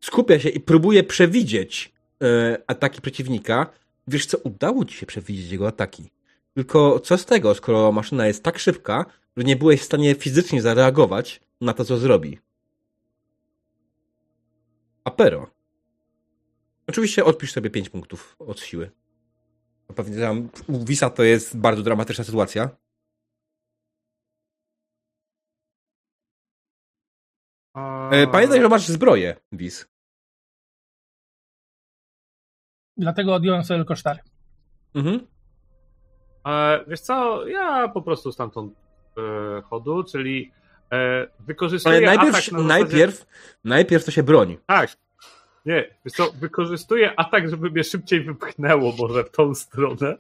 skupia 0.01 0.41
się 0.41 0.49
i 0.49 0.61
próbuje 0.61 1.05
przewidzieć 1.05 1.96
e, 2.23 2.59
ataki 2.67 3.01
przeciwnika. 3.01 3.67
Wiesz 4.09 4.27
co, 4.27 4.39
udało 4.39 4.85
ci 4.85 4.97
się 4.97 5.07
przewidzieć 5.07 5.51
jego 5.51 5.69
ataki. 5.69 6.11
Tylko 6.55 7.01
co 7.01 7.19
z 7.19 7.25
tego, 7.25 7.55
skoro 7.55 7.93
maszyna 7.93 8.27
jest 8.27 8.43
tak 8.43 8.59
szybka, 8.59 9.05
że 9.37 9.45
nie 9.45 9.57
byłeś 9.57 9.81
w 9.81 9.85
stanie 9.85 10.15
fizycznie 10.15 10.63
zareagować 10.63 11.41
na 11.61 11.73
to, 11.73 11.85
co 11.85 11.97
zrobi. 11.99 12.39
Apero. 15.05 15.51
Oczywiście 16.87 17.25
odpisz 17.25 17.53
sobie 17.53 17.71
5 17.71 17.89
punktów 17.89 18.37
od 18.39 18.61
siły. 18.61 18.91
Pewnie 19.95 20.21
tam 20.21 20.49
u 20.67 20.85
Wisa 20.85 21.11
to 21.11 21.23
jest 21.23 21.57
bardzo 21.57 21.83
dramatyczna 21.83 22.25
sytuacja. 22.25 22.71
E, 28.11 28.27
Pamiętaj, 28.27 28.61
że 28.61 28.69
masz 28.69 28.89
zbroję, 28.89 29.37
Wis. 29.53 29.87
Dlatego 32.99 33.35
odjąłem 33.35 33.65
sobie 33.65 33.79
tylko 33.81 33.95
cztery. 33.95 34.19
Mhm. 34.95 35.21
E, 36.47 36.81
wiesz 36.89 37.01
co, 37.01 37.47
ja 37.47 37.89
po 37.89 38.03
prostu 38.03 38.33
stamtąd 38.33 38.73
e, 39.19 39.63
chodu, 39.63 40.05
czyli 40.05 40.53
e, 40.93 41.27
wykorzystuję 41.41 41.97
Ale 41.97 42.07
najpierw, 42.07 42.35
atak 42.37 42.53
na 42.53 42.59
zasadzie- 42.59 42.69
najpierw, 42.69 43.27
najpierw 43.65 44.05
to 44.05 44.11
się 44.11 44.23
broń. 44.23 44.57
Tak. 44.67 44.91
Nie, 45.67 45.85
wiesz 46.05 46.15
co, 46.15 46.31
wykorzystuję 46.33 47.13
atak, 47.21 47.51
żeby 47.51 47.71
mnie 47.71 47.85
szybciej 47.85 48.21
wypchnęło 48.21 48.93
może 48.99 49.25
w 49.25 49.31
tą 49.31 49.55
stronę. 49.55 50.17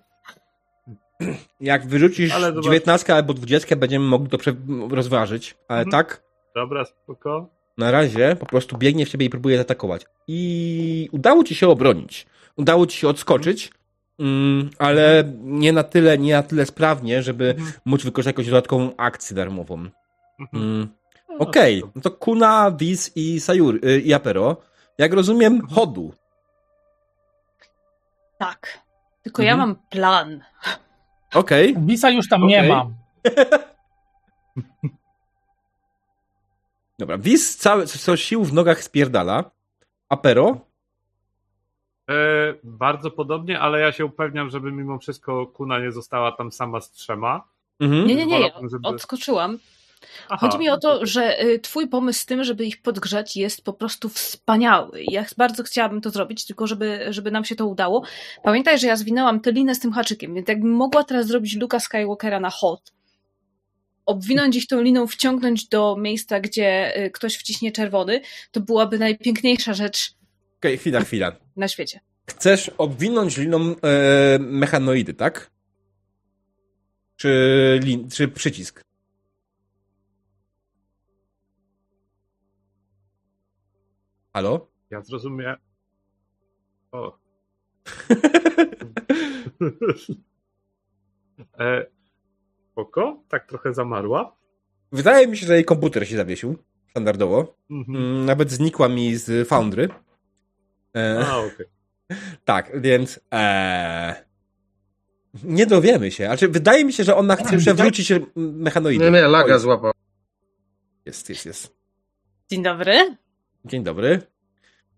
Jak 1.61 1.87
wyrzucisz 1.87 2.33
Ale 2.35 2.53
zobacz- 2.53 2.65
19 2.65 3.15
albo 3.15 3.35
20, 3.35 3.77
będziemy 3.77 4.05
mogli 4.07 4.29
to 4.29 4.39
rozważyć. 4.91 5.57
Ale 5.69 5.81
Mhm. 5.83 5.91
tak, 5.91 6.23
Dobra, 6.55 6.85
spoko. 6.85 7.49
na 7.79 7.91
razie 7.91 8.37
po 8.41 8.47
prostu 8.47 8.79
biegnie 8.79 9.07
w 9.07 9.09
ciebie 9.09 9.27
i 9.27 9.31
próbuje 9.31 9.57
zaatakować. 9.57 10.07
I 10.29 11.09
udało 11.13 11.45
ci 11.45 11.55
się 11.55 11.69
obronić. 11.69 12.27
Udało 12.57 12.87
ci 12.87 12.99
się 12.99 13.09
odskoczyć, 13.09 13.71
mm, 14.19 14.71
ale 14.79 15.25
nie 15.43 15.73
na 15.73 15.83
tyle, 15.83 16.19
nie 16.19 16.33
na 16.35 16.43
tyle 16.43 16.67
sprawnie, 16.67 17.23
żeby 17.23 17.51
Mhm. 17.51 17.73
móc 17.85 18.03
wykorzystać 18.05 18.35
jakąś 18.35 18.47
dodatkową 18.47 18.97
akcję 18.97 19.37
darmową. 19.37 19.75
Mhm. 20.41 20.63
Mm. 20.63 20.89
No, 21.29 21.37
Okej, 21.39 21.79
spoko. 21.79 21.93
no 21.97 22.03
to 22.03 22.11
Kuna, 22.11 22.71
Wiz 22.71 23.13
i 23.17 23.41
Sayur, 23.41 23.81
y, 23.85 24.01
i 24.01 24.15
Apero. 24.15 24.57
Jak 24.99 25.13
rozumiem, 25.13 25.53
Mhm. 25.55 25.75
chodu. 25.75 26.15
Tak. 28.39 28.79
Tylko 29.23 29.43
ja 29.43 29.53
Mhm. 29.53 29.69
mam 29.69 29.79
plan. 29.91 30.41
Okej. 31.35 31.75
Bisa 31.79 32.11
już 32.11 32.29
tam 32.29 32.47
nie 32.47 32.59
Okej. 32.59 32.71
mam. 32.71 32.95
Dobra, 36.99 37.19
Wiz 37.19 37.57
całe, 37.57 37.87
co 37.87 38.17
sił 38.17 38.45
w 38.45 38.53
nogach 38.53 38.83
spierdala. 38.83 39.51
Apero? 40.09 40.57
E, 42.11 42.15
bardzo 42.65 43.11
podobnie, 43.11 43.61
ale 43.61 43.81
ja 43.81 43.93
się 43.93 44.05
upewniam, 44.05 44.51
żeby 44.51 44.73
mimo 44.73 44.99
wszystko 44.99 45.47
Kuna 45.47 45.79
nie 45.79 45.93
została 45.93 46.33
tam 46.33 46.53
sama 46.53 46.81
z 46.81 46.91
trzema. 46.91 47.45
Mhm. 47.81 48.07
Nie, 48.07 48.15
nie, 48.15 48.27
nie, 48.27 48.39
Wolałbym, 48.39 48.69
żeby- 48.69 48.89
odskoczyłam. 48.89 49.59
Aha, 50.29 50.37
Chodzi 50.47 50.59
mi 50.59 50.69
o 50.69 50.79
to, 50.79 51.07
że 51.07 51.45
y, 51.45 51.59
twój 51.59 51.89
pomysł 51.89 52.21
z 52.21 52.27
tym, 52.27 52.45
żeby 52.45 52.65
ich 52.65 52.83
podgrzać 52.83 53.37
jest 53.37 53.65
po 53.65 53.73
prostu 53.73 54.09
wspaniały. 54.09 55.03
Ja 55.03 55.25
bardzo 55.37 55.63
chciałabym 55.63 56.01
to 56.01 56.11
zrobić, 56.11 56.47
tylko 56.47 56.67
żeby, 56.67 57.07
żeby 57.09 57.31
nam 57.31 57.45
się 57.45 57.57
to 57.57 57.67
udało. 57.67 58.03
Pamiętaj, 58.43 58.79
że 58.79 58.87
ja 58.87 58.97
zwinęłam 58.97 59.41
tę 59.41 59.53
linę 59.53 59.75
z 59.75 59.81
tym 59.81 59.93
haczykiem, 59.93 60.35
więc 60.35 60.49
jakbym 60.49 60.71
mogła 60.73 61.05
teraz 61.05 61.27
zrobić 61.27 61.57
Luka 61.57 61.81
Skywalkera 61.81 62.41
na 62.41 62.51
hot, 62.51 62.93
obwinąć 64.07 64.57
ich 64.57 64.67
tą 64.67 64.81
liną, 64.81 65.07
wciągnąć 65.07 65.69
do 65.69 65.97
miejsca, 65.99 66.41
gdzie 66.41 66.99
y, 67.05 67.11
ktoś 67.11 67.37
wciśnie 67.37 67.73
czerwony, 67.73 68.21
to 68.51 68.61
byłaby 68.61 68.99
najpiękniejsza 68.99 69.75
rzecz 69.75 70.17
Okej, 70.67 70.79
chwila, 70.79 71.01
chwila. 71.01 71.33
na 71.57 71.69
świecie. 71.69 72.01
Chcesz 72.31 72.71
obwinąć 72.79 73.37
liną 73.37 73.75
e, 73.83 74.39
mechanoidy, 74.39 75.15
tak? 75.15 75.51
Czy, 77.17 77.81
lin, 77.83 78.11
czy 78.11 78.29
przycisk? 78.29 78.83
Halo? 84.33 84.69
Ja 84.91 85.01
zrozumiem. 85.03 85.57
O. 86.93 87.19
e, 91.59 91.87
spoko, 92.73 93.23
tak 93.29 93.47
trochę 93.49 93.75
zamarła. 93.75 94.37
Wydaje 94.93 95.27
mi 95.27 95.37
się, 95.37 95.47
że 95.47 95.55
jej 95.55 95.65
komputer 95.65 96.09
się 96.09 96.17
zawiesił. 96.17 96.57
Standardowo. 96.91 97.57
Mhm. 97.71 97.97
Mm, 97.97 98.25
Nawet 98.25 98.51
znikła 98.51 98.89
mi 98.89 99.17
z 99.17 99.49
Foundry. 99.49 99.89
E, 100.97 101.27
A, 101.27 101.39
okej. 101.39 101.67
tak, 102.45 102.81
więc 102.81 103.21
e, 103.33 104.25
nie 105.45 105.67
dowiemy 105.67 106.11
się. 106.11 106.25
Znaczy, 106.27 106.49
wydaje 106.49 106.85
mi 106.85 106.93
się, 106.93 107.05
że 107.05 107.17
ona 107.17 107.37
chce 107.37 107.59
przewrócić 107.59 108.13
mm, 108.13 108.31
mechanoidy. 108.37 109.05
Nie, 109.05 109.11
nie, 109.11 109.23
laga 109.29 109.59
złapał. 109.59 109.93
Jest, 111.05 111.29
jest, 111.29 111.47
jest. 111.47 111.77
Dzień 112.51 112.63
dobry. 112.63 113.17
Dzień 113.65 113.85
dobry. 113.85 114.21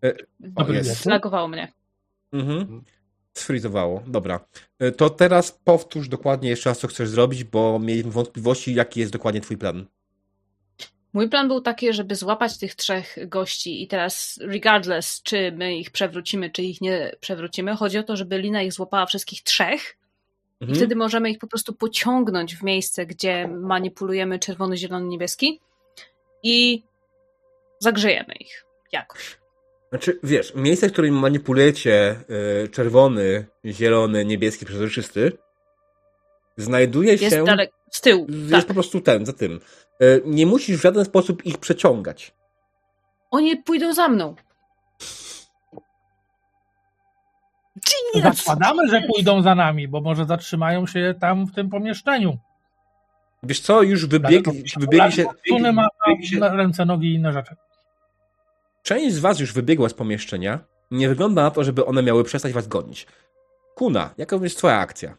E, 0.04 0.12
o, 0.12 0.16
Dobry 0.40 0.74
jest. 0.76 0.88
wieczór. 0.88 1.02
Zlagowało 1.02 1.48
mnie. 1.48 1.72
Mhm. 2.32 2.82
Sfrizowało. 3.34 4.02
Dobra. 4.06 4.40
E, 4.78 4.92
To 4.92 5.10
teraz 5.10 5.52
powtórz 5.64 6.08
dokładnie 6.08 6.48
jeszcze 6.50 6.70
raz, 6.70 6.78
co 6.78 6.88
chcesz 6.88 7.08
zrobić, 7.08 7.44
bo 7.44 7.78
mieliśmy 7.78 8.10
wątpliwości, 8.10 8.74
jaki 8.74 9.00
jest 9.00 9.12
dokładnie 9.12 9.40
twój 9.40 9.56
plan. 9.56 9.86
Mój 11.12 11.28
plan 11.28 11.48
był 11.48 11.60
taki, 11.60 11.92
żeby 11.92 12.14
złapać 12.14 12.58
tych 12.58 12.74
trzech 12.74 13.16
gości 13.28 13.82
i 13.82 13.88
teraz 13.88 14.38
regardless, 14.42 15.22
czy 15.22 15.52
my 15.52 15.76
ich 15.76 15.90
przewrócimy, 15.90 16.50
czy 16.50 16.62
ich 16.62 16.80
nie 16.80 17.12
przewrócimy, 17.20 17.76
chodzi 17.76 17.98
o 17.98 18.02
to, 18.02 18.16
żeby 18.16 18.38
Lina 18.38 18.62
ich 18.62 18.72
złapała 18.72 19.06
wszystkich 19.06 19.42
trzech 19.42 19.96
i 20.60 20.64
Mhm. 20.64 20.76
wtedy 20.78 20.96
możemy 20.96 21.30
ich 21.30 21.38
po 21.38 21.46
prostu 21.46 21.72
pociągnąć 21.72 22.56
w 22.56 22.62
miejsce, 22.62 23.06
gdzie 23.06 23.48
manipulujemy 23.48 24.38
czerwony, 24.38 24.76
zielony, 24.76 25.06
niebieski 25.06 25.60
i 26.42 26.82
zagrzejemy 27.78 28.34
ich 28.40 28.64
jakoś. 28.92 29.38
Znaczy, 29.90 30.18
wiesz, 30.22 30.54
miejsce, 30.54 30.88
w 30.88 30.92
którym 30.92 31.14
manipulujecie 31.14 32.16
y, 32.64 32.68
czerwony, 32.68 33.46
zielony, 33.66 34.24
niebieski, 34.24 34.66
przezroczysty, 34.66 35.32
znajduje 36.58 37.12
Jest 37.12 37.34
się... 37.34 37.44
daleko, 37.44 37.76
z 37.90 38.00
tyłu, 38.00 38.26
Jest 38.28 38.50
tak. 38.50 38.66
po 38.66 38.74
prostu 38.74 39.00
ten, 39.00 39.26
za 39.26 39.32
tym. 39.32 39.60
Y, 40.02 40.22
nie 40.24 40.46
musisz 40.46 40.76
w 40.76 40.82
żaden 40.82 41.04
sposób 41.04 41.46
ich 41.46 41.58
przeciągać. 41.58 42.34
Oni 43.30 43.56
pójdą 43.56 43.94
za 43.94 44.08
mną. 44.08 44.34
Genius! 48.14 48.36
Zakładamy, 48.38 48.88
że 48.90 49.00
pójdą 49.00 49.42
za 49.42 49.54
nami, 49.54 49.88
bo 49.88 50.00
może 50.00 50.24
zatrzymają 50.24 50.86
się 50.86 51.14
tam 51.20 51.46
w 51.46 51.54
tym 51.54 51.70
pomieszczeniu. 51.70 52.38
Wiesz 53.42 53.60
co, 53.60 53.82
już 53.82 54.06
wybieg, 54.06 54.44
wybiegli 54.78 55.12
się... 55.12 55.24
Tuny 55.48 55.72
ma 55.72 55.88
wybiegli 56.06 56.38
na 56.38 56.48
ręce, 56.48 56.84
nogi 56.84 57.08
i 57.08 57.14
inne 57.14 57.32
rzeczy. 57.32 57.54
Część 58.82 59.14
z 59.14 59.18
was 59.18 59.40
już 59.40 59.52
wybiegła 59.52 59.88
z 59.88 59.94
pomieszczenia. 59.94 60.58
Nie 60.90 61.08
wygląda 61.08 61.42
na 61.42 61.50
to, 61.50 61.64
żeby 61.64 61.86
one 61.86 62.02
miały 62.02 62.24
przestać 62.24 62.52
was 62.52 62.68
gonić. 62.68 63.06
Kuna, 63.74 64.14
jaka 64.18 64.36
jest 64.36 64.58
twoja 64.58 64.78
akcja? 64.78 65.16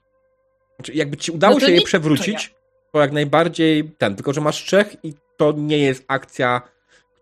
Znaczy, 0.80 0.94
jakby 0.94 1.18
ci 1.18 1.32
udało 1.32 1.54
No 1.54 1.60
to 1.60 1.66
się 1.66 1.72
je 1.72 1.82
przewrócić, 1.82 2.54
to 2.92 3.00
jak 3.00 3.12
najbardziej 3.12 3.92
ten, 3.98 4.16
tylko 4.16 4.34
że 4.34 4.42
masz 4.42 4.66
trzech 4.66 4.96
i 5.04 5.14
to 5.38 5.54
nie 5.58 5.78
jest 5.78 6.06
akcja, 6.08 6.62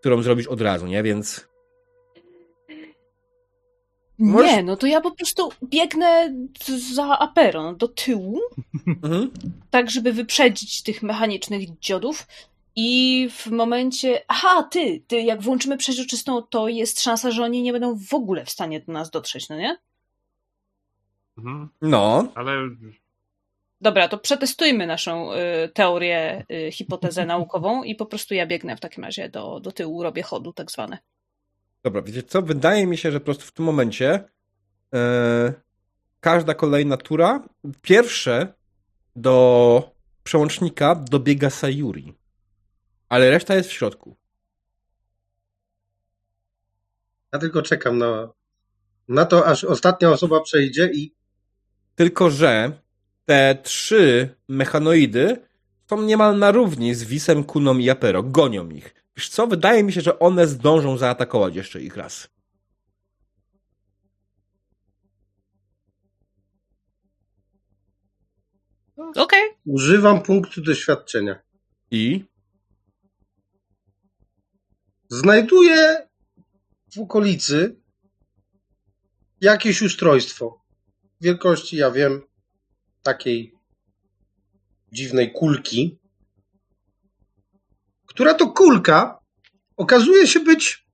którą 0.00 0.22
zrobisz 0.22 0.46
od 0.46 0.60
razu, 0.60 0.86
nie? 0.86 1.02
Więc 1.02 1.48
Możesz- 4.18 4.56
Nie, 4.56 4.62
no 4.62 4.76
to 4.76 4.86
ja 4.86 5.00
po 5.00 5.10
prostu 5.10 5.52
biegnę 5.64 6.34
za 6.94 7.18
Aperon 7.18 7.76
do 7.76 7.88
tyłu, 7.88 8.40
mhm. 8.86 9.30
tak 9.70 9.90
żeby 9.90 10.12
wyprzedzić 10.12 10.82
tych 10.82 11.02
mechanicznych 11.02 11.78
dziodów 11.78 12.26
i 12.76 13.28
w 13.30 13.46
momencie... 13.46 14.22
Aha, 14.28 14.62
ty, 14.62 15.02
ty, 15.06 15.20
jak 15.20 15.42
włączymy 15.42 15.76
przeźroczystą, 15.76 16.42
to 16.42 16.68
jest 16.68 17.02
szansa, 17.02 17.30
że 17.30 17.42
oni 17.42 17.62
nie 17.62 17.72
będą 17.72 17.98
w 17.98 18.14
ogóle 18.14 18.44
w 18.44 18.50
stanie 18.50 18.80
do 18.80 18.92
nas 18.92 19.10
dotrzeć, 19.10 19.48
no 19.48 19.56
nie? 19.56 19.78
Mhm. 21.38 21.68
no, 21.82 22.28
Ale 22.34 22.52
Dobra, 23.80 24.08
to 24.08 24.18
przetestujmy 24.18 24.86
naszą 24.86 25.32
y, 25.32 25.36
teorię, 25.74 26.44
y, 26.52 26.72
hipotezę 26.72 27.26
naukową 27.34 27.82
i 27.82 27.94
po 27.94 28.06
prostu 28.06 28.34
ja 28.34 28.46
biegnę 28.46 28.76
w 28.76 28.80
takim 28.80 29.04
razie 29.04 29.28
do, 29.28 29.60
do 29.60 29.72
tyłu, 29.72 30.02
robię 30.02 30.22
chodu 30.22 30.52
tak 30.52 30.70
zwane. 30.70 30.98
dobra, 31.82 32.02
wiecie 32.02 32.22
co? 32.22 32.42
Wydaje 32.42 32.86
mi 32.86 32.98
się, 32.98 33.12
że 33.12 33.20
po 33.20 33.24
prostu 33.24 33.44
w 33.44 33.52
tym 33.52 33.64
momencie 33.64 34.24
e, 34.94 35.52
każda 36.20 36.54
kolejna 36.54 36.96
tura, 36.96 37.48
pierwsze 37.82 38.54
do 39.16 39.90
przełącznika 40.24 40.94
dobiega 40.94 41.50
Sayuri. 41.50 42.14
Ale 43.08 43.30
reszta 43.30 43.54
jest 43.54 43.68
w 43.68 43.72
środku. 43.72 44.16
Ja 47.32 47.38
tylko 47.38 47.62
czekam 47.62 47.98
na, 47.98 48.28
na 49.08 49.24
to, 49.24 49.46
aż 49.46 49.64
ostatnia 49.64 50.10
osoba 50.10 50.40
przejdzie 50.40 50.90
i 50.92 51.14
Tylko, 51.94 52.30
że 52.30 52.72
te 53.28 53.58
trzy 53.62 54.34
mechanoidy 54.48 55.48
są 55.90 56.02
niemal 56.02 56.38
na 56.38 56.50
równi 56.50 56.94
z 56.94 57.04
Wisem, 57.04 57.44
Kuną 57.44 57.78
i 57.78 57.90
Apero. 57.90 58.22
Gonią 58.22 58.70
ich. 58.70 58.94
Wiesz 59.16 59.28
co? 59.28 59.46
Wydaje 59.46 59.84
mi 59.84 59.92
się, 59.92 60.00
że 60.00 60.18
one 60.18 60.46
zdążą 60.46 60.98
zaatakować 60.98 61.54
jeszcze 61.54 61.82
ich 61.82 61.96
raz. 61.96 62.28
Okej. 68.96 69.50
używam 69.66 70.22
punktu 70.22 70.62
doświadczenia. 70.62 71.38
I? 71.90 72.24
Znajduję 75.08 76.08
w 76.94 76.98
okolicy 76.98 77.76
jakieś 79.40 79.82
ustrojstwo. 79.82 80.64
Wielkości, 81.20 81.76
ja 81.76 81.90
wiem, 81.90 82.28
takiej 83.08 83.52
dziwnej 84.92 85.32
kulki, 85.32 85.98
która 88.06 88.34
to 88.34 88.50
kulka 88.50 89.18
okazuje 89.76 90.26
się 90.26 90.40
być 90.40 90.86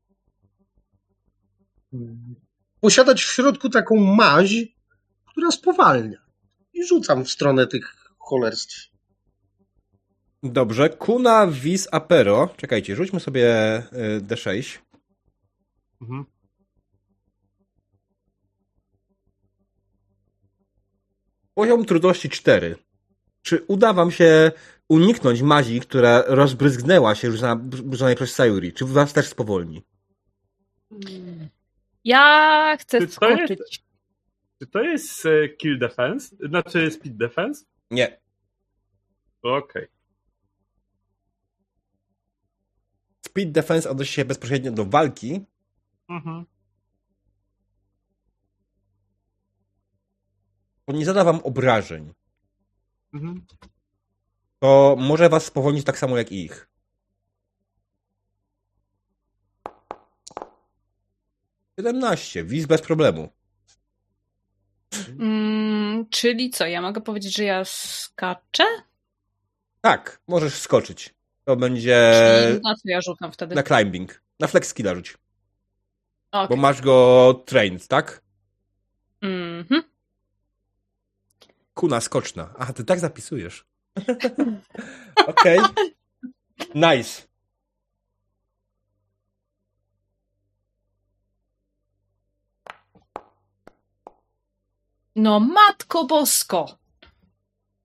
posiadać 2.81 3.23
w 3.23 3.33
środku 3.33 3.71
taką 3.71 3.97
maź, 3.97 4.55
która 5.27 5.51
spowalnia. 5.51 6.19
I 6.73 6.87
rzucam 6.87 7.25
w 7.25 7.31
stronę 7.31 7.67
tych 7.67 7.95
cholerstw. 8.19 8.77
Dobrze. 10.43 10.89
Kuna, 10.89 11.47
Wis, 11.47 11.89
Apero. 11.93 12.49
Czekajcie, 12.57 12.97
rzućmy 12.97 13.21
sobie 13.21 13.79
y, 13.79 14.21
D6. 14.21 14.79
mhm. 16.03 16.34
Poziom 21.55 21.85
trudności 21.85 22.29
4. 22.31 22.77
Czy 23.43 23.65
uda 23.69 23.93
wam 23.93 24.11
się 24.11 24.53
uniknąć 24.89 25.43
mazi, 25.43 25.81
która 25.81 26.23
rozbryzgnęła 26.27 27.15
się 27.15 27.33
rzuconej 27.33 28.17
przez 28.17 28.35
Sayuri? 28.35 28.73
Czy 28.73 28.85
was 28.85 29.13
też 29.13 29.29
spowolni? 29.29 29.83
Ja 32.05 32.77
chcę 32.81 32.99
Czy 32.99 33.07
to 33.19 33.29
jest- 33.31 33.47
skoczyć. 33.49 33.85
czy 34.59 34.67
to 34.67 34.83
jest 34.83 35.27
e, 35.27 35.49
kill 35.49 35.79
defense? 35.79 36.37
Znaczy 36.49 36.91
speed 36.91 37.17
defense? 37.17 37.65
Nie. 37.91 38.21
Okej. 39.43 39.87
Speed 43.27 43.53
Defense 43.53 43.91
odnosi 43.91 44.13
się 44.13 44.25
bezpośrednio 44.25 44.73
do 44.73 44.85
walki, 44.85 45.41
Mhm. 46.09 46.45
Bo 50.87 50.93
nie 50.93 51.05
zada 51.05 51.25
wam 51.25 51.41
obrażeń. 51.41 52.13
Mhm. 53.15 53.47
To 54.59 54.97
może 54.99 55.29
was 55.29 55.45
spowolnić 55.45 55.85
tak 55.85 55.99
samo 55.99 56.19
jak 56.19 56.33
ich. 56.33 56.69
Siedemnaście. 61.77 62.45
Wiz 62.45 62.67
bez 62.67 62.81
problemu. 62.83 63.29
Mm, 65.21 66.07
czyli 66.11 66.51
co, 66.51 66.67
ja 66.67 66.83
mogę 66.83 67.01
powiedzieć, 67.01 67.37
że 67.37 67.45
ja 67.45 67.65
skaczę? 67.65 68.65
Tak, 69.81 70.21
możesz 70.29 70.55
skoczyć. 70.55 71.15
To 71.45 71.57
będzie 71.57 72.13
Czyli 72.49 72.61
na 72.65 72.75
co 72.75 72.83
ja 72.85 73.01
rzucam 73.01 73.33
wtedy? 73.33 73.55
na 73.55 73.63
climbing. 73.63 74.23
Na 74.41 74.47
flex 74.47 74.69
skilla 74.69 74.95
rzuć. 74.95 75.19
Okej. 76.33 76.49
Bo 76.49 76.63
masz 76.63 76.81
go 76.83 77.35
trained, 77.47 77.89
tak? 77.89 78.23
Mhm. 79.21 79.83
Kuna 81.75 82.01
skoczna. 82.01 82.55
Aha, 82.59 82.73
ty 82.73 82.85
tak 82.85 82.99
zapisujesz. 83.01 83.65
Okej. 85.27 85.61
Nice. 86.75 87.23
No 95.17 95.41
matko 95.41 96.05
bosko. 96.05 96.79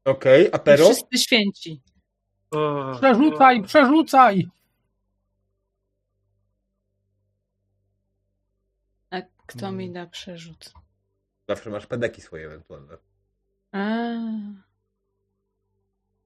Okej, 0.06 0.50
a 0.52 0.60
pero? 0.60 0.86
Wszyscy 0.86 1.18
święci. 1.18 1.82
Przerzucaj, 2.98 3.64
przerzucaj! 3.64 4.48
A 9.12 9.22
kto 9.46 9.72
mi 9.72 9.92
da 9.92 10.08
przerzut? 10.08 10.74
Zawsze 11.48 11.70
masz 11.70 11.86
pedeki 11.88 12.22
swoje 12.22 12.46
ewentualne. 12.46 12.98
A, 13.72 13.80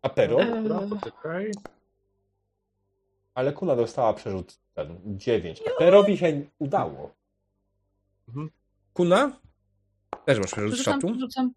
A 0.02 0.10
pero? 0.10 0.40
Eee. 0.42 0.64
Dobra, 0.68 0.98
poczekaj. 1.00 1.52
Ale 3.36 3.54
Kuna 3.54 3.76
dostała 3.76 4.14
przerzut 4.14 4.58
ten, 4.74 5.00
9. 5.06 5.62
A 5.68 5.80
Perowi 5.80 6.18
się 6.18 6.42
udało. 6.60 7.14
Mhm. 8.28 8.50
Kuna? 8.94 9.32
Też 10.26 10.40
masz 10.40 10.52
przerzut 10.52 10.76
Rzucam, 10.76 11.20
rzucam. 11.20 11.52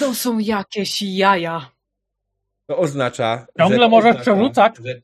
To 0.00 0.14
są 0.14 0.38
jakieś 0.38 1.02
jaja. 1.02 1.70
To 2.66 2.76
oznacza. 2.78 3.46
Ciągle 3.58 3.78
że- 3.78 3.88
możesz 3.88 4.10
oznacza, 4.10 4.22
przerzucać. 4.32 4.76
Że... 4.76 5.00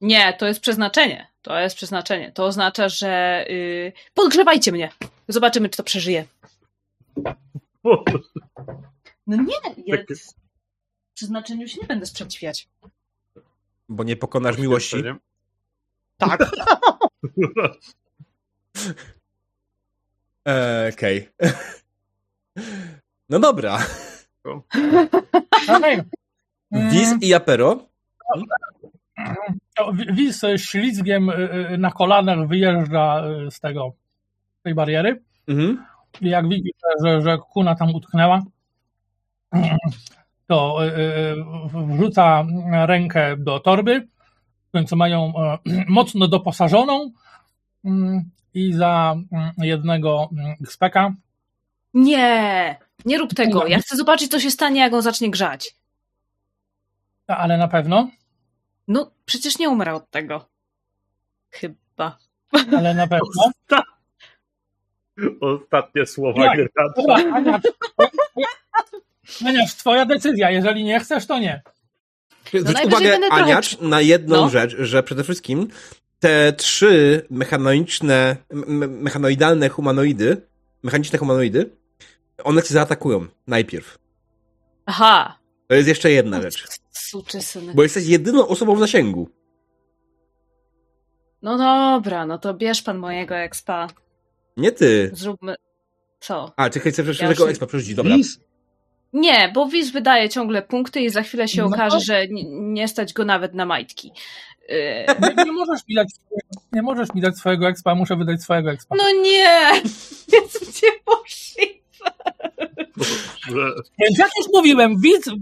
Nie, 0.00 0.32
to 0.32 0.46
jest 0.46 0.60
przeznaczenie. 0.60 1.26
To 1.42 1.58
jest 1.58 1.76
przeznaczenie. 1.76 2.32
To 2.32 2.44
oznacza, 2.44 2.88
że 2.88 3.44
yy, 3.48 3.92
podgrzewajcie 4.14 4.72
mnie. 4.72 4.92
Zobaczymy, 5.28 5.68
czy 5.68 5.76
to 5.76 5.82
przeżyje. 5.82 6.24
No 9.26 9.36
nie, 9.36 9.54
ja 9.86 9.96
Takie- 9.96 10.14
przeznaczeniu 11.14 11.68
się 11.68 11.80
nie 11.80 11.86
będę 11.86 12.06
sprzeciwiać. 12.06 12.68
Bo 13.88 14.04
nie 14.04 14.16
pokonasz 14.16 14.58
miłości. 14.58 14.96
Tak. 16.18 16.40
Eee, 20.44 20.88
Okej. 20.94 21.28
No 23.28 23.38
dobra. 23.38 23.78
Okej. 25.68 26.02
Wiz 26.72 27.14
i 27.20 27.34
Apero. 27.34 27.86
to 29.76 29.92
Wi- 29.92 30.12
Wiz 30.12 30.40
z 30.40 30.60
ślizgiem 30.60 31.30
y, 31.30 31.34
y, 31.74 31.78
na 31.78 31.90
kolanach 31.90 32.48
wyjeżdża 32.48 33.22
y, 33.46 33.50
z 33.50 33.60
tego, 33.60 33.92
z 34.60 34.62
tej 34.62 34.74
bariery. 34.74 35.22
Mhm. 35.48 35.84
Jak 36.20 36.48
widzi, 36.48 36.70
że, 37.04 37.22
że, 37.22 37.38
kuna 37.38 37.74
tam 37.74 37.94
utknęła, 37.94 38.42
to 40.46 40.86
y, 40.86 40.88
y, 40.88 41.36
wrzuca 41.74 42.44
rękę 42.86 43.36
do 43.36 43.60
torby. 43.60 44.08
W 44.68 44.72
końcu 44.72 44.96
mają 44.96 45.32
e, 45.36 45.58
mocno 45.88 46.28
doposażoną 46.28 47.10
mm, 47.84 48.30
i 48.54 48.72
za 48.72 49.16
mm, 49.32 49.52
jednego 49.58 50.28
mm, 50.32 50.54
XP-ka 50.62 51.14
Nie, 51.94 52.76
nie 53.04 53.18
rób 53.18 53.34
tego. 53.34 53.66
Ja 53.66 53.78
chcę 53.78 53.96
zobaczyć, 53.96 54.30
co 54.30 54.40
się 54.40 54.50
stanie, 54.50 54.80
jak 54.80 54.92
on 54.92 55.02
zacznie 55.02 55.30
grzać. 55.30 55.76
ale 57.26 57.58
na 57.58 57.68
pewno, 57.68 58.08
No, 58.90 59.10
przecież 59.24 59.58
nie 59.58 59.68
umrę 59.68 59.94
od 59.94 60.10
tego. 60.10 60.48
Chyba. 61.50 62.18
ale 62.76 62.94
na 62.94 63.06
pewno. 63.06 63.50
Ostatnie 65.40 66.06
słowa 66.06 66.44
Jak? 66.44 66.56
gracza. 66.56 66.92
Dobra, 66.96 67.14
Aniacz, 67.36 67.62
Aniacz, 69.46 69.74
twoja 69.74 70.06
decyzja. 70.06 70.50
Jeżeli 70.50 70.84
nie 70.84 71.00
chcesz, 71.00 71.26
to 71.26 71.38
nie. 71.38 71.62
Zwróć 72.46 72.64
najwyżej 72.64 72.86
uwagę, 72.88 73.10
będę 73.10 73.26
trochę 73.26 73.42
Aniacz, 73.44 73.80
na 73.80 74.00
jedną 74.00 74.36
No. 74.36 74.48
rzecz, 74.48 74.76
że 74.78 75.02
przede 75.02 75.24
wszystkim 75.24 75.68
te 76.20 76.52
trzy 76.52 77.26
mechaniczne, 77.30 78.36
m- 78.50 79.00
mechanoidalne 79.00 79.68
humanoidy, 79.68 80.42
mechaniczne 80.82 81.18
humanoidy, 81.18 81.70
one 82.44 82.62
cię 82.62 82.74
zaatakują 82.74 83.26
najpierw. 83.46 83.98
Aha. 84.86 85.38
To 85.68 85.74
jest 85.74 85.88
jeszcze 85.88 86.10
jedna 86.10 86.42
rzecz. 86.42 86.64
Suczy 86.90 87.42
syny. 87.42 87.74
Bo 87.74 87.82
jesteś 87.82 88.06
jedyną 88.06 88.48
osobą 88.48 88.74
w 88.76 88.78
zasięgu. 88.78 89.28
No 91.42 91.58
dobra, 91.58 92.26
no 92.26 92.38
to 92.38 92.54
bierz 92.54 92.82
pan 92.82 92.98
mojego 92.98 93.36
expa. 93.36 93.88
Nie 94.56 94.72
ty. 94.72 95.10
Zróbmy. 95.12 95.54
Co? 96.20 96.52
A, 96.56 96.68
chcę 96.68 96.80
przecież 96.80 97.20
Ja 97.20 97.28
tego 97.28 97.42
już- 97.44 97.50
expa 97.50 97.66
przerzucić, 97.66 97.94
dobra. 97.94 98.16
Wiz? 98.16 98.40
Nie, 99.12 99.50
bo 99.54 99.66
Wiz 99.66 99.90
wydaje 99.90 100.28
ciągle 100.28 100.62
punkty 100.62 101.00
i 101.00 101.10
za 101.10 101.22
chwilę 101.22 101.48
się 101.48 101.62
No. 101.62 101.68
okaże, 101.68 102.00
że 102.00 102.26
nie 102.50 102.88
stać 102.88 103.12
go 103.12 103.24
nawet 103.24 103.54
na 103.54 103.66
majtki. 103.66 104.12
Yy, 104.68 104.76
Nie, 105.36 105.44
nie, 105.44 105.52
możesz 105.52 105.80
mi 105.88 105.94
dać, 105.94 106.08
nie 106.72 106.82
możesz 106.82 107.14
mi 107.14 107.20
dać 107.20 107.36
swojego 107.36 107.68
expa, 107.68 107.94
muszę 107.94 108.16
wydać 108.16 108.42
swojego 108.42 108.70
expa. 108.70 108.96
No 108.98 109.04
nie! 109.22 109.70
Jest 110.32 110.82
niemożliwe. 110.82 111.80
Jak 114.18 114.30
już 114.38 114.46
mówiłem, 114.54 115.00
widz 115.00 115.26
y, 115.26 115.32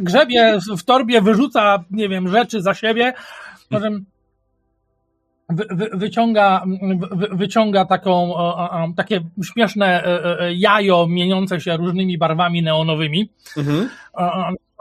grzebie 0.00 0.58
w 0.78 0.82
torbie, 0.82 1.20
wyrzuca, 1.20 1.84
nie 1.90 2.08
wiem, 2.08 2.28
rzeczy 2.28 2.62
za 2.62 2.74
siebie, 2.74 3.12
potem 3.70 4.04
wyciąga, 5.92 6.64
wy, 7.10 7.28
wyciąga 7.32 7.84
taką, 7.84 8.34
takie 8.96 9.20
śmieszne 9.44 10.04
e, 10.04 10.40
e, 10.40 10.54
jajo 10.54 11.06
mieniące 11.06 11.60
się 11.60 11.76
różnymi 11.76 12.18
barwami 12.18 12.62
neonowymi, 12.62 13.30
Mhm. 13.56 13.88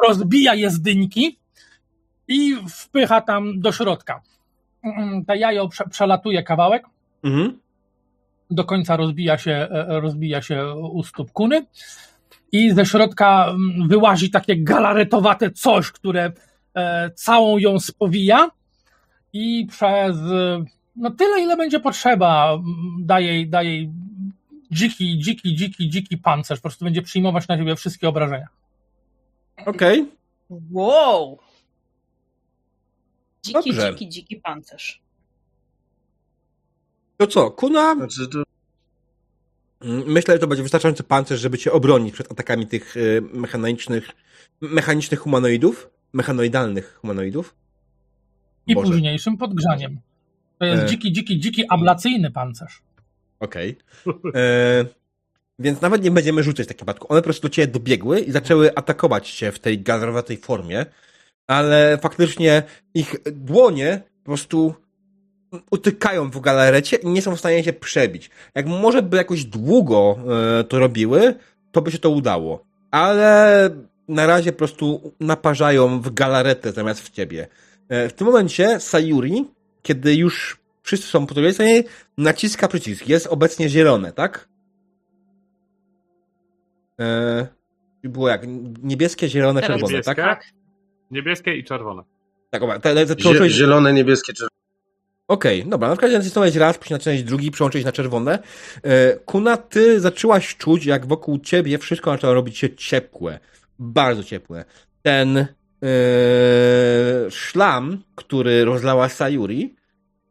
rozbija 0.07 0.53
je 0.55 0.69
z 0.69 0.81
dyńki 0.81 1.39
i 2.27 2.55
wpycha 2.69 3.21
tam 3.21 3.59
do 3.59 3.71
środka. 3.71 4.21
Mm, 4.83 5.25
To 5.25 5.35
jajo 5.35 5.67
prze, 5.67 5.83
przelatuje 5.89 6.43
kawałek, 6.43 6.83
Mhm. 7.23 7.59
do 8.51 8.63
końca 8.63 8.95
rozbija 8.97 9.37
się, 9.37 9.51
e, 9.71 9.99
rozbija 9.99 10.41
się 10.41 10.73
u 10.75 11.03
stóp 11.03 11.31
kuny 11.31 11.65
i 12.51 12.71
ze 12.71 12.85
środka 12.85 13.45
mm, 13.49 13.87
wyłazi 13.87 14.31
takie 14.31 14.63
galaretowate 14.63 15.51
coś, 15.51 15.91
które 15.91 16.31
całą 17.15 17.57
ją 17.57 17.79
spowija 17.79 18.49
i 19.33 19.65
przez 19.69 20.17
no 20.95 21.11
tyle, 21.11 21.41
ile 21.41 21.57
będzie 21.57 21.79
potrzeba, 21.79 22.57
daje, 22.99 23.27
jej- 23.33 23.49
daje 23.49 23.75
jej 23.75 23.91
dziki, 24.71 25.19
dziki, 25.19 25.55
dziki, 25.55 25.89
dziki 25.89 26.17
pancerz. 26.17 26.59
Po 26.59 26.63
prostu 26.63 26.85
będzie 26.85 27.01
przyjmować 27.01 27.47
na 27.47 27.57
siebie 27.57 27.75
wszystkie 27.75 28.09
obrażenia. 28.09 28.47
Okej. 29.65 30.11
Wow! 30.71 31.39
Dziki, 33.43 33.53
Dobrze. 33.53 33.91
dziki, 33.91 34.09
dziki 34.09 34.35
pancerz. 34.35 35.01
To 37.17 37.27
co, 37.27 37.51
Kuna? 37.51 37.95
Znaczy, 37.95 38.27
to 38.27 38.43
Myślę, 40.05 40.33
że 40.35 40.39
to 40.39 40.47
będzie 40.47 40.63
wystarczający 40.63 41.03
pancerz, 41.03 41.39
żeby 41.39 41.57
cię 41.57 41.71
obronić 41.71 42.13
przed 42.13 42.31
atakami 42.31 42.67
tych 42.67 42.97
y, 42.97 43.21
mechanicznych, 43.33 44.09
mechanicznych 44.61 45.19
humanoidów, 45.19 45.89
mechanoidalnych 46.13 46.95
humanoidów. 47.01 47.55
I 48.71 48.75
Boże. 48.75 48.91
późniejszym 48.91 49.37
podgrzaniem. 49.37 49.99
To 50.57 50.65
jest 50.65 50.83
E. 50.83 50.85
dziki, 50.85 51.11
dziki, 51.11 51.39
dziki 51.39 51.63
ablacyjny 51.69 52.31
pancerz. 52.31 52.81
Okej. 53.39 53.77
E, 54.35 54.85
Więc 55.59 55.81
nawet 55.81 56.03
nie 56.03 56.11
będziemy 56.11 56.43
rzucać 56.43 56.65
w 56.65 56.67
takim 56.67 56.77
przypadku. 56.77 57.07
One 57.09 57.21
po 57.21 57.23
prostu 57.23 57.47
do 57.47 57.53
ciebie 57.53 57.67
dobiegły 57.67 58.19
i 58.19 58.31
zaczęły 58.31 58.75
atakować 58.75 59.31
cię 59.31 59.51
w 59.51 59.59
tej 59.59 59.79
galerowatej 59.81 60.37
formie, 60.37 60.85
ale 61.47 61.97
faktycznie 62.01 62.63
ich 62.93 63.15
dłonie 63.31 64.01
po 64.23 64.25
prostu 64.25 64.73
utykają 65.71 66.29
w 66.29 66.39
galarecie 66.39 66.97
i 66.97 67.07
nie 67.07 67.21
są 67.21 67.35
w 67.35 67.39
stanie 67.39 67.63
się 67.63 67.73
przebić. 67.73 68.29
Jak 68.55 68.67
może 68.67 69.01
by 69.01 69.17
jakoś 69.17 69.45
długo 69.45 70.17
e, 70.59 70.63
to 70.63 70.79
robiły, 70.79 71.35
to 71.71 71.81
by 71.81 71.91
się 71.91 71.99
to 71.99 72.09
udało. 72.09 72.65
Ale 72.91 73.69
na 74.07 74.27
razie 74.27 74.51
po 74.51 74.57
prostu 74.57 75.13
naparzają 75.19 76.01
w 76.01 76.13
galaretę 76.13 76.71
zamiast 76.71 77.01
w 77.01 77.09
ciebie. 77.09 77.47
E, 77.91 78.09
w 78.09 78.13
tym 78.13 78.27
momencie 78.27 78.79
Sayuri, 78.79 79.45
kiedy 79.81 80.15
już 80.15 80.57
wszyscy 80.83 81.07
są 81.07 81.25
po 81.27 81.33
drugiej 81.33 81.53
stronie, 81.53 81.83
naciska 82.17 82.67
przycisk. 82.67 83.07
Jest 83.07 83.27
obecnie 83.27 83.69
zielone, 83.69 84.11
tak? 84.11 84.47
E, 86.99 87.47
było 88.03 88.29
jak? 88.29 88.41
Niebieskie, 88.83 89.29
zielone, 89.29 89.61
Teraz 89.61 89.75
czerwone, 89.75 89.93
niebieskie. 89.93 90.15
tak? 90.15 90.39
Tak. 90.39 90.45
Niebieskie 91.11 91.55
i 91.57 91.63
czerwone. 91.63 92.03
Tak, 92.49 92.61
dobra. 92.61 92.79
Te, 92.79 93.05
te, 93.05 93.15
te 93.15 93.49
zielone, 93.49 93.93
niebieskie, 93.93 94.33
czerwone. 94.33 94.51
Okej, 95.27 95.65
dobra, 95.65 95.87
na 95.89 95.95
przykład 95.95 96.11
nacisnąłeś 96.13 96.55
raz, 96.55 96.77
później 96.77 96.95
nacisnąłeś 96.95 97.23
drugi, 97.23 97.51
przełączyłeś 97.51 97.85
na 97.85 97.91
czerwone. 97.91 98.39
E, 98.83 99.15
Kuna, 99.15 99.57
ty 99.57 99.99
zaczęłaś 99.99 100.57
czuć, 100.57 100.85
jak 100.85 101.05
wokół 101.05 101.39
ciebie 101.39 101.77
wszystko 101.77 102.11
zaczęło 102.11 102.33
robić 102.33 102.57
się 102.57 102.75
ciepłe. 102.75 103.39
bardzo 103.79 104.23
ciepłe. 104.23 104.65
Ten 105.01 105.47
e, 105.83 107.31
szlam, 107.31 108.03
który 108.15 108.65
rozlała 108.65 109.09
Sayuri, 109.09 109.75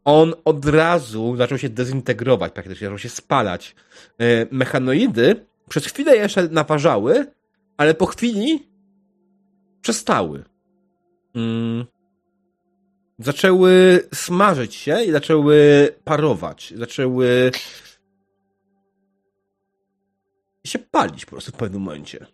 on 0.03 0.33
od 0.45 0.65
razu 0.65 1.35
zaczął 1.35 1.57
się 1.57 1.69
dezintegrować, 1.69 2.53
praktycznie 2.53 2.87
zaczął 2.87 2.97
się 2.97 3.09
spalać. 3.09 3.75
E, 4.19 4.47
mechanoidy 4.51 5.45
przez 5.69 5.85
chwilę 5.85 6.15
jeszcze 6.15 6.47
naparzały, 6.47 7.25
ale 7.77 7.93
po 7.93 8.05
chwili 8.05 8.69
przestały. 9.81 10.43
Mm. 11.35 11.85
Zaczęły 13.19 14.01
smażyć 14.13 14.75
się 14.75 15.03
i 15.03 15.11
zaczęły 15.11 15.89
parować. 16.03 16.73
Zaczęły 16.77 17.51
się 20.65 20.79
palić 20.79 21.25
po 21.25 21.31
prostu 21.31 21.51
w 21.51 21.55
pewnym 21.55 21.81
momencie. 21.81 22.25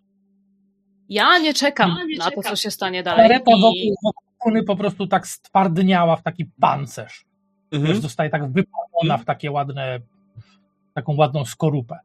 Ja 1.10 1.38
nie 1.38 1.54
czekam 1.54 1.96
Ja 1.98 2.04
nie 2.06 2.18
na 2.18 2.24
to, 2.26 2.30
czekam. 2.32 2.44
co 2.44 2.56
się 2.56 2.72
stanie 2.72 3.04
dalej. 3.04 3.28
Kareta 3.30 3.52
I... 3.52 3.62
wokół, 3.62 3.96
wokół 4.04 4.24
kuny 4.38 4.64
po 4.64 4.76
prostu 4.76 5.08
tak 5.08 5.28
stwardniała 5.28 6.16
w 6.16 6.24
taki 6.24 6.46
pancerz. 6.60 7.26
Mhm. 7.72 7.94
Wiesz, 7.94 8.02
zostaje 8.02 8.30
tak 8.30 8.52
wypalona 8.52 9.18
w 9.18 9.26
takie 9.26 9.52
ładne, 9.52 10.00
taką 10.94 11.16
ładną 11.16 11.46
skorupę. 11.46 12.00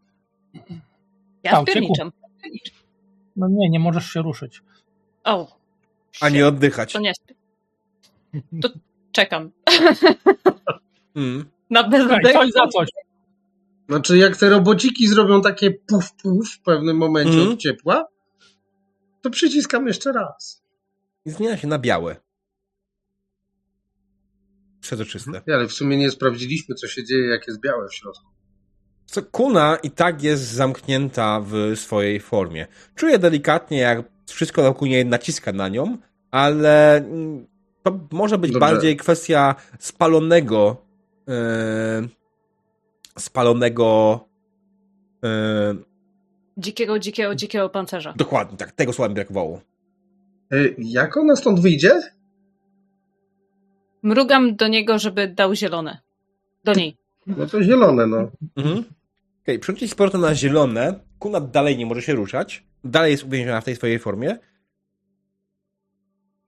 Ja 1.42 1.62
wpierniczam. 1.62 2.12
No 3.36 3.48
nie, 3.50 3.70
nie 3.70 3.78
możesz 3.78 4.06
się 4.10 4.22
ruszyć. 4.22 4.62
O, 5.24 5.56
A 6.20 6.28
nie 6.28 6.46
oddychać. 6.46 6.92
to 6.92 6.98
nie. 7.00 7.12
To 8.62 8.68
czekam. 9.12 9.50
Mm. 11.16 11.44
Na 11.70 11.88
bezdech. 11.88 12.32
coś 12.32 12.50
za 12.52 12.66
coś. 12.68 12.88
Znaczy, 13.88 14.18
jak 14.18 14.36
te 14.36 14.48
robociki 14.50 15.08
zrobią 15.08 15.40
takie 15.42 15.70
puf, 15.70 16.12
puf 16.22 16.52
w 16.54 16.60
pewnym 16.60 16.96
momencie 16.96 17.32
Mhm. 17.32 17.52
od 17.52 17.58
ciepła, 17.58 18.04
to 19.22 19.30
przyciskam 19.30 19.86
jeszcze 19.86 20.12
raz. 20.12 20.62
I 21.24 21.30
zmienia 21.30 21.56
się 21.56 21.68
na 21.68 21.78
białe. 21.78 22.16
Przezroczyste. 24.80 25.42
Ale 25.54 25.68
w 25.68 25.72
sumie 25.72 25.96
nie 25.96 26.10
sprawdziliśmy, 26.10 26.74
co 26.74 26.88
się 26.88 27.04
dzieje, 27.04 27.26
jak 27.26 27.46
jest 27.46 27.60
białe 27.60 27.88
w 27.88 27.94
środku. 27.94 28.26
Co 29.06 29.22
Kuna 29.22 29.78
i 29.82 29.90
tak 29.90 30.22
jest 30.22 30.42
zamknięta 30.42 31.40
w 31.40 31.72
swojej 31.76 32.20
formie. 32.20 32.66
Czuje 32.94 33.18
delikatnie, 33.18 33.78
jak 33.78 34.02
wszystko 34.28 34.62
wokół 34.62 34.88
niej 34.88 35.06
naciska 35.06 35.52
na 35.52 35.68
nią, 35.68 35.98
ale 36.30 36.96
mm, 36.96 37.46
to 37.82 37.98
może 38.10 38.38
być 38.38 38.52
Dobrze. 38.52 38.60
bardziej 38.60 38.96
kwestia 38.96 39.54
spalonego 39.78 40.76
e, 41.28 42.08
spalonego 43.18 44.20
e, 45.24 45.74
Dzikiego, 46.56 46.98
dzikiego, 46.98 47.34
dzikiego 47.34 47.68
pancerza. 47.68 48.14
dokładnie, 48.16 48.56
tak, 48.58 48.72
tego 48.72 48.92
słowa 48.92 49.08
mi 49.08 49.14
brakowało. 49.14 49.60
E, 50.52 50.56
Jak 50.78 51.16
ona 51.16 51.36
stąd 51.36 51.60
wyjdzie? 51.60 52.00
Mrugam 54.02 54.56
do 54.56 54.68
niego, 54.68 54.98
żeby 54.98 55.28
dał 55.28 55.54
zielone. 55.54 55.98
Do 56.64 56.74
niej. 56.74 56.96
No 57.26 57.46
to 57.46 57.62
zielone, 57.62 58.06
no. 58.06 58.30
Mhm. 58.56 58.78
Okej, 58.78 58.86
okay, 59.42 59.58
przerzucić 59.58 59.90
z 59.90 59.94
powrotem 59.94 60.20
na 60.20 60.34
zielone. 60.34 61.00
Kuna 61.18 61.40
dalej 61.40 61.78
nie 61.78 61.86
może 61.86 62.02
się 62.02 62.14
ruszać. 62.14 62.64
Dalej 62.84 63.10
jest 63.10 63.24
uwięziona 63.24 63.60
w 63.60 63.64
tej 63.64 63.76
swojej 63.76 63.98
formie. 63.98 64.38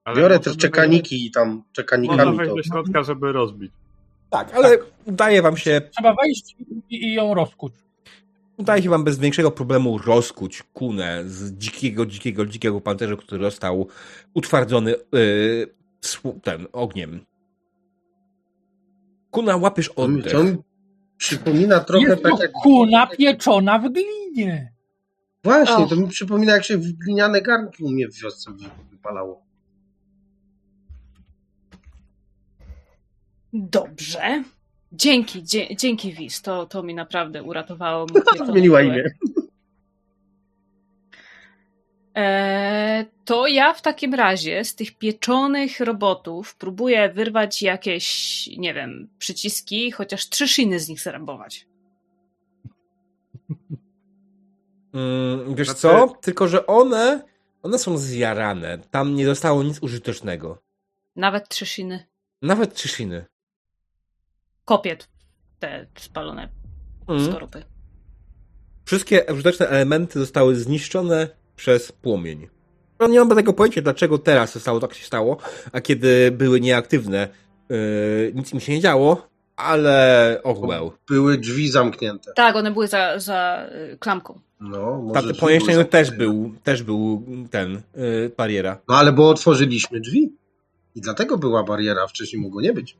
Ale 0.04 0.16
Biorę 0.16 0.36
możemy 0.36 0.54
te 0.56 0.60
czekaniki 0.60 1.26
i 1.26 1.30
tam 1.30 1.48
Można 1.48 1.72
czekanikami 1.72 2.36
wejść 2.36 2.50
to. 2.50 2.56
do 2.56 2.62
środka, 2.62 3.02
żeby 3.02 3.32
rozbić. 3.32 3.72
Tak, 4.30 4.54
ale 4.54 4.78
udaje 5.04 5.42
wam 5.42 5.56
się 5.56 5.80
Trzeba 5.96 6.14
wejść 6.22 6.56
i, 6.90 7.04
i 7.04 7.14
ją 7.14 7.34
rozkuć. 7.34 7.74
Udaje 8.56 8.82
się 8.82 8.90
wam 8.90 9.04
bez 9.04 9.18
większego 9.18 9.50
problemu 9.50 9.98
rozkuć 9.98 10.62
kunę 10.62 11.22
z 11.26 11.52
dzikiego, 11.52 12.06
dzikiego, 12.06 12.46
dzikiego 12.46 12.80
pancerza, 12.80 13.16
który 13.16 13.44
został 13.44 13.88
utwardzony 14.34 14.94
yy, 15.12 15.74
ten 16.42 16.66
ogniem. 16.72 17.20
Kuna, 19.30 19.56
łapiesz 19.56 19.88
oddech. 19.88 20.32
to 20.32 20.44
mi 20.44 20.56
przypomina 21.16 21.80
trochę 21.80 22.06
Jest 22.06 22.22
tak 22.22 22.32
to 22.36 22.42
jak... 22.42 22.52
kuna 22.52 23.06
pieczona 23.06 23.78
w 23.78 23.92
glinie. 23.92 24.72
Właśnie, 25.44 25.88
to 25.88 25.96
mi 25.96 26.08
przypomina 26.08 26.52
jak 26.52 26.64
się 26.64 26.78
w 26.78 26.92
gliniane 26.92 27.42
garnki 27.42 27.84
u 27.84 27.90
mnie 27.90 28.08
w 28.08 28.20
wiosce 28.22 28.50
wy- 28.52 28.70
wypalało. 28.90 29.44
Dobrze. 33.52 34.44
Dzięki, 34.94 35.42
dzie, 35.42 35.76
dzięki 35.76 36.12
Wiz. 36.12 36.42
To, 36.42 36.66
to 36.66 36.82
mi 36.82 36.94
naprawdę 36.94 37.42
uratowało. 37.42 38.06
pieczony 38.06 38.52
Zmieniła 38.52 38.82
imię. 38.82 39.04
E, 42.16 43.04
to 43.24 43.46
ja 43.46 43.74
w 43.74 43.82
takim 43.82 44.14
razie 44.14 44.64
z 44.64 44.74
tych 44.74 44.98
pieczonych 44.98 45.80
robotów 45.80 46.56
próbuję 46.56 47.12
wyrwać 47.12 47.62
jakieś, 47.62 48.46
nie 48.58 48.74
wiem, 48.74 49.08
przyciski, 49.18 49.90
chociaż 49.90 50.28
trzy 50.28 50.48
szyny 50.48 50.80
z 50.80 50.88
nich 50.88 51.00
zarabować. 51.00 51.66
Mm, 54.94 55.54
wiesz 55.54 55.68
Znaczy- 55.68 55.80
co? 55.80 56.08
Tylko, 56.20 56.48
że 56.48 56.66
one, 56.66 57.22
one 57.62 57.78
są 57.78 57.98
zjarane. 57.98 58.78
Tam 58.90 59.14
nie 59.14 59.26
zostało 59.26 59.62
nic 59.62 59.82
użytecznego. 59.82 60.62
Nawet 61.16 61.48
trzy 61.48 61.66
szyny. 61.66 62.06
Nawet 62.42 62.74
trzy 62.74 62.88
szyny. 62.88 63.24
Kopiet. 64.64 65.08
Te 65.58 65.86
spalone 65.98 66.48
Mm. 67.08 67.24
skorupy. 67.30 67.62
Wszystkie 68.84 69.24
użyteczne 69.32 69.68
elementy 69.68 70.18
zostały 70.18 70.56
zniszczone 70.56 71.28
przez 71.56 71.92
płomień. 71.92 72.48
No 73.00 73.06
nie 73.06 73.18
mam 73.18 73.28
tego 73.28 73.52
pojęcia, 73.52 73.82
dlaczego 73.82 74.18
teraz 74.18 74.52
zostało 74.52 74.80
tak 74.80 74.94
się 74.94 75.06
stało, 75.06 75.36
a 75.72 75.80
kiedy 75.80 76.30
były 76.30 76.60
nieaktywne, 76.60 77.28
yy, 77.68 78.32
nic 78.34 78.54
mi 78.54 78.60
się 78.60 78.72
nie 78.72 78.80
działo, 78.80 79.28
ale 79.56 80.40
oh 80.44 80.66
well. 80.66 80.90
Były 81.08 81.38
drzwi 81.38 81.68
zamknięte. 81.68 82.32
Tak, 82.36 82.56
one 82.56 82.70
były 82.70 82.88
za, 82.88 83.18
za 83.18 83.66
y, 83.92 83.98
klamką. 83.98 84.40
No, 84.60 85.02
może 85.02 85.34
pomieszczeniu 85.34 85.72
były 85.78 85.84
też 85.84 86.10
był, 86.10 86.54
też 86.62 86.82
był 86.82 87.22
ten, 87.50 87.82
yy, 87.96 88.32
bariera. 88.36 88.80
No 88.88 88.96
ale 88.96 89.12
bo 89.12 89.28
otworzyliśmy 89.28 90.00
drzwi. 90.00 90.32
I 90.94 91.00
dlatego 91.00 91.38
była 91.38 91.64
bariera, 91.64 92.06
wcześniej 92.06 92.42
mogło 92.42 92.60
nie 92.60 92.72
być. 92.72 92.96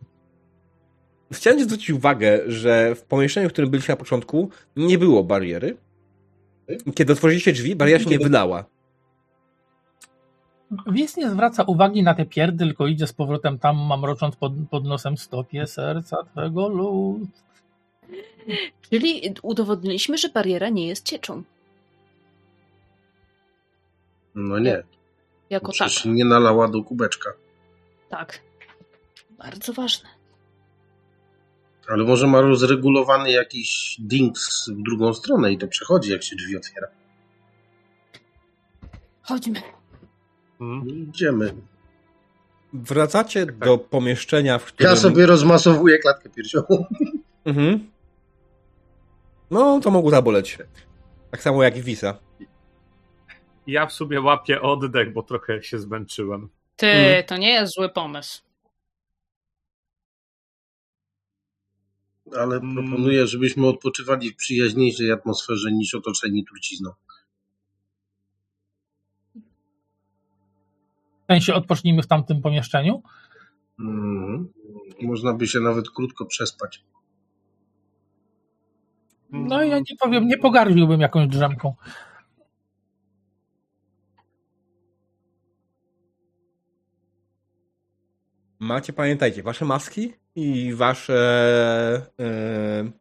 Chciałem 1.34 1.58
ci 1.58 1.64
zwrócić 1.64 1.90
uwagę, 1.90 2.40
że 2.46 2.94
w 2.94 3.02
pomieszczeniu, 3.02 3.48
w 3.48 3.52
którym 3.52 3.70
byliśmy 3.70 3.92
na 3.92 3.96
początku, 3.96 4.50
nie 4.76 4.98
było 4.98 5.24
bariery. 5.24 5.76
Kiedy 6.94 7.12
otworzyliście 7.12 7.52
drzwi, 7.52 7.76
bariera 7.76 8.04
się 8.04 8.10
nie 8.10 8.18
wylała. 8.18 8.64
Wies 10.86 11.16
nie 11.16 11.30
zwraca 11.30 11.62
uwagi 11.62 12.02
na 12.02 12.14
te 12.14 12.26
pierdy, 12.26 12.64
tylko 12.64 12.86
idzie 12.86 13.06
z 13.06 13.12
powrotem 13.12 13.58
tam, 13.58 13.76
mamrocząc 13.76 14.36
pod, 14.36 14.52
pod 14.70 14.84
nosem 14.84 15.16
stopie 15.16 15.66
serca 15.66 16.16
twego 16.32 16.68
lud. 16.68 17.28
Czyli 18.90 19.34
udowodniliśmy, 19.42 20.18
że 20.18 20.28
bariera 20.28 20.68
nie 20.68 20.86
jest 20.86 21.06
cieczą. 21.06 21.42
No 24.34 24.58
nie. 24.58 24.82
Jako 25.50 25.72
Przecież 25.72 26.02
tak. 26.02 26.12
nie 26.12 26.24
nalała 26.24 26.68
do 26.68 26.82
kubeczka. 26.82 27.32
Tak. 28.08 28.40
Bardzo 29.38 29.72
ważne. 29.72 30.08
Ale 31.88 32.04
może 32.04 32.26
ma 32.26 32.40
rozregulowany 32.40 33.30
jakiś 33.30 33.96
dings 33.98 34.68
w 34.68 34.82
drugą 34.82 35.14
stronę 35.14 35.52
i 35.52 35.58
to 35.58 35.68
przechodzi, 35.68 36.10
jak 36.12 36.22
się 36.22 36.36
drzwi 36.36 36.56
otwiera. 36.56 36.86
Chodźmy. 39.22 39.62
Mhm. 40.60 40.88
Idziemy. 41.08 41.54
Wracacie 42.72 43.46
do 43.46 43.78
pomieszczenia, 43.78 44.58
w 44.58 44.64
którym... 44.64 44.90
Ja 44.90 44.96
sobie 44.96 45.26
rozmasowuję 45.26 45.98
klatkę 45.98 46.30
piersiową. 46.30 46.84
Mhm. 47.44 47.90
No, 49.50 49.80
to 49.80 49.90
mogło 49.90 50.10
zaboleć. 50.10 50.58
Tak 51.30 51.42
samo 51.42 51.62
jak 51.62 51.76
i 51.76 51.82
Wisa. 51.82 52.18
Ja 53.66 53.86
w 53.86 53.92
sobie 53.92 54.20
łapię 54.20 54.60
oddech, 54.62 55.12
bo 55.12 55.22
trochę 55.22 55.62
się 55.62 55.78
zmęczyłem. 55.78 56.48
Ty, 56.76 56.86
Mhm. 56.86 57.24
to 57.24 57.36
nie 57.36 57.52
jest 57.52 57.74
zły 57.74 57.88
pomysł. 57.88 58.42
Ale 62.32 62.56
Mm. 62.56 62.74
proponuję, 62.74 63.26
żebyśmy 63.26 63.66
odpoczywali 63.66 64.30
w 64.30 64.36
przyjaźniejszej 64.36 65.12
atmosferze 65.12 65.72
niż 65.72 65.94
otoczeni 65.94 66.44
trucizną. 66.44 66.90
W 71.22 71.26
sensie 71.26 71.54
odpocznijmy 71.54 72.02
w 72.02 72.06
tamtym 72.06 72.42
pomieszczeniu. 72.42 73.02
Mhm. 73.80 74.48
Można 75.02 75.32
by 75.34 75.46
się 75.46 75.60
nawet 75.60 75.90
krótko 75.90 76.26
przespać. 76.26 76.84
No 79.30 79.62
ja 79.64 79.78
nie 79.78 79.96
powiem, 80.00 80.26
nie 80.26 80.38
pogardziłbym 80.38 81.00
jakąś 81.00 81.28
drzemką. 81.28 81.74
Macie, 88.58 88.92
pamiętajcie, 88.92 89.42
wasze 89.42 89.64
maski 89.64 90.12
i 90.36 90.74
wasze 90.74 92.06
yy, 92.18 92.92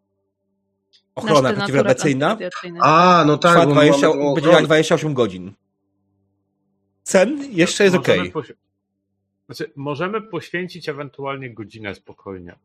ochrona 1.16 1.54
przeciwradiacyjna. 1.54 2.38
A, 2.82 3.24
no 3.28 3.38
tak. 3.38 3.52
trwa 3.52 3.66
bo 3.66 3.72
20, 3.72 4.08
mamy 4.08 4.20
będzie 4.20 4.30
ochronę. 4.32 4.42
trwać 4.52 4.66
28 4.66 5.14
godzin. 5.14 5.52
Cen 7.04 7.40
jeszcze 7.52 7.84
jest 7.84 7.96
Możemy 7.96 8.20
okej. 8.20 8.32
poś- 8.32 8.54
Znaczy, 9.46 9.72
możemy 9.76 10.22
poświęcić 10.22 10.90
ewentualnie 10.90 11.54
godzinę 11.54 11.96
spokojnie. 11.96 12.56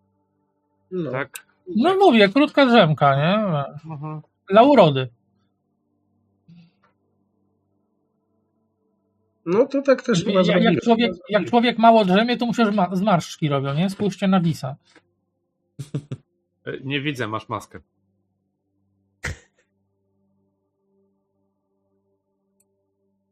No. 0.90 1.10
Tak? 1.10 1.46
No 1.76 1.94
mówię, 1.96 2.28
krótka 2.28 2.66
drzemka, 2.66 3.16
nie? 3.16 3.34
Mhm. 3.90 4.20
Dla 4.50 4.62
urody. 4.62 5.08
No 9.48 9.66
to 9.66 9.82
tak 9.82 10.02
też 10.02 10.24
chyba 10.24 10.40
Jak, 10.42 10.80
człowiek, 10.80 11.12
jak 11.28 11.50
człowiek 11.50 11.78
mało 11.78 12.04
drzemie, 12.04 12.36
to 12.36 12.46
mu 12.46 12.54
się 12.54 12.62
zma- 12.64 12.96
zmarszczki 12.96 13.48
robią, 13.48 13.74
nie? 13.74 13.90
Spójrzcie 13.90 14.28
na 14.28 14.40
Wisa. 14.40 14.76
Nie 16.84 17.00
widzę, 17.00 17.28
masz 17.28 17.48
maskę. 17.48 17.80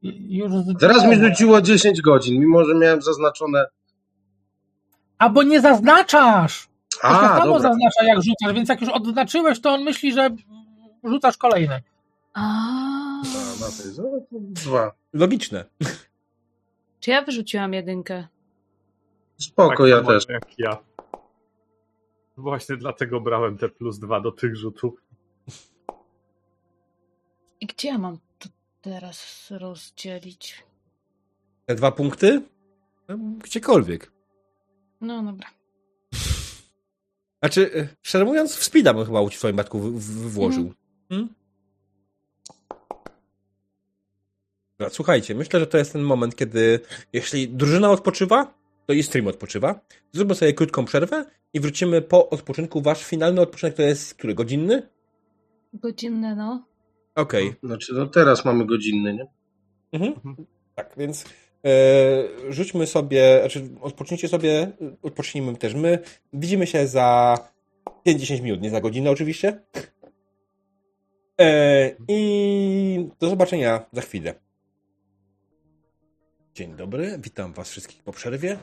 Już 0.03 0.53
Teraz 0.81 1.07
mi 1.07 1.17
rzuciło 1.17 1.61
10 1.61 2.03
godzin, 2.03 2.41
mimo 2.41 2.65
że 2.65 2.75
miałem 2.75 3.03
zaznaczone. 3.03 3.67
A 5.19 5.29
bo 5.29 5.43
nie 5.43 5.61
zaznaczasz! 5.61 6.69
To 7.03 7.09
się 7.09 7.15
samo 7.15 7.45
dobra. 7.45 7.61
zaznacza 7.61 8.05
jak 8.05 8.19
rzucasz, 8.23 8.55
więc 8.55 8.69
jak 8.69 8.81
już 8.81 8.91
odznaczyłeś, 8.91 9.61
to 9.61 9.71
on 9.71 9.83
myśli, 9.83 10.13
że 10.13 10.31
rzucasz 11.05 11.37
kolejny. 11.37 11.83
A, 12.35 12.43
no 13.61 13.67
dwa. 14.33 14.93
Logiczne. 15.17 15.65
czy 17.01 17.11
ja 17.11 17.23
wyrzuciłam 17.23 17.73
jedynkę? 17.75 18.27
Spoko, 19.39 19.77
tak 19.77 19.87
ja 19.89 20.03
też. 20.03 20.25
Jak 20.29 20.59
ja. 20.59 20.79
Właśnie 22.37 22.77
dlatego 22.77 23.21
brałem 23.21 23.59
te 23.59 23.69
plus 23.69 23.99
dwa 23.99 24.21
do 24.21 24.33
tych 24.33 24.57
rzutów. 24.57 25.03
I 27.61 27.67
gdzie 27.67 27.89
ja 27.89 27.99
mam 27.99 28.19
to 28.39 28.49
teraz 28.81 29.49
rozdzielić? 29.51 30.65
Te 31.67 31.75
dwa 31.75 31.93
punkty? 31.93 32.43
No, 33.09 33.17
Gdziekolwiek. 33.45 34.13
No 35.01 35.23
dobra. 35.23 35.49
Znaczy, 37.43 37.75
e, 37.75 37.89
szczerze 38.03 38.25
mówiąc, 38.25 38.57
w 38.57 38.65
speeda 38.65 38.95
bym 38.95 39.07
chyba 39.07 39.25
w 39.27 39.35
swoim 39.35 39.57
batku 39.57 39.79
w- 39.79 40.01
w- 40.01 40.31
włożył. 40.33 40.73
Hmm? 41.09 41.29
Dobra, 44.79 44.91
słuchajcie, 44.91 45.35
myślę, 45.35 45.61
że 45.61 45.67
to 45.67 45.79
jest 45.79 45.93
ten 45.93 46.03
moment, 46.03 46.37
kiedy 46.37 46.81
jeśli 47.13 47.49
drużyna 47.49 47.91
odpoczywa, 47.91 48.55
to 48.87 48.93
i 48.93 49.03
stream 49.03 49.27
odpoczywa. 49.27 49.81
Zróbmy 50.13 50.35
sobie 50.35 50.53
krótką 50.53 50.85
przerwę 50.85 51.25
i 51.53 51.61
wrócimy 51.61 52.03
po 52.03 52.31
odpoczynku. 52.31 52.83
Wasz 52.83 53.05
finalny 53.05 53.41
odpoczynek 53.41 53.75
to 53.75 53.83
jest 53.83 54.15
który? 54.15 54.35
Godzinny? 54.35 54.89
Godzinne, 55.73 56.37
no. 56.37 56.67
Okej. 57.15 57.55
Znaczy, 57.63 57.93
no 57.95 58.07
teraz 58.07 58.45
mamy 58.45 58.67
godzinny, 58.67 59.15
nie? 59.15 59.27
Mhm. 59.93 60.47
Tak, 60.75 60.95
więc 60.97 61.25
e, 61.65 62.53
rzućmy 62.53 62.87
sobie, 62.87 63.39
znaczy 63.41 63.69
odpocznijcie 63.81 64.29
sobie, 64.29 64.73
odpocznijmy 65.03 65.57
też 65.57 65.75
my. 65.75 65.99
Widzimy 66.33 66.67
się 66.67 66.87
za 66.87 67.39
5-10 68.07 68.43
minut, 68.43 68.61
nie 68.61 68.71
za 68.71 68.81
godzinę 68.81 69.11
oczywiście. 69.11 69.61
E, 71.41 71.91
I 72.09 73.09
do 73.21 73.29
zobaczenia 73.29 73.87
za 73.93 74.01
chwilę. 74.01 74.46
Dzień 76.57 76.77
dobry, 76.77 77.19
witam 77.19 77.53
was 77.53 77.71
wszystkich 77.71 78.03
po 78.03 78.13
przerwie. 78.13 78.59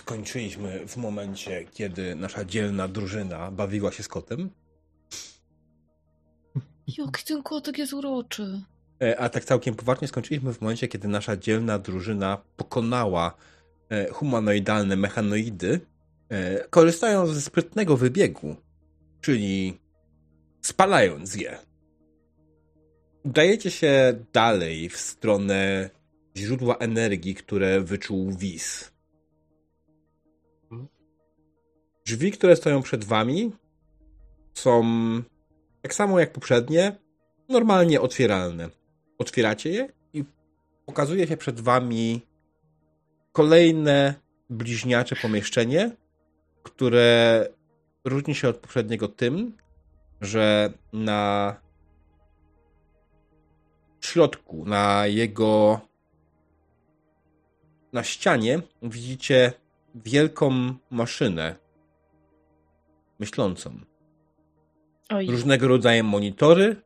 Skończyliśmy 0.00 0.88
w 0.88 0.96
momencie, 0.96 1.64
kiedy 1.64 2.14
nasza 2.14 2.44
dzielna 2.44 2.88
drużyna 2.88 3.50
bawiła 3.50 3.92
się 3.92 4.02
z 4.02 4.08
kotem. 4.08 4.50
Jaki 6.98 7.24
ten 7.24 7.42
kotek 7.42 7.78
jest 7.78 7.92
uroczy. 7.92 8.62
E, 9.02 9.20
A 9.20 9.28
tak 9.28 9.44
całkiem 9.44 9.74
poważnie 9.74 10.08
skończyliśmy 10.08 10.54
w 10.54 10.60
momencie, 10.60 10.88
kiedy 10.88 11.08
nasza 11.08 11.36
dzielna 11.36 11.78
drużyna 11.78 12.38
pokonała 12.56 13.34
e, 13.88 14.08
humanoidalne 14.10 14.96
mechanoidy, 14.96 15.80
e, 16.28 16.68
korzystając 16.68 17.30
ze 17.30 17.40
sprytnego 17.40 17.96
wybiegu, 17.96 18.56
czyli 19.20 19.80
spalając 20.60 21.34
je. 21.34 21.58
Udajecie 23.24 23.70
się 23.70 24.14
dalej 24.32 24.88
w 24.88 24.96
stronę 24.96 25.90
źródła 26.36 26.76
energii, 26.76 27.34
które 27.34 27.80
wyczuł 27.80 28.32
Wiz. 28.32 28.92
Drzwi, 32.06 32.32
które 32.32 32.56
stoją 32.56 32.82
przed 32.82 33.04
wami, 33.04 33.52
są 34.54 34.82
tak 35.82 35.94
samo 35.94 36.20
jak 36.20 36.32
poprzednie, 36.32 36.96
normalnie 37.48 38.00
otwieralne. 38.00 38.68
Otwieracie 39.18 39.70
je 39.70 39.88
i 40.12 40.24
pokazuje 40.86 41.26
się 41.26 41.36
przed 41.36 41.60
wami 41.60 42.20
kolejne 43.32 44.14
bliźniacze 44.50 45.16
pomieszczenie, 45.16 45.90
które 46.62 47.48
różni 48.04 48.34
się 48.34 48.48
od 48.48 48.56
poprzedniego 48.56 49.08
tym, 49.08 49.56
że 50.20 50.72
na 50.92 51.56
środku, 54.00 54.64
na 54.64 55.06
jego 55.06 55.80
na 57.92 58.02
ścianie 58.02 58.60
widzicie 58.82 59.52
wielką 59.94 60.74
maszynę 60.90 61.56
myślącą 63.18 63.80
Oj, 65.10 65.26
różnego 65.26 65.68
rodzaju 65.68 66.04
monitory, 66.04 66.76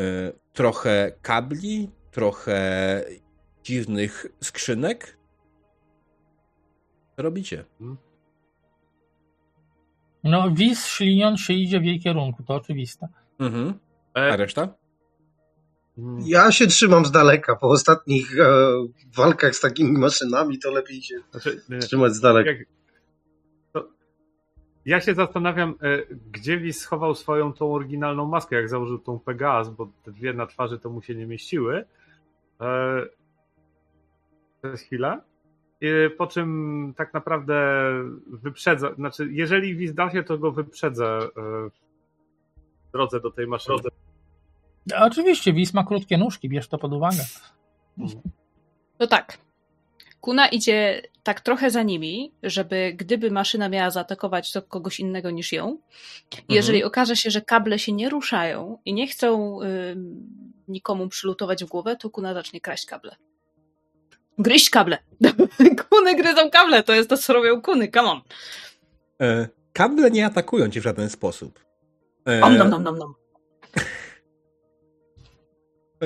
y, 0.00 0.32
trochę 0.52 1.12
kabli, 1.22 1.90
trochę 2.10 3.04
dziwnych 3.62 4.26
skrzynek. 4.42 5.18
Co 7.16 7.22
robicie? 7.22 7.64
No, 10.24 10.50
Wis 10.50 10.86
śliniąc 10.86 11.40
się 11.40 11.54
idzie 11.54 11.80
w 11.80 11.84
jej 11.84 12.00
kierunku, 12.00 12.42
to 12.42 12.54
oczywiste. 12.54 13.08
Mhm. 13.38 13.78
A 14.14 14.20
E, 14.20 14.36
reszta? 14.36 14.68
Mm, 15.98 16.22
Ja 16.26 16.52
się 16.52 16.66
trzymam 16.66 17.04
z 17.04 17.10
daleka. 17.10 17.56
Po 17.56 17.68
ostatnich 17.68 18.40
e, 18.40 18.46
walkach 19.16 19.56
z 19.56 19.60
takimi 19.60 19.98
maszynami 19.98 20.58
to 20.58 20.70
lepiej 20.70 21.02
się 21.02 21.14
znaczy, 21.30 21.62
e, 21.70 21.78
trzymać 21.78 22.14
z 22.14 22.20
daleka. 22.20 22.50
jak, 22.50 22.58
to, 23.72 23.88
ja 24.84 25.00
się 25.00 25.14
zastanawiam, 25.14 25.74
e, 25.82 26.02
gdzie 26.32 26.58
Wiz 26.58 26.80
schował 26.80 27.14
swoją 27.14 27.52
tą 27.52 27.74
oryginalną 27.74 28.26
maskę, 28.26 28.56
jak 28.56 28.68
założył 28.68 28.98
tą 28.98 29.18
Pegas, 29.18 29.68
bo 29.68 29.88
te 30.04 30.12
dwie 30.12 30.32
na 30.32 30.46
twarzy 30.46 30.78
to 30.78 30.90
mu 30.90 31.02
się 31.02 31.14
nie 31.14 31.26
mieściły. 31.26 31.84
E, 32.60 33.02
to 34.62 34.68
jest 34.68 34.84
chwila. 34.84 35.20
E, 35.80 36.10
po 36.10 36.26
czym 36.26 36.94
tak 36.96 37.14
naprawdę 37.14 37.54
wyprzedza, 38.26 38.94
znaczy 38.94 39.28
jeżeli 39.30 39.76
Wiz 39.76 39.94
da 39.94 40.10
się, 40.10 40.22
to 40.22 40.38
go 40.38 40.52
wyprzedzę 40.52 41.06
e, 41.06 41.28
w 42.88 42.92
drodze 42.92 43.20
do 43.20 43.30
tej 43.30 43.46
maszyny. 43.46 43.78
A 44.94 45.04
Oczywiście, 45.04 45.52
Wis 45.52 45.74
ma 45.74 45.84
krótkie 45.84 46.18
nóżki, 46.18 46.48
bierz 46.48 46.68
to 46.68 46.78
pod 46.78 46.92
uwagę. 46.92 47.24
No 48.98 49.06
tak. 49.06 49.38
Kuna 50.20 50.48
idzie 50.48 51.02
tak 51.22 51.40
trochę 51.40 51.70
za 51.70 51.82
nimi, 51.82 52.32
żeby 52.42 52.92
gdyby 52.96 53.30
maszyna 53.30 53.68
miała 53.68 53.90
zaatakować, 53.90 54.52
to 54.52 54.62
kogoś 54.62 55.00
innego 55.00 55.30
niż 55.30 55.52
ją. 55.52 55.78
Jeżeli 56.48 56.84
okaże 56.84 57.16
się, 57.16 57.30
że 57.30 57.40
kable 57.42 57.78
się 57.78 57.92
nie 57.92 58.08
ruszają 58.08 58.78
i 58.84 58.94
nie 58.94 59.06
chcą 59.06 59.58
ym, 59.62 60.30
nikomu 60.68 61.08
przylutować 61.08 61.64
w 61.64 61.68
głowę, 61.68 61.96
to 61.96 62.10
Kuna 62.10 62.34
zacznie 62.34 62.60
kraść 62.60 62.86
kable. 62.86 63.16
Gryźć 64.38 64.70
kable. 64.70 64.98
kuny 65.90 66.16
gryzą 66.16 66.50
kable, 66.50 66.82
to 66.82 66.94
jest 66.94 67.10
to, 67.10 67.16
co 67.16 67.32
robią 67.32 67.62
kuny, 67.62 67.88
come 67.88 68.08
on. 68.08 68.20
E, 69.20 69.48
kable 69.72 70.10
nie 70.10 70.26
atakują 70.26 70.70
cię 70.70 70.80
w 70.80 70.84
żaden 70.84 71.10
sposób. 71.10 71.60
E, 72.28 72.42
Om, 72.42 72.56
nom, 72.56 72.70
nom, 72.70 72.82
nom, 72.82 72.98
nom. 72.98 73.14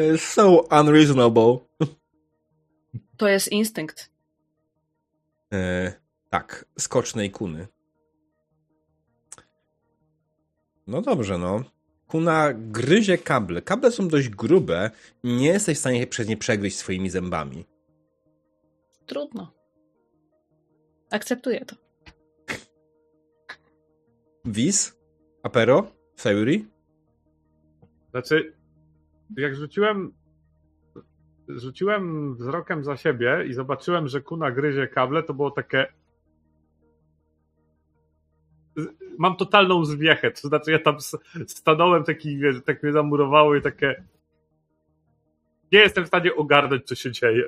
E, 0.01 0.19
so 0.19 0.67
unreasonable. 0.81 1.59
To 3.17 3.29
jest 3.29 3.49
instynkt. 3.49 4.11
E, 5.53 5.93
tak, 6.31 6.65
skocznej 6.79 7.31
kuny. 7.31 7.67
No 10.87 11.03
dobrze, 11.03 11.39
no. 11.39 11.65
Kuna 12.07 12.53
gryzie 12.55 13.19
kable. 13.19 13.63
Kable 13.63 13.91
są 13.91 14.09
dość 14.09 14.29
grube. 14.29 14.91
Nie 15.25 15.47
jesteś 15.47 15.77
w 15.77 15.81
stanie 15.81 16.07
przez 16.07 16.29
nie 16.29 16.37
przegryźć 16.37 16.77
swoimi 16.77 17.11
zębami. 17.11 17.65
Trudno. 19.07 19.53
Akceptuję 21.11 21.65
to. 21.65 21.77
Wiz? 24.45 24.97
Apero? 25.43 25.93
Sayuri? 26.17 26.67
Znaczy, 28.11 28.53
jak 29.37 29.57
rzuciłem 29.57 30.13
rzuciłem 31.49 32.35
wzrokiem 32.37 32.85
za 32.85 32.97
siebie 32.97 33.45
i 33.49 33.53
zobaczyłem, 33.53 34.09
że 34.09 34.21
kuna 34.21 34.51
gryzie 34.51 34.89
kable, 34.89 35.23
to 35.23 35.35
było 35.35 35.51
takie 35.51 35.87
mam 39.19 39.37
totalną 39.37 39.85
zwiechę, 39.85 40.31
to 40.31 40.49
znaczy 40.49 40.71
ja 40.71 40.79
tam 40.79 40.97
stanąłem 41.47 42.05
taki, 42.05 42.39
wiesz, 42.39 42.57
tak 42.65 42.83
mnie 42.83 42.93
zamurowało 42.93 43.57
i 43.57 43.63
takie 43.63 44.03
nie 45.73 45.79
jestem 45.79 46.05
w 46.05 46.09
stanie 46.09 46.35
ogarnąć, 46.35 46.85
co 46.87 46.95
się 46.95 47.13
dzieje. 47.13 47.45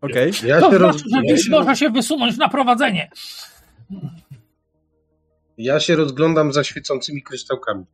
Okej. 0.00 0.32
Ja 0.44 0.60
To 0.60 0.70
się, 0.70 0.78
roz... 0.78 0.96
znaczy, 0.96 1.28
że 1.28 1.38
się, 1.38 1.50
może 1.50 1.76
się 1.76 1.90
wysunąć 1.90 2.36
na 2.36 2.48
prowadzenie. 2.48 3.10
ja 5.58 5.80
się 5.80 5.96
rozglądam 5.96 6.52
za 6.52 6.64
świecącymi 6.64 7.22
kryształkami. 7.22 7.84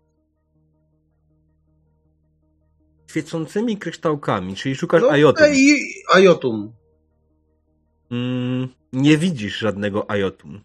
Świecącymi 3.15 3.76
kryształkami, 3.76 4.57
czyli 4.57 4.75
szukasz 4.76 5.02
No, 5.02 5.09
ajotum. 5.10 5.44
ej, 5.47 5.78
Ajotum. 6.15 6.73
Mm, 8.10 8.68
nie 8.93 9.18
widzisz 9.18 9.59
żadnego 9.59 10.10
ajotum. 10.10 10.60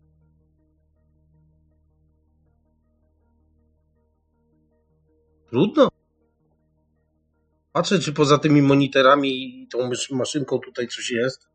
Trudno. 5.50 5.90
Patrzę, 7.74 8.00
czy 8.00 8.14
poza 8.14 8.38
tymi 8.38 8.61
monitorami 8.61 9.30
i 9.30 9.68
tą 9.68 9.78
maszynką 10.11 10.60
tutaj 10.60 10.88
coś 10.88 11.11
jest. 11.11 11.48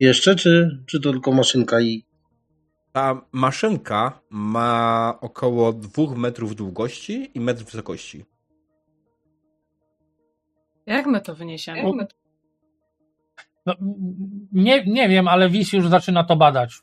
Jeszcze, 0.00 0.36
czy, 0.36 0.82
czy 0.86 1.00
to 1.00 1.10
tylko 1.12 1.32
maszynka 1.32 1.80
i. 1.80 2.04
Ta 2.92 3.26
maszynka 3.32 4.20
ma 4.30 5.18
około 5.20 5.72
dwóch 5.72 6.16
metrów 6.16 6.54
długości 6.54 7.30
i 7.34 7.40
metr 7.40 7.64
wysokości. 7.64 8.33
Jak 10.86 11.06
my 11.06 11.20
to 11.20 11.34
wyniesiemy? 11.34 11.78
Jak 11.78 11.94
my 11.94 12.06
No, 13.66 13.74
nie, 14.52 14.84
nie 14.84 15.08
wiem, 15.08 15.28
ale 15.28 15.50
Wis 15.50 15.72
już 15.72 15.88
zaczyna 15.88 16.24
to 16.24 16.36
badać. 16.36 16.80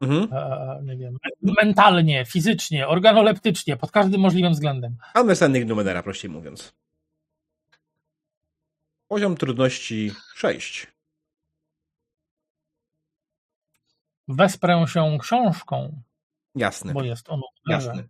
Mhm. 0.00 0.28
E, 0.32 0.80
nie 0.82 0.96
wiem, 0.96 1.16
mentalnie, 1.42 2.24
fizycznie, 2.24 2.88
organoleptycznie, 2.88 3.76
pod 3.76 3.90
każdym 3.90 4.20
możliwym 4.20 4.52
względem. 4.52 4.96
Mamy 5.14 5.36
sennych 5.36 5.66
numenera, 5.66 6.02
prościej 6.02 6.30
mówiąc. 6.30 6.74
Poziom 9.08 9.36
trudności 9.36 10.10
6. 10.34 10.86
Wesprę 14.28 14.84
się 14.88 15.18
książką, 15.20 16.02
Jasne. 16.54 16.92
bo 16.92 17.02
jest 17.02 17.30
on 17.30 17.40
Jasne. 17.66 18.04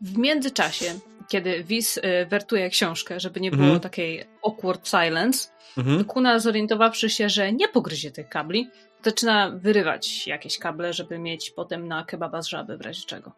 W 0.00 0.18
międzyczasie, 0.18 0.84
kiedy 1.28 1.64
Wiz 1.64 1.96
y, 1.96 2.02
wertuje 2.30 2.70
książkę, 2.70 3.20
żeby 3.20 3.40
nie 3.40 3.50
było 3.50 3.62
Mhm. 3.62 3.80
takiej 3.80 4.24
awkward 4.46 4.88
silence, 4.88 5.48
Mhm. 5.78 6.04
Kuna 6.04 6.38
zorientowawszy 6.38 7.10
się, 7.10 7.28
że 7.28 7.52
nie 7.52 7.68
pogryzie 7.68 8.10
tych 8.10 8.28
kabli, 8.28 8.70
zaczyna 9.02 9.50
wyrywać 9.50 10.26
jakieś 10.26 10.58
kable, 10.58 10.92
żeby 10.92 11.18
mieć 11.18 11.50
potem 11.50 11.88
na 11.88 12.04
kebaba 12.04 12.42
z 12.42 12.46
żaby 12.46 12.76
w 12.76 12.80
razie 12.80 13.06
czego. 13.06 13.32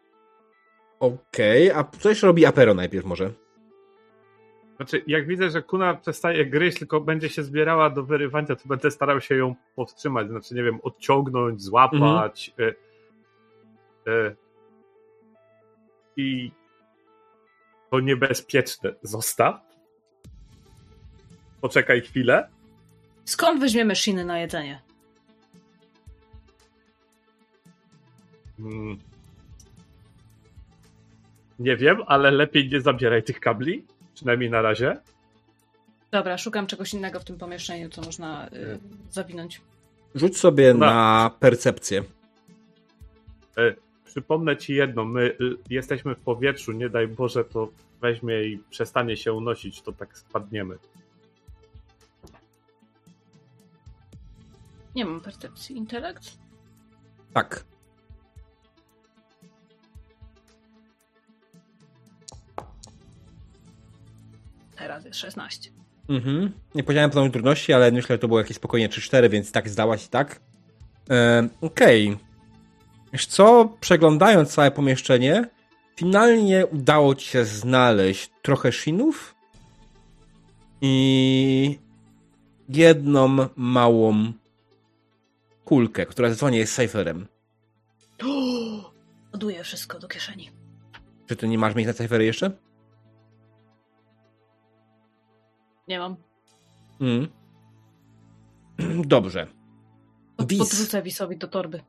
Okej, 0.99 1.71
a 1.71 1.83
coś 1.83 2.23
robi 2.23 2.45
Apero 2.45 2.73
najpierw 2.73 3.05
może. 3.05 3.31
Znaczy, 4.75 5.03
jak 5.07 5.27
widzę, 5.27 5.49
że 5.49 5.61
kuna 5.61 5.93
przestaje 5.93 6.45
gryźć, 6.45 6.79
tylko 6.79 7.01
będzie 7.01 7.29
się 7.29 7.43
zbierała 7.43 7.89
do 7.89 8.03
wyrywania, 8.03 8.47
to 8.47 8.61
będę 8.65 8.91
starał 8.91 9.21
się 9.21 9.35
ją 9.35 9.55
powstrzymać. 9.75 10.27
Znaczy, 10.27 10.55
nie 10.55 10.63
wiem, 10.63 10.79
odciągnąć, 10.83 11.61
złapać. 11.61 12.53
Y, 12.59 12.63
y, 14.11 14.35
I 16.19 16.51
to 17.91 17.99
niebezpieczne. 17.99 18.93
Zostaw. 19.03 19.61
Poczekaj 21.61 22.01
chwilę. 22.01 22.49
Skąd 23.25 23.59
weźmiemy 23.59 23.95
shiny 23.95 24.25
na 24.25 24.39
jedzenie? 24.39 24.81
Mm. 28.59 28.97
Nie 31.59 31.77
wiem, 31.77 31.97
ale 32.07 32.31
lepiej 32.31 32.69
nie 32.69 32.81
zabieraj 32.81 33.23
tych 33.23 33.39
kabli. 33.39 33.85
Przynajmniej 34.13 34.49
na 34.49 34.61
razie. 34.61 34.97
Dobra, 36.11 36.37
szukam 36.37 36.67
czegoś 36.67 36.93
innego 36.93 37.19
w 37.19 37.23
tym 37.23 37.37
pomieszczeniu, 37.37 37.89
co 37.89 38.01
można 38.01 38.47
y, 38.47 38.79
zawinąć. 39.09 39.61
Rzuć 40.15 40.37
sobie 40.37 40.73
Dobra. 40.73 40.93
na 40.93 41.31
percepcję. 41.39 42.03
E, 43.57 43.75
Przypomnę 44.09 44.57
ci 44.57 44.73
jedno, 44.73 45.05
my 45.05 45.21
y, 45.21 45.35
jesteśmy 45.69 46.15
w 46.15 46.19
powietrzu, 46.19 46.71
nie 46.71 46.89
daj 46.89 47.07
Boże 47.07 47.43
to 47.45 47.69
weźmie 48.01 48.43
i 48.43 48.59
przestanie 48.69 49.17
się 49.17 49.33
unosić, 49.33 49.81
to 49.81 49.91
tak 49.91 50.17
spadniemy. 50.17 50.77
Nie 54.95 55.05
mam 55.05 55.21
percepcji. 55.21 55.77
Intelekt? 55.77 56.37
Tak. 57.33 57.65
Teraz 64.75 65.05
jest 65.05 65.19
16. 65.19 65.71
Mhm. 66.09 66.51
Nie 66.75 66.83
powiedziałem 66.83 67.09
poziom 67.09 67.31
trudności, 67.31 67.73
ale 67.73 67.91
myślę, 67.91 68.15
że 68.15 68.19
to 68.19 68.27
było 68.27 68.39
jakieś 68.39 68.57
spokojnie 68.57 68.89
3-4, 68.89 69.29
więc 69.29 69.51
tak 69.51 69.69
zdałaś 69.69 70.05
i 70.05 70.09
tak. 70.09 70.41
E, 71.09 71.49
Okej. 71.61 72.28
Wiesz 73.13 73.25
co, 73.25 73.73
przeglądając 73.79 74.53
całe 74.53 74.71
pomieszczenie, 74.71 75.49
finalnie 75.95 76.65
udało 76.67 77.15
ci 77.15 77.27
się 77.27 77.45
znaleźć 77.45 78.31
trochę 78.41 78.71
shinów 78.71 79.35
i 80.81 81.79
jedną 82.69 83.37
małą 83.55 84.33
kulkę, 85.65 86.05
która 86.05 86.27
zdecydowanie 86.29 86.57
jest 86.57 86.75
cyferem. 86.75 87.27
Ładuję 89.33 89.63
wszystko 89.63 89.99
do 89.99 90.07
kieszeni. 90.07 90.51
Czy 91.27 91.35
ty 91.35 91.47
nie 91.47 91.57
masz 91.57 91.75
miejsca 91.75 91.91
na 91.91 91.97
cyfery 91.97 92.25
jeszcze? 92.25 92.51
Nie 95.87 95.99
mam. 95.99 96.15
Mm. 97.01 97.27
Dobrze. 99.07 99.47
Pod- 100.37 100.47
Wiz. 100.49 100.59
Podrzucę 100.59 101.01
Wisowi 101.01 101.37
do 101.37 101.47
torby. 101.47 101.81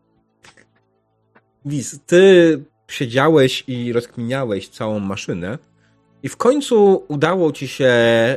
Wiz, 1.64 2.00
ty 2.06 2.62
siedziałeś 2.88 3.64
i 3.66 3.92
rozkminiałeś 3.92 4.68
całą 4.68 4.98
maszynę 4.98 5.58
i 6.22 6.28
w 6.28 6.36
końcu 6.36 7.04
udało 7.08 7.52
ci 7.52 7.68
się 7.68 7.92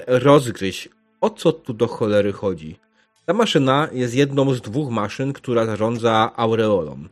rozgryźć, 0.07 0.89
o 1.21 1.29
co 1.29 1.51
tu 1.51 1.73
do 1.73 1.87
cholery 1.87 2.31
chodzi. 2.31 2.79
Ta 3.25 3.33
maszyna 3.33 3.87
jest 3.91 4.15
jedną 4.15 4.53
z 4.53 4.61
dwóch 4.61 4.91
maszyn, 4.91 5.33
która 5.33 5.65
zarządza 5.65 6.31
aureolą. 6.35 7.03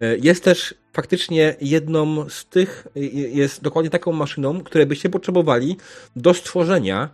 E, 0.00 0.18
Jest 0.18 0.44
też 0.44 0.74
faktycznie 0.92 1.56
jedną 1.60 2.28
z 2.28 2.44
tych, 2.44 2.88
y, 2.96 3.00
jest 3.34 3.62
dokładnie 3.62 3.90
taką 3.90 4.12
maszyną, 4.12 4.60
której 4.60 4.86
byście 4.86 5.08
potrzebowali 5.08 5.76
do 6.16 6.34
stworzenia 6.34 7.08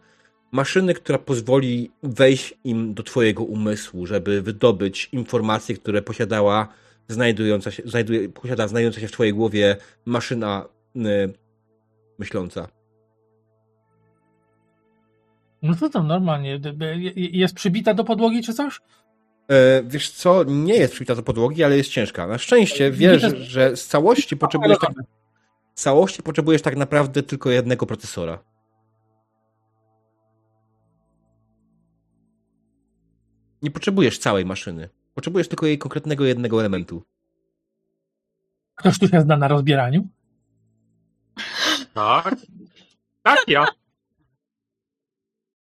maszyny, 0.52 0.94
która 0.94 1.18
pozwoli 1.18 1.90
wejść 2.02 2.54
im 2.64 2.94
do 2.94 3.02
twojego 3.02 3.44
umysłu, 3.44 4.06
żeby 4.06 4.42
wydobyć 4.42 5.08
informacje, 5.12 5.76
które 5.76 6.02
posiadała 6.02 6.68
znajdująca 7.08 7.70
się, 7.70 7.82
znajduje, 7.86 8.28
posiada 8.28 8.68
znajdująca 8.68 9.00
się 9.00 9.08
w 9.08 9.12
twojej 9.12 9.32
głowie 9.34 9.76
maszyna 10.04 10.66
y, 10.96 11.00
myśląca. 12.18 12.68
No 15.62 15.74
to 15.74 15.88
tam 15.88 16.06
normalnie. 16.06 16.58
d- 16.58 16.72
d- 16.72 16.96
Jest 17.16 17.54
przybita 17.54 17.94
do 17.94 18.04
podłogi 18.04 18.42
czy 18.42 18.54
coś? 18.54 18.80
E, 19.50 19.82
wiesz 19.82 20.10
co, 20.10 20.44
nie 20.44 20.74
jest 20.76 20.92
przybita 20.92 21.14
do 21.14 21.22
podłogi, 21.22 21.64
ale 21.64 21.76
jest 21.76 21.90
ciężka. 21.90 22.26
Na 22.26 22.38
szczęście 22.38 22.90
wiesz, 22.90 23.22
Widzę- 23.22 23.36
że 23.36 23.76
z 23.76 23.86
całości 23.86 24.36
potrzebujesz 24.36 24.78
tak, 24.78 24.92
z 25.74 25.82
całości 25.82 26.22
potrzebujesz 26.22 26.62
tak 26.62 26.76
naprawdę 26.76 27.22
tylko 27.22 27.50
jednego 27.50 27.86
procesora. 27.86 28.38
Nie 33.62 33.70
potrzebujesz 33.70 34.18
całej 34.18 34.44
maszyny. 34.44 34.88
Potrzebujesz 35.14 35.48
tylko 35.48 35.66
jej 35.66 35.78
konkretnego 35.78 36.24
jednego 36.24 36.60
elementu. 36.60 37.02
Ktoś 38.74 38.98
tu 38.98 39.08
się 39.08 39.20
zna 39.20 39.36
na 39.36 39.48
rozbieraniu? 39.48 40.08
Tak? 41.94 42.34
Tak, 43.22 43.38
ja. 43.48 43.66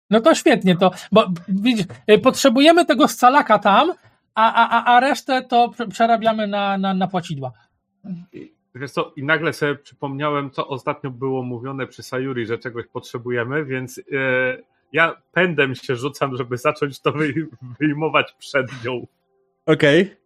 No 0.09 0.21
to 0.21 0.35
świetnie, 0.35 0.75
to, 0.77 0.91
bo 1.11 1.31
widzisz, 1.47 1.85
y, 2.11 2.19
potrzebujemy 2.19 2.85
tego 2.85 3.07
scalaka 3.07 3.59
tam, 3.59 3.93
a, 4.35 4.53
a, 4.53 4.83
a- 4.95 4.99
resztę 4.99 5.41
to 5.41 5.69
prze- 5.69 5.87
przerabiamy 5.87 6.47
na, 6.47 6.77
na, 6.77 6.93
na 6.93 7.07
płacidła. 7.07 7.51
Wiesz 8.75 8.91
co, 8.91 9.13
i 9.15 9.23
nagle 9.23 9.53
sobie 9.53 9.75
przypomniałem, 9.75 10.51
co 10.51 10.67
ostatnio 10.67 11.11
było 11.11 11.43
mówione 11.43 11.87
przy 11.87 12.03
Sayuri, 12.03 12.45
że 12.45 12.57
czegoś 12.57 12.87
potrzebujemy, 12.87 13.65
więc 13.65 13.97
e, 13.99 14.03
ja 14.93 15.21
pędem 15.31 15.75
się 15.75 15.95
rzucam, 15.95 16.37
żeby 16.37 16.57
zacząć 16.57 16.99
to 16.99 17.11
wy, 17.11 17.33
wyjmować 17.79 18.33
przed 18.39 18.67
nią. 18.85 19.07
Okej. 19.65 20.17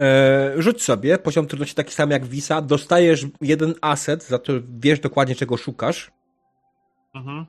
E, 0.00 0.52
rzuć 0.62 0.82
sobie, 0.82 1.18
poziom 1.18 1.46
trudności 1.46 1.74
taki 1.74 1.94
sam 1.94 2.10
jak 2.10 2.24
Visa, 2.26 2.62
dostajesz 2.62 3.26
jeden 3.40 3.74
aset, 3.80 4.22
za 4.24 4.38
to 4.38 4.52
wiesz 4.78 5.00
dokładnie 5.00 5.34
czego 5.34 5.56
szukasz. 5.56 6.10
Mhm. 7.14 7.46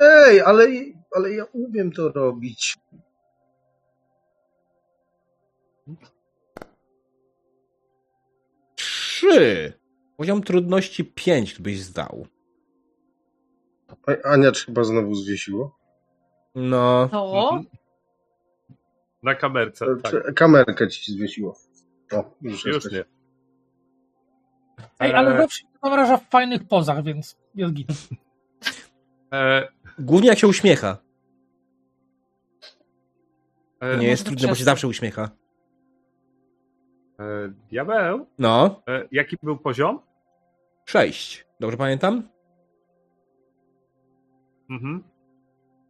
Ej, 0.00 0.40
ale, 0.40 0.66
ale 1.16 1.30
ja 1.32 1.44
umiem 1.44 1.92
to 1.92 2.08
robić. 2.12 2.76
Trzy. 8.74 9.72
Poziom 10.16 10.42
trudności 10.42 11.04
pięć 11.04 11.60
byś 11.60 11.80
zdał. 11.80 12.26
A- 14.06 14.28
Ania 14.28 14.52
czy 14.52 14.66
chyba 14.66 14.84
znowu 14.84 15.14
zwiesiło? 15.14 15.78
No, 16.54 17.08
To? 17.08 17.50
Mhm. 17.52 17.79
Na 19.22 19.34
kamerce, 19.34 19.86
tak. 20.02 20.12
Czy 20.12 20.32
Kamerkę 20.32 20.88
ci 20.88 21.12
zwiesiło. 21.12 21.56
O, 22.12 22.24
już, 22.42 22.64
Już 22.64 22.92
nie. 22.92 23.04
Ej, 25.00 25.14
ale 25.14 25.34
E, 25.34 25.38
zawsze 25.38 25.60
się 25.60 25.66
zamraża 25.82 26.16
w 26.16 26.28
fajnych 26.28 26.68
pozach, 26.68 27.02
więc 27.04 27.36
jest 27.54 27.74
git. 27.74 27.88
E, 29.32 29.68
głównie 29.98 30.28
jak 30.28 30.38
się 30.38 30.46
uśmiecha. 30.48 30.96
e, 33.80 33.96
Nie 33.96 34.08
jest 34.08 34.24
trudne, 34.26 34.48
bo 34.48 34.54
się 34.54 34.64
zawsze 34.64 34.88
uśmiecha. 34.88 35.30
e, 37.20 37.48
diabeł, 37.70 38.26
No, 38.38 38.82
e, 38.88 39.08
jaki 39.12 39.36
był 39.42 39.58
poziom? 39.58 40.00
sześć. 40.84 41.46
Dobrze 41.60 41.76
pamiętam? 41.76 42.28
Mhm. 44.70 45.04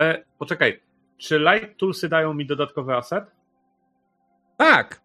E, 0.01 0.25
poczekaj, 0.39 0.81
czy 1.21 1.39
Light 1.39 1.79
Toolsy 1.79 2.09
dają 2.09 2.35
mi 2.35 2.47
dodatkowy 2.47 2.95
aset? 2.97 3.25
Tak. 4.57 5.01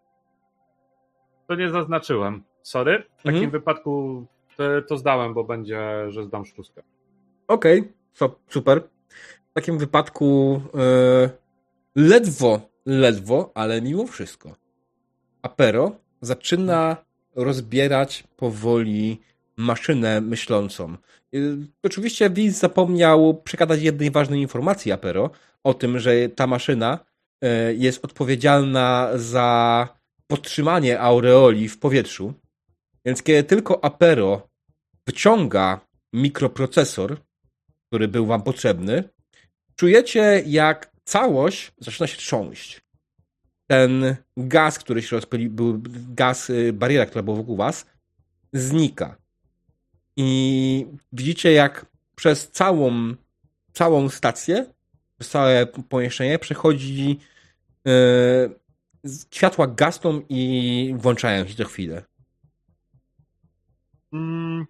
To 1.48 1.54
nie 1.54 1.70
zaznaczyłem. 1.70 2.42
Sorry. 2.62 3.02
W 3.18 3.22
takim 3.22 3.34
Mhm. 3.34 3.50
wypadku 3.50 4.26
to, 4.56 4.64
to 4.88 4.96
zdałem, 4.98 5.34
bo 5.34 5.44
będzie, 5.44 5.80
że 6.08 6.24
zdam 6.24 6.44
szóstkę. 6.44 6.82
Okej, 7.48 7.92
so, 8.12 8.38
super. 8.48 8.82
W 9.50 9.54
takim 9.54 9.78
wypadku 9.78 10.60
e, 10.74 11.30
ledwo, 11.96 12.60
ledwo, 12.86 13.50
ale 13.54 13.82
mimo 13.82 14.06
wszystko 14.06 14.54
Apero 15.42 15.90
zaczyna 16.20 16.96
rozbierać 17.36 18.24
powoli 18.36 19.20
maszynę 19.56 20.20
myślącą. 20.20 20.96
Y, 21.34 21.56
Oczywiście 21.82 22.30
Wiz 22.30 22.58
zapomniał 22.58 23.40
przekazać 23.44 23.82
jednej 23.82 24.10
ważnej 24.10 24.40
informacji 24.40 24.92
Apero 24.92 25.30
o 25.66 25.74
tym, 25.74 25.98
że 25.98 26.28
ta 26.28 26.46
maszyna 26.46 26.98
e, 27.42 27.74
jest 27.74 28.04
odpowiedzialna 28.04 29.10
za 29.14 29.88
podtrzymanie 30.26 31.00
aureoli 31.00 31.68
w 31.68 31.78
powietrzu. 31.78 32.34
Więc 33.04 33.22
kiedy 33.22 33.44
tylko 33.44 33.84
Apero 33.84 34.48
wyciąga 35.06 35.80
mikroprocesor, 36.12 37.16
który 37.86 38.08
był 38.08 38.26
wam 38.26 38.42
potrzebny, 38.42 39.04
czujecie 39.76 40.42
jak 40.46 40.92
całość 41.04 41.72
zaczyna 41.78 42.06
się 42.06 42.16
trząść. 42.16 42.80
Ten 43.66 44.16
gaz, 44.36 44.78
który 44.78 45.02
się 45.02 45.16
rozpylił, 45.16 45.50
był 45.50 45.82
gaz, 46.14 46.50
y, 46.50 46.72
bariera, 46.72 47.06
która 47.06 47.22
była 47.22 47.36
wokół 47.36 47.56
was, 47.56 47.86
znika. 48.52 49.16
I 50.16 50.86
widzicie 51.12 51.52
jak 51.52 51.86
przez 52.16 52.50
całą, 52.50 53.14
całą 53.72 54.08
stację, 54.08 54.75
całe 55.22 55.66
pomieszczenie 55.66 56.38
przechodzi 56.38 57.18
yy, 57.84 57.92
światła 59.34 59.66
gasną 59.66 60.22
i 60.28 60.94
włączają 60.98 61.46
się 61.46 61.54
co 61.54 61.64
chwilę. 61.64 62.02
Mm, 64.12 64.66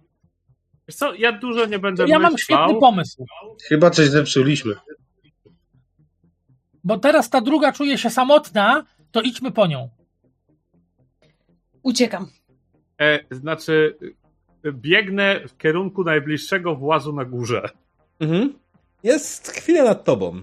wiesz 0.89 0.97
co, 0.97 1.15
ja 1.15 1.33
dużo 1.33 1.66
nie 1.66 1.78
będę 1.78 2.05
Ja 2.08 2.18
mam 2.18 2.33
myślał. 2.33 2.58
świetny 2.68 2.81
pomysł, 2.81 3.26
Chyba 3.68 3.91
coś 3.91 4.08
zepsuliśmy. 4.08 4.75
bo 6.84 6.99
teraz 6.99 7.31
ta 7.31 7.41
druga 7.41 7.73
czuje 7.73 7.99
się 7.99 8.10
samotna, 8.10 8.84
to 9.12 9.23
idźmy 9.23 9.52
po 9.52 9.66
nią. 9.66 9.89
Uciekam. 11.83 12.26
E, 13.00 13.18
znaczy, 13.31 13.97
biegnę 14.73 15.41
w 15.49 15.57
kierunku 15.57 16.05
najbliższego 16.05 16.75
włazu 16.76 17.12
na 17.12 17.25
górze. 17.25 17.68
Mhm. 18.20 18.58
Jest 19.02 19.52
chwilę 19.52 19.84
nad 19.84 20.05
tobą. 20.05 20.42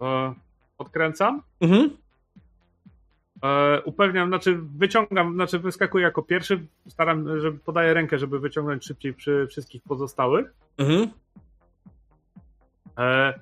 E, 0.00 0.34
odkręcam. 0.78 1.42
Mhm. 1.60 1.96
E, 3.42 3.82
upewniam, 3.82 4.28
znaczy 4.28 4.58
wyciągam, 4.76 5.34
znaczy 5.34 5.58
wyskakuję 5.58 6.04
jako 6.04 6.22
pierwszy, 6.22 6.66
staram, 6.88 7.40
że 7.40 7.52
podaję 7.52 7.94
rękę, 7.94 8.18
żeby 8.18 8.40
wyciągnąć 8.40 8.84
szybciej 8.84 9.14
przy 9.14 9.46
wszystkich 9.46 9.82
pozostałych. 9.82 10.54
Mhm. 10.78 11.10
E, 12.98 13.34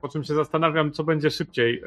po 0.00 0.08
czym 0.08 0.24
się 0.24 0.34
zastanawiam, 0.34 0.92
co 0.92 1.04
będzie 1.04 1.30
szybciej. 1.30 1.82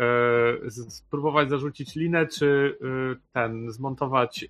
E, 0.68 0.72
spróbować 0.72 1.50
zarzucić 1.50 1.96
linę, 1.96 2.28
czy 2.28 2.78
e, 2.82 3.16
ten, 3.34 3.72
zmontować 3.72 4.44
e, 4.44 4.48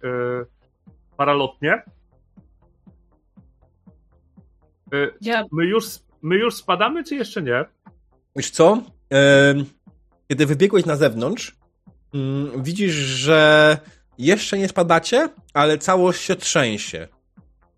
paralotnie. 1.18 1.84
E, 4.94 5.12
Ja 5.22 5.46
my, 5.52 5.66
już, 5.66 5.86
my 6.22 6.36
już 6.36 6.56
spadamy, 6.56 7.04
czy 7.04 7.16
jeszcze 7.16 7.42
nie? 7.42 7.66
Wiesz 8.36 8.50
co? 8.52 8.84
Kiedy 10.28 10.46
wybiegłeś 10.46 10.86
na 10.86 10.96
zewnątrz, 10.96 11.56
mm, 12.14 12.64
widzisz, 12.64 12.94
że 12.94 13.78
jeszcze 14.18 14.58
nie 14.58 14.68
spadacie, 14.68 15.30
ale 15.54 15.78
całość 15.78 16.22
się 16.22 16.36
trzęsie. 16.36 17.08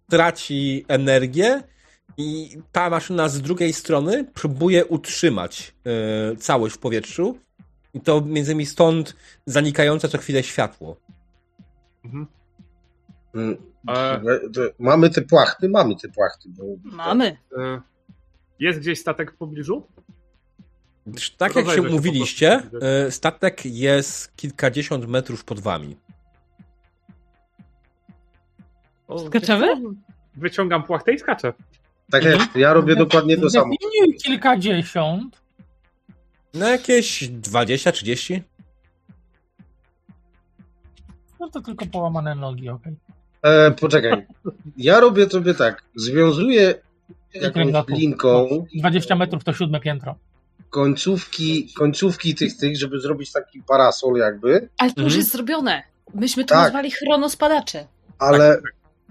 Traci 0.09 0.85
energię 0.87 1.63
i 2.17 2.57
ta 2.71 2.89
maszyna 2.89 3.29
z 3.29 3.41
drugiej 3.41 3.73
strony 3.73 4.23
próbuje 4.33 4.85
utrzymać 4.85 5.73
e, 5.85 6.35
całość 6.35 6.75
w 6.75 6.77
powietrzu. 6.77 7.37
I 7.93 8.01
to 8.01 8.21
między 8.21 8.51
innymi 8.51 8.65
stąd 8.65 9.15
zanikające 9.45 10.09
co 10.09 10.17
chwilę 10.17 10.43
światło. 10.43 10.97
Mhm. 12.05 12.27
E, 13.89 14.21
Mamy 14.79 15.09
te 15.09 15.21
płachty? 15.21 15.69
Mamy 15.69 15.95
te 15.95 16.09
płachty. 16.09 16.49
Bo... 16.49 16.63
mamy. 16.83 17.37
e, 17.57 17.81
jest 18.59 18.79
gdzieś 18.79 18.99
statek 18.99 19.31
w 19.31 19.37
pobliżu? 19.37 19.87
Tak 21.37 21.55
jak 21.55 21.65
się 21.65 21.71
Rozejrzę 21.71 21.81
się 21.83 21.87
po 21.89 21.95
mówiliście, 21.95 22.59
prostu. 22.71 22.87
e, 22.87 23.11
statek 23.11 23.65
jest 23.65 24.35
kilkadziesiąt 24.35 25.07
metrów 25.07 25.45
pod 25.45 25.59
wami. 25.59 25.97
O, 29.07 29.19
Skaczemy? 29.27 29.67
Wyciągam 30.35 30.83
płachtę 30.83 31.13
i 31.13 31.19
skaczę. 31.19 31.53
Tak 32.11 32.23
jest, 32.23 32.55
ja 32.55 32.73
robię 32.73 32.95
dokładnie 32.95 33.37
to 33.37 33.49
samo. 33.49 33.73
Kilkadziesiąt. 34.23 35.41
No 36.53 36.67
jakieś 36.67 37.23
20-30? 37.29 38.41
No 41.39 41.49
to 41.49 41.61
tylko 41.61 41.85
połamane 41.85 42.35
nogi, 42.35 42.69
okej. 42.69 42.95
E, 43.43 43.71
poczekaj. 43.71 44.25
Ja 44.77 44.99
robię 44.99 45.29
sobie 45.29 45.53
tak. 45.53 45.83
Związuję 45.95 46.73
jakąś 47.33 47.67
linką 47.89 48.65
20 48.79 49.15
metrów 49.15 49.43
to 49.43 49.53
siódme 49.53 49.79
piętro. 49.79 50.15
końcówki, 50.69 51.73
końcówki 51.77 52.35
tych, 52.35 52.57
tych, 52.57 52.77
żeby 52.77 52.99
zrobić 52.99 53.31
taki 53.31 53.63
parasol 53.63 54.15
jakby, 54.15 54.69
Ale 54.77 54.89
to 54.91 55.01
już 55.01 55.05
Mhm. 55.13 55.19
jest 55.19 55.31
zrobione. 55.31 55.83
Myśmy 56.13 56.43
to 56.45 56.55
Tak. 56.55 56.63
nazwali 56.63 56.91
chronospadacze. 56.91 57.87
ale 58.19 58.57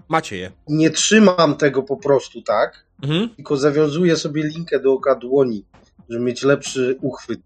Macie 0.09 0.37
je. 0.37 0.51
nie 0.67 0.89
trzymam 0.89 1.55
tego 1.57 1.83
po 1.83 1.97
prostu 1.97 2.41
tak, 2.41 2.85
Mhm. 3.03 3.29
tylko 3.35 3.57
zawiązuję 3.57 4.15
sobie 4.15 4.43
linkę 4.43 4.79
do 4.79 4.93
oka 4.93 5.15
dłoni, 5.15 5.65
żeby 6.09 6.23
mieć 6.25 6.43
lepszy 6.43 6.97
uchwyt. 7.01 7.39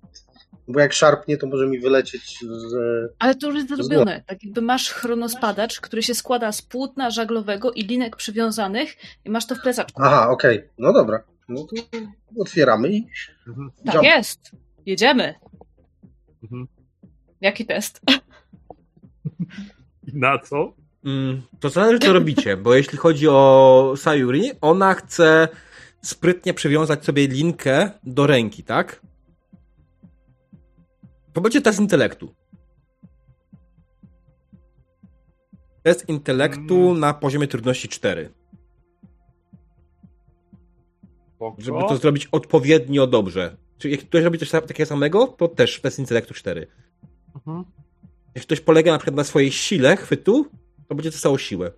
Bo 0.67 0.79
jak 0.79 0.93
szarpnie, 0.93 1.37
to 1.37 1.47
może 1.47 1.67
mi 1.67 1.79
wylecieć 1.79 2.39
z... 2.41 2.73
Ale 3.19 3.35
to 3.35 3.47
już 3.47 3.55
jest 3.55 3.67
zrobione. 3.69 4.23
Tak 4.27 4.43
jakby 4.43 4.61
masz 4.61 4.89
chronospadacz, 4.89 5.81
który 5.81 6.03
się 6.03 6.15
składa 6.15 6.51
z 6.51 6.61
płótna 6.61 7.09
żaglowego 7.09 7.71
i 7.71 7.83
linek 7.83 8.15
przywiązanych 8.15 8.95
i 9.25 9.29
masz 9.29 9.47
to 9.47 9.55
w 9.55 9.61
plecaczku. 9.61 10.01
Aha, 10.03 10.29
okej. 10.29 10.63
No 10.77 10.93
dobra. 10.93 11.23
No 11.49 11.63
to 11.63 11.75
otwieramy 12.41 12.89
i 12.89 13.07
Mhm. 13.47 13.71
Tak 13.85 13.93
jump. 13.95 14.05
jest. 14.05 14.51
Jedziemy. 14.85 15.33
Mhm. 16.43 16.67
Jaki 17.41 17.65
test? 17.65 18.01
Na 20.13 20.39
co? 20.39 20.73
Mm, 21.05 21.41
To 21.59 21.69
zależy, 21.69 21.99
co 21.99 22.13
robicie, 22.13 22.57
bo 22.57 22.75
jeśli 22.75 22.97
chodzi 22.97 23.27
o 23.27 23.93
Sayuri, 23.97 24.51
ona 24.61 24.93
chce 24.93 25.47
sprytnie 26.01 26.53
przywiązać 26.53 27.05
sobie 27.05 27.27
linkę 27.27 27.91
do 28.03 28.27
ręki, 28.27 28.63
tak? 28.63 29.01
To 31.35 31.41
będzie 31.41 31.61
test 31.61 31.79
intelektu. 31.79 32.35
Test 35.83 36.09
intelektu 36.09 36.75
Mm. 36.89 36.99
na 36.99 37.13
poziomie 37.13 37.47
trudności 37.47 37.89
4. 37.89 38.29
Spoko. 41.35 41.61
Żeby 41.61 41.79
to 41.79 41.97
zrobić 41.97 42.27
odpowiednio 42.31 43.07
dobrze. 43.07 43.57
Czyli 43.77 43.91
jak 43.95 44.01
ktoś 44.01 44.23
robi 44.23 44.39
coś 44.39 44.51
takiego 44.51 44.85
samego, 44.85 45.27
to 45.27 45.47
też 45.47 45.81
test 45.81 45.99
intelektu 45.99 46.33
4. 46.33 46.67
Mhm. 47.35 47.65
Jeśli 48.35 48.47
ktoś 48.47 48.61
polega 48.61 48.91
na 48.91 48.97
przykład 48.97 49.15
na 49.15 49.23
swojej 49.23 49.51
sile 49.51 49.97
chwytu, 49.97 50.45
to 50.87 50.95
będzie 50.95 51.11
dostało 51.11 51.37
siłę. 51.37 51.71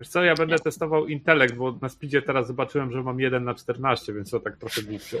Wiesz 0.00 0.08
co, 0.08 0.24
ja 0.24 0.34
będę 0.34 0.58
testował 0.58 1.06
intelekt, 1.06 1.54
bo 1.54 1.72
na 1.82 1.88
speedzie 1.88 2.22
teraz 2.22 2.46
zobaczyłem, 2.46 2.92
że 2.92 3.02
mam 3.02 3.20
1 3.20 3.44
na 3.44 3.54
14, 3.54 4.12
więc 4.12 4.30
to 4.30 4.40
tak 4.40 4.56
trochę 4.56 4.82
głupio. 4.82 5.18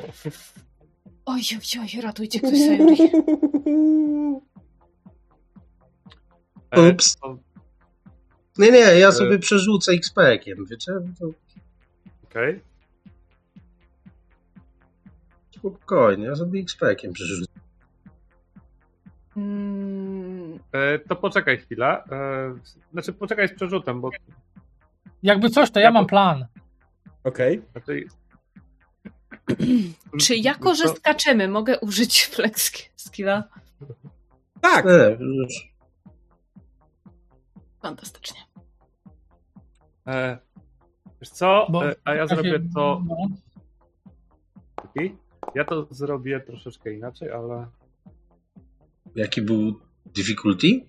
Oj, 1.30 1.40
oj, 1.52 1.80
oj, 1.94 2.00
ratujcie 2.02 2.38
ktoś 2.38 2.58
Sayuri. 2.58 2.96
E, 6.70 6.90
Ups. 6.90 7.16
Nie, 8.58 8.70
nie, 8.72 8.78
ja 8.78 9.12
sobie 9.12 9.38
przerzucę 9.38 9.92
XP-kiem, 9.92 10.66
wiecie? 10.70 10.92
To 11.20 11.30
Okej. 12.24 12.60
spokojnie, 15.56 16.24
ja 16.24 16.34
sobie 16.36 16.62
XP-kiem 16.62 17.12
przerzucę. 17.12 17.52
Mm, 19.36 20.58
E, 20.72 20.98
To 20.98 21.16
poczekaj 21.16 21.58
chwilę. 21.58 22.04
E, 22.12 22.54
Znaczy, 22.92 23.12
poczekaj 23.12 23.48
z 23.48 23.52
przerzutem, 23.52 24.00
bo 24.00 24.10
Jakby 25.22 25.50
coś, 25.50 25.70
to 25.70 25.80
ja 25.80 25.90
mam 25.90 26.06
plan. 26.06 26.46
Okej. 27.24 27.62
znaczy... 27.72 28.04
czy 30.22 30.36
jako, 30.36 30.74
że 30.74 30.88
skaczemy, 30.88 31.48
mogę 31.48 31.80
użyć 31.80 32.22
flex 32.34 32.72
skilla? 32.96 33.44
Tak! 34.60 34.86
Fantastycznie. 37.80 38.40
E, 40.06 40.38
Wiesz 41.20 41.30
co, 41.30 41.66
Bo 41.70 41.88
E, 41.88 41.94
a 42.04 42.14
ja 42.14 42.26
zrobię 42.26 42.60
to... 42.74 43.02
no. 43.06 43.16
Ja 45.54 45.64
to 45.64 45.86
zrobię 45.90 46.40
troszeczkę 46.40 46.92
inaczej, 46.94 47.30
ale... 47.30 47.66
Jaki 49.16 49.42
był 49.42 49.80
difficulty? 50.06 50.86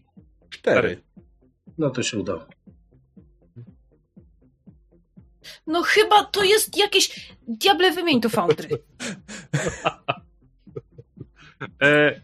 Cztery. 0.49 1.01
No 1.77 1.89
to 1.89 2.03
się 2.03 2.19
udało. 2.19 2.45
No 5.67 5.81
chyba 5.83 6.23
to 6.23 6.43
jest 6.43 6.77
jakieś... 6.77 7.33
Diable 7.47 7.91
wymień 7.91 8.21
to 8.21 8.29
Foundry. 8.29 8.69
E, 11.81 12.21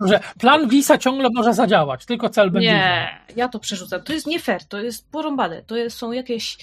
Że 0.00 0.20
plan 0.40 0.68
Wisa 0.68 0.98
ciągle 0.98 1.28
może 1.34 1.54
zadziałać, 1.54 2.06
tylko 2.06 2.28
cel 2.30 2.50
będzie. 2.50 2.68
Nie, 2.68 3.20
ja 3.36 3.48
to 3.48 3.58
przerzucam. 3.58 4.02
To 4.02 4.12
jest 4.12 4.26
nie 4.26 4.40
fair, 4.40 4.64
to 4.64 4.80
jest 4.80 5.10
porąbane. 5.10 5.62
To 5.62 5.76
jest, 5.76 5.96
są 5.96 6.12
jakieś... 6.12 6.56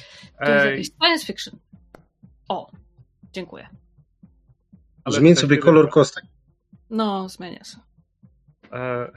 To 0.46 0.52
jest 0.52 0.66
jakieś 0.66 0.88
science 0.88 1.26
fiction. 1.26 1.60
O, 2.50 2.72
dziękuję. 3.34 3.68
ale 5.04 5.16
Zmień 5.16 5.36
sobie 5.36 5.58
kolor 5.58 5.90
kostek. 5.90 6.24
No, 6.90 7.30
zmienię 7.30 7.60
się. 7.66 7.78
E. 8.74 9.12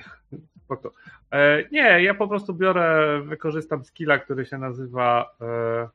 E, 1.33 1.65
nie, 1.73 2.03
ja 2.03 2.15
po 2.15 2.29
prostu 2.29 2.55
biorę, 2.55 3.21
wykorzystam 3.25 3.85
skilla, 3.85 4.19
który 4.19 4.47
się 4.47 4.59
nazywa 4.59 5.37
e, 5.41 5.89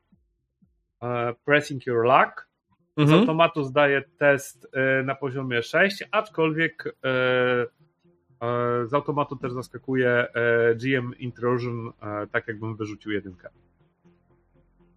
Pressing 1.44 1.86
Your 1.86 2.04
Luck. 2.04 2.48
Z 2.96 3.00
Mhm. 3.00 3.20
automatu 3.20 3.64
zdaję 3.64 4.02
test 4.18 4.68
e, 4.72 5.02
na 5.02 5.14
poziomie 5.14 5.62
6, 5.62 6.04
aczkolwiek 6.10 6.84
e, 6.86 7.10
e, 7.10 8.86
z 8.86 8.94
automatu 8.94 9.36
też 9.36 9.52
zaskakuje 9.52 10.08
e, 10.10 10.74
GM 10.74 11.14
Intrusion, 11.18 11.92
e, 12.02 12.26
tak 12.26 12.48
jakbym 12.48 12.76
wyrzucił 12.76 13.12
jedynkę. 13.12 13.48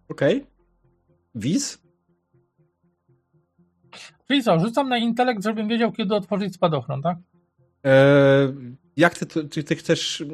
Okej. 0.08 0.46
Wiz? 1.34 1.82
Czyli 4.28 4.42
co, 4.42 4.58
rzucam 4.58 4.88
na 4.88 4.98
intelekt, 4.98 5.44
żebym 5.44 5.68
wiedział, 5.68 5.92
kiedy 5.92 6.14
otworzyć 6.14 6.54
spadochron, 6.54 7.02
tak? 7.02 7.16
Eee, 7.84 8.54
jak 8.96 9.18
ty, 9.18 9.48
czy 9.48 9.64
ty 9.64 9.76
chcesz 9.76 10.24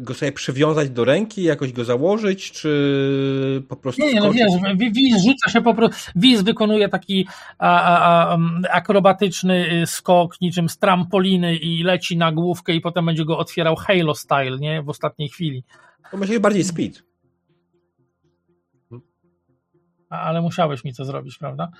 go 0.00 0.14
sobie 0.14 0.32
przywiązać 0.32 0.90
do 0.90 1.04
ręki, 1.04 1.42
jakoś 1.42 1.72
go 1.72 1.84
założyć, 1.84 2.52
czy 2.52 3.62
po 3.68 3.76
prostu 3.76 4.02
Nie, 4.02 4.14
nie, 4.14 4.20
no 4.20 4.32
wiesz, 4.32 4.52
Wi- 4.76 4.92
Wiz 4.92 5.24
rzuca 5.24 5.50
się 5.50 5.60
po 5.60 5.74
prostu, 5.74 6.10
Wiz 6.16 6.42
wykonuje 6.42 6.88
taki 6.88 7.28
a, 7.58 7.82
a, 7.82 8.34
a, 8.34 8.38
akrobatyczny 8.70 9.82
y, 9.82 9.86
skok 9.86 10.40
niczym 10.40 10.68
z 10.68 10.78
trampoliny 10.78 11.56
i 11.56 11.82
leci 11.82 12.16
na 12.16 12.32
główkę 12.32 12.74
i 12.74 12.80
potem 12.80 13.06
będzie 13.06 13.24
go 13.24 13.38
otwierał 13.38 13.76
Halo 13.76 14.14
style, 14.14 14.58
nie? 14.58 14.82
W 14.82 14.88
ostatniej 14.88 15.28
chwili. 15.28 15.64
To 16.10 16.16
będzie 16.18 16.40
bardziej 16.40 16.64
speed. 16.64 17.02
Ale 20.10 20.42
musiałeś 20.42 20.84
mi 20.84 20.94
to 20.94 21.04
zrobić, 21.04 21.38
prawda? 21.38 21.68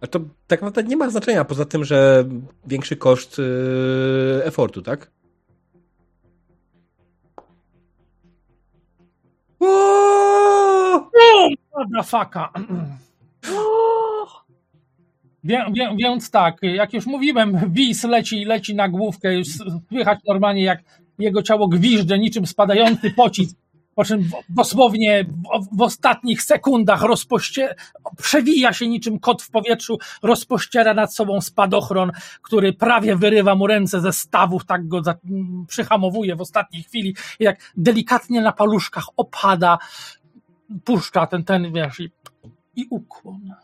A 0.00 0.06
to 0.06 0.20
tak 0.46 0.62
naprawdę 0.62 0.90
nie 0.90 0.96
ma 0.96 1.10
znaczenia, 1.10 1.44
poza 1.44 1.64
tym, 1.64 1.84
że 1.84 2.24
większy 2.66 2.96
koszt 2.96 3.38
eee, 3.38 4.46
efortu, 4.46 4.82
tak? 4.82 5.10
Motherfucka. 11.76 12.52
Wie, 15.44 15.64
wie, 15.72 15.96
więc 15.98 16.30
tak, 16.30 16.58
jak 16.62 16.92
już 16.92 17.06
mówiłem, 17.06 17.72
Wiz 17.72 18.04
leci, 18.04 18.44
leci 18.44 18.74
na 18.74 18.88
główkę, 18.88 19.34
już 19.34 19.48
słychać 19.88 20.18
normalnie 20.28 20.62
jak 20.62 20.82
jego 21.18 21.42
ciało 21.42 21.68
gwiżdże 21.68 22.18
niczym 22.18 22.46
spadający 22.46 23.10
pocisk, 23.10 23.56
po 23.98 24.04
czym 24.04 24.30
dosłownie 24.48 25.26
w, 25.72 25.82
ostatnich 25.82 26.42
sekundach 26.42 27.02
rozpoście, 27.02 27.74
przewija 28.16 28.72
się 28.72 28.88
niczym 28.88 29.20
kot 29.20 29.42
w 29.42 29.50
powietrzu, 29.50 29.98
rozpościera 30.22 30.94
nad 30.94 31.14
sobą 31.14 31.40
spadochron, 31.40 32.12
który 32.42 32.72
prawie 32.72 33.16
wyrywa 33.16 33.54
mu 33.54 33.66
ręce 33.66 34.00
ze 34.00 34.12
stawów, 34.12 34.64
tak 34.64 34.88
go 34.88 35.02
za, 35.02 35.14
przyhamowuje 35.68 36.36
w 36.36 36.40
ostatniej 36.40 36.82
chwili, 36.82 37.16
i 37.40 37.44
jak 37.44 37.72
delikatnie 37.76 38.40
na 38.40 38.52
paluszkach 38.52 39.04
opada, 39.16 39.78
puszcza 40.84 41.26
ten, 41.26 41.44
ten, 41.44 41.72
wiesz, 41.72 42.00
i, 42.00 42.10
i 42.76 42.86
ukłon. 42.90 43.54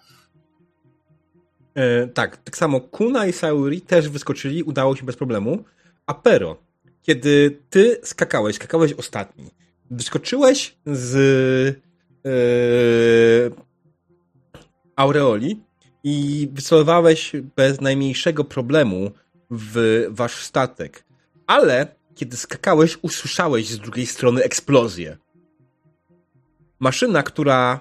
E, 1.75 2.07
tak, 2.07 2.37
tak 2.37 2.57
samo 2.57 2.81
Kuna 2.81 3.27
i 3.27 3.33
Sauri 3.33 3.81
też 3.81 4.09
wyskoczyli, 4.09 4.63
udało 4.63 4.97
się 4.97 5.07
bez 5.07 5.17
problemu. 5.17 5.65
A 6.07 6.15
Pero, 6.15 6.57
kiedy 7.03 7.61
ty 7.71 8.01
skakałeś, 8.03 8.57
skakałeś 8.57 8.93
ostatni, 8.93 9.51
wyskoczyłeś 9.97 10.77
z 10.87 11.15
e, 12.27 12.31
aureoli 14.97 15.61
i 16.05 16.49
wycelowałeś 16.53 17.33
bez 17.57 17.81
najmniejszego 17.81 18.45
problemu 18.45 19.11
w 19.51 20.05
wasz 20.11 20.35
statek. 20.35 21.05
Ale 21.47 21.87
kiedy 22.15 22.37
skakałeś, 22.37 22.99
usłyszałeś 23.03 23.69
z 23.69 23.79
drugiej 23.79 24.07
strony 24.07 24.43
eksplozję. 24.43 25.17
Maszyna, 26.81 27.23
która 27.23 27.81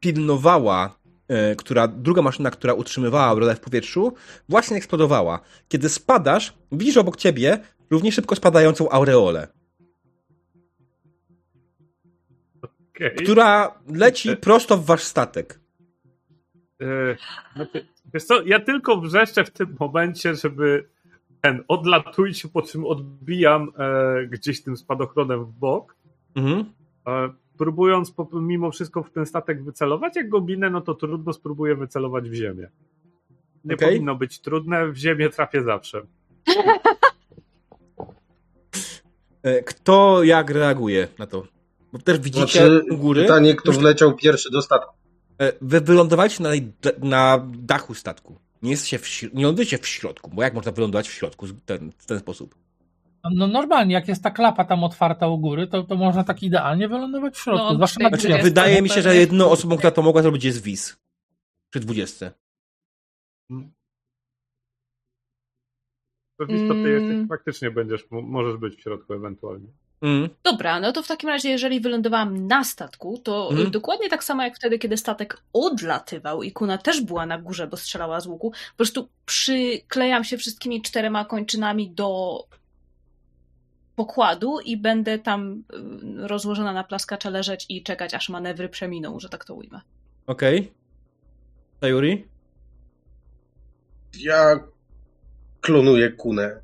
pilnowała 0.00 0.98
e, 1.28 1.56
która, 1.56 1.88
druga 1.88 2.22
maszyna, 2.22 2.50
która 2.50 2.74
utrzymywała 2.74 3.24
aureolę 3.24 3.56
w 3.56 3.60
powietrzu, 3.60 4.12
właśnie 4.48 4.76
eksplodowała. 4.76 5.40
Kiedy 5.68 5.88
spadasz, 5.88 6.54
widzisz 6.72 6.96
obok 6.96 7.16
ciebie 7.16 7.58
równie 7.90 8.12
szybko 8.12 8.36
spadającą 8.36 8.90
aureolę, 8.90 9.48
Okay. 12.96 13.10
która 13.10 13.74
leci 13.88 14.36
prosto 14.36 14.76
w 14.76 14.84
wasz 14.86 15.02
statek. 15.02 15.60
E, 16.80 17.66
ty- 17.66 17.86
Wiesz 18.14 18.24
co, 18.24 18.42
ja 18.42 18.60
tylko 18.60 19.00
wrzeszczę 19.00 19.44
w 19.44 19.50
tym 19.50 19.76
momencie, 19.80 20.34
żeby 20.34 20.88
ten 21.40 21.64
odlatujcie, 21.68 22.48
po 22.48 22.62
czym 22.62 22.84
odbijam 22.86 23.72
e, 23.78 24.26
gdzieś 24.26 24.62
tym 24.62 24.76
spadochronem 24.76 25.44
w 25.44 25.52
bok, 25.52 25.96
Mhm. 26.34 26.64
e, 27.06 27.30
próbując 27.58 28.10
po, 28.10 28.28
mimo 28.32 28.70
wszystko 28.70 29.02
w 29.02 29.10
ten 29.10 29.26
statek 29.26 29.64
wycelować. 29.64 30.16
Jak 30.16 30.28
go 30.28 30.40
minę, 30.40 30.70
no 30.70 30.80
to 30.80 30.94
trudno 30.94 31.32
spróbuję 31.32 31.74
wycelować 31.74 32.30
w 32.30 32.34
ziemię. 32.34 32.68
Nie 33.64 33.74
Okej. 33.74 33.88
powinno 33.88 34.14
być 34.14 34.40
trudne, 34.40 34.88
w 34.88 34.96
ziemię 34.96 35.30
trafię 35.30 35.62
zawsze. 35.62 36.02
E, 39.42 39.62
Kto 39.62 40.22
jak 40.22 40.50
reaguje 40.50 41.08
na 41.18 41.26
to? 41.26 41.46
Bo 41.94 42.00
też 42.00 42.18
widzicie 42.18 42.46
Znaczy, 42.46 42.82
u 42.90 42.96
góry. 42.96 43.22
pytanie, 43.22 43.54
kto 43.54 43.72
wleciał 43.72 44.16
pierwszy 44.16 44.50
do 44.50 44.62
statku. 44.62 44.94
e, 45.40 45.52
Wy 45.60 45.80
wylądowaliście 45.80 46.42
na, 46.42 46.50
na 46.98 47.46
dachu 47.58 47.94
statku. 47.94 48.38
Nie, 48.62 48.70
jesteście 48.70 48.98
w, 48.98 49.02
śr- 49.04 49.34
nie 49.34 49.44
lądujecie 49.44 49.78
w 49.78 49.86
środku, 49.86 50.30
bo 50.34 50.42
jak 50.42 50.54
można 50.54 50.72
wylądować 50.72 51.08
w 51.08 51.12
środku 51.12 51.46
w 51.46 51.60
ten, 51.60 51.92
w 51.98 52.06
ten 52.06 52.18
sposób? 52.18 52.54
No 53.34 53.46
normalnie, 53.46 53.94
jak 53.94 54.08
jest 54.08 54.22
ta 54.22 54.30
klapa 54.30 54.64
tam 54.64 54.84
otwarta 54.84 55.28
u 55.28 55.38
góry, 55.38 55.66
to, 55.66 55.82
to 55.82 55.96
można 55.96 56.24
tak 56.24 56.42
idealnie 56.42 56.88
wylądować 56.88 57.34
w 57.34 57.42
środku. 57.42 57.64
No, 57.68 57.74
zwłaszcza 57.74 58.00
na 58.02 58.08
Znaczy, 58.08 58.42
wydaje 58.42 58.82
mi 58.82 58.88
się, 58.88 59.02
że 59.02 59.16
jedyną 59.16 59.50
osobą, 59.50 59.76
która 59.76 59.90
to 59.90 60.02
mogła 60.02 60.22
zrobić 60.22 60.44
jest 60.44 60.62
Wiz. 60.62 60.96
Przy 61.70 61.80
20. 61.80 62.30
To 66.38 66.46
wiesz, 66.46 66.68
to 66.68 66.74
ty 66.74 66.80
Mm. 66.80 66.92
jesteś, 67.08 67.28
faktycznie 67.28 67.70
będziesz, 67.70 68.10
mo- 68.10 68.22
możesz 68.22 68.56
być 68.56 68.76
w 68.76 68.80
środku 68.80 69.12
ewentualnie. 69.14 69.68
Mm. 70.02 70.28
Dobra, 70.44 70.80
no 70.80 70.92
to 70.92 71.02
w 71.02 71.08
takim 71.08 71.28
razie, 71.28 71.48
jeżeli 71.48 71.80
wylądowałam 71.80 72.46
na 72.46 72.64
statku, 72.64 73.18
to 73.18 73.50
y, 73.66 73.70
dokładnie 73.70 74.08
tak 74.08 74.24
samo 74.24 74.42
jak 74.42 74.56
wtedy, 74.56 74.78
kiedy 74.78 74.96
statek 74.96 75.42
odlatywał 75.52 76.42
i 76.42 76.52
Kuna 76.52 76.78
też 76.78 77.00
była 77.00 77.26
na 77.26 77.38
górze, 77.38 77.66
bo 77.66 77.76
strzelała 77.76 78.20
z 78.20 78.26
łuku, 78.26 78.50
po 78.50 78.76
prostu 78.76 79.08
przyklejam 79.26 80.24
się 80.24 80.38
wszystkimi 80.38 80.82
czterema 80.82 81.24
kończynami 81.24 81.90
do 81.90 82.38
pokładu 83.96 84.60
i 84.60 84.76
będę 84.76 85.18
tam 85.18 85.64
y, 86.22 86.28
rozłożona 86.28 86.72
na 86.72 86.84
plaskacza 86.84 87.30
leżeć 87.30 87.66
i 87.68 87.82
czekać, 87.82 88.14
aż 88.14 88.28
manewry 88.28 88.68
przeminą, 88.68 89.20
że 89.20 89.28
tak 89.28 89.44
to 89.44 89.54
ujmę. 89.54 89.80
Okej. 90.26 90.72
Sayuri? 91.80 92.24
Ja 94.20 94.60
klonuję 95.60 96.12
kunę 96.12 96.63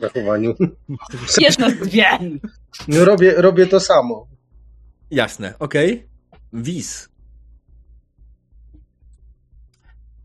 zachowaniu. 0.00 0.54
Jedna 1.40 1.70
z 1.70 1.74
dwie! 1.78 2.06
No 2.88 3.04
robię, 3.04 3.34
robię 3.36 3.66
to 3.66 3.80
samo. 3.80 4.26
Jasne, 5.10 5.54
okej. 5.58 6.06
Wiz. 6.52 7.08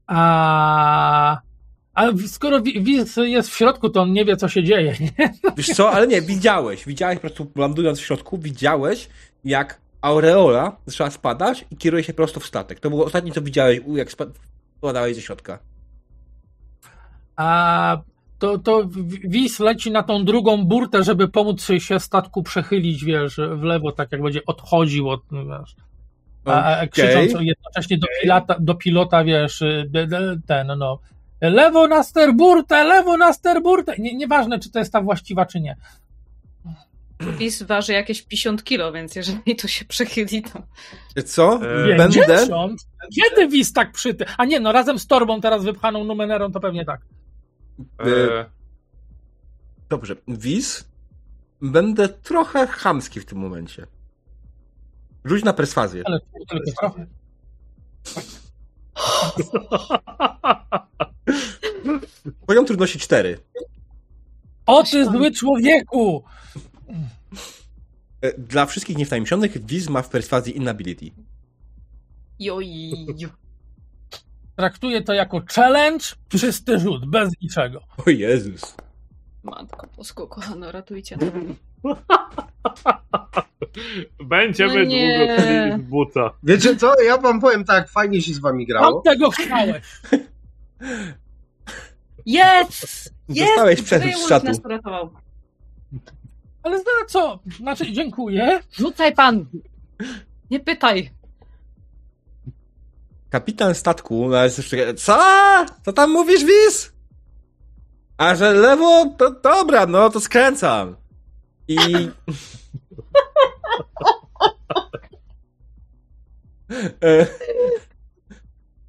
A, 0.08 1.42
ale 1.94 2.18
skoro 2.28 2.62
Wi- 2.62 2.84
Wiz 2.84 3.16
jest 3.18 3.50
w 3.50 3.56
środku, 3.58 3.90
to 3.90 4.02
on 4.02 4.14
nie 4.14 4.26
wie, 4.26 4.38
co 4.38 4.50
się 4.50 4.64
dzieje. 4.64 4.96
Nie? 5.00 5.34
Wiesz 5.58 5.68
co, 5.68 5.92
ale 5.92 6.08
nie, 6.08 6.22
widziałeś, 6.22 6.86
widziałeś 6.86 7.16
po 7.16 7.22
prostu 7.22 7.52
lądując 7.56 8.00
w 8.00 8.06
środku, 8.06 8.38
widziałeś 8.38 9.10
jak 9.44 9.82
aureola 10.02 10.78
zaczęła 10.86 11.12
spadać 11.12 11.66
i 11.72 11.78
kieruje 11.78 12.04
się 12.04 12.14
prosto 12.14 12.40
w 12.40 12.46
statek. 12.46 12.80
To 12.80 12.90
było 12.90 13.06
ostatnie, 13.06 13.32
co 13.32 13.42
widziałeś, 13.42 13.80
jak 13.88 14.12
spa- 14.12 14.26
spadałeś 14.78 15.16
ze 15.16 15.22
środka. 15.22 15.60
A 17.36 18.02
to, 18.42 18.58
to 18.58 18.90
Wiz 19.24 19.60
leci 19.60 19.92
na 19.92 20.04
tą 20.04 20.26
drugą 20.26 20.66
burtę, 20.66 21.04
żeby 21.04 21.28
pomóc 21.28 21.68
się 21.80 22.00
statku 22.00 22.44
przechylić, 22.44 23.06
wiesz, 23.06 23.38
w 23.38 23.64
lewo, 23.64 23.92
tak 23.92 24.12
jak 24.12 24.22
będzie 24.22 24.46
odchodził 24.46 25.10
od, 25.10 25.22
wiesz. 25.32 25.76
A, 26.46 26.78
a 26.78 26.88
krzycząc 26.88 27.32
jednocześnie 27.40 27.98
do 27.98 28.08
pilota, 28.22 28.56
do 28.60 28.76
pilota 28.76 29.24
wiesz, 29.24 29.64
de, 29.90 30.08
ten, 30.48 30.68
no. 30.78 31.00
Lewo 31.42 31.88
na 31.88 32.04
sterburtę, 32.04 32.84
lewo 32.84 33.18
na 33.18 33.34
sterburtę. 33.34 33.96
Nie, 34.00 34.16
nieważne, 34.16 34.60
czy 34.60 34.72
to 34.72 34.80
jest 34.80 34.94
ta 34.94 35.02
właściwa, 35.02 35.46
czy 35.46 35.60
nie. 35.60 35.76
PiS 37.40 37.64
waży 37.64 37.94
jakieś 37.94 38.22
50 38.22 38.64
kilo, 38.64 38.92
więc 38.92 39.16
jeżeli 39.16 39.56
to 39.56 39.68
się 39.68 39.86
przechyli, 39.86 40.42
to... 40.42 40.64
Co? 41.24 41.56
E, 41.56 41.98
Będę... 41.98 42.28
50? 42.28 42.82
Kiedy 43.16 43.48
Wiz 43.48 43.74
tak 43.74 43.92
przyty? 43.92 44.26
A 44.38 44.46
nie, 44.46 44.60
no 44.60 44.72
razem 44.72 45.00
z 45.00 45.08
torbą 45.08 45.42
teraz 45.42 45.64
wypchaną 45.64 46.04
Numenerą, 46.04 46.52
to 46.52 46.60
pewnie 46.60 46.86
tak. 46.86 47.02
E, 48.00 48.46
Dobrze, 49.90 50.16
Wiz. 50.28 50.92
Będę 51.62 52.10
trochę 52.10 52.68
chamski 52.68 53.20
w 53.20 53.26
tym 53.26 53.38
momencie. 53.38 53.88
Rzuć 55.26 55.44
na 55.44 55.54
perswazję. 55.54 56.04
Ale 56.06 56.20
tylko 56.20 56.72
trochę. 56.80 57.06
Poziom 62.48 62.66
trudności 62.66 63.00
4. 63.00 63.38
O 64.66 64.84
ty 64.84 65.06
zły 65.06 65.32
człowieku! 65.32 66.24
E, 68.22 68.38
Dla 68.38 68.66
wszystkich 68.66 68.98
niewtajemniczonych 68.98 69.66
Wiz 69.66 69.90
ma 69.90 70.02
w 70.02 70.10
perswazji 70.10 70.58
inability. 70.58 71.12
Joj. 72.40 72.92
Traktuję 74.62 75.02
to 75.02 75.14
jako 75.14 75.42
challenge, 75.56 76.06
czysty 76.30 76.80
rzut, 76.80 77.06
bez 77.06 77.42
niczego. 77.42 77.82
O 78.08 78.10
Jezus. 78.10 78.76
Matko 79.44 79.88
bosko, 79.98 80.28
kochano, 80.28 80.72
ratujcie. 80.72 81.18
Będziemy 84.24 84.74
No 84.74 84.80
długo 84.92 85.38
tkli 85.38 85.86
z 85.86 85.90
buta. 85.90 86.34
Wiecie 86.44 86.76
co? 86.76 87.04
Ja 87.04 87.18
wam 87.18 87.42
powiem 87.42 87.66
tak, 87.66 87.90
fajnie 87.90 88.22
się 88.22 88.34
z 88.34 88.40
wami 88.40 88.68
grało. 88.68 88.98
Od 88.98 89.04
tego 89.04 89.32
chciałeś. 89.32 89.84
Jest! 92.26 93.14
Jest! 93.30 93.50
Dostałeś 93.50 93.82
przerzut 93.82 94.14
z 94.14 94.44
nas 94.44 94.60
uratował. 94.66 95.10
Ale 96.64 96.80
za 96.80 96.86
co? 97.08 97.40
Znaczy, 97.58 97.92
dziękuję. 97.92 98.60
Rzucaj 98.72 99.16
pan! 99.16 99.46
Nie 100.52 100.60
pytaj. 100.60 101.21
Kapitan 103.32 103.76
statku, 103.76 104.28
no 104.30 104.38
ale 104.38 104.50
jeszcze- 104.58 104.94
co? 104.94 105.20
Co 105.86 105.94
tam 105.94 106.12
mówisz, 106.12 106.44
Wiz? 106.44 106.92
A 108.18 108.36
że 108.36 108.54
lewo, 108.54 109.06
to 109.18 109.32
dobra, 109.32 109.86
no 109.86 110.10
to 110.10 110.20
skręcam. 110.20 110.96
I... 111.68 111.78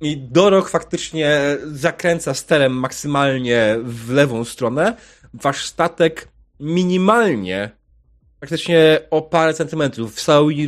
I 0.00 0.16
Dorok 0.16 0.68
faktycznie 0.68 1.40
zakręca 1.64 2.34
sterem 2.34 2.72
maksymalnie 2.72 3.76
w 3.82 4.10
lewą 4.10 4.44
stronę. 4.44 4.96
Wasz 5.34 5.66
statek 5.66 6.28
minimalnie, 6.60 7.70
praktycznie 8.40 9.00
o 9.10 9.22
parę 9.22 9.54
centymetrów, 9.54 10.20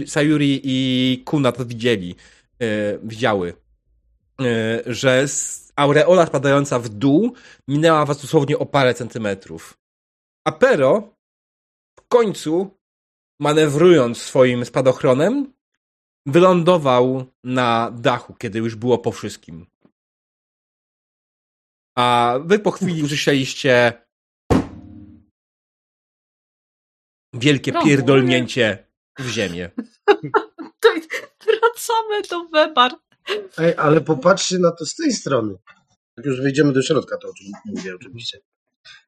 Sayuri, 0.07 0.61
i 0.65 1.23
Kuna 1.25 1.53
to 1.53 1.65
widzieli, 1.65 2.17
e, 2.61 2.67
widziały, 3.03 3.55
że 4.87 5.21
s- 5.21 5.73
aureola 5.77 6.27
spadająca 6.27 6.79
w 6.79 6.89
dół 6.89 7.35
minęła 7.69 8.05
was 8.07 8.23
dosłownie 8.23 8.59
o 8.59 8.67
parę 8.67 8.95
centymetrów. 8.95 9.79
A 10.47 10.53
Pero 10.53 11.15
w 11.99 12.09
końcu, 12.09 12.71
manewrując 13.41 14.19
swoim 14.23 14.65
spadochronem, 14.65 15.53
wylądował 16.27 17.25
na 17.45 17.91
dachu, 17.91 18.35
kiedy 18.35 18.59
już 18.59 18.75
było 18.75 18.99
po 18.99 19.13
wszystkim. 19.13 19.67
A 21.99 22.35
wy 22.45 22.59
po 22.59 22.71
chwili 22.71 23.03
usłyszeliście 23.03 23.93
wielkie 27.35 27.73
pierdolnięcie 27.73 28.87
w 29.19 29.29
ziemię. 29.29 29.71
To 30.81 30.91
wracamy 31.47 32.23
do 32.31 32.45
Webar. 32.49 32.93
Ej, 33.59 33.75
ale 33.77 34.01
popatrzcie 34.01 34.59
na 34.59 34.73
to 34.73 34.87
z 34.87 34.95
tej 34.95 35.13
strony. 35.13 35.55
Jak 36.17 36.27
już 36.27 36.41
wejdziemy 36.41 36.73
do 36.73 36.83
środka, 36.83 37.17
to 37.19 37.29
o 37.29 37.35
czym 37.35 37.47
mówię 37.65 37.95
oczywiście. 37.95 38.39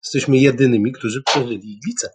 Jesteśmy 0.04 0.36
jedynymi, 0.38 0.92
którzy 0.92 1.22
przeżyli 1.22 1.72
iglicę. 1.72 2.08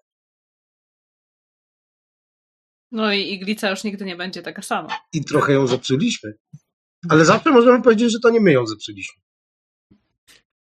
No 2.91 3.13
i 3.13 3.33
iglica 3.33 3.69
już 3.69 3.83
nigdy 3.83 4.05
nie 4.05 4.15
będzie 4.15 4.41
taka 4.41 4.61
sama. 4.61 4.89
I 5.13 5.25
trochę 5.25 5.53
ją 5.53 5.67
zepsuliśmy. 5.67 6.33
Ale 7.09 7.25
zawsze 7.25 7.49
możemy 7.51 7.81
powiedzieć, 7.83 8.11
że 8.11 8.19
to 8.19 8.29
nie 8.29 8.41
my 8.41 8.51
ją 8.51 8.67
zepsuliśmy. 8.67 9.21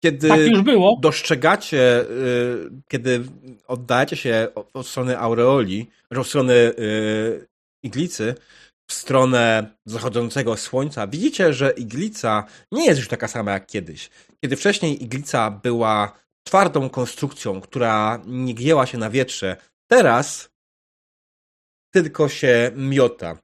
Kiedy 0.05 0.29
Tak 0.29 0.41
już 0.41 0.63
było. 0.63 0.99
dostrzegacie, 1.03 2.11
y, 2.11 2.71
kiedy 2.89 3.25
oddajecie 3.67 4.17
się 4.17 4.49
od, 4.55 4.71
od 4.75 4.87
strony 4.87 5.19
aureoli, 5.19 5.87
że 6.11 6.21
od 6.21 6.27
strony 6.27 6.55
y, 6.55 7.47
iglicy, 7.83 8.35
w 8.91 8.93
stronę 8.93 9.75
zachodzącego 9.87 10.57
słońca, 10.57 11.07
widzicie, 11.07 11.53
że 11.55 11.71
iglica 11.71 12.45
nie 12.73 12.87
jest 12.87 12.99
już 12.99 13.09
taka 13.09 13.29
sama 13.29 13.53
jak 13.53 13.67
kiedyś. 13.67 14.11
Kiedy 14.41 14.57
wcześniej 14.57 15.03
iglica 15.03 15.51
była 15.51 16.13
twardą 16.47 16.91
konstrukcją, 16.91 17.61
która 17.61 18.23
nie 18.27 18.55
gięła 18.55 18.87
się 18.87 18.99
na 18.99 19.11
wietrze, 19.11 19.57
teraz 19.91 20.51
tylko 21.95 22.29
się 22.29 22.71
miota. 22.77 23.39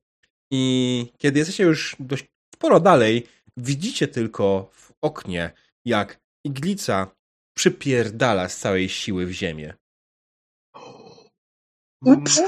I 0.52 1.12
kiedy 1.18 1.38
jesteście 1.38 1.64
już 1.64 1.96
dość 2.00 2.24
sporo 2.54 2.80
dalej, 2.80 3.26
widzicie 3.56 4.08
tylko 4.08 4.70
w 4.72 4.92
oknie, 5.02 5.50
jak 5.84 6.20
iglica 6.44 7.10
przypierdala 7.56 8.48
z 8.48 8.58
całej 8.58 8.88
siły 8.88 9.26
w 9.26 9.32
ziemię. 9.32 9.74
Ups. 12.04 12.42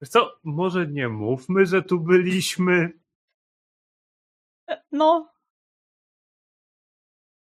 Wiesz 0.00 0.10
co, 0.10 0.40
może 0.44 0.86
nie 0.86 1.08
mówmy, 1.08 1.66
że 1.66 1.82
tu 1.82 2.00
byliśmy. 2.00 2.92
No, 4.92 5.32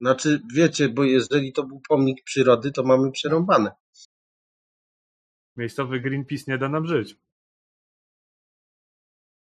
Znaczy, 0.02 0.42
wiecie, 0.54 0.90
bo 0.90 1.04
jeżeli 1.04 1.54
to 1.54 1.64
był 1.64 1.82
pomnik 1.90 2.24
przyrody, 2.24 2.72
to 2.72 2.84
mamy 2.84 3.12
przerąbane. 3.12 3.72
Miejscowy 5.56 6.00
Greenpeace 6.00 6.44
nie 6.48 6.58
da 6.58 6.70
nam 6.70 6.88
żyć. 6.88 7.16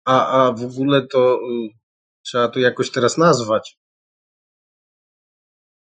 A, 0.05 0.27
a 0.27 0.53
w 0.53 0.65
ogóle 0.65 1.07
to 1.07 1.35
y, 1.35 1.69
trzeba 2.23 2.49
to 2.49 2.61
jakoś 2.61 2.91
teraz 2.91 3.19
nazwać. 3.19 3.79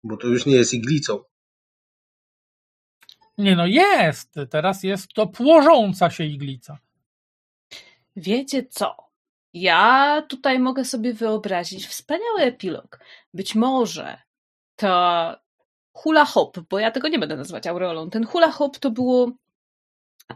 Bo 0.03 0.17
to 0.17 0.27
już 0.27 0.45
nie 0.45 0.56
jest 0.56 0.73
iglicą. 0.73 1.23
Nie 3.38 3.56
no, 3.56 3.67
jest. 3.67 4.35
Teraz 4.49 4.83
jest 4.83 5.14
to 5.14 5.27
płożąca 5.27 6.09
się 6.09 6.23
iglica. 6.23 6.80
Wiecie 8.16 8.64
co? 8.64 8.96
Ja 9.54 10.22
tutaj 10.30 10.60
mogę 10.60 10.86
sobie 10.86 11.14
wyobrazić 11.14 11.88
wspaniały 11.88 12.42
epilog. 12.42 13.00
Być 13.34 13.56
może 13.56 14.22
to 14.76 15.36
hula 15.94 16.26
hop, 16.26 16.60
bo 16.70 16.80
ja 16.80 16.92
tego 16.92 17.08
nie 17.08 17.20
będę 17.20 17.36
nazywać 17.36 17.68
aureolą. 17.68 18.10
Ten 18.10 18.26
hula 18.26 18.52
hop 18.52 18.78
to 18.78 18.92
było 18.92 19.32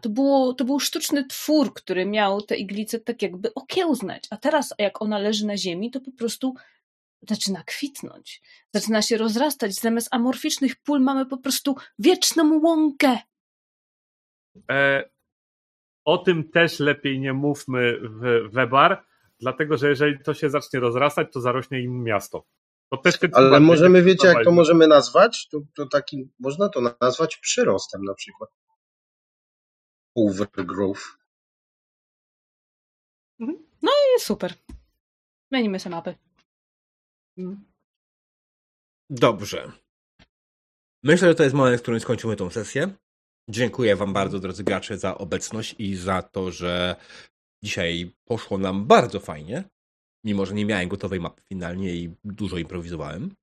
to, 0.02 0.10
było, 0.10 0.54
to 0.54 0.66
był 0.66 0.80
sztuczny 0.80 1.26
twór, 1.26 1.74
który 1.74 2.06
miał 2.06 2.42
te 2.42 2.56
iglice 2.58 3.00
tak 3.00 3.22
jakby 3.22 3.54
okiełznać. 3.54 4.24
A 4.30 4.38
teraz, 4.38 4.74
jak 4.78 5.02
ona 5.02 5.18
leży 5.18 5.46
na 5.46 5.58
ziemi, 5.58 5.92
to 5.92 6.02
po 6.02 6.12
prostu 6.12 6.56
zaczyna 7.30 7.64
kwitnąć. 7.64 8.42
Zaczyna 8.74 9.02
się 9.02 9.18
rozrastać. 9.18 9.74
Zamiast 9.74 10.08
amorficznych 10.12 10.76
pól 10.76 11.02
mamy 11.02 11.26
po 11.26 11.38
prostu 11.38 11.76
wieczną 12.00 12.60
łąkę. 12.64 13.18
E, 14.72 15.10
o 16.06 16.18
tym 16.18 16.50
też 16.52 16.80
lepiej 16.80 17.20
nie 17.20 17.34
mówmy 17.34 18.00
w 18.02 18.50
Webar, 18.52 19.06
dlatego 19.40 19.78
że 19.78 19.90
jeżeli 19.90 20.24
to 20.24 20.34
się 20.34 20.50
zacznie 20.50 20.80
rozrastać, 20.80 21.28
to 21.34 21.42
zarośnie 21.42 21.82
im 21.82 22.04
miasto. 22.04 22.46
To 22.92 22.98
też 22.98 23.20
te 23.20 23.30
Ale 23.34 23.60
możemy, 23.60 24.04
wiecie, 24.04 24.28
jak 24.28 24.44
to 24.44 24.52
możemy 24.52 24.88
nazwać? 24.88 25.48
To, 25.48 25.62
to 25.76 25.86
taki, 25.86 26.30
można 26.40 26.70
to 26.70 26.82
nazwać 27.02 27.38
przyrostem 27.38 28.04
na 28.04 28.14
przykład. 28.14 28.50
Overgrowth. 30.16 31.18
I 34.18 34.20
super. 34.20 34.54
Zmienimy 35.52 35.80
sobie 35.80 35.96
mapy. 35.96 36.16
Dobrze. 39.10 39.72
Myślę, 41.04 41.28
że 41.28 41.36
to 41.36 41.44
jest 41.44 41.56
moment, 41.56 41.80
w 41.80 41.82
którym 41.82 42.00
skończymy 42.00 42.36
tą 42.36 42.50
sesję. 42.50 42.94
Dziękuję 43.50 43.96
Wam 43.96 44.14
bardzo, 44.14 44.40
drodzy 44.40 44.64
gracze, 44.64 44.98
za 44.98 45.18
obecność 45.18 45.76
i 45.80 45.96
za 45.96 46.22
to, 46.22 46.52
że 46.52 46.96
dzisiaj 47.64 48.12
poszło 48.26 48.58
nam 48.58 48.86
bardzo 48.86 49.20
fajnie. 49.20 49.64
Mimo, 50.26 50.46
że 50.46 50.54
nie 50.54 50.66
miałem 50.66 50.90
gotowej 50.90 51.20
mapy 51.20 51.42
finalnie 51.42 51.96
i 51.96 52.14
dużo 52.24 52.58
improwizowałem. 52.58 53.36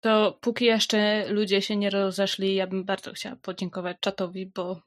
To 0.00 0.38
póki 0.40 0.64
jeszcze 0.64 1.28
ludzie 1.32 1.62
się 1.62 1.76
nie 1.76 1.90
rozeszli, 1.90 2.54
ja 2.54 2.66
bym 2.66 2.84
bardzo 2.84 3.12
chciała 3.12 3.36
podziękować 3.36 3.96
czatowi, 4.00 4.46
bo 4.46 4.80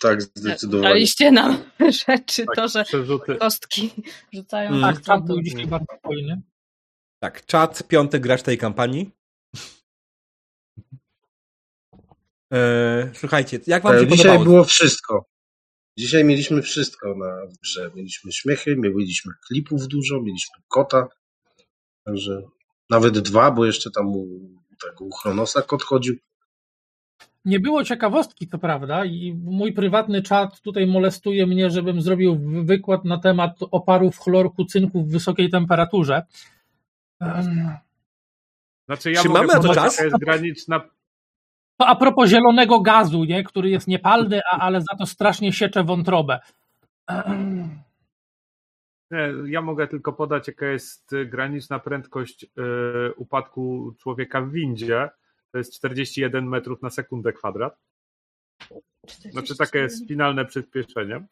Tak, 0.00 0.22
zdecydowanie. 0.22 0.88
daliście 0.94 1.30
nam 1.32 1.64
rzeczy, 2.06 2.44
Tak, 2.46 2.56
to, 2.56 2.68
że 2.68 2.84
przerzuty. 2.84 3.36
kostki 3.36 3.90
rzucają. 4.32 4.68
Mm. 4.70 4.80
Tak, 4.82 4.94
Tak, 4.94 5.04
czat 5.04 5.24
był 5.26 5.42
dzisiaj 5.42 5.66
bardzo 5.66 5.98
hojny. 6.02 6.42
Tak, 7.22 7.46
czat, 7.46 7.82
piąty 7.88 8.20
gracz 8.20 8.42
tej 8.42 8.58
kampanii. 8.58 9.10
Eee, 12.50 13.10
słuchajcie, 13.14 13.60
jak 13.66 13.82
Wam 13.82 13.92
się 13.92 13.98
E, 14.00 14.06
Dzisiaj 14.06 14.18
podobało? 14.18 14.44
było 14.44 14.64
wszystko. 14.64 15.24
Dzisiaj 15.98 16.24
mieliśmy 16.24 16.62
wszystko 16.62 17.14
na 17.14 17.40
grze. 17.62 17.90
Mieliśmy 17.94 18.32
śmiechy, 18.32 18.76
mieliśmy 18.76 19.32
klipów 19.48 19.88
dużo, 19.88 20.20
mieliśmy 20.22 20.62
kota. 20.68 21.08
Także 22.04 22.42
nawet 22.90 23.18
dwa, 23.18 23.50
bo 23.50 23.66
jeszcze 23.66 23.90
tam 23.90 24.06
u, 24.08 24.26
tego, 24.82 25.04
u 25.04 25.10
Chronosa 25.12 25.62
kot 25.62 25.82
chodził. 25.82 26.16
Nie 27.44 27.60
było 27.60 27.84
ciekawostki, 27.84 28.48
to 28.48 28.58
prawda, 28.58 29.04
i 29.04 29.34
mój 29.44 29.72
prywatny 29.72 30.22
czat 30.22 30.60
tutaj 30.60 30.86
molestuje 30.86 31.46
mnie, 31.46 31.70
żebym 31.70 32.02
zrobił 32.02 32.38
wy- 32.38 32.62
wykład 32.64 33.04
na 33.04 33.18
temat 33.18 33.58
oparów 33.70 34.18
chlorku 34.18 34.64
cynku 34.64 35.02
w 35.04 35.10
wysokiej 35.10 35.50
temperaturze. 35.50 36.22
Em, 37.20 37.70
Znaczy 38.88 39.12
ja 39.12 39.22
Czy 39.22 39.28
mogę 39.28 39.40
mamy 39.40 39.52
na 39.52 39.60
to 39.60 39.74
czas? 39.74 39.98
jest 40.00 40.16
graniczna 40.18 40.80
To 41.80 41.86
a 41.86 41.96
propos 41.96 42.30
zielonego 42.30 42.80
gazu, 42.80 43.24
nie, 43.24 43.44
który 43.44 43.70
jest 43.70 43.88
niepalny, 43.88 44.40
a, 44.52 44.58
ale 44.58 44.80
za 44.80 44.96
to 44.98 45.06
strasznie 45.06 45.52
siecze 45.52 45.84
wątrobę. 45.84 46.40
Ja 49.46 49.62
mogę 49.62 49.88
tylko 49.88 50.12
podać, 50.12 50.48
jaka 50.48 50.66
jest 50.66 51.10
graniczna 51.26 51.78
prędkość 51.78 52.44
y, 52.44 52.48
upadku 53.16 53.94
człowieka 53.98 54.40
w 54.42 54.50
windzie. 54.52 55.10
To 55.52 55.58
jest 55.58 55.74
41 55.74 56.48
metrów 56.48 56.82
na 56.82 56.90
sekundę 56.90 57.32
kwadrat. 57.32 57.78
Znaczy 59.30 59.56
takie 59.56 59.78
jest 59.78 60.08
finalne 60.08 60.44
przyspieszenie. 60.44 61.26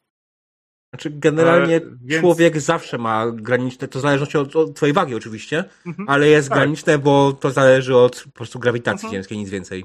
Znaczy, 0.95 1.11
generalnie 1.11 1.77
E, 1.77 1.81
więc- 2.01 2.21
człowiek 2.21 2.61
zawsze 2.61 2.99
ma 2.99 3.31
graniczne, 3.33 3.89
to 3.89 3.99
w 3.99 4.03
zależności 4.03 4.39
od, 4.39 4.57
od 4.57 4.75
twojej 4.77 4.93
wagi 4.93 5.15
oczywiście, 5.15 5.65
Mhm. 5.87 6.09
ale 6.09 6.29
jest 6.29 6.49
Tak. 6.49 6.59
graniczne, 6.59 6.99
bo 6.99 7.33
to 7.33 7.51
zależy 7.51 7.97
od 7.97 8.23
po 8.25 8.31
prostu 8.31 8.59
grawitacji 8.59 9.07
Mhm. 9.07 9.13
ziemskiej, 9.13 9.39
nic 9.39 9.51
więcej. 9.51 9.85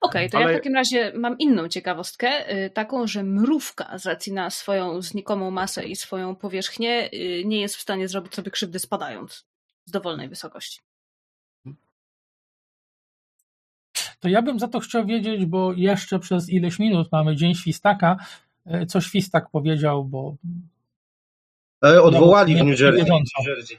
Okej, 0.00 0.30
to 0.30 0.38
ja 0.40 0.44
Ale- 0.46 0.54
w 0.54 0.56
takim 0.58 0.74
razie 0.74 1.12
mam 1.16 1.38
inną 1.38 1.68
ciekawostkę, 1.68 2.54
y, 2.64 2.70
taką, 2.70 3.06
że 3.06 3.22
mrówka 3.22 3.98
z 3.98 4.06
racji 4.06 4.32
na 4.32 4.50
swoją 4.50 5.02
znikomą 5.02 5.50
masę 5.50 5.84
i 5.84 5.96
swoją 5.96 6.36
powierzchnię 6.36 7.10
y, 7.14 7.42
nie 7.44 7.60
jest 7.60 7.76
w 7.76 7.80
stanie 7.80 8.08
zrobić 8.08 8.34
sobie 8.34 8.50
krzywdy 8.50 8.78
spadając 8.78 9.46
z 9.84 9.90
dowolnej 9.90 10.28
wysokości. 10.28 10.80
To 14.20 14.28
ja 14.28 14.42
bym 14.42 14.58
za 14.58 14.68
to 14.68 14.80
chciał 14.80 15.06
wiedzieć, 15.06 15.46
bo 15.46 15.72
jeszcze 15.72 16.18
przez 16.18 16.48
ileś 16.48 16.78
minut 16.78 17.08
mamy 17.12 17.36
Dzień 17.36 17.54
Świstaka, 17.54 18.16
e, 18.66 18.86
co 18.86 19.00
Świstak 19.00 19.50
powiedział, 19.50 20.04
bo 20.04 20.36
E, 21.84 22.02
odwołali 22.02 22.54
No, 22.56 22.64
w 22.64 22.66
New 22.66 22.80
Jersey. 22.80 23.00
wiedząco. 23.00 23.30
New 23.38 23.46
Jersey. 23.48 23.78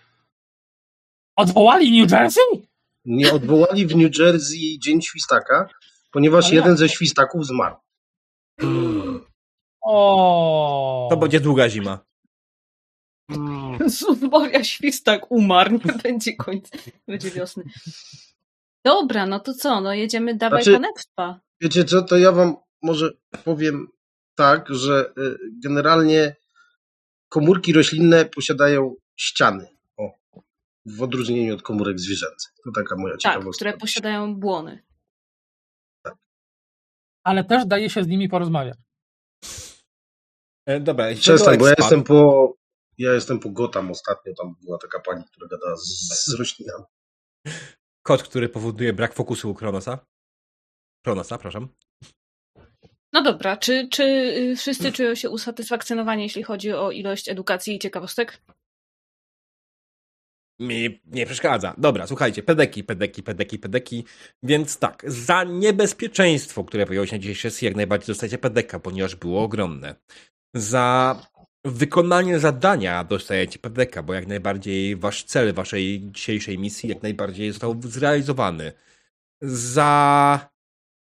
odwołali 1.35 2.01
New 2.01 2.11
Jersey? 2.11 2.43
Nie 3.05 3.33
odwołali 3.33 3.87
w 3.87 3.95
New 3.95 4.17
Jersey 4.19 4.79
Dzień 4.79 5.01
Świstaka, 5.01 5.69
ponieważ 6.11 6.45
Ale 6.45 6.55
jeden 6.55 6.69
jak? 6.69 6.77
ze 6.77 6.89
świstaków 6.89 7.45
zmarł. 7.47 7.75
O. 9.81 11.07
To 11.11 11.17
będzie 11.17 11.39
długa 11.39 11.69
zima. 11.69 11.99
Zubawia 13.85 14.63
świstak 14.63 15.31
umarł, 15.31 15.71
nie 15.85 15.93
będzie 16.03 16.35
końca, 16.35 16.77
będzie 17.07 17.31
wiosny. 17.31 17.63
Dobra, 18.85 19.25
no 19.25 19.39
to 19.39 19.53
co, 19.53 19.81
no 19.81 19.93
jedziemy 19.93 20.35
dawaj 20.35 20.63
Znaczy- 20.63 20.79
panewstwa. 20.79 21.39
Wiecie 21.61 21.83
co, 21.85 22.01
to 22.01 22.17
ja 22.17 22.31
wam 22.31 22.55
może 22.83 23.11
powiem 23.43 23.87
tak, 24.35 24.69
że 24.69 25.13
y, 25.17 25.37
generalnie 25.63 26.35
komórki 27.29 27.73
roślinne 27.73 28.25
posiadają 28.25 28.95
ściany. 29.15 29.67
O, 29.97 30.09
w 30.85 31.01
odróżnieniu 31.03 31.53
od 31.53 31.61
komórek 31.61 31.99
zwierzęcych. 31.99 32.51
To 32.65 32.71
taka 32.75 32.95
moja 32.95 33.13
Tak, 33.13 33.21
ciekawostka. 33.21 33.55
które 33.55 33.77
posiadają 33.77 34.35
błony. 34.35 34.83
Ale 37.23 37.43
też 37.43 37.65
daje 37.65 37.89
się 37.89 38.03
z 38.03 38.07
nimi 38.07 38.29
porozmawiać. 38.29 38.77
E, 40.65 40.79
dobra, 40.79 41.05
Przestań, 41.15 41.57
bo 41.57 41.67
ja 41.67 41.73
jestem 41.77 42.03
po. 42.03 42.53
Ja 42.97 43.13
jestem 43.13 43.39
po 43.39 43.49
Gotham 43.49 43.91
ostatnio, 43.91 44.33
tam 44.33 44.55
była 44.63 44.77
taka 44.77 44.99
pani, 44.99 45.23
która 45.23 45.47
gadała 45.47 45.75
z, 45.75 46.25
z 46.25 46.33
roślinami. 46.39 46.83
Kod, 48.03 48.23
który 48.23 48.49
powoduje 48.49 48.93
brak 48.93 49.13
fokusu 49.13 49.51
u 49.51 49.53
Kronosa. 49.53 50.05
Kronosa, 51.05 51.37
przepraszam. 51.37 51.67
No 53.13 53.21
dobra, 53.21 53.57
czy, 53.57 53.87
czy 53.91 54.03
y, 54.03 54.55
wszyscy 54.55 54.91
czują 54.91 55.15
się 55.15 55.29
usatysfakcjonowani, 55.29 56.23
jeśli 56.23 56.43
chodzi 56.43 56.73
o 56.73 56.91
ilość 56.91 57.29
edukacji 57.29 57.75
i 57.75 57.79
ciekawostek? 57.79 58.41
Mi 60.61 61.01
nie 61.05 61.25
przeszkadza. 61.25 61.73
Dobra, 61.77 62.07
słuchajcie, 62.07 62.43
pedeki, 62.43 62.83
pedeki, 62.83 63.23
pedeki, 63.23 63.59
pedeki. 63.59 64.05
Więc 64.43 64.77
tak, 64.77 65.03
za 65.07 65.43
niebezpieczeństwo, 65.43 66.63
które 66.63 66.85
pojawiło 66.85 67.05
się 67.05 67.15
na 67.15 67.19
dzisiejszej 67.19 67.51
sesji, 67.51 67.65
jak 67.65 67.75
najbardziej 67.75 68.07
dostajecie 68.07 68.37
pedeka, 68.37 68.79
ponieważ 68.79 69.15
było 69.15 69.43
ogromne. 69.43 69.95
Za 70.55 71.21
wykonanie 71.65 72.39
zadania 72.39 73.03
dostajecie 73.03 73.59
pedeka, 73.59 74.03
bo 74.03 74.13
jak 74.13 74.27
najbardziej 74.27 74.95
wasz 74.95 75.23
cel 75.23 75.53
waszej 75.53 76.01
dzisiejszej 76.11 76.59
misji 76.59 76.89
jak 76.89 77.03
najbardziej 77.03 77.51
został 77.51 77.81
zrealizowany. 77.81 78.71
Za 79.41 80.49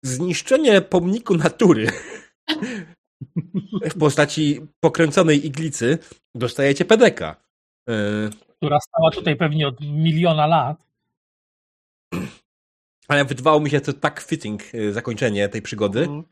zniszczenie 0.04 0.80
pomniku 0.80 1.36
natury 1.36 1.86
w 3.92 3.98
postaci 3.98 4.60
pokręconej 4.80 5.46
iglicy 5.46 5.98
dostajecie 6.34 6.84
pedeka. 6.84 7.36
Yy, 7.88 8.30
która 8.62 8.80
stała 8.80 9.10
tutaj 9.10 9.36
pewnie 9.36 9.68
od 9.68 9.80
miliona 9.80 10.46
lat. 10.46 10.86
Ale 13.08 13.24
wydawało 13.24 13.60
mi 13.60 13.70
się 13.70 13.80
to 13.80 13.92
tak 13.92 14.20
fitting 14.20 14.74
y, 14.74 14.92
zakończenie 14.92 15.48
tej 15.48 15.62
przygody, 15.62 16.00
mhm. 16.00 16.24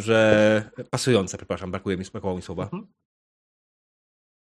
że 0.00 0.70
pasujące, 0.90 1.36
przepraszam, 1.36 1.70
brakuje 1.70 1.96
mi, 1.96 2.04
brakowało 2.12 2.36
mi 2.36 2.42
słowa. 2.42 2.62
Mhm. 2.62 2.86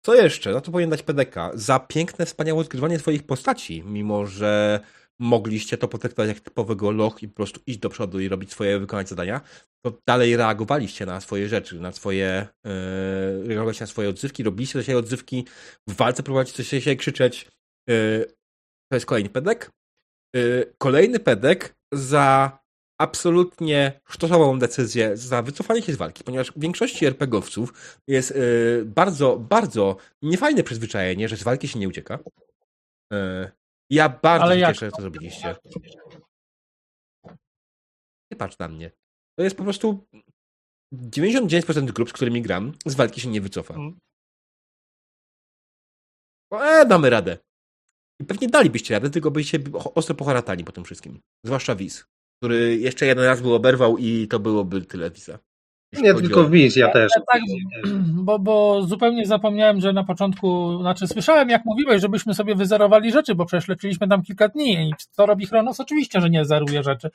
Co 0.05 0.15
jeszcze? 0.15 0.51
No 0.51 0.61
to 0.61 0.71
powinien 0.71 0.89
dać 0.89 1.03
PDK. 1.03 1.51
Za 1.53 1.79
piękne, 1.79 2.25
wspaniałe 2.25 2.59
odgrywanie 2.59 2.99
swoich 2.99 3.23
postaci, 3.23 3.83
mimo 3.83 4.25
że 4.25 4.79
mogliście 5.21 5.77
to 5.77 5.87
potraktować 5.87 6.29
jak 6.29 6.39
typowego 6.39 6.91
loch 6.91 7.23
i 7.23 7.27
po 7.27 7.35
prostu 7.35 7.61
iść 7.67 7.79
do 7.79 7.89
przodu 7.89 8.19
i 8.19 8.27
robić 8.29 8.51
swoje, 8.51 8.79
wykonać 8.79 9.09
zadania, 9.09 9.41
to 9.85 9.97
dalej 10.07 10.37
reagowaliście 10.37 11.05
na 11.05 11.21
swoje 11.21 11.49
rzeczy, 11.49 11.79
na 11.79 11.91
swoje, 11.91 12.47
yy, 12.65 13.47
reagowaliście 13.47 13.83
na 13.83 13.87
swoje 13.87 14.09
odzywki, 14.09 14.43
robiliście 14.43 14.79
do 14.79 14.83
siebie 14.83 14.97
odzywki, 14.97 15.45
w 15.89 15.95
walce 15.95 16.23
próbowaliście 16.23 16.63
coś 16.63 16.83
się 16.83 16.95
krzyczeć. 16.95 17.47
Yy, 17.89 18.25
to 18.91 18.95
jest 18.95 19.05
kolejny 19.05 19.29
pedek. 19.29 19.71
Yy, 20.35 20.73
kolejny 20.77 21.19
pedek 21.19 21.75
za 21.93 22.59
absolutnie 23.01 24.01
sztosową 24.09 24.59
decyzję 24.59 25.17
za 25.17 25.41
wycofanie 25.41 25.81
się 25.81 25.93
z 25.93 25.97
walki, 25.97 26.23
ponieważ 26.23 26.51
w 26.51 26.59
większości 26.59 27.05
RPGowców 27.05 27.97
jest 28.07 28.35
yy, 28.35 28.83
bardzo, 28.85 29.37
bardzo 29.37 29.97
niefajne 30.21 30.63
przyzwyczajenie, 30.63 31.29
że 31.29 31.37
z 31.37 31.43
walki 31.43 31.67
się 31.67 31.79
nie 31.79 31.87
ucieka. 31.87 32.19
Yy, 33.11 33.51
ja 33.91 34.09
bardzo 34.09 34.45
Ale 34.45 34.55
się 34.55 34.59
jak 34.61 34.75
cieszę, 34.75 34.85
że 34.85 34.91
to 34.91 35.01
zrobiliście. 35.01 35.55
Nie 38.31 38.37
patrz 38.37 38.57
na 38.59 38.67
mnie. 38.67 38.91
To 39.37 39.43
jest 39.43 39.57
po 39.57 39.63
prostu 39.63 40.07
99% 40.93 41.91
grup, 41.91 42.09
z 42.09 42.13
którymi 42.13 42.41
gram, 42.41 42.73
z 42.85 42.95
walki 42.95 43.21
się 43.21 43.29
nie 43.29 43.41
wycofa. 43.41 43.73
Mhm. 43.73 43.99
E, 46.53 46.85
damy 46.85 47.09
radę. 47.09 47.37
I 48.21 48.25
pewnie 48.25 48.47
dalibyście 48.47 48.93
radę, 48.93 49.09
tylko 49.09 49.31
byście 49.31 49.59
ostro 49.73 50.15
poharatali 50.15 50.63
po 50.63 50.71
tym 50.71 50.83
wszystkim. 50.83 51.21
Zwłaszcza 51.45 51.75
Wiz, 51.75 52.05
który 52.39 52.77
jeszcze 52.77 53.05
jeden 53.05 53.25
raz 53.25 53.41
był 53.41 53.53
oberwał 53.53 53.97
i 53.97 54.27
to 54.27 54.39
byłoby 54.39 54.81
tyle 54.81 55.11
Wiza. 55.11 55.39
Nie 55.93 56.13
tylko 56.13 56.41
o- 56.41 56.49
Wiz, 56.49 56.75
ja 56.75 56.89
też. 56.91 57.11
Tak, 57.31 57.41
bo, 58.27 58.39
bo 58.39 58.83
zupełnie 58.83 59.25
zapomniałem, 59.25 59.81
że 59.81 59.93
na 59.93 60.03
początku, 60.03 60.77
znaczy 60.81 61.07
słyszałem 61.07 61.49
jak 61.49 61.65
mówiłeś, 61.65 62.01
żebyśmy 62.01 62.33
sobie 62.33 62.55
wyzerowali 62.55 63.11
rzeczy, 63.11 63.35
bo 63.35 63.45
przecież 63.45 63.67
leczyliśmy 63.67 64.07
tam 64.07 64.21
kilka 64.23 64.47
dni 64.47 64.73
i 64.73 64.93
co 65.11 65.25
robi 65.25 65.45
Chronos? 65.45 65.79
Oczywiście, 65.79 66.21
że 66.21 66.29
nie 66.29 66.45
zeruje 66.45 66.83
rzeczy, 66.83 67.09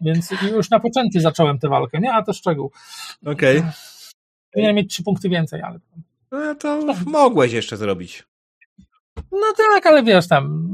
więc 0.00 0.30
już 0.52 0.70
na 0.70 0.80
początku 0.80 1.20
zacząłem 1.20 1.58
tę 1.58 1.68
walkę, 1.68 2.00
nie? 2.00 2.12
A 2.12 2.22
to 2.22 2.32
szczegół. 2.32 2.70
Okej. 3.26 3.62
Powinienem 4.52 4.76
mieć 4.76 4.92
trzy 4.92 5.02
punkty 5.02 5.28
więcej, 5.28 5.62
ale... 5.62 5.78
No 6.32 6.54
to 6.54 6.82
mogłeś 7.06 7.52
jeszcze 7.52 7.76
zrobić. 7.76 8.24
No 9.32 9.46
tak, 9.56 9.86
ale 9.86 10.02
wiesz 10.02 10.28
tam, 10.28 10.66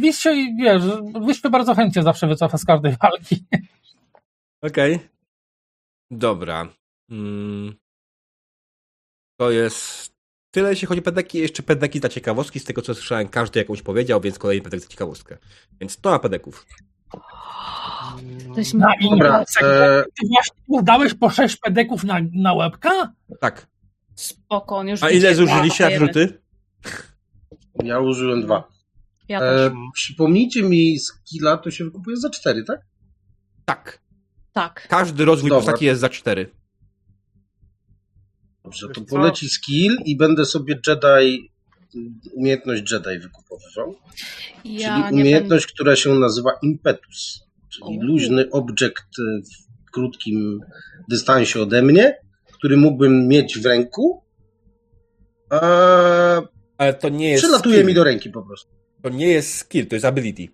Wiz 0.00 0.20
się, 0.20 0.34
wiesz, 0.60 0.82
Wyspy 1.26 1.50
bardzo 1.50 1.74
chętnie 1.74 2.02
zawsze 2.02 2.26
wycofa 2.26 2.58
z 2.58 2.64
każdej 2.64 2.96
walki. 3.02 3.44
Okej. 4.62 4.98
Dobra. 6.10 6.68
Mm. 7.10 7.74
To 9.36 9.50
jest 9.50 10.12
tyle, 10.50 10.70
jeśli 10.70 10.86
chodzi 10.86 11.00
o 11.00 11.04
pedeki. 11.04 11.38
Jeszcze 11.38 11.62
pedeki 11.62 12.00
dla 12.00 12.08
ciekawostki. 12.08 12.60
Z 12.60 12.64
tego, 12.64 12.82
co 12.82 12.94
słyszałem, 12.94 13.28
każdy 13.28 13.60
jakąś 13.60 13.82
powiedział, 13.82 14.20
więc 14.20 14.38
kolejny 14.38 14.62
pedek 14.62 14.80
za 14.80 14.86
ciekawostkę. 14.86 15.38
Więc 15.80 15.96
to 15.96 16.10
na 16.10 16.18
pedeków. 16.18 16.66
Na 18.74 18.94
inny 19.00 19.10
Dobra, 19.10 19.44
e, 19.62 20.04
Ty 20.04 20.26
właśnie 20.28 20.82
dałeś 20.82 21.14
po 21.14 21.30
sześć 21.30 21.56
pedeków 21.56 22.04
na, 22.04 22.20
na 22.32 22.52
łebka? 22.54 23.12
Tak. 23.40 23.66
spoko, 24.14 24.76
on 24.76 24.88
już 24.88 25.02
A 25.02 25.10
ile 25.10 25.34
zużyliście 25.34 25.84
jak 25.84 25.92
dajemy. 25.92 26.06
rzuty? 26.06 26.40
ja 27.84 28.00
użyłem 28.00 28.42
dwa. 28.42 28.68
Ja 29.28 29.40
też. 29.40 29.72
E, 29.72 29.74
przypomnijcie 29.94 30.62
mi 30.62 30.98
skilla, 30.98 31.56
to 31.56 31.70
się 31.70 31.84
wykupuje 31.84 32.16
za 32.16 32.30
cztery, 32.30 32.64
tak? 32.64 32.80
Tak. 33.64 34.00
Tak. 34.52 34.88
Każdy 34.88 35.24
rozwój 35.24 35.50
Dobra. 35.50 35.64
postaci 35.64 35.84
jest 35.84 36.00
za 36.00 36.08
cztery. 36.08 36.50
Dobrze, 38.64 38.88
to 38.88 39.00
poleci 39.00 39.48
skill 39.48 39.96
i 40.04 40.16
będę 40.16 40.44
sobie 40.44 40.78
Jedi, 40.86 41.50
umiejętność 42.34 42.92
Jedi 42.92 43.18
wykupowywał. 43.18 43.94
Ja 44.64 45.02
czyli 45.08 45.14
umiejętność, 45.22 45.66
która 45.66 45.96
się 45.96 46.14
nazywa 46.14 46.50
Impetus, 46.62 47.40
czyli 47.68 47.98
O. 47.98 48.02
luźny 48.02 48.50
obiekt 48.50 49.16
w 49.88 49.90
krótkim 49.90 50.60
dystansie 51.08 51.60
ode 51.62 51.82
mnie, 51.82 52.16
który 52.52 52.76
mógłbym 52.76 53.28
mieć 53.28 53.58
w 53.58 53.66
ręku, 53.66 54.24
a 55.50 55.60
Ale 56.78 56.94
to 56.94 57.08
nie 57.08 57.30
jest. 57.30 57.42
przylatuje 57.44 57.74
skill. 57.76 57.86
mi 57.86 57.94
do 57.94 58.04
ręki 58.04 58.30
po 58.30 58.42
prostu. 58.42 58.70
To 59.02 59.08
nie 59.08 59.28
jest 59.28 59.54
skill, 59.54 59.86
to 59.86 59.96
jest 59.96 60.04
ability. 60.06 60.48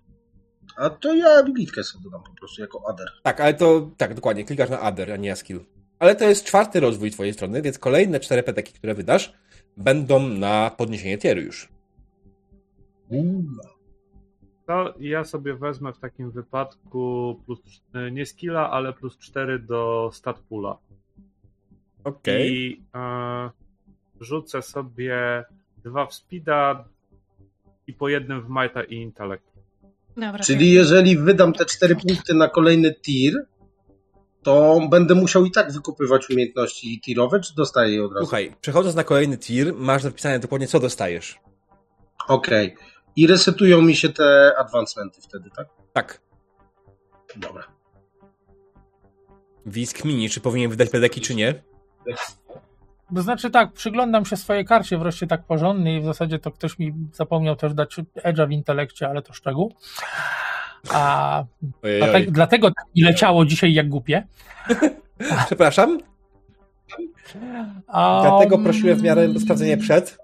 A 0.77 0.89
to 0.89 1.15
ja 1.15 1.39
abilitkę 1.39 1.83
sobie 1.83 2.03
dodam 2.03 2.23
po 2.23 2.31
prostu 2.31 2.61
jako 2.61 2.89
adder. 2.89 3.07
Tak, 3.23 3.41
ale 3.41 3.53
to. 3.53 3.89
Tak, 3.97 4.13
dokładnie. 4.13 4.45
Klikasz 4.45 4.69
na 4.69 4.81
other, 4.81 5.11
a 5.11 5.15
nie 5.15 5.29
na 5.29 5.35
skill. 5.35 5.59
Ale 5.99 6.15
to 6.15 6.23
jest 6.25 6.45
czwarty 6.45 6.79
rozwój 6.79 7.11
twojej 7.11 7.33
strony, 7.33 7.61
więc 7.61 7.79
kolejne 7.79 8.19
cztery 8.19 8.43
pedeki, 8.43 8.73
które 8.73 8.93
wydasz, 8.93 9.33
będą 9.77 10.27
na 10.29 10.71
podniesienie 10.77 11.17
tieru 11.17 11.41
już. 11.41 11.69
To 14.67 14.93
ja 14.99 15.23
sobie 15.23 15.55
wezmę 15.55 15.93
w 15.93 15.99
takim 15.99 16.31
wypadku 16.31 17.35
plus, 17.45 17.59
e, 17.93 18.11
nie 18.11 18.25
skilla, 18.25 18.69
ale 18.71 18.93
plus 18.93 19.17
4 19.17 19.59
do 19.59 20.09
stat 20.13 20.39
pula. 20.39 20.77
Okej. 22.03 22.51
I 22.51 22.83
e, 22.95 23.49
rzucę 24.19 24.61
sobie 24.61 25.43
dwa 25.83 26.05
w 26.05 26.13
speeda 26.13 26.85
i 27.87 27.93
po 27.93 28.09
jednym 28.09 28.41
w 28.41 28.49
mighta 28.49 28.83
i 28.83 28.95
intelekt. 28.95 29.46
Dobra. 30.17 30.43
Czyli 30.43 30.71
jeżeli 30.71 31.17
wydam 31.17 31.53
te 31.53 31.65
cztery 31.65 31.95
punkty 31.95 32.33
na 32.33 32.47
kolejny 32.49 32.93
tier, 32.93 33.33
to 34.43 34.79
będę 34.89 35.15
musiał 35.15 35.45
i 35.45 35.51
tak 35.51 35.71
wykupywać 35.71 36.29
umiejętności 36.29 37.01
tirowe, 37.01 37.39
czy 37.39 37.55
dostaję 37.55 37.95
je 37.95 38.03
od 38.03 38.11
razu? 38.13 38.25
Słuchaj, 38.25 38.55
przechodząc 38.61 38.95
na 38.95 39.03
kolejny 39.03 39.37
tier, 39.37 39.73
masz 39.73 40.03
napisane 40.03 40.39
dokładnie, 40.39 40.67
co 40.67 40.79
dostajesz. 40.79 41.39
Okej. 42.27 42.75
I 43.15 43.27
resetują 43.27 43.81
mi 43.81 43.95
się 43.95 44.09
te 44.09 44.53
advancementy 44.57 45.21
wtedy, 45.21 45.49
tak? 45.55 45.67
Tak. 45.93 46.21
Dobra. 47.35 47.63
Wisk 49.65 50.05
mini, 50.05 50.29
czy 50.29 50.41
powinien 50.41 50.69
wydać 50.71 50.89
pedeki, 50.89 51.21
czy 51.21 51.35
nie? 51.35 51.63
To 53.15 53.21
znaczy 53.21 53.51
tak, 53.51 53.71
przyglądam 53.71 54.25
się 54.25 54.37
swojej 54.37 54.65
karcie 54.65 54.97
wreszcie 54.97 55.27
tak 55.27 55.43
porządnie 55.43 55.97
i 55.97 56.01
w 56.01 56.05
zasadzie 56.05 56.39
to 56.39 56.51
ktoś 56.51 56.79
mi 56.79 56.93
zapomniał 57.13 57.55
też 57.55 57.73
dać 57.73 57.95
edge'a 58.15 58.47
w 58.47 58.51
intelekcie, 58.51 59.09
ale 59.09 59.21
to 59.21 59.33
szczegół. 59.33 59.73
A 60.91 61.43
Ojej, 61.83 62.31
dlatego, 62.31 62.67
tak 62.67 62.85
mi 62.95 63.01
leciało 63.03 63.45
dzisiaj 63.45 63.73
jak 63.73 63.89
głupie. 63.89 64.27
Przepraszam. 65.45 65.99
Dlatego 68.21 68.57
prosiłem 68.57 68.97
w 68.97 69.03
miarę 69.03 69.39
sprawdzenia 69.39 69.77
przed. 69.77 70.17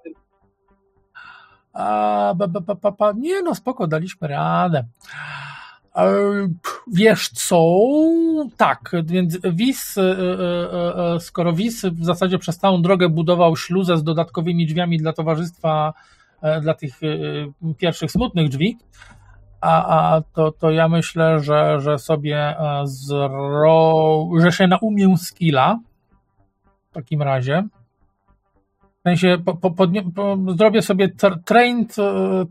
A, 1.74 2.34
ba, 2.38 2.48
ba, 2.48 2.92
ba. 2.92 3.14
Nie 3.18 3.42
no, 3.42 3.56
spoko, 3.56 3.88
daliśmy 3.88 4.28
radę. 4.28 4.84
E, 5.96 6.06
Wiesz 6.88 7.30
co? 7.30 7.76
Tak, 8.58 8.92
więc 9.04 9.38
WIS, 9.44 9.98
e, 9.98 10.02
e, 11.16 11.20
skoro 11.20 11.54
WIS 11.54 11.86
w 11.86 12.06
zasadzie 12.06 12.40
przez 12.40 12.58
całą 12.58 12.82
drogę 12.82 13.10
budował 13.10 13.58
śluzę 13.58 13.98
z 13.98 14.04
dodatkowymi 14.04 14.68
drzwiami 14.68 14.98
dla 14.98 15.14
towarzystwa, 15.14 15.94
dla 16.62 16.74
tych 16.74 17.00
pierwszych 17.78 18.12
smutnych 18.12 18.50
drzwi, 18.50 18.78
a, 19.62 20.16
a 20.16 20.22
to, 20.22 20.52
to 20.52 20.72
ja 20.72 20.88
myślę, 20.88 21.40
że, 21.40 21.80
że 21.80 22.00
sobie 22.00 22.56
zro... 22.84 24.30
że 24.42 24.52
się 24.52 24.68
naumię 24.68 25.18
skilla 25.18 25.80
w 26.92 26.94
takim 26.94 27.22
razie. 27.22 27.64
W 29.00 29.04
sensie 29.04 29.38
po, 29.46 29.56
po, 29.56 29.72
po, 30.16 30.38
zrobię 30.58 30.82
sobie 30.82 31.08
tra- 31.08 31.40
trained, 31.46 31.96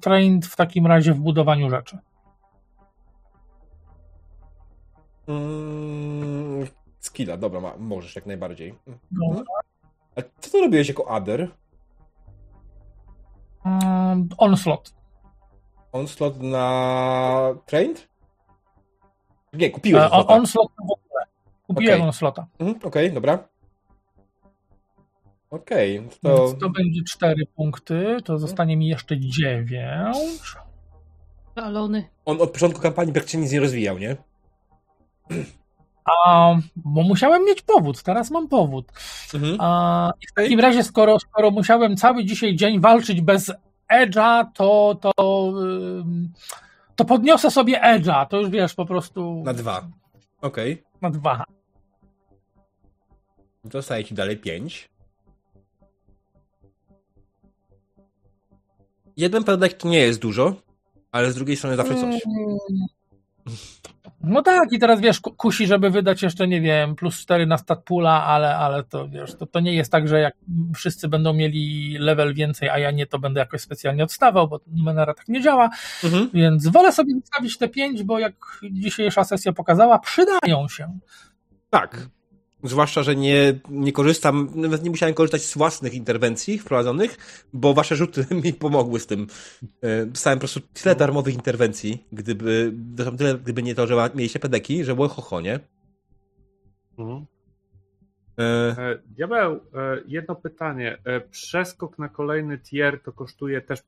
trained 0.00 0.46
w 0.46 0.56
takim 0.56 0.86
razie 0.86 1.12
w 1.12 1.20
budowaniu 1.20 1.70
rzeczy. 1.70 1.98
Mm, 5.28 6.66
skilla, 7.00 7.36
dobra, 7.36 7.60
ma, 7.60 7.76
możesz 7.78 8.16
jak 8.16 8.26
najbardziej. 8.26 8.74
No. 9.10 9.42
A 10.16 10.20
co 10.40 10.50
ty 10.50 10.60
robiłeś 10.60 10.88
jako 10.88 11.08
Adder? 11.10 11.48
Mm, 13.64 14.28
Onslaught. 14.38 14.94
Onslaught 15.92 16.40
na 16.42 17.54
Trained? 17.66 18.08
Nie, 19.52 19.70
kupiłeś 19.70 20.02
E, 20.02 20.10
on, 20.10 20.12
Onslaughta. 20.12 20.34
onslaught 20.34 20.74
w 20.76 20.82
ogóle. 20.82 21.24
Kupiłem 21.66 21.94
Okej. 21.94 22.06
Onslaughta. 22.06 22.46
Mhm, 22.58 22.78
Okej, 22.84 23.12
dobra. 23.12 23.48
Okej, 25.50 26.08
to... 26.22 26.46
Więc 26.48 26.60
to 26.60 26.70
będzie 26.70 27.00
4 27.08 27.46
punkty, 27.46 28.16
to 28.24 28.38
zostanie 28.38 28.76
mi 28.76 28.88
jeszcze 28.88 29.16
9. 29.18 29.68
Balony. 31.54 32.08
On 32.24 32.40
od 32.40 32.50
początku 32.50 32.80
kampanii 32.80 33.12
praktycznie 33.12 33.40
nic 33.40 33.52
nie 33.52 33.60
rozwijał, 33.60 33.98
nie? 33.98 34.16
A, 36.04 36.54
bo 36.76 37.02
musiałem 37.02 37.44
mieć 37.44 37.62
powód, 37.62 38.02
teraz 38.02 38.30
mam 38.30 38.48
powód. 38.48 38.92
Mhm. 39.34 39.56
A, 39.60 40.12
w 40.30 40.34
takim 40.34 40.60
razie, 40.60 40.84
skoro, 40.84 41.18
skoro 41.20 41.50
musiałem 41.50 41.96
cały 41.96 42.24
dzisiaj 42.24 42.56
dzień 42.56 42.80
walczyć 42.80 43.20
bez 43.20 43.52
Edge'a, 43.92 44.46
to, 44.54 44.98
to, 45.00 45.12
to 46.96 47.04
podniosę 47.04 47.50
sobie 47.50 47.80
Edge'a. 47.80 48.26
To 48.26 48.40
już 48.40 48.50
wiesz, 48.50 48.74
po 48.74 48.86
prostu 48.86 49.42
Na 49.44 49.54
dwa. 49.54 49.82
Okej. 50.40 50.82
na 51.00 51.10
dwa. 51.10 51.44
Dostaje 53.64 54.04
ci 54.04 54.14
dalej 54.14 54.36
pięć. 54.36 54.88
Jeden 59.16 59.44
pedek 59.44 59.72
to 59.74 59.88
nie 59.88 59.98
jest 59.98 60.20
dużo, 60.20 60.54
ale 61.12 61.32
z 61.32 61.34
drugiej 61.34 61.56
strony 61.56 61.76
zawsze 61.76 61.94
coś. 61.94 62.22
No 64.24 64.42
tak, 64.42 64.72
i 64.72 64.78
teraz 64.78 65.00
wiesz, 65.00 65.20
ku- 65.20 65.32
kusi, 65.32 65.66
żeby 65.66 65.90
wydać 65.90 66.22
jeszcze, 66.22 66.48
nie 66.48 66.60
wiem, 66.60 66.94
plus 66.94 67.16
4 67.20 67.46
na 67.46 67.58
stat 67.58 67.84
pula, 67.84 68.24
ale, 68.24 68.56
ale 68.56 68.84
to 68.84 69.08
wiesz, 69.08 69.34
to, 69.34 69.46
to 69.46 69.60
nie 69.60 69.74
jest 69.74 69.92
tak, 69.92 70.08
że 70.08 70.20
jak 70.20 70.34
wszyscy 70.74 71.08
będą 71.08 71.32
mieli 71.32 71.96
level 71.98 72.34
więcej, 72.34 72.68
a 72.68 72.78
ja 72.78 72.90
nie, 72.90 73.06
to 73.06 73.18
będę 73.18 73.40
jakoś 73.40 73.60
specjalnie 73.60 74.04
odstawał, 74.04 74.48
bo 74.48 74.60
Numenera 74.66 75.14
tak 75.14 75.28
nie 75.28 75.40
działa, 75.40 75.70
Mhm. 76.04 76.30
więc 76.34 76.68
wolę 76.68 76.92
sobie 76.92 77.14
zostawić 77.14 77.58
te 77.58 77.68
5, 77.68 78.02
bo 78.02 78.18
jak 78.18 78.34
dzisiejsza 78.70 79.24
sesja 79.24 79.52
pokazała, 79.52 79.98
przydają 79.98 80.68
się. 80.68 80.98
Tak. 81.70 82.06
Zwłaszcza, 82.62 83.02
że 83.02 83.16
nie, 83.16 83.60
nie 83.70 83.92
korzystam, 83.92 84.48
nawet 84.54 84.82
nie 84.82 84.90
musiałem 84.90 85.14
korzystać 85.14 85.42
z 85.44 85.56
własnych 85.56 85.94
interwencji 85.94 86.58
wprowadzonych, 86.58 87.16
bo 87.52 87.74
wasze 87.74 87.96
rzuty 87.96 88.26
mi 88.44 88.52
pomogły 88.52 89.00
z 89.00 89.06
tym. 89.06 89.26
E, 89.82 90.06
Dostałem 90.06 90.38
po 90.38 90.40
prostu 90.40 90.60
tyle 90.60 90.96
darmowych 90.96 91.34
interwencji, 91.34 92.04
gdyby, 92.12 92.72
tyle, 93.18 93.34
gdyby 93.38 93.62
nie 93.62 93.74
to, 93.74 93.86
że 93.86 94.10
mieliście 94.14 94.38
pedeki, 94.38 94.84
że 94.84 94.94
było 94.94 95.08
chocho, 95.08 95.40
nie? 95.40 95.60
Mhm. 96.98 97.26
E, 98.38 98.42
E, 98.78 98.98
Diabeł, 99.06 99.52
e, 99.52 99.60
jedno 100.06 100.34
pytanie. 100.34 100.98
Przeskok 101.30 101.98
na 101.98 102.08
kolejny 102.08 102.58
tier 102.58 103.00
to 103.02 103.12
kosztuje 103.12 103.60
też 103.60 103.80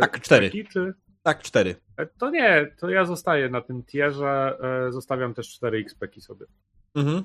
Tak, 0.00 0.20
cztery. 0.20 0.50
Czy? 0.72 0.94
tak, 1.22 1.42
cztery. 1.42 1.74
To 2.18 2.30
nie, 2.30 2.74
to 2.78 2.90
ja 2.90 3.04
zostaję 3.04 3.48
na 3.48 3.60
tym 3.60 3.82
tierze, 3.82 4.58
zostawiam 4.90 5.34
też 5.34 5.48
4 5.48 5.78
XP-ki 5.78 6.20
sobie. 6.20 6.46
Mhm. 6.94 7.22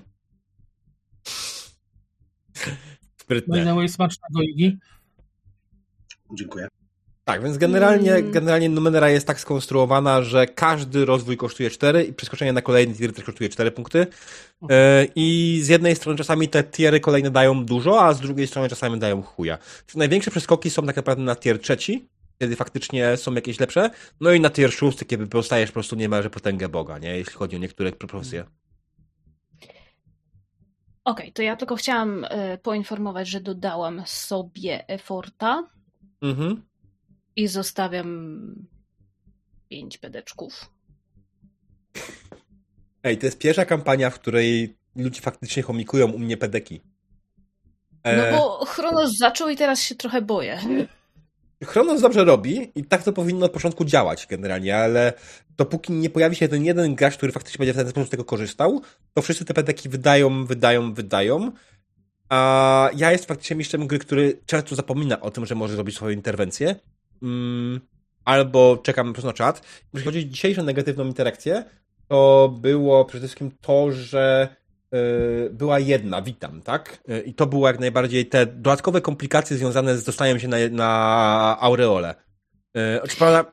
By 2.65 2.71
Sprytne. 3.23 3.65
the 3.65 3.75
way, 3.75 3.89
smacznego 3.89 4.41
Igi. 4.41 4.77
Dziękuję. 6.33 6.67
Tak, 7.23 7.43
więc 7.43 7.57
generalnie, 7.57 8.15
Mm. 8.15 8.31
generalnie 8.31 8.69
numera 8.69 9.09
jest 9.09 9.27
tak 9.27 9.39
skonstruowana, 9.39 10.21
że 10.23 10.45
każdy 10.47 11.05
rozwój 11.05 11.37
kosztuje 11.37 11.69
4 11.69 12.03
i 12.03 12.13
przeskoczenie 12.13 12.53
na 12.53 12.61
kolejny 12.61 12.95
tier 12.95 13.13
też 13.13 13.25
kosztuje 13.25 13.49
4 13.49 13.71
punkty. 13.71 14.07
E, 14.69 15.07
I 15.15 15.59
z 15.63 15.67
jednej 15.67 15.95
strony 15.95 16.17
czasami 16.17 16.49
te 16.49 16.63
tiery 16.63 16.99
kolejne 16.99 17.31
dają 17.31 17.65
dużo, 17.65 18.01
a 18.05 18.13
z 18.13 18.19
drugiej 18.21 18.47
strony 18.47 18.69
czasami 18.69 18.99
dają 18.99 19.21
chuja. 19.21 19.57
Czyli 19.87 19.99
największe 19.99 20.31
przeskoki 20.31 20.69
są 20.69 20.85
tak 20.85 20.95
naprawdę 20.95 21.23
na 21.23 21.35
tier 21.35 21.59
trzeci, 21.59 22.07
kiedy 22.39 22.55
faktycznie 22.55 23.17
są 23.17 23.33
jakieś 23.33 23.59
lepsze, 23.59 23.89
no 24.21 24.31
i 24.31 24.39
na 24.39 24.49
tier 24.49 24.71
szósty, 24.71 25.05
kiedy 25.05 25.25
dostajesz 25.25 25.69
po 25.69 25.73
prostu 25.73 25.95
niemalże 25.95 26.29
potęgę 26.29 26.69
Boga, 26.69 26.97
nie? 26.97 27.17
jeśli 27.17 27.33
chodzi 27.33 27.55
o 27.55 27.59
niektóre 27.59 27.91
profesje. 27.91 28.43
Okej, 31.07 31.31
to 31.33 31.41
ja 31.41 31.55
tylko 31.55 31.75
chciałam 31.75 32.25
e, 32.29 32.57
poinformować, 32.57 33.27
że 33.27 33.41
dodałam 33.41 34.03
sobie 34.05 34.87
eforta 34.87 35.69
Mhm. 36.21 36.61
i 37.35 37.47
zostawiam 37.47 38.65
pięć 39.69 39.97
pedeczków. 39.97 40.71
Ej, 43.03 43.17
to 43.17 43.25
jest 43.25 43.39
pierwsza 43.39 43.65
kampania, 43.65 44.09
w 44.09 44.19
której 44.19 44.77
ludzie 44.95 45.21
faktycznie 45.21 45.63
chomikują 45.63 46.11
u 46.11 46.19
mnie 46.19 46.37
pedeki. 46.37 46.81
No 48.05 48.11
E, 48.11 48.31
bo 48.31 48.65
Chronos 48.65 49.17
zaczął 49.17 49.49
i 49.49 49.55
teraz 49.55 49.81
się 49.81 49.95
trochę 49.95 50.21
boję. 50.21 50.59
Chronos 51.65 52.01
dobrze 52.01 52.25
robi 52.25 52.71
i 52.75 52.83
tak 52.83 53.03
to 53.03 53.13
powinno 53.13 53.45
od 53.45 53.51
początku 53.51 53.85
działać 53.85 54.27
generalnie, 54.27 54.77
ale 54.77 55.13
dopóki 55.57 55.93
nie 55.93 56.09
pojawi 56.09 56.35
się 56.35 56.47
ten 56.47 56.65
jeden 56.65 56.95
gracz, 56.95 57.17
który 57.17 57.31
faktycznie 57.31 57.57
będzie 57.57 57.73
w 57.73 57.77
ten 57.77 57.89
sposób 57.89 58.07
z 58.07 58.11
tego 58.11 58.25
korzystał, 58.25 58.81
to 59.13 59.21
wszyscy 59.21 59.45
te 59.45 59.53
pedeki 59.53 59.89
wydają, 59.89 60.45
wydają, 60.45 60.93
wydają. 60.93 61.51
A 62.29 62.89
ja 62.95 63.11
jestem 63.11 63.27
faktycznie 63.27 63.55
mistrzem 63.55 63.87
gry, 63.87 63.99
który 63.99 64.39
często 64.45 64.75
zapomina 64.75 65.21
o 65.21 65.31
tym, 65.31 65.45
że 65.45 65.55
może 65.55 65.73
zrobić 65.73 65.95
swoją 65.95 66.11
interwencję. 66.11 66.75
Mm, 67.23 67.81
albo 68.25 68.77
czekam 68.77 69.13
na 69.23 69.33
czat. 69.33 69.61
Jeśli 69.93 70.05
chodzi 70.05 70.19
o 70.19 70.23
dzisiejszą 70.23 70.63
negatywną 70.63 71.05
interakcję, 71.05 71.63
to 72.07 72.53
było 72.61 73.05
przede 73.05 73.27
wszystkim 73.27 73.51
to, 73.61 73.91
że 73.91 74.55
była 75.51 75.79
jedna, 75.79 76.21
witam, 76.21 76.61
tak? 76.61 77.03
Y, 77.09 77.21
I 77.21 77.33
to 77.33 77.47
było 77.47 77.67
jak 77.67 77.79
najbardziej 77.79 78.25
te 78.25 78.45
dodatkowe 78.45 79.01
komplikacje 79.01 79.57
związane 79.57 79.97
z 79.97 80.03
dostaniem 80.03 80.39
się 80.39 80.47
na, 80.47 80.57
na 80.71 81.57
aureole. 81.59 82.15
Y, 82.77 83.17
prawda? 83.17 83.51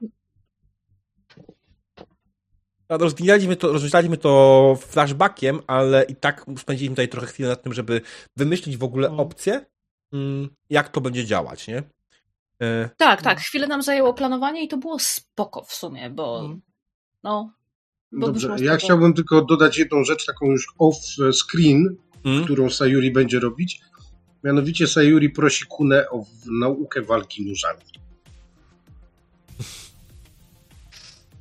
prawda, 2.86 3.04
Rozwijaliśmy 3.04 3.56
to, 3.56 3.72
rozwijaliśmy 3.72 4.16
to 4.16 4.76
flashbackiem, 4.80 5.60
ale 5.66 6.02
i 6.02 6.16
tak 6.16 6.46
spędziliśmy 6.58 6.94
tutaj 6.94 7.08
trochę 7.08 7.26
chwilę 7.26 7.48
nad 7.48 7.62
tym, 7.62 7.74
żeby 7.74 8.00
wymyślić 8.36 8.76
w 8.76 8.84
ogóle 8.84 9.10
opcję, 9.10 9.66
mm, 10.12 10.48
jak 10.70 10.88
to 10.88 11.00
będzie 11.00 11.24
działać, 11.24 11.68
nie? 11.68 11.82
Tak, 12.96 13.22
tak. 13.22 13.40
Chwilę 13.40 13.66
nam 13.66 13.82
zajęło 13.82 14.14
planowanie 14.14 14.64
i 14.64 14.68
to 14.68 14.76
było 14.76 14.98
spoko 14.98 15.62
w 15.62 15.72
sumie, 15.72 16.10
bo 16.10 16.48
no. 17.22 17.52
Dobrze, 18.18 18.48
ja 18.48 18.56
tego- 18.56 18.76
chciałbym 18.76 19.14
tylko 19.14 19.42
dodać 19.44 19.78
jedną 19.78 20.04
rzecz, 20.04 20.26
taką 20.26 20.46
już 20.46 20.66
off-screen, 20.78 21.88
mm, 22.24 22.44
którą 22.44 22.70
Sayuri 22.70 23.10
będzie 23.12 23.40
robić. 23.40 23.80
Mianowicie 24.44 24.86
Sayuri 24.86 25.30
prosi 25.30 25.64
Kunę 25.68 26.10
o 26.10 26.24
naukę 26.60 27.02
walki 27.02 27.46
nóżami. 27.46 27.80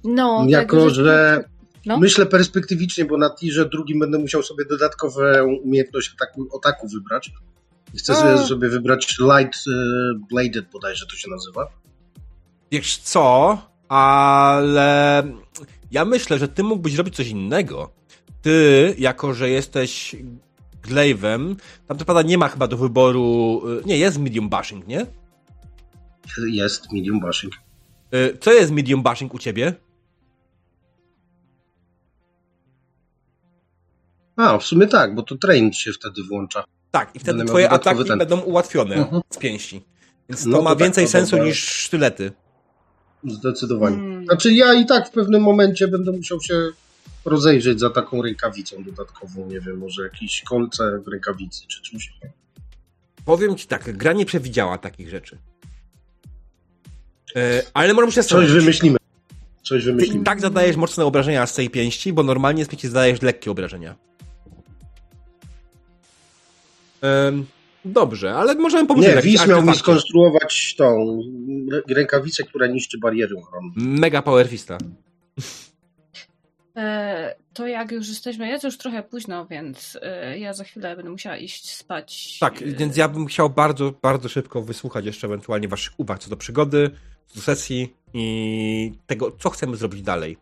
No, 0.03 0.45
jako, 0.47 0.77
tego, 0.77 0.89
że 0.89 1.43
No. 1.85 1.99
myślę 1.99 2.25
perspektywicznie, 2.25 3.05
bo 3.05 3.17
na 3.17 3.29
tirze 3.29 3.69
drugim 3.69 3.99
będę 3.99 4.17
musiał 4.17 4.43
sobie 4.43 4.65
dodatkową 4.65 5.21
umiejętność 5.63 6.13
ataku, 6.15 6.47
ataku 6.57 6.87
wybrać. 6.87 7.31
I 7.93 7.97
chcę 7.97 8.13
A. 8.13 8.15
sobie, 8.15 8.47
sobie 8.47 8.69
wybrać 8.69 9.17
Light 9.19 9.59
e, 9.67 9.71
Bladed 10.29 10.65
bodajże 10.71 11.05
to 11.05 11.15
się 11.15 11.29
nazywa. 11.29 11.67
Wiesz 12.71 12.97
co, 12.97 13.57
ale 13.87 15.23
ja 15.93 16.05
myślę, 16.05 16.39
że 16.39 16.47
ty 16.47 16.63
mógłbyś 16.63 16.95
robić 16.95 17.15
coś 17.15 17.27
innego. 17.27 17.91
Ty, 18.41 18.95
jako 18.97 19.33
że 19.33 19.49
jesteś 19.49 20.15
Glaive'em, 20.83 21.55
tam 21.87 21.97
to 21.97 22.05
pada 22.05 22.21
nie 22.21 22.37
ma 22.37 22.47
chyba 22.49 22.67
do 22.67 22.77
wyboru, 22.77 23.61
y, 23.81 23.85
nie, 23.85 23.97
jest 23.97 24.17
medium 24.19 24.49
bashing, 24.49 24.87
nie? 24.87 25.05
Jest 26.51 26.91
medium 26.93 27.19
bashing. 27.19 27.53
Y, 28.13 28.37
Co 28.41 28.53
jest 28.53 28.71
medium 28.71 29.03
bashing 29.03 29.33
u 29.33 29.39
ciebie? 29.39 29.73
A, 34.35 34.57
w 34.57 34.63
sumie 34.63 34.87
tak, 34.87 35.15
bo 35.15 35.23
to 35.23 35.35
train 35.37 35.73
się 35.73 35.91
wtedy 35.93 36.23
włącza. 36.23 36.63
Tak, 36.91 37.15
i 37.15 37.19
wtedy 37.19 37.37
Będę 37.37 37.51
twoje 37.51 37.69
ataki 37.69 38.05
ten. 38.05 38.19
będą 38.19 38.39
ułatwione 38.39 38.95
Mhm. 38.95 39.21
z 39.29 39.37
pięści. 39.37 39.81
Więc 40.29 40.45
No 40.45 40.57
to 40.57 40.63
ma 40.63 40.69
to 40.69 40.75
tak, 40.75 40.83
więcej 40.83 41.05
to 41.05 41.11
sensu 41.11 41.31
dobra. 41.31 41.45
niż 41.45 41.67
sztylety. 41.67 42.31
Zdecydowanie. 43.27 43.95
Mm. 43.95 44.25
Znaczy 44.25 44.53
ja 44.53 44.73
i 44.73 44.85
tak 44.85 45.07
w 45.07 45.11
pewnym 45.11 45.41
momencie 45.41 45.87
będę 45.87 46.11
musiał 46.11 46.41
się 46.41 46.69
rozejrzeć 47.25 47.79
za 47.79 47.89
taką 47.89 48.21
rękawicą 48.21 48.83
dodatkową. 48.83 49.47
Nie 49.47 49.59
wiem, 49.59 49.77
może 49.77 50.03
jakieś 50.03 50.41
kolce 50.41 50.99
w 51.05 51.07
rękawicy 51.07 51.67
czy 51.67 51.81
czymś. 51.81 52.13
Powiem 53.25 53.55
ci 53.55 53.67
tak, 53.67 53.97
gra 53.97 54.13
nie 54.13 54.25
przewidziała 54.25 54.77
takich 54.77 55.09
rzeczy. 55.09 55.37
Y, 57.37 57.39
Ale 57.73 57.93
możemy 57.93 58.11
się 58.11 58.23
Coś 58.23 58.51
wymyślimy. 58.51 58.97
Coś 59.63 59.83
Ty 59.83 59.89
i 59.89 59.93
wymyślimy. 59.93 60.23
tak 60.23 60.41
zadajesz 60.41 60.75
mocne 60.75 61.05
obrażenia 61.05 61.45
z 61.47 61.55
tej 61.55 61.69
pięści, 61.69 62.13
bo 62.13 62.23
normalnie 62.23 62.65
z 62.65 62.67
pięści 62.67 62.87
zadajesz 62.87 63.21
lekkie 63.21 63.51
obrażenia. 63.51 63.95
Em, 67.01 67.45
dobrze, 67.85 68.33
ale 68.33 68.55
możemy 68.55 68.87
pomyśleć. 68.87 69.15
Nie, 69.15 69.21
Wis 69.21 69.47
miał 69.47 69.63
mi 69.65 69.75
skonstruować 69.75 70.75
tą 70.77 71.19
rę- 71.71 71.93
rękawicę, 71.95 72.43
która 72.43 72.67
niszczy 72.67 72.97
bariery 72.99 73.35
ochronne. 73.37 73.71
Mega 73.75 74.21
Power 74.21 74.47
Fista. 74.47 74.77
E, 76.77 77.35
to 77.53 77.67
jak 77.67 77.91
już 77.91 78.07
jesteśmy, 78.07 78.47
jest 78.47 78.63
już 78.63 78.77
trochę 78.77 79.03
późno, 79.03 79.45
więc 79.45 79.97
e, 80.01 80.39
ja 80.39 80.53
za 80.53 80.63
chwilę 80.63 80.95
będę 80.95 81.11
musiała 81.11 81.37
iść 81.37 81.75
spać. 81.75 82.37
Tak, 82.39 82.61
E, 82.61 82.65
więc 82.65 82.97
ja 82.97 83.07
bym 83.07 83.25
chciał 83.25 83.49
bardzo, 83.49 83.93
bardzo 84.01 84.29
szybko 84.29 84.61
wysłuchać 84.61 85.05
jeszcze 85.05 85.27
ewentualnie 85.27 85.67
waszych 85.67 85.93
uwag 85.99 86.19
co 86.19 86.29
do 86.29 86.37
przygody, 86.37 86.89
co 87.27 87.35
do 87.35 87.41
sesji 87.41 87.93
i 88.13 88.91
tego, 89.07 89.31
co 89.39 89.49
chcemy 89.49 89.77
zrobić 89.77 90.01
dalej. 90.01 90.37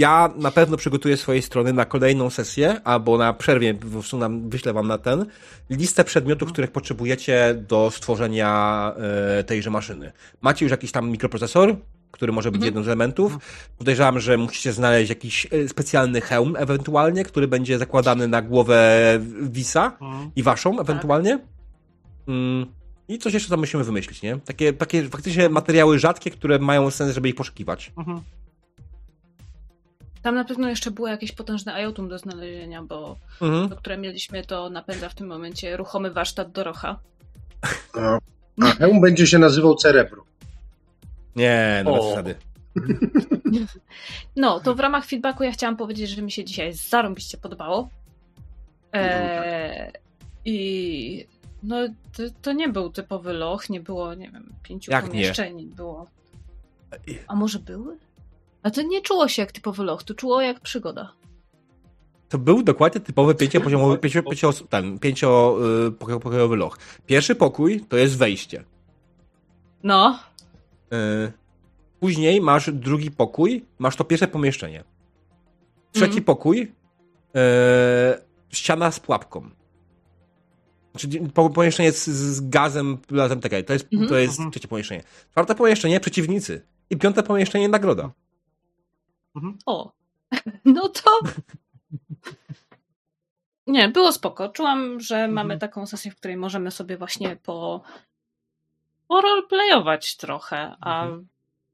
Ja 0.00 0.30
na 0.36 0.50
pewno 0.50 0.76
przygotuję 0.76 1.16
swojej 1.16 1.42
strony 1.42 1.72
na 1.72 1.84
kolejną 1.84 2.30
sesję, 2.30 2.80
albo 2.84 3.18
na 3.18 3.32
przerwie 3.32 3.74
po 3.74 3.86
prostu 3.86 4.18
nam, 4.18 4.50
wyślę 4.50 4.72
wam 4.72 4.88
na 4.88 4.98
ten 4.98 5.26
listę 5.70 6.04
przedmiotów, 6.04 6.52
których 6.52 6.70
potrzebujecie 6.70 7.64
do 7.68 7.90
stworzenia 7.90 8.92
e, 9.38 9.44
tejże 9.44 9.70
maszyny. 9.70 10.12
Macie 10.40 10.64
już 10.64 10.70
jakiś 10.70 10.92
tam 10.92 11.10
mikroprocesor, 11.10 11.76
który 12.10 12.32
może 12.32 12.50
być 12.50 12.56
Mhm. 12.58 12.66
jednym 12.66 12.84
z 12.84 12.88
elementów. 12.88 13.38
Podejrzewam, 13.78 14.20
że 14.20 14.36
musicie 14.36 14.72
znaleźć 14.72 15.08
jakiś 15.08 15.46
e, 15.50 15.68
specjalny 15.68 16.20
hełm 16.20 16.56
ewentualnie, 16.58 17.24
który 17.24 17.48
będzie 17.48 17.78
zakładany 17.78 18.28
na 18.28 18.42
głowę 18.42 19.00
Wisa 19.42 19.98
i 20.36 20.42
waszą 20.42 20.80
ewentualnie. 20.80 21.38
Mm. 22.28 22.66
I 23.08 23.18
coś 23.18 23.34
jeszcze 23.34 23.50
tam 23.50 23.60
musimy 23.60 23.84
wymyślić, 23.84 24.22
nie? 24.22 24.38
Takie, 24.44 24.72
takie 24.72 25.08
faktycznie 25.08 25.48
materiały 25.48 25.98
rzadkie, 25.98 26.30
które 26.30 26.58
mają 26.58 26.90
sens, 26.90 27.14
żeby 27.14 27.28
ich 27.28 27.34
poszukiwać. 27.34 27.92
Mhm. 27.98 28.20
Tam 30.22 30.34
na 30.34 30.44
pewno 30.44 30.68
jeszcze 30.68 30.90
było 30.90 31.08
jakieś 31.08 31.32
potężne 31.32 31.72
iotum 31.82 32.08
do 32.08 32.18
znalezienia, 32.18 32.82
bo 32.82 33.16
Mhm. 33.40 33.68
to, 33.68 33.76
które 33.76 33.98
mieliśmy, 33.98 34.44
to 34.44 34.70
napędza 34.70 35.08
w 35.08 35.14
tym 35.14 35.26
momencie 35.26 35.76
ruchomy 35.76 36.10
warsztat 36.10 36.52
Dorocha. 36.52 36.98
A, 37.98 38.18
a 38.62 38.66
hełm 38.70 39.00
będzie 39.00 39.26
się 39.26 39.38
nazywał 39.38 39.74
Cerebro. 39.74 40.24
Nie, 41.36 41.82
no 41.84 41.92
bez. 42.22 42.36
No, 44.36 44.60
to 44.60 44.74
w 44.74 44.80
ramach 44.80 45.04
feedbacku 45.04 45.44
ja 45.44 45.52
chciałam 45.52 45.76
powiedzieć, 45.76 46.10
że 46.10 46.22
mi 46.22 46.32
się 46.32 46.44
dzisiaj 46.44 46.72
zarąbiście 46.72 47.38
podobało. 47.38 47.88
Eee, 48.92 49.92
I 50.44 51.26
no, 51.62 51.76
to, 52.16 52.22
to 52.42 52.52
nie 52.52 52.68
był 52.68 52.90
typowy 52.90 53.32
loch, 53.32 53.70
nie 53.70 53.80
było, 53.80 54.14
nie 54.14 54.30
wiem, 54.30 54.52
pięciu 54.62 54.90
Jak 54.90 55.04
nie? 55.04 55.10
pomieszczeń, 55.10 55.66
było. 55.66 56.06
A 57.28 57.34
może 57.34 57.58
były? 57.58 57.98
A 58.62 58.70
to 58.70 58.82
nie 58.82 59.00
czuło 59.02 59.28
się 59.28 59.42
jak 59.42 59.52
typowy 59.52 59.82
loch, 59.84 60.02
to 60.02 60.14
czuło 60.14 60.40
jak 60.40 60.60
przygoda. 60.60 61.12
To 62.28 62.38
był 62.38 62.62
dokładnie 62.62 63.00
typowy 63.00 63.34
pięciopoziomowy, 63.34 63.98
pięcio, 63.98 64.22
pięcio, 64.22 64.52
ten, 64.52 64.98
pięciopokojowy 64.98 66.56
loch. 66.56 66.78
Pierwszy 67.06 67.34
pokój 67.34 67.80
to 67.88 67.96
jest 67.96 68.16
wejście. 68.18 68.64
No, 69.82 70.18
Yy, 70.90 71.32
Później 72.00 72.40
masz 72.40 72.70
drugi 72.72 73.10
pokój, 73.10 73.64
masz 73.78 73.96
to 73.96 74.04
pierwsze 74.04 74.28
pomieszczenie. 74.28 74.84
Trzeci 75.92 76.06
Mhm. 76.06 76.24
pokój, 76.24 76.58
yy, 76.58 77.40
ściana 78.50 78.90
z 78.90 79.00
pułapką. 79.00 79.50
Czyli 80.96 81.20
po, 81.20 81.50
pomieszczenie 81.50 81.92
z, 81.92 82.08
z 82.08 82.48
gazem, 82.48 82.98
latem 83.10 83.40
tak, 83.40 83.52
to 83.66 83.72
jest, 83.72 83.86
Mhm. 83.92 84.08
to 84.08 84.16
jest 84.18 84.32
Mhm. 84.32 84.50
trzecie 84.50 84.68
pomieszczenie. 84.68 85.02
Czwarte 85.30 85.54
pomieszczenie, 85.54 86.00
przeciwnicy. 86.00 86.62
I 86.90 86.96
piąte 86.96 87.22
pomieszczenie, 87.22 87.68
nagroda. 87.68 88.10
O, 89.66 89.92
no 90.64 90.88
to. 90.88 91.10
Nie, 93.66 93.88
było 93.88 94.12
spoko. 94.12 94.48
Czułam, 94.48 95.00
że 95.00 95.28
mamy 95.28 95.58
taką 95.58 95.86
sesję, 95.86 96.10
w 96.10 96.16
której 96.16 96.36
możemy 96.36 96.70
sobie 96.70 96.96
właśnie 96.96 97.36
po. 97.36 97.82
poroleplayować 99.08 100.16
trochę, 100.16 100.76
a 100.80 101.06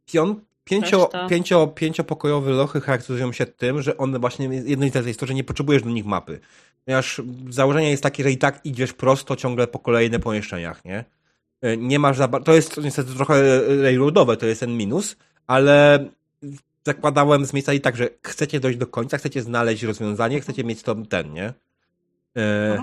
Pią, 0.06 0.40
pięcio, 0.64 1.02
Reszta. 1.02 1.26
pięcio, 1.28 1.66
pięciopokojowe 1.66 2.50
lochy 2.50 2.80
charakteryzują 2.80 3.32
się 3.32 3.46
tym, 3.46 3.82
że 3.82 3.96
one 3.96 4.18
właśnie, 4.18 4.46
jedno 4.46 4.88
z 5.02 5.06
jest 5.06 5.20
to, 5.20 5.26
że 5.26 5.34
nie 5.34 5.44
potrzebujesz 5.44 5.82
do 5.82 5.90
nich 5.90 6.06
mapy. 6.06 6.40
Ponieważ 6.84 7.20
założenie 7.50 7.90
jest 7.90 8.02
takie, 8.02 8.22
że 8.22 8.30
i 8.30 8.38
tak 8.38 8.60
idziesz 8.64 8.92
prosto 8.92 9.36
ciągle 9.36 9.66
po 9.66 9.78
kolejnych 9.78 10.20
pomieszczeniach, 10.20 10.84
nie? 10.84 11.04
E, 11.62 11.76
Nie 11.76 11.98
masz 11.98 12.16
za, 12.16 12.28
to 12.28 12.54
jest 12.54 12.76
niestety 12.76 13.14
trochę 13.14 13.60
railroadowe, 13.82 14.36
to 14.36 14.46
jest 14.46 14.60
ten 14.60 14.76
minus, 14.76 15.16
ale 15.46 16.04
zakładałem 16.86 17.46
z 17.46 17.52
miejsca 17.52 17.72
i 17.72 17.80
tak, 17.80 17.96
że 17.96 18.08
chcecie 18.22 18.60
dojść 18.60 18.78
do 18.78 18.86
końca, 18.86 19.18
chcecie 19.18 19.42
znaleźć 19.42 19.82
rozwiązanie, 19.82 20.40
chcecie 20.40 20.64
mieć 20.64 20.82
to 20.82 20.94
ten, 20.94 21.32
nie? 21.32 21.52
E, 22.36 22.82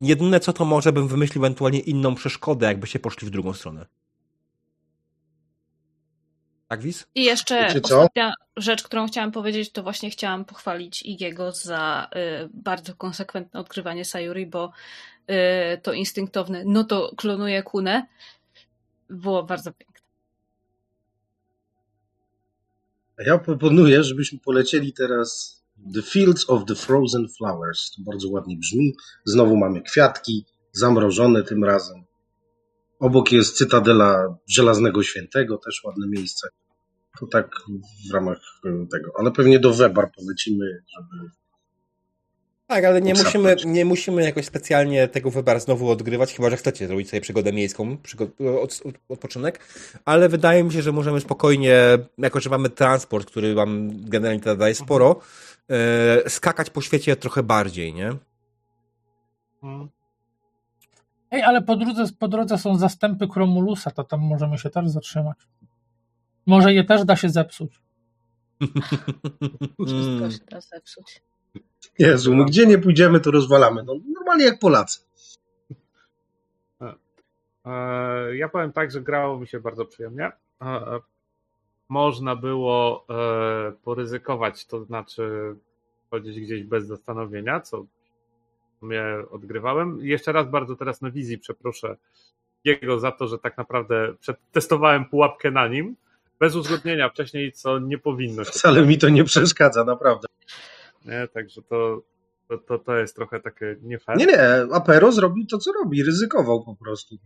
jedyne 0.00 0.40
co 0.40 0.52
to 0.52 0.64
może 0.64 0.92
bym 0.92 1.08
wymyślił 1.08 1.44
ewentualnie 1.44 1.78
inną 1.78 2.14
przeszkodę, 2.14 2.66
jakby 2.66 2.86
się 2.86 2.98
poszli 2.98 3.26
w 3.26 3.30
drugą 3.30 3.52
stronę. 3.52 3.86
Tak, 6.68 6.80
Wis? 6.82 7.06
I 7.14 7.24
jeszcze 7.24 7.80
ostatnia 7.82 8.32
rzecz, 8.56 8.82
którą 8.82 9.06
chciałam 9.06 9.32
powiedzieć, 9.32 9.72
to 9.72 9.82
właśnie 9.82 10.10
chciałam 10.10 10.44
pochwalić 10.44 11.02
Igiego 11.02 11.52
za 11.52 12.10
y, 12.44 12.48
bardzo 12.54 12.94
konsekwentne 12.94 13.60
odkrywanie 13.60 14.04
Sayuri, 14.04 14.46
bo 14.46 14.72
y, 15.30 15.78
to 15.78 15.92
instynktowne, 15.92 16.62
no 16.64 16.84
to 16.84 17.12
klonuje 17.16 17.62
Kunę, 17.62 18.06
było 19.10 19.42
bardzo 19.42 19.72
piękne. 19.72 19.95
Ja 23.18 23.38
proponuję, 23.38 24.04
żebyśmy 24.04 24.38
polecieli 24.38 24.92
teraz 24.92 25.56
The 25.94 26.02
Fields 26.02 26.50
of 26.50 26.64
the 26.64 26.74
Frozen 26.74 27.26
Flowers. 27.38 27.90
To 27.90 28.02
bardzo 28.10 28.28
ładnie 28.28 28.56
brzmi. 28.56 28.94
Znowu 29.24 29.56
mamy 29.56 29.82
kwiatki, 29.82 30.44
zamrożone 30.72 31.42
tym 31.42 31.64
razem. 31.64 32.04
Obok 32.98 33.32
jest 33.32 33.56
Cytadela 33.56 34.36
Żelaznego 34.48 35.02
Świętego, 35.02 35.58
też 35.58 35.84
ładne 35.84 36.08
miejsce. 36.08 36.48
To 37.20 37.26
tak 37.26 37.50
w 38.10 38.14
ramach 38.14 38.38
tego. 38.92 39.12
Ale 39.18 39.30
pewnie 39.30 39.58
do 39.58 39.74
Webar 39.74 40.10
polecimy, 40.16 40.66
żeby... 40.66 41.30
Tak, 42.66 42.84
ale 42.84 43.02
nie 43.02 43.14
musimy, 43.14 43.56
nie 43.66 43.84
musimy 43.84 44.22
jakoś 44.22 44.46
specjalnie 44.46 45.08
tego 45.08 45.30
wybar 45.30 45.60
znowu 45.60 45.90
odgrywać, 45.90 46.34
chyba 46.34 46.50
że 46.50 46.56
chcecie 46.56 46.86
zrobić 46.86 47.10
sobie 47.10 47.20
przygodę 47.20 47.52
miejską, 47.52 47.96
przygo- 47.96 48.60
od, 48.62 48.80
od, 48.84 48.94
odpoczynek, 49.08 49.60
ale 50.04 50.28
wydaje 50.28 50.64
mi 50.64 50.72
się, 50.72 50.82
że 50.82 50.92
możemy 50.92 51.20
spokojnie, 51.20 51.78
jako 52.18 52.40
że 52.40 52.50
mamy 52.50 52.70
transport, 52.70 53.30
który 53.30 53.54
wam 53.54 53.90
generalnie 54.10 54.56
daje 54.56 54.74
sporo, 54.74 55.20
e, 55.70 56.30
skakać 56.30 56.70
po 56.70 56.80
świecie 56.82 57.16
trochę 57.16 57.42
bardziej, 57.42 57.94
nie? 57.94 58.12
Mm. 59.62 59.88
Ej, 61.30 61.42
ale 61.42 61.62
po 61.62 61.76
drodze, 61.76 62.04
po 62.18 62.28
drodze 62.28 62.58
są 62.58 62.78
zastępy 62.78 63.28
Kromulusa, 63.28 63.90
to 63.90 64.04
tam 64.04 64.20
możemy 64.20 64.58
się 64.58 64.70
też 64.70 64.88
zatrzymać. 64.88 65.36
Może 66.46 66.74
je 66.74 66.84
też 66.84 67.04
da 67.04 67.16
się 67.16 67.30
zepsuć. 67.30 67.80
Wszystko 69.86 70.30
się 70.30 70.38
da 70.50 70.60
zepsuć. 70.60 71.22
Jezu, 71.98 72.34
my 72.34 72.44
gdzie 72.44 72.66
nie 72.66 72.78
pójdziemy, 72.78 73.20
to 73.20 73.30
rozwalamy. 73.30 73.82
No, 73.82 73.94
normalnie 74.14 74.44
jak 74.44 74.58
Polacy. 74.58 75.00
E, 77.64 78.36
Ja 78.36 78.48
powiem 78.48 78.72
tak, 78.72 78.90
że 78.90 79.00
grało 79.00 79.38
mi 79.38 79.46
się 79.46 79.60
bardzo 79.60 79.84
przyjemnie. 79.84 80.24
E, 80.26 80.64
e, 80.64 81.00
Można 81.88 82.36
było 82.36 83.04
e, 83.10 83.72
poryzykować, 83.72 84.66
to 84.66 84.84
znaczy 84.84 85.54
chodzić 86.10 86.40
gdzieś 86.40 86.62
bez 86.62 86.86
zastanowienia, 86.86 87.60
co 87.60 87.84
mnie 88.82 89.02
odgrywałem. 89.30 89.98
Jeszcze 90.02 90.32
raz 90.32 90.50
bardzo 90.50 90.76
teraz 90.76 91.02
na 91.02 91.10
wizji 91.10 91.38
przeproszę 91.38 91.96
jego 92.64 92.98
za 92.98 93.12
to, 93.12 93.28
że 93.28 93.38
tak 93.38 93.56
naprawdę 93.56 94.14
przetestowałem 94.20 95.04
pułapkę 95.04 95.50
na 95.50 95.68
nim 95.68 95.96
bez 96.40 96.56
uzgodnienia 96.56 97.08
wcześniej, 97.08 97.52
co 97.52 97.78
nie 97.78 97.98
powinno 97.98 98.44
się. 98.44 98.50
Wcale 98.50 98.86
mi 98.86 98.98
to 98.98 99.08
nie 99.08 99.24
przeszkadza, 99.24 99.84
naprawdę. 99.84 100.28
Nie? 101.06 101.28
Także 101.28 101.62
to, 101.62 102.02
to, 102.48 102.58
to, 102.58 102.78
to 102.78 102.96
jest 102.96 103.16
trochę 103.16 103.40
takie 103.40 103.76
nie 103.82 103.98
fair. 103.98 104.18
Nie, 104.18 104.26
nie, 104.26 104.40
Apero 104.72 105.12
zrobił 105.12 105.46
to, 105.46 105.58
co 105.58 105.72
robi. 105.72 106.02
Ryzykował 106.04 106.64
po 106.64 106.74
prostu. 106.76 107.16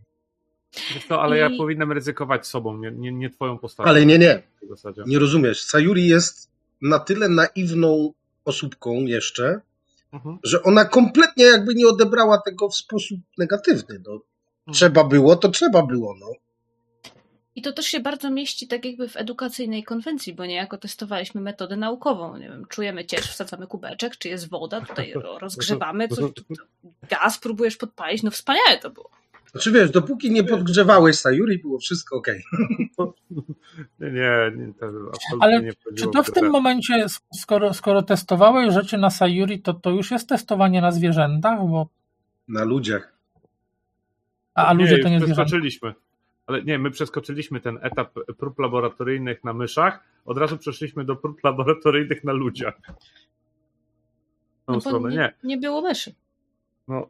Wiesz 0.93 1.05
co, 1.07 1.21
ale 1.21 1.37
ja 1.37 1.49
I- 1.49 1.57
powinienem 1.57 1.91
ryzykować 1.91 2.47
sobą, 2.47 2.77
nie, 2.77 2.91
nie, 2.91 3.11
nie 3.11 3.29
twoją 3.29 3.57
postacią. 3.57 3.89
Ale 3.89 4.05
nie, 4.05 4.17
nie. 4.19 4.43
W 4.63 4.67
zasadzie. 4.69 5.03
Nie 5.07 5.19
rozumiesz. 5.19 5.61
Sayuri 5.63 6.07
jest 6.07 6.51
na 6.81 6.99
tyle 6.99 7.29
naiwną 7.29 8.13
osóbką 8.45 8.91
jeszcze, 8.93 9.61
Mhm. 10.13 10.37
że 10.43 10.63
ona 10.63 10.85
kompletnie 10.85 11.45
jakby 11.45 11.75
nie 11.75 11.87
odebrała 11.87 12.37
tego 12.45 12.69
w 12.69 12.75
sposób 12.75 13.19
negatywny. 13.37 14.01
No, 14.07 14.19
trzeba 14.73 15.03
było, 15.03 15.35
to 15.35 15.49
trzeba 15.49 15.85
było. 15.85 16.15
No. 16.19 16.25
I 17.55 17.61
to 17.61 17.71
też 17.73 17.85
się 17.85 17.99
bardzo 17.99 18.29
mieści 18.29 18.67
tak 18.67 18.85
jakby 18.85 19.09
w 19.09 19.17
edukacyjnej 19.17 19.83
konwencji, 19.83 20.33
bo 20.33 20.45
niejako 20.45 20.77
testowaliśmy 20.77 21.41
metodę 21.41 21.77
naukową. 21.77 22.37
Nie 22.37 22.49
wiem, 22.49 22.65
czujemy 22.69 23.05
ciecz, 23.05 23.27
wsadzamy 23.27 23.67
kubeczek, 23.67 24.17
czy 24.17 24.29
jest 24.29 24.49
woda, 24.49 24.81
tutaj 24.81 25.13
rozgrzewamy, 25.41 26.07
coś, 26.07 26.17
tu- 26.33 26.43
tu- 26.43 26.65
gaz 27.09 27.37
próbujesz 27.37 27.77
podpalić, 27.77 28.23
no 28.23 28.31
wspaniałe 28.31 28.77
to 28.81 28.89
było. 28.89 29.09
Znaczy 29.51 29.71
wiesz, 29.71 29.91
dopóki 29.91 30.31
nie 30.31 30.43
podgrzewałeś 30.43 31.15
Sayuri, 31.15 31.59
było 31.59 31.79
wszystko 31.79 32.17
ok. 32.17 32.27
Nie, 33.99 34.09
nie, 34.11 34.51
nie 34.57 34.73
to 34.73 34.85
absolutnie 34.85 35.39
Ale 35.39 35.61
nie 35.61 35.73
Czy 35.97 36.07
to 36.13 36.23
w 36.23 36.31
tym 36.31 36.49
momencie, 36.49 37.05
skoro, 37.33 37.73
skoro 37.73 38.01
testowałeś 38.01 38.73
rzeczy 38.73 38.97
na 38.97 39.09
Sayuri, 39.09 39.61
to 39.61 39.73
to 39.73 39.89
już 39.89 40.11
jest 40.11 40.29
testowanie 40.29 40.81
na 40.81 40.91
zwierzętach? 40.91 41.59
Bo, 41.59 41.87
Na 42.47 42.63
ludziach. 42.63 43.13
a, 44.53 44.65
a 44.67 44.73
nie, 44.73 44.79
ludzie 44.79 44.93
już 44.95 45.03
to 45.03 45.09
nie 45.09 45.19
zwierzęta. 45.19 45.43
przeskoczyliśmy. 45.43 45.93
Ale 46.47 46.63
nie, 46.63 46.79
my 46.79 46.91
przeskoczyliśmy 46.91 47.59
ten 47.61 47.79
etap 47.81 48.13
prób 48.37 48.59
laboratoryjnych 48.59 49.43
na 49.43 49.53
myszach, 49.53 50.03
od 50.25 50.37
razu 50.37 50.57
przeszliśmy 50.57 51.05
do 51.05 51.15
prób 51.15 51.43
laboratoryjnych 51.43 52.23
na 52.23 52.33
ludziach. 52.33 52.75
W 52.77 52.85
tą 54.65 54.67
No 54.67 54.73
bo 54.73 54.81
stronę, 54.81 55.09
nie, 55.09 55.15
nie. 55.17 55.33
nie 55.43 55.57
było 55.57 55.81
myszy. 55.81 56.13
No, 56.87 57.09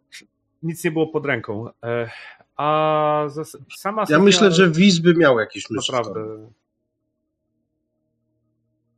nic 0.63 0.83
nie 0.83 0.91
było 0.91 1.07
pod 1.07 1.25
ręką. 1.25 1.69
E, 1.83 2.09
a 2.57 3.27
sama 3.77 4.03
Ja 4.09 4.19
myślę, 4.19 4.51
że 4.51 4.69
Wiz 4.71 4.99
by 4.99 5.13
miał 5.15 5.39
jakieś 5.39 5.69
myszy. 5.69 5.91
naprawdę 5.91 6.49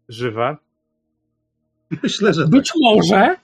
żywe. 0.09 0.57
Myślę, 2.03 2.33
że 2.33 2.41
tak. 2.41 2.51
Być 2.51 2.71
może. 2.81 3.35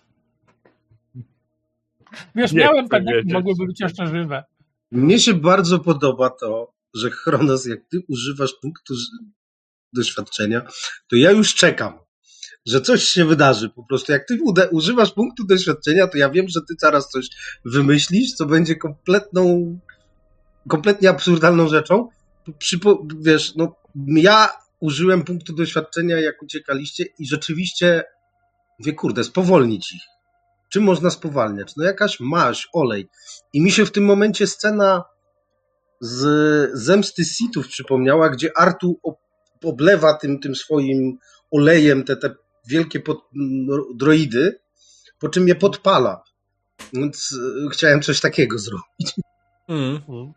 Wiesz, 2.35 2.51
Nie 2.53 2.59
miałem 2.59 2.90
pewnie, 2.90 3.14
wiedzieć. 3.14 3.34
mogłyby 3.34 3.66
być 3.66 3.82
jeszcze 3.82 4.08
żywe. 4.08 4.43
Mnie 4.92 5.19
się 5.19 5.34
bardzo 5.34 5.80
podoba 5.80 6.30
to, 6.30 6.72
że 6.93 7.11
Chronos, 7.11 7.66
jak 7.66 7.80
ty 7.92 7.98
używasz 8.08 8.53
punktu 8.61 8.93
doświadczenia, 9.93 10.61
to 11.09 11.16
ja 11.16 11.32
już 11.32 11.56
czekam, 11.56 12.00
że 12.66 12.82
coś 12.82 13.03
się 13.03 13.26
wydarzy. 13.26 13.69
Po 13.69 13.84
prostu 13.84 14.11
jak 14.11 14.27
ty 14.27 14.40
używasz 14.72 15.11
punktu 15.11 15.43
doświadczenia, 15.43 16.08
to 16.08 16.18
ja 16.18 16.30
wiem, 16.30 16.50
że 16.50 16.59
ty 16.61 16.76
zaraz 16.80 17.09
coś 17.09 17.27
wymyślisz, 17.66 18.34
co 18.34 18.45
będzie 18.45 18.76
kompletną, 18.76 19.80
kompletnie 20.69 21.09
absurdalną 21.09 21.68
rzeczą. 21.68 22.09
Przypo- 22.59 23.08
wiesz, 23.22 23.56
no, 23.56 23.76
ja 24.08 24.50
użyłem 24.80 25.24
punktu 25.24 25.53
doświadczenia, 25.53 26.19
jak 26.19 26.43
uciekaliście 26.43 27.06
i 27.19 27.27
rzeczywiście 27.27 28.03
mówię, 28.80 28.93
kurde, 28.93 29.24
spowolnić 29.24 29.93
ich. 29.93 30.03
Czym 30.69 30.84
można 30.84 31.09
spowalniać? 31.09 31.76
No 31.77 31.84
jakaś 31.84 32.19
maź, 32.19 32.68
olej. 32.74 33.09
I 33.53 33.61
mi 33.61 33.72
się 33.72 33.85
w 33.85 33.92
tym 33.92 34.06
momencie 34.06 34.48
scena 34.48 35.03
z 35.99 36.71
Zemsty 36.73 37.25
Sithów 37.25 37.67
przypomniała, 37.67 38.29
gdzie 38.29 38.57
Artu 38.57 38.99
ob- 39.03 39.19
oblewa 39.63 40.13
tym, 40.13 40.39
tym 40.39 40.55
swoim 40.55 41.17
olejem 41.51 42.03
te, 42.03 42.17
te 42.17 42.35
wielkie 42.67 42.99
pod, 42.99 43.17
droidy, 43.95 44.59
po 45.19 45.29
czym 45.29 45.47
je 45.47 45.55
podpala. 45.55 46.23
Więc 46.93 47.31
y, 47.31 47.69
chciałem 47.71 48.01
coś 48.01 48.19
takiego 48.19 48.59
zrobić. 48.59 49.13
Mm. 49.67 50.01
Mm. 50.09 50.33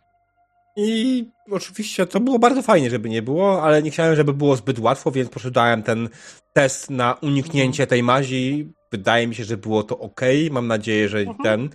I 0.77 1.25
oczywiście 1.51 2.07
to 2.07 2.21
było 2.21 2.39
bardzo 2.39 2.63
fajnie, 2.63 2.91
żeby 2.91 3.09
nie 3.09 3.23
było, 3.23 3.63
ale 3.63 3.83
nie 3.83 3.91
chciałem, 3.91 4.17
żeby 4.17 4.35
było 4.35 4.57
zbyt 4.57 4.79
łatwo, 4.79 5.11
więc 5.11 5.31
poszedłem 5.31 5.83
ten 5.83 6.09
test 6.53 6.91
na 6.91 7.15
uniknięcie 7.23 7.87
tej 7.87 8.03
mazi. 8.03 8.73
Wydaje 8.93 9.27
mi 9.27 9.35
się, 9.35 9.45
że 9.45 9.57
było 9.57 9.83
to 9.83 9.99
ok. 9.99 10.21
Mam 10.51 10.67
nadzieję, 10.67 11.09
że 11.09 11.25
ten. 11.43 11.69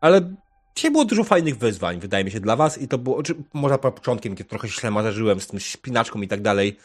Ale 0.00 0.34
dzisiaj 0.74 0.90
było 0.90 1.04
dużo 1.04 1.24
fajnych 1.24 1.58
wyzwań, 1.58 2.00
wydaje 2.00 2.24
mi 2.24 2.30
się, 2.30 2.40
dla 2.40 2.56
was. 2.56 2.82
I 2.82 2.88
to 2.88 2.98
było, 2.98 3.22
czy, 3.22 3.34
może 3.54 3.78
po 3.78 3.92
początkiem, 3.92 4.36
kiedy 4.36 4.50
trochę 4.50 4.68
się 4.68 4.90
marzyłem 4.90 5.40
z 5.40 5.46
tym 5.46 5.60
spinaczką 5.60 6.22
i 6.22 6.28
tak 6.28 6.42
dalej, 6.42 6.76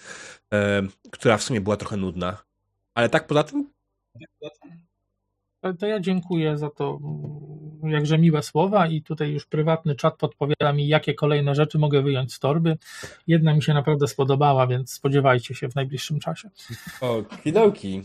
e, 0.54 0.82
która 1.12 1.38
w 1.38 1.44
sumie 1.44 1.62
była 1.62 1.78
trochę 1.78 1.98
nudna. 1.98 2.44
Ale 2.96 3.10
tak 3.10 3.28
poza 3.28 3.44
tym, 3.44 3.70
To, 5.80 5.88
ja 5.88 6.00
dziękuję 6.00 6.58
za 6.58 6.70
to, 6.70 7.00
mm, 7.84 7.92
jakże 7.92 8.18
miłe 8.18 8.44
słowa 8.44 8.88
i 8.88 9.02
tutaj 9.02 9.32
już 9.32 9.46
prywatny 9.46 9.96
czat 9.96 10.18
podpowiada 10.18 10.74
mi, 10.74 10.88
jakie 10.88 11.14
kolejne 11.14 11.56
rzeczy 11.56 11.78
mogę 11.78 12.02
wyjąć 12.02 12.34
z 12.34 12.40
torby. 12.40 12.78
Jedna 13.28 13.54
mi 13.54 13.64
się 13.64 13.74
naprawdę 13.74 14.08
spodobała, 14.08 14.68
więc 14.68 14.92
spodziewajcie 14.92 15.56
się 15.56 15.70
w 15.70 15.76
najbliższym 15.76 16.20
czasie. 16.20 16.50
O, 17.02 17.24
kidołki. 17.44 18.04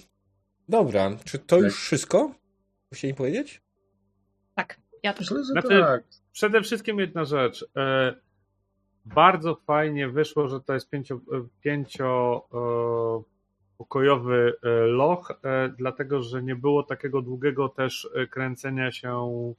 Dobra, 0.68 1.10
czy 1.24 1.38
to 1.38 1.56
Tak. 1.56 1.64
już 1.64 1.80
wszystko? 1.80 2.34
Chcieli 2.94 3.14
powiedzieć? 3.14 3.60
Ja 5.02 5.12
też. 5.12 5.30
Myślę, 5.30 5.44
że 5.44 5.52
Znaczy- 5.52 5.80
tak. 5.80 6.04
Przede 6.32 6.62
wszystkim 6.62 6.98
jedna 6.98 7.24
rzecz. 7.24 7.66
E, 7.76 8.14
bardzo 9.04 9.54
fajnie 9.54 10.08
wyszło, 10.08 10.48
że 10.48 10.60
to 10.60 10.74
jest 10.74 10.90
pięcio, 10.90 11.14
e, 11.14 11.46
pięcio 11.60 12.42
e, 12.54 13.22
pokojowy 13.78 14.52
loch, 14.86 15.40
dlatego 15.76 16.22
że 16.22 16.42
nie 16.42 16.56
było 16.56 16.82
takiego 16.82 17.22
długiego 17.22 17.68
też 17.68 18.08
kręcenia 18.30 18.92
się 18.92 19.54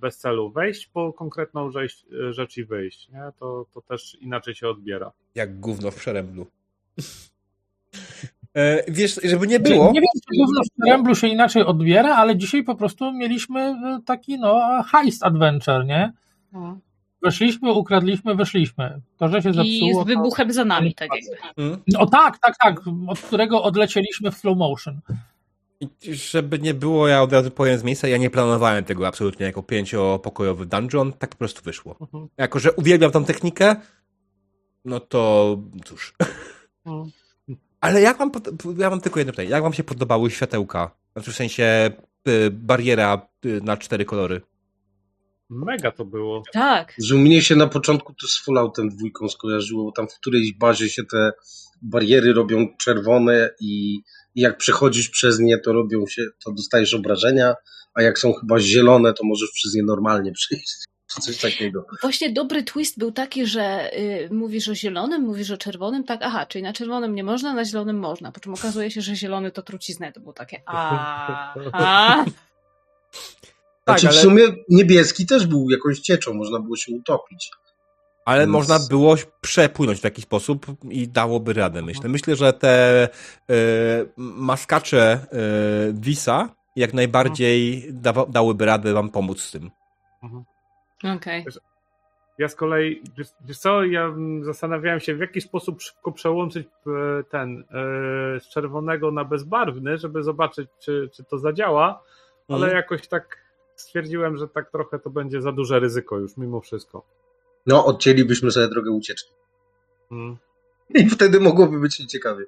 bez 0.00 0.18
celu. 0.18 0.50
Wejść 0.50 0.86
po 0.86 1.12
konkretną 1.12 1.70
rzecz, 1.70 2.06
rzecz 2.30 2.56
i 2.56 2.64
wyjść. 2.64 3.08
Nie? 3.08 3.22
To, 3.38 3.66
to 3.74 3.80
też 3.80 4.16
inaczej 4.20 4.54
się 4.54 4.68
odbiera. 4.68 5.12
Jak 5.34 5.60
gówno 5.60 5.90
w 5.90 5.94
przeręblu. 5.94 6.46
E, 8.56 8.92
wiesz, 8.92 9.20
żeby 9.24 9.46
nie 9.46 9.60
było. 9.60 9.92
Nie 9.92 10.00
wiem, 10.00 10.10
czy 10.14 10.70
w 10.70 10.84
Tremblu 10.84 11.14
się 11.14 11.26
inaczej 11.26 11.62
odbiera, 11.62 12.16
ale 12.16 12.36
dzisiaj 12.36 12.62
po 12.62 12.74
prostu 12.74 13.12
mieliśmy 13.12 13.60
e, 13.60 14.00
taki 14.06 14.38
no 14.38 14.82
heist 14.82 15.24
adventure, 15.24 15.86
nie? 15.86 16.12
No. 16.52 16.78
Weszliśmy, 17.22 17.72
ukradliśmy, 17.72 18.34
wyszliśmy. 18.34 19.00
To, 19.16 19.28
że 19.28 19.42
się 19.42 19.50
I 19.50 19.52
zepsuło... 19.52 20.04
z 20.04 20.06
wybuchem 20.06 20.52
za 20.52 20.64
nami, 20.64 20.94
tak 20.94 21.08
jakby. 21.14 21.62
Mm. 21.62 21.82
To... 21.92 22.00
O 22.00 22.06
tak, 22.06 22.38
tak, 22.38 22.54
tak, 22.62 22.80
od 23.08 23.20
którego 23.20 23.62
odlecieliśmy 23.62 24.30
w 24.30 24.36
slow 24.36 24.58
motion. 24.58 25.00
I 25.80 26.14
żeby 26.14 26.58
nie 26.58 26.74
było, 26.74 27.08
ja 27.08 27.22
od 27.22 27.32
razu 27.32 27.50
powiem 27.50 27.78
z 27.78 27.82
miejsca, 27.82 28.08
ja 28.08 28.16
nie 28.16 28.30
planowałem 28.30 28.84
tego 28.84 29.06
absolutnie 29.06 29.46
jako 29.46 29.62
pięciopokojowy 29.62 30.66
dungeon, 30.66 31.12
tak 31.12 31.30
po 31.30 31.36
prostu 31.36 31.62
wyszło. 31.62 31.96
Mhm. 32.00 32.28
Jako, 32.36 32.58
że 32.58 32.72
uwielbiam 32.72 33.10
tą 33.10 33.24
technikę, 33.24 33.76
no 34.84 35.00
to 35.00 35.56
cóż. 35.84 36.14
Mhm. 36.86 37.10
Ale 37.84 38.00
jak 38.00 38.18
wam, 38.18 38.30
ja 38.78 38.90
mam 38.90 39.00
tylko 39.00 39.20
jedno 39.20 39.32
pytanie, 39.32 39.48
jak 39.48 39.62
wam 39.62 39.72
się 39.72 39.84
podobały 39.84 40.30
światełka? 40.30 40.90
Znaczy 41.12 41.32
w 41.32 41.36
sensie 41.36 41.90
y, 42.28 42.50
bariera 42.50 43.28
y, 43.44 43.60
na 43.62 43.76
cztery 43.76 44.04
kolory. 44.04 44.40
Mega 45.50 45.90
to 45.90 46.04
było. 46.04 46.42
Tak. 46.52 46.94
Że 46.98 47.14
mnie 47.14 47.42
się 47.42 47.56
na 47.56 47.66
początku 47.66 48.14
to 48.14 48.26
z 48.26 48.44
Falloutem 48.44 48.88
dwójką 48.88 49.28
skojarzyło, 49.28 49.84
bo 49.84 49.92
tam 49.92 50.08
w 50.08 50.14
którejś 50.14 50.54
bazie 50.58 50.88
się 50.88 51.02
te 51.04 51.32
bariery 51.82 52.32
robią 52.32 52.68
czerwone 52.80 53.50
i, 53.60 54.00
i 54.34 54.40
jak 54.40 54.56
przechodzisz 54.56 55.08
przez 55.08 55.38
nie, 55.40 55.58
to 55.58 55.72
robią 55.72 56.06
się, 56.06 56.22
to 56.44 56.52
dostajesz 56.52 56.94
obrażenia, 56.94 57.54
a 57.94 58.02
jak 58.02 58.18
są 58.18 58.32
chyba 58.32 58.60
zielone, 58.60 59.12
to 59.12 59.24
możesz 59.24 59.50
przez 59.50 59.74
nie 59.74 59.82
normalnie 59.82 60.32
przejść. 60.32 60.84
Czy 61.14 61.20
coś 61.20 61.38
takiego. 61.40 61.86
Właśnie 62.02 62.32
dobry 62.32 62.62
twist 62.62 62.98
był 62.98 63.12
taki, 63.12 63.46
że 63.46 63.90
y, 63.98 64.28
mówisz 64.32 64.68
o 64.68 64.74
zielonym, 64.74 65.22
mówisz 65.22 65.50
o 65.50 65.56
czerwonym, 65.56 66.04
tak, 66.04 66.20
aha, 66.22 66.46
czyli 66.46 66.62
na 66.62 66.72
czerwonym 66.72 67.14
nie 67.14 67.24
można, 67.24 67.54
na 67.54 67.64
zielonym 67.64 67.98
można, 67.98 68.32
po 68.32 68.40
czym 68.40 68.54
okazuje 68.54 68.90
się, 68.90 69.00
że 69.00 69.16
zielony 69.16 69.50
to 69.50 69.62
truciznę, 69.62 70.12
to 70.12 70.20
było 70.20 70.32
takie 70.32 70.62
a, 70.66 71.54
a. 71.72 72.24
Tak, 73.84 74.00
Znaczy 74.00 74.08
ale- 74.08 74.18
w 74.18 74.22
sumie 74.22 74.42
niebieski 74.68 75.26
też 75.26 75.46
był 75.46 75.70
jakąś 75.70 75.98
cieczą, 76.00 76.34
można 76.34 76.60
było 76.60 76.76
się 76.76 76.92
utopić. 76.94 77.50
Ale 78.24 78.40
Więc- 78.40 78.52
można 78.52 78.78
było 78.90 79.16
przepłynąć 79.40 79.98
w 79.98 80.02
taki 80.02 80.22
sposób 80.22 80.66
i 80.90 81.08
dałoby 81.08 81.52
radę, 81.52 81.82
myślę. 81.82 82.08
Myślę, 82.08 82.36
że 82.36 82.52
te 82.52 83.04
y, 83.50 83.54
maskacze 84.16 85.26
y, 85.88 85.94
Visa 85.94 86.48
jak 86.76 86.94
najbardziej 86.94 87.88
dawa, 87.92 88.26
dałyby 88.26 88.64
radę 88.64 88.92
wam 88.92 89.10
pomóc 89.10 89.40
z 89.40 89.50
tym. 89.50 89.70
Okej. 91.16 91.44
Ja 92.38 92.48
z 92.48 92.54
kolei, 92.54 93.02
wiesz, 93.46 93.58
co, 93.58 93.84
ja 93.84 94.14
zastanawiałem 94.42 95.00
się, 95.00 95.14
w 95.14 95.20
jaki 95.20 95.40
sposób 95.40 95.82
szybko 95.82 96.12
przełączyć 96.12 96.68
e, 96.86 97.24
ten 97.24 97.60
e, 97.60 98.40
z 98.40 98.48
czerwonego 98.48 99.10
na 99.10 99.24
bezbarwny, 99.24 99.98
żeby 99.98 100.22
zobaczyć, 100.22 100.68
czy, 100.78 101.10
czy 101.12 101.24
to 101.24 101.38
zadziała, 101.38 102.02
ale 102.48 102.66
Mhm. 102.66 102.76
jakoś 102.76 103.08
tak 103.08 103.38
stwierdziłem, 103.76 104.36
że 104.36 104.48
tak 104.48 104.70
trochę 104.70 104.98
to 104.98 105.10
będzie 105.10 105.42
za 105.42 105.52
duże 105.52 105.80
ryzyko 105.80 106.18
już 106.18 106.36
mimo 106.36 106.60
wszystko. 106.60 107.04
No, 107.66 107.84
odcięlibyśmy 107.86 108.50
sobie 108.50 108.68
drogę 108.68 108.90
ucieczki. 108.90 109.32
Mm. 110.10 110.36
I 110.94 111.10
wtedy 111.10 111.40
mogłoby 111.40 111.80
być 111.80 111.96
ciekawie. 111.96 112.44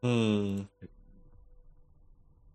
Hmm. 0.00 0.66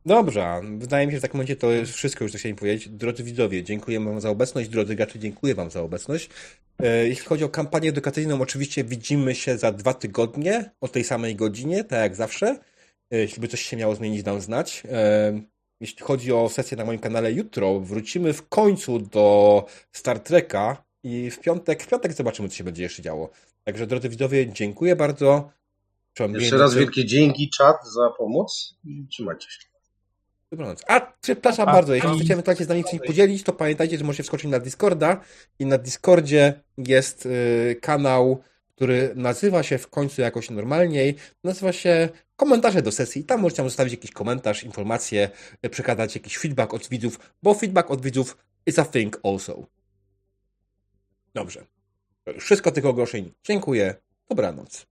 Dobrze, 0.05 0.61
wydaje 0.77 1.07
mi 1.07 1.11
się, 1.11 1.15
że 1.17 1.19
w 1.19 1.21
takim 1.21 1.37
momencie 1.37 1.55
to 1.55 1.71
jest 1.71 1.93
wszystko 1.93 2.23
już, 2.23 2.31
co 2.31 2.37
chciałem 2.37 2.55
powiedzieć. 2.55 2.89
Drodzy 2.89 3.23
widzowie, 3.23 3.63
dziękuję 3.63 3.99
wam 3.99 4.21
za 4.21 4.29
obecność. 4.29 4.69
Drodzy 4.69 4.95
gracze, 4.95 5.19
dziękuję 5.19 5.55
wam 5.55 5.71
za 5.71 5.81
obecność. 5.81 6.29
E, 6.79 7.07
Jeśli 7.07 7.25
chodzi 7.25 7.43
o 7.43 7.49
kampanię 7.49 7.89
edukacyjną, 7.89 8.41
oczywiście 8.41 8.83
widzimy 8.83 9.35
się 9.35 9.57
za 9.57 9.71
dwa 9.71 9.93
tygodnie 9.93 10.71
o 10.81 10.87
tej 10.87 11.03
samej 11.03 11.35
godzinie, 11.35 11.83
tak 11.83 11.99
jak 11.99 12.15
zawsze. 12.15 12.59
E, 13.11 13.17
Jeśli 13.17 13.41
by 13.41 13.47
coś 13.47 13.61
się 13.61 13.77
miało 13.77 13.95
zmienić, 13.95 14.23
dam 14.23 14.41
znać. 14.41 14.83
E, 14.91 15.41
Jeśli 15.79 16.01
chodzi 16.01 16.31
o 16.33 16.49
sesję 16.49 16.77
na 16.77 16.85
moim 16.85 16.99
kanale 16.99 17.31
jutro, 17.31 17.79
wrócimy 17.79 18.33
w 18.33 18.47
końcu 18.49 18.99
do 18.99 19.65
Star 19.91 20.19
Treka 20.19 20.83
i 21.03 21.31
w 21.31 21.39
piątek, 21.39 21.83
w 21.83 21.87
piątek 21.87 22.13
zobaczymy, 22.13 22.49
co 22.49 22.55
się 22.55 22.63
będzie 22.63 22.83
jeszcze 22.83 23.01
działo. 23.01 23.29
Także, 23.63 23.87
drodzy 23.87 24.09
widzowie, 24.09 24.53
dziękuję 24.53 24.95
bardzo. 24.95 25.51
Jeszcze 26.39 26.57
raz 26.57 26.75
wielkie 26.75 27.05
dzięki, 27.05 27.49
czat, 27.49 27.75
za 27.95 28.09
pomoc 28.17 28.75
i 28.85 29.07
trzymajcie 29.11 29.47
się. 29.51 29.70
Dobranoc. 30.51 30.83
A, 30.87 31.13
przepraszam 31.21 31.65
Pa, 31.65 31.73
bardzo, 31.73 31.93
jeśli 31.93 32.09
pa. 32.09 32.15
chcecie 32.15 32.33
ewentualnie 32.33 32.65
z 32.65 32.69
nami 32.69 32.83
coś 32.83 32.99
podzielić, 33.07 33.43
to 33.43 33.53
pamiętajcie, 33.53 33.97
że 33.97 34.03
możecie 34.03 34.23
wskoczyć 34.23 34.51
na 34.51 34.59
Discorda 34.59 35.21
i 35.59 35.65
na 35.65 35.77
Discordzie 35.77 36.53
jest 36.77 37.25
y, 37.25 37.75
kanał, 37.81 38.43
który 38.75 39.13
nazywa 39.15 39.63
się 39.63 39.77
w 39.77 39.87
końcu 39.89 40.21
jakoś 40.21 40.49
normalniej, 40.49 41.15
nazywa 41.43 41.73
się 41.73 42.09
komentarze 42.35 42.81
do 42.81 42.91
sesji 42.91 43.21
i 43.21 43.25
tam 43.25 43.41
możecie 43.41 43.57
tam 43.57 43.69
zostawić 43.69 43.93
jakiś 43.93 44.11
komentarz, 44.11 44.63
informacje, 44.63 45.29
y, 45.65 45.69
przekazać 45.69 46.15
jakiś 46.15 46.37
feedback 46.37 46.73
od 46.73 46.89
widzów, 46.89 47.19
bo 47.43 47.53
feedback 47.53 47.91
od 47.91 48.01
widzów 48.01 48.37
is 48.65 48.79
a 48.79 48.85
thing 48.85 49.19
also. 49.23 49.67
Dobrze. 51.33 51.65
Wszystko 52.39 52.71
tych 52.71 52.85
ogłoszeń. 52.85 53.31
Dziękuję. 53.43 53.95
Dobranoc. 54.29 54.90